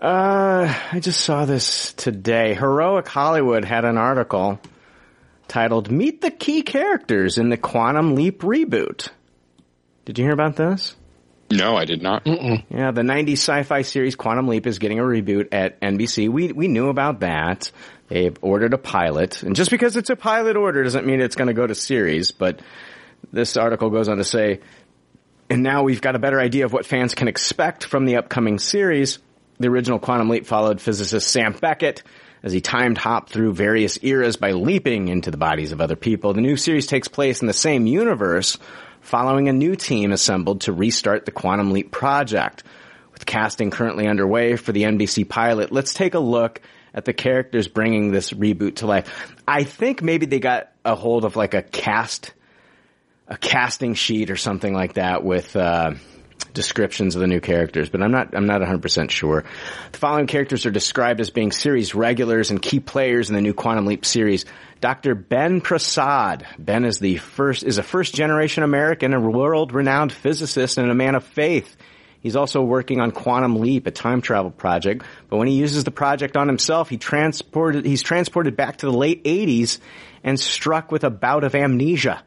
Uh, 0.00 0.72
I 0.92 1.00
just 1.00 1.20
saw 1.20 1.44
this 1.44 1.92
today. 1.94 2.54
Heroic 2.54 3.08
Hollywood 3.08 3.64
had 3.64 3.84
an 3.84 3.98
article 3.98 4.60
titled 5.48 5.90
Meet 5.90 6.20
the 6.20 6.30
Key 6.30 6.62
Characters 6.62 7.36
in 7.36 7.48
the 7.48 7.56
Quantum 7.56 8.14
Leap 8.14 8.42
Reboot. 8.42 9.08
Did 10.04 10.18
you 10.18 10.24
hear 10.24 10.32
about 10.32 10.54
this? 10.56 10.94
No, 11.50 11.76
I 11.76 11.84
did 11.84 12.02
not. 12.02 12.26
Yeah, 12.70 12.90
the 12.92 13.02
90s 13.02 13.32
sci-fi 13.32 13.82
series 13.82 14.14
Quantum 14.14 14.46
Leap 14.48 14.66
is 14.66 14.78
getting 14.78 15.00
a 15.00 15.02
reboot 15.02 15.48
at 15.52 15.80
NBC. 15.80 16.28
We 16.28 16.52
we 16.52 16.68
knew 16.68 16.88
about 16.88 17.20
that. 17.20 17.72
They've 18.08 18.36
ordered 18.42 18.74
a 18.74 18.78
pilot, 18.78 19.42
and 19.42 19.56
just 19.56 19.70
because 19.70 19.96
it's 19.96 20.10
a 20.10 20.16
pilot 20.16 20.56
order 20.56 20.84
doesn't 20.84 21.06
mean 21.06 21.20
it's 21.20 21.36
going 21.36 21.48
to 21.48 21.54
go 21.54 21.66
to 21.66 21.74
series. 21.74 22.32
But 22.32 22.60
this 23.32 23.56
article 23.56 23.90
goes 23.90 24.08
on 24.08 24.18
to 24.18 24.24
say, 24.24 24.60
and 25.50 25.62
now 25.62 25.82
we've 25.82 26.00
got 26.00 26.14
a 26.14 26.18
better 26.18 26.38
idea 26.38 26.66
of 26.66 26.72
what 26.72 26.86
fans 26.86 27.14
can 27.14 27.28
expect 27.28 27.84
from 27.84 28.04
the 28.04 28.16
upcoming 28.16 28.58
series. 28.58 29.18
The 29.60 29.68
original 29.68 29.98
Quantum 29.98 30.28
Leap 30.28 30.46
followed 30.46 30.80
physicist 30.80 31.28
Sam 31.28 31.52
Beckett 31.52 32.02
as 32.42 32.52
he 32.52 32.60
timed 32.60 32.98
hopped 32.98 33.30
through 33.30 33.54
various 33.54 33.98
eras 34.02 34.36
by 34.36 34.52
leaping 34.52 35.08
into 35.08 35.30
the 35.30 35.36
bodies 35.36 35.72
of 35.72 35.80
other 35.80 35.96
people. 35.96 36.32
The 36.32 36.40
new 36.40 36.56
series 36.56 36.86
takes 36.86 37.08
place 37.08 37.40
in 37.40 37.48
the 37.48 37.52
same 37.52 37.86
universe, 37.86 38.56
following 39.00 39.48
a 39.48 39.52
new 39.52 39.74
team 39.74 40.12
assembled 40.12 40.62
to 40.62 40.72
restart 40.72 41.24
the 41.24 41.32
Quantum 41.32 41.72
Leap 41.72 41.90
project. 41.90 42.62
With 43.12 43.26
casting 43.26 43.72
currently 43.72 44.06
underway 44.06 44.54
for 44.54 44.70
the 44.70 44.84
NBC 44.84 45.28
pilot, 45.28 45.72
let's 45.72 45.92
take 45.92 46.14
a 46.14 46.20
look 46.20 46.60
at 46.94 47.04
the 47.04 47.12
characters 47.12 47.66
bringing 47.66 48.12
this 48.12 48.32
reboot 48.32 48.76
to 48.76 48.86
life. 48.86 49.34
I 49.46 49.64
think 49.64 50.02
maybe 50.02 50.26
they 50.26 50.38
got 50.38 50.70
a 50.84 50.94
hold 50.94 51.24
of 51.24 51.34
like 51.34 51.54
a 51.54 51.62
cast 51.62 52.32
a 53.28 53.36
casting 53.36 53.94
sheet 53.94 54.30
or 54.30 54.36
something 54.36 54.72
like 54.72 54.94
that 54.94 55.22
with 55.22 55.54
uh, 55.54 55.92
descriptions 56.58 57.14
of 57.14 57.20
the 57.20 57.28
new 57.28 57.38
characters, 57.38 57.88
but 57.88 58.02
I'm 58.02 58.10
not 58.10 58.34
I'm 58.34 58.46
not 58.46 58.60
100% 58.60 59.10
sure. 59.10 59.44
The 59.92 59.98
following 59.98 60.26
characters 60.26 60.66
are 60.66 60.72
described 60.72 61.20
as 61.20 61.30
being 61.30 61.52
series 61.52 61.94
regulars 61.94 62.50
and 62.50 62.60
key 62.60 62.80
players 62.80 63.28
in 63.28 63.36
the 63.36 63.40
new 63.40 63.54
Quantum 63.54 63.86
Leap 63.86 64.04
series. 64.04 64.44
Dr. 64.80 65.14
Ben 65.14 65.60
Prasad. 65.60 66.44
Ben 66.58 66.84
is 66.84 66.98
the 66.98 67.18
first 67.18 67.62
is 67.62 67.78
a 67.78 67.84
first 67.84 68.12
generation 68.12 68.64
American, 68.64 69.14
a 69.14 69.20
world 69.20 69.72
renowned 69.72 70.10
physicist 70.12 70.78
and 70.78 70.90
a 70.90 70.96
man 70.96 71.14
of 71.14 71.22
faith. 71.22 71.76
He's 72.18 72.34
also 72.34 72.60
working 72.60 73.00
on 73.00 73.12
Quantum 73.12 73.60
Leap, 73.60 73.86
a 73.86 73.92
time 73.92 74.20
travel 74.20 74.50
project. 74.50 75.04
But 75.30 75.36
when 75.36 75.46
he 75.46 75.54
uses 75.54 75.84
the 75.84 75.92
project 75.92 76.36
on 76.36 76.48
himself, 76.48 76.88
he 76.88 76.96
transported 76.96 77.86
he's 77.86 78.02
transported 78.02 78.56
back 78.56 78.78
to 78.78 78.86
the 78.86 78.92
late 78.92 79.22
80s 79.22 79.78
and 80.24 80.40
struck 80.40 80.90
with 80.90 81.04
a 81.04 81.10
bout 81.10 81.44
of 81.44 81.54
amnesia 81.54 82.24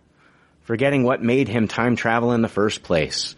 forgetting 0.72 1.03
what 1.03 1.22
made 1.22 1.50
him 1.50 1.68
time 1.68 1.98
travel 1.98 2.32
in 2.32 2.42
the 2.42 2.48
first 2.48 2.84
place. 2.84 3.35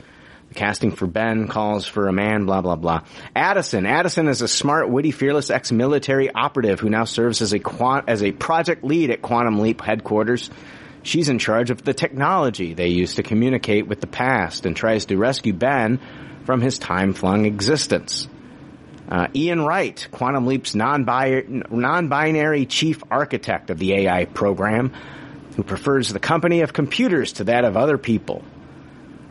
Casting 0.54 0.92
for 0.92 1.08
Ben 1.08 1.48
calls 1.48 1.86
for 1.88 2.08
a 2.08 2.14
man, 2.14 2.46
blah, 2.46 2.62
blah, 2.62 2.76
blah. 2.76 3.02
Addison. 3.36 3.86
Addison 3.86 4.28
is 4.28 4.42
a 4.42 4.48
smart, 4.48 4.90
witty, 4.90 5.12
fearless 5.12 5.50
ex-military 5.50 6.30
operative 6.32 6.80
who 6.80 6.90
now 6.90 7.06
serves 7.06 7.42
as 7.42 7.54
a 7.54 7.60
quant- 7.60 8.06
as 8.08 8.24
a 8.24 8.32
project 8.32 8.84
lead 8.84 9.10
at 9.10 9.22
Quantum 9.22 9.60
Leap 9.60 9.82
headquarters. 9.82 10.50
She's 11.02 11.28
in 11.28 11.40
charge 11.40 11.70
of 11.70 11.84
the 11.84 11.94
technology 11.94 12.74
they 12.74 12.88
use 12.88 13.16
to 13.16 13.24
communicate 13.24 13.88
with 13.88 14.00
the 14.00 14.08
past 14.08 14.66
and 14.66 14.76
tries 14.76 15.06
to 15.06 15.18
rescue 15.18 15.54
Ben 15.54 16.00
from 16.46 16.62
his 16.62 16.80
time-flung 16.80 17.46
existence. 17.46 18.28
Uh, 19.10 19.28
Ian 19.36 19.62
Wright, 19.66 20.08
Quantum 20.12 20.46
Leap's 20.48 20.76
non-bi- 20.76 21.44
non-binary 21.70 22.66
chief 22.66 23.04
architect 23.12 23.70
of 23.70 23.80
the 23.80 23.94
AI 23.94 24.26
program, 24.26 24.94
who 25.56 25.64
prefers 25.64 26.10
the 26.10 26.20
company 26.20 26.62
of 26.62 26.74
computers 26.74 27.34
to 27.34 27.44
that 27.46 27.66
of 27.66 27.76
other 27.76 27.98
people. 27.98 28.44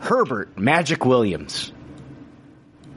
Herbert 0.03 0.57
Magic 0.57 1.05
Williams, 1.05 1.71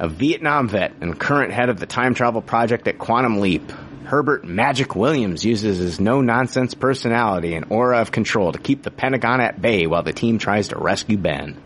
a 0.01 0.09
Vietnam 0.09 0.69
vet 0.69 0.93
and 1.01 1.17
current 1.17 1.53
head 1.53 1.69
of 1.69 1.79
the 1.79 1.87
time 1.87 2.15
travel 2.15 2.43
project 2.43 2.89
at 2.89 2.99
Quantum 2.99 3.39
Leap. 3.39 3.71
Herbert 4.07 4.45
Magic 4.45 4.97
Williams 4.97 5.45
uses 5.45 5.79
his 5.79 6.01
no-nonsense 6.01 6.75
personality 6.75 7.55
and 7.55 7.67
aura 7.71 8.01
of 8.01 8.11
control 8.11 8.51
to 8.51 8.59
keep 8.59 8.83
the 8.83 8.91
Pentagon 8.91 9.41
at 9.41 9.63
bay 9.63 9.87
while 9.87 10.03
the 10.03 10.13
team 10.13 10.39
tries 10.39 10.67
to 10.69 10.79
rescue 10.81 11.17
Ben. 11.17 11.57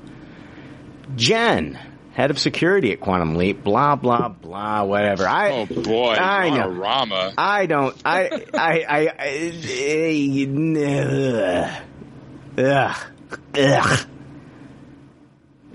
Jen, 1.16 1.78
head 2.12 2.30
of 2.30 2.38
security 2.38 2.92
at 2.92 3.00
Quantum 3.00 3.36
Leap, 3.36 3.64
blah, 3.64 3.96
blah, 3.96 4.28
blah, 4.28 4.84
whatever. 4.84 5.26
I, 5.26 5.52
Oh 5.52 5.64
boy, 5.64 6.12
I 6.12 6.50
know. 6.50 6.68
Rama. 6.68 7.32
I 7.38 7.64
don't. 7.64 7.96
I. 8.04 8.28
I. 8.52 8.84
I. 8.86 9.08
I, 9.08 9.12
I 9.18 9.42
ugh. 12.58 12.96
Ugh. 13.56 14.06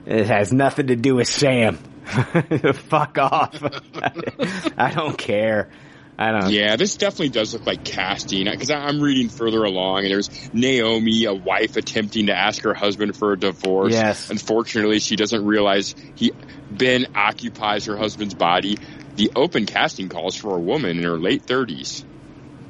It 0.06 0.28
has 0.28 0.54
nothing 0.54 0.88
to 0.88 0.96
do 0.96 1.16
with 1.16 1.28
Sam. 1.28 1.78
Fuck 2.74 3.18
off. 3.18 3.62
I 4.78 4.92
don't 4.94 5.18
care. 5.18 5.70
I 6.18 6.32
don't. 6.32 6.50
Yeah, 6.50 6.76
this 6.78 6.96
definitely 6.96 7.30
does 7.30 7.54
look 7.54 7.66
like 7.66 7.84
casting 7.84 8.46
because 8.46 8.72
I'm 8.72 9.02
reading 9.02 9.28
further 9.28 9.64
along, 9.64 10.04
and 10.04 10.12
there's 10.12 10.54
Naomi, 10.54 11.26
a 11.26 11.34
wife 11.34 11.76
attempting 11.76 12.28
to 12.28 12.34
ask 12.34 12.64
her 12.64 12.74
husband 12.74 13.18
for 13.18 13.34
a 13.34 13.38
divorce. 13.40 13.94
Yes. 13.94 14.30
Unfortunately, 14.30 15.00
she 15.00 15.16
doesn't 15.18 15.44
realize 15.46 15.94
he 16.16 16.32
Ben 16.72 17.08
occupies 17.16 17.86
her 17.86 17.98
husband's 17.98 18.34
body. 18.34 18.78
The 19.16 19.32
open 19.36 19.66
casting 19.66 20.08
calls 20.10 20.36
for 20.36 20.56
a 20.56 20.60
woman 20.60 20.98
in 20.98 21.04
her 21.04 21.18
late 21.18 21.46
30s. 21.46 22.06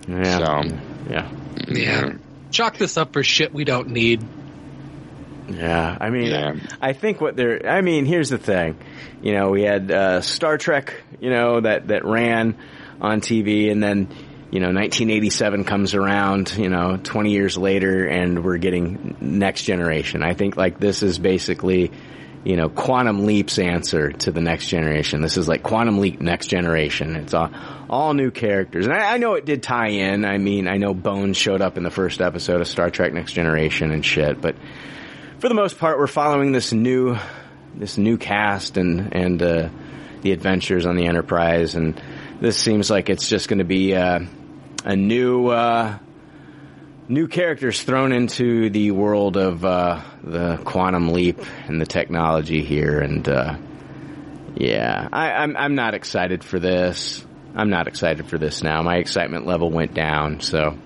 Yeah. 0.08 0.38
So, 0.38 0.76
Yeah. 1.10 1.32
Yeah. 1.68 2.02
Mm-hmm. 2.02 2.18
Chalk 2.52 2.78
this 2.78 2.98
up 2.98 3.14
for 3.14 3.24
shit 3.24 3.54
we 3.54 3.64
don't 3.64 3.90
need. 3.90 4.24
Yeah, 5.48 5.98
I 6.00 6.10
mean, 6.10 6.32
Yeah. 6.32 6.56
I 6.82 6.94
think 6.94 7.22
what 7.22 7.36
they're. 7.36 7.68
I 7.68 7.82
mean, 7.82 8.06
here's 8.06 8.30
the 8.30 8.38
thing. 8.38 8.78
You 9.22 9.34
know, 9.34 9.50
we 9.50 9.64
had 9.64 9.92
uh, 9.92 10.22
Star 10.22 10.58
Trek. 10.58 11.02
You 11.20 11.30
know 11.30 11.62
that 11.62 11.88
that 11.90 12.06
ran 12.06 12.58
on 13.02 13.22
TV, 13.22 13.72
and 13.72 13.82
then 13.82 14.08
you 14.52 14.60
know 14.60 14.68
1987 14.68 15.64
comes 15.64 15.94
around. 15.94 16.56
You 16.58 16.70
know, 16.70 16.98
20 16.98 17.32
years 17.32 17.58
later, 17.58 18.06
and 18.06 18.44
we're 18.44 18.58
getting 18.58 19.18
Next 19.20 19.64
Generation. 19.64 20.24
I 20.24 20.34
think 20.34 20.58
like 20.58 20.80
this 20.80 21.04
is 21.04 21.20
basically. 21.20 21.92
You 22.44 22.58
know, 22.58 22.70
Quantum 22.70 23.26
Leap's 23.26 23.58
answer 23.58 24.12
to 24.12 24.32
the 24.32 24.40
next 24.40 24.68
generation. 24.68 25.20
This 25.20 25.36
is 25.36 25.48
like 25.48 25.64
Quantum 25.64 25.98
Leap 25.98 26.22
Next 26.22 26.46
Generation. 26.46 27.16
It's 27.16 27.34
all, 27.34 27.50
all 27.90 28.14
new 28.14 28.30
characters. 28.30 28.86
And 28.86 28.94
I, 28.94 29.16
I 29.16 29.18
know 29.18 29.34
it 29.34 29.46
did 29.46 29.64
tie 29.64 29.88
in. 29.88 30.26
I 30.26 30.38
mean, 30.38 30.68
I 30.68 30.78
know 30.78 30.94
Bones 30.94 31.38
showed 31.38 31.62
up 31.62 31.76
in 31.76 31.82
the 31.82 31.90
first 31.90 32.22
episode 32.22 32.62
of 32.62 32.68
Star 32.68 32.92
Trek 32.92 33.14
Next 33.14 33.34
Generation 33.34 33.90
and 33.90 34.06
shit, 34.06 34.40
but 34.40 34.56
for 35.40 35.50
the 35.50 35.56
most 35.56 35.78
part, 35.78 35.98
we're 35.98 36.08
following 36.08 36.52
this 36.52 36.72
new, 36.72 37.18
this 37.76 37.98
new 37.98 38.18
cast 38.18 38.78
and 38.78 39.14
and 39.16 39.42
uh, 39.42 39.70
the 40.22 40.32
adventures 40.32 40.86
on 40.86 40.96
the 40.96 41.06
Enterprise, 41.06 41.76
and 41.76 42.02
this 42.40 42.58
seems 42.58 42.90
like 42.90 43.10
it's 43.10 43.28
just 43.28 43.48
going 43.48 43.60
to 43.60 43.66
be 43.66 43.96
uh, 43.96 44.20
a 44.84 44.96
new, 44.96 45.48
uh, 45.48 45.98
new 47.08 47.28
characters 47.28 47.84
thrown 47.84 48.12
into 48.12 48.70
the 48.70 48.92
world 48.92 49.38
of 49.38 49.64
uh, 49.64 50.02
the 50.24 50.58
quantum 50.64 51.12
leap 51.12 51.40
and 51.68 51.80
the 51.80 51.86
technology 51.86 52.64
here, 52.64 53.00
and 53.00 53.28
uh, 53.28 53.58
yeah, 54.56 55.08
I, 55.12 55.32
I'm 55.32 55.58
I'm 55.58 55.76
not 55.76 55.94
excited 55.94 56.44
for 56.44 56.60
this. 56.60 57.26
I'm 57.56 57.70
not 57.70 57.88
excited 57.88 58.28
for 58.28 58.38
this 58.38 58.64
now. 58.64 58.82
My 58.82 58.98
excitement 58.98 59.46
level 59.46 59.70
went 59.70 59.94
down, 59.94 60.42
so. 60.42 60.78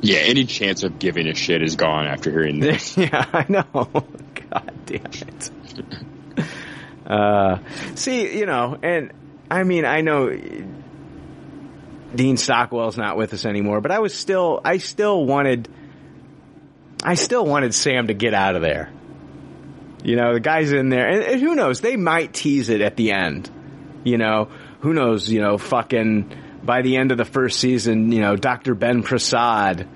Yeah, 0.00 0.18
any 0.18 0.44
chance 0.44 0.82
of 0.82 0.98
giving 0.98 1.26
a 1.28 1.34
shit 1.34 1.62
is 1.62 1.76
gone 1.76 2.06
after 2.06 2.30
hearing 2.30 2.60
this. 2.60 2.96
yeah, 2.96 3.24
I 3.32 3.46
know. 3.48 3.64
God 4.50 4.72
damn 4.86 5.04
it. 5.04 5.50
Uh, 7.06 7.58
see, 7.94 8.36
you 8.38 8.46
know, 8.46 8.78
and 8.82 9.12
I 9.50 9.62
mean, 9.62 9.84
I 9.84 10.00
know 10.00 10.30
Dean 12.14 12.36
Stockwell's 12.36 12.96
not 12.96 13.16
with 13.16 13.34
us 13.34 13.44
anymore, 13.44 13.80
but 13.80 13.90
I 13.90 13.98
was 13.98 14.14
still, 14.14 14.60
I 14.64 14.78
still 14.78 15.24
wanted, 15.24 15.68
I 17.02 17.14
still 17.14 17.44
wanted 17.44 17.74
Sam 17.74 18.06
to 18.06 18.14
get 18.14 18.34
out 18.34 18.56
of 18.56 18.62
there. 18.62 18.90
You 20.02 20.16
know, 20.16 20.34
the 20.34 20.40
guy's 20.40 20.70
in 20.70 20.90
there, 20.90 21.08
and, 21.08 21.22
and 21.22 21.40
who 21.40 21.54
knows? 21.54 21.80
They 21.80 21.96
might 21.96 22.32
tease 22.32 22.68
it 22.68 22.80
at 22.82 22.96
the 22.96 23.12
end. 23.12 23.50
You 24.04 24.18
know, 24.18 24.50
who 24.80 24.92
knows? 24.92 25.30
You 25.30 25.40
know, 25.40 25.56
fucking 25.56 26.30
by 26.64 26.82
the 26.82 26.96
end 26.96 27.12
of 27.12 27.18
the 27.18 27.24
first 27.24 27.60
season, 27.60 28.10
you 28.12 28.20
know, 28.20 28.36
Dr. 28.36 28.74
Ben 28.74 29.02
Prasad 29.02 29.88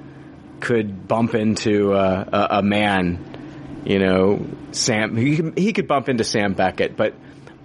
could 0.60 1.06
bump 1.08 1.34
into 1.34 1.92
uh, 1.92 2.46
a, 2.50 2.58
a 2.58 2.62
man. 2.62 3.82
You 3.84 3.98
know, 3.98 4.46
Sam. 4.72 5.16
He 5.16 5.36
could- 5.36 5.58
he 5.58 5.72
could 5.72 5.88
bump 5.88 6.08
into 6.08 6.24
Sam 6.24 6.52
Beckett, 6.54 6.96
but 6.96 7.14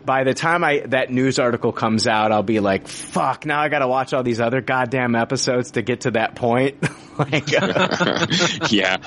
by 0.05 0.23
the 0.23 0.33
time 0.33 0.63
I 0.63 0.81
that 0.87 1.11
news 1.11 1.39
article 1.39 1.71
comes 1.71 2.07
out, 2.07 2.31
I'll 2.31 2.43
be 2.43 2.59
like, 2.59 2.87
"Fuck!" 2.87 3.45
Now 3.45 3.61
I 3.61 3.69
got 3.69 3.79
to 3.79 3.87
watch 3.87 4.13
all 4.13 4.23
these 4.23 4.39
other 4.39 4.61
goddamn 4.61 5.15
episodes 5.15 5.71
to 5.71 5.81
get 5.81 6.01
to 6.01 6.11
that 6.11 6.35
point. 6.35 6.77
like, 7.17 7.51
yeah. 8.71 8.97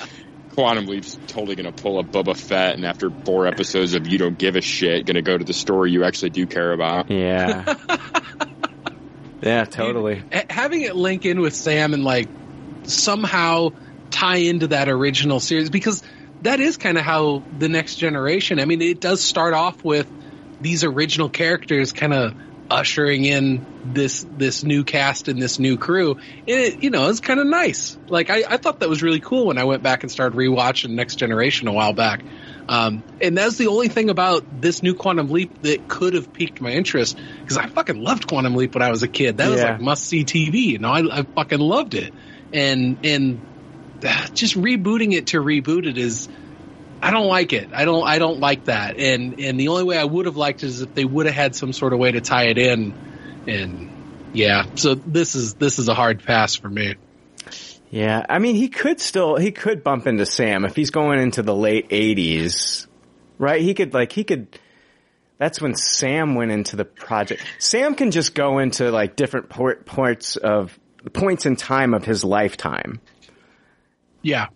Quantum 0.55 0.87
Leap's 0.87 1.19
totally 1.27 1.55
going 1.55 1.71
to 1.71 1.83
pull 1.83 1.99
a 1.99 2.03
Boba 2.03 2.35
Fett, 2.35 2.77
and 2.77 2.87
after 2.87 3.11
four 3.11 3.47
episodes 3.47 3.93
of 3.95 4.07
You 4.07 4.17
Don't 4.17 4.39
Give 4.39 4.57
a 4.57 4.63
Shit, 4.63 5.05
going 5.05 5.17
to 5.17 5.23
go 5.23 5.37
to 5.37 5.45
the 5.45 5.53
story 5.53 5.93
you 5.93 6.03
actually 6.03 6.31
do 6.31 6.47
care 6.47 6.73
about. 6.73 7.11
yeah, 7.11 7.75
yeah, 9.43 9.65
totally. 9.65 10.23
Ha- 10.33 10.47
having 10.51 10.83
it 10.83 10.97
link 10.97 11.25
in 11.25 11.41
with 11.41 11.55
Sam 11.55 11.95
and 11.95 12.05
like 12.05 12.29
somehow 12.85 13.71
tie 14.11 14.37
into 14.37 14.69
that 14.69 14.89
original 14.89 15.41
series 15.41 15.71
because 15.71 16.03
that 16.43 16.61
is 16.61 16.77
kind 16.77 16.99
of 16.99 17.05
how 17.05 17.43
the 17.59 17.69
next 17.69 17.97
generation. 17.97 18.61
I 18.61 18.65
mean, 18.65 18.83
it 18.83 19.01
does 19.01 19.23
start 19.23 19.55
off 19.55 19.83
with 19.85 20.07
these 20.61 20.85
original 20.85 21.29
characters 21.29 21.93
kind 21.93 22.15
of 22.15 22.35
ushering 22.71 23.25
in 23.25 23.65
this 23.85 24.27
this 24.37 24.65
new 24.65 24.85
cast 24.85 25.29
and 25.29 25.41
this 25.41 25.59
new 25.59 25.77
crew. 25.77 26.13
And 26.13 26.49
it, 26.49 26.83
you 26.83 26.91
know, 26.91 27.09
it's 27.09 27.21
kind 27.21 27.41
of 27.41 27.47
nice. 27.47 27.97
Like 28.09 28.31
I, 28.31 28.43
I 28.49 28.57
thought 28.57 28.81
that 28.81 28.89
was 28.89 29.03
really 29.03 29.21
cool 29.21 29.47
when 29.47 29.59
I 29.59 29.65
went 29.65 29.83
back 29.83 30.03
and 30.03 30.11
started 30.11 30.37
rewatching 30.37 30.91
Next 30.91 31.17
Generation 31.17 31.69
a 31.69 31.73
while 31.73 31.93
back. 31.93 32.23
Um, 32.69 33.05
and 33.21 33.39
that's 33.39 33.57
the 33.57 33.69
only 33.69 33.89
thing 33.89 34.11
about 34.11 34.61
this 34.61 34.83
new 34.83 34.95
Quantum 34.95 35.29
Leap 35.29 35.63
that 35.63 35.89
could 35.89 36.15
have 36.15 36.33
piqued 36.33 36.61
my 36.61 36.71
interest 36.71 37.17
because 37.41 37.57
I 37.57 37.67
fucking 37.67 38.03
loved 38.03 38.27
Quantum 38.27 38.57
Leap 38.57 38.75
when 38.75 38.83
I 38.83 38.91
was 38.91 39.03
a 39.03 39.09
kid. 39.09 39.39
That 39.39 39.51
was 39.51 39.63
like 39.63 39.81
must 39.81 40.05
see 40.05 40.25
TV. 40.25 40.65
You 40.65 40.79
know, 40.79 40.91
I, 40.91 41.21
I 41.21 41.23
fucking 41.23 41.61
loved 41.61 41.95
it. 41.95 42.13
And 42.53 42.99
and 43.05 43.41
uh, 44.05 44.27
just 44.35 44.57
rebooting 44.57 45.13
it 45.13 45.29
to 45.29 45.41
reboot 45.41 45.87
it 45.87 45.97
is 45.97 46.29
I 47.01 47.11
don't 47.11 47.27
like 47.27 47.53
it. 47.53 47.71
I 47.73 47.85
don't 47.85 48.07
I 48.07 48.19
don't 48.19 48.41
like 48.41 48.65
that. 48.65 48.99
And 48.99 49.39
and 49.39 49.61
the 49.61 49.69
only 49.69 49.85
way 49.85 49.99
I 49.99 50.05
would 50.05 50.27
have 50.27 50.37
liked 50.37 50.63
it 50.63 50.67
is 50.67 50.81
if 50.81 50.95
they 50.95 51.05
would 51.05 51.27
have 51.27 51.35
had 51.35 51.55
some 51.55 51.73
sort 51.73 51.93
of 51.93 51.99
way 52.01 52.11
to 52.13 52.21
tie 52.21 52.47
it 52.47 52.59
in. 52.59 52.95
And 53.47 54.31
yeah, 54.33 54.67
so 54.75 54.95
this 54.95 55.37
is 55.37 55.55
this 55.55 55.79
is 55.79 55.89
a 55.89 55.95
hard 55.95 56.25
pass 56.25 56.57
for 56.57 56.69
me. 56.69 56.97
Yeah, 57.97 58.27
I 58.29 58.41
mean, 58.41 58.57
he 58.57 58.69
could 58.69 59.01
still 59.01 59.37
he 59.37 59.53
could 59.53 59.83
bump 59.83 60.07
into 60.07 60.27
Sam 60.27 60.67
if 60.67 60.77
he's 60.77 60.91
going 60.91 61.19
into 61.19 61.43
the 61.43 61.55
late 61.55 61.89
'80s, 61.89 62.87
right? 63.39 63.63
He 63.63 63.73
could 63.73 63.95
like 63.95 64.13
he 64.13 64.23
could. 64.23 64.59
That's 65.39 65.63
when 65.63 65.75
Sam 65.75 66.35
went 66.35 66.51
into 66.51 66.77
the 66.77 66.85
project. 66.85 67.43
Sam 67.59 67.95
can 67.95 68.11
just 68.11 68.35
go 68.35 68.59
into 68.59 68.91
like 68.91 69.17
different 69.17 69.49
por- 69.49 69.77
parts 69.77 70.37
of 70.37 70.79
points 71.15 71.47
in 71.47 71.57
time 71.57 71.95
of 71.95 72.05
his 72.05 72.23
lifetime, 72.23 73.01
Yeah. 74.21 74.49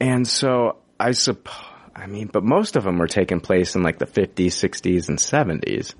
and 0.00 0.26
so 0.26 0.78
I 0.98 1.10
suppose. 1.12 1.52
I 1.94 2.06
mean, 2.06 2.28
but 2.32 2.44
most 2.44 2.76
of 2.76 2.84
them 2.84 2.96
were 2.96 3.08
taking 3.08 3.40
place 3.40 3.74
in 3.74 3.82
like 3.82 3.98
the 3.98 4.06
50s, 4.06 4.52
60s, 4.52 5.08
and 5.10 5.18
70s. 5.18 5.94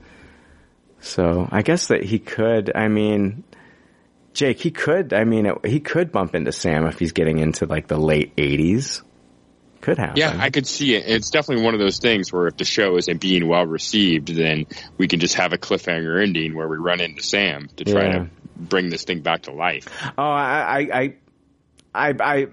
So 1.01 1.47
I 1.53 1.61
guess 1.61 1.89
that 1.89 2.05
he 2.05 2.19
could. 2.19 2.73
I 2.75 2.89
mean, 2.89 3.45
Jake, 4.37 4.61
he 4.61 4.71
could. 4.71 5.15
I 5.15 5.25
mean, 5.25 5.47
it, 5.47 5.65
he 5.67 5.81
could 5.81 6.13
bump 6.13 6.35
into 6.35 6.53
Sam 6.53 6.87
if 6.87 6.99
he's 6.99 7.13
getting 7.13 7.39
into 7.39 7.65
like 7.65 7.89
the 7.89 7.97
late 7.97 8.37
'80s. 8.37 9.03
Could 9.81 9.97
happen. 9.99 10.17
Yeah, 10.17 10.37
I 10.39 10.51
could 10.51 10.67
see 10.67 10.95
it. 10.95 11.05
It's 11.07 11.31
definitely 11.31 11.65
one 11.65 11.73
of 11.73 11.81
those 11.81 11.99
things 11.99 12.31
where 12.33 12.47
if 12.47 12.57
the 12.57 12.65
show 12.65 12.97
isn't 12.99 13.19
being 13.21 13.49
well 13.49 13.65
received, 13.65 14.29
then 14.29 14.67
we 14.99 15.09
can 15.09 15.21
just 15.21 15.35
have 15.37 15.53
a 15.53 15.59
cliffhanger 15.59 16.23
ending 16.23 16.55
where 16.55 16.69
we 16.69 16.77
run 16.77 17.01
into 17.01 17.23
Sam 17.23 17.69
to 17.77 17.85
try 17.85 18.05
Yeah. 18.05 18.13
to 18.19 18.31
bring 18.57 18.91
this 18.91 19.05
thing 19.05 19.21
back 19.21 19.43
to 19.43 19.53
life. 19.53 19.87
Oh, 20.19 20.23
I, 20.23 20.89
I, 20.93 21.15
I, 21.95 22.15
I, 22.21 22.47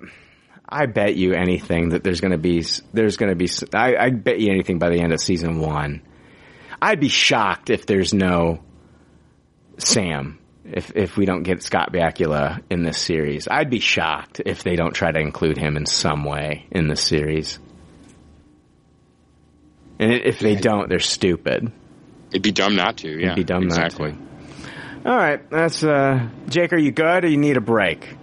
I, 0.70 0.86
bet 0.86 1.16
you 1.16 1.34
anything 1.34 1.90
that 1.90 2.04
there's 2.04 2.22
going 2.22 2.32
to 2.32 2.38
be. 2.38 2.64
There's 2.94 3.18
going 3.18 3.30
to 3.32 3.36
be. 3.36 3.50
I, 3.74 3.96
I 3.98 4.10
bet 4.12 4.40
you 4.40 4.52
anything 4.52 4.80
by 4.80 4.90
the 4.90 5.00
end 5.02 5.12
of 5.12 5.20
season 5.20 5.60
one. 5.60 6.02
I'd 6.82 7.00
be 7.00 7.10
shocked 7.10 7.70
if 7.70 7.86
there's 7.86 8.14
no 8.14 8.64
Sam. 9.80 10.40
If 10.66 10.96
if 10.96 11.18
we 11.18 11.26
don't 11.26 11.44
get 11.44 11.62
Scott 11.62 11.92
Bakula 11.92 12.62
in 12.70 12.84
this 12.84 12.98
series, 12.98 13.48
I'd 13.50 13.70
be 13.70 13.80
shocked 13.80 14.42
if 14.46 14.64
they 14.64 14.76
don't 14.76 14.94
try 14.94 15.12
to 15.12 15.20
include 15.20 15.58
him 15.58 15.76
in 15.76 15.86
some 15.86 16.24
way 16.24 16.66
in 16.72 16.88
this 16.88 17.02
series. 17.02 17.60
And 20.00 20.14
if 20.14 20.40
they 20.40 20.56
don't, 20.56 20.90
they're 20.90 21.00
stupid. 21.00 21.72
It'd 22.32 22.42
be 22.42 22.52
dumb 22.52 22.76
not 22.76 22.98
to. 22.98 23.10
Yeah, 23.10 23.26
It'd 23.28 23.36
be 23.36 23.44
dumb 23.44 23.64
exactly. 23.64 24.14
not 24.14 25.04
to. 25.04 25.10
All 25.10 25.18
right, 25.18 25.50
that's 25.50 25.84
uh, 25.84 26.28
Jake. 26.48 26.72
Are 26.74 26.78
you 26.78 26.92
good, 26.92 27.26
or 27.26 27.28
you 27.28 27.38
need 27.38 27.58
a 27.58 27.62
break? 27.62 28.16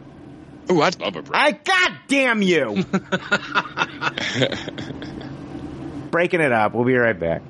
Oh, 0.70 0.80
I'd 0.80 0.98
love 0.98 1.16
a 1.16 1.22
break. 1.22 1.34
I 1.34 1.52
goddamn 1.52 2.42
you! 2.42 2.84
Breaking 6.10 6.40
it 6.40 6.52
up. 6.52 6.74
We'll 6.74 6.84
be 6.84 6.94
right 6.94 7.18
back. 7.18 7.42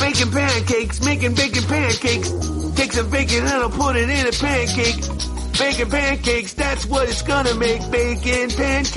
Making 0.00 0.30
pancakes, 0.30 1.00
making 1.04 1.34
bacon 1.34 1.64
pancakes. 1.64 2.30
Take 2.74 2.92
some 2.92 3.10
bacon 3.10 3.44
and 3.44 3.48
I'll 3.48 3.70
put 3.70 3.96
it 3.96 4.08
in 4.10 4.26
a 4.26 4.32
pancake. 4.32 5.00
Bacon 5.58 5.88
pancakes, 5.90 6.52
that's 6.54 6.86
what 6.86 7.08
it's 7.08 7.22
gonna 7.22 7.54
make. 7.54 7.80
Bacon 7.90 8.50
pancakes. 8.50 8.90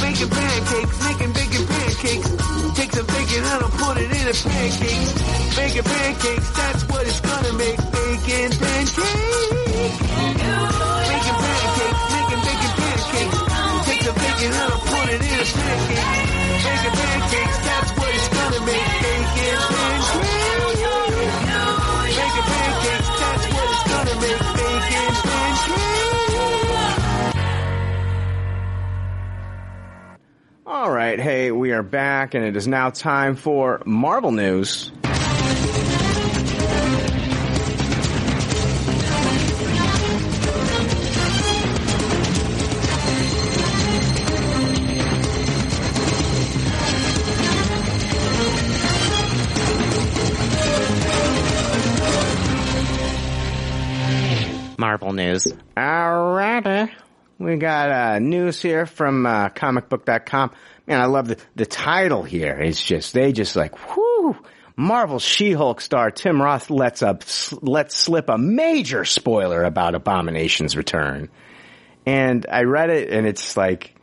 Bacon 0.00 0.30
pancakes, 0.30 0.96
making 1.04 1.32
bacon 1.32 1.66
pancakes. 1.66 2.28
Take 2.78 2.92
some 2.92 3.06
bacon 3.06 3.42
and 3.44 3.62
I'll 3.64 3.70
put 3.70 3.96
it 3.98 4.10
in 4.10 4.28
a 4.28 4.32
pancake. 4.32 5.08
Bacon 5.56 5.84
pancakes, 5.84 6.50
that's 6.56 6.82
what 6.88 7.06
it's 7.06 7.20
gonna 7.20 7.52
make. 7.54 7.76
Bacon 7.76 8.50
pancakes. 8.62 8.94
Bacon 11.08 11.36
pancakes, 11.42 12.02
making 12.14 12.40
bacon 12.46 12.72
pancakes. 12.78 13.38
Take 13.86 14.02
some 14.02 14.14
bacon 14.14 14.52
and 14.54 14.72
I'll 14.72 14.80
put 14.86 15.08
it 15.10 15.20
in 15.20 15.34
a 15.34 15.46
pancake. 15.58 16.06
Bacon 16.64 16.92
pancakes, 16.98 17.67
right. 30.68 31.18
Hey, 31.18 31.50
we 31.50 31.72
are 31.72 31.82
back, 31.82 32.34
and 32.34 32.44
it 32.44 32.54
is 32.54 32.68
now 32.68 32.90
time 32.90 33.36
for 33.36 33.80
Marvel 33.86 34.32
news. 34.32 34.92
Marvel 54.76 55.12
news. 55.14 55.46
Alrighty. 55.76 56.90
We 57.38 57.56
got 57.56 57.90
uh, 57.90 58.18
news 58.18 58.60
here 58.60 58.84
from 58.84 59.24
uh, 59.24 59.50
comicbook.com. 59.50 60.50
Man, 60.86 61.00
I 61.00 61.04
love 61.06 61.28
the, 61.28 61.38
the 61.54 61.66
title 61.66 62.24
here. 62.24 62.58
It's 62.58 62.82
just, 62.84 63.14
they 63.14 63.32
just 63.32 63.54
like, 63.54 63.96
whoo. 63.96 64.36
Marvel 64.76 65.18
She-Hulk 65.18 65.80
star 65.80 66.10
Tim 66.12 66.40
Roth 66.40 66.70
lets 66.70 67.02
up, 67.02 67.24
lets 67.62 67.96
slip 67.96 68.28
a 68.28 68.38
major 68.38 69.04
spoiler 69.04 69.64
about 69.64 69.96
Abomination's 69.96 70.76
return. 70.76 71.28
And 72.06 72.46
I 72.50 72.62
read 72.62 72.90
it 72.90 73.10
and 73.10 73.26
it's 73.26 73.56
like, 73.56 73.94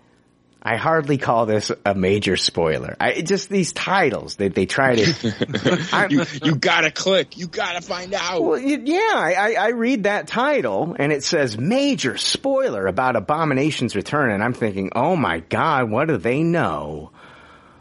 I 0.67 0.77
hardly 0.77 1.19
call 1.19 1.45
this 1.45 1.71
a 1.85 1.93
major 1.93 2.37
spoiler. 2.37 2.97
I 2.99 3.21
just 3.21 3.49
these 3.49 3.71
titles 3.71 4.37
that 4.37 4.55
they, 4.55 4.65
try 4.65 4.95
to. 4.95 6.07
you, 6.09 6.25
you 6.43 6.55
gotta 6.55 6.89
click. 6.89 7.37
You 7.37 7.45
gotta 7.45 7.81
find 7.81 8.15
out. 8.15 8.43
Well, 8.43 8.57
yeah, 8.59 8.97
I, 9.13 9.33
I 9.37 9.55
I 9.59 9.67
read 9.69 10.05
that 10.05 10.25
title 10.25 10.95
and 10.97 11.11
it 11.11 11.23
says 11.23 11.55
major 11.55 12.17
spoiler 12.17 12.87
about 12.87 13.15
Abomination's 13.15 13.95
return, 13.95 14.31
and 14.31 14.43
I'm 14.43 14.53
thinking, 14.53 14.89
oh 14.95 15.15
my 15.15 15.41
god, 15.41 15.91
what 15.91 16.07
do 16.07 16.17
they 16.17 16.41
know 16.41 17.11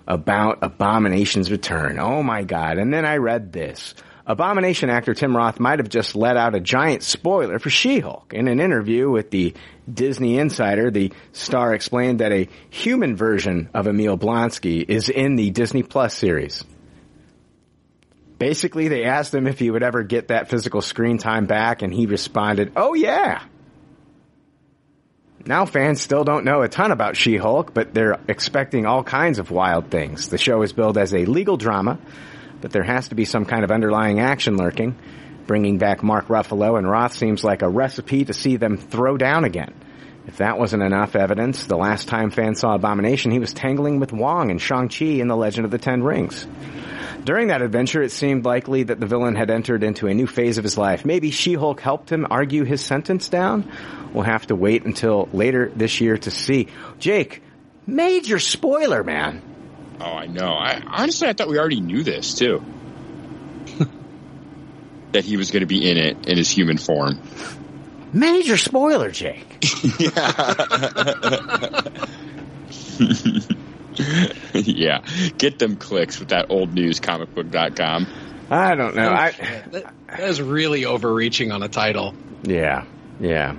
about 0.06 0.58
Abomination's 0.60 1.50
return? 1.50 1.98
Oh 1.98 2.22
my 2.22 2.42
god! 2.44 2.76
And 2.76 2.92
then 2.92 3.06
I 3.06 3.16
read 3.16 3.50
this. 3.50 3.94
Abomination 4.26 4.90
actor 4.90 5.14
Tim 5.14 5.36
Roth 5.36 5.60
might 5.60 5.80
have 5.80 5.88
just 5.90 6.16
let 6.16 6.36
out 6.36 6.54
a 6.54 6.60
giant 6.60 7.02
spoiler 7.02 7.58
for 7.58 7.68
She-Hulk. 7.68 8.32
In 8.32 8.48
an 8.48 8.58
interview 8.58 9.10
with 9.10 9.30
the 9.30 9.54
Disney 9.92 10.38
Insider, 10.38 10.90
the 10.90 11.12
star 11.32 11.74
explained 11.74 12.20
that 12.20 12.32
a 12.32 12.48
human 12.70 13.16
version 13.16 13.68
of 13.74 13.86
Emil 13.86 14.16
Blonsky 14.16 14.84
is 14.88 15.08
in 15.08 15.36
the 15.36 15.50
Disney 15.50 15.82
Plus 15.82 16.14
series. 16.14 16.64
Basically, 18.38 18.88
they 18.88 19.04
asked 19.04 19.34
him 19.34 19.46
if 19.46 19.58
he 19.58 19.70
would 19.70 19.82
ever 19.82 20.02
get 20.02 20.28
that 20.28 20.48
physical 20.48 20.80
screen 20.80 21.18
time 21.18 21.46
back, 21.46 21.82
and 21.82 21.92
he 21.92 22.06
responded, 22.06 22.72
oh 22.76 22.94
yeah! 22.94 23.42
Now 25.46 25.66
fans 25.66 26.00
still 26.00 26.24
don't 26.24 26.44
know 26.44 26.62
a 26.62 26.68
ton 26.68 26.90
about 26.90 27.16
She-Hulk, 27.16 27.74
but 27.74 27.92
they're 27.92 28.18
expecting 28.28 28.86
all 28.86 29.04
kinds 29.04 29.38
of 29.38 29.50
wild 29.50 29.90
things. 29.90 30.28
The 30.28 30.38
show 30.38 30.62
is 30.62 30.72
billed 30.72 30.96
as 30.96 31.12
a 31.12 31.26
legal 31.26 31.58
drama, 31.58 31.98
but 32.62 32.72
there 32.72 32.82
has 32.82 33.08
to 33.08 33.14
be 33.14 33.26
some 33.26 33.44
kind 33.44 33.62
of 33.62 33.70
underlying 33.70 34.20
action 34.20 34.56
lurking. 34.56 34.96
Bringing 35.46 35.78
back 35.78 36.02
Mark 36.02 36.28
Ruffalo 36.28 36.78
and 36.78 36.90
Roth 36.90 37.14
seems 37.14 37.44
like 37.44 37.62
a 37.62 37.68
recipe 37.68 38.24
to 38.24 38.32
see 38.32 38.56
them 38.56 38.78
throw 38.78 39.16
down 39.16 39.44
again. 39.44 39.74
If 40.26 40.38
that 40.38 40.58
wasn't 40.58 40.82
enough 40.82 41.16
evidence, 41.16 41.66
the 41.66 41.76
last 41.76 42.08
time 42.08 42.30
fans 42.30 42.60
saw 42.60 42.74
Abomination, 42.74 43.30
he 43.30 43.38
was 43.38 43.52
tangling 43.52 44.00
with 44.00 44.12
Wong 44.12 44.50
and 44.50 44.60
Shang-Chi 44.60 45.04
in 45.04 45.28
The 45.28 45.36
Legend 45.36 45.66
of 45.66 45.70
the 45.70 45.78
Ten 45.78 46.02
Rings. 46.02 46.46
During 47.24 47.48
that 47.48 47.62
adventure, 47.62 48.02
it 48.02 48.10
seemed 48.10 48.44
likely 48.44 48.84
that 48.84 49.00
the 49.00 49.06
villain 49.06 49.34
had 49.34 49.50
entered 49.50 49.82
into 49.82 50.06
a 50.06 50.14
new 50.14 50.26
phase 50.26 50.56
of 50.56 50.64
his 50.64 50.78
life. 50.78 51.04
Maybe 51.04 51.30
She-Hulk 51.30 51.80
helped 51.80 52.10
him 52.10 52.26
argue 52.30 52.64
his 52.64 52.82
sentence 52.82 53.28
down? 53.28 53.70
We'll 54.12 54.24
have 54.24 54.46
to 54.46 54.54
wait 54.54 54.84
until 54.84 55.28
later 55.32 55.70
this 55.74 56.00
year 56.00 56.16
to 56.16 56.30
see. 56.30 56.68
Jake, 56.98 57.42
major 57.86 58.38
spoiler, 58.38 59.04
man. 59.04 59.42
Oh, 60.00 60.04
I 60.04 60.26
know. 60.26 60.52
I 60.52 60.82
honestly, 60.86 61.28
I 61.28 61.34
thought 61.34 61.48
we 61.48 61.58
already 61.58 61.80
knew 61.80 62.02
this 62.02 62.34
too. 62.34 62.62
That 65.14 65.24
he 65.24 65.36
was 65.36 65.50
going 65.50 65.62
to 65.62 65.66
be 65.66 65.90
in 65.90 65.96
it 65.96 66.28
in 66.28 66.36
his 66.36 66.50
human 66.50 66.78
form. 66.78 67.20
Major 68.12 68.56
spoiler, 68.56 69.10
Jake. 69.10 69.66
yeah, 69.98 71.82
yeah. 74.54 75.04
get 75.38 75.58
them 75.58 75.76
clicks 75.76 76.18
with 76.20 76.28
that 76.28 76.46
old 76.50 76.74
news 76.74 77.00
comicbook.com. 77.00 78.06
I 78.50 78.74
don't 78.74 78.94
know. 78.94 79.10
I, 79.10 79.30
that, 79.70 79.94
that 80.06 80.20
is 80.20 80.40
really 80.40 80.84
overreaching 80.84 81.50
on 81.50 81.62
a 81.62 81.68
title. 81.68 82.14
Yeah, 82.42 82.84
yeah. 83.18 83.56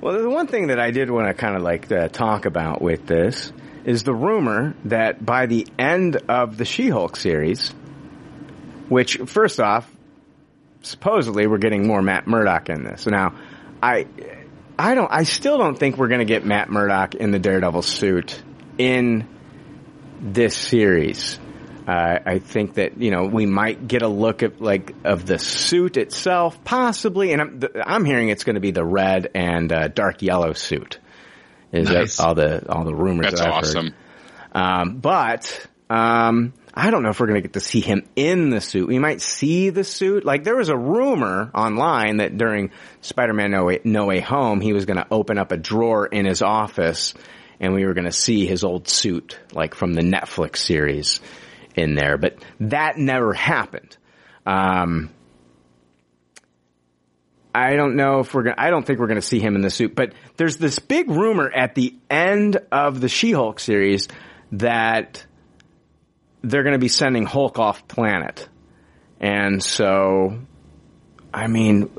Well, 0.00 0.22
the 0.22 0.28
one 0.28 0.46
thing 0.46 0.68
that 0.68 0.78
I 0.78 0.90
did 0.90 1.10
want 1.10 1.28
to 1.28 1.34
kind 1.34 1.56
of 1.56 1.62
like 1.62 1.90
uh, 1.90 2.08
talk 2.08 2.44
about 2.44 2.82
with 2.82 3.06
this 3.06 3.52
is 3.84 4.02
the 4.02 4.14
rumor 4.14 4.74
that 4.84 5.24
by 5.24 5.46
the 5.46 5.66
end 5.78 6.16
of 6.28 6.58
the 6.58 6.64
She-Hulk 6.64 7.16
series, 7.16 7.70
which 8.88 9.16
first 9.26 9.58
off, 9.58 9.90
supposedly 10.82 11.46
we're 11.46 11.58
getting 11.58 11.86
more 11.86 12.02
Matt 12.02 12.26
Murdock 12.26 12.68
in 12.68 12.84
this. 12.84 13.06
Now, 13.06 13.34
I, 13.82 14.06
I 14.78 14.94
don't, 14.94 15.10
I 15.10 15.24
still 15.24 15.58
don't 15.58 15.78
think 15.78 15.96
we're 15.96 16.08
going 16.08 16.20
to 16.20 16.24
get 16.26 16.44
Matt 16.44 16.70
Murdock 16.70 17.14
in 17.14 17.30
the 17.30 17.38
Daredevil 17.38 17.82
suit 17.82 18.42
in 18.78 19.28
this 20.20 20.56
series. 20.56 21.38
Uh, 21.86 22.18
I 22.26 22.38
think 22.40 22.74
that 22.74 23.00
you 23.00 23.12
know 23.12 23.26
we 23.26 23.46
might 23.46 23.86
get 23.86 24.02
a 24.02 24.08
look 24.08 24.42
at 24.42 24.60
like 24.60 24.92
of 25.04 25.24
the 25.24 25.38
suit 25.38 25.96
itself, 25.96 26.64
possibly, 26.64 27.32
and 27.32 27.40
I'm, 27.40 27.62
I'm 27.80 28.04
hearing 28.04 28.28
it's 28.28 28.42
going 28.42 28.54
to 28.54 28.60
be 28.60 28.72
the 28.72 28.84
red 28.84 29.30
and 29.36 29.72
uh, 29.72 29.86
dark 29.86 30.20
yellow 30.20 30.52
suit. 30.52 30.98
Is 31.70 31.88
Nice. 31.88 32.16
that 32.16 32.24
all 32.24 32.34
the 32.34 32.72
all 32.72 32.84
the 32.84 32.94
rumors? 32.94 33.26
That's 33.26 33.40
that 33.40 33.50
awesome. 33.50 33.94
Um, 34.50 34.98
but 34.98 35.66
um, 35.88 36.54
I 36.78 36.90
don't 36.90 37.02
know 37.02 37.08
if 37.08 37.18
we're 37.18 37.26
going 37.26 37.38
to 37.38 37.42
get 37.42 37.54
to 37.54 37.60
see 37.60 37.80
him 37.80 38.06
in 38.16 38.50
the 38.50 38.60
suit. 38.60 38.86
We 38.86 38.98
might 38.98 39.22
see 39.22 39.70
the 39.70 39.82
suit. 39.82 40.26
Like 40.26 40.44
there 40.44 40.56
was 40.56 40.68
a 40.68 40.76
rumor 40.76 41.50
online 41.54 42.18
that 42.18 42.36
during 42.36 42.70
Spider-Man 43.00 43.50
No 43.50 43.64
Way, 43.64 43.80
no 43.82 44.04
Way 44.04 44.20
Home, 44.20 44.60
he 44.60 44.74
was 44.74 44.84
going 44.84 44.98
to 44.98 45.06
open 45.10 45.38
up 45.38 45.52
a 45.52 45.56
drawer 45.56 46.06
in 46.06 46.26
his 46.26 46.42
office, 46.42 47.14
and 47.60 47.72
we 47.72 47.86
were 47.86 47.94
going 47.94 48.04
to 48.04 48.12
see 48.12 48.46
his 48.46 48.62
old 48.62 48.88
suit, 48.88 49.40
like 49.54 49.74
from 49.74 49.94
the 49.94 50.02
Netflix 50.02 50.58
series, 50.58 51.20
in 51.74 51.94
there. 51.94 52.18
But 52.18 52.44
that 52.60 52.98
never 52.98 53.32
happened. 53.32 53.96
Um, 54.44 55.10
I 57.54 57.74
don't 57.74 57.96
know 57.96 58.20
if 58.20 58.34
we're 58.34 58.42
gonna, 58.42 58.56
I 58.58 58.68
don't 58.68 58.86
think 58.86 59.00
we're 59.00 59.06
gonna 59.06 59.22
see 59.22 59.40
him 59.40 59.56
in 59.56 59.62
the 59.62 59.70
suit, 59.70 59.94
but 59.94 60.12
there's 60.36 60.58
this 60.58 60.78
big 60.78 61.08
rumor 61.08 61.50
at 61.50 61.74
the 61.74 61.96
end 62.10 62.58
of 62.70 63.00
the 63.00 63.08
She-Hulk 63.08 63.60
series 63.60 64.08
that 64.52 65.25
they're 66.50 66.62
gonna 66.62 66.78
be 66.78 66.88
sending 66.88 67.24
Hulk 67.24 67.58
off 67.58 67.86
planet. 67.88 68.48
And 69.20 69.62
so, 69.62 70.38
I 71.32 71.46
mean, 71.46 71.90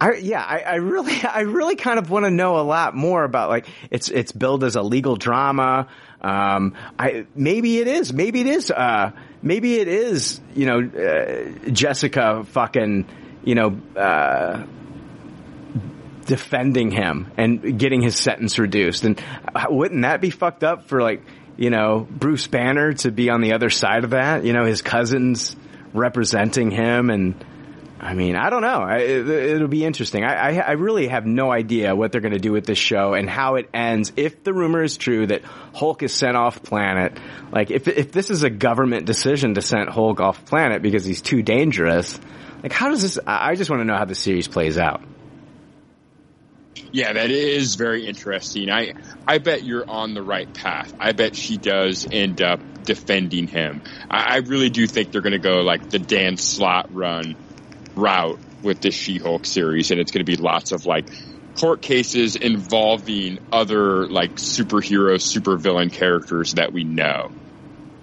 I, 0.00 0.14
yeah, 0.14 0.42
I, 0.42 0.60
I 0.60 0.74
really, 0.76 1.20
I 1.24 1.40
really 1.40 1.76
kind 1.76 1.98
of 1.98 2.10
want 2.10 2.24
to 2.24 2.30
know 2.30 2.58
a 2.58 2.62
lot 2.62 2.94
more 2.94 3.22
about 3.24 3.50
like, 3.50 3.66
it's, 3.90 4.08
it's 4.08 4.32
billed 4.32 4.64
as 4.64 4.76
a 4.76 4.82
legal 4.82 5.16
drama. 5.16 5.88
Um, 6.20 6.74
I, 6.98 7.26
maybe 7.34 7.78
it 7.78 7.86
is, 7.86 8.12
maybe 8.12 8.40
it 8.40 8.46
is, 8.46 8.70
uh, 8.70 9.12
maybe 9.42 9.78
it 9.78 9.88
is, 9.88 10.40
you 10.54 10.66
know, 10.66 10.80
uh, 10.80 11.70
Jessica 11.70 12.44
fucking, 12.44 13.06
you 13.44 13.54
know, 13.54 13.80
uh, 13.96 14.64
defending 16.26 16.90
him 16.90 17.32
and 17.36 17.78
getting 17.78 18.02
his 18.02 18.16
sentence 18.16 18.58
reduced. 18.58 19.04
And 19.04 19.20
uh, 19.54 19.66
wouldn't 19.68 20.02
that 20.02 20.20
be 20.20 20.30
fucked 20.30 20.62
up 20.62 20.88
for 20.88 21.02
like, 21.02 21.22
you 21.60 21.68
know, 21.68 22.08
Bruce 22.10 22.46
Banner 22.46 22.94
to 22.94 23.10
be 23.10 23.28
on 23.28 23.42
the 23.42 23.52
other 23.52 23.68
side 23.68 24.04
of 24.04 24.10
that? 24.10 24.44
You 24.44 24.54
know, 24.54 24.64
his 24.64 24.80
cousins 24.80 25.54
representing 25.92 26.70
him 26.70 27.10
and, 27.10 27.44
I 28.00 28.14
mean, 28.14 28.34
I 28.34 28.48
don't 28.48 28.62
know. 28.62 28.86
It, 28.86 29.28
it'll 29.28 29.68
be 29.68 29.84
interesting. 29.84 30.24
I, 30.24 30.34
I, 30.34 30.54
I 30.60 30.70
really 30.72 31.08
have 31.08 31.26
no 31.26 31.52
idea 31.52 31.94
what 31.94 32.12
they're 32.12 32.22
going 32.22 32.32
to 32.32 32.40
do 32.40 32.52
with 32.52 32.64
this 32.64 32.78
show 32.78 33.12
and 33.12 33.28
how 33.28 33.56
it 33.56 33.68
ends. 33.74 34.10
If 34.16 34.42
the 34.42 34.54
rumor 34.54 34.82
is 34.82 34.96
true 34.96 35.26
that 35.26 35.42
Hulk 35.74 36.02
is 36.02 36.14
sent 36.14 36.34
off 36.34 36.62
planet, 36.62 37.18
like 37.52 37.70
if 37.70 37.86
if 37.88 38.10
this 38.10 38.30
is 38.30 38.42
a 38.42 38.48
government 38.48 39.04
decision 39.04 39.56
to 39.56 39.60
send 39.60 39.90
Hulk 39.90 40.18
off 40.18 40.46
planet 40.46 40.80
because 40.80 41.04
he's 41.04 41.20
too 41.20 41.42
dangerous, 41.42 42.18
like 42.62 42.72
how 42.72 42.88
does 42.88 43.02
this? 43.02 43.18
I 43.26 43.54
just 43.54 43.68
want 43.68 43.80
to 43.80 43.84
know 43.84 43.98
how 43.98 44.06
the 44.06 44.14
series 44.14 44.48
plays 44.48 44.78
out. 44.78 45.02
Yeah, 46.92 47.12
that 47.12 47.30
is 47.30 47.76
very 47.76 48.06
interesting. 48.06 48.70
I 48.70 48.94
I 49.26 49.38
bet 49.38 49.62
you're 49.64 49.88
on 49.88 50.14
the 50.14 50.22
right 50.22 50.52
path. 50.52 50.92
I 50.98 51.12
bet 51.12 51.36
she 51.36 51.56
does 51.56 52.06
end 52.10 52.42
up 52.42 52.60
defending 52.84 53.46
him. 53.46 53.82
I, 54.10 54.34
I 54.34 54.36
really 54.38 54.70
do 54.70 54.86
think 54.86 55.12
they're 55.12 55.20
going 55.20 55.32
to 55.32 55.38
go 55.38 55.60
like 55.60 55.90
the 55.90 55.98
Dan 55.98 56.36
Slott 56.36 56.92
run 56.92 57.36
route 57.94 58.38
with 58.62 58.80
this 58.80 58.94
She-Hulk 58.94 59.46
series, 59.46 59.90
and 59.90 60.00
it's 60.00 60.12
going 60.12 60.24
to 60.24 60.30
be 60.30 60.36
lots 60.36 60.72
of 60.72 60.86
like 60.86 61.06
court 61.56 61.82
cases 61.82 62.36
involving 62.36 63.38
other 63.52 64.06
like 64.08 64.36
superhero, 64.36 65.16
supervillain 65.16 65.92
characters 65.92 66.54
that 66.54 66.72
we 66.72 66.84
know. 66.84 67.30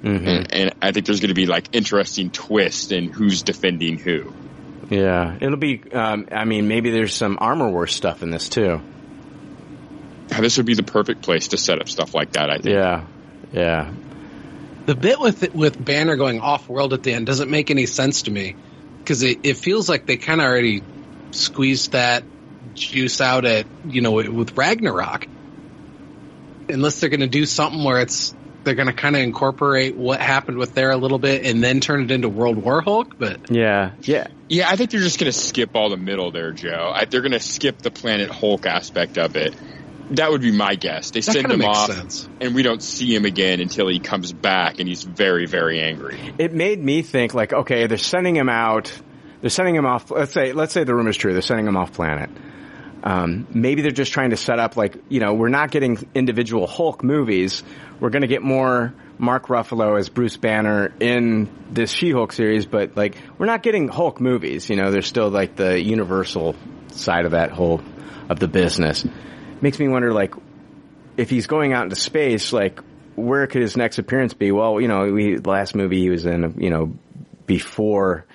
Mm-hmm. 0.03 0.27
And, 0.27 0.53
and 0.53 0.75
I 0.81 0.91
think 0.91 1.05
there's 1.05 1.19
going 1.19 1.29
to 1.29 1.35
be 1.35 1.47
like 1.47 1.69
interesting 1.73 2.29
twists 2.29 2.91
in 2.91 3.11
who's 3.11 3.43
defending 3.43 3.97
who. 3.97 4.33
Yeah, 4.89 5.37
it'll 5.39 5.57
be. 5.57 5.81
Um, 5.91 6.27
I 6.31 6.45
mean, 6.45 6.67
maybe 6.67 6.91
there's 6.91 7.13
some 7.13 7.37
armor 7.41 7.69
war 7.69 7.87
stuff 7.87 8.23
in 8.23 8.31
this 8.31 8.49
too. 8.49 8.81
This 10.29 10.57
would 10.57 10.65
be 10.65 10.75
the 10.75 10.83
perfect 10.83 11.21
place 11.21 11.49
to 11.49 11.57
set 11.57 11.79
up 11.79 11.89
stuff 11.89 12.13
like 12.13 12.33
that. 12.33 12.49
I 12.49 12.55
think. 12.57 12.75
Yeah, 12.75 13.05
Yeah. 13.51 13.91
The 14.85 14.95
bit 14.95 15.19
with 15.19 15.53
with 15.53 15.83
Banner 15.83 16.15
going 16.15 16.39
off 16.39 16.69
world 16.69 16.93
at 16.93 17.03
the 17.03 17.11
end 17.11 17.25
doesn't 17.25 17.51
make 17.51 17.69
any 17.69 17.85
sense 17.85 18.23
to 18.23 18.31
me 18.31 18.55
because 18.99 19.21
it, 19.21 19.39
it 19.43 19.57
feels 19.57 19.89
like 19.89 20.05
they 20.05 20.15
kind 20.15 20.39
of 20.39 20.47
already 20.47 20.81
squeezed 21.31 21.91
that 21.91 22.23
juice 22.73 23.19
out 23.19 23.43
at 23.43 23.65
you 23.85 24.01
know 24.01 24.11
with 24.11 24.57
Ragnarok. 24.57 25.27
Unless 26.69 26.99
they're 26.99 27.09
going 27.09 27.21
to 27.21 27.27
do 27.27 27.45
something 27.45 27.83
where 27.83 27.99
it's 27.99 28.33
they're 28.67 28.75
going 28.75 28.87
to 28.87 28.93
kind 28.93 29.15
of 29.15 29.21
incorporate 29.23 29.95
what 29.95 30.19
happened 30.21 30.57
with 30.57 30.75
there 30.75 30.91
a 30.91 30.97
little 30.97 31.17
bit 31.17 31.45
and 31.45 31.63
then 31.63 31.79
turn 31.79 32.03
it 32.03 32.11
into 32.11 32.29
World 32.29 32.57
War 32.57 32.81
Hulk, 32.81 33.17
but 33.17 33.49
Yeah. 33.49 33.93
Yeah. 34.03 34.27
Yeah, 34.49 34.69
I 34.69 34.75
think 34.75 34.91
they're 34.91 35.01
just 35.01 35.19
going 35.19 35.31
to 35.31 35.37
skip 35.37 35.71
all 35.75 35.89
the 35.89 35.97
middle 35.97 36.31
there, 36.31 36.51
Joe. 36.51 36.91
I, 36.93 37.05
they're 37.05 37.21
going 37.21 37.31
to 37.31 37.39
skip 37.39 37.79
the 37.79 37.91
Planet 37.91 38.29
Hulk 38.29 38.65
aspect 38.65 39.17
of 39.17 39.35
it. 39.35 39.55
That 40.11 40.31
would 40.31 40.41
be 40.41 40.51
my 40.51 40.75
guess. 40.75 41.11
They 41.11 41.19
That 41.19 41.33
send 41.33 41.51
him 41.51 41.63
off, 41.65 41.91
sense. 41.91 42.29
and 42.39 42.55
we 42.55 42.63
don't 42.63 42.81
see 42.81 43.13
him 43.13 43.25
again 43.25 43.59
until 43.59 43.89
he 43.89 43.99
comes 43.99 44.31
back, 44.31 44.79
and 44.79 44.87
he's 44.87 45.03
very, 45.03 45.47
very 45.47 45.81
angry. 45.81 46.17
It 46.37 46.53
made 46.53 46.81
me 46.81 47.01
think 47.01 47.33
like, 47.33 47.51
okay, 47.51 47.87
they're 47.87 47.97
sending 47.97 48.35
him 48.35 48.47
out. 48.47 48.91
They're 49.41 49.49
sending 49.49 49.75
him 49.75 49.85
off. 49.85 50.09
Let's 50.09 50.31
say, 50.31 50.53
let's 50.53 50.71
say 50.73 50.85
the 50.85 50.95
rumor 50.95 51.09
is 51.09 51.17
true. 51.17 51.33
They're 51.33 51.41
sending 51.41 51.67
him 51.67 51.75
off 51.75 51.91
planet. 51.91 52.29
Um, 53.07 53.47
maybe 53.53 53.83
they're 53.83 53.91
just 53.91 54.11
trying 54.11 54.31
to 54.31 54.37
set 54.37 54.59
up 54.59 54.75
like, 54.75 54.97
you 55.07 55.21
know, 55.21 55.33
we're 55.33 55.47
not 55.47 55.71
getting 55.71 56.09
individual 56.13 56.67
Hulk 56.67 57.05
movies. 57.05 57.63
We're 58.01 58.09
going 58.09 58.23
to 58.23 58.27
get 58.27 58.41
more 58.41 58.93
Mark 59.17 59.47
Ruffalo 59.47 59.97
as 59.97 60.09
Bruce 60.09 60.35
Banner 60.35 60.93
in 60.99 61.47
this 61.71 61.89
She-Hulk 61.89 62.33
series, 62.33 62.65
but 62.65 62.97
like, 62.97 63.15
we're 63.37 63.45
not 63.45 63.63
getting 63.63 63.87
Hulk 63.87 64.19
movies. 64.19 64.69
You 64.69 64.75
know, 64.75 64.91
there's 64.91 65.07
still 65.07 65.29
like 65.29 65.55
the 65.55 65.81
Universal 65.81 66.57
side 66.91 67.23
of 67.23 67.31
that 67.31 67.51
whole 67.51 67.81
of 68.29 68.39
the 68.39 68.49
business. 68.49 69.05
Makes 69.61 69.79
me 69.79 69.87
wonder 69.87 70.11
like, 70.11 70.33
if 71.15 71.29
he's 71.29 71.47
going 71.47 71.71
out 71.71 71.83
into 71.83 71.95
space, 71.95 72.51
like, 72.51 72.81
where 73.15 73.47
could 73.47 73.61
his 73.61 73.77
next 73.77 73.99
appearance 73.99 74.33
be? 74.33 74.51
Well, 74.51 74.81
you 74.81 74.89
know, 74.89 75.05
we, 75.13 75.37
the 75.37 75.49
last 75.49 75.75
movie 75.75 76.01
he 76.01 76.09
was 76.09 76.25
in, 76.25 76.55
you 76.59 76.71
know, 76.71 76.93
before 77.45 78.25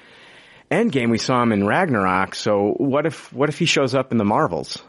Endgame, 0.73 1.11
we 1.11 1.19
saw 1.19 1.43
him 1.43 1.53
in 1.53 1.67
Ragnarok. 1.67 2.35
So 2.35 2.73
what 2.79 3.07
if, 3.07 3.33
what 3.33 3.49
if 3.49 3.59
he 3.59 3.67
shows 3.67 3.95
up 3.95 4.11
in 4.13 4.19
the 4.19 4.25
Marvels? 4.25 4.83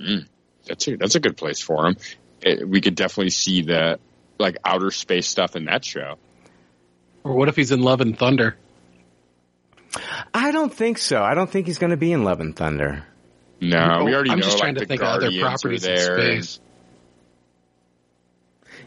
Mm, 0.00 0.26
that's 0.66 0.86
a 0.88 0.96
that's 0.96 1.14
a 1.16 1.20
good 1.20 1.36
place 1.36 1.60
for 1.60 1.86
him. 1.86 1.96
It, 2.40 2.68
we 2.68 2.80
could 2.80 2.94
definitely 2.94 3.30
see 3.30 3.62
the 3.62 3.98
like 4.38 4.56
outer 4.64 4.90
space 4.92 5.26
stuff 5.26 5.56
in 5.56 5.64
that 5.64 5.84
show. 5.84 6.16
or 7.24 7.34
what 7.34 7.48
if 7.48 7.56
he's 7.56 7.72
in 7.72 7.82
Love 7.82 8.00
and 8.00 8.16
Thunder? 8.16 8.56
I 10.32 10.52
don't 10.52 10.72
think 10.72 10.98
so. 10.98 11.22
I 11.22 11.34
don't 11.34 11.50
think 11.50 11.66
he's 11.66 11.78
going 11.78 11.90
to 11.90 11.96
be 11.96 12.12
in 12.12 12.22
Love 12.22 12.40
and 12.40 12.54
Thunder. 12.54 13.04
No, 13.60 14.04
we 14.04 14.14
already 14.14 14.30
I'm 14.30 14.38
know. 14.38 14.44
just 14.44 14.58
trying 14.58 14.74
like, 14.76 14.82
to 14.82 14.84
the 14.84 14.86
think 14.86 15.02
of 15.02 15.08
other 15.08 15.30
Guardians 15.30 15.42
are 15.42 15.48
properties 15.48 15.84
in 15.84 15.94
there. 15.94 16.18
space. 16.40 16.60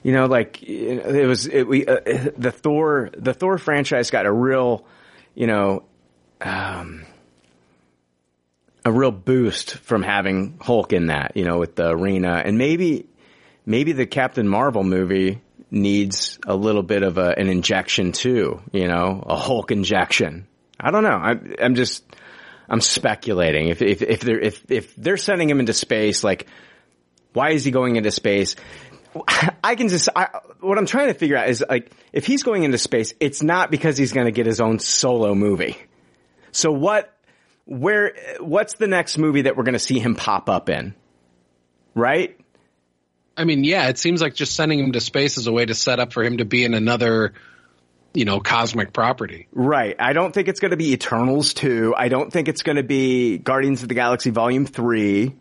You 0.03 0.13
know, 0.13 0.25
like 0.25 0.63
it 0.63 1.27
was 1.27 1.45
it, 1.47 1.67
we 1.67 1.85
uh, 1.85 1.99
the 2.37 2.51
Thor 2.51 3.11
the 3.15 3.33
Thor 3.33 3.57
franchise 3.57 4.09
got 4.09 4.25
a 4.25 4.31
real, 4.31 4.85
you 5.35 5.45
know, 5.45 5.83
um, 6.41 7.05
a 8.83 8.91
real 8.91 9.11
boost 9.11 9.77
from 9.77 10.01
having 10.01 10.57
Hulk 10.59 10.91
in 10.91 11.07
that. 11.07 11.37
You 11.37 11.45
know, 11.45 11.59
with 11.59 11.75
the 11.75 11.89
arena 11.89 12.41
and 12.43 12.57
maybe 12.57 13.05
maybe 13.65 13.91
the 13.91 14.07
Captain 14.07 14.47
Marvel 14.47 14.83
movie 14.83 15.41
needs 15.69 16.39
a 16.47 16.55
little 16.55 16.83
bit 16.83 17.03
of 17.03 17.17
a, 17.17 17.37
an 17.37 17.47
injection 17.47 18.11
too. 18.11 18.59
You 18.71 18.87
know, 18.87 19.23
a 19.25 19.35
Hulk 19.35 19.71
injection. 19.71 20.47
I 20.79 20.89
don't 20.89 21.03
know. 21.03 21.09
I, 21.09 21.35
I'm 21.63 21.75
just 21.75 22.03
I'm 22.67 22.81
speculating. 22.81 23.67
If 23.67 23.81
if 23.83 24.01
if 24.01 24.21
they're 24.21 24.39
if 24.39 24.71
if 24.71 24.95
they're 24.95 25.17
sending 25.17 25.47
him 25.49 25.59
into 25.59 25.73
space, 25.73 26.23
like 26.23 26.47
why 27.33 27.51
is 27.51 27.63
he 27.63 27.71
going 27.71 27.97
into 27.97 28.11
space? 28.11 28.55
I 29.63 29.75
can 29.75 29.89
just, 29.89 30.09
I, 30.15 30.29
what 30.59 30.77
I'm 30.77 30.85
trying 30.85 31.07
to 31.07 31.13
figure 31.13 31.37
out 31.37 31.49
is 31.49 31.63
like, 31.67 31.91
if 32.13 32.25
he's 32.25 32.43
going 32.43 32.63
into 32.63 32.77
space, 32.77 33.13
it's 33.19 33.43
not 33.43 33.71
because 33.71 33.97
he's 33.97 34.13
going 34.13 34.25
to 34.25 34.31
get 34.31 34.45
his 34.45 34.61
own 34.61 34.79
solo 34.79 35.35
movie. 35.35 35.77
So 36.51 36.71
what, 36.71 37.13
where, 37.65 38.13
what's 38.39 38.75
the 38.75 38.87
next 38.87 39.17
movie 39.17 39.43
that 39.43 39.55
we're 39.55 39.63
going 39.63 39.73
to 39.73 39.79
see 39.79 39.99
him 39.99 40.15
pop 40.15 40.49
up 40.49 40.69
in? 40.69 40.95
Right? 41.93 42.37
I 43.35 43.43
mean, 43.43 43.63
yeah, 43.63 43.87
it 43.87 43.97
seems 43.97 44.21
like 44.21 44.35
just 44.35 44.55
sending 44.55 44.79
him 44.79 44.91
to 44.93 44.99
space 44.99 45.37
is 45.37 45.47
a 45.47 45.51
way 45.51 45.65
to 45.65 45.73
set 45.73 45.99
up 45.99 46.13
for 46.13 46.23
him 46.23 46.37
to 46.37 46.45
be 46.45 46.63
in 46.63 46.73
another, 46.73 47.33
you 48.13 48.25
know, 48.25 48.39
cosmic 48.39 48.93
property. 48.93 49.47
Right. 49.51 49.95
I 49.99 50.13
don't 50.13 50.33
think 50.33 50.47
it's 50.47 50.59
going 50.59 50.71
to 50.71 50.77
be 50.77 50.93
Eternals 50.93 51.53
2. 51.53 51.93
I 51.97 52.09
don't 52.09 52.31
think 52.31 52.49
it's 52.49 52.63
going 52.63 52.75
to 52.75 52.83
be 52.83 53.37
Guardians 53.37 53.83
of 53.83 53.89
the 53.89 53.95
Galaxy 53.95 54.29
Volume 54.29 54.65
3. 54.65 55.35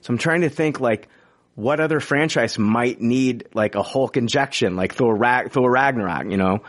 So 0.00 0.12
I'm 0.12 0.18
trying 0.18 0.42
to 0.42 0.50
think 0.50 0.80
like, 0.80 1.08
what 1.58 1.80
other 1.80 1.98
franchise 1.98 2.56
might 2.56 3.00
need 3.00 3.48
like 3.52 3.74
a 3.74 3.82
Hulk 3.82 4.16
injection, 4.16 4.76
like 4.76 4.94
Thor, 4.94 5.12
Rag- 5.12 5.50
Thor 5.50 5.68
Ragnarok, 5.68 6.30
you 6.30 6.36
know? 6.36 6.62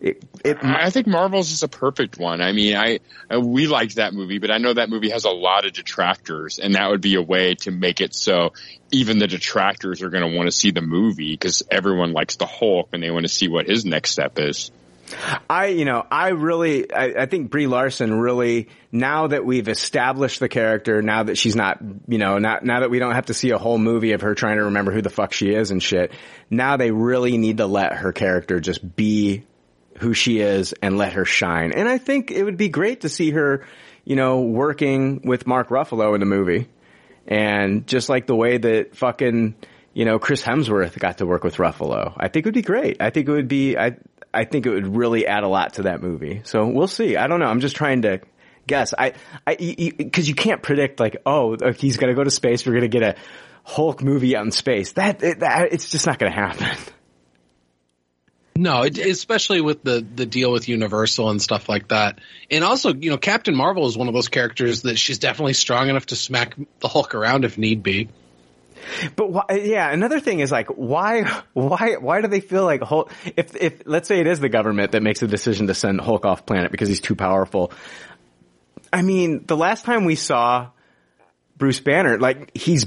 It, 0.00 0.24
it, 0.44 0.58
I 0.62 0.90
think 0.90 1.08
Marvel's 1.08 1.50
is 1.50 1.64
a 1.64 1.68
perfect 1.68 2.16
one. 2.16 2.40
I 2.40 2.52
mean, 2.52 2.76
I 2.76 3.00
uh, 3.28 3.40
we 3.40 3.66
liked 3.66 3.96
that 3.96 4.12
movie, 4.14 4.38
but 4.38 4.52
I 4.52 4.58
know 4.58 4.72
that 4.72 4.88
movie 4.88 5.08
has 5.08 5.24
a 5.24 5.30
lot 5.30 5.64
of 5.64 5.72
detractors, 5.72 6.60
and 6.60 6.76
that 6.76 6.88
would 6.90 7.00
be 7.00 7.16
a 7.16 7.22
way 7.22 7.56
to 7.62 7.72
make 7.72 8.00
it 8.00 8.14
so 8.14 8.52
even 8.92 9.18
the 9.18 9.26
detractors 9.26 10.02
are 10.02 10.10
going 10.10 10.22
to 10.22 10.36
want 10.36 10.46
to 10.46 10.52
see 10.52 10.70
the 10.70 10.82
movie 10.82 11.32
because 11.32 11.64
everyone 11.68 12.12
likes 12.12 12.36
the 12.36 12.46
Hulk 12.46 12.90
and 12.92 13.02
they 13.02 13.10
want 13.10 13.24
to 13.24 13.32
see 13.32 13.48
what 13.48 13.66
his 13.66 13.84
next 13.84 14.10
step 14.10 14.38
is. 14.38 14.70
I, 15.48 15.66
you 15.66 15.84
know, 15.84 16.04
I 16.10 16.28
really, 16.30 16.92
I, 16.92 17.22
I 17.22 17.26
think 17.26 17.50
Brie 17.50 17.66
Larson 17.66 18.18
really, 18.18 18.68
now 18.90 19.28
that 19.28 19.44
we've 19.44 19.68
established 19.68 20.40
the 20.40 20.48
character, 20.48 21.02
now 21.02 21.24
that 21.24 21.38
she's 21.38 21.54
not, 21.54 21.78
you 22.08 22.18
know, 22.18 22.38
not, 22.38 22.64
now 22.64 22.80
that 22.80 22.90
we 22.90 22.98
don't 22.98 23.14
have 23.14 23.26
to 23.26 23.34
see 23.34 23.50
a 23.50 23.58
whole 23.58 23.78
movie 23.78 24.12
of 24.12 24.22
her 24.22 24.34
trying 24.34 24.56
to 24.56 24.64
remember 24.64 24.92
who 24.92 25.02
the 25.02 25.10
fuck 25.10 25.32
she 25.32 25.50
is 25.50 25.70
and 25.70 25.82
shit, 25.82 26.12
now 26.50 26.76
they 26.76 26.90
really 26.90 27.38
need 27.38 27.58
to 27.58 27.66
let 27.66 27.92
her 27.94 28.12
character 28.12 28.60
just 28.60 28.96
be 28.96 29.44
who 29.98 30.12
she 30.12 30.40
is 30.40 30.74
and 30.82 30.98
let 30.98 31.14
her 31.14 31.24
shine. 31.24 31.72
And 31.72 31.88
I 31.88 31.98
think 31.98 32.30
it 32.30 32.42
would 32.42 32.56
be 32.56 32.68
great 32.68 33.02
to 33.02 33.08
see 33.08 33.30
her, 33.30 33.66
you 34.04 34.16
know, 34.16 34.40
working 34.40 35.22
with 35.24 35.46
Mark 35.46 35.68
Ruffalo 35.68 36.14
in 36.14 36.20
the 36.20 36.26
movie. 36.26 36.68
And 37.26 37.86
just 37.86 38.08
like 38.08 38.26
the 38.26 38.36
way 38.36 38.58
that 38.58 38.94
fucking, 38.96 39.56
you 39.94 40.04
know, 40.04 40.18
Chris 40.18 40.42
Hemsworth 40.42 40.98
got 40.98 41.18
to 41.18 41.26
work 41.26 41.42
with 41.42 41.56
Ruffalo. 41.56 42.12
I 42.16 42.28
think 42.28 42.44
it 42.44 42.48
would 42.48 42.54
be 42.54 42.62
great. 42.62 42.98
I 43.00 43.10
think 43.10 43.28
it 43.28 43.32
would 43.32 43.48
be, 43.48 43.76
I, 43.76 43.96
I 44.36 44.44
think 44.44 44.66
it 44.66 44.70
would 44.70 44.94
really 44.96 45.26
add 45.26 45.44
a 45.44 45.48
lot 45.48 45.74
to 45.74 45.82
that 45.82 46.02
movie. 46.02 46.42
So 46.44 46.66
we'll 46.66 46.88
see. 46.88 47.16
I 47.16 47.26
don't 47.26 47.40
know. 47.40 47.46
I'm 47.46 47.60
just 47.60 47.74
trying 47.74 48.02
to 48.02 48.20
guess. 48.66 48.92
I, 48.96 49.14
I, 49.46 49.54
cause 50.12 50.28
you 50.28 50.34
can't 50.34 50.62
predict 50.62 51.00
like, 51.00 51.16
oh, 51.24 51.56
he's 51.72 51.96
gonna 51.96 52.14
go 52.14 52.24
to 52.24 52.30
space. 52.30 52.66
We're 52.66 52.74
gonna 52.74 52.88
get 52.88 53.02
a 53.02 53.16
Hulk 53.64 54.02
movie 54.02 54.36
out 54.36 54.44
in 54.44 54.52
space. 54.52 54.92
That, 54.92 55.20
that 55.20 55.68
it's 55.72 55.90
just 55.90 56.06
not 56.06 56.18
gonna 56.18 56.34
happen. 56.34 56.68
No, 58.58 58.84
it, 58.84 58.96
especially 58.96 59.60
with 59.60 59.82
the 59.82 60.00
the 60.14 60.24
deal 60.24 60.50
with 60.50 60.66
Universal 60.66 61.28
and 61.28 61.42
stuff 61.42 61.68
like 61.68 61.88
that. 61.88 62.20
And 62.50 62.64
also, 62.64 62.94
you 62.94 63.10
know, 63.10 63.18
Captain 63.18 63.54
Marvel 63.54 63.86
is 63.86 63.98
one 63.98 64.08
of 64.08 64.14
those 64.14 64.28
characters 64.28 64.82
that 64.82 64.98
she's 64.98 65.18
definitely 65.18 65.52
strong 65.52 65.90
enough 65.90 66.06
to 66.06 66.16
smack 66.16 66.56
the 66.80 66.88
Hulk 66.88 67.14
around 67.14 67.44
if 67.44 67.58
need 67.58 67.82
be. 67.82 68.08
But 69.14 69.30
why, 69.30 69.44
yeah, 69.50 69.90
another 69.90 70.20
thing 70.20 70.40
is 70.40 70.50
like, 70.50 70.68
why, 70.68 71.22
why, 71.52 71.96
why 71.96 72.20
do 72.20 72.28
they 72.28 72.40
feel 72.40 72.64
like 72.64 72.82
Hulk, 72.82 73.12
if, 73.36 73.54
if, 73.56 73.82
let's 73.86 74.08
say 74.08 74.20
it 74.20 74.26
is 74.26 74.40
the 74.40 74.48
government 74.48 74.92
that 74.92 75.02
makes 75.02 75.20
the 75.20 75.26
decision 75.26 75.66
to 75.68 75.74
send 75.74 76.00
Hulk 76.00 76.24
off 76.24 76.46
planet 76.46 76.70
because 76.70 76.88
he's 76.88 77.00
too 77.00 77.14
powerful. 77.14 77.72
I 78.92 79.02
mean, 79.02 79.44
the 79.46 79.56
last 79.56 79.84
time 79.84 80.04
we 80.04 80.14
saw 80.14 80.68
Bruce 81.56 81.80
Banner, 81.80 82.18
like, 82.18 82.56
he's, 82.56 82.86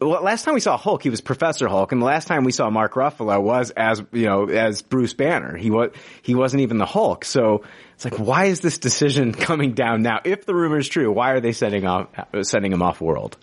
well, 0.00 0.22
last 0.22 0.44
time 0.44 0.54
we 0.54 0.60
saw 0.60 0.76
Hulk, 0.76 1.02
he 1.02 1.10
was 1.10 1.20
Professor 1.20 1.68
Hulk, 1.68 1.92
and 1.92 2.00
the 2.00 2.06
last 2.06 2.28
time 2.28 2.44
we 2.44 2.52
saw 2.52 2.70
Mark 2.70 2.94
Ruffalo 2.94 3.40
was 3.42 3.70
as, 3.70 4.02
you 4.12 4.26
know, 4.26 4.48
as 4.48 4.82
Bruce 4.82 5.14
Banner. 5.14 5.56
He 5.56 5.70
was, 5.70 5.90
he 6.22 6.34
wasn't 6.34 6.62
even 6.62 6.78
the 6.78 6.86
Hulk. 6.86 7.24
So 7.24 7.64
it's 7.94 8.04
like, 8.04 8.18
why 8.18 8.46
is 8.46 8.60
this 8.60 8.78
decision 8.78 9.32
coming 9.32 9.72
down 9.72 10.02
now? 10.02 10.20
If 10.24 10.46
the 10.46 10.54
rumor 10.54 10.78
is 10.78 10.88
true, 10.88 11.10
why 11.10 11.32
are 11.32 11.40
they 11.40 11.52
sending 11.52 11.86
off, 11.86 12.08
sending 12.42 12.72
him 12.72 12.82
off 12.82 13.00
world? 13.00 13.36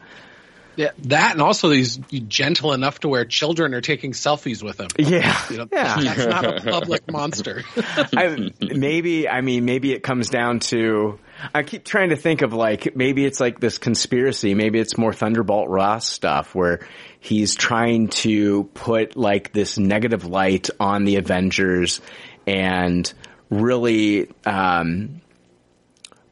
Yeah, 0.76 0.92
that 1.04 1.34
and 1.34 1.42
also 1.42 1.70
he's 1.70 1.98
gentle 1.98 2.74
enough 2.74 3.00
to 3.02 3.08
where 3.08 3.26
children 3.26 3.74
are 3.74 3.82
taking 3.82 4.12
selfies 4.12 4.64
with 4.64 4.80
him. 4.80 4.88
Yeah, 4.98 5.40
you 5.50 5.58
know, 5.58 5.68
yeah. 5.72 5.96
that's 6.00 6.26
not 6.26 6.46
a 6.46 6.62
public 6.72 7.10
monster. 7.12 7.64
I, 7.76 8.52
maybe, 8.60 9.28
I 9.30 9.42
mean, 9.42 9.66
maybe 9.66 9.94
it 9.94 10.04
comes 10.04 10.30
down 10.30 10.60
to. 10.62 11.20
I 11.54 11.64
keep 11.64 11.84
trying 11.84 12.10
to 12.10 12.16
think 12.16 12.42
of 12.42 12.54
like 12.54 12.96
maybe 12.96 13.26
it's 13.26 13.40
like 13.40 13.60
this 13.60 13.78
conspiracy. 13.78 14.54
Maybe 14.54 14.80
it's 14.80 14.98
more 14.98 15.14
Thunderbolt 15.14 15.70
Ross 15.70 16.08
stuff 16.08 16.56
where 16.56 16.88
he's 17.20 17.56
trying 17.56 18.08
to 18.10 18.66
put 18.74 19.16
like 19.16 19.52
this 19.52 19.78
negative 19.78 20.26
light 20.26 20.70
on 20.80 21.04
the 21.04 21.18
Avengers 21.18 22.02
and 22.48 23.12
really 23.50 24.30
um, 24.46 25.22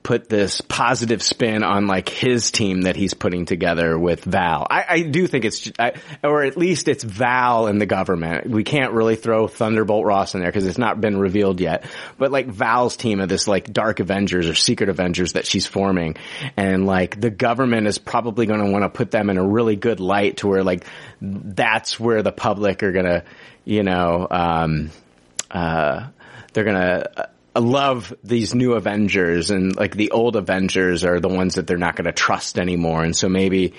put 0.03 0.29
this 0.29 0.61
positive 0.61 1.23
spin 1.23 1.63
on 1.63 1.87
like 1.87 2.09
his 2.09 2.51
team 2.51 2.81
that 2.81 2.95
he's 2.95 3.13
putting 3.13 3.45
together 3.45 3.97
with 3.97 4.23
Val. 4.25 4.67
I, 4.69 4.85
I 4.87 5.01
do 5.01 5.25
think 5.27 5.45
it's, 5.45 5.71
I, 5.79 5.93
or 6.23 6.43
at 6.43 6.57
least 6.57 6.87
it's 6.87 7.03
Val 7.03 7.67
and 7.67 7.79
the 7.79 7.85
government. 7.85 8.49
We 8.49 8.63
can't 8.63 8.91
really 8.91 9.15
throw 9.15 9.47
Thunderbolt 9.47 10.05
Ross 10.05 10.35
in 10.35 10.41
there 10.41 10.49
because 10.49 10.67
it's 10.67 10.77
not 10.77 10.99
been 10.99 11.17
revealed 11.17 11.61
yet. 11.61 11.85
But 12.17 12.31
like 12.31 12.47
Val's 12.47 12.97
team 12.97 13.19
of 13.21 13.29
this 13.29 13.47
like 13.47 13.71
Dark 13.71 13.99
Avengers 13.99 14.47
or 14.47 14.55
Secret 14.55 14.89
Avengers 14.89 15.33
that 15.33 15.45
she's 15.45 15.65
forming, 15.65 16.17
and 16.57 16.85
like 16.85 17.19
the 17.19 17.29
government 17.29 17.87
is 17.87 17.97
probably 17.97 18.45
going 18.45 18.59
to 18.59 18.71
want 18.71 18.83
to 18.83 18.89
put 18.89 19.11
them 19.11 19.29
in 19.29 19.37
a 19.37 19.45
really 19.45 19.75
good 19.75 19.99
light 19.99 20.37
to 20.37 20.47
where 20.47 20.63
like 20.63 20.85
that's 21.21 21.99
where 21.99 22.21
the 22.21 22.31
public 22.31 22.83
are 22.83 22.91
going 22.91 23.05
to, 23.05 23.23
you 23.63 23.83
know, 23.83 24.27
um, 24.29 24.91
uh, 25.49 26.07
they're 26.53 26.63
gonna 26.63 27.29
uh, 27.55 27.61
love 27.61 28.13
these 28.23 28.53
new 28.55 28.73
Avengers 28.73 29.51
and 29.51 29.75
like 29.75 29.95
the 29.95 30.11
old 30.11 30.35
Avengers 30.35 31.03
are 31.05 31.19
the 31.19 31.29
ones 31.29 31.55
that 31.55 31.67
they're 31.67 31.77
not 31.77 31.95
gonna 31.95 32.11
trust 32.11 32.59
anymore. 32.59 33.03
And 33.03 33.15
so 33.15 33.29
maybe, 33.29 33.73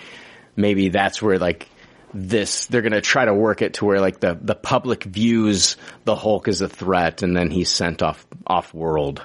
maybe 0.57 0.89
that's 0.89 1.21
where 1.21 1.39
like 1.39 1.69
this, 2.13 2.67
they're 2.67 2.83
gonna 2.83 3.01
try 3.01 3.25
to 3.25 3.35
work 3.35 3.63
it 3.63 3.75
to 3.75 3.85
where 3.85 4.01
like 4.01 4.21
the, 4.21 4.39
the 4.41 4.55
public 4.55 5.05
views 5.05 5.77
the 6.05 6.17
Hulk 6.17 6.49
as 6.49 6.61
a 6.61 6.69
threat 6.69 7.23
and 7.23 7.37
then 7.37 7.51
he's 7.51 7.71
sent 7.71 8.03
off, 8.03 8.27
off 8.47 8.73
world. 8.73 9.23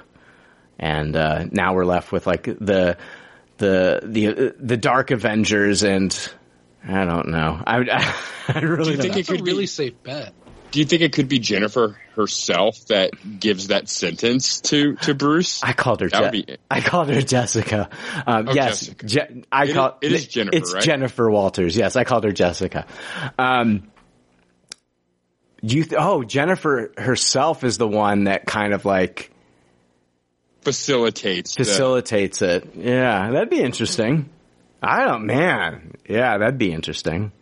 And, 0.78 1.14
uh, 1.14 1.44
now 1.50 1.74
we're 1.74 1.84
left 1.84 2.10
with 2.10 2.26
like 2.26 2.44
the, 2.44 2.96
the, 3.58 4.00
the, 4.02 4.54
the 4.58 4.76
Dark 4.76 5.10
Avengers 5.10 5.82
and 5.82 6.16
I 6.86 7.04
don't 7.04 7.28
know. 7.28 7.62
I, 7.66 8.14
I, 8.48 8.60
really 8.60 8.96
Do 8.96 8.96
you 8.96 9.02
think 9.02 9.16
it 9.16 9.28
a 9.28 9.32
could 9.32 9.46
really 9.46 9.66
safe 9.66 10.02
bet. 10.02 10.32
Do 10.70 10.78
you 10.78 10.84
think 10.84 11.02
it 11.02 11.12
could 11.12 11.28
be 11.28 11.38
Jennifer 11.40 11.98
herself 12.14 12.86
that 12.86 13.10
gives 13.40 13.68
that 13.68 13.88
sentence 13.88 14.60
to 14.62 14.94
to 14.96 15.14
Bruce? 15.14 15.62
I 15.64 15.72
called 15.72 16.00
her. 16.00 16.08
Je- 16.08 16.30
be- 16.30 16.56
I 16.70 16.80
called 16.80 17.08
her 17.08 17.20
Jessica. 17.22 17.88
Um, 18.26 18.48
Oh, 18.48 18.52
yes, 18.54 18.80
Jessica. 18.86 19.06
Je- 19.06 19.44
I 19.50 19.64
It 19.64 19.74
call 19.74 19.98
is- 20.00 20.12
it 20.12 20.14
is 20.14 20.26
Jennifer, 20.28 20.56
It's 20.56 20.72
right? 20.74 20.82
Jennifer 20.82 21.28
Walters. 21.30 21.76
Yes, 21.76 21.96
I 21.96 22.04
called 22.04 22.24
her 22.24 22.32
Jessica. 22.32 22.86
Um, 23.38 23.90
you 25.62 25.82
th- 25.84 25.94
oh 25.98 26.22
Jennifer 26.22 26.92
herself 26.96 27.64
is 27.64 27.76
the 27.76 27.88
one 27.88 28.24
that 28.24 28.46
kind 28.46 28.72
of 28.72 28.84
like 28.84 29.30
Facilitates. 30.62 31.54
the- 31.56 31.64
facilitates 31.64 32.42
it. 32.42 32.68
Yeah, 32.76 33.30
that'd 33.30 33.50
be 33.50 33.60
interesting. 33.60 34.28
I 34.82 35.04
don't, 35.04 35.26
man. 35.26 35.94
Yeah, 36.08 36.38
that'd 36.38 36.58
be 36.58 36.72
interesting. 36.72 37.32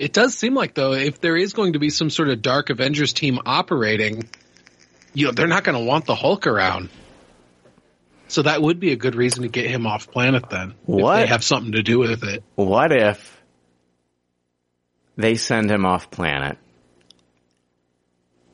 It 0.00 0.14
does 0.14 0.34
seem 0.34 0.54
like 0.54 0.72
though, 0.72 0.94
if 0.94 1.20
there 1.20 1.36
is 1.36 1.52
going 1.52 1.74
to 1.74 1.78
be 1.78 1.90
some 1.90 2.08
sort 2.08 2.30
of 2.30 2.40
Dark 2.40 2.70
Avengers 2.70 3.12
team 3.12 3.38
operating, 3.44 4.26
you 5.12 5.26
know, 5.26 5.32
they're 5.32 5.46
not 5.46 5.62
going 5.62 5.76
to 5.76 5.84
want 5.84 6.06
the 6.06 6.14
Hulk 6.14 6.46
around. 6.46 6.88
So 8.28 8.40
that 8.42 8.62
would 8.62 8.80
be 8.80 8.92
a 8.92 8.96
good 8.96 9.14
reason 9.14 9.42
to 9.42 9.48
get 9.48 9.66
him 9.70 9.86
off 9.86 10.10
planet 10.10 10.48
then. 10.48 10.70
If 10.70 10.76
What? 10.86 11.16
they 11.16 11.26
have 11.26 11.44
something 11.44 11.72
to 11.72 11.82
do 11.82 11.98
with 11.98 12.24
it. 12.24 12.42
What 12.54 12.92
if 12.92 13.42
they 15.18 15.34
send 15.34 15.70
him 15.70 15.84
off 15.84 16.10
planet 16.10 16.56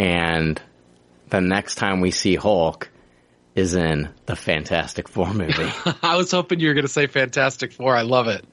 and 0.00 0.60
the 1.28 1.40
next 1.40 1.76
time 1.76 2.00
we 2.00 2.10
see 2.10 2.34
Hulk 2.34 2.90
is 3.54 3.76
in 3.76 4.08
the 4.26 4.34
Fantastic 4.34 5.08
Four 5.08 5.32
movie? 5.32 5.70
I 6.02 6.16
was 6.16 6.32
hoping 6.32 6.58
you 6.58 6.66
were 6.68 6.74
going 6.74 6.86
to 6.86 6.92
say 6.92 7.06
Fantastic 7.06 7.72
Four. 7.72 7.94
I 7.94 8.02
love 8.02 8.26
it. 8.26 8.44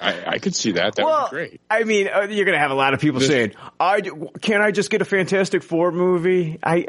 I, 0.00 0.24
I 0.26 0.38
could 0.38 0.54
see 0.54 0.72
that. 0.72 0.94
That 0.96 1.04
well, 1.04 1.22
would 1.22 1.30
be 1.30 1.48
great. 1.48 1.60
I 1.70 1.84
mean, 1.84 2.08
uh, 2.08 2.22
you're 2.22 2.44
going 2.44 2.56
to 2.56 2.60
have 2.60 2.70
a 2.70 2.74
lot 2.74 2.94
of 2.94 3.00
people 3.00 3.20
This- 3.20 3.28
saying, 3.28 3.54
"I 3.80 4.02
can't 4.40 4.62
I 4.62 4.70
just 4.70 4.90
get 4.90 5.02
a 5.02 5.04
Fantastic 5.04 5.62
Four 5.62 5.92
movie?" 5.92 6.58
I 6.62 6.86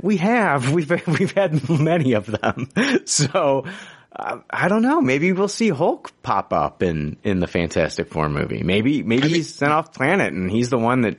we 0.00 0.16
have 0.18 0.72
we've 0.72 0.90
we've 1.06 1.32
had 1.32 1.68
many 1.68 2.12
of 2.12 2.26
them, 2.26 2.68
so. 3.04 3.64
Uh, 4.10 4.38
I 4.48 4.68
don't 4.68 4.82
know. 4.82 5.02
Maybe 5.02 5.32
we'll 5.32 5.48
see 5.48 5.68
Hulk 5.68 6.10
pop 6.22 6.52
up 6.52 6.82
in, 6.82 7.18
in 7.24 7.40
the 7.40 7.46
Fantastic 7.46 8.08
Four 8.08 8.30
movie. 8.30 8.62
Maybe, 8.62 9.02
maybe 9.02 9.28
he's 9.28 9.54
sent 9.54 9.70
off 9.70 9.92
planet 9.92 10.32
and 10.32 10.50
he's 10.50 10.70
the 10.70 10.78
one 10.78 11.02
that, 11.02 11.18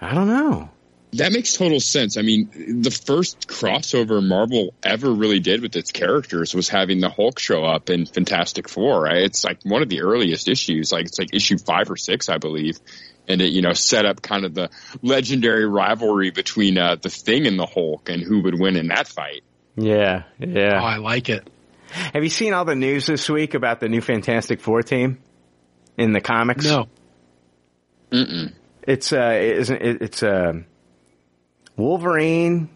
I 0.00 0.14
don't 0.14 0.28
know. 0.28 0.70
That 1.16 1.32
makes 1.32 1.56
total 1.56 1.80
sense. 1.80 2.16
I 2.16 2.22
mean, 2.22 2.80
the 2.82 2.90
first 2.90 3.48
crossover 3.48 4.26
Marvel 4.26 4.74
ever 4.82 5.12
really 5.12 5.40
did 5.40 5.62
with 5.62 5.76
its 5.76 5.92
characters 5.92 6.54
was 6.54 6.68
having 6.68 7.00
the 7.00 7.10
Hulk 7.10 7.38
show 7.38 7.64
up 7.64 7.90
in 7.90 8.06
Fantastic 8.06 8.68
Four. 8.68 9.02
Right? 9.02 9.18
It's 9.18 9.44
like 9.44 9.60
one 9.64 9.82
of 9.82 9.88
the 9.88 10.02
earliest 10.02 10.48
issues. 10.48 10.92
Like 10.92 11.06
it's 11.06 11.18
like 11.18 11.34
issue 11.34 11.58
five 11.58 11.90
or 11.90 11.96
six, 11.96 12.28
I 12.28 12.38
believe. 12.38 12.78
And 13.26 13.40
it, 13.40 13.52
you 13.52 13.62
know, 13.62 13.72
set 13.72 14.04
up 14.04 14.20
kind 14.20 14.44
of 14.44 14.54
the 14.54 14.70
legendary 15.02 15.66
rivalry 15.66 16.30
between 16.30 16.76
uh, 16.76 16.96
the 17.00 17.08
Thing 17.08 17.46
and 17.46 17.58
the 17.58 17.66
Hulk, 17.66 18.10
and 18.10 18.22
who 18.22 18.42
would 18.42 18.58
win 18.58 18.76
in 18.76 18.88
that 18.88 19.08
fight. 19.08 19.42
Yeah, 19.76 20.24
yeah. 20.38 20.80
Oh, 20.80 20.84
I 20.84 20.96
like 20.96 21.28
it. 21.30 21.48
Have 21.90 22.22
you 22.22 22.28
seen 22.28 22.52
all 22.52 22.64
the 22.64 22.74
news 22.74 23.06
this 23.06 23.30
week 23.30 23.54
about 23.54 23.80
the 23.80 23.88
new 23.88 24.00
Fantastic 24.00 24.60
Four 24.60 24.82
team 24.82 25.18
in 25.96 26.12
the 26.12 26.20
comics? 26.20 26.64
No. 26.64 26.88
Mm-mm. 28.10 28.52
It's 28.82 29.12
uh, 29.12 29.38
isn't 29.40 29.80
it's 29.80 30.22
uh, 30.22 30.52
Wolverine. 31.76 32.68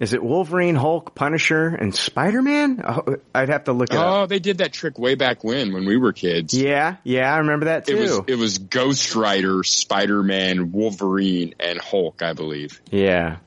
Is 0.00 0.12
it 0.12 0.22
Wolverine, 0.22 0.76
Hulk, 0.76 1.16
Punisher, 1.16 1.66
and 1.66 1.92
Spider 1.92 2.40
Man? 2.40 2.80
Oh, 2.86 3.16
I'd 3.34 3.48
have 3.48 3.64
to 3.64 3.72
look 3.72 3.90
it 3.90 3.96
up. 3.96 4.06
Oh, 4.06 4.26
they 4.26 4.38
did 4.38 4.58
that 4.58 4.72
trick 4.72 4.96
way 4.96 5.16
back 5.16 5.42
when, 5.42 5.72
when 5.72 5.86
we 5.86 5.96
were 5.96 6.12
kids. 6.12 6.54
Yeah, 6.54 6.96
yeah, 7.02 7.34
I 7.34 7.38
remember 7.38 7.66
that 7.66 7.86
too. 7.86 7.96
It 7.96 8.00
was 8.00 8.20
it 8.28 8.34
was 8.36 8.58
Ghost 8.58 9.16
Rider, 9.16 9.64
Spider 9.64 10.22
Man, 10.22 10.70
Wolverine, 10.70 11.54
and 11.58 11.80
Hulk, 11.80 12.22
I 12.22 12.32
believe. 12.32 12.80
yeah, 12.92 13.38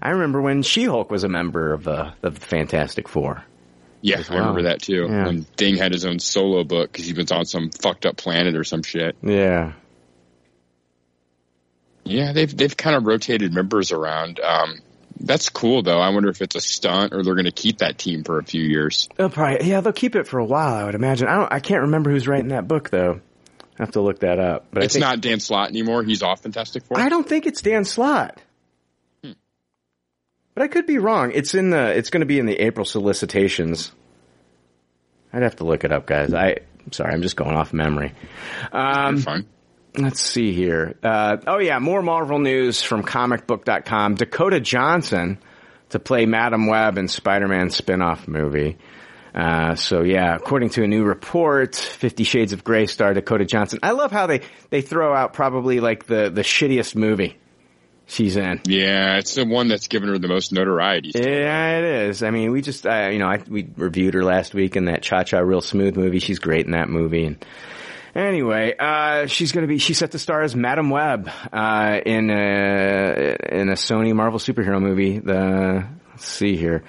I 0.00 0.10
remember 0.10 0.40
when 0.40 0.62
She 0.62 0.84
Hulk 0.84 1.10
was 1.10 1.24
a 1.24 1.28
member 1.28 1.72
of 1.72 1.82
the 1.82 2.14
of 2.22 2.38
the 2.38 2.46
Fantastic 2.46 3.08
Four. 3.08 3.42
Yeah, 4.02 4.18
As 4.18 4.30
I 4.30 4.34
remember 4.36 4.62
that 4.62 4.82
too. 4.82 5.06
Yeah. 5.08 5.26
When 5.26 5.42
Thing 5.42 5.76
had 5.76 5.92
his 5.92 6.04
own 6.04 6.20
solo 6.20 6.62
book 6.64 6.92
because 6.92 7.06
he 7.06 7.12
was 7.12 7.30
on 7.32 7.44
some 7.44 7.70
fucked 7.70 8.06
up 8.06 8.16
planet 8.16 8.54
or 8.56 8.62
some 8.64 8.82
shit. 8.84 9.16
Yeah, 9.22 9.72
Yeah, 12.04 12.32
they've 12.32 12.54
they've 12.56 12.76
kind 12.76 12.96
of 12.96 13.06
rotated 13.06 13.52
members 13.52 13.92
around. 13.92 14.40
Um, 14.40 14.80
that's 15.20 15.48
cool 15.48 15.82
though. 15.82 16.00
I 16.00 16.08
wonder 16.10 16.28
if 16.30 16.42
it's 16.42 16.56
a 16.56 16.60
stunt 16.60 17.12
or 17.12 17.22
they're 17.22 17.34
going 17.34 17.44
to 17.44 17.52
keep 17.52 17.78
that 17.78 17.98
team 17.98 18.24
for 18.24 18.38
a 18.38 18.44
few 18.44 18.62
years. 18.62 19.08
they'll 19.16 19.30
probably 19.30 19.68
yeah 19.68 19.80
they'll 19.80 19.92
keep 19.92 20.16
it 20.16 20.26
for 20.26 20.38
a 20.38 20.44
while. 20.44 20.74
I 20.74 20.84
would 20.84 20.94
imagine. 20.94 21.28
I 21.28 21.36
don't. 21.36 21.52
I 21.52 21.60
can't 21.60 21.82
remember 21.82 22.10
who's 22.10 22.26
writing 22.26 22.48
that 22.48 22.66
book 22.66 22.90
though. 22.90 23.20
I 23.78 23.82
have 23.82 23.92
to 23.92 24.00
look 24.00 24.20
that 24.20 24.38
up. 24.38 24.66
But 24.70 24.84
it's 24.84 24.94
I 24.94 24.98
think, 24.98 25.04
not 25.04 25.20
Dan 25.20 25.40
Slott 25.40 25.68
anymore. 25.70 26.02
He's 26.02 26.22
off 26.22 26.42
Fantastic 26.42 26.84
Four. 26.84 26.98
I 26.98 27.08
don't 27.08 27.26
think 27.26 27.46
it's 27.46 27.62
Dan 27.62 27.84
Slott. 27.84 28.40
Hmm. 29.24 29.32
But 30.54 30.64
I 30.64 30.68
could 30.68 30.86
be 30.86 30.98
wrong. 30.98 31.32
It's 31.32 31.54
in 31.54 31.70
the. 31.70 31.96
It's 31.96 32.10
going 32.10 32.20
to 32.20 32.26
be 32.26 32.38
in 32.38 32.46
the 32.46 32.58
April 32.58 32.84
solicitations. 32.84 33.92
I'd 35.32 35.42
have 35.42 35.56
to 35.56 35.64
look 35.64 35.84
it 35.84 35.92
up, 35.92 36.06
guys. 36.06 36.34
I. 36.34 36.56
I'm 36.84 36.92
sorry. 36.92 37.12
I'm 37.14 37.22
just 37.22 37.36
going 37.36 37.54
off 37.54 37.72
memory. 37.72 38.12
Um, 38.72 39.18
fine. 39.18 39.46
Let's 39.96 40.20
see 40.20 40.52
here. 40.52 40.94
Uh, 41.02 41.36
oh 41.46 41.58
yeah, 41.58 41.78
more 41.78 42.02
Marvel 42.02 42.38
news 42.38 42.82
from 42.82 43.02
comicbook.com. 43.02 44.14
Dakota 44.14 44.58
Johnson 44.60 45.38
to 45.90 45.98
play 45.98 46.24
Madam 46.24 46.66
Web 46.66 46.96
in 46.96 47.08
Spider-Man 47.08 47.68
spin-off 47.70 48.26
movie. 48.26 48.78
Uh, 49.34 49.74
so 49.74 50.02
yeah, 50.02 50.34
according 50.34 50.70
to 50.70 50.82
a 50.82 50.86
new 50.86 51.04
report, 51.04 51.74
Fifty 51.74 52.24
Shades 52.24 52.52
of 52.52 52.64
Grey 52.64 52.86
star 52.86 53.14
Dakota 53.14 53.44
Johnson. 53.44 53.80
I 53.82 53.92
love 53.92 54.12
how 54.12 54.26
they, 54.26 54.40
they 54.70 54.80
throw 54.80 55.14
out 55.14 55.32
probably 55.32 55.80
like 55.80 56.06
the, 56.06 56.30
the 56.30 56.42
shittiest 56.42 56.94
movie 56.94 57.38
she's 58.06 58.36
in. 58.36 58.60
Yeah, 58.64 59.16
it's 59.16 59.34
the 59.34 59.44
one 59.44 59.68
that's 59.68 59.88
given 59.88 60.08
her 60.10 60.18
the 60.18 60.28
most 60.28 60.52
notoriety. 60.52 61.12
Yeah, 61.14 61.78
it 61.78 62.08
is. 62.08 62.22
I 62.22 62.30
mean, 62.30 62.52
we 62.52 62.60
just, 62.60 62.86
uh, 62.86 63.08
you 63.10 63.18
know, 63.18 63.26
I, 63.26 63.42
we 63.48 63.68
reviewed 63.76 64.14
her 64.14 64.24
last 64.24 64.54
week 64.54 64.76
in 64.76 64.86
that 64.86 65.02
Cha 65.02 65.22
Cha 65.22 65.38
Real 65.38 65.62
Smooth 65.62 65.96
movie. 65.96 66.18
She's 66.18 66.38
great 66.38 66.66
in 66.66 66.72
that 66.72 66.88
movie. 66.88 67.24
And 67.24 67.44
anyway, 68.14 68.74
uh, 68.78 69.26
she's 69.26 69.52
going 69.52 69.62
to 69.62 69.68
be, 69.68 69.78
she's 69.78 69.98
set 69.98 70.10
to 70.12 70.18
star 70.18 70.42
as 70.42 70.54
Madam 70.54 70.90
Web, 70.90 71.30
uh, 71.52 72.00
in 72.04 72.30
a, 72.30 73.36
in 73.50 73.68
a 73.68 73.74
Sony 73.74 74.14
Marvel 74.14 74.38
superhero 74.38 74.80
movie. 74.80 75.18
The, 75.18 75.86
let's 76.10 76.26
see 76.26 76.56
here. 76.56 76.84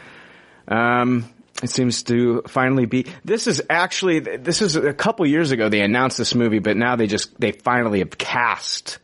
Um, 0.68 1.30
it 1.62 1.70
seems 1.70 2.04
to 2.04 2.42
finally 2.48 2.86
be, 2.86 3.06
this 3.24 3.48
is 3.48 3.62
actually, 3.70 4.20
this 4.20 4.62
is 4.62 4.76
a 4.76 4.94
couple 4.94 5.26
years 5.26 5.52
ago 5.52 5.70
they 5.70 5.82
announced 5.82 6.18
this 6.18 6.36
movie, 6.36 6.60
but 6.60 6.76
now 6.78 6.96
they 6.96 7.08
just, 7.08 7.40
they 7.40 7.52
finally 7.52 8.00
have 8.00 8.18
cast, 8.18 9.00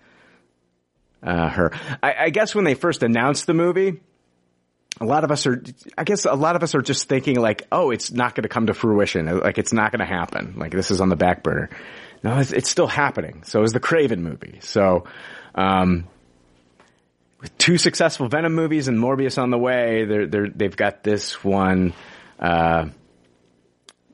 uh, 1.23 1.49
her. 1.49 1.72
I, 2.01 2.15
I 2.25 2.30
guess 2.30 2.56
when 2.56 2.65
they 2.65 2.73
first 2.73 3.03
announced 3.03 3.45
the 3.48 3.53
movie, 3.53 4.01
a 4.99 5.06
lot 5.06 5.23
of 5.23 5.31
us 5.31 5.45
are, 5.48 5.64
I 5.98 6.03
guess 6.03 6.25
a 6.25 6.33
lot 6.33 6.56
of 6.56 6.64
us 6.64 6.75
are 6.75 6.81
just 6.81 7.07
thinking 7.07 7.39
like, 7.39 7.67
oh, 7.72 7.91
it's 7.91 8.11
not 8.11 8.35
going 8.35 8.43
to 8.43 8.49
come 8.49 8.67
to 8.67 8.73
fruition. 8.73 9.39
Like 9.39 9.57
it's 9.57 9.72
not 9.72 9.91
going 9.91 9.99
to 9.99 10.06
happen. 10.06 10.56
Like 10.57 10.72
this 10.72 10.91
is 10.91 10.99
on 10.99 11.09
the 11.09 11.15
back 11.15 11.43
burner. 11.43 11.69
No, 12.23 12.38
it's, 12.39 12.51
it's 12.51 12.69
still 12.69 12.88
happening. 12.88 13.43
So 13.45 13.64
is 13.64 13.72
the 13.72 13.80
Kraven 13.80 14.19
movie. 14.19 14.59
So, 14.61 15.06
um, 15.56 16.07
with 17.39 17.57
two 17.57 17.77
successful 17.77 18.27
Venom 18.27 18.53
movies 18.53 18.88
and 18.88 18.98
Morbius 18.98 19.41
on 19.41 19.49
the 19.49 19.57
way, 19.57 20.06
they're, 20.06 20.27
they're, 20.27 20.49
they've 20.49 20.75
got 20.75 21.03
this 21.03 21.43
one, 21.43 21.93
uh, 22.39 22.88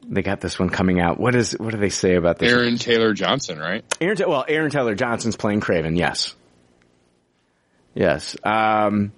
they 0.08 0.22
got 0.22 0.42
this 0.42 0.60
one 0.60 0.70
coming 0.70 1.00
out. 1.00 1.20
What 1.20 1.34
is, 1.34 1.54
what 1.54 1.72
do 1.72 1.80
they 1.80 1.90
say 1.90 2.16
about 2.16 2.38
this? 2.38 2.52
Aaron 2.52 2.78
Taylor 2.78 3.14
Johnson, 3.14 3.58
right? 3.58 3.84
Aaron, 4.00 4.18
well, 4.28 4.46
Aaron 4.48 4.70
Taylor 4.70 4.94
Johnson's 4.94 5.36
playing 5.36 5.62
Kraven. 5.62 5.98
Yes. 5.98 6.36
Yes. 7.96 8.36
Um, 8.44 9.12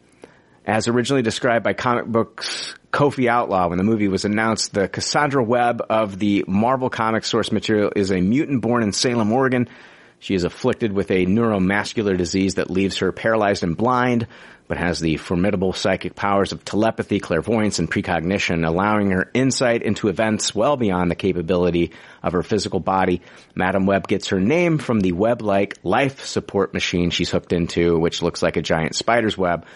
As 0.66 0.88
originally 0.90 1.22
described 1.22 1.64
by 1.64 1.74
comic 1.74 2.06
books 2.06 2.76
Kofi 2.98 3.28
Outlaw 3.28 3.68
when 3.68 3.78
the 3.78 3.84
movie 3.84 4.08
was 4.08 4.26
announced, 4.26 4.74
the 4.74 4.88
Cassandra 4.88 5.44
Webb 5.44 5.84
of 5.88 6.18
the 6.18 6.44
Marvel 6.48 6.90
Comics 6.90 7.30
source 7.30 7.52
material 7.52 7.92
is 7.96 8.12
a 8.12 8.20
mutant 8.20 8.64
born 8.64 8.82
in 8.82 8.92
Salem, 8.92 9.32
Oregon. 9.32 9.70
She 10.18 10.34
is 10.34 10.44
afflicted 10.44 10.92
with 10.92 11.12
a 11.12 11.28
neuromuscular 11.28 12.18
disease 12.18 12.56
that 12.56 12.72
leaves 12.72 12.98
her 12.98 13.12
paralyzed 13.12 13.62
and 13.62 13.78
blind, 13.78 14.26
but 14.68 14.80
has 14.80 15.00
the 15.00 15.18
formidable 15.18 15.74
psychic 15.74 16.16
powers 16.16 16.54
of 16.54 16.66
telepathy, 16.66 17.20
clairvoyance, 17.20 17.78
and 17.78 17.88
precognition, 17.88 18.66
allowing 18.66 19.12
her 19.12 19.30
insight 19.32 19.84
into 19.84 20.08
events 20.08 20.56
well 20.56 20.76
beyond 20.76 21.12
the 21.12 21.16
capability 21.16 21.92
of 22.24 22.34
her 22.34 22.42
physical 22.42 22.80
body. 22.80 23.22
Madam 23.54 23.86
Web 23.86 24.08
gets 24.08 24.30
her 24.30 24.40
name 24.40 24.80
from 24.80 25.02
the 25.02 25.12
web-like 25.12 25.78
life 25.84 26.26
support 26.26 26.74
machine 26.74 27.12
she's 27.12 27.30
hooked 27.30 27.54
into, 27.54 28.00
which 28.00 28.24
looks 28.24 28.42
like 28.42 28.58
a 28.58 28.64
giant 28.64 28.96
spider's 28.96 29.38
web. 29.38 29.68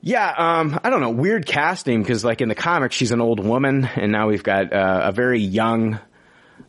Yeah, 0.00 0.32
um, 0.36 0.78
I 0.84 0.90
don't 0.90 1.00
know, 1.00 1.10
weird 1.10 1.44
casting 1.44 2.02
because 2.02 2.24
like 2.24 2.40
in 2.40 2.48
the 2.48 2.54
comics 2.54 2.94
she's 2.94 3.10
an 3.10 3.20
old 3.20 3.44
woman, 3.44 3.84
and 3.84 4.12
now 4.12 4.28
we've 4.28 4.44
got 4.44 4.72
uh, 4.72 5.00
a 5.04 5.12
very 5.12 5.40
young 5.40 5.98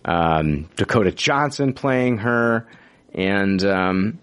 um, 0.04 0.70
Dakota 0.76 1.12
Johnson 1.12 1.74
playing 1.74 2.20
her, 2.20 2.68
and 3.14 3.64
um, 3.64 4.20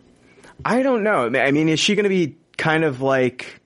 I 0.64 0.82
don't 0.82 1.04
know. 1.04 1.30
I 1.38 1.52
mean, 1.52 1.68
is 1.68 1.78
she 1.78 1.94
going 1.94 2.04
to 2.04 2.08
be 2.08 2.36
kind 2.56 2.82
of 2.82 3.00
like, 3.00 3.60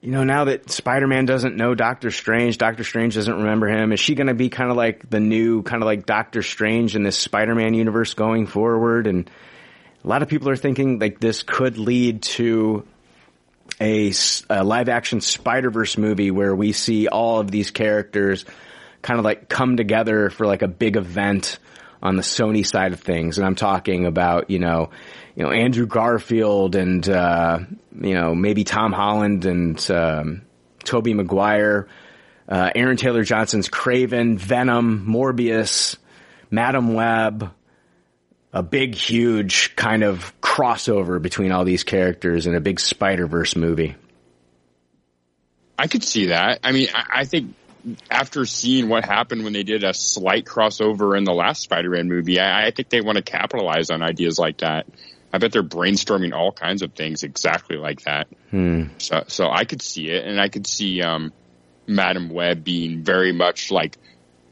you 0.00 0.12
know, 0.12 0.22
now 0.22 0.44
that 0.44 0.70
Spider-Man 0.70 1.24
doesn't 1.24 1.56
know 1.56 1.74
Doctor 1.74 2.10
Strange, 2.12 2.58
Doctor 2.58 2.84
Strange 2.84 3.14
doesn't 3.14 3.34
remember 3.34 3.66
him, 3.66 3.92
is 3.92 3.98
she 3.98 4.14
going 4.14 4.28
to 4.28 4.34
be 4.34 4.50
kind 4.50 4.70
of 4.70 4.76
like 4.76 5.08
the 5.10 5.20
new, 5.20 5.62
kind 5.62 5.82
of 5.82 5.86
like 5.86 6.06
Doctor 6.06 6.42
Strange 6.42 6.94
in 6.94 7.02
this 7.02 7.18
Spider-Man 7.18 7.74
universe 7.74 8.14
going 8.14 8.46
forward? 8.46 9.08
And 9.08 9.28
a 10.04 10.08
lot 10.08 10.22
of 10.22 10.28
people 10.28 10.48
are 10.48 10.56
thinking 10.56 11.00
like 11.00 11.18
this 11.18 11.42
could 11.42 11.78
lead 11.78 12.22
to 12.22 12.86
a, 13.80 14.12
a 14.48 14.64
live 14.64 14.88
action 14.88 15.20
Spider-Verse 15.20 15.98
movie 15.98 16.30
where 16.30 16.54
we 16.54 16.72
see 16.72 17.08
all 17.08 17.40
of 17.40 17.50
these 17.50 17.70
characters 17.70 18.44
kind 19.02 19.18
of 19.18 19.24
like 19.24 19.48
come 19.48 19.76
together 19.76 20.30
for 20.30 20.46
like 20.46 20.62
a 20.62 20.68
big 20.68 20.96
event 20.96 21.58
on 22.02 22.16
the 22.16 22.22
Sony 22.22 22.66
side 22.66 22.92
of 22.92 23.00
things. 23.00 23.38
And 23.38 23.46
I'm 23.46 23.54
talking 23.54 24.06
about, 24.06 24.50
you 24.50 24.58
know, 24.58 24.90
you 25.34 25.42
know, 25.42 25.50
Andrew 25.50 25.86
Garfield 25.86 26.74
and, 26.76 27.06
uh, 27.08 27.60
you 28.00 28.14
know, 28.14 28.34
maybe 28.34 28.64
Tom 28.64 28.92
Holland 28.92 29.44
and, 29.44 29.90
um, 29.90 30.42
Tobey 30.84 31.14
Maguire, 31.14 31.88
uh, 32.48 32.70
Aaron 32.74 32.96
Taylor 32.96 33.24
Johnson's 33.24 33.68
Kraven, 33.68 34.38
Venom, 34.38 35.06
Morbius, 35.08 35.96
Madam 36.50 36.94
Web, 36.94 37.50
a 38.56 38.62
big, 38.62 38.94
huge 38.94 39.76
kind 39.76 40.02
of 40.02 40.32
crossover 40.40 41.20
between 41.20 41.52
all 41.52 41.66
these 41.66 41.84
characters 41.84 42.46
in 42.46 42.54
a 42.54 42.60
big 42.60 42.80
Spider-Verse 42.80 43.54
movie. 43.54 43.94
I 45.78 45.88
could 45.88 46.02
see 46.02 46.26
that. 46.26 46.60
I 46.64 46.72
mean, 46.72 46.88
I, 46.94 47.04
I 47.20 47.24
think 47.26 47.54
after 48.10 48.46
seeing 48.46 48.88
what 48.88 49.04
happened 49.04 49.44
when 49.44 49.52
they 49.52 49.62
did 49.62 49.84
a 49.84 49.92
slight 49.92 50.46
crossover 50.46 51.18
in 51.18 51.24
the 51.24 51.34
last 51.34 51.60
Spider-Man 51.64 52.08
movie, 52.08 52.40
I, 52.40 52.68
I 52.68 52.70
think 52.70 52.88
they 52.88 53.02
want 53.02 53.16
to 53.16 53.22
capitalize 53.22 53.90
on 53.90 54.02
ideas 54.02 54.38
like 54.38 54.58
that. 54.58 54.86
I 55.34 55.36
bet 55.36 55.52
they're 55.52 55.62
brainstorming 55.62 56.32
all 56.32 56.50
kinds 56.50 56.80
of 56.80 56.94
things 56.94 57.24
exactly 57.24 57.76
like 57.76 58.04
that. 58.04 58.26
Hmm. 58.50 58.84
So, 58.96 59.24
so 59.26 59.50
I 59.50 59.66
could 59.66 59.82
see 59.82 60.08
it, 60.08 60.24
and 60.24 60.40
I 60.40 60.48
could 60.48 60.66
see 60.66 61.02
um, 61.02 61.34
Madam 61.86 62.30
Web 62.30 62.64
being 62.64 63.02
very 63.02 63.32
much 63.32 63.70
like 63.70 63.98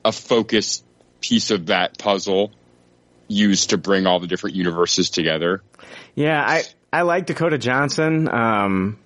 a 0.04 0.12
focused 0.12 0.84
piece 1.22 1.50
of 1.50 1.66
that 1.66 1.96
puzzle 1.96 2.52
used 3.28 3.70
to 3.70 3.78
bring 3.78 4.06
all 4.06 4.20
the 4.20 4.26
different 4.26 4.56
universes 4.56 5.10
together. 5.10 5.62
Yeah, 6.14 6.42
I 6.42 6.64
I 6.92 7.02
like 7.02 7.26
Dakota 7.26 7.58
Johnson, 7.58 8.28
um, 8.28 8.98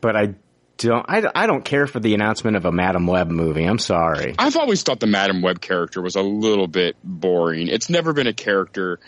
but 0.00 0.16
I 0.16 0.34
don't 0.78 1.06
I, 1.08 1.30
I 1.34 1.46
don't 1.46 1.64
care 1.64 1.86
for 1.86 2.00
the 2.00 2.14
announcement 2.14 2.56
of 2.56 2.64
a 2.64 2.72
Madam 2.72 3.06
Web 3.06 3.28
movie. 3.30 3.64
I'm 3.64 3.78
sorry. 3.78 4.34
I've 4.38 4.56
always 4.56 4.82
thought 4.82 5.00
the 5.00 5.06
Madam 5.06 5.42
Web 5.42 5.60
character 5.60 6.02
was 6.02 6.16
a 6.16 6.22
little 6.22 6.66
bit 6.66 6.96
boring. 7.02 7.68
It's 7.68 7.88
never 7.88 8.12
been 8.12 8.26
a 8.26 8.32
character 8.32 9.00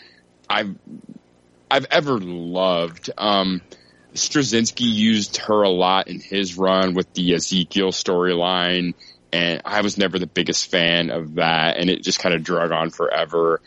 I've 0.49 0.75
I've 1.69 1.85
ever 1.91 2.19
loved. 2.19 3.09
Um, 3.17 3.61
Straczynski 4.13 4.89
used 4.89 5.37
her 5.37 5.63
a 5.63 5.69
lot 5.69 6.07
in 6.07 6.19
his 6.19 6.57
run 6.57 6.93
with 6.93 7.13
the 7.13 7.35
Ezekiel 7.35 7.91
storyline, 7.91 8.93
and 9.31 9.61
I 9.65 9.81
was 9.81 9.97
never 9.97 10.19
the 10.19 10.27
biggest 10.27 10.69
fan 10.69 11.09
of 11.09 11.35
that, 11.35 11.77
and 11.77 11.89
it 11.89 12.03
just 12.03 12.19
kind 12.19 12.33
of 12.35 12.43
drug 12.43 12.71
on 12.71 12.89
forever. 12.89 13.61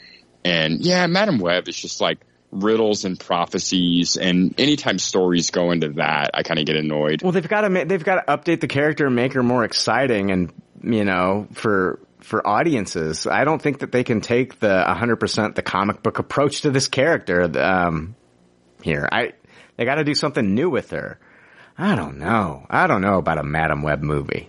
And 0.45 0.81
yeah, 0.81 1.07
Madam 1.07 1.39
Web 1.39 1.69
is 1.69 1.77
just 1.77 2.01
like 2.01 2.19
riddles 2.51 3.05
and 3.05 3.19
prophecies, 3.19 4.17
and 4.17 4.55
anytime 4.59 4.99
stories 4.99 5.51
go 5.51 5.71
into 5.71 5.91
that, 5.91 6.31
I 6.35 6.43
kind 6.43 6.59
of 6.59 6.67
get 6.67 6.77
annoyed. 6.77 7.23
Well, 7.23 7.33
they've 7.33 7.47
got 7.47 7.63
to 7.63 7.85
they've 7.85 8.05
got 8.05 8.27
to 8.27 8.37
update 8.37 8.61
the 8.61 8.69
character 8.69 9.07
and 9.07 9.17
make 9.17 9.35
her 9.35 9.43
more 9.43 9.65
exciting, 9.65 10.31
and 10.31 10.53
you 10.83 11.05
know 11.05 11.49
for 11.53 12.01
for 12.21 12.47
audiences. 12.47 13.27
I 13.27 13.45
don't 13.45 13.61
think 13.61 13.81
that 13.81 13.93
they 13.93 14.05
can 14.05 14.21
take 14.21 14.61
the 14.61 14.85
100% 14.87 15.55
the 15.55 15.63
comic 15.63 16.03
book 16.03 16.19
approach 16.19 16.63
to 16.63 16.71
this 16.71 16.87
character 16.89 17.51
um, 17.59 18.15
here. 18.83 19.09
I 19.11 19.33
they 19.77 19.85
got 19.85 19.97
to 19.97 20.05
do 20.05 20.15
something 20.15 20.55
new 20.55 20.71
with 20.71 20.91
her. 20.91 21.19
I 21.79 21.95
don't 21.95 22.19
know. 22.19 22.67
I 22.69 22.87
don't 22.87 23.01
know 23.01 23.17
about 23.17 23.39
a 23.39 23.43
Madam 23.43 23.83
Web 23.83 24.03
movie. 24.03 24.49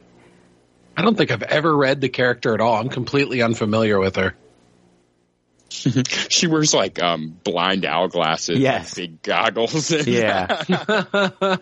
I 0.95 1.01
don't 1.03 1.17
think 1.17 1.31
I've 1.31 1.43
ever 1.43 1.75
read 1.75 2.01
the 2.01 2.09
character 2.09 2.53
at 2.53 2.61
all. 2.61 2.75
I'm 2.75 2.89
completely 2.89 3.41
unfamiliar 3.41 3.99
with 3.99 4.17
her. 4.17 4.35
she 5.69 6.47
wears 6.47 6.73
like 6.73 7.01
um, 7.01 7.37
blind 7.43 7.85
owl 7.85 8.09
glasses, 8.09 8.59
Yes. 8.59 8.97
and 8.97 9.07
big 9.11 9.21
goggles. 9.23 9.89
Yeah. 10.05 10.63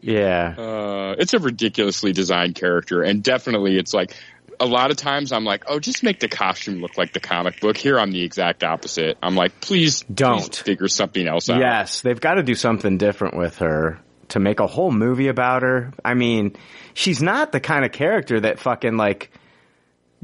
yeah. 0.00 0.54
Uh, 0.58 1.14
it's 1.18 1.32
a 1.34 1.38
ridiculously 1.38 2.12
designed 2.12 2.54
character, 2.56 3.02
and 3.02 3.22
definitely 3.22 3.76
it's 3.78 3.94
like 3.94 4.16
a 4.58 4.66
lot 4.66 4.90
of 4.90 4.96
times 4.96 5.32
I'm 5.32 5.44
like, 5.44 5.64
oh, 5.68 5.78
just 5.78 6.02
make 6.02 6.20
the 6.20 6.28
costume 6.28 6.80
look 6.80 6.98
like 6.98 7.12
the 7.12 7.20
comic 7.20 7.60
book. 7.60 7.76
Here 7.76 7.98
I'm 7.98 8.10
the 8.10 8.22
exact 8.22 8.64
opposite. 8.64 9.16
I'm 9.22 9.36
like, 9.36 9.60
please 9.60 10.02
Don't. 10.12 10.38
please 10.42 10.58
figure 10.58 10.88
something 10.88 11.26
else 11.26 11.48
out. 11.48 11.60
Yes, 11.60 12.02
they've 12.02 12.20
got 12.20 12.34
to 12.34 12.42
do 12.42 12.54
something 12.54 12.98
different 12.98 13.36
with 13.36 13.58
her 13.58 14.00
to 14.28 14.38
make 14.40 14.60
a 14.60 14.66
whole 14.66 14.90
movie 14.90 15.28
about 15.28 15.62
her. 15.62 15.92
I 16.04 16.14
mean, 16.14 16.56
she's 17.00 17.22
not 17.22 17.50
the 17.50 17.60
kind 17.60 17.84
of 17.84 17.92
character 17.92 18.40
that 18.40 18.58
fucking 18.58 18.96
like 18.96 19.32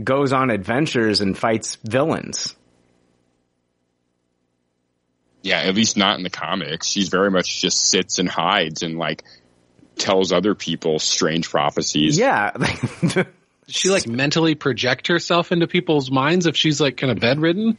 goes 0.02 0.32
on 0.34 0.50
adventures 0.50 1.22
and 1.22 1.36
fights 1.36 1.76
villains. 1.82 2.54
Yeah, 5.42 5.60
at 5.60 5.74
least 5.74 5.96
not 5.96 6.18
in 6.18 6.22
the 6.22 6.30
comics. 6.30 6.88
She's 6.88 7.08
very 7.08 7.30
much 7.30 7.62
just 7.62 7.80
sits 7.80 8.18
and 8.18 8.28
hides 8.28 8.82
and 8.82 8.98
like 8.98 9.24
tells 9.96 10.32
other 10.32 10.54
people 10.54 10.98
strange 10.98 11.48
prophecies. 11.48 12.18
Yeah. 12.18 12.52
She 13.68 13.90
like 13.90 14.06
mentally 14.06 14.54
project 14.54 15.08
herself 15.08 15.50
into 15.50 15.66
people's 15.66 16.08
minds 16.08 16.46
if 16.46 16.56
she's 16.56 16.80
like 16.80 16.96
kind 16.96 17.10
of 17.10 17.18
bedridden? 17.18 17.76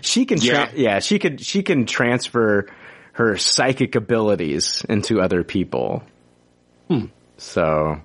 She 0.00 0.26
can, 0.26 0.40
tra- 0.40 0.72
yeah. 0.74 0.98
she 0.98 1.20
could, 1.20 1.40
she 1.40 1.62
can 1.62 1.86
transfer 1.86 2.66
her 3.12 3.36
psychic 3.36 3.94
abilities 3.94 4.84
into 4.88 5.20
other 5.20 5.44
people. 5.44 6.02
Hmm. 6.88 7.04
So 7.38 8.00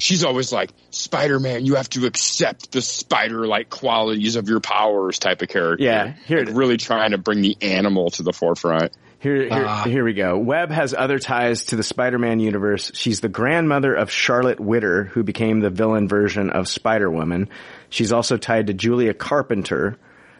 She's 0.00 0.24
always 0.24 0.50
like, 0.50 0.70
Spider-Man, 0.90 1.66
you 1.66 1.74
have 1.74 1.90
to 1.90 2.06
accept 2.06 2.72
the 2.72 2.80
spider-like 2.80 3.68
qualities 3.68 4.36
of 4.36 4.48
your 4.48 4.60
powers 4.60 5.18
type 5.18 5.42
of 5.42 5.48
character. 5.48 5.84
Yeah, 5.84 6.14
here 6.26 6.44
Like, 6.44 6.56
really 6.56 6.78
trying 6.78 7.10
to 7.10 7.18
bring 7.18 7.42
the 7.42 7.56
animal 7.60 8.10
to 8.12 8.22
the 8.22 8.32
forefront. 8.32 8.92
Here, 9.18 9.42
here, 9.42 9.64
Ah. 9.66 9.84
here 9.84 10.02
we 10.02 10.14
go. 10.14 10.38
Webb 10.38 10.70
has 10.70 10.94
other 10.94 11.18
ties 11.18 11.66
to 11.66 11.76
the 11.76 11.82
Spider-Man 11.82 12.40
universe. 12.40 12.90
She's 12.94 13.20
the 13.20 13.28
grandmother 13.28 13.92
of 13.92 14.10
Charlotte 14.10 14.58
Witter, 14.58 15.04
who 15.04 15.22
became 15.22 15.60
the 15.60 15.68
villain 15.68 16.08
version 16.08 16.48
of 16.48 16.66
Spider-Woman. 16.66 17.50
She's 17.90 18.12
also 18.12 18.38
tied 18.38 18.68
to 18.68 18.72
Julia 18.72 19.12
Carpenter, 19.12 19.98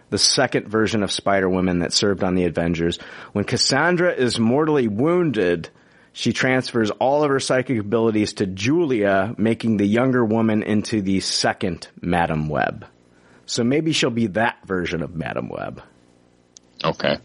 the 0.09 0.17
second 0.17 0.69
version 0.69 1.03
of 1.03 1.13
Spider-Woman 1.13 1.81
that 1.81 1.93
served 1.93 2.25
on 2.25 2.35
the 2.35 2.47
Avengers. 2.47 2.99
When 3.33 3.45
Cassandra 3.45 4.15
is 4.15 4.41
mortally 4.41 4.89
wounded, 4.89 5.69
she 6.13 6.33
transfers 6.33 6.91
all 6.91 7.23
of 7.23 7.31
her 7.31 7.41
psychic 7.41 7.79
abilities 7.79 8.35
to 8.35 8.47
Julia, 8.47 9.35
making 9.39 9.77
the 9.77 9.87
younger 9.87 10.25
woman 10.25 10.63
into 10.63 11.03
the 11.03 11.21
second 11.21 11.89
Madame 12.01 12.49
Web. 12.49 12.87
So 13.47 13.65
maybe 13.65 13.93
she'll 13.93 14.11
be 14.11 14.29
that 14.29 14.59
version 14.67 15.03
of 15.03 15.15
Madame 15.15 15.49
Web. 15.49 15.83
Okay. 16.83 17.19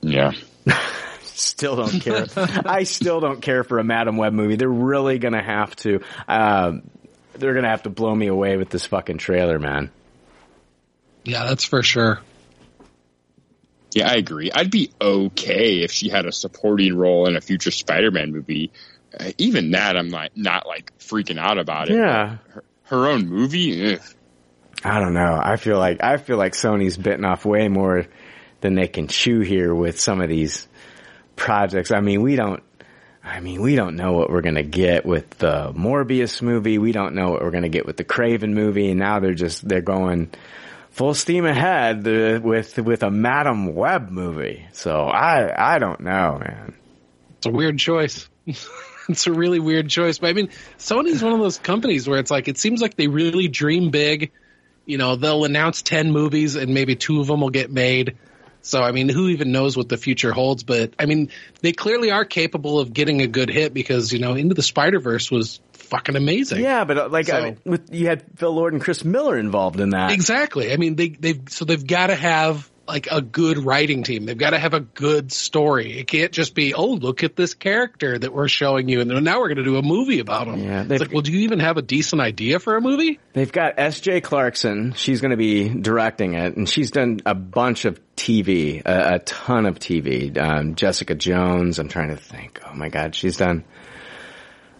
Yeah. 0.00 0.32
Still 1.22 1.76
don't 1.76 2.00
care. 2.00 2.26
I 2.36 2.84
still 2.84 3.20
don't 3.20 3.42
care 3.42 3.62
for 3.62 3.78
a 3.78 3.84
Madame 3.84 4.16
Web 4.16 4.32
movie. 4.32 4.56
They're 4.56 4.68
really 4.68 5.18
gonna 5.18 5.42
have 5.42 5.76
to. 5.76 6.00
Um, 6.26 6.90
they're 7.34 7.52
gonna 7.52 7.68
have 7.68 7.82
to 7.82 7.90
blow 7.90 8.14
me 8.14 8.28
away 8.28 8.56
with 8.56 8.70
this 8.70 8.86
fucking 8.86 9.18
trailer, 9.18 9.58
man. 9.58 9.90
Yeah, 11.24 11.44
that's 11.44 11.64
for 11.64 11.82
sure. 11.82 12.20
Yeah, 13.96 14.10
I 14.10 14.16
agree. 14.16 14.50
I'd 14.52 14.70
be 14.70 14.90
okay 15.00 15.82
if 15.82 15.90
she 15.90 16.10
had 16.10 16.26
a 16.26 16.32
supporting 16.32 16.94
role 16.94 17.26
in 17.26 17.34
a 17.34 17.40
future 17.40 17.70
Spider-Man 17.70 18.30
movie. 18.30 18.70
Uh, 19.18 19.30
even 19.38 19.70
that, 19.70 19.96
I'm 19.96 20.10
not 20.10 20.36
not 20.36 20.66
like 20.66 20.92
freaking 20.98 21.38
out 21.38 21.56
about 21.56 21.88
it. 21.88 21.96
Yeah. 21.96 22.36
Her, 22.50 22.64
her 22.82 23.06
own 23.06 23.26
movie, 23.26 23.94
ugh. 23.94 24.00
I 24.84 25.00
don't 25.00 25.14
know. 25.14 25.40
I 25.42 25.56
feel 25.56 25.78
like 25.78 26.04
I 26.04 26.18
feel 26.18 26.36
like 26.36 26.52
Sony's 26.52 26.98
bitten 26.98 27.24
off 27.24 27.46
way 27.46 27.68
more 27.68 28.04
than 28.60 28.74
they 28.74 28.86
can 28.86 29.08
chew 29.08 29.40
here 29.40 29.74
with 29.74 29.98
some 29.98 30.20
of 30.20 30.28
these 30.28 30.68
projects. 31.34 31.90
I 31.90 32.00
mean, 32.00 32.20
we 32.20 32.36
don't. 32.36 32.62
I 33.24 33.40
mean, 33.40 33.62
we 33.62 33.76
don't 33.76 33.96
know 33.96 34.12
what 34.12 34.28
we're 34.28 34.42
gonna 34.42 34.62
get 34.62 35.06
with 35.06 35.30
the 35.38 35.72
Morbius 35.72 36.42
movie. 36.42 36.76
We 36.76 36.92
don't 36.92 37.14
know 37.14 37.30
what 37.30 37.40
we're 37.40 37.50
gonna 37.50 37.70
get 37.70 37.86
with 37.86 37.96
the 37.96 38.04
Kraven 38.04 38.52
movie. 38.52 38.90
And 38.90 39.00
now 39.00 39.20
they're 39.20 39.32
just 39.32 39.66
they're 39.66 39.80
going 39.80 40.32
full 40.96 41.12
steam 41.12 41.44
ahead 41.44 42.04
with 42.42 42.78
with 42.78 43.02
a 43.02 43.10
Madame 43.10 43.74
Web 43.74 44.10
movie. 44.10 44.66
So 44.72 45.06
I 45.06 45.74
I 45.74 45.78
don't 45.78 46.00
know, 46.00 46.38
man. 46.40 46.74
It's 47.36 47.46
a 47.46 47.50
weird 47.50 47.78
choice. 47.78 48.28
it's 49.08 49.26
a 49.26 49.32
really 49.32 49.60
weird 49.60 49.90
choice. 49.90 50.18
But 50.18 50.30
I 50.30 50.32
mean, 50.32 50.48
Sony's 50.78 51.22
one 51.22 51.34
of 51.34 51.40
those 51.40 51.58
companies 51.58 52.08
where 52.08 52.18
it's 52.18 52.30
like 52.30 52.48
it 52.48 52.56
seems 52.56 52.80
like 52.80 52.96
they 52.96 53.08
really 53.08 53.46
dream 53.48 53.90
big. 53.90 54.32
You 54.86 54.96
know, 54.96 55.16
they'll 55.16 55.44
announce 55.44 55.82
ten 55.82 56.12
movies 56.12 56.56
and 56.56 56.72
maybe 56.72 56.96
two 56.96 57.20
of 57.20 57.26
them 57.26 57.42
will 57.42 57.50
get 57.50 57.70
made. 57.70 58.16
So 58.62 58.82
I 58.82 58.92
mean, 58.92 59.10
who 59.10 59.28
even 59.28 59.52
knows 59.52 59.76
what 59.76 59.90
the 59.90 59.98
future 59.98 60.32
holds? 60.32 60.64
But 60.64 60.94
I 60.98 61.04
mean, 61.04 61.28
they 61.60 61.72
clearly 61.72 62.10
are 62.10 62.24
capable 62.24 62.80
of 62.80 62.94
getting 62.94 63.20
a 63.20 63.26
good 63.26 63.50
hit 63.50 63.74
because 63.74 64.14
you 64.14 64.18
know, 64.18 64.34
Into 64.34 64.54
the 64.54 64.62
Spider 64.62 64.98
Verse 64.98 65.30
was 65.30 65.60
fucking 65.86 66.16
amazing. 66.16 66.62
Yeah, 66.62 66.84
but 66.84 66.98
uh, 66.98 67.08
like 67.08 67.26
So- 67.26 67.36
I 67.36 67.44
mean, 67.44 67.58
with, 67.64 67.92
you 67.92 68.06
had 68.06 68.24
Phil 68.36 68.52
Lord 68.52 68.72
and 68.72 68.82
Chris 68.82 69.04
Miller 69.04 69.38
involved 69.38 69.80
in 69.80 69.90
that. 69.90 70.12
Exactly. 70.12 70.72
I 70.72 70.76
mean, 70.76 70.96
they 70.96 71.08
they've 71.08 71.40
so 71.48 71.64
they've 71.64 71.86
got 71.86 72.08
to 72.08 72.14
have 72.14 72.70
like 72.88 73.08
a 73.10 73.20
good 73.20 73.58
writing 73.58 74.04
team. 74.04 74.26
They've 74.26 74.38
got 74.38 74.50
to 74.50 74.58
have 74.60 74.72
a 74.72 74.78
good 74.78 75.32
story. 75.32 75.98
It 75.98 76.06
can't 76.06 76.30
just 76.30 76.54
be, 76.54 76.72
oh, 76.72 76.92
look 76.92 77.24
at 77.24 77.34
this 77.34 77.54
character 77.54 78.16
that 78.16 78.32
we're 78.32 78.46
showing 78.46 78.88
you, 78.88 79.00
and 79.00 79.24
now 79.24 79.40
we're 79.40 79.48
going 79.48 79.56
to 79.56 79.64
do 79.64 79.76
a 79.76 79.82
movie 79.82 80.20
about 80.20 80.46
him. 80.46 80.60
Yeah, 80.62 80.84
it's 80.88 81.00
like, 81.00 81.12
well, 81.12 81.22
do 81.22 81.32
you 81.32 81.40
even 81.40 81.58
have 81.58 81.78
a 81.78 81.82
decent 81.82 82.22
idea 82.22 82.60
for 82.60 82.76
a 82.76 82.80
movie? 82.80 83.18
They've 83.32 83.50
got 83.50 83.74
S.J. 83.78 84.20
Clarkson. 84.20 84.92
She's 84.92 85.20
going 85.20 85.32
to 85.32 85.36
be 85.36 85.68
directing 85.68 86.34
it, 86.34 86.56
and 86.56 86.68
she's 86.68 86.92
done 86.92 87.18
a 87.26 87.34
bunch 87.34 87.86
of 87.86 87.98
TV, 88.14 88.82
a, 88.86 89.14
a 89.14 89.18
ton 89.18 89.66
of 89.66 89.80
TV. 89.80 90.38
Um, 90.38 90.76
Jessica 90.76 91.16
Jones. 91.16 91.80
I'm 91.80 91.88
trying 91.88 92.10
to 92.10 92.16
think. 92.16 92.60
Oh 92.70 92.74
my 92.74 92.88
God, 92.88 93.16
she's 93.16 93.36
done. 93.36 93.64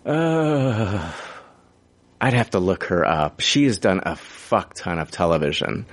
Uh, 0.06 1.12
I'd 2.20 2.32
have 2.34 2.50
to 2.50 2.60
look 2.60 2.84
her 2.84 3.04
up. 3.04 3.40
She 3.40 3.64
has 3.64 3.78
done 3.78 4.00
a 4.04 4.16
fuck 4.16 4.74
ton 4.74 4.98
of 4.98 5.10
television, 5.10 5.86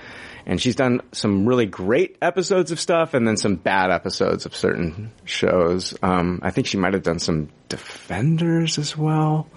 and 0.46 0.62
she's 0.62 0.76
done 0.76 1.02
some 1.12 1.46
really 1.48 1.66
great 1.66 2.18
episodes 2.22 2.72
of 2.72 2.80
stuff, 2.80 3.14
and 3.14 3.28
then 3.28 3.38
some 3.38 3.56
bad 3.56 3.92
episodes 3.92 4.46
of 4.46 4.56
certain 4.56 5.12
shows. 5.26 5.98
Um, 6.04 6.40
I 6.44 6.52
think 6.52 6.68
she 6.68 6.78
might 6.78 6.94
have 6.94 7.04
done 7.04 7.20
some 7.20 7.50
Defenders 7.70 8.78
as 8.78 8.96
well. 8.96 9.50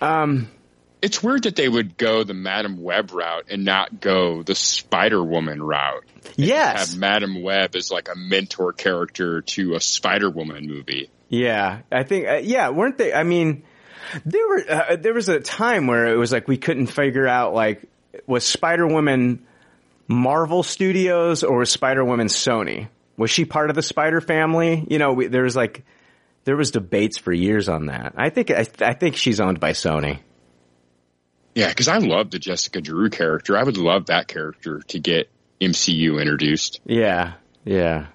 Um, 0.00 0.48
It's 1.02 1.22
weird 1.22 1.42
that 1.42 1.54
they 1.54 1.68
would 1.68 1.98
go 1.98 2.24
the 2.24 2.32
Madame 2.34 2.82
Web 2.82 3.12
route 3.12 3.44
and 3.50 3.64
not 3.64 4.00
go 4.00 4.42
the 4.42 4.54
Spider 4.54 5.22
Woman 5.22 5.62
route. 5.62 6.04
yes. 6.36 6.92
Have 6.92 6.98
Madame 6.98 7.42
Web 7.42 7.76
as 7.76 7.90
like 7.90 8.08
a 8.08 8.16
mentor 8.16 8.72
character 8.72 9.42
to 9.42 9.74
a 9.74 9.80
Spider 9.80 10.30
Woman 10.30 10.66
movie. 10.66 11.10
Yeah, 11.28 11.80
I 11.92 12.04
think 12.04 12.26
uh, 12.26 12.34
yeah, 12.36 12.70
weren't 12.70 12.96
they? 12.98 13.12
I 13.12 13.24
mean, 13.24 13.64
there 14.24 14.48
were 14.48 14.64
uh, 14.68 14.96
there 14.96 15.14
was 15.14 15.28
a 15.28 15.40
time 15.40 15.86
where 15.86 16.06
it 16.06 16.16
was 16.16 16.32
like 16.32 16.48
we 16.48 16.56
couldn't 16.56 16.86
figure 16.86 17.26
out 17.26 17.54
like 17.54 17.84
was 18.26 18.44
Spider 18.44 18.86
Woman 18.86 19.46
Marvel 20.08 20.62
Studios 20.62 21.42
or 21.42 21.58
was 21.58 21.70
Spider 21.70 22.04
Woman 22.04 22.28
Sony? 22.28 22.88
Was 23.16 23.30
she 23.30 23.44
part 23.44 23.70
of 23.70 23.76
the 23.76 23.82
Spider 23.82 24.20
family? 24.20 24.86
You 24.88 24.98
know, 24.98 25.12
we, 25.12 25.26
there 25.26 25.42
was 25.42 25.56
like 25.56 25.84
there 26.44 26.56
was 26.56 26.70
debates 26.70 27.18
for 27.18 27.32
years 27.32 27.68
on 27.68 27.86
that. 27.86 28.14
I 28.16 28.30
think 28.30 28.50
I, 28.50 28.66
I 28.80 28.94
think 28.94 29.16
she's 29.16 29.40
owned 29.40 29.60
by 29.60 29.72
Sony. 29.72 30.20
Yeah, 31.54 31.68
because 31.68 31.88
I 31.88 31.98
love 31.98 32.30
the 32.30 32.38
Jessica 32.38 32.80
Drew 32.82 33.08
character. 33.08 33.56
I 33.56 33.62
would 33.62 33.78
love 33.78 34.06
that 34.06 34.28
character 34.28 34.82
to 34.88 34.98
get 34.98 35.30
MCU 35.60 36.20
introduced. 36.20 36.80
Yeah, 36.84 37.34
yeah. 37.64 38.08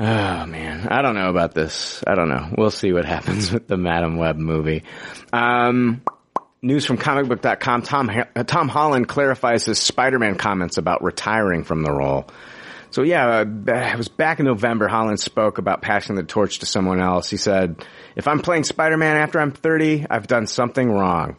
Oh 0.00 0.46
man, 0.46 0.86
I 0.88 1.02
don't 1.02 1.16
know 1.16 1.28
about 1.28 1.54
this. 1.54 2.04
I 2.06 2.14
don't 2.14 2.28
know. 2.28 2.54
We'll 2.56 2.70
see 2.70 2.92
what 2.92 3.04
happens 3.04 3.50
with 3.52 3.66
the 3.66 3.76
Madame 3.76 4.16
Web 4.16 4.36
movie. 4.36 4.84
Um, 5.32 6.02
news 6.62 6.84
from 6.84 6.98
comicbook.com. 6.98 7.82
Tom, 7.82 8.10
Tom 8.46 8.68
Holland 8.68 9.08
clarifies 9.08 9.64
his 9.64 9.80
Spider-Man 9.80 10.36
comments 10.36 10.78
about 10.78 11.02
retiring 11.02 11.64
from 11.64 11.82
the 11.82 11.92
role. 11.92 12.28
So 12.90 13.02
yeah, 13.02 13.40
uh, 13.40 13.44
it 13.44 13.96
was 13.96 14.08
back 14.08 14.38
in 14.38 14.46
November. 14.46 14.86
Holland 14.86 15.18
spoke 15.18 15.58
about 15.58 15.82
passing 15.82 16.14
the 16.14 16.22
torch 16.22 16.60
to 16.60 16.66
someone 16.66 17.00
else. 17.00 17.28
He 17.28 17.36
said, 17.36 17.84
if 18.16 18.28
I'm 18.28 18.40
playing 18.40 18.64
Spider-Man 18.64 19.16
after 19.16 19.40
I'm 19.40 19.50
30, 19.50 20.06
I've 20.08 20.26
done 20.26 20.46
something 20.46 20.90
wrong. 20.90 21.36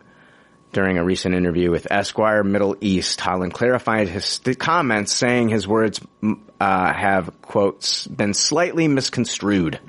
During 0.72 1.00
a 1.00 1.04
recent 1.04 1.34
interview 1.34 1.72
with 1.72 1.92
Esquire 1.92 2.44
Middle 2.44 2.76
East, 2.80 3.20
Holland 3.20 3.54
clarified 3.54 4.08
his 4.08 4.40
comments, 4.60 5.12
saying 5.12 5.50
his 5.50 5.68
words 5.68 6.00
uh, 6.60 6.94
have 6.94 7.42
quotes 7.42 8.06
been 8.08 8.34
slightly 8.34 8.88
misconstrued. 8.88 9.80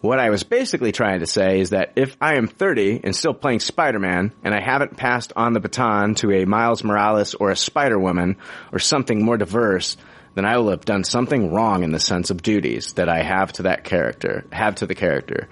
What 0.00 0.18
I 0.18 0.28
was 0.28 0.42
basically 0.42 0.92
trying 0.92 1.20
to 1.20 1.26
say 1.26 1.60
is 1.60 1.70
that 1.70 1.92
if 1.96 2.16
I 2.20 2.34
am 2.34 2.46
30 2.46 3.00
and 3.04 3.16
still 3.16 3.32
playing 3.32 3.60
Spider-Man 3.60 4.32
and 4.44 4.54
I 4.54 4.60
haven't 4.60 4.98
passed 4.98 5.32
on 5.34 5.54
the 5.54 5.60
baton 5.60 6.14
to 6.16 6.30
a 6.30 6.44
Miles 6.44 6.84
Morales 6.84 7.34
or 7.34 7.50
a 7.50 7.56
Spider-Woman 7.56 8.36
or 8.70 8.78
something 8.78 9.24
more 9.24 9.38
diverse, 9.38 9.96
then 10.34 10.44
I 10.44 10.58
will 10.58 10.70
have 10.70 10.84
done 10.84 11.04
something 11.04 11.52
wrong 11.52 11.84
in 11.84 11.92
the 11.92 12.00
sense 12.00 12.30
of 12.30 12.42
duties 12.42 12.92
that 12.94 13.08
I 13.08 13.22
have 13.22 13.52
to 13.54 13.62
that 13.62 13.84
character, 13.84 14.44
have 14.52 14.74
to 14.76 14.86
the 14.86 14.94
character. 14.94 15.48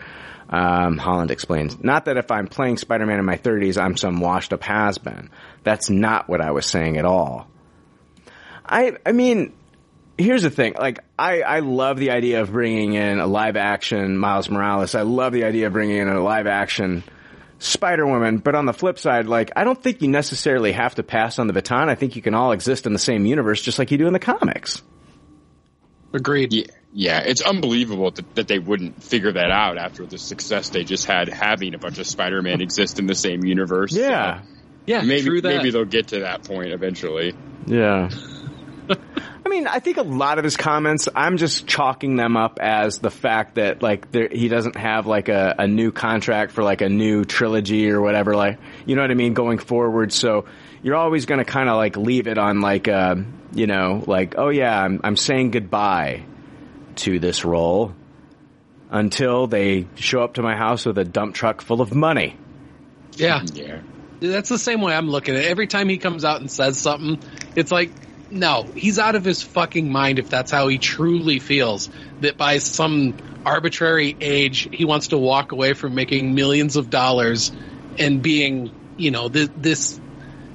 Um, 0.50 0.98
Holland 0.98 1.30
explains, 1.30 1.82
not 1.82 2.04
that 2.04 2.18
if 2.18 2.30
I'm 2.30 2.46
playing 2.46 2.76
Spider-Man 2.76 3.18
in 3.18 3.24
my 3.24 3.38
30s, 3.38 3.82
I'm 3.82 3.96
some 3.96 4.20
washed 4.20 4.52
up 4.52 4.62
has-been. 4.64 5.30
That's 5.64 5.88
not 5.88 6.28
what 6.28 6.42
I 6.42 6.50
was 6.50 6.66
saying 6.66 6.98
at 6.98 7.06
all. 7.06 7.48
I, 8.66 8.98
I 9.06 9.12
mean, 9.12 9.54
here's 10.18 10.42
the 10.42 10.50
thing. 10.50 10.74
Like, 10.78 11.00
I, 11.18 11.42
I 11.42 11.60
love 11.60 11.98
the 11.98 12.10
idea 12.10 12.42
of 12.42 12.52
bringing 12.52 12.94
in 12.94 13.18
a 13.18 13.26
live 13.26 13.56
action 13.56 14.16
Miles 14.16 14.48
Morales. 14.48 14.94
I 14.94 15.02
love 15.02 15.32
the 15.32 15.44
idea 15.44 15.66
of 15.66 15.72
bringing 15.72 15.98
in 15.98 16.08
a 16.08 16.22
live 16.22 16.46
action 16.46 17.04
Spider 17.58 18.06
Woman. 18.06 18.38
But 18.38 18.54
on 18.54 18.66
the 18.66 18.72
flip 18.72 18.98
side, 18.98 19.26
like, 19.26 19.52
I 19.56 19.64
don't 19.64 19.80
think 19.80 20.02
you 20.02 20.08
necessarily 20.08 20.72
have 20.72 20.96
to 20.96 21.02
pass 21.02 21.38
on 21.38 21.46
the 21.46 21.52
baton. 21.52 21.88
I 21.88 21.94
think 21.94 22.16
you 22.16 22.22
can 22.22 22.34
all 22.34 22.52
exist 22.52 22.86
in 22.86 22.92
the 22.92 22.98
same 22.98 23.26
universe 23.26 23.62
just 23.62 23.78
like 23.78 23.90
you 23.90 23.98
do 23.98 24.06
in 24.06 24.12
the 24.12 24.18
comics. 24.18 24.82
Agreed. 26.12 26.52
Yeah, 26.52 26.66
yeah, 26.92 27.20
it's 27.20 27.40
unbelievable 27.40 28.10
that, 28.10 28.34
that 28.34 28.48
they 28.48 28.58
wouldn't 28.58 29.02
figure 29.02 29.32
that 29.32 29.50
out 29.50 29.78
after 29.78 30.04
the 30.04 30.18
success 30.18 30.68
they 30.68 30.84
just 30.84 31.06
had 31.06 31.28
having 31.28 31.74
a 31.74 31.78
bunch 31.78 31.98
of 31.98 32.06
Spider-Man 32.06 32.60
exist 32.60 32.98
in 32.98 33.06
the 33.06 33.14
same 33.14 33.44
universe. 33.44 33.94
Yeah. 33.94 34.42
Yeah, 34.84 35.02
maybe 35.02 35.26
true 35.26 35.40
that. 35.40 35.56
maybe 35.56 35.70
they'll 35.70 35.84
get 35.84 36.08
to 36.08 36.20
that 36.20 36.42
point 36.42 36.72
eventually. 36.72 37.34
Yeah. 37.66 38.10
I 39.44 39.48
mean, 39.48 39.66
I 39.66 39.80
think 39.80 39.96
a 39.96 40.02
lot 40.02 40.38
of 40.38 40.44
his 40.44 40.56
comments, 40.56 41.08
I'm 41.14 41.36
just 41.36 41.66
chalking 41.66 42.16
them 42.16 42.36
up 42.36 42.58
as 42.60 42.98
the 42.98 43.10
fact 43.10 43.56
that 43.56 43.82
like 43.82 44.10
there, 44.12 44.28
he 44.30 44.48
doesn't 44.48 44.76
have 44.76 45.06
like 45.06 45.28
a, 45.28 45.54
a 45.58 45.66
new 45.66 45.90
contract 45.90 46.52
for 46.52 46.62
like 46.62 46.80
a 46.80 46.88
new 46.88 47.24
trilogy 47.24 47.90
or 47.90 48.00
whatever, 48.00 48.34
like 48.36 48.58
you 48.86 48.94
know 48.94 49.02
what 49.02 49.10
I 49.10 49.14
mean, 49.14 49.34
going 49.34 49.58
forward. 49.58 50.12
So 50.12 50.46
you're 50.82 50.96
always 50.96 51.26
going 51.26 51.38
to 51.38 51.44
kind 51.44 51.68
of 51.68 51.76
like 51.76 51.96
leave 51.96 52.28
it 52.28 52.38
on 52.38 52.60
like, 52.60 52.86
uh, 52.88 53.16
you 53.52 53.66
know, 53.66 54.04
like 54.06 54.34
oh 54.38 54.48
yeah, 54.48 54.80
I'm, 54.80 55.00
I'm 55.02 55.16
saying 55.16 55.50
goodbye 55.50 56.24
to 56.96 57.18
this 57.18 57.44
role 57.44 57.94
until 58.90 59.46
they 59.46 59.86
show 59.96 60.22
up 60.22 60.34
to 60.34 60.42
my 60.42 60.54
house 60.54 60.86
with 60.86 60.98
a 60.98 61.04
dump 61.04 61.34
truck 61.34 61.62
full 61.62 61.80
of 61.80 61.94
money. 61.94 62.36
Yeah. 63.12 63.42
Yeah. 63.54 63.80
That's 64.20 64.50
the 64.50 64.58
same 64.58 64.82
way 64.82 64.94
I'm 64.94 65.08
looking 65.08 65.34
at 65.34 65.44
it. 65.44 65.50
Every 65.50 65.66
time 65.66 65.88
he 65.88 65.98
comes 65.98 66.24
out 66.24 66.40
and 66.40 66.50
says 66.50 66.78
something, 66.78 67.18
it's 67.56 67.72
like, 67.72 67.90
no, 68.32 68.72
he's 68.74 68.98
out 68.98 69.14
of 69.14 69.24
his 69.24 69.42
fucking 69.42 69.90
mind 69.90 70.18
if 70.18 70.28
that's 70.28 70.50
how 70.50 70.68
he 70.68 70.78
truly 70.78 71.38
feels. 71.38 71.90
That 72.20 72.36
by 72.36 72.58
some 72.58 73.16
arbitrary 73.44 74.16
age, 74.20 74.68
he 74.72 74.84
wants 74.84 75.08
to 75.08 75.18
walk 75.18 75.52
away 75.52 75.74
from 75.74 75.94
making 75.94 76.34
millions 76.34 76.76
of 76.76 76.90
dollars 76.90 77.52
and 77.98 78.22
being, 78.22 78.72
you 78.96 79.10
know, 79.10 79.28
this. 79.28 79.50
this 79.56 80.00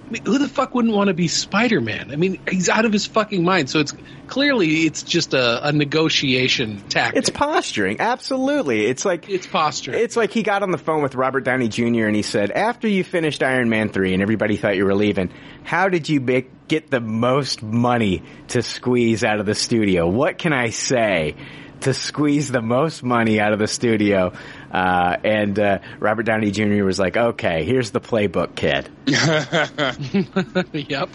I 0.08 0.10
mean, 0.10 0.24
who 0.24 0.38
the 0.38 0.48
fuck 0.48 0.74
wouldn't 0.74 0.94
want 0.94 1.10
to 1.10 1.14
be 1.14 1.28
Spider-Man? 1.28 2.12
I 2.12 2.16
mean, 2.16 2.40
he's 2.50 2.70
out 2.70 2.86
of 2.86 2.94
his 2.94 3.06
fucking 3.06 3.44
mind. 3.44 3.70
So 3.70 3.80
it's 3.80 3.94
clearly 4.28 4.86
it's 4.86 5.04
just 5.04 5.34
a, 5.34 5.68
a 5.68 5.74
negotiation 5.74 6.80
tactic. 6.88 7.18
It's 7.18 7.30
posturing, 7.30 8.00
absolutely. 8.00 8.86
It's 8.86 9.04
like 9.04 9.30
it's 9.30 9.48
posturing. 9.48 10.00
It's 10.00 10.16
like 10.16 10.32
he 10.32 10.44
got 10.44 10.64
on 10.64 10.72
the 10.72 10.78
phone 10.78 11.02
with 11.02 11.16
Robert 11.16 11.42
Downey 11.42 11.68
Jr. 11.68 12.06
and 12.06 12.16
he 12.16 12.22
said, 12.22 12.52
"After 12.52 12.88
you 12.88 13.04
finished 13.04 13.44
Iron 13.44 13.70
Man 13.70 13.90
three 13.90 14.14
and 14.14 14.22
everybody 14.22 14.56
thought 14.56 14.78
you 14.78 14.86
were 14.86 14.96
leaving, 14.96 15.30
how 15.64 15.90
did 15.90 16.08
you 16.08 16.22
make, 16.22 16.70
get 16.70 16.90
the 16.90 17.02
most 17.02 17.62
money 17.62 18.24
to 18.50 18.62
squeeze 18.62 19.26
out 19.26 19.42
of 19.42 19.46
the 19.46 19.56
studio? 19.56 20.08
What 20.08 20.38
can 20.38 20.54
I 20.54 20.70
say 20.70 21.36
to 21.82 21.94
squeeze 21.94 22.50
the 22.50 22.62
most 22.62 23.04
money 23.04 23.42
out 23.42 23.52
of 23.52 23.60
the 23.60 23.68
studio?" 23.68 24.32
Uh, 24.72 25.16
and 25.24 25.58
uh, 25.58 25.80
Robert 26.00 26.24
Downey 26.24 26.52
Jr. 26.52 26.84
was 26.84 27.00
like, 27.00 27.16
"Okay, 27.16 27.64
here's 27.64 27.92
the 27.92 28.02
playbook, 28.02 28.56
kid." 28.56 28.90
yep. 30.90 31.10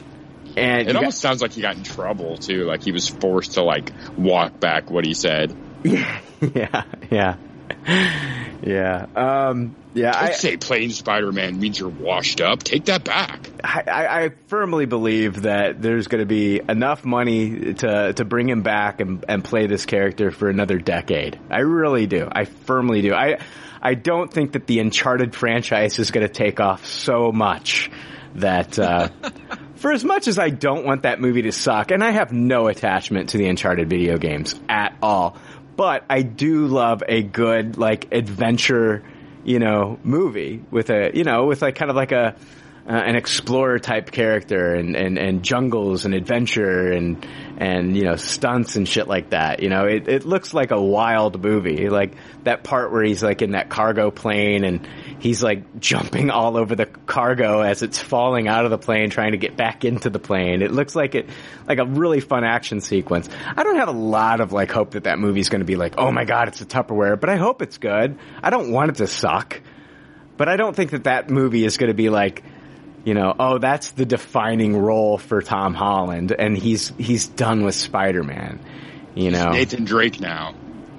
And 0.56 0.88
It 0.88 0.92
you 0.92 0.96
almost 0.98 1.20
sounds 1.20 1.40
like 1.40 1.52
he 1.52 1.62
got 1.62 1.76
in 1.76 1.82
trouble 1.82 2.36
too, 2.36 2.64
like 2.64 2.82
he 2.82 2.92
was 2.92 3.08
forced 3.08 3.52
to 3.52 3.62
like 3.62 3.92
walk 4.16 4.60
back 4.60 4.90
what 4.90 5.04
he 5.04 5.14
said. 5.14 5.54
yeah, 5.82 6.20
yeah. 6.54 6.84
Yeah. 7.10 7.36
Um, 9.14 9.76
yeah. 9.94 10.12
I'd 10.16 10.30
I, 10.30 10.32
say 10.32 10.56
playing 10.56 10.90
Spider-Man 10.90 11.58
means 11.58 11.78
you're 11.78 11.88
washed 11.88 12.40
up. 12.40 12.62
Take 12.62 12.86
that 12.86 13.04
back. 13.04 13.48
I, 13.62 13.82
I 13.86 14.24
I 14.24 14.28
firmly 14.46 14.86
believe 14.86 15.42
that 15.42 15.82
there's 15.82 16.06
going 16.06 16.22
to 16.22 16.26
be 16.26 16.60
enough 16.68 17.04
money 17.04 17.74
to 17.74 18.12
to 18.12 18.24
bring 18.24 18.48
him 18.48 18.62
back 18.62 19.00
and, 19.00 19.24
and 19.28 19.44
play 19.44 19.66
this 19.66 19.86
character 19.86 20.30
for 20.30 20.48
another 20.48 20.78
decade. 20.78 21.38
I 21.50 21.60
really 21.60 22.06
do. 22.06 22.28
I 22.30 22.44
firmly 22.44 23.02
do. 23.02 23.12
I 23.14 23.38
I 23.80 23.94
don't 23.94 24.32
think 24.32 24.52
that 24.52 24.66
the 24.66 24.78
Uncharted 24.78 25.34
franchise 25.34 25.98
is 25.98 26.12
going 26.12 26.26
to 26.26 26.32
take 26.32 26.60
off 26.60 26.86
so 26.86 27.32
much 27.32 27.90
that. 28.36 28.78
Uh, 28.78 29.08
For 29.82 29.90
as 29.90 30.04
much 30.04 30.28
as 30.28 30.38
I 30.38 30.50
don't 30.50 30.84
want 30.84 31.02
that 31.02 31.20
movie 31.20 31.42
to 31.42 31.50
suck, 31.50 31.90
and 31.90 32.04
I 32.04 32.12
have 32.12 32.30
no 32.30 32.68
attachment 32.68 33.30
to 33.30 33.38
the 33.38 33.48
Uncharted 33.48 33.90
video 33.90 34.16
games 34.16 34.54
at 34.68 34.96
all, 35.02 35.36
but 35.82 36.04
I 36.08 36.22
do 36.22 36.68
love 36.68 37.02
a 37.08 37.24
good, 37.24 37.76
like, 37.76 38.14
adventure, 38.14 39.02
you 39.42 39.58
know, 39.58 39.98
movie 40.04 40.62
with 40.70 40.90
a, 40.90 41.10
you 41.12 41.24
know, 41.24 41.46
with 41.46 41.60
like 41.60 41.74
kind 41.74 41.90
of 41.90 41.96
like 41.96 42.12
a, 42.12 42.36
uh, 42.88 42.92
an 42.92 43.16
explorer 43.16 43.80
type 43.80 44.12
character 44.12 44.76
and, 44.76 44.94
and, 44.94 45.18
and 45.18 45.42
jungles 45.42 46.04
and 46.04 46.14
adventure 46.14 46.92
and, 46.92 47.26
and, 47.62 47.96
you 47.96 48.02
know, 48.02 48.16
stunts 48.16 48.74
and 48.74 48.88
shit 48.88 49.06
like 49.06 49.30
that. 49.30 49.62
You 49.62 49.68
know, 49.68 49.84
it, 49.84 50.08
it 50.08 50.24
looks 50.24 50.52
like 50.52 50.72
a 50.72 50.82
wild 50.82 51.40
movie. 51.40 51.88
Like 51.88 52.16
that 52.42 52.64
part 52.64 52.90
where 52.90 53.04
he's 53.04 53.22
like 53.22 53.40
in 53.40 53.52
that 53.52 53.68
cargo 53.68 54.10
plane 54.10 54.64
and 54.64 54.84
he's 55.20 55.44
like 55.44 55.78
jumping 55.78 56.30
all 56.30 56.56
over 56.56 56.74
the 56.74 56.86
cargo 56.86 57.60
as 57.60 57.82
it's 57.82 58.00
falling 58.00 58.48
out 58.48 58.64
of 58.64 58.72
the 58.72 58.78
plane 58.78 59.10
trying 59.10 59.30
to 59.30 59.38
get 59.38 59.56
back 59.56 59.84
into 59.84 60.10
the 60.10 60.18
plane. 60.18 60.60
It 60.60 60.72
looks 60.72 60.96
like 60.96 61.14
it, 61.14 61.28
like 61.68 61.78
a 61.78 61.84
really 61.84 62.18
fun 62.18 62.42
action 62.42 62.80
sequence. 62.80 63.28
I 63.56 63.62
don't 63.62 63.76
have 63.76 63.88
a 63.88 63.92
lot 63.92 64.40
of 64.40 64.52
like 64.52 64.72
hope 64.72 64.92
that 64.92 65.04
that 65.04 65.20
movie's 65.20 65.48
going 65.48 65.60
to 65.60 65.64
be 65.64 65.76
like, 65.76 65.94
oh 65.98 66.10
my 66.10 66.24
god, 66.24 66.48
it's 66.48 66.60
a 66.62 66.66
Tupperware, 66.66 67.20
but 67.20 67.30
I 67.30 67.36
hope 67.36 67.62
it's 67.62 67.78
good. 67.78 68.18
I 68.42 68.50
don't 68.50 68.72
want 68.72 68.90
it 68.90 68.96
to 68.96 69.06
suck. 69.06 69.60
But 70.36 70.48
I 70.48 70.56
don't 70.56 70.74
think 70.74 70.90
that 70.90 71.04
that 71.04 71.30
movie 71.30 71.64
is 71.64 71.76
going 71.76 71.90
to 71.90 71.94
be 71.94 72.08
like, 72.08 72.42
you 73.04 73.14
know, 73.14 73.34
oh, 73.38 73.58
that's 73.58 73.90
the 73.92 74.04
defining 74.04 74.76
role 74.76 75.18
for 75.18 75.42
Tom 75.42 75.74
Holland, 75.74 76.32
and 76.36 76.56
he's 76.56 76.88
he's 76.98 77.26
done 77.26 77.64
with 77.64 77.74
Spider 77.74 78.22
Man. 78.22 78.60
You 79.14 79.30
know, 79.30 79.50
Nathan 79.50 79.84
Drake 79.84 80.20
now. 80.20 80.54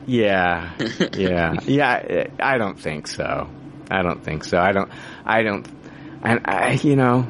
yeah, 0.06 0.72
yeah, 1.14 1.56
yeah. 1.66 2.28
I 2.40 2.58
don't 2.58 2.80
think 2.80 3.08
so. 3.08 3.50
I 3.90 4.02
don't 4.02 4.24
think 4.24 4.44
so. 4.44 4.58
I 4.60 4.72
don't. 4.72 4.92
I 5.26 5.44
don't. 5.44 5.68
And 6.24 6.42
I, 6.46 6.74
you 6.74 6.96
know, 6.96 7.28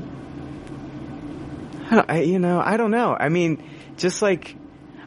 I, 1.89 1.95
don't- 1.95 2.09
I, 2.09 2.21
you 2.21 2.39
know, 2.39 2.59
I 2.63 2.77
don't 2.77 2.91
know. 2.91 3.15
I 3.17 3.29
mean, 3.29 3.63
just 3.97 4.21
like. 4.21 4.55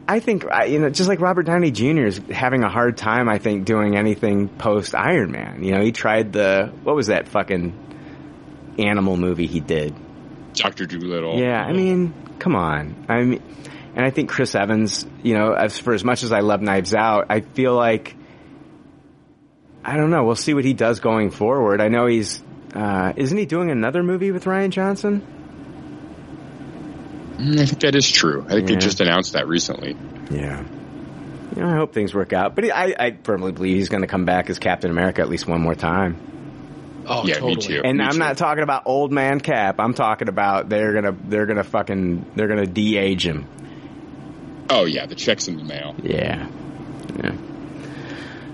I 0.09 0.21
think, 0.21 0.45
you 0.69 0.79
know, 0.79 0.89
just 0.89 1.09
like 1.09 1.19
Robert 1.19 1.43
Downey 1.43 1.69
Jr. 1.69 2.05
is 2.05 2.21
having 2.31 2.63
a 2.63 2.69
hard 2.69 2.95
time, 2.95 3.27
I 3.27 3.39
think, 3.39 3.65
doing 3.65 3.97
anything 3.97 4.47
post 4.47 4.95
Iron 4.95 5.31
Man. 5.33 5.65
You 5.65 5.73
know, 5.73 5.81
he 5.83 5.91
tried 5.91 6.31
the, 6.31 6.71
what 6.83 6.95
was 6.95 7.07
that 7.07 7.27
fucking 7.27 7.73
animal 8.79 9.17
movie 9.17 9.47
he 9.47 9.59
did? 9.59 9.93
Doctor 10.53 10.85
Dolittle. 10.85 11.39
Yeah, 11.39 11.61
I 11.61 11.73
mean, 11.73 12.13
come 12.39 12.55
on. 12.55 13.05
I 13.09 13.21
mean, 13.23 13.41
and 13.95 14.05
I 14.05 14.09
think 14.09 14.29
Chris 14.29 14.55
Evans, 14.55 15.05
you 15.23 15.33
know, 15.35 15.53
as 15.53 15.77
for 15.79 15.93
as 15.93 16.03
much 16.03 16.23
as 16.23 16.31
I 16.31 16.39
love 16.39 16.61
Knives 16.61 16.93
Out, 16.95 17.27
I 17.29 17.41
feel 17.41 17.75
like 17.75 18.15
I 19.83 19.95
don't 19.97 20.09
know. 20.09 20.23
We'll 20.23 20.35
see 20.35 20.53
what 20.53 20.65
he 20.65 20.73
does 20.73 20.99
going 20.99 21.29
forward. 21.31 21.79
I 21.81 21.87
know 21.87 22.07
he's 22.07 22.41
uh, 22.75 23.13
isn't 23.15 23.37
he 23.37 23.45
doing 23.45 23.71
another 23.71 24.03
movie 24.03 24.31
with 24.31 24.45
Rian 24.45 24.69
Johnson? 24.71 25.25
Mm, 27.37 27.59
I 27.59 27.65
think 27.65 27.79
that 27.81 27.95
is 27.95 28.09
true. 28.09 28.43
I 28.47 28.51
think 28.53 28.69
Yeah. 28.69 28.75
they 28.75 28.81
just 28.81 28.99
announced 29.01 29.33
that 29.33 29.47
recently. 29.47 29.95
Yeah. 30.31 30.63
You 31.55 31.61
know, 31.61 31.69
I 31.69 31.75
hope 31.75 31.93
things 31.93 32.13
work 32.13 32.33
out. 32.33 32.55
But 32.55 32.65
he, 32.65 32.71
I, 32.71 32.95
I 32.99 33.17
firmly 33.23 33.51
believe 33.51 33.77
he's 33.77 33.89
going 33.89 34.01
to 34.01 34.07
come 34.07 34.25
back 34.25 34.49
as 34.49 34.59
Captain 34.59 34.91
America 34.91 35.21
at 35.21 35.29
least 35.29 35.47
one 35.47 35.61
more 35.61 35.75
time. 35.75 36.17
Oh, 37.07 37.25
Yeah, 37.25 37.39
me 37.39 37.55
too. 37.55 37.81
And 37.83 37.97
Me 37.99 38.03
I'm 38.03 38.11
too. 38.13 38.17
not 38.19 38.37
talking 38.37 38.63
about 38.63 38.83
old 38.85 39.11
man 39.11 39.39
Cap. 39.39 39.79
I'm 39.79 39.93
talking 39.93 40.27
about 40.27 40.69
they're 40.69 40.93
gonna 40.93 41.15
they're 41.27 41.45
gonna 41.45 41.63
fucking 41.63 42.25
they're 42.35 42.47
gonna 42.47 42.65
de-age 42.67 43.25
him. 43.25 43.45
Oh 44.69 44.85
yeah, 44.85 45.05
the 45.05 45.15
check's 45.15 45.47
in 45.47 45.57
the 45.57 45.63
mail. 45.63 45.95
Yeah. 46.03 46.47
Yeah. 47.23 47.35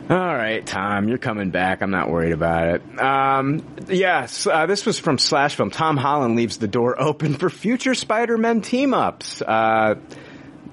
All 0.09 0.17
right, 0.35 0.63
Tom, 0.65 1.07
you're 1.07 1.17
coming 1.17 1.49
back. 1.49 1.81
I'm 1.81 1.89
not 1.89 2.09
worried 2.09 2.33
about 2.33 2.75
it. 2.75 2.99
Um, 3.01 3.65
yes, 3.87 4.45
uh, 4.45 4.65
this 4.65 4.85
was 4.85 4.99
from 4.99 5.17
Slash 5.17 5.55
Film. 5.55 5.71
Tom 5.71 5.95
Holland 5.95 6.35
leaves 6.35 6.57
the 6.57 6.67
door 6.67 7.01
open 7.01 7.35
for 7.35 7.49
future 7.49 7.95
Spider-Man 7.95 8.61
team-ups. 8.61 9.41
Uh, 9.41 9.95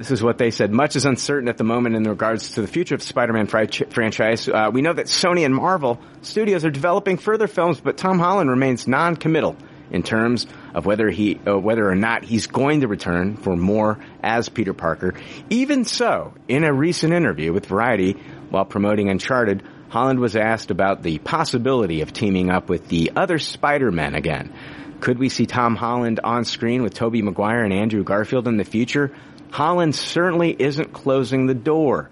this 0.01 0.11
is 0.11 0.23
what 0.23 0.39
they 0.39 0.51
said. 0.51 0.73
Much 0.73 0.97
is 0.97 1.05
uncertain 1.05 1.47
at 1.47 1.59
the 1.59 1.65
moment 1.65 1.95
in 1.95 2.05
regards 2.05 2.53
to 2.53 2.62
the 2.62 2.67
future 2.67 2.95
of 2.95 3.03
Spider-Man 3.03 3.47
franchise. 3.47 4.49
Uh, 4.49 4.70
we 4.73 4.81
know 4.81 4.95
that 4.95 5.07
Sony 5.07 5.45
and 5.45 5.55
Marvel 5.55 6.01
Studios 6.23 6.65
are 6.65 6.70
developing 6.70 7.19
further 7.19 7.47
films, 7.47 7.83
but 7.83 7.99
Tom 7.99 8.19
Holland 8.19 8.49
remains 8.49 8.89
non-committal 8.89 9.59
in 9.91 10.03
terms 10.03 10.47
of 10.73 10.87
whether 10.87 11.11
he, 11.11 11.39
uh, 11.47 11.59
whether 11.59 11.87
or 11.87 11.95
not 11.95 12.25
he's 12.25 12.47
going 12.47 12.81
to 12.81 12.89
return 12.89 13.37
for 13.37 13.55
more 13.59 13.99
as 14.23 14.49
Peter 14.49 14.73
Parker. 14.73 15.12
Even 15.51 15.85
so, 15.85 16.33
in 16.49 16.65
a 16.65 16.73
recent 16.73 17.12
interview 17.12 17.53
with 17.53 17.67
Variety, 17.67 18.12
while 18.49 18.65
promoting 18.65 19.11
Uncharted, 19.11 19.62
Holland 19.91 20.19
was 20.19 20.35
asked 20.35 20.70
about 20.70 21.03
the 21.03 21.19
possibility 21.19 22.01
of 22.01 22.11
teaming 22.11 22.49
up 22.49 22.70
with 22.70 22.89
the 22.89 23.12
other 23.17 23.39
Spider-Men 23.39 24.15
again. 24.15 24.55
Could 25.01 25.19
we 25.19 25.31
see 25.31 25.47
Tom 25.47 25.77
Holland 25.77 26.20
on 26.23 26.45
screen 26.45 26.83
with 26.83 26.95
Tobey 26.95 27.23
Maguire 27.23 27.65
and 27.65 27.73
Andrew 27.73 28.05
Garfield 28.05 28.47
in 28.47 28.59
the 28.59 28.65
future? 28.65 29.11
Holland 29.51 29.95
certainly 29.95 30.55
isn't 30.59 30.93
closing 30.93 31.47
the 31.47 31.55
door. 31.55 32.11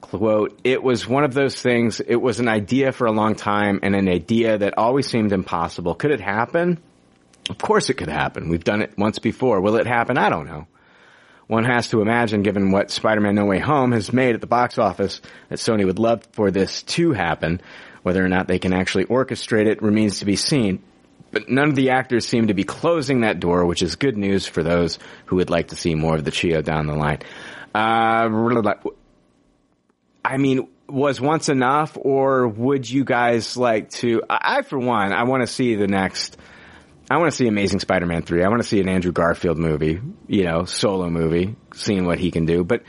Quote, 0.00 0.58
it 0.64 0.82
was 0.82 1.06
one 1.06 1.24
of 1.24 1.34
those 1.34 1.60
things, 1.60 2.00
it 2.00 2.16
was 2.16 2.40
an 2.40 2.48
idea 2.48 2.92
for 2.92 3.06
a 3.06 3.12
long 3.12 3.34
time 3.34 3.80
and 3.82 3.94
an 3.94 4.08
idea 4.08 4.58
that 4.58 4.78
always 4.78 5.06
seemed 5.06 5.32
impossible. 5.32 5.94
Could 5.94 6.12
it 6.12 6.20
happen? 6.20 6.78
Of 7.50 7.58
course 7.58 7.90
it 7.90 7.94
could 7.94 8.08
happen. 8.08 8.48
We've 8.48 8.64
done 8.64 8.82
it 8.82 8.96
once 8.96 9.18
before. 9.18 9.60
Will 9.60 9.76
it 9.76 9.86
happen? 9.86 10.18
I 10.18 10.28
don't 10.28 10.46
know. 10.46 10.66
One 11.46 11.64
has 11.64 11.88
to 11.88 12.02
imagine, 12.02 12.42
given 12.42 12.72
what 12.72 12.90
Spider-Man 12.90 13.34
No 13.34 13.46
Way 13.46 13.58
Home 13.58 13.92
has 13.92 14.12
made 14.12 14.34
at 14.34 14.42
the 14.42 14.46
box 14.46 14.78
office, 14.78 15.22
that 15.48 15.58
Sony 15.58 15.86
would 15.86 15.98
love 15.98 16.22
for 16.32 16.50
this 16.50 16.82
to 16.82 17.12
happen. 17.12 17.62
Whether 18.02 18.22
or 18.24 18.28
not 18.28 18.48
they 18.48 18.58
can 18.58 18.74
actually 18.74 19.06
orchestrate 19.06 19.66
it 19.66 19.82
remains 19.82 20.18
to 20.18 20.26
be 20.26 20.36
seen. 20.36 20.82
But 21.30 21.48
none 21.48 21.68
of 21.68 21.74
the 21.74 21.90
actors 21.90 22.26
seem 22.26 22.46
to 22.46 22.54
be 22.54 22.64
closing 22.64 23.20
that 23.20 23.38
door, 23.38 23.66
which 23.66 23.82
is 23.82 23.96
good 23.96 24.16
news 24.16 24.46
for 24.46 24.62
those 24.62 24.98
who 25.26 25.36
would 25.36 25.50
like 25.50 25.68
to 25.68 25.76
see 25.76 25.94
more 25.94 26.14
of 26.14 26.24
the 26.24 26.30
trio 26.30 26.62
down 26.62 26.86
the 26.86 26.94
line. 26.94 27.18
Uh, 27.74 28.28
I 30.24 30.36
mean, 30.38 30.68
was 30.88 31.20
once 31.20 31.48
enough, 31.48 31.96
or 32.00 32.48
would 32.48 32.88
you 32.88 33.04
guys 33.04 33.56
like 33.56 33.90
to? 33.90 34.22
I 34.28 34.62
for 34.62 34.78
one, 34.78 35.12
I 35.12 35.24
want 35.24 35.42
to 35.42 35.46
see 35.46 35.74
the 35.74 35.86
next. 35.86 36.36
I 37.10 37.16
want 37.16 37.30
to 37.30 37.36
see 37.36 37.46
Amazing 37.46 37.80
Spider-Man 37.80 38.22
three. 38.22 38.44
I 38.44 38.48
want 38.48 38.60
to 38.60 38.68
see 38.68 38.80
an 38.80 38.88
Andrew 38.88 39.12
Garfield 39.12 39.56
movie, 39.56 40.00
you 40.26 40.44
know, 40.44 40.64
solo 40.64 41.08
movie, 41.08 41.56
seeing 41.74 42.04
what 42.04 42.18
he 42.18 42.30
can 42.30 42.44
do. 42.44 42.64
But 42.64 42.82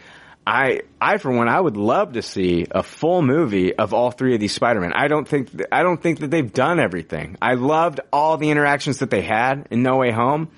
I, 0.49 0.81
I 0.99 1.17
for 1.17 1.31
one, 1.31 1.47
I 1.47 1.59
would 1.59 1.77
love 1.77 2.13
to 2.13 2.23
see 2.23 2.65
a 2.71 2.81
full 2.81 3.21
movie 3.21 3.75
of 3.75 3.93
all 3.93 4.09
three 4.09 4.33
of 4.33 4.39
these 4.39 4.51
Spider-Man. 4.51 4.93
I 4.95 5.07
don't 5.07 5.27
think, 5.27 5.51
th- 5.51 5.69
I 5.71 5.83
don't 5.83 6.01
think 6.01 6.21
that 6.21 6.31
they've 6.31 6.51
done 6.51 6.79
everything. 6.79 7.37
I 7.39 7.53
loved 7.53 7.99
all 8.11 8.37
the 8.37 8.49
interactions 8.49 8.97
that 8.99 9.11
they 9.11 9.21
had 9.21 9.67
in 9.69 9.83
No 9.83 9.97
Way 9.97 10.09
Home, 10.11 10.49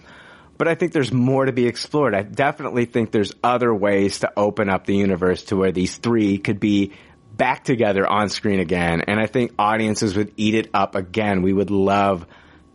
but 0.57 0.69
I 0.69 0.75
think 0.75 0.93
there's 0.93 1.11
more 1.11 1.43
to 1.43 1.51
be 1.51 1.67
explored. 1.67 2.15
I 2.15 2.21
definitely 2.21 2.85
think 2.85 3.11
there's 3.11 3.33
other 3.43 3.73
ways 3.75 4.19
to 4.19 4.31
open 4.37 4.69
up 4.69 4.85
the 4.85 4.95
universe 4.95 5.43
to 5.45 5.57
where 5.57 5.73
these 5.73 5.97
three 5.97 6.37
could 6.37 6.61
be 6.61 6.93
back 7.35 7.65
together 7.65 8.07
on 8.07 8.29
screen 8.29 8.61
again. 8.61 9.01
And 9.01 9.19
I 9.19 9.25
think 9.25 9.51
audiences 9.59 10.15
would 10.15 10.31
eat 10.37 10.55
it 10.55 10.69
up 10.73 10.95
again. 10.95 11.41
We 11.41 11.51
would 11.51 11.69
love 11.69 12.25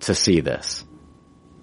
to 0.00 0.14
see 0.14 0.40
this. 0.40 0.84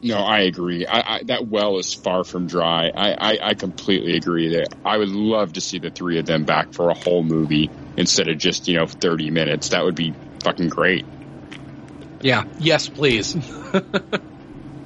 No, 0.04 0.18
I 0.18 0.42
agree. 0.42 0.86
I, 0.86 1.16
I, 1.16 1.24
that 1.24 1.48
well 1.48 1.78
is 1.78 1.94
far 1.94 2.24
from 2.24 2.48
dry. 2.48 2.90
I, 2.94 3.14
I, 3.14 3.38
I 3.50 3.54
completely 3.54 4.18
agree 4.18 4.56
that 4.58 4.74
I 4.84 4.98
would 4.98 5.10
love 5.10 5.54
to 5.54 5.62
see 5.62 5.80
the 5.80 5.90
three 5.90 6.20
of 6.20 6.26
them 6.26 6.44
back 6.44 6.74
for 6.74 6.90
a 6.90 6.94
whole 6.94 7.24
movie 7.24 7.70
instead 7.96 8.28
of 8.28 8.38
just, 8.38 8.68
you 8.68 8.78
know, 8.78 8.86
30 8.86 9.32
minutes. 9.32 9.70
That 9.70 9.84
would 9.84 9.96
be 9.96 10.14
fucking 10.44 10.70
great. 10.70 11.06
Yeah. 12.22 12.44
Yes, 12.60 12.90
please. 12.90 13.34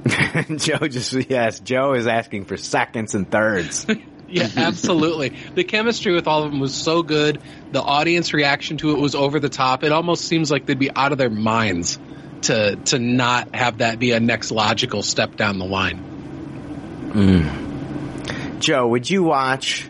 Joe 0.58 0.88
just, 0.88 1.14
yes, 1.30 1.60
Joe 1.60 1.94
is 1.94 2.08
asking 2.08 2.46
for 2.46 2.58
seconds 2.58 3.16
and 3.16 3.30
thirds. 3.30 3.86
Yeah, 4.30 4.50
absolutely. 4.58 5.30
the 5.56 5.64
chemistry 5.64 6.14
with 6.14 6.28
all 6.28 6.44
of 6.44 6.52
them 6.52 6.60
was 6.60 6.76
so 6.76 7.02
good. 7.02 7.42
The 7.72 7.82
audience 7.82 8.34
reaction 8.34 8.76
to 8.80 8.92
it 8.92 9.00
was 9.00 9.16
over 9.16 9.40
the 9.40 9.48
top. 9.48 9.86
It 9.86 9.94
almost 9.94 10.26
seems 10.26 10.52
like 10.52 10.66
they'd 10.66 10.78
be 10.78 10.92
out 10.94 11.14
of 11.14 11.18
their 11.18 11.30
minds 11.30 11.98
to 12.44 12.76
to 12.76 13.00
not 13.00 13.56
have 13.56 13.80
that 13.80 14.00
be 14.00 14.12
a 14.12 14.20
next 14.20 14.52
logical 14.52 15.04
step 15.04 15.36
down 15.36 15.60
the 15.60 15.66
line. 15.66 17.12
Mm. 17.14 18.60
Joe, 18.60 18.88
would 18.88 19.10
you 19.10 19.24
watch 19.24 19.88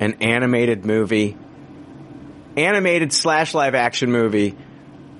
an 0.00 0.16
animated 0.20 0.84
movie, 0.84 1.36
animated 2.56 3.12
slash 3.12 3.54
live 3.54 3.74
action 3.74 4.10
movie 4.10 4.56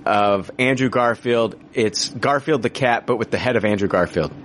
of 0.04 0.50
Andrew 0.58 0.88
Garfield? 0.88 1.54
It's 1.74 2.08
Garfield 2.08 2.62
the 2.62 2.70
cat, 2.70 3.06
but 3.06 3.16
with 3.16 3.30
the 3.30 3.38
head 3.38 3.56
of 3.56 3.64
Andrew 3.64 3.88
Garfield. 3.88 4.32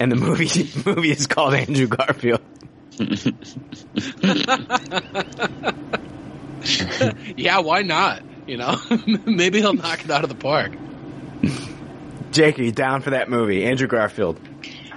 and 0.00 0.12
the 0.12 0.16
movie 0.16 0.70
movie 0.84 1.10
is 1.10 1.26
called 1.26 1.54
Andrew 1.54 1.86
Garfield. 1.86 2.40
yeah, 7.36 7.60
why 7.60 7.82
not? 7.82 8.22
You 8.46 8.58
know, 8.58 8.76
maybe 9.26 9.60
he'll 9.60 9.74
knock 9.74 10.04
it 10.04 10.10
out 10.10 10.22
of 10.22 10.30
the 10.30 10.36
park. 10.36 10.72
Jake, 12.30 12.58
are 12.58 12.62
you 12.62 12.72
down 12.72 13.02
for 13.02 13.10
that 13.10 13.30
movie? 13.30 13.64
Andrew 13.64 13.86
Garfield. 13.86 14.40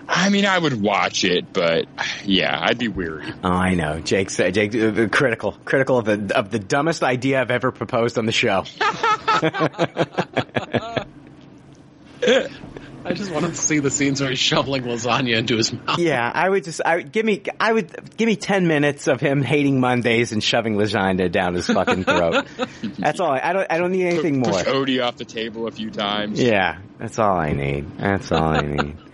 I 0.07 0.29
mean, 0.29 0.45
I 0.45 0.57
would 0.57 0.81
watch 0.81 1.23
it, 1.23 1.53
but 1.53 1.85
yeah, 2.25 2.57
I'd 2.59 2.79
be 2.79 2.87
weary. 2.87 3.31
Oh, 3.43 3.49
I 3.49 3.75
know. 3.75 3.99
Jake 3.99 4.31
said, 4.31 4.55
Jake, 4.55 4.75
uh, 4.75 5.07
critical, 5.09 5.51
critical 5.65 5.99
of 5.99 6.05
the, 6.05 6.35
of 6.35 6.49
the 6.49 6.57
dumbest 6.57 7.03
idea 7.03 7.39
I've 7.39 7.51
ever 7.51 7.71
proposed 7.71 8.17
on 8.17 8.25
the 8.25 8.31
show. 8.31 8.63
I 13.09 13.13
just 13.13 13.31
wanted 13.31 13.49
to 13.49 13.55
see 13.55 13.79
the 13.79 13.89
scenes 13.89 14.21
where 14.21 14.29
he's 14.29 14.38
shoveling 14.38 14.83
lasagna 14.83 15.35
into 15.35 15.57
his 15.57 15.73
mouth. 15.73 15.97
yeah, 15.97 16.31
I 16.31 16.47
would 16.47 16.63
just, 16.63 16.79
I 16.85 16.97
would, 16.97 17.11
give 17.11 17.25
me, 17.25 17.41
I 17.59 17.73
would, 17.73 18.15
give 18.17 18.27
me 18.27 18.35
10 18.35 18.67
minutes 18.67 19.07
of 19.07 19.19
him 19.19 19.41
hating 19.41 19.79
Mondays 19.79 20.31
and 20.31 20.43
shoving 20.43 20.75
lasagna 20.75 21.31
down 21.31 21.55
his 21.55 21.65
fucking 21.65 22.03
throat. 22.03 22.45
that's 22.99 23.19
all. 23.19 23.31
I, 23.31 23.39
I 23.45 23.53
don't, 23.53 23.67
I 23.67 23.79
don't 23.79 23.91
need 23.93 24.05
anything 24.05 24.43
Push 24.43 24.53
more. 24.53 24.61
Odie 24.61 25.03
off 25.03 25.17
the 25.17 25.25
table 25.25 25.65
a 25.65 25.71
few 25.71 25.89
times. 25.89 26.39
Yeah, 26.39 26.77
that's 26.99 27.17
all 27.17 27.35
I 27.35 27.53
need. 27.53 27.97
That's 27.97 28.31
all 28.31 28.55
I 28.55 28.61
need. 28.61 28.97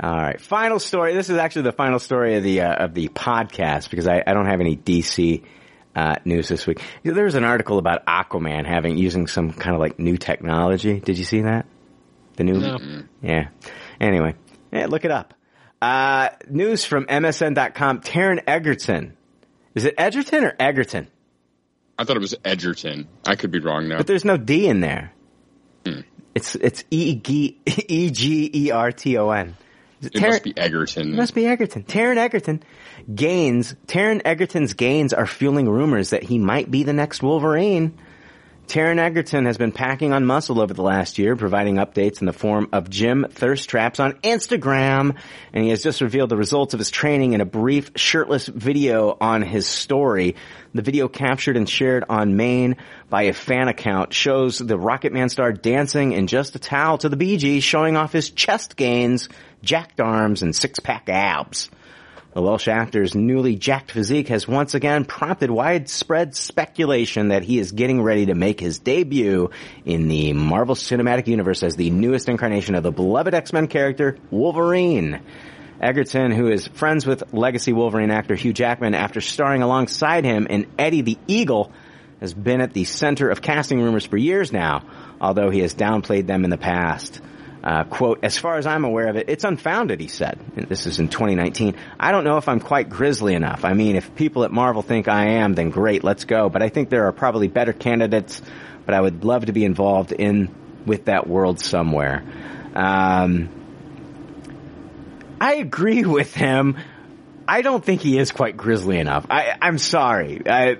All 0.00 0.10
right, 0.10 0.38
final 0.40 0.80
story. 0.80 1.14
This 1.14 1.30
is 1.30 1.38
actually 1.38 1.62
the 1.62 1.72
final 1.72 1.98
story 1.98 2.34
of 2.34 2.42
the 2.42 2.62
uh, 2.62 2.84
of 2.84 2.94
the 2.94 3.08
podcast 3.08 3.88
because 3.88 4.08
I, 4.08 4.22
I 4.26 4.34
don't 4.34 4.46
have 4.46 4.60
any 4.60 4.76
DC 4.76 5.44
uh, 5.94 6.16
news 6.24 6.48
this 6.48 6.66
week. 6.66 6.82
There 7.04 7.24
was 7.24 7.36
an 7.36 7.44
article 7.44 7.78
about 7.78 8.04
Aquaman 8.04 8.66
having 8.66 8.98
using 8.98 9.28
some 9.28 9.52
kind 9.52 9.74
of 9.74 9.80
like 9.80 9.98
new 9.98 10.18
technology. 10.18 11.00
Did 11.00 11.16
you 11.16 11.24
see 11.24 11.42
that? 11.42 11.66
The 12.36 12.44
new, 12.44 12.58
No. 12.58 12.78
yeah. 13.22 13.48
Anyway, 14.00 14.34
yeah, 14.72 14.86
look 14.86 15.04
it 15.04 15.10
up. 15.10 15.34
Uh, 15.80 16.30
news 16.48 16.84
from 16.84 17.06
MSN.com. 17.06 18.00
Taron 18.00 18.42
Egerton. 18.46 19.16
Is 19.74 19.84
it 19.84 19.94
Edgerton 19.98 20.44
or 20.44 20.54
Egerton? 20.58 21.08
I 21.98 22.04
thought 22.04 22.16
it 22.16 22.20
was 22.20 22.34
Edgerton. 22.44 23.06
I 23.26 23.36
could 23.36 23.50
be 23.50 23.60
wrong 23.60 23.88
now. 23.88 23.98
But 23.98 24.06
there's 24.06 24.24
no 24.24 24.36
D 24.36 24.66
in 24.66 24.80
there. 24.80 25.12
Hmm. 25.86 26.00
It's 26.34 26.54
it's 26.56 26.82
E 26.90 27.14
G 27.14 27.60
E 27.66 28.10
G 28.10 28.50
E 28.52 28.70
R 28.70 28.90
T 28.90 29.16
O 29.18 29.30
N. 29.30 29.56
Is 30.00 30.10
It 30.12 30.20
must 30.20 30.42
be 30.42 30.56
Egerton. 30.58 31.12
It 31.12 31.16
must 31.16 31.34
be 31.34 31.46
Egerton. 31.46 31.84
Taron 31.84 32.16
Egerton 32.16 32.62
gains. 33.14 33.74
Taron 33.86 34.20
Egerton's 34.24 34.74
gains 34.74 35.12
are 35.12 35.26
fueling 35.26 35.68
rumors 35.68 36.10
that 36.10 36.22
he 36.24 36.38
might 36.38 36.70
be 36.70 36.82
the 36.82 36.92
next 36.92 37.22
Wolverine. 37.22 37.96
Taron 38.66 38.98
Egerton 38.98 39.44
has 39.44 39.58
been 39.58 39.72
packing 39.72 40.12
on 40.12 40.24
muscle 40.24 40.60
over 40.60 40.72
the 40.72 40.82
last 40.82 41.18
year, 41.18 41.36
providing 41.36 41.76
updates 41.76 42.20
in 42.20 42.26
the 42.26 42.32
form 42.32 42.68
of 42.72 42.88
gym 42.88 43.26
thirst 43.30 43.68
traps 43.68 44.00
on 44.00 44.14
Instagram, 44.22 45.16
and 45.52 45.64
he 45.64 45.70
has 45.70 45.82
just 45.82 46.00
revealed 46.00 46.30
the 46.30 46.36
results 46.36 46.72
of 46.72 46.80
his 46.80 46.90
training 46.90 47.34
in 47.34 47.40
a 47.40 47.44
brief 47.44 47.90
shirtless 47.94 48.46
video 48.46 49.16
on 49.20 49.42
his 49.42 49.66
story. 49.66 50.34
The 50.72 50.82
video 50.82 51.08
captured 51.08 51.56
and 51.56 51.68
shared 51.68 52.04
on 52.08 52.36
Maine 52.36 52.76
by 53.10 53.24
a 53.24 53.32
fan 53.34 53.68
account 53.68 54.14
shows 54.14 54.58
the 54.58 54.78
Rocketman 54.78 55.30
star 55.30 55.52
dancing 55.52 56.12
in 56.12 56.26
just 56.26 56.56
a 56.56 56.58
towel 56.58 56.98
to 56.98 57.08
the 57.08 57.16
Bee 57.16 57.36
Gees, 57.36 57.62
showing 57.62 57.96
off 57.96 58.12
his 58.12 58.30
chest 58.30 58.76
gains, 58.76 59.28
jacked 59.62 60.00
arms, 60.00 60.42
and 60.42 60.56
six-pack 60.56 61.08
abs. 61.08 61.70
The 62.34 62.42
Welsh 62.42 62.66
actor's 62.66 63.14
newly 63.14 63.54
jacked 63.54 63.92
physique 63.92 64.26
has 64.26 64.48
once 64.48 64.74
again 64.74 65.04
prompted 65.04 65.52
widespread 65.52 66.34
speculation 66.34 67.28
that 67.28 67.44
he 67.44 67.60
is 67.60 67.70
getting 67.70 68.02
ready 68.02 68.26
to 68.26 68.34
make 68.34 68.58
his 68.58 68.80
debut 68.80 69.50
in 69.84 70.08
the 70.08 70.32
Marvel 70.32 70.74
Cinematic 70.74 71.28
Universe 71.28 71.62
as 71.62 71.76
the 71.76 71.90
newest 71.90 72.28
incarnation 72.28 72.74
of 72.74 72.82
the 72.82 72.90
beloved 72.90 73.34
X-Men 73.34 73.68
character, 73.68 74.18
Wolverine. 74.32 75.20
Egerton, 75.80 76.32
who 76.32 76.48
is 76.48 76.66
friends 76.66 77.06
with 77.06 77.32
legacy 77.32 77.72
Wolverine 77.72 78.10
actor 78.10 78.34
Hugh 78.34 78.52
Jackman 78.52 78.94
after 78.94 79.20
starring 79.20 79.62
alongside 79.62 80.24
him 80.24 80.48
in 80.48 80.66
Eddie 80.76 81.02
the 81.02 81.18
Eagle, 81.28 81.70
has 82.18 82.34
been 82.34 82.60
at 82.60 82.72
the 82.72 82.82
center 82.82 83.30
of 83.30 83.42
casting 83.42 83.80
rumors 83.80 84.06
for 84.06 84.16
years 84.16 84.52
now, 84.52 84.82
although 85.20 85.50
he 85.50 85.60
has 85.60 85.76
downplayed 85.76 86.26
them 86.26 86.42
in 86.42 86.50
the 86.50 86.58
past. 86.58 87.20
Uh, 87.64 87.82
quote, 87.84 88.18
as 88.22 88.36
far 88.36 88.58
as 88.58 88.66
I'm 88.66 88.84
aware 88.84 89.08
of 89.08 89.16
it, 89.16 89.30
it's 89.30 89.42
unfounded, 89.42 89.98
he 89.98 90.06
said. 90.06 90.38
And 90.54 90.68
this 90.68 90.84
is 90.84 90.98
in 90.98 91.08
2019. 91.08 91.76
I 91.98 92.12
don't 92.12 92.24
know 92.24 92.36
if 92.36 92.46
I'm 92.46 92.60
quite 92.60 92.90
grisly 92.90 93.32
enough. 93.32 93.64
I 93.64 93.72
mean, 93.72 93.96
if 93.96 94.14
people 94.14 94.44
at 94.44 94.52
Marvel 94.52 94.82
think 94.82 95.08
I 95.08 95.38
am, 95.38 95.54
then 95.54 95.70
great, 95.70 96.04
let's 96.04 96.24
go. 96.24 96.50
But 96.50 96.62
I 96.62 96.68
think 96.68 96.90
there 96.90 97.06
are 97.06 97.12
probably 97.12 97.48
better 97.48 97.72
candidates, 97.72 98.42
but 98.84 98.94
I 98.94 99.00
would 99.00 99.24
love 99.24 99.46
to 99.46 99.52
be 99.52 99.64
involved 99.64 100.12
in, 100.12 100.54
with 100.84 101.06
that 101.06 101.26
world 101.26 101.58
somewhere. 101.58 102.22
Um, 102.74 103.48
I 105.40 105.54
agree 105.54 106.04
with 106.04 106.34
him. 106.34 106.76
I 107.48 107.62
don't 107.62 107.82
think 107.82 108.02
he 108.02 108.18
is 108.18 108.30
quite 108.30 108.58
grisly 108.58 108.98
enough. 108.98 109.24
I, 109.30 109.56
I'm 109.62 109.78
sorry. 109.78 110.42
I, 110.46 110.76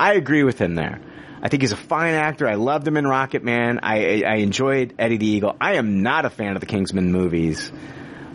I 0.00 0.14
agree 0.14 0.44
with 0.44 0.58
him 0.58 0.76
there. 0.76 1.00
I 1.42 1.48
think 1.48 1.62
he's 1.62 1.72
a 1.72 1.76
fine 1.76 2.14
actor. 2.14 2.48
I 2.48 2.54
loved 2.54 2.86
him 2.86 2.96
in 2.96 3.06
Rocket 3.06 3.44
Man. 3.44 3.80
I, 3.82 4.22
I 4.22 4.34
enjoyed 4.36 4.94
Eddie 4.98 5.18
the 5.18 5.26
Eagle. 5.26 5.56
I 5.60 5.74
am 5.74 6.02
not 6.02 6.24
a 6.24 6.30
fan 6.30 6.54
of 6.54 6.60
the 6.60 6.66
Kingsman 6.66 7.12
movies. 7.12 7.70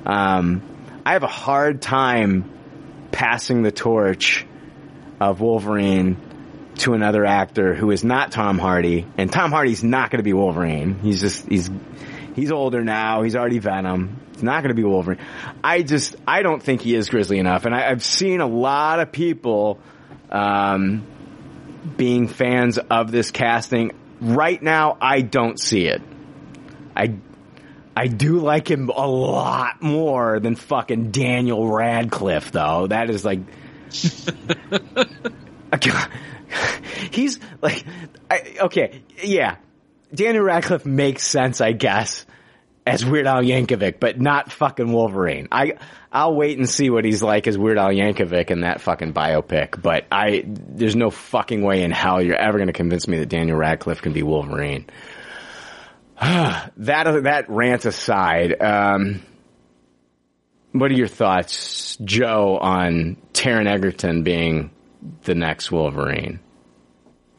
Um, 0.06 0.62
I 1.06 1.14
have 1.14 1.24
a 1.24 1.28
hard 1.28 1.82
time 1.82 2.50
passing 3.12 3.62
the 3.62 3.72
torch 3.72 4.46
of 5.20 5.42
Wolverine 5.42 6.18
to 6.76 6.94
another 6.94 7.26
actor 7.26 7.76
who 7.76 7.92
is 7.92 8.04
not 8.04 8.32
Tom 8.32 8.58
Hardy. 8.58 9.06
And 9.18 9.32
Tom 9.32 9.52
Hardy's 9.52 9.84
not 9.84 10.10
going 10.10 10.20
to 10.20 10.24
be 10.24 10.34
Wolverine. 10.34 10.96
He's 11.00 11.22
just, 11.22 11.48
he's, 11.48 11.70
he's 12.36 12.52
older 12.52 12.84
now. 12.84 13.22
He's 13.22 13.36
already 13.36 13.60
Venom. 13.60 14.20
He's 14.32 14.44
not 14.44 14.64
going 14.64 14.76
to 14.76 14.82
be 14.82 14.84
Wolverine. 14.84 15.20
I 15.64 15.84
just, 15.84 16.16
I 16.28 16.42
don't 16.42 16.64
think 16.64 16.82
he 16.82 16.96
is 16.96 17.10
Grizzly 17.10 17.38
enough. 17.38 17.66
And 17.66 17.76
I, 17.76 17.92
I've 17.92 18.04
seen 18.04 18.42
a 18.42 18.48
lot 18.48 19.00
of 19.00 19.12
people, 19.12 19.80
um, 20.32 21.06
being 21.98 22.28
fans 22.28 22.78
of 22.78 23.12
this 23.12 23.32
casting. 23.32 23.92
Right 24.22 24.62
now, 24.62 24.98
I 25.02 25.22
don't 25.22 25.60
see 25.60 25.88
it. 25.88 26.02
I, 26.96 27.16
I 27.96 28.08
do 28.08 28.40
like 28.40 28.70
him 28.70 28.90
a 28.90 29.08
lot 29.08 29.82
more 29.82 30.40
than 30.40 30.56
fucking 30.56 31.12
Daniel 31.12 31.68
Radcliffe, 31.68 32.52
though. 32.52 32.88
That 32.88 33.10
is 33.10 33.26
like, 33.26 33.40
he's 37.12 37.40
like, 37.62 37.84
I, 38.30 38.56
okay, 38.62 39.02
yeah. 39.22 39.58
Daniel 40.14 40.44
Radcliffe 40.44 40.86
makes 40.86 41.24
sense, 41.24 41.60
I 41.60 41.72
guess, 41.72 42.26
as 42.86 43.06
Weird 43.06 43.28
Al 43.28 43.42
Yankovic, 43.42 44.00
but 44.00 44.20
not 44.20 44.52
fucking 44.52 44.92
Wolverine. 44.92 45.48
I, 45.52 45.74
I'll 46.12 46.36
wait 46.36 46.58
and 46.58 46.70
see 46.70 46.90
what 46.90 47.06
he's 47.06 47.24
like 47.24 47.48
as 47.48 47.58
Weird 47.58 47.78
Al 47.78 47.90
Yankovic 47.90 48.52
in 48.52 48.62
that 48.62 48.82
fucking 48.82 49.14
biopic, 49.14 49.82
but 49.82 50.06
I, 50.12 50.44
there's 50.46 50.96
no 50.96 51.10
fucking 51.10 51.62
way 51.62 51.84
in 51.84 51.92
hell 51.92 52.22
you're 52.22 52.36
ever 52.36 52.58
gonna 52.58 52.74
convince 52.74 53.08
me 53.08 53.20
that 53.20 53.30
Daniel 53.30 53.58
Radcliffe 53.58 54.02
can 54.02 54.14
be 54.14 54.24
Wolverine. 54.24 54.86
that, 56.20 56.74
that 56.78 57.46
rant 57.50 57.86
aside, 57.86 58.62
um, 58.62 59.22
what 60.74 60.92
are 60.92 60.96
your 60.96 61.08
thoughts, 61.08 61.98
Joe, 62.04 62.58
on 62.60 63.18
Taron 63.34 63.68
Egerton 63.68 64.24
being 64.24 64.72
the 65.24 65.36
next 65.36 65.72
Wolverine? 65.72 66.40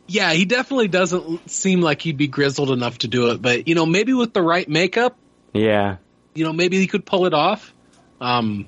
Yeah, 0.07 0.33
he 0.33 0.45
definitely 0.45 0.89
doesn't 0.89 1.51
seem 1.51 1.81
like 1.81 2.03
he'd 2.03 2.19
be 2.19 2.29
grizzled 2.29 2.71
enough 2.71 2.99
to 2.99 3.09
do 3.09 3.31
it, 3.31 3.43
but 3.43 3.69
you 3.69 3.75
know, 3.75 3.87
maybe 3.87 4.13
with 4.13 4.35
the 4.35 4.43
right 4.43 4.69
makeup, 4.69 5.17
Yeah. 5.55 5.97
you 6.35 6.45
know, 6.45 6.53
maybe 6.53 6.79
he 6.79 6.87
could 6.87 7.07
pull 7.07 7.25
it 7.27 7.33
off. 7.33 7.73
Um, 8.21 8.67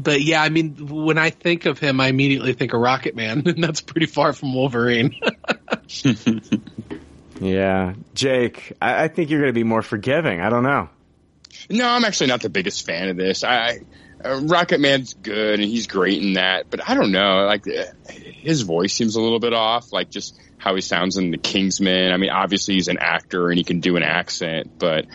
but 0.00 0.22
yeah, 0.22 0.42
I 0.42 0.48
mean, 0.48 0.76
when 0.88 1.18
I 1.18 1.30
think 1.30 1.66
of 1.66 1.78
him, 1.78 2.00
I 2.00 2.06
immediately 2.08 2.54
think 2.54 2.72
of 2.72 2.80
Rocket 2.80 3.14
Man, 3.14 3.42
and 3.46 3.62
that's 3.62 3.80
pretty 3.82 4.06
far 4.06 4.32
from 4.32 4.54
Wolverine. 4.54 5.14
Yeah. 7.40 7.94
Jake, 8.14 8.72
I, 8.80 9.04
I 9.04 9.08
think 9.08 9.30
you're 9.30 9.40
going 9.40 9.48
to 9.52 9.58
be 9.58 9.64
more 9.64 9.82
forgiving. 9.82 10.40
I 10.40 10.48
don't 10.48 10.62
know. 10.62 10.88
No, 11.68 11.88
I'm 11.88 12.04
actually 12.04 12.28
not 12.28 12.40
the 12.40 12.48
biggest 12.48 12.86
fan 12.86 13.08
of 13.08 13.16
this. 13.16 13.42
I 13.42 13.80
uh, 14.24 14.40
Rocket 14.42 14.80
Man's 14.80 15.14
good 15.14 15.60
and 15.60 15.68
he's 15.68 15.86
great 15.86 16.22
in 16.22 16.34
that, 16.34 16.70
but 16.70 16.88
I 16.88 16.94
don't 16.94 17.12
know. 17.12 17.44
Like 17.44 17.66
uh, 17.66 17.84
his 18.10 18.62
voice 18.62 18.94
seems 18.94 19.16
a 19.16 19.20
little 19.20 19.40
bit 19.40 19.52
off. 19.52 19.92
Like 19.92 20.10
just 20.10 20.38
how 20.58 20.74
he 20.74 20.80
sounds 20.80 21.16
in 21.16 21.30
the 21.30 21.38
Kingsman. 21.38 22.12
I 22.12 22.16
mean, 22.16 22.30
obviously 22.30 22.74
he's 22.74 22.88
an 22.88 22.98
actor 22.98 23.48
and 23.48 23.58
he 23.58 23.64
can 23.64 23.80
do 23.80 23.96
an 23.96 24.02
accent, 24.02 24.78
but 24.78 25.06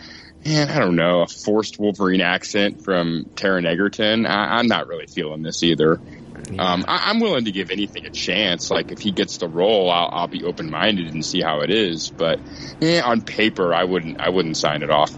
man, 0.44 0.68
I 0.68 0.78
don't 0.78 0.96
know. 0.96 1.22
A 1.22 1.26
forced 1.26 1.78
Wolverine 1.78 2.20
accent 2.20 2.84
from 2.84 3.24
Taron 3.34 3.66
Egerton. 3.66 4.26
I, 4.26 4.58
I'm 4.58 4.66
not 4.66 4.88
really 4.88 5.06
feeling 5.06 5.42
this 5.42 5.62
either. 5.62 6.00
Um, 6.58 6.84
I, 6.88 7.10
I'm 7.10 7.20
willing 7.20 7.44
to 7.44 7.52
give 7.52 7.70
anything 7.70 8.06
a 8.06 8.10
chance. 8.10 8.70
Like 8.70 8.90
if 8.90 9.00
he 9.00 9.10
gets 9.10 9.38
the 9.38 9.48
role, 9.48 9.90
I'll, 9.90 10.08
I'll 10.12 10.28
be 10.28 10.44
open 10.44 10.70
minded 10.70 11.12
and 11.12 11.24
see 11.24 11.42
how 11.42 11.60
it 11.60 11.70
is. 11.70 12.10
But 12.10 12.40
eh, 12.80 13.00
on 13.00 13.22
paper, 13.22 13.74
I 13.74 13.84
wouldn't. 13.84 14.20
I 14.20 14.30
wouldn't 14.30 14.56
sign 14.56 14.82
it 14.82 14.90
off. 14.90 15.12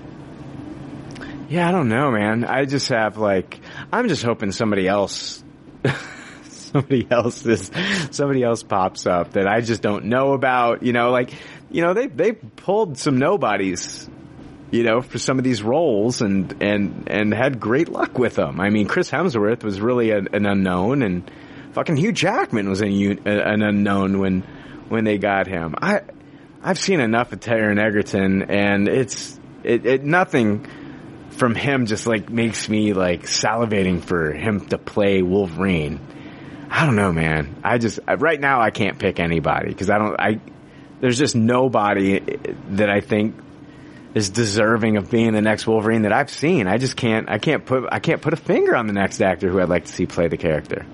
Yeah, 1.51 1.69
I 1.69 1.73
don't 1.73 1.89
know, 1.89 2.12
man. 2.12 2.45
I 2.45 2.65
just 2.65 2.89
have 2.91 3.19
like, 3.19 3.59
I'm 3.93 4.07
just 4.07 4.23
hoping 4.23 4.53
somebody 4.53 4.87
else, 4.87 5.43
somebody 6.45 7.09
else 7.11 7.45
is, 7.45 7.73
somebody 8.12 8.45
else 8.45 8.62
pops 8.62 9.05
up 9.05 9.33
that 9.33 9.49
I 9.49 9.61
just 9.61 9.83
don't 9.83 10.05
know 10.05 10.33
about. 10.33 10.85
You 10.85 10.93
know, 10.93 11.11
like, 11.11 11.33
you 11.69 11.83
know, 11.83 11.93
they 11.93 12.07
they 12.07 12.33
pulled 12.35 12.99
some 12.99 13.19
nobodies, 13.19 14.09
you 14.70 14.85
know, 14.85 15.01
for 15.01 15.19
some 15.19 15.39
of 15.39 15.45
these 15.45 15.61
roles 15.61 16.23
and 16.23 16.55
and 16.62 17.09
and 17.09 17.35
had 17.35 17.59
great 17.59 17.89
luck 17.89 18.17
with 18.17 18.37
them. 18.37 18.61
I 18.61 18.70
mean, 18.70 18.87
Chris 18.87 19.11
Hemsworth 19.11 19.65
was 19.65 19.81
really 19.81 20.12
an 20.12 20.47
unknown, 20.47 21.03
and 21.03 21.29
fucking 21.73 21.97
Hugh 21.97 22.12
Jackman 22.12 22.69
was 22.69 22.81
an, 22.81 22.93
an 23.27 23.62
unknown 23.62 24.20
when 24.20 24.43
when 24.89 25.03
they 25.03 25.19
got 25.19 25.49
him. 25.49 25.75
I 25.83 26.03
I've 26.62 26.79
seen 26.79 27.01
enough 27.01 27.33
of 27.33 27.41
Taron 27.41 27.85
Egerton, 27.85 28.43
and 28.43 28.87
it's 28.87 29.37
it, 29.65 29.85
it 29.85 30.05
nothing 30.05 30.69
from 31.41 31.57
him 31.57 31.86
just 31.86 32.07
like 32.07 32.31
makes 32.31 32.69
me 32.69 32.93
like 32.93 33.23
salivating 33.23 34.01
for 34.01 34.31
him 34.31 34.60
to 34.69 34.78
play 34.78 35.23
Wolverine. 35.23 35.99
I 36.70 36.86
don't 36.86 36.94
know, 36.94 37.12
man. 37.12 37.57
I 37.65 37.78
just 37.78 37.99
right 38.07 38.39
now 38.39 38.60
I 38.60 38.70
can't 38.70 38.99
pick 38.99 39.19
anybody 39.19 39.70
because 39.70 39.91
I 39.91 39.99
don't. 39.99 40.20
I 40.20 40.41
there's 41.01 41.19
just 41.19 41.35
nobody 41.35 42.20
that 42.73 42.91
I 42.91 43.01
think 43.01 43.35
is 44.15 44.31
deserving 44.31 44.99
of 44.99 45.10
being 45.10 45.33
the 45.33 45.41
next 45.41 45.67
Wolverine 45.67 46.02
that 46.02 46.12
I've 46.12 46.31
seen. 46.31 46.69
I 46.69 46.78
just 46.78 46.97
can't. 46.97 47.28
I 47.28 47.39
can't 47.39 47.65
put. 47.65 47.89
I 47.91 47.99
can't 48.01 48.20
put 48.20 48.35
a 48.35 48.36
finger 48.36 48.77
on 48.77 48.86
the 48.86 48.93
next 48.93 49.20
actor 49.20 49.49
who 49.49 49.60
I'd 49.60 49.69
like 49.69 49.86
to 49.86 49.93
see 49.93 50.07
play 50.07 50.28
the 50.28 50.36
character. 50.36 50.86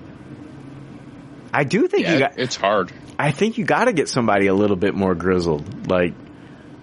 I 1.53 1.65
do 1.65 1.87
think 1.87 2.07
you 2.07 2.19
got. 2.19 2.39
it's 2.39 2.55
hard. 2.55 2.91
I 3.19 3.31
think 3.31 3.57
you 3.57 3.65
got 3.65 3.85
to 3.85 3.93
get 3.93 4.09
somebody 4.09 4.47
a 4.47 4.53
little 4.53 4.75
bit 4.77 4.95
more 4.95 5.15
grizzled. 5.15 5.89
Like, 5.89 6.13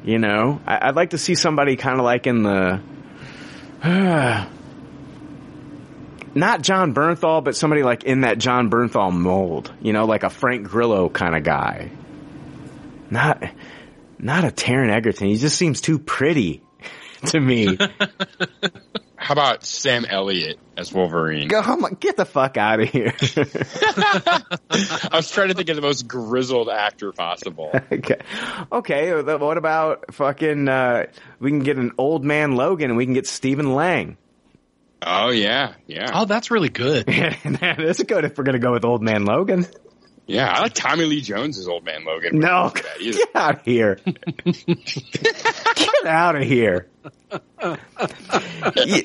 you 0.05 0.19
know, 0.19 0.61
I'd 0.67 0.97
like 0.97 1.11
to 1.11 1.19
see 1.19 1.35
somebody 1.35 1.77
kind 1.77 1.99
of 1.99 2.05
like 2.05 2.27
in 2.27 2.43
the. 2.43 2.81
not 6.35 6.63
Jon 6.63 6.95
Bernthal, 6.95 7.45
but 7.45 7.55
somebody 7.55 7.83
like 7.83 8.05
in 8.05 8.23
that 8.23 8.39
Jon 8.39 8.71
Bernthal 8.71 9.13
mold. 9.13 9.71
You 9.83 9.93
know, 9.93 10.07
like 10.07 10.23
a 10.23 10.31
Frank 10.31 10.67
Grillo 10.67 11.11
kind 11.11 11.37
of 11.37 11.45
guy. 11.45 11.91
Not, 13.11 13.43
not 14.19 14.45
a 14.45 14.49
Taron 14.49 14.91
Egerton. 14.91 15.29
He 15.29 15.37
just 15.37 15.59
seems 15.59 15.83
too 15.83 15.99
pretty 15.99 16.63
to 17.27 17.39
me. 17.39 17.77
How 19.25 19.33
about 19.33 19.65
Sam 19.65 20.05
Elliott 20.05 20.59
as 20.77 20.93
Wolverine? 20.93 21.49
Go, 21.49 21.63
my- 21.77 21.93
get 21.99 22.19
the 22.19 22.27
fuck 22.27 22.59
out 22.59 22.81
of 22.81 22.91
here. 22.91 23.15
I 23.37 25.09
was 25.15 25.31
trying 25.31 25.49
to 25.49 25.55
think 25.55 25.71
of 25.71 25.77
the 25.77 25.83
most 25.83 26.07
grizzled 26.07 26.69
actor 26.69 27.11
possible. 27.11 27.71
okay. 27.93 28.19
Okay. 28.71 29.13
uh, 29.13 29.39
What 29.39 29.57
about 29.57 30.13
fucking, 30.15 30.69
uh, 30.69 31.07
we 31.41 31.51
can 31.51 31.61
get 31.61 31.79
an 31.79 31.93
old 31.97 32.23
man 32.23 32.57
Logan 32.57 32.91
and 32.91 32.99
we 32.99 33.07
can 33.07 33.15
get 33.15 33.27
Stephen 33.27 33.75
Lang. 33.75 34.19
Oh 35.07 35.31
yeah, 35.31 35.73
yeah, 35.87 36.11
Oh, 36.13 36.27
that's 36.27 36.51
really 36.51 36.69
good. 36.71 37.07
That's 37.07 38.03
good 38.03 38.25
if 38.25 38.37
we're 38.37 38.45
going 38.45 38.55
to 38.55 38.59
go 38.59 38.73
with 38.73 38.85
old 38.85 39.03
man 39.03 39.25
Logan. 39.25 39.67
Yeah. 40.27 40.49
I 40.51 40.61
like 40.63 40.75
Tommy 40.75 41.05
Lee 41.05 41.21
Jones 41.21 41.59
as 41.59 41.69
Old 41.69 41.85
Man 41.85 42.05
Logan. 42.05 42.39
No, 42.39 42.73
Not 42.73 42.75
get 42.75 43.29
out 43.35 43.55
of 43.59 43.65
here. 43.65 43.99
get 44.45 46.07
out 46.07 46.37
of 46.37 46.43
here. 46.43 46.89
you, 48.77 49.03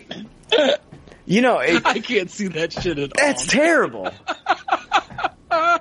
you 1.26 1.42
know, 1.42 1.60
it, 1.60 1.86
I 1.86 2.00
can't 2.00 2.30
see 2.32 2.48
that 2.50 2.72
shit 2.74 2.98
at 3.00 3.12
all. 3.12 3.22
that's 3.28 3.46
terrible. 3.48 4.10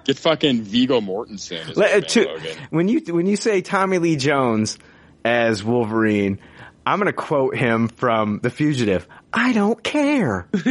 Get 0.05 0.19
fucking 0.19 0.63
Viggo 0.63 1.01
Mortensen 1.01 1.71
as 1.71 1.77
Let- 1.77 1.95
Old 1.95 2.05
uh, 2.05 2.07
Man 2.07 2.09
to- 2.09 2.25
Logan. 2.49 2.67
when 2.71 2.89
you 2.89 3.01
when 3.15 3.27
you 3.27 3.37
say 3.37 3.61
Tommy 3.61 3.99
Lee 3.99 4.17
Jones 4.17 4.79
as 5.25 5.63
Wolverine, 5.63 6.41
I'm 6.87 6.99
going 6.99 7.07
to 7.07 7.13
quote 7.13 7.57
him 7.57 7.89
from 7.89 8.41
The 8.43 8.51
Fugitive. 8.51 9.07
I 9.33 9.53
don't 9.53 9.83
care. 9.83 10.49
That's 10.53 10.65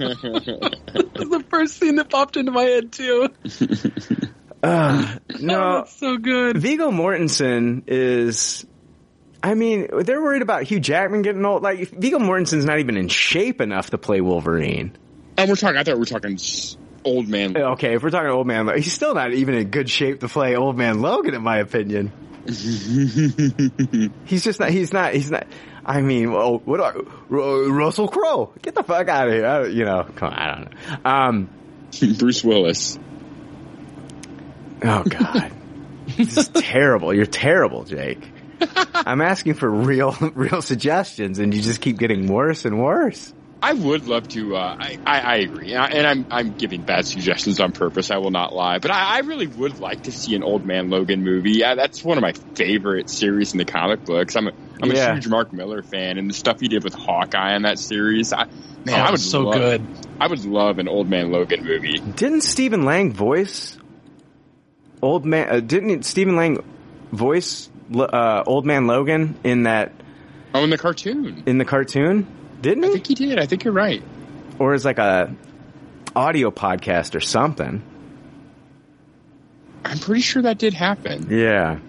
the 0.00 1.44
first 1.48 1.78
thing 1.78 1.96
that 1.96 2.10
popped 2.10 2.36
into 2.36 2.52
my 2.52 2.62
head 2.62 2.92
too. 2.92 3.28
Uh, 4.64 5.18
no, 5.40 5.80
That's 5.80 5.94
so 5.98 6.16
good. 6.16 6.56
Viggo 6.56 6.90
Mortensen 6.90 7.82
is. 7.86 8.64
I 9.42 9.52
mean, 9.52 9.88
they're 9.92 10.22
worried 10.22 10.40
about 10.40 10.62
Hugh 10.62 10.80
Jackman 10.80 11.20
getting 11.20 11.44
old. 11.44 11.62
Like 11.62 11.90
Viggo 11.90 12.18
Mortensen's 12.18 12.64
not 12.64 12.78
even 12.78 12.96
in 12.96 13.08
shape 13.08 13.60
enough 13.60 13.90
to 13.90 13.98
play 13.98 14.22
Wolverine. 14.22 14.96
And 15.36 15.50
we're 15.50 15.56
talking. 15.56 15.76
I 15.76 15.82
thought 15.82 15.96
we 15.96 16.00
were 16.00 16.06
talking 16.06 16.38
Old 17.04 17.28
Man. 17.28 17.54
Okay, 17.56 17.94
if 17.94 18.02
we're 18.02 18.08
talking 18.08 18.30
old 18.30 18.46
man, 18.46 18.70
he's 18.76 18.92
still 18.92 19.14
not 19.14 19.34
even 19.34 19.54
in 19.54 19.68
good 19.68 19.90
shape 19.90 20.20
to 20.20 20.28
play 20.28 20.56
old 20.56 20.78
man 20.78 21.02
Logan, 21.02 21.34
in 21.34 21.42
my 21.42 21.58
opinion. 21.58 22.10
he's 22.46 24.44
just 24.44 24.60
not. 24.60 24.70
He's 24.70 24.92
not. 24.92 25.12
He's 25.12 25.30
not. 25.30 25.46
I 25.86 26.00
mean, 26.00 26.32
well, 26.32 26.58
what? 26.58 26.80
Are, 26.80 26.94
Ru- 27.28 27.72
Russell 27.72 28.08
Crowe, 28.08 28.52
get 28.62 28.74
the 28.74 28.82
fuck 28.82 29.08
out 29.08 29.28
of 29.28 29.34
here. 29.34 29.46
I, 29.46 29.66
you 29.66 29.84
know, 29.84 30.06
come 30.16 30.28
on, 30.32 30.38
I 30.38 30.54
don't 30.54 30.64
know. 30.64 31.10
Um, 31.10 31.50
Bruce 32.18 32.42
Willis. 32.42 32.98
oh 34.82 35.02
God, 35.04 35.52
this 36.16 36.38
is 36.38 36.48
terrible. 36.54 37.12
You're 37.14 37.26
terrible, 37.26 37.84
Jake. 37.84 38.30
I'm 38.94 39.20
asking 39.20 39.54
for 39.54 39.68
real, 39.68 40.12
real 40.34 40.62
suggestions, 40.62 41.38
and 41.38 41.52
you 41.52 41.60
just 41.60 41.80
keep 41.82 41.98
getting 41.98 42.28
worse 42.28 42.64
and 42.64 42.82
worse. 42.82 43.33
I 43.64 43.72
would 43.72 44.06
love 44.06 44.28
to. 44.28 44.56
Uh, 44.56 44.76
I, 44.78 44.98
I 45.06 45.20
I 45.20 45.36
agree, 45.36 45.72
and, 45.72 45.82
I, 45.82 45.86
and 45.88 46.06
I'm 46.06 46.26
I'm 46.30 46.52
giving 46.52 46.82
bad 46.82 47.06
suggestions 47.06 47.60
on 47.60 47.72
purpose. 47.72 48.10
I 48.10 48.18
will 48.18 48.30
not 48.30 48.54
lie, 48.54 48.78
but 48.78 48.90
I, 48.90 49.16
I 49.16 49.18
really 49.20 49.46
would 49.46 49.80
like 49.80 50.02
to 50.02 50.12
see 50.12 50.34
an 50.34 50.42
Old 50.42 50.66
Man 50.66 50.90
Logan 50.90 51.24
movie. 51.24 51.52
Yeah, 51.52 51.74
that's 51.74 52.04
one 52.04 52.18
of 52.18 52.22
my 52.22 52.32
favorite 52.54 53.08
series 53.08 53.52
in 53.52 53.58
the 53.58 53.64
comic 53.64 54.04
books. 54.04 54.36
I'm 54.36 54.48
a 54.48 54.52
I'm 54.82 54.90
Yeah. 54.90 55.12
a 55.12 55.14
huge 55.14 55.28
Mark 55.28 55.52
Millar 55.54 55.82
fan, 55.82 56.18
and 56.18 56.28
the 56.28 56.34
stuff 56.34 56.60
he 56.60 56.68
did 56.68 56.84
with 56.84 56.92
Hawkeye 56.92 57.54
on 57.54 57.62
that 57.62 57.78
series. 57.78 58.32
I, 58.34 58.44
man, 58.84 59.00
I 59.00 59.08
Oh, 59.08 59.10
would 59.12 59.20
so 59.20 59.40
love, 59.44 59.54
good. 59.54 59.86
I 60.20 60.26
would 60.26 60.44
love 60.44 60.78
an 60.78 60.86
Old 60.88 61.08
Man 61.08 61.32
Logan 61.32 61.64
movie. 61.64 61.98
Didn't 62.00 62.42
Stephen 62.42 62.84
Lang 62.84 63.12
voice 63.12 63.78
old 65.00 65.24
man? 65.24 65.48
Uh, 65.48 65.60
didn't 65.60 66.04
Stephen 66.04 66.36
Lang 66.36 66.62
voice 67.12 67.70
uh, 67.94 68.42
old 68.46 68.66
man 68.66 68.86
Logan 68.86 69.36
in 69.42 69.62
that 69.62 69.92
Oh, 70.52 70.62
in 70.62 70.68
the 70.70 70.78
cartoon, 70.78 71.42
in 71.46 71.56
the 71.58 71.64
cartoon? 71.64 72.26
Didn't 72.64 72.82
I 72.82 72.92
think 72.92 73.06
he 73.06 73.14
did. 73.14 73.38
I 73.38 73.44
think 73.44 73.64
you're 73.64 73.74
right. 73.74 74.02
Or 74.58 74.72
as 74.72 74.86
like 74.86 74.96
a 74.96 75.36
audio 76.16 76.50
podcast 76.50 77.14
or 77.14 77.20
something? 77.20 77.82
I'm 79.84 79.98
pretty 79.98 80.22
sure 80.22 80.40
that 80.40 80.56
did 80.56 80.72
happen. 80.72 81.26
Yeah. 81.28 81.80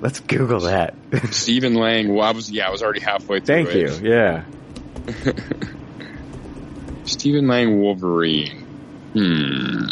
Let's 0.00 0.18
Google 0.18 0.62
that. 0.62 0.96
Stephen 1.30 1.74
Lang. 1.74 2.12
Well, 2.12 2.26
I 2.26 2.32
was 2.32 2.50
yeah, 2.50 2.66
I 2.66 2.70
was 2.70 2.82
already 2.82 2.98
halfway 2.98 3.38
through 3.38 3.66
Thank 3.66 3.68
it. 3.68 4.02
you. 4.02 4.10
Yeah. 4.10 4.44
Stephen 7.04 7.46
Lang 7.46 7.78
Wolverine. 7.78 8.66
Hmm. 9.12 9.84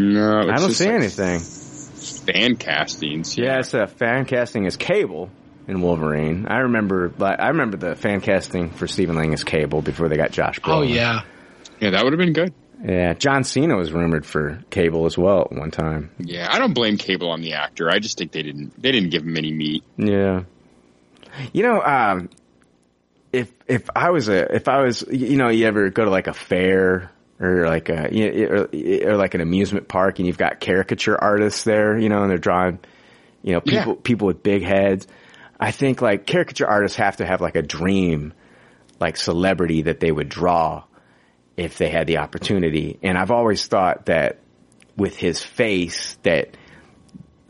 No, 0.00 0.40
it's 0.40 0.50
I 0.50 0.56
don't 0.56 0.72
see 0.72 0.86
like 0.86 0.94
anything. 0.94 1.38
Fan 1.38 2.56
castings. 2.56 3.38
Yeah, 3.38 3.60
it's 3.60 3.74
a 3.74 3.86
fan 3.86 4.24
casting 4.24 4.64
is 4.64 4.76
Cable 4.76 5.30
in 5.68 5.80
Wolverine. 5.80 6.46
I 6.48 6.58
remember. 6.58 7.12
like, 7.18 7.40
I 7.40 7.48
remember 7.48 7.76
the 7.76 7.96
fan 7.96 8.20
casting 8.20 8.70
for 8.70 8.86
Stephen 8.86 9.16
Lang 9.16 9.32
as 9.32 9.44
Cable 9.44 9.82
before 9.82 10.08
they 10.08 10.16
got 10.16 10.30
Josh. 10.30 10.60
Brolin. 10.60 10.78
Oh 10.78 10.82
yeah. 10.82 11.22
yeah, 11.80 11.90
that 11.90 12.04
would 12.04 12.12
have 12.12 12.18
been 12.18 12.32
good. 12.32 12.52
Yeah, 12.84 13.14
John 13.14 13.42
Cena 13.42 13.74
was 13.76 13.90
rumored 13.90 14.26
for 14.26 14.62
Cable 14.70 15.06
as 15.06 15.16
well 15.16 15.48
at 15.50 15.52
one 15.52 15.70
time. 15.70 16.10
Yeah, 16.18 16.46
I 16.50 16.58
don't 16.58 16.74
blame 16.74 16.98
Cable 16.98 17.30
on 17.30 17.40
the 17.40 17.54
actor. 17.54 17.90
I 17.90 17.98
just 17.98 18.18
think 18.18 18.32
they 18.32 18.42
didn't 18.42 18.80
they 18.80 18.92
didn't 18.92 19.10
give 19.10 19.22
him 19.22 19.36
any 19.36 19.50
meat. 19.52 19.82
Yeah. 19.96 20.42
You 21.52 21.62
know, 21.62 21.82
um, 21.82 22.30
if 23.32 23.50
if 23.66 23.88
I 23.96 24.10
was 24.10 24.28
a 24.28 24.54
if 24.54 24.68
I 24.68 24.82
was 24.82 25.04
you 25.10 25.36
know 25.36 25.48
you 25.48 25.66
ever 25.66 25.90
go 25.90 26.04
to 26.04 26.10
like 26.10 26.26
a 26.26 26.32
fair 26.34 27.10
or 27.40 27.66
like 27.66 27.88
a 27.88 28.08
you 28.12 28.30
know, 28.30 28.68
or, 28.72 29.10
or 29.12 29.16
like 29.16 29.34
an 29.34 29.40
amusement 29.40 29.88
park 29.88 30.18
and 30.18 30.26
you've 30.26 30.38
got 30.38 30.60
caricature 30.60 31.16
artists 31.22 31.64
there, 31.64 31.98
you 31.98 32.08
know, 32.08 32.22
and 32.22 32.30
they're 32.30 32.38
drawing, 32.38 32.78
you 33.42 33.52
know, 33.52 33.60
people 33.60 33.94
Yeah. 33.94 34.00
people 34.02 34.26
with 34.26 34.42
big 34.42 34.62
heads. 34.62 35.06
I 35.58 35.70
think 35.70 36.02
like 36.02 36.26
caricature 36.26 36.66
artists 36.66 36.98
have 36.98 37.16
to 37.16 37.26
have 37.26 37.40
like 37.40 37.56
a 37.56 37.62
dream, 37.62 38.34
like 39.00 39.16
celebrity 39.16 39.82
that 39.82 40.00
they 40.00 40.12
would 40.12 40.28
draw 40.28 40.84
if 41.56 41.78
they 41.78 41.88
had 41.88 42.06
the 42.06 42.18
opportunity. 42.18 42.98
And 43.02 43.16
I've 43.16 43.30
always 43.30 43.66
thought 43.66 44.06
that 44.06 44.40
with 44.96 45.16
his 45.16 45.42
face 45.42 46.16
that 46.22 46.56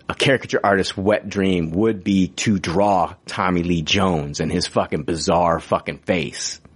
a 0.08 0.14
caricature 0.14 0.60
artist's 0.62 0.96
wet 0.96 1.28
dream 1.28 1.72
would 1.72 2.04
be 2.04 2.28
to 2.28 2.58
draw 2.58 3.14
Tommy 3.26 3.62
Lee 3.64 3.82
Jones 3.82 4.40
and 4.40 4.52
his 4.52 4.66
fucking 4.66 5.02
bizarre 5.02 5.60
fucking 5.60 5.98
face. 5.98 6.60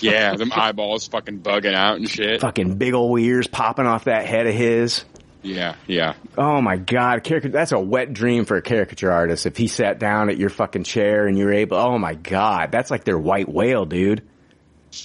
Yeah, 0.00 0.34
them 0.36 0.52
eyeballs 0.54 1.06
fucking 1.08 1.40
bugging 1.40 1.74
out 1.74 1.96
and 1.96 2.08
shit. 2.08 2.40
Fucking 2.40 2.76
big 2.76 2.94
old 2.94 3.20
ears 3.20 3.46
popping 3.46 3.86
off 3.86 4.04
that 4.04 4.26
head 4.26 4.46
of 4.46 4.54
his. 4.54 5.04
Yeah, 5.44 5.76
yeah. 5.86 6.14
Oh 6.38 6.60
my 6.60 6.76
god, 6.76 7.22
caricature, 7.22 7.52
that's 7.52 7.72
a 7.72 7.78
wet 7.78 8.12
dream 8.12 8.46
for 8.46 8.56
a 8.56 8.62
caricature 8.62 9.12
artist. 9.12 9.44
If 9.46 9.56
he 9.56 9.68
sat 9.68 9.98
down 9.98 10.30
at 10.30 10.38
your 10.38 10.48
fucking 10.48 10.84
chair 10.84 11.26
and 11.26 11.38
you 11.38 11.44
were 11.44 11.52
able, 11.52 11.76
oh 11.76 11.98
my 11.98 12.14
god, 12.14 12.72
that's 12.72 12.90
like 12.90 13.04
their 13.04 13.18
white 13.18 13.48
whale, 13.48 13.84
dude. 13.84 14.22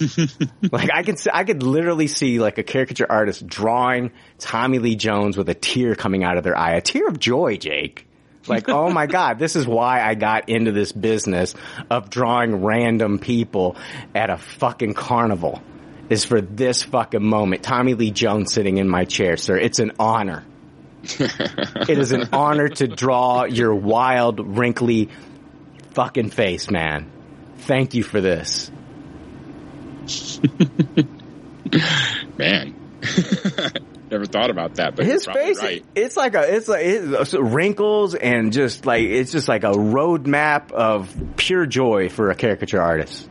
like 0.72 0.88
I 0.94 1.02
could, 1.02 1.18
I 1.32 1.44
could 1.44 1.62
literally 1.62 2.06
see 2.06 2.38
like 2.38 2.58
a 2.58 2.62
caricature 2.62 3.06
artist 3.10 3.46
drawing 3.46 4.12
Tommy 4.38 4.78
Lee 4.78 4.96
Jones 4.96 5.36
with 5.36 5.48
a 5.48 5.54
tear 5.54 5.94
coming 5.94 6.24
out 6.24 6.38
of 6.38 6.44
their 6.44 6.56
eye, 6.56 6.74
a 6.74 6.80
tear 6.80 7.08
of 7.08 7.18
joy, 7.18 7.56
Jake. 7.56 8.06
Like, 8.46 8.68
oh 8.68 8.88
my 8.90 9.06
god, 9.08 9.38
this 9.38 9.56
is 9.56 9.66
why 9.66 10.00
I 10.02 10.14
got 10.14 10.48
into 10.48 10.72
this 10.72 10.92
business 10.92 11.54
of 11.90 12.08
drawing 12.08 12.64
random 12.64 13.18
people 13.18 13.76
at 14.14 14.30
a 14.30 14.38
fucking 14.38 14.94
carnival. 14.94 15.60
Is 16.10 16.24
for 16.24 16.40
this 16.40 16.82
fucking 16.82 17.24
moment. 17.24 17.62
Tommy 17.62 17.94
Lee 17.94 18.10
Jones 18.10 18.52
sitting 18.52 18.78
in 18.78 18.88
my 18.88 19.04
chair, 19.04 19.36
sir. 19.36 19.56
It's 19.56 19.78
an 19.78 19.92
honor. 19.98 20.44
it 21.02 21.98
is 21.98 22.12
an 22.12 22.28
honor 22.32 22.68
to 22.68 22.88
draw 22.88 23.44
your 23.44 23.74
wild, 23.74 24.58
wrinkly 24.58 25.08
fucking 25.92 26.30
face, 26.30 26.70
man. 26.70 27.10
Thank 27.58 27.94
you 27.94 28.02
for 28.02 28.20
this. 28.20 28.70
Man, 32.38 32.74
never 34.10 34.26
thought 34.26 34.50
about 34.50 34.76
that, 34.76 34.96
but 34.96 35.04
his 35.04 35.24
face, 35.24 35.58
right. 35.58 35.84
it's 35.94 36.16
like 36.16 36.34
a, 36.34 36.54
it's 36.54 36.66
like 36.66 36.84
it's 36.84 37.34
uh, 37.34 37.42
wrinkles 37.42 38.16
and 38.16 38.52
just 38.52 38.86
like 38.86 39.04
it's 39.04 39.30
just 39.30 39.46
like 39.46 39.62
a 39.62 39.72
roadmap 39.72 40.72
of 40.72 41.14
pure 41.36 41.66
joy 41.66 42.08
for 42.08 42.30
a 42.30 42.34
caricature 42.34 42.82
artist. 42.82 43.29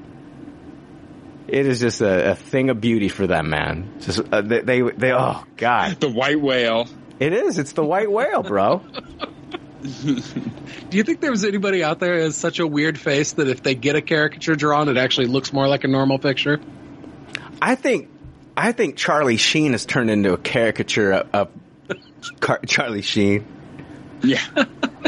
It 1.51 1.65
is 1.65 1.79
just 1.79 2.01
a, 2.01 2.31
a 2.31 2.35
thing 2.35 2.69
of 2.69 2.79
beauty 2.81 3.09
for 3.09 3.27
them, 3.27 3.49
man. 3.49 3.95
Just 4.01 4.21
uh, 4.31 4.41
they, 4.41 4.61
they, 4.61 4.81
they, 4.81 5.11
oh 5.13 5.43
god, 5.57 5.99
The 5.99 6.09
white 6.09 6.39
whale. 6.39 6.87
it 7.19 7.33
is. 7.33 7.57
It's 7.57 7.73
the 7.73 7.83
white 7.83 8.11
whale, 8.11 8.43
bro. 8.43 8.81
Do 9.81 10.97
you 10.97 11.03
think 11.03 11.21
there 11.21 11.31
was 11.31 11.45
anybody 11.45 11.83
out 11.83 11.99
there 11.99 12.17
who 12.17 12.23
has 12.23 12.35
such 12.35 12.59
a 12.59 12.67
weird 12.67 12.99
face 12.99 13.33
that 13.33 13.47
if 13.47 13.63
they 13.63 13.75
get 13.75 13.95
a 13.95 14.01
caricature 14.01 14.55
drawn, 14.55 14.89
it 14.89 14.97
actually 14.97 15.27
looks 15.27 15.53
more 15.53 15.67
like 15.67 15.83
a 15.83 15.87
normal 15.87 16.19
picture? 16.19 16.59
I 17.61 17.75
think, 17.75 18.09
I 18.57 18.71
think 18.73 18.97
Charlie 18.97 19.37
Sheen 19.37 19.71
has 19.71 19.85
turned 19.85 20.09
into 20.09 20.33
a 20.33 20.37
caricature 20.37 21.11
of, 21.13 21.29
of 21.33 21.49
Car- 22.41 22.59
Charlie 22.67 23.01
Sheen. 23.01 23.45
Yeah, 24.21 24.41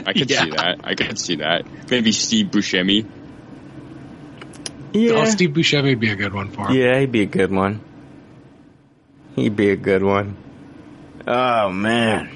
I 0.06 0.14
could 0.14 0.30
Yeah. 0.30 0.44
see 0.45 0.50
that. 0.52 0.80
I 0.86 0.95
could 0.95 1.20
see 1.20 1.36
that. 1.38 1.66
Maybe 1.90 2.14
Steve 2.14 2.48
Buscemi. 2.48 3.06
Oh, 4.94 5.26
Steve 5.26 5.52
Buscemi 5.52 5.90
would 5.90 6.00
be 6.00 6.11
a 6.11 6.16
good 6.16 6.34
one 6.34 6.50
for 6.50 6.68
him. 6.68 6.76
Yeah, 6.76 7.00
he'd 7.00 7.11
be 7.11 7.22
a 7.22 7.28
good 7.28 7.52
one. 7.52 7.82
He'd 9.36 9.56
be 9.56 9.70
a 9.70 9.76
good 9.76 10.03
one. 10.03 10.36
Oh 11.26 11.70
man, 11.70 12.30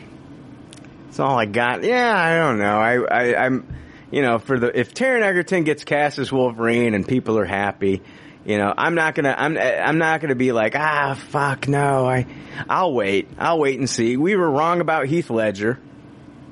that's 1.06 1.19
all 1.19 1.38
I 1.38 1.45
got. 1.45 1.84
Yeah, 1.84 2.16
I 2.16 2.38
don't 2.38 2.59
know. 2.59 2.77
I, 2.77 2.98
I 3.00 3.45
I'm, 3.45 3.75
you 4.11 4.22
know, 4.22 4.40
for 4.40 4.59
the 4.59 4.77
if 4.77 4.93
Taron 4.93 5.22
Egerton 5.22 5.64
gets 5.64 5.84
cast 5.84 6.19
as 6.19 6.32
Wolverine 6.32 6.93
and 6.93 7.06
people 7.08 7.38
are 7.38 7.45
happy, 7.45 8.01
you 8.45 8.58
know, 8.58 8.74
I'm 8.77 8.95
not 8.95 9.16
gonna 9.16 9.35
I'm 9.38 9.58
I'm 9.58 9.98
not 9.98 10.22
gonna 10.22 10.35
be 10.35 10.51
like 10.51 10.75
ah 10.75 11.16
fuck 11.16 11.67
no. 11.67 12.08
I 12.08 12.27
I'll 12.69 12.93
wait. 12.93 13.27
I'll 13.38 13.59
wait 13.59 13.80
and 13.80 13.90
see. 13.90 14.17
We 14.17 14.35
were 14.35 14.50
wrong 14.50 14.82
about 14.82 15.08
Heath 15.08 15.30
Ledger, 15.30 15.80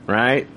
right? 0.07 0.47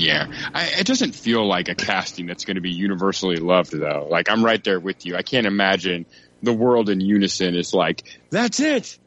Yeah, 0.00 0.32
I, 0.54 0.66
it 0.78 0.86
doesn't 0.86 1.14
feel 1.14 1.46
like 1.46 1.68
a 1.68 1.74
casting 1.74 2.26
that's 2.26 2.46
going 2.46 2.54
to 2.54 2.62
be 2.62 2.70
universally 2.70 3.36
loved, 3.36 3.72
though. 3.72 4.06
Like 4.10 4.30
I'm 4.30 4.42
right 4.42 4.62
there 4.64 4.80
with 4.80 5.04
you. 5.04 5.14
I 5.14 5.22
can't 5.22 5.46
imagine 5.46 6.06
the 6.42 6.54
world 6.54 6.88
in 6.88 7.00
unison 7.00 7.54
is 7.54 7.74
like, 7.74 8.02
"That's 8.30 8.60
it." 8.60 8.98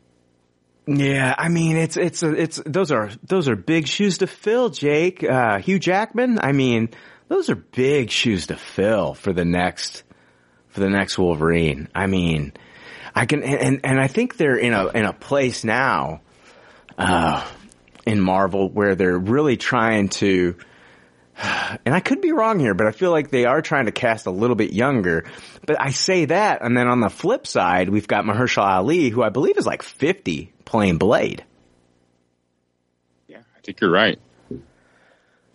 Yeah, 0.86 1.34
I 1.36 1.50
mean 1.50 1.78
it's 1.78 1.98
it's 1.98 2.22
it's 2.22 2.62
those 2.66 2.92
are 2.92 3.10
those 3.24 3.50
are 3.50 3.56
big 3.56 3.88
shoes 3.88 4.20
to 4.20 4.28
fill, 4.28 4.70
Jake. 4.70 5.24
Uh, 5.24 5.58
Hugh 5.60 5.80
Jackman. 5.80 6.40
I 6.40 6.52
mean, 6.52 6.90
those 7.28 7.50
are 7.50 7.56
big 7.56 8.12
shoes 8.12 8.48
to 8.48 8.56
fill 8.56 9.16
for 9.16 9.34
the 9.34 9.46
next 9.46 10.04
for 10.68 10.82
the 10.82 10.90
next 10.90 11.18
Wolverine. 11.18 11.88
I 11.96 12.06
mean, 12.06 12.54
I 13.16 13.26
can 13.26 13.42
and 13.44 13.80
and 13.84 14.00
I 14.00 14.08
think 14.08 14.38
they're 14.38 14.58
in 14.58 14.74
a 14.74 14.88
in 14.90 15.06
a 15.06 15.14
place 15.14 15.64
now, 15.64 16.22
uh, 17.00 17.44
in 18.06 18.20
Marvel 18.20 18.70
where 18.70 18.94
they're 18.94 19.18
really 19.18 19.58
trying 19.58 20.10
to. 20.10 20.56
And 21.86 21.94
I 21.94 22.00
could 22.00 22.22
be 22.22 22.32
wrong 22.32 22.60
here, 22.60 22.74
but 22.76 22.88
I 22.88 22.92
feel 22.92 23.12
like 23.12 23.30
they 23.30 23.46
are 23.46 23.62
trying 23.62 23.86
to 23.86 23.92
cast 23.92 24.28
a 24.28 24.32
little 24.32 24.56
bit 24.56 24.74
younger. 24.74 25.26
But 25.66 25.82
I 25.82 25.90
say 25.90 26.26
that, 26.26 26.62
and 26.62 26.78
then 26.78 26.88
on 26.88 27.00
the 27.00 27.10
flip 27.10 27.48
side, 27.48 27.90
we've 27.90 28.08
got 28.08 28.26
Mahershala 28.26 28.78
Ali, 28.78 29.10
who 29.10 29.24
I 29.24 29.30
believe 29.30 29.58
is 29.58 29.66
like 29.66 29.82
50, 29.82 30.54
playing 30.66 30.98
Blade. 30.98 31.44
Yeah, 33.28 33.40
I 33.40 33.60
think 33.64 33.82
you're 33.82 33.92
right. 33.92 34.20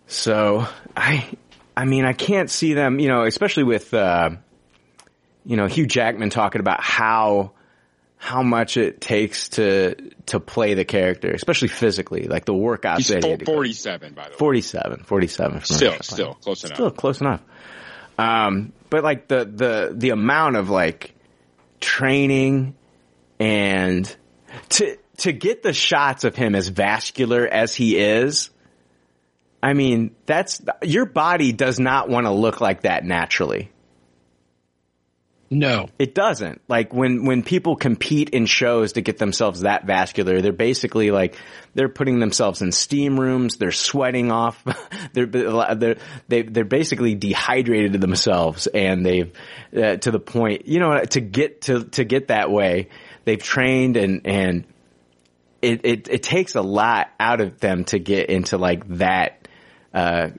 So 0.07 0.67
I, 0.95 1.29
I 1.75 1.85
mean, 1.85 2.05
I 2.05 2.13
can't 2.13 2.49
see 2.49 2.73
them, 2.73 2.99
you 2.99 3.07
know, 3.07 3.23
especially 3.23 3.63
with, 3.63 3.93
uh, 3.93 4.31
you 5.45 5.55
know, 5.55 5.67
Hugh 5.67 5.87
Jackman 5.87 6.29
talking 6.29 6.61
about 6.61 6.81
how, 6.81 7.53
how 8.21 8.43
much 8.43 8.75
it 8.75 8.99
takes 8.99 9.47
to, 9.47 9.95
to 10.25 10.41
play 10.41 10.73
the 10.73 10.83
character, 10.83 11.31
especially 11.31 11.69
physically, 11.69 12.27
like 12.27 12.43
the 12.43 12.53
workouts 12.53 12.97
He's 12.97 13.07
that 13.07 13.23
he 13.23 13.29
had 13.29 13.39
to 13.39 13.45
go 13.45 13.53
47, 13.53 14.13
by 14.13 14.25
the 14.25 14.29
way. 14.31 14.35
47, 14.35 15.03
47. 15.05 15.59
for 15.61 15.65
Still, 15.65 15.93
still 16.01 16.33
close 16.33 16.65
enough. 16.65 16.75
Still 16.75 16.91
close 16.91 17.21
enough. 17.21 17.41
Um, 18.17 18.73
but 18.89 19.05
like 19.05 19.29
the, 19.29 19.45
the, 19.45 19.93
the 19.95 20.09
amount 20.09 20.57
of 20.57 20.69
like 20.69 21.15
training 21.79 22.75
and 23.39 24.13
to, 24.67 24.97
to 25.19 25.31
get 25.31 25.63
the 25.63 25.71
shots 25.71 26.25
of 26.25 26.35
him 26.35 26.55
as 26.55 26.67
vascular 26.67 27.47
as 27.47 27.73
he 27.73 27.97
is, 27.97 28.49
I 29.63 29.71
mean, 29.71 30.13
that's, 30.25 30.61
your 30.83 31.05
body 31.05 31.53
does 31.53 31.79
not 31.79 32.09
want 32.09 32.25
to 32.25 32.31
look 32.31 32.59
like 32.59 32.81
that 32.81 33.05
naturally. 33.05 33.71
No. 35.51 35.89
It 35.97 36.13
doesn't. 36.13 36.61
Like 36.67 36.93
when, 36.93 37.25
when 37.25 37.41
people 37.41 37.75
compete 37.75 38.29
in 38.29 38.45
shows 38.45 38.93
to 38.93 39.01
get 39.01 39.17
themselves 39.17 39.61
that 39.61 39.85
vascular, 39.85 40.41
they're 40.41 40.51
basically 40.51 41.09
like, 41.09 41.35
they're 41.73 41.89
putting 41.89 42.19
themselves 42.19 42.61
in 42.61 42.71
steam 42.71 43.19
rooms, 43.19 43.57
they're 43.57 43.71
sweating 43.71 44.31
off, 44.31 44.63
they're, 45.13 45.25
they're, 45.25 45.97
they, 46.27 46.43
they're 46.43 46.65
basically 46.65 47.15
dehydrated 47.15 47.99
themselves 47.99 48.67
and 48.67 49.03
they've, 49.03 49.31
uh, 49.75 49.95
to 49.97 50.11
the 50.11 50.19
point, 50.19 50.67
you 50.67 50.79
know, 50.79 51.03
to 51.03 51.19
get 51.19 51.61
to, 51.63 51.85
to 51.85 52.03
get 52.03 52.27
that 52.27 52.51
way, 52.51 52.89
they've 53.25 53.41
trained 53.41 53.97
and, 53.97 54.21
and 54.25 54.65
it, 55.63 55.81
it, 55.83 56.07
it 56.09 56.23
takes 56.23 56.55
a 56.55 56.61
lot 56.61 57.09
out 57.19 57.41
of 57.41 57.59
them 57.59 57.85
to 57.85 57.97
get 57.97 58.29
into 58.29 58.57
like 58.57 58.87
that, 58.97 59.47
uh, 59.95 60.29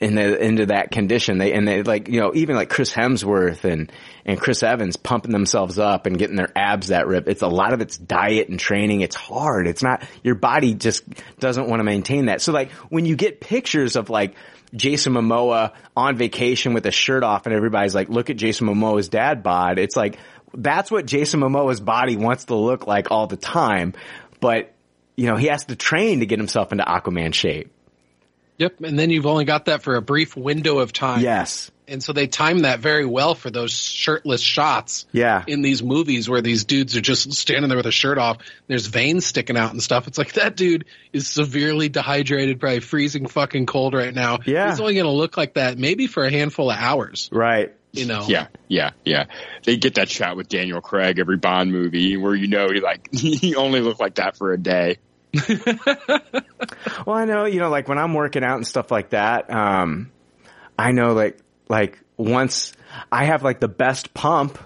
in 0.00 0.14
the, 0.14 0.38
into 0.42 0.66
that 0.66 0.90
condition. 0.90 1.38
They, 1.38 1.52
and 1.52 1.66
they 1.66 1.82
like, 1.82 2.08
you 2.08 2.20
know, 2.20 2.32
even 2.34 2.56
like 2.56 2.70
Chris 2.70 2.92
Hemsworth 2.92 3.64
and, 3.64 3.92
and 4.24 4.40
Chris 4.40 4.62
Evans 4.62 4.96
pumping 4.96 5.32
themselves 5.32 5.78
up 5.78 6.06
and 6.06 6.18
getting 6.18 6.36
their 6.36 6.52
abs 6.56 6.88
that 6.88 7.06
rip. 7.06 7.28
It's 7.28 7.42
a 7.42 7.48
lot 7.48 7.72
of 7.72 7.80
it's 7.80 7.96
diet 7.96 8.48
and 8.48 8.58
training. 8.58 9.00
It's 9.00 9.16
hard. 9.16 9.66
It's 9.66 9.82
not, 9.82 10.04
your 10.22 10.34
body 10.34 10.74
just 10.74 11.04
doesn't 11.38 11.68
want 11.68 11.80
to 11.80 11.84
maintain 11.84 12.26
that. 12.26 12.40
So 12.40 12.52
like 12.52 12.70
when 12.90 13.06
you 13.06 13.16
get 13.16 13.40
pictures 13.40 13.96
of 13.96 14.10
like, 14.10 14.34
Jason 14.74 15.14
Momoa 15.14 15.72
on 15.96 16.16
vacation 16.18 16.74
with 16.74 16.84
a 16.84 16.90
shirt 16.90 17.24
off 17.24 17.46
and 17.46 17.54
everybody's 17.54 17.94
like, 17.94 18.10
look 18.10 18.28
at 18.28 18.36
Jason 18.36 18.66
Momoa's 18.66 19.08
dad 19.08 19.42
bod. 19.42 19.78
It's 19.78 19.96
like, 19.96 20.18
that's 20.52 20.90
what 20.90 21.06
Jason 21.06 21.40
Momoa's 21.40 21.80
body 21.80 22.18
wants 22.18 22.44
to 22.46 22.54
look 22.54 22.86
like 22.86 23.10
all 23.10 23.26
the 23.26 23.38
time. 23.38 23.94
But, 24.40 24.74
you 25.16 25.26
know, 25.26 25.36
he 25.36 25.46
has 25.46 25.64
to 25.64 25.74
train 25.74 26.20
to 26.20 26.26
get 26.26 26.38
himself 26.38 26.70
into 26.70 26.84
Aquaman 26.84 27.32
shape. 27.32 27.72
Yep. 28.58 28.80
And 28.80 28.98
then 28.98 29.10
you've 29.10 29.26
only 29.26 29.44
got 29.44 29.66
that 29.66 29.82
for 29.82 29.94
a 29.94 30.02
brief 30.02 30.36
window 30.36 30.78
of 30.78 30.92
time. 30.92 31.20
Yes. 31.20 31.70
And 31.86 32.02
so 32.02 32.12
they 32.12 32.26
time 32.26 32.60
that 32.60 32.80
very 32.80 33.06
well 33.06 33.34
for 33.34 33.50
those 33.50 33.72
shirtless 33.72 34.42
shots. 34.42 35.06
Yeah. 35.12 35.44
In 35.46 35.62
these 35.62 35.82
movies 35.82 36.28
where 36.28 36.42
these 36.42 36.64
dudes 36.64 36.96
are 36.96 37.00
just 37.00 37.32
standing 37.32 37.68
there 37.68 37.78
with 37.78 37.86
a 37.86 37.92
shirt 37.92 38.18
off, 38.18 38.38
there's 38.66 38.86
veins 38.86 39.24
sticking 39.24 39.56
out 39.56 39.70
and 39.70 39.82
stuff. 39.82 40.06
It's 40.06 40.18
like 40.18 40.34
that 40.34 40.56
dude 40.56 40.84
is 41.12 41.28
severely 41.28 41.88
dehydrated, 41.88 42.60
probably 42.60 42.80
freezing 42.80 43.26
fucking 43.26 43.66
cold 43.66 43.94
right 43.94 44.12
now. 44.12 44.40
Yeah. 44.44 44.70
He's 44.70 44.80
only 44.80 44.94
going 44.94 45.06
to 45.06 45.12
look 45.12 45.36
like 45.36 45.54
that 45.54 45.78
maybe 45.78 46.06
for 46.08 46.24
a 46.24 46.30
handful 46.30 46.70
of 46.70 46.76
hours. 46.76 47.30
Right. 47.32 47.74
You 47.92 48.04
know. 48.04 48.24
Yeah, 48.28 48.48
yeah, 48.68 48.90
yeah. 49.04 49.26
They 49.64 49.78
get 49.78 49.94
that 49.94 50.10
shot 50.10 50.36
with 50.36 50.48
Daniel 50.48 50.82
Craig 50.82 51.18
every 51.18 51.38
Bond 51.38 51.72
movie 51.72 52.18
where 52.18 52.34
you 52.34 52.46
know 52.46 52.68
he 52.68 52.80
like 52.80 53.08
he 53.12 53.54
only 53.54 53.80
looked 53.80 54.00
like 54.00 54.16
that 54.16 54.36
for 54.36 54.52
a 54.52 54.58
day. 54.58 54.98
Well, 57.06 57.16
I 57.16 57.24
know, 57.24 57.44
you 57.44 57.60
know, 57.60 57.70
like 57.70 57.88
when 57.88 57.98
I'm 57.98 58.14
working 58.14 58.44
out 58.44 58.56
and 58.56 58.66
stuff 58.66 58.90
like 58.90 59.10
that, 59.10 59.50
um, 59.50 60.10
I 60.78 60.92
know 60.92 61.12
like, 61.12 61.38
like 61.68 61.98
once 62.16 62.72
I 63.10 63.24
have 63.26 63.42
like 63.42 63.60
the 63.60 63.68
best 63.68 64.14
pump 64.14 64.58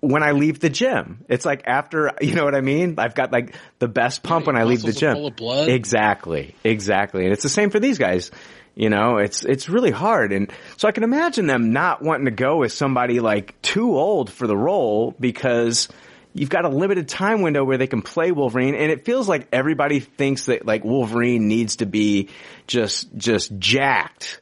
when 0.00 0.22
I 0.22 0.32
leave 0.32 0.60
the 0.60 0.70
gym. 0.70 1.24
It's 1.28 1.44
like 1.44 1.64
after, 1.66 2.12
you 2.20 2.34
know 2.34 2.44
what 2.44 2.54
I 2.54 2.60
mean? 2.60 2.94
I've 2.98 3.14
got 3.14 3.32
like 3.32 3.54
the 3.78 3.88
best 3.88 4.22
pump 4.22 4.46
when 4.46 4.56
I 4.56 4.64
leave 4.64 4.82
the 4.82 4.92
gym. 4.92 5.14
full 5.14 5.26
of 5.26 5.36
blood. 5.36 5.68
Exactly. 5.68 6.54
Exactly. 6.64 7.24
And 7.24 7.32
it's 7.32 7.42
the 7.42 7.48
same 7.48 7.70
for 7.70 7.80
these 7.80 7.98
guys. 7.98 8.30
You 8.74 8.88
know, 8.88 9.18
it's, 9.18 9.44
it's 9.44 9.68
really 9.68 9.90
hard. 9.90 10.32
And 10.32 10.50
so 10.76 10.88
I 10.88 10.92
can 10.92 11.02
imagine 11.02 11.46
them 11.46 11.72
not 11.72 12.02
wanting 12.02 12.26
to 12.26 12.30
go 12.30 12.58
with 12.58 12.72
somebody 12.72 13.20
like 13.20 13.60
too 13.62 13.98
old 13.98 14.30
for 14.30 14.46
the 14.46 14.56
role 14.56 15.14
because 15.18 15.88
you've 16.34 16.50
got 16.50 16.64
a 16.64 16.68
limited 16.68 17.08
time 17.08 17.42
window 17.42 17.64
where 17.64 17.78
they 17.78 17.86
can 17.86 18.02
play 18.02 18.32
Wolverine. 18.32 18.74
And 18.74 18.90
it 18.90 19.04
feels 19.04 19.28
like 19.28 19.48
everybody 19.52 20.00
thinks 20.00 20.46
that 20.46 20.64
like 20.66 20.84
Wolverine 20.84 21.48
needs 21.48 21.76
to 21.76 21.86
be 21.86 22.28
just, 22.66 23.14
just 23.16 23.56
jacked, 23.58 24.40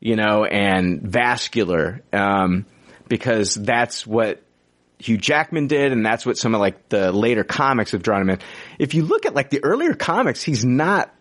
you 0.00 0.16
know, 0.16 0.44
and 0.44 1.02
vascular. 1.02 2.02
Um, 2.12 2.66
because 3.08 3.54
that's 3.54 4.06
what 4.06 4.42
Hugh 4.98 5.18
Jackman 5.18 5.66
did, 5.66 5.92
and 5.92 6.06
that's 6.06 6.24
what 6.24 6.38
some 6.38 6.54
of 6.54 6.60
like 6.60 6.88
the 6.88 7.10
later 7.12 7.44
comics 7.44 7.92
have 7.92 8.02
drawn 8.02 8.22
him 8.22 8.30
in. 8.30 8.38
If 8.78 8.94
you 8.94 9.04
look 9.04 9.26
at 9.26 9.34
like 9.34 9.50
the 9.50 9.64
earlier 9.64 9.94
comics, 9.94 10.42
he's 10.42 10.64
not 10.64 11.12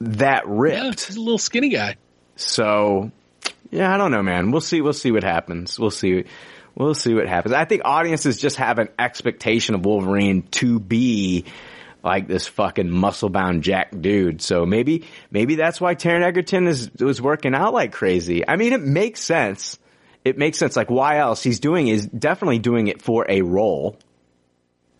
that 0.00 0.46
ripped. 0.46 1.06
He's 1.06 1.16
a 1.16 1.20
little 1.20 1.38
skinny 1.38 1.68
guy. 1.68 1.96
So, 2.36 3.10
yeah, 3.70 3.94
I 3.94 3.96
don't 3.96 4.10
know, 4.10 4.22
man. 4.22 4.50
We'll 4.50 4.60
see. 4.60 4.80
We'll 4.80 4.92
see 4.92 5.12
what 5.12 5.22
happens. 5.22 5.78
We'll 5.78 5.90
see. 5.90 6.24
We'll 6.78 6.94
see 6.94 7.12
what 7.12 7.26
happens. 7.26 7.52
I 7.52 7.64
think 7.64 7.82
audiences 7.84 8.38
just 8.38 8.56
have 8.58 8.78
an 8.78 8.88
expectation 8.96 9.74
of 9.74 9.84
Wolverine 9.84 10.42
to 10.52 10.78
be 10.78 11.46
like 12.04 12.28
this 12.28 12.46
fucking 12.46 12.88
muscle 12.88 13.30
bound 13.30 13.64
jack 13.64 13.90
dude. 14.00 14.40
So 14.40 14.64
maybe, 14.64 15.04
maybe 15.28 15.56
that's 15.56 15.80
why 15.80 15.96
Taron 15.96 16.22
Egerton 16.22 16.68
is, 16.68 16.88
was 17.00 17.20
working 17.20 17.52
out 17.52 17.74
like 17.74 17.90
crazy. 17.90 18.46
I 18.46 18.54
mean, 18.54 18.72
it 18.72 18.80
makes 18.80 19.20
sense. 19.20 19.76
It 20.24 20.38
makes 20.38 20.56
sense. 20.56 20.76
Like 20.76 20.88
why 20.88 21.18
else? 21.18 21.42
He's 21.42 21.58
doing 21.58 21.88
is 21.88 22.06
definitely 22.06 22.60
doing 22.60 22.86
it 22.86 23.02
for 23.02 23.26
a 23.28 23.42
role, 23.42 23.98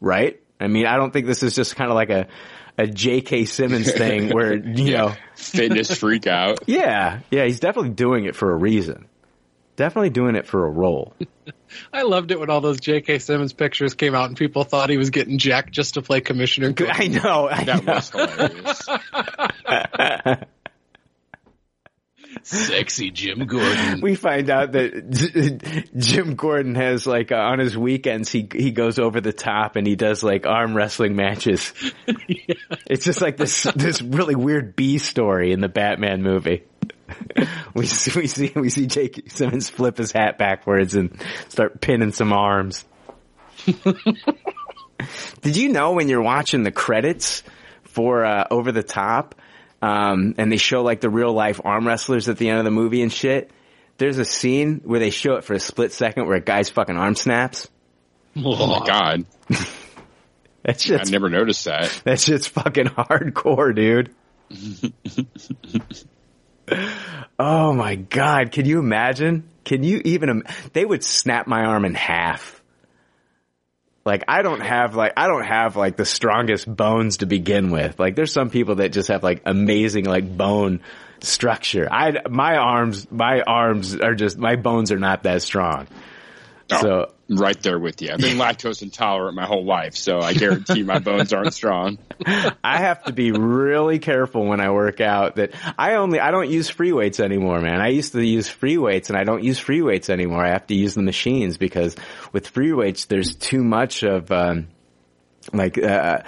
right? 0.00 0.40
I 0.58 0.66
mean, 0.66 0.86
I 0.86 0.97
don't 0.97 1.12
think 1.12 1.26
this 1.26 1.44
is 1.44 1.55
just 1.55 1.76
kind 1.76 1.90
of 1.90 1.94
like 1.94 2.10
a 2.10 2.26
a 2.76 2.86
J.K. 2.86 3.44
Simmons 3.44 3.90
thing 3.90 4.31
where 4.31 4.55
you 4.66 4.92
know, 4.92 5.15
Fitness 5.34 5.97
freak 5.97 6.26
out. 6.26 6.60
yeah, 6.66 7.20
yeah, 7.31 7.44
he's 7.44 7.60
definitely 7.60 7.90
doing 7.90 8.24
it 8.24 8.36
for 8.36 8.50
a 8.50 8.57
reason. 8.57 9.07
Definitely 9.78 10.10
doing 10.10 10.34
it 10.34 10.44
for 10.44 10.66
a 10.66 10.70
role. 10.70 11.15
I 11.92 12.02
loved 12.02 12.32
it 12.32 12.40
when 12.40 12.50
all 12.50 12.60
those 12.60 12.81
J.K. 12.81 13.20
Simmons 13.20 13.52
pictures 13.52 13.94
came 13.94 14.12
out 14.12 14.26
and 14.26 14.36
people 14.36 14.65
thought 14.65 14.90
he 14.90 14.98
was 14.98 15.10
getting 15.10 15.39
jacked 15.39 15.70
just 15.70 15.94
to 15.94 16.02
play 16.02 16.20
Commissioner. 16.20 16.73
Gordon. 16.73 16.97
I 17.00 17.07
know. 17.07 17.48
I 17.48 17.62
That 17.62 17.84
know. 17.84 17.94
was 17.94 18.10
hilarious. 18.10 18.89
Sexy 22.48 23.10
Jim 23.10 23.44
Gordon. 23.46 24.00
we 24.00 24.14
find 24.14 24.48
out 24.48 24.72
that 24.72 25.90
Jim 25.96 26.34
Gordon 26.34 26.74
has 26.76 27.06
like 27.06 27.30
uh, 27.30 27.36
on 27.36 27.58
his 27.58 27.76
weekends 27.76 28.32
he 28.32 28.48
he 28.50 28.70
goes 28.70 28.98
over 28.98 29.20
the 29.20 29.34
top 29.34 29.76
and 29.76 29.86
he 29.86 29.96
does 29.96 30.22
like 30.22 30.46
arm 30.46 30.74
wrestling 30.74 31.14
matches. 31.16 31.72
It's 32.86 33.04
just 33.04 33.20
like 33.20 33.36
this 33.36 33.64
this 33.76 34.00
really 34.00 34.34
weird 34.34 34.74
B 34.74 34.96
story 34.96 35.52
in 35.52 35.60
the 35.60 35.68
Batman 35.68 36.22
movie. 36.22 36.64
we 37.74 37.84
see 37.86 38.18
we 38.18 38.26
see 38.26 38.52
we 38.54 38.70
see 38.70 38.86
J.K. 38.86 39.24
Simmons 39.28 39.68
flip 39.68 39.98
his 39.98 40.10
hat 40.10 40.38
backwards 40.38 40.94
and 40.94 41.20
start 41.48 41.82
pinning 41.82 42.12
some 42.12 42.32
arms. 42.32 42.86
Did 45.42 45.56
you 45.56 45.68
know 45.68 45.92
when 45.92 46.08
you're 46.08 46.22
watching 46.22 46.62
the 46.62 46.72
credits 46.72 47.42
for 47.84 48.24
uh, 48.24 48.46
Over 48.50 48.72
the 48.72 48.82
Top, 48.82 49.34
um, 49.82 50.34
and 50.39 50.50
they 50.50 50.57
show 50.57 50.82
like 50.82 51.00
the 51.00 51.10
real 51.10 51.32
life 51.32 51.60
arm 51.65 51.86
wrestlers 51.86 52.28
at 52.28 52.39
the 52.39 52.48
end 52.48 52.58
of 52.58 52.65
the 52.65 52.70
movie 52.70 53.02
and 53.02 53.12
shit? 53.12 53.50
There's 53.98 54.18
a 54.18 54.24
scene 54.24 54.81
where 54.84 55.00
they 55.00 55.10
show 55.10 55.34
it 55.34 55.44
for 55.44 55.55
a 55.55 55.60
split 55.60 55.92
second 55.92 56.26
where 56.26 56.36
a 56.36 56.40
guy's 56.40 56.70
fucking 56.70 56.97
arm 56.97 57.16
snaps. 57.16 57.68
Oh 58.36 58.66
my 58.66 58.86
god. 58.86 59.24
That 60.68 60.90
I 60.90 61.10
never 61.10 61.31
noticed 61.31 61.65
that. 61.65 62.00
that 62.05 62.20
shit's 62.20 62.47
fucking 62.47 62.89
hardcore, 62.89 63.74
dude. 63.74 64.15
oh 67.39 67.73
my 67.73 67.94
god, 67.94 68.52
can 68.52 68.66
you 68.66 68.78
imagine? 68.78 69.48
Can 69.65 69.82
you 69.82 70.02
even? 70.05 70.28
Im- 70.28 70.44
they 70.74 70.84
would 70.84 71.02
snap 71.02 71.47
my 71.47 71.65
arm 71.65 71.86
in 71.86 71.94
half. 71.94 72.57
Like 74.08 74.24
I 74.26 74.40
don't 74.40 74.60
have 74.60 74.96
like 74.96 75.12
I 75.18 75.26
don't 75.26 75.44
have 75.44 75.76
like 75.76 75.96
the 75.98 76.06
strongest 76.06 76.66
bones 76.66 77.18
to 77.18 77.26
begin 77.26 77.70
with. 77.70 78.00
Like 78.00 78.16
there's 78.16 78.32
some 78.32 78.48
people 78.48 78.76
that 78.76 78.90
just 78.90 79.08
have 79.08 79.22
like 79.22 79.42
amazing 79.44 80.06
like 80.06 80.34
bone 80.34 80.80
structure. 81.20 81.86
I 81.92 82.22
my 82.26 82.56
arms 82.56 83.06
my 83.10 83.42
arms 83.42 83.94
are 83.94 84.14
just 84.14 84.38
my 84.38 84.56
bones 84.56 84.92
are 84.92 84.98
not 84.98 85.24
that 85.24 85.42
strong. 85.42 85.88
Oh, 86.72 86.80
So 86.80 87.12
right 87.28 87.60
there 87.62 87.78
with 87.78 88.00
you. 88.00 88.10
I've 88.10 88.20
been 88.20 88.39
lactose 88.39 88.82
intolerant 88.82 89.36
my 89.36 89.44
whole 89.44 89.65
life, 89.65 89.94
so 89.94 90.20
I 90.20 90.32
guarantee 90.32 90.82
my 90.82 90.98
bones 90.98 91.32
aren't 91.32 91.52
strong. 91.52 91.98
I 92.26 92.78
have 92.78 93.05
to 93.05 93.12
be 93.12 93.32
really 93.32 93.98
careful 93.98 94.47
when 94.47 94.60
I 94.60 94.70
work 94.70 95.00
out 95.00 95.36
that 95.36 95.52
I 95.78 95.97
only, 95.97 96.20
I 96.20 96.31
don't 96.31 96.48
use 96.48 96.68
free 96.70 96.92
weights 96.92 97.20
anymore, 97.20 97.60
man. 97.60 97.81
I 97.81 97.89
used 97.89 98.12
to 98.12 98.24
use 98.24 98.48
free 98.48 98.78
weights 98.78 99.10
and 99.10 99.18
I 99.18 99.24
don't 99.24 99.44
use 99.44 99.58
free 99.58 99.82
weights 99.82 100.08
anymore. 100.08 100.44
I 100.44 100.50
have 100.50 100.66
to 100.68 100.74
use 100.74 100.94
the 100.94 101.02
machines 101.02 101.58
because 101.58 101.97
with 102.32 102.48
free 102.48 102.73
weights, 102.73 103.05
there's 103.05 103.34
too 103.36 103.62
much 103.62 104.02
of, 104.02 104.32
um, 104.32 104.68
like, 105.52 105.76
uh, 105.76 106.23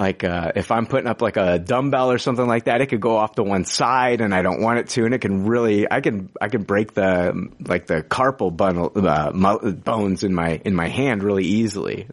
like, 0.00 0.24
uh, 0.24 0.52
if 0.54 0.70
I'm 0.70 0.86
putting 0.86 1.06
up 1.06 1.20
like 1.20 1.36
a 1.36 1.58
dumbbell 1.58 2.10
or 2.10 2.16
something 2.16 2.46
like 2.46 2.64
that, 2.64 2.80
it 2.80 2.86
could 2.86 3.02
go 3.02 3.18
off 3.18 3.34
to 3.34 3.42
one 3.42 3.66
side 3.66 4.22
and 4.22 4.34
I 4.34 4.40
don't 4.40 4.62
want 4.62 4.78
it 4.78 4.88
to 4.90 5.04
and 5.04 5.12
it 5.12 5.18
can 5.18 5.44
really, 5.44 5.86
I 5.90 6.00
can, 6.00 6.30
I 6.40 6.48
can 6.48 6.62
break 6.62 6.94
the, 6.94 7.50
like 7.60 7.86
the 7.86 8.02
carpal 8.02 8.56
bundle, 8.56 8.92
uh, 8.96 9.30
bones 9.72 10.24
in 10.24 10.32
my, 10.32 10.58
in 10.64 10.74
my 10.74 10.88
hand 10.88 11.22
really 11.22 11.44
easily. 11.44 12.06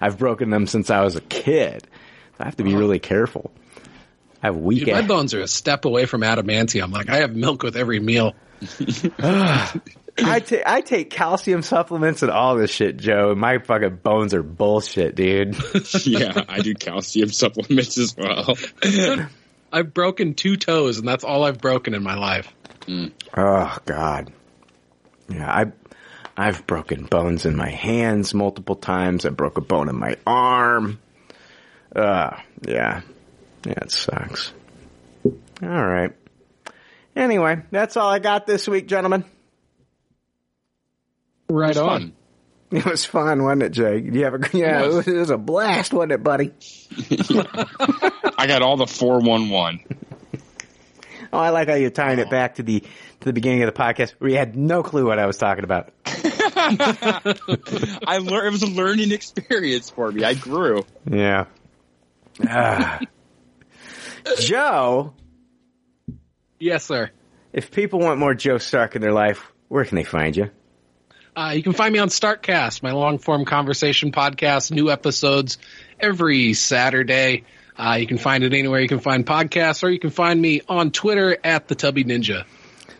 I've 0.00 0.18
broken 0.18 0.48
them 0.48 0.66
since 0.66 0.88
I 0.88 1.02
was 1.02 1.16
a 1.16 1.20
kid. 1.20 1.86
I 2.40 2.44
have 2.44 2.56
to 2.56 2.64
be 2.64 2.74
really 2.74 3.00
careful. 3.00 3.50
I 4.42 4.46
have 4.46 4.56
weak 4.56 4.86
Dude, 4.86 4.94
my 4.94 5.02
bones 5.02 5.34
are 5.34 5.40
a 5.40 5.48
step 5.48 5.84
away 5.84 6.06
from 6.06 6.22
adamantium. 6.22 6.90
Like 6.90 7.10
I 7.10 7.16
have 7.16 7.36
milk 7.36 7.62
with 7.62 7.76
every 7.76 8.00
meal. 8.00 8.34
I 10.18 10.40
take 10.40 10.62
I 10.66 10.80
take 10.80 11.10
calcium 11.10 11.62
supplements 11.62 12.22
and 12.22 12.30
all 12.30 12.56
this 12.56 12.70
shit, 12.70 12.96
Joe. 12.96 13.32
And 13.32 13.40
my 13.40 13.58
fucking 13.58 13.96
bones 13.96 14.34
are 14.34 14.42
bullshit, 14.42 15.14
dude. 15.14 15.56
yeah, 16.04 16.44
I 16.48 16.60
do 16.60 16.74
calcium 16.74 17.30
supplements 17.30 17.98
as 17.98 18.16
well. 18.16 18.56
I've 19.72 19.92
broken 19.92 20.34
two 20.34 20.56
toes, 20.56 20.98
and 20.98 21.06
that's 21.06 21.24
all 21.24 21.44
I've 21.44 21.58
broken 21.58 21.94
in 21.94 22.02
my 22.02 22.14
life. 22.14 22.52
Oh 23.36 23.78
God. 23.84 24.32
Yeah, 25.28 25.50
I 25.50 25.72
I've 26.36 26.66
broken 26.66 27.04
bones 27.04 27.46
in 27.46 27.56
my 27.56 27.70
hands 27.70 28.32
multiple 28.32 28.76
times. 28.76 29.26
I 29.26 29.30
broke 29.30 29.58
a 29.58 29.62
bone 29.62 29.88
in 29.88 29.98
my 29.98 30.16
arm. 30.26 31.00
Uh 31.94 32.36
yeah. 32.66 33.02
Yeah, 33.66 33.72
it 33.82 33.90
sucks. 33.90 34.52
All 35.24 35.68
right. 35.86 36.12
Anyway, 37.16 37.62
that's 37.70 37.96
all 37.96 38.10
I 38.10 38.18
got 38.18 38.46
this 38.46 38.68
week, 38.68 38.86
gentlemen. 38.86 39.24
Right 41.48 41.70
It's 41.70 41.78
on. 41.78 42.00
fun. 42.00 42.12
It 42.72 42.84
was 42.84 43.04
fun, 43.04 43.44
wasn't 43.44 43.62
it, 43.62 43.70
Jake? 43.70 44.04
You 44.12 44.24
have 44.24 44.34
a 44.34 44.40
yeah? 44.52 44.82
It 44.82 44.84
It 44.84 44.86
was, 44.88 44.96
was. 44.96 45.08
it 45.08 45.16
was 45.16 45.30
a 45.30 45.38
blast, 45.38 45.92
wasn't 45.92 46.12
it, 46.12 46.22
buddy? 46.24 46.52
I 48.38 48.46
got 48.48 48.62
all 48.62 48.76
the 48.76 48.86
411. 48.88 49.84
Oh, 51.32 51.38
I 51.38 51.50
like 51.50 51.68
how 51.68 51.74
you're 51.74 51.90
tying 51.90 52.18
it 52.18 52.30
back 52.30 52.56
to 52.56 52.62
the 52.62 52.80
to 52.80 53.24
the 53.24 53.32
beginning 53.32 53.62
of 53.62 53.72
the 53.72 53.78
podcast 53.80 54.12
where 54.18 54.30
you 54.30 54.36
had 54.36 54.56
no 54.56 54.82
clue 54.82 55.06
what 55.06 55.18
I 55.18 55.26
was 55.26 55.36
talking 55.38 55.64
about. 55.64 55.92
I 56.06 58.18
learned 58.20 58.46
it 58.46 58.50
was 58.52 58.62
a 58.62 58.66
learning 58.66 59.12
experience 59.12 59.90
for 59.90 60.10
me. 60.10 60.24
I 60.24 60.34
grew. 60.34 60.84
Yeah. 61.10 61.46
Ah. 62.46 63.00
Joe, 64.40 65.14
Yes, 66.58 66.84
sir. 66.84 67.10
if 67.52 67.70
people 67.70 68.00
want 68.00 68.18
more 68.18 68.34
Joe 68.34 68.58
Stark 68.58 68.96
in 68.96 69.02
their 69.02 69.12
life, 69.12 69.52
where 69.68 69.84
can 69.84 69.96
they 69.96 70.04
find 70.04 70.36
you? 70.36 70.50
Uh, 71.36 71.52
you 71.54 71.62
can 71.62 71.74
find 71.74 71.92
me 71.92 71.98
on 71.98 72.08
Startcast, 72.08 72.82
my 72.82 72.92
long 72.92 73.18
form 73.18 73.44
conversation 73.44 74.10
podcast. 74.10 74.70
New 74.70 74.90
episodes 74.90 75.58
every 76.00 76.54
Saturday. 76.54 77.44
Uh, 77.76 77.98
you 78.00 78.06
can 78.06 78.16
find 78.16 78.42
it 78.42 78.54
anywhere 78.54 78.80
you 78.80 78.88
can 78.88 79.00
find 79.00 79.26
podcasts, 79.26 79.84
or 79.84 79.90
you 79.90 79.98
can 79.98 80.08
find 80.08 80.40
me 80.40 80.62
on 80.66 80.92
Twitter 80.92 81.36
at 81.44 81.68
the 81.68 81.74
Tubby 81.74 82.04
Ninja. 82.04 82.46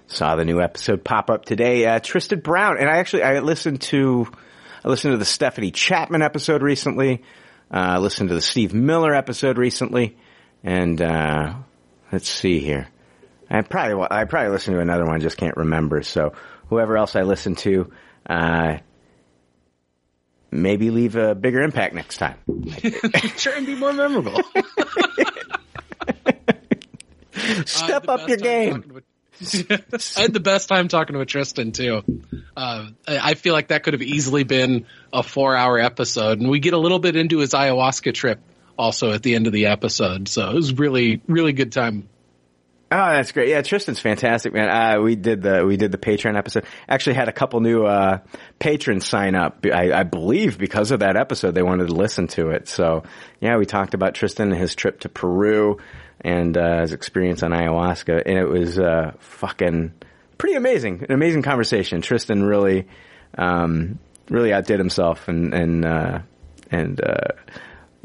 Saw 0.08 0.36
the 0.36 0.44
new 0.44 0.60
episode 0.60 1.02
pop 1.02 1.30
up 1.30 1.46
today. 1.46 1.86
Uh, 1.86 1.98
Tristan 1.98 2.40
Brown, 2.40 2.76
and 2.78 2.90
I 2.90 2.98
actually 2.98 3.22
I 3.22 3.38
listened 3.38 3.80
to 3.82 4.28
I 4.84 4.88
listened 4.90 5.14
to 5.14 5.18
the 5.18 5.24
Stephanie 5.24 5.70
Chapman 5.70 6.20
episode 6.20 6.60
recently. 6.60 7.22
Uh, 7.72 7.78
I 7.78 7.98
listened 7.98 8.28
to 8.28 8.34
the 8.34 8.42
Steve 8.42 8.74
Miller 8.74 9.14
episode 9.14 9.56
recently, 9.56 10.14
and 10.62 11.00
uh, 11.00 11.54
let's 12.12 12.28
see 12.28 12.58
here. 12.58 12.88
I 13.48 13.62
probably 13.62 14.06
I 14.10 14.24
probably 14.24 14.50
listened 14.50 14.76
to 14.76 14.80
another 14.82 15.06
one, 15.06 15.22
just 15.22 15.38
can't 15.38 15.56
remember. 15.56 16.02
So 16.02 16.34
whoever 16.68 16.98
else 16.98 17.16
I 17.16 17.22
listened 17.22 17.56
to, 17.58 17.90
uh, 18.28 18.78
maybe 20.50 20.90
leave 20.90 21.16
a 21.16 21.34
bigger 21.34 21.62
impact 21.62 21.94
next 21.94 22.18
time. 22.18 22.36
Try 23.36 23.56
and 23.56 23.66
be 23.66 23.74
more 23.74 23.92
memorable. 23.92 24.36
Step 27.66 28.08
up 28.08 28.28
your 28.28 28.38
game. 28.38 29.02
I 29.40 30.22
had 30.22 30.32
the 30.32 30.40
best 30.40 30.68
time 30.68 30.88
talking 30.88 31.16
with 31.16 31.28
Tristan 31.28 31.72
too. 31.72 32.02
Uh, 32.56 32.88
I 33.06 33.30
I 33.30 33.34
feel 33.34 33.52
like 33.52 33.68
that 33.68 33.82
could 33.82 33.92
have 33.92 34.02
easily 34.02 34.44
been 34.44 34.86
a 35.12 35.22
four-hour 35.22 35.78
episode, 35.78 36.40
and 36.40 36.48
we 36.48 36.58
get 36.58 36.72
a 36.72 36.78
little 36.78 36.98
bit 36.98 37.16
into 37.16 37.38
his 37.38 37.50
ayahuasca 37.50 38.14
trip 38.14 38.40
also 38.78 39.12
at 39.12 39.22
the 39.22 39.34
end 39.34 39.46
of 39.46 39.52
the 39.52 39.66
episode. 39.66 40.28
So 40.28 40.50
it 40.50 40.54
was 40.54 40.74
really, 40.74 41.22
really 41.26 41.52
good 41.52 41.72
time. 41.72 42.08
Oh, 42.88 43.10
that's 43.10 43.32
great. 43.32 43.48
Yeah, 43.48 43.62
Tristan's 43.62 43.98
fantastic, 43.98 44.52
man. 44.52 44.68
Uh, 44.68 45.02
we 45.02 45.16
did 45.16 45.42
the 45.42 45.66
we 45.66 45.76
did 45.76 45.90
the 45.90 45.98
Patreon 45.98 46.38
episode. 46.38 46.64
Actually, 46.88 47.16
had 47.16 47.28
a 47.28 47.32
couple 47.32 47.60
new 47.60 47.84
uh, 47.84 48.18
patrons 48.60 49.04
sign 49.04 49.34
up. 49.34 49.66
I, 49.66 49.92
I 49.92 50.02
believe 50.04 50.56
because 50.56 50.92
of 50.92 51.00
that 51.00 51.16
episode, 51.16 51.56
they 51.56 51.64
wanted 51.64 51.88
to 51.88 51.94
listen 51.94 52.28
to 52.28 52.50
it. 52.50 52.68
So, 52.68 53.02
yeah, 53.40 53.56
we 53.56 53.66
talked 53.66 53.94
about 53.94 54.14
Tristan 54.14 54.52
and 54.52 54.60
his 54.60 54.76
trip 54.76 55.00
to 55.00 55.08
Peru 55.08 55.78
and 56.20 56.56
uh, 56.56 56.82
his 56.82 56.92
experience 56.92 57.42
on 57.42 57.50
ayahuasca, 57.50 58.22
and 58.24 58.38
it 58.38 58.48
was 58.48 58.78
uh, 58.78 59.14
fucking 59.18 59.92
pretty 60.38 60.54
amazing. 60.54 61.06
An 61.08 61.12
amazing 61.12 61.42
conversation. 61.42 62.02
Tristan 62.02 62.44
really, 62.44 62.86
um, 63.36 63.98
really 64.30 64.52
outdid 64.52 64.78
himself, 64.78 65.26
and 65.26 65.52
and 65.52 65.84
uh, 65.84 66.18
and. 66.70 67.00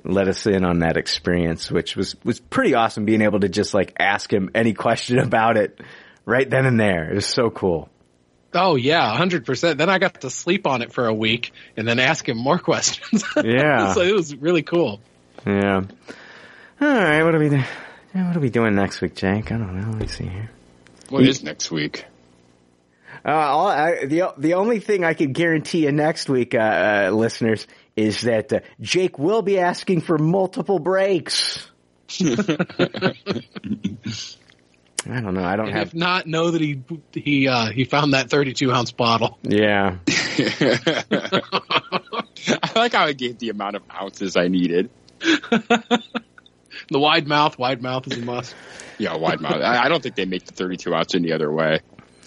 Let 0.03 0.27
us 0.27 0.47
in 0.47 0.65
on 0.65 0.79
that 0.79 0.97
experience, 0.97 1.69
which 1.69 1.95
was, 1.95 2.15
was 2.23 2.39
pretty 2.39 2.73
awesome 2.73 3.05
being 3.05 3.21
able 3.21 3.39
to 3.41 3.49
just 3.49 3.73
like 3.73 3.93
ask 3.99 4.31
him 4.31 4.49
any 4.55 4.73
question 4.73 5.19
about 5.27 5.57
it 5.57 5.79
right 6.25 6.49
then 6.49 6.65
and 6.65 6.79
there. 6.79 7.11
It 7.11 7.15
was 7.15 7.25
so 7.25 7.49
cool. 7.49 7.89
Oh 8.53 8.75
yeah, 8.75 9.15
hundred 9.15 9.45
percent. 9.45 9.77
Then 9.77 9.89
I 9.89 9.97
got 9.97 10.21
to 10.21 10.29
sleep 10.29 10.67
on 10.67 10.81
it 10.81 10.91
for 10.91 11.05
a 11.07 11.13
week 11.13 11.53
and 11.77 11.87
then 11.87 11.99
ask 11.99 12.27
him 12.27 12.37
more 12.37 12.59
questions. 12.71 13.23
Yeah. 13.41 13.93
so 13.93 14.01
it 14.01 14.13
was 14.13 14.35
really 14.35 14.63
cool. 14.63 14.99
Yeah. 15.45 15.81
All 16.81 16.87
right. 16.87 17.23
What 17.23 17.33
are 17.35 17.39
we, 17.39 17.49
do- 17.49 17.63
what 18.13 18.35
are 18.35 18.39
we 18.41 18.49
doing 18.49 18.75
next 18.75 19.01
week, 19.01 19.15
Jake? 19.15 19.51
I 19.51 19.57
don't 19.57 19.79
know. 19.79 19.91
Let 19.91 20.01
me 20.01 20.07
see 20.07 20.25
here. 20.25 20.49
What 21.09 21.23
is 21.23 21.43
next 21.43 21.71
week? 21.71 22.05
Uh, 23.23 23.29
all, 23.31 23.67
I, 23.67 24.05
the 24.05 24.33
the 24.37 24.55
only 24.55 24.79
thing 24.79 25.03
I 25.03 25.13
can 25.13 25.31
guarantee 25.31 25.83
you 25.83 25.91
next 25.91 26.27
week, 26.29 26.55
uh, 26.55 26.57
uh, 26.57 27.11
listeners, 27.13 27.67
is 28.01 28.21
that 28.21 28.53
uh, 28.53 28.59
Jake 28.79 29.19
will 29.19 29.41
be 29.41 29.59
asking 29.59 30.01
for 30.01 30.17
multiple 30.17 30.79
breaks. 30.79 31.67
I 35.09 35.19
don't 35.19 35.33
know. 35.33 35.43
I 35.43 35.55
don't 35.55 35.67
And 35.67 35.75
have. 35.77 35.87
if 35.87 35.93
not, 35.95 36.27
know 36.27 36.51
that 36.51 36.61
he 36.61 36.81
he 37.13 37.47
uh, 37.47 37.71
he 37.71 37.85
found 37.85 38.13
that 38.13 38.29
32 38.29 38.71
ounce 38.71 38.91
bottle. 38.91 39.39
Yeah. 39.41 39.97
I 40.07 41.41
like 42.75 42.93
how 42.93 43.05
I 43.05 43.13
gave 43.13 43.39
the 43.39 43.49
amount 43.49 43.77
of 43.77 43.83
ounces 43.91 44.35
I 44.35 44.47
needed. 44.47 44.89
The 45.19 46.99
wide 46.99 47.27
mouth, 47.27 47.57
wide 47.57 47.81
mouth 47.81 48.05
is 48.07 48.17
a 48.17 48.21
must. 48.21 48.55
Yeah, 48.97 49.15
wide 49.17 49.41
mouth. 49.41 49.61
I, 49.61 49.85
I 49.85 49.89
don't 49.89 50.01
think 50.03 50.15
they 50.15 50.25
make 50.25 50.45
the 50.45 50.53
32 50.53 50.93
ounce 50.93 51.15
any 51.15 51.31
other 51.31 51.51
way. 51.51 51.79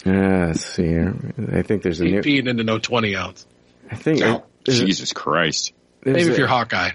Uh, 0.05 0.47
let's 0.47 0.65
see. 0.65 0.97
I 0.97 1.61
think 1.63 1.83
there's 1.83 2.01
a 2.01 2.05
He 2.05 2.11
new. 2.11 2.21
peed 2.21 2.47
into 2.47 2.63
no 2.63 2.77
20 2.79 3.15
ounce. 3.15 3.45
I 3.89 3.95
think. 3.95 4.19
There's 4.19 4.35
a- 4.35 4.43
Jesus 4.65 5.13
Christ. 5.13 5.73
Maybe 6.03 6.21
if 6.21 6.37
you're 6.37 6.47
Hawkeye. 6.47 6.91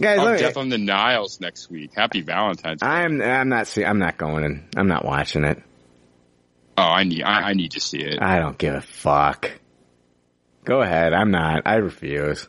guys, 0.00 0.18
Oh, 0.18 0.24
look, 0.24 0.38
Death 0.38 0.56
on 0.56 0.68
the 0.68 0.78
Niles 0.78 1.40
next 1.40 1.70
week. 1.70 1.92
Happy 1.94 2.20
Valentine's. 2.20 2.80
Day. 2.80 2.86
I'm 2.86 3.20
I'm 3.22 3.48
not 3.48 3.66
see 3.66 3.84
I'm 3.84 3.98
not 3.98 4.18
going 4.18 4.44
in. 4.44 4.68
I'm 4.76 4.88
not 4.88 5.04
watching 5.04 5.44
it. 5.44 5.62
Oh, 6.76 6.82
I 6.82 7.04
need 7.04 7.22
I, 7.22 7.50
I 7.50 7.52
need 7.54 7.72
to 7.72 7.80
see 7.80 7.98
it. 7.98 8.22
I 8.22 8.38
don't 8.38 8.56
give 8.58 8.74
a 8.74 8.80
fuck. 8.80 9.50
Go 10.64 10.82
ahead. 10.82 11.12
I'm 11.12 11.30
not. 11.30 11.62
I 11.66 11.76
refuse. 11.76 12.48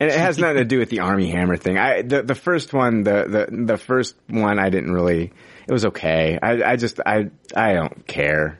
And 0.00 0.10
it 0.10 0.18
has 0.18 0.38
nothing 0.38 0.58
to 0.58 0.64
do 0.64 0.78
with 0.78 0.90
the 0.90 1.00
Armie 1.00 1.30
Hammer 1.30 1.56
thing. 1.56 1.78
I 1.78 2.02
the 2.02 2.22
the 2.22 2.34
first 2.34 2.72
one 2.72 3.02
the 3.02 3.48
the 3.50 3.64
the 3.64 3.76
first 3.76 4.14
one 4.28 4.58
I 4.58 4.70
didn't 4.70 4.92
really. 4.92 5.32
It 5.66 5.72
was 5.72 5.86
okay. 5.86 6.38
I 6.40 6.62
I 6.72 6.76
just 6.76 7.00
I 7.04 7.30
I 7.54 7.74
don't 7.74 8.06
care. 8.06 8.58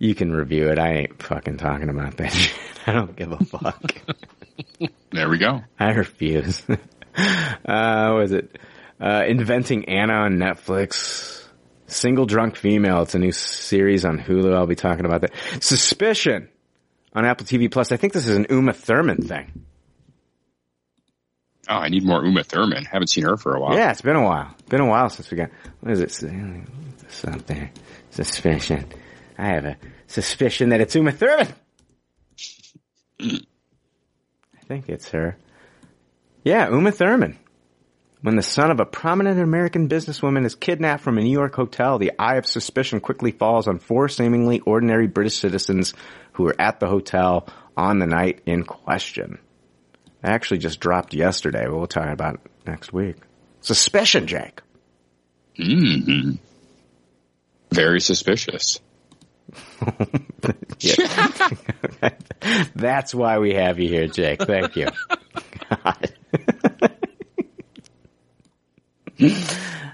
You 0.00 0.14
can 0.14 0.32
review 0.32 0.70
it. 0.70 0.78
I 0.78 0.92
ain't 0.94 1.22
fucking 1.22 1.58
talking 1.58 1.90
about 1.90 2.16
that 2.16 2.32
shit. 2.32 2.58
I 2.86 2.92
don't 2.92 3.14
give 3.14 3.30
a 3.30 3.38
fuck. 3.44 3.94
There 5.12 5.28
we 5.28 5.38
go. 5.38 5.62
I 5.78 5.90
refuse. 5.90 6.62
uh, 6.70 6.76
what 7.64 8.14
was 8.14 8.32
it? 8.32 8.56
Uh, 9.00 9.24
Inventing 9.26 9.88
Anna 9.88 10.12
on 10.12 10.34
Netflix. 10.34 11.44
Single 11.88 12.26
Drunk 12.26 12.54
Female. 12.56 13.02
It's 13.02 13.16
a 13.16 13.18
new 13.18 13.32
series 13.32 14.04
on 14.04 14.18
Hulu. 14.18 14.54
I'll 14.54 14.66
be 14.68 14.76
talking 14.76 15.04
about 15.04 15.22
that. 15.22 15.32
Suspicion 15.60 16.48
on 17.12 17.24
Apple 17.24 17.44
TV 17.44 17.70
Plus. 17.70 17.90
I 17.90 17.96
think 17.96 18.12
this 18.12 18.28
is 18.28 18.36
an 18.36 18.46
Uma 18.50 18.72
Thurman 18.72 19.22
thing. 19.22 19.64
Oh, 21.68 21.74
I 21.76 21.88
need 21.88 22.04
more 22.04 22.24
Uma 22.24 22.44
Thurman. 22.44 22.84
Haven't 22.84 23.08
seen 23.08 23.24
her 23.24 23.36
for 23.36 23.56
a 23.56 23.60
while. 23.60 23.74
Yeah, 23.76 23.90
it's 23.90 24.02
been 24.02 24.16
a 24.16 24.24
while. 24.24 24.54
Been 24.68 24.80
a 24.80 24.86
while 24.86 25.08
since 25.10 25.28
we 25.30 25.36
got. 25.38 25.50
What 25.80 25.92
is 25.92 26.00
it? 26.00 26.12
Something. 27.08 27.70
Suspicion. 28.10 28.86
I 29.36 29.46
have 29.48 29.64
a 29.64 29.76
suspicion 30.10 30.70
that 30.70 30.80
it's 30.80 30.94
Uma 30.94 31.12
Thurman. 31.12 31.48
I 33.20 33.40
think 34.66 34.88
it's 34.88 35.10
her. 35.10 35.36
Yeah, 36.44 36.68
Uma 36.68 36.90
Thurman. 36.90 37.38
When 38.22 38.36
the 38.36 38.42
son 38.42 38.70
of 38.70 38.80
a 38.80 38.84
prominent 38.84 39.40
American 39.40 39.88
businesswoman 39.88 40.44
is 40.44 40.54
kidnapped 40.54 41.02
from 41.02 41.16
a 41.16 41.22
New 41.22 41.30
York 41.30 41.54
hotel, 41.54 41.98
the 41.98 42.12
eye 42.18 42.36
of 42.36 42.46
suspicion 42.46 43.00
quickly 43.00 43.30
falls 43.30 43.66
on 43.66 43.78
four 43.78 44.08
seemingly 44.08 44.60
ordinary 44.60 45.06
British 45.06 45.36
citizens 45.36 45.94
who 46.32 46.42
were 46.42 46.56
at 46.58 46.80
the 46.80 46.86
hotel 46.86 47.48
on 47.76 47.98
the 47.98 48.06
night 48.06 48.40
in 48.44 48.64
question. 48.64 49.38
It 50.22 50.28
actually 50.28 50.58
just 50.58 50.80
dropped 50.80 51.14
yesterday, 51.14 51.66
we'll 51.66 51.86
talk 51.86 52.08
about 52.08 52.34
it 52.34 52.40
next 52.66 52.92
week. 52.92 53.16
Suspicion, 53.62 54.26
Jake. 54.26 54.60
hmm 55.56 56.32
Very 57.72 58.00
suspicious. 58.00 58.80
Yeah. 60.80 61.28
That's 62.74 63.14
why 63.14 63.38
we 63.38 63.52
have 63.52 63.78
you 63.78 63.88
here, 63.88 64.06
Jake. 64.06 64.40
Thank 64.40 64.76
you. 64.76 64.88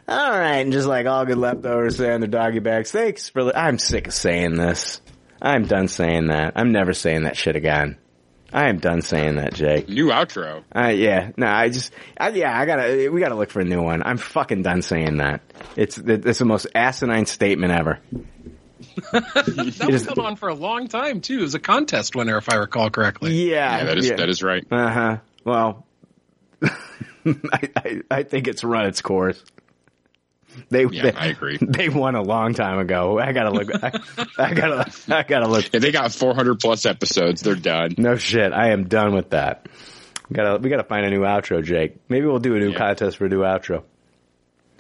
All 0.09 0.31
right, 0.31 0.59
and 0.59 0.73
just 0.73 0.87
like 0.87 1.07
all 1.07 1.25
good 1.25 1.39
leftovers 1.39 1.97
say 1.97 2.13
on 2.13 2.21
their 2.21 2.29
doggy 2.29 2.61
bags, 2.61 2.93
thanks 2.93 3.29
for. 3.29 3.43
Li- 3.43 3.53
I'm 3.57 3.79
sick 3.79 4.07
of 4.07 4.15
saying 4.15 4.55
this. 4.55 5.01
I'm 5.43 5.67
done 5.67 5.89
saying 5.89 6.29
that. 6.29 6.53
I'm 6.55 6.71
never 6.71 6.93
saying 6.93 7.25
that 7.25 7.37
shit 7.37 7.57
again. 7.57 7.99
I 8.53 8.69
am 8.69 8.79
done 8.79 9.03
saying 9.03 9.37
that, 9.37 9.55
Jake. 9.55 9.89
New 9.89 10.07
outro. 10.07 10.63
Uh, 10.75 10.89
yeah, 10.89 11.33
no, 11.37 11.49
I 11.49 11.69
just, 11.69 11.93
I, 12.17 12.29
yeah, 12.29 12.57
I 12.57 12.65
gotta, 12.65 13.11
we 13.11 13.21
gotta 13.21 13.35
look 13.35 13.51
for 13.51 13.61
a 13.61 13.65
new 13.65 13.83
one. 13.83 14.03
I'm 14.05 14.19
fucking 14.19 14.63
done 14.63 14.83
saying 14.83 15.17
that. 15.17 15.41
It's, 15.75 15.99
it's 15.99 16.39
the 16.39 16.45
most 16.45 16.69
asinine 16.73 17.27
statement 17.27 17.73
ever. 17.73 17.99
That 19.13 19.89
was 19.91 20.07
going 20.07 20.27
on 20.27 20.37
for 20.37 20.49
a 20.49 20.55
long 20.55 20.89
time 20.89 21.21
too. 21.21 21.39
It 21.39 21.43
was 21.43 21.55
a 21.55 21.59
contest 21.59 22.15
winner, 22.15 22.37
if 22.39 22.49
I 22.51 22.57
recall 22.57 22.91
correctly. 22.91 23.51
Yeah, 23.51 23.79
Yeah, 23.79 23.85
that 23.85 23.99
is 23.99 24.09
that 24.11 24.29
is 24.29 24.43
right. 24.43 24.65
Uh 24.71 24.91
huh. 24.91 25.17
Well, 25.45 25.87
I, 26.63 27.69
I 27.77 28.01
I 28.11 28.23
think 28.23 28.49
it's 28.49 28.63
run 28.65 28.87
its 28.87 29.01
course. 29.03 29.43
They, 30.71 30.85
Yeah, 30.87 31.03
they 31.03 31.13
I 31.13 31.27
agree. 31.27 31.59
They 31.61 31.89
won 31.91 32.15
a 32.15 32.23
long 32.23 32.55
time 32.55 32.79
ago. 32.79 33.19
I 33.19 33.33
gotta 33.33 33.51
look. 33.51 33.69
I, 33.75 33.93
I 34.39 34.55
gotta. 34.55 34.91
I 35.15 35.23
gotta 35.23 35.49
look. 35.49 35.67
If 35.75 35.83
they 35.83 35.93
got 35.93 36.13
400 36.13 36.59
plus 36.61 36.87
episodes, 36.87 37.43
they're 37.43 37.55
done. 37.57 37.95
No 37.99 38.17
shit. 38.17 38.53
I 38.53 38.71
am 38.71 38.89
done 38.89 39.15
with 39.15 39.31
that. 39.31 39.67
We 40.31 40.35
gotta. 40.35 40.59
We 40.59 40.71
gotta 40.71 40.85
find 40.85 41.05
a 41.05 41.11
new 41.11 41.21
outro, 41.21 41.63
Jake. 41.63 41.97
Maybe 42.09 42.27
we'll 42.27 42.39
do 42.39 42.57
a 42.57 42.59
new 42.59 42.71
Yeah. 42.71 42.79
contest 42.79 43.19
for 43.19 43.27
a 43.27 43.29
new 43.29 43.41
outro. 43.41 43.85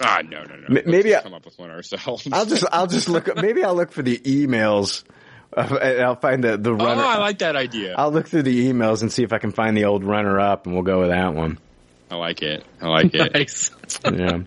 Ah, 0.00 0.20
no, 0.23 0.42
no, 0.42 0.57
no. 0.57 0.66
M- 0.66 0.75
Let's 0.75 0.86
maybe 0.86 1.10
just 1.10 1.20
I- 1.20 1.23
come 1.23 1.34
up 1.34 1.44
with 1.44 1.58
one 1.58 1.70
ourselves. 1.70 2.28
I'll 2.33 2.47
just. 2.47 2.65
I'll 2.70 2.86
just 2.86 3.08
look. 3.08 3.34
Maybe 3.42 3.65
I'll 3.65 3.75
look 3.75 3.92
for 3.92 4.02
the 4.02 4.18
emails. 4.18 5.05
Of, 5.52 5.73
and 5.73 6.02
I'll 6.02 6.16
find 6.16 6.44
the 6.44 6.58
the 6.58 6.75
runner. 6.75 7.02
oh. 7.02 7.07
I 7.07 7.18
like 7.18 7.39
that 7.39 7.57
idea. 7.57 7.94
I'll 7.97 8.10
look 8.12 8.28
through 8.28 8.42
the 8.42 8.68
emails 8.70 9.00
and 9.02 9.10
see 9.10 9.23
if 9.23 9.33
I 9.33 9.39
can 9.39 9.52
find 9.52 9.75
the 9.76 9.86
old 9.86 10.05
runner 10.05 10.39
up, 10.39 10.66
and 10.66 10.75
we'll 10.75 10.83
go 10.84 11.00
with 11.00 11.08
that 11.10 11.33
one. 11.34 11.58
I 12.10 12.16
like 12.16 12.42
it. 12.42 12.62
I 12.83 12.89
like 12.89 13.15
it. 13.15 13.33
Nice. 13.34 13.70
yeah. 14.05 14.39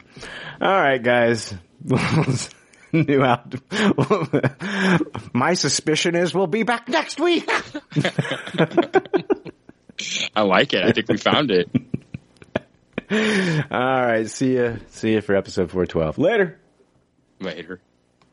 All 0.61 0.81
right, 0.81 1.01
guys. 1.01 1.53
New 2.91 3.23
out. 3.23 3.53
My 5.33 5.53
suspicion 5.55 6.15
is 6.15 6.33
we'll 6.33 6.47
be 6.47 6.63
back 6.63 6.87
next 6.89 7.19
week. 7.19 7.49
I 10.35 10.41
like 10.43 10.73
it. 10.73 10.83
I 10.83 10.91
think 10.91 11.07
we 11.09 11.17
found 11.17 11.51
it. 11.51 11.69
All 13.11 13.17
right. 13.69 14.29
See 14.29 14.53
you. 14.53 14.79
See 14.89 15.15
ya 15.15 15.21
for 15.21 15.35
episode 15.35 15.71
412. 15.71 16.17
Later. 16.17 16.59
Later. 17.39 17.81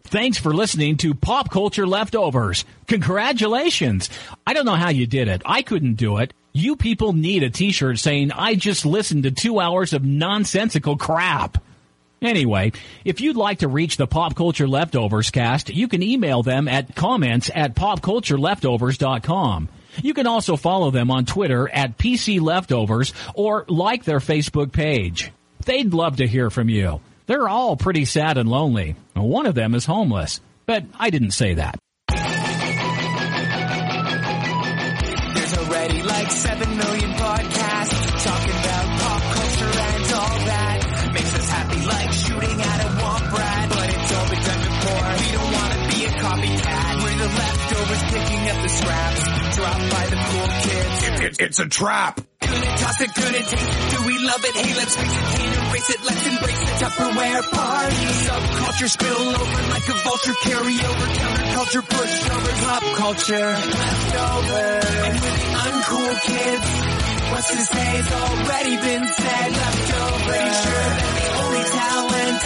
Thanks 0.05 0.39
for 0.39 0.55
listening 0.55 0.99
to 0.99 1.15
Pop 1.15 1.51
Culture 1.51 1.87
Leftovers. 1.87 2.65
Congratulations. 2.87 4.09
I 4.47 4.53
don't 4.55 4.65
know 4.67 4.75
how 4.77 4.91
you 4.91 5.07
did 5.07 5.27
it. 5.29 5.43
I 5.45 5.63
couldn't 5.63 5.95
do 5.95 6.19
it. 6.19 6.33
You 6.53 6.77
people 6.77 7.13
need 7.13 7.43
a 7.43 7.51
t-shirt 7.51 7.99
saying, 7.99 8.31
I 8.33 8.55
just 8.55 8.87
listened 8.87 9.25
to 9.25 9.31
two 9.31 9.59
hours 9.59 9.93
of 9.93 10.05
nonsensical 10.05 10.97
crap. 10.97 11.59
Anyway, 12.23 12.73
if 13.05 13.21
you'd 13.21 13.37
like 13.37 13.59
to 13.59 13.69
reach 13.69 13.97
the 13.97 14.07
Pop 14.07 14.35
Culture 14.37 14.67
Leftovers 14.69 15.31
cast, 15.31 15.69
you 15.69 15.87
can 15.89 16.03
email 16.03 16.43
them 16.43 16.67
at 16.69 16.95
comments 16.95 17.51
at 17.55 17.75
popcultureleftovers.com. 17.75 19.69
You 20.02 20.15
can 20.15 20.26
also 20.26 20.57
follow 20.57 20.91
them 20.91 21.10
on 21.10 21.25
Twitter 21.25 21.68
at 21.68 21.99
PC 21.99 22.41
Leftovers 22.41 23.12
or 23.34 23.65
like 23.68 24.05
their 24.05 24.20
Facebook 24.20 24.73
page. 24.73 25.33
They'd 25.65 25.92
love 25.94 26.16
to 26.16 26.26
hear 26.26 26.50
from 26.50 26.68
you. 26.68 27.00
They're 27.26 27.49
all 27.49 27.76
pretty 27.76 28.05
sad 28.05 28.39
and 28.39 28.49
lonely. 28.49 28.94
One 29.15 29.47
of 29.47 29.55
them 29.57 29.75
is 29.75 29.84
homeless, 29.84 30.41
but 30.65 30.84
I 30.99 31.10
didn't 31.10 31.33
say 31.33 31.55
that. 31.55 31.76
There's 35.34 35.58
already 35.58 36.02
like 36.02 36.31
7 36.31 36.76
million 36.76 37.10
podcasts 37.12 38.25
talking 38.25 38.50
about 38.50 39.00
pop 39.00 39.23
culture 39.34 39.78
and 39.78 40.12
all 40.12 40.39
that. 40.47 41.10
Makes 41.15 41.34
us 41.34 41.49
happy 41.50 41.86
like 41.86 42.12
shooting 42.12 42.60
at 42.62 42.81
a 42.81 42.89
womp 43.02 43.33
rat. 43.33 43.68
But 43.70 43.89
it's 43.91 44.12
all 44.15 44.28
been 44.31 44.42
done 44.42 44.62
before. 44.62 45.10
We 45.18 45.33
don't 45.33 45.52
want 45.52 45.73
to 45.73 45.81
be 45.91 46.05
a 46.05 46.10
copycat. 46.10 47.02
We're 47.02 47.18
the 47.18 47.28
leftovers 47.34 48.02
picking 48.05 48.49
up 48.50 48.62
the 48.62 48.68
scraps. 48.68 49.26
Dropped 49.67 49.91
by 49.91 50.07
the 50.07 50.17
cool 50.31 50.47
kids. 50.62 51.39
it's 51.41 51.59
a 51.59 51.67
trap. 51.67 52.20
Good 52.39 52.51
at 52.51 52.78
toss 52.78 53.01
it, 53.01 53.11
taste 53.11 53.53
it. 53.53 53.91
Do 53.91 54.07
we 54.07 54.15
love 54.23 54.45
it? 54.45 54.55
Hey, 54.55 54.75
let's 54.78 54.95
face 54.95 55.11
it, 55.11 55.25
can't 55.35 55.55
erase 55.67 55.91
it. 55.91 56.01
Let's 56.07 56.23
embrace 56.23 56.61
the 56.61 56.75
Tupperware 56.86 57.43
party. 57.51 58.07
Subculture 58.31 58.91
spill 58.95 59.27
over 59.27 59.62
like 59.75 59.89
a 59.91 59.97
vulture. 60.07 60.36
Carry 60.47 60.77
over 60.86 61.07
counterculture, 61.19 61.83
pushovers, 61.83 62.61
pop 62.62 62.85
culture. 62.95 63.51
Leftovers. 63.75 64.86
And 65.03 65.19
we're 65.19 65.35
the 65.35 65.51
uncool 65.67 66.15
kids. 66.31 66.69
What's 67.27 67.51
to 67.51 67.59
say 67.67 67.91
has 67.99 68.12
already 68.23 68.77
been 68.86 69.05
said. 69.19 69.51
Leftovers. 69.51 70.31
Pretty 70.31 70.55
sure 70.62 70.86
that 70.95 71.11
the 71.19 71.28
only 71.43 71.65
talent 71.75 72.41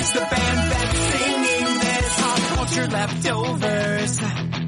is 0.00 0.08
the 0.16 0.24
band 0.32 0.60
that's 0.72 0.96
singing 1.12 1.68
this. 1.84 2.08
Pop 2.24 2.40
culture 2.56 2.88
leftovers. 2.88 4.67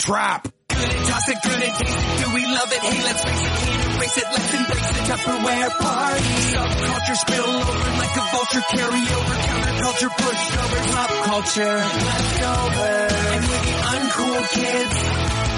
Trap. 0.00 0.48
Good 0.68 0.78
and 0.78 1.06
toss 1.06 1.28
it, 1.28 1.38
good 1.42 1.60
and 1.60 1.74
taste 1.76 1.98
it. 1.98 2.24
Do 2.24 2.34
we 2.34 2.42
love 2.46 2.70
it? 2.72 2.80
Hey, 2.80 3.00
let's 3.04 3.22
face 3.24 3.44
it, 3.44 3.52
can't 3.60 3.84
erase 3.96 4.16
it. 4.16 4.26
Let's 4.32 4.54
embrace 4.54 4.88
the 4.88 5.02
Tupperware 5.12 5.70
party. 5.76 6.36
Subculture 6.56 7.18
spill 7.20 7.50
over 7.60 7.90
like 8.00 8.14
a 8.16 8.24
vulture. 8.32 8.64
Carry 8.70 9.02
over 9.12 9.34
counterculture, 9.44 10.12
pushovers, 10.20 10.86
pop 10.94 11.10
culture, 11.28 11.76
leftovers. 12.00 13.12
And 13.30 13.44
with 13.44 13.64
the 13.68 13.76
uncool 13.92 14.40
kids, 14.56 14.96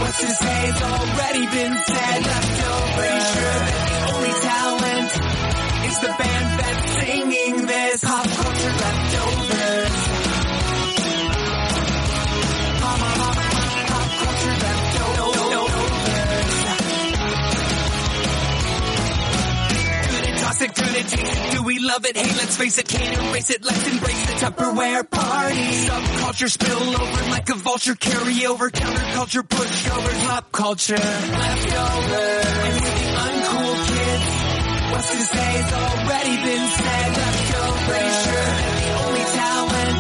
what's 0.03 0.21
to 0.21 0.31
say 0.43 0.59
has 0.71 0.83
already 0.83 1.45
been 1.47 1.75
said. 1.87 2.19
Leftovers. 2.27 2.99
Pretty 2.99 3.23
sure 3.31 3.59
that 3.62 3.83
the 3.93 3.99
only 4.11 4.35
talent 4.43 5.11
is 5.87 5.97
the 6.03 6.12
band 6.19 6.49
that's 6.61 6.91
singing 6.99 7.67
this. 7.67 8.05
Pop 8.05 8.27
culture 8.27 8.75
leftovers. 8.83 9.42
It. 20.65 21.50
Do 21.57 21.65
we 21.65 21.81
love 21.81 22.05
it? 22.07 22.16
Hey, 22.16 22.23
let's 22.23 22.57
face 22.57 22.78
it, 22.78 22.86
can't 22.86 23.18
erase 23.18 23.50
it. 23.50 23.65
Let's 23.65 23.89
embrace 23.89 24.26
the 24.26 24.32
Tupperware 24.47 25.10
party. 25.10 25.57
Subculture 25.57 26.49
spill 26.49 27.02
over 27.02 27.31
like 27.31 27.49
a 27.49 27.55
vulture. 27.55 27.97
Carry 27.97 28.47
over 28.47 28.70
counterculture, 28.70 29.42
pushovers, 29.42 30.26
pop 30.28 30.52
culture 30.52 30.94
leftovers. 30.94 32.47
And 32.62 32.78
the 32.78 33.07
uncool 33.26 33.74
kids, 33.89 34.92
what's 34.92 35.10
to 35.10 35.16
say 35.16 35.50
has 35.58 35.73
already 35.73 36.36
been 36.44 36.68
said. 36.68 37.16
Leftovers. 37.16 38.23
The 38.78 38.91
only 39.02 39.24
talent 39.34 39.99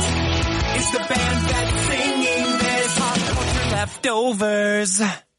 is 0.78 0.92
the 0.92 0.98
band 0.98 1.48
that's 1.50 1.74
singing 1.88 2.58
this. 2.58 2.98
Pop 2.98 3.18
culture 3.18 3.66
leftovers. 3.74 5.22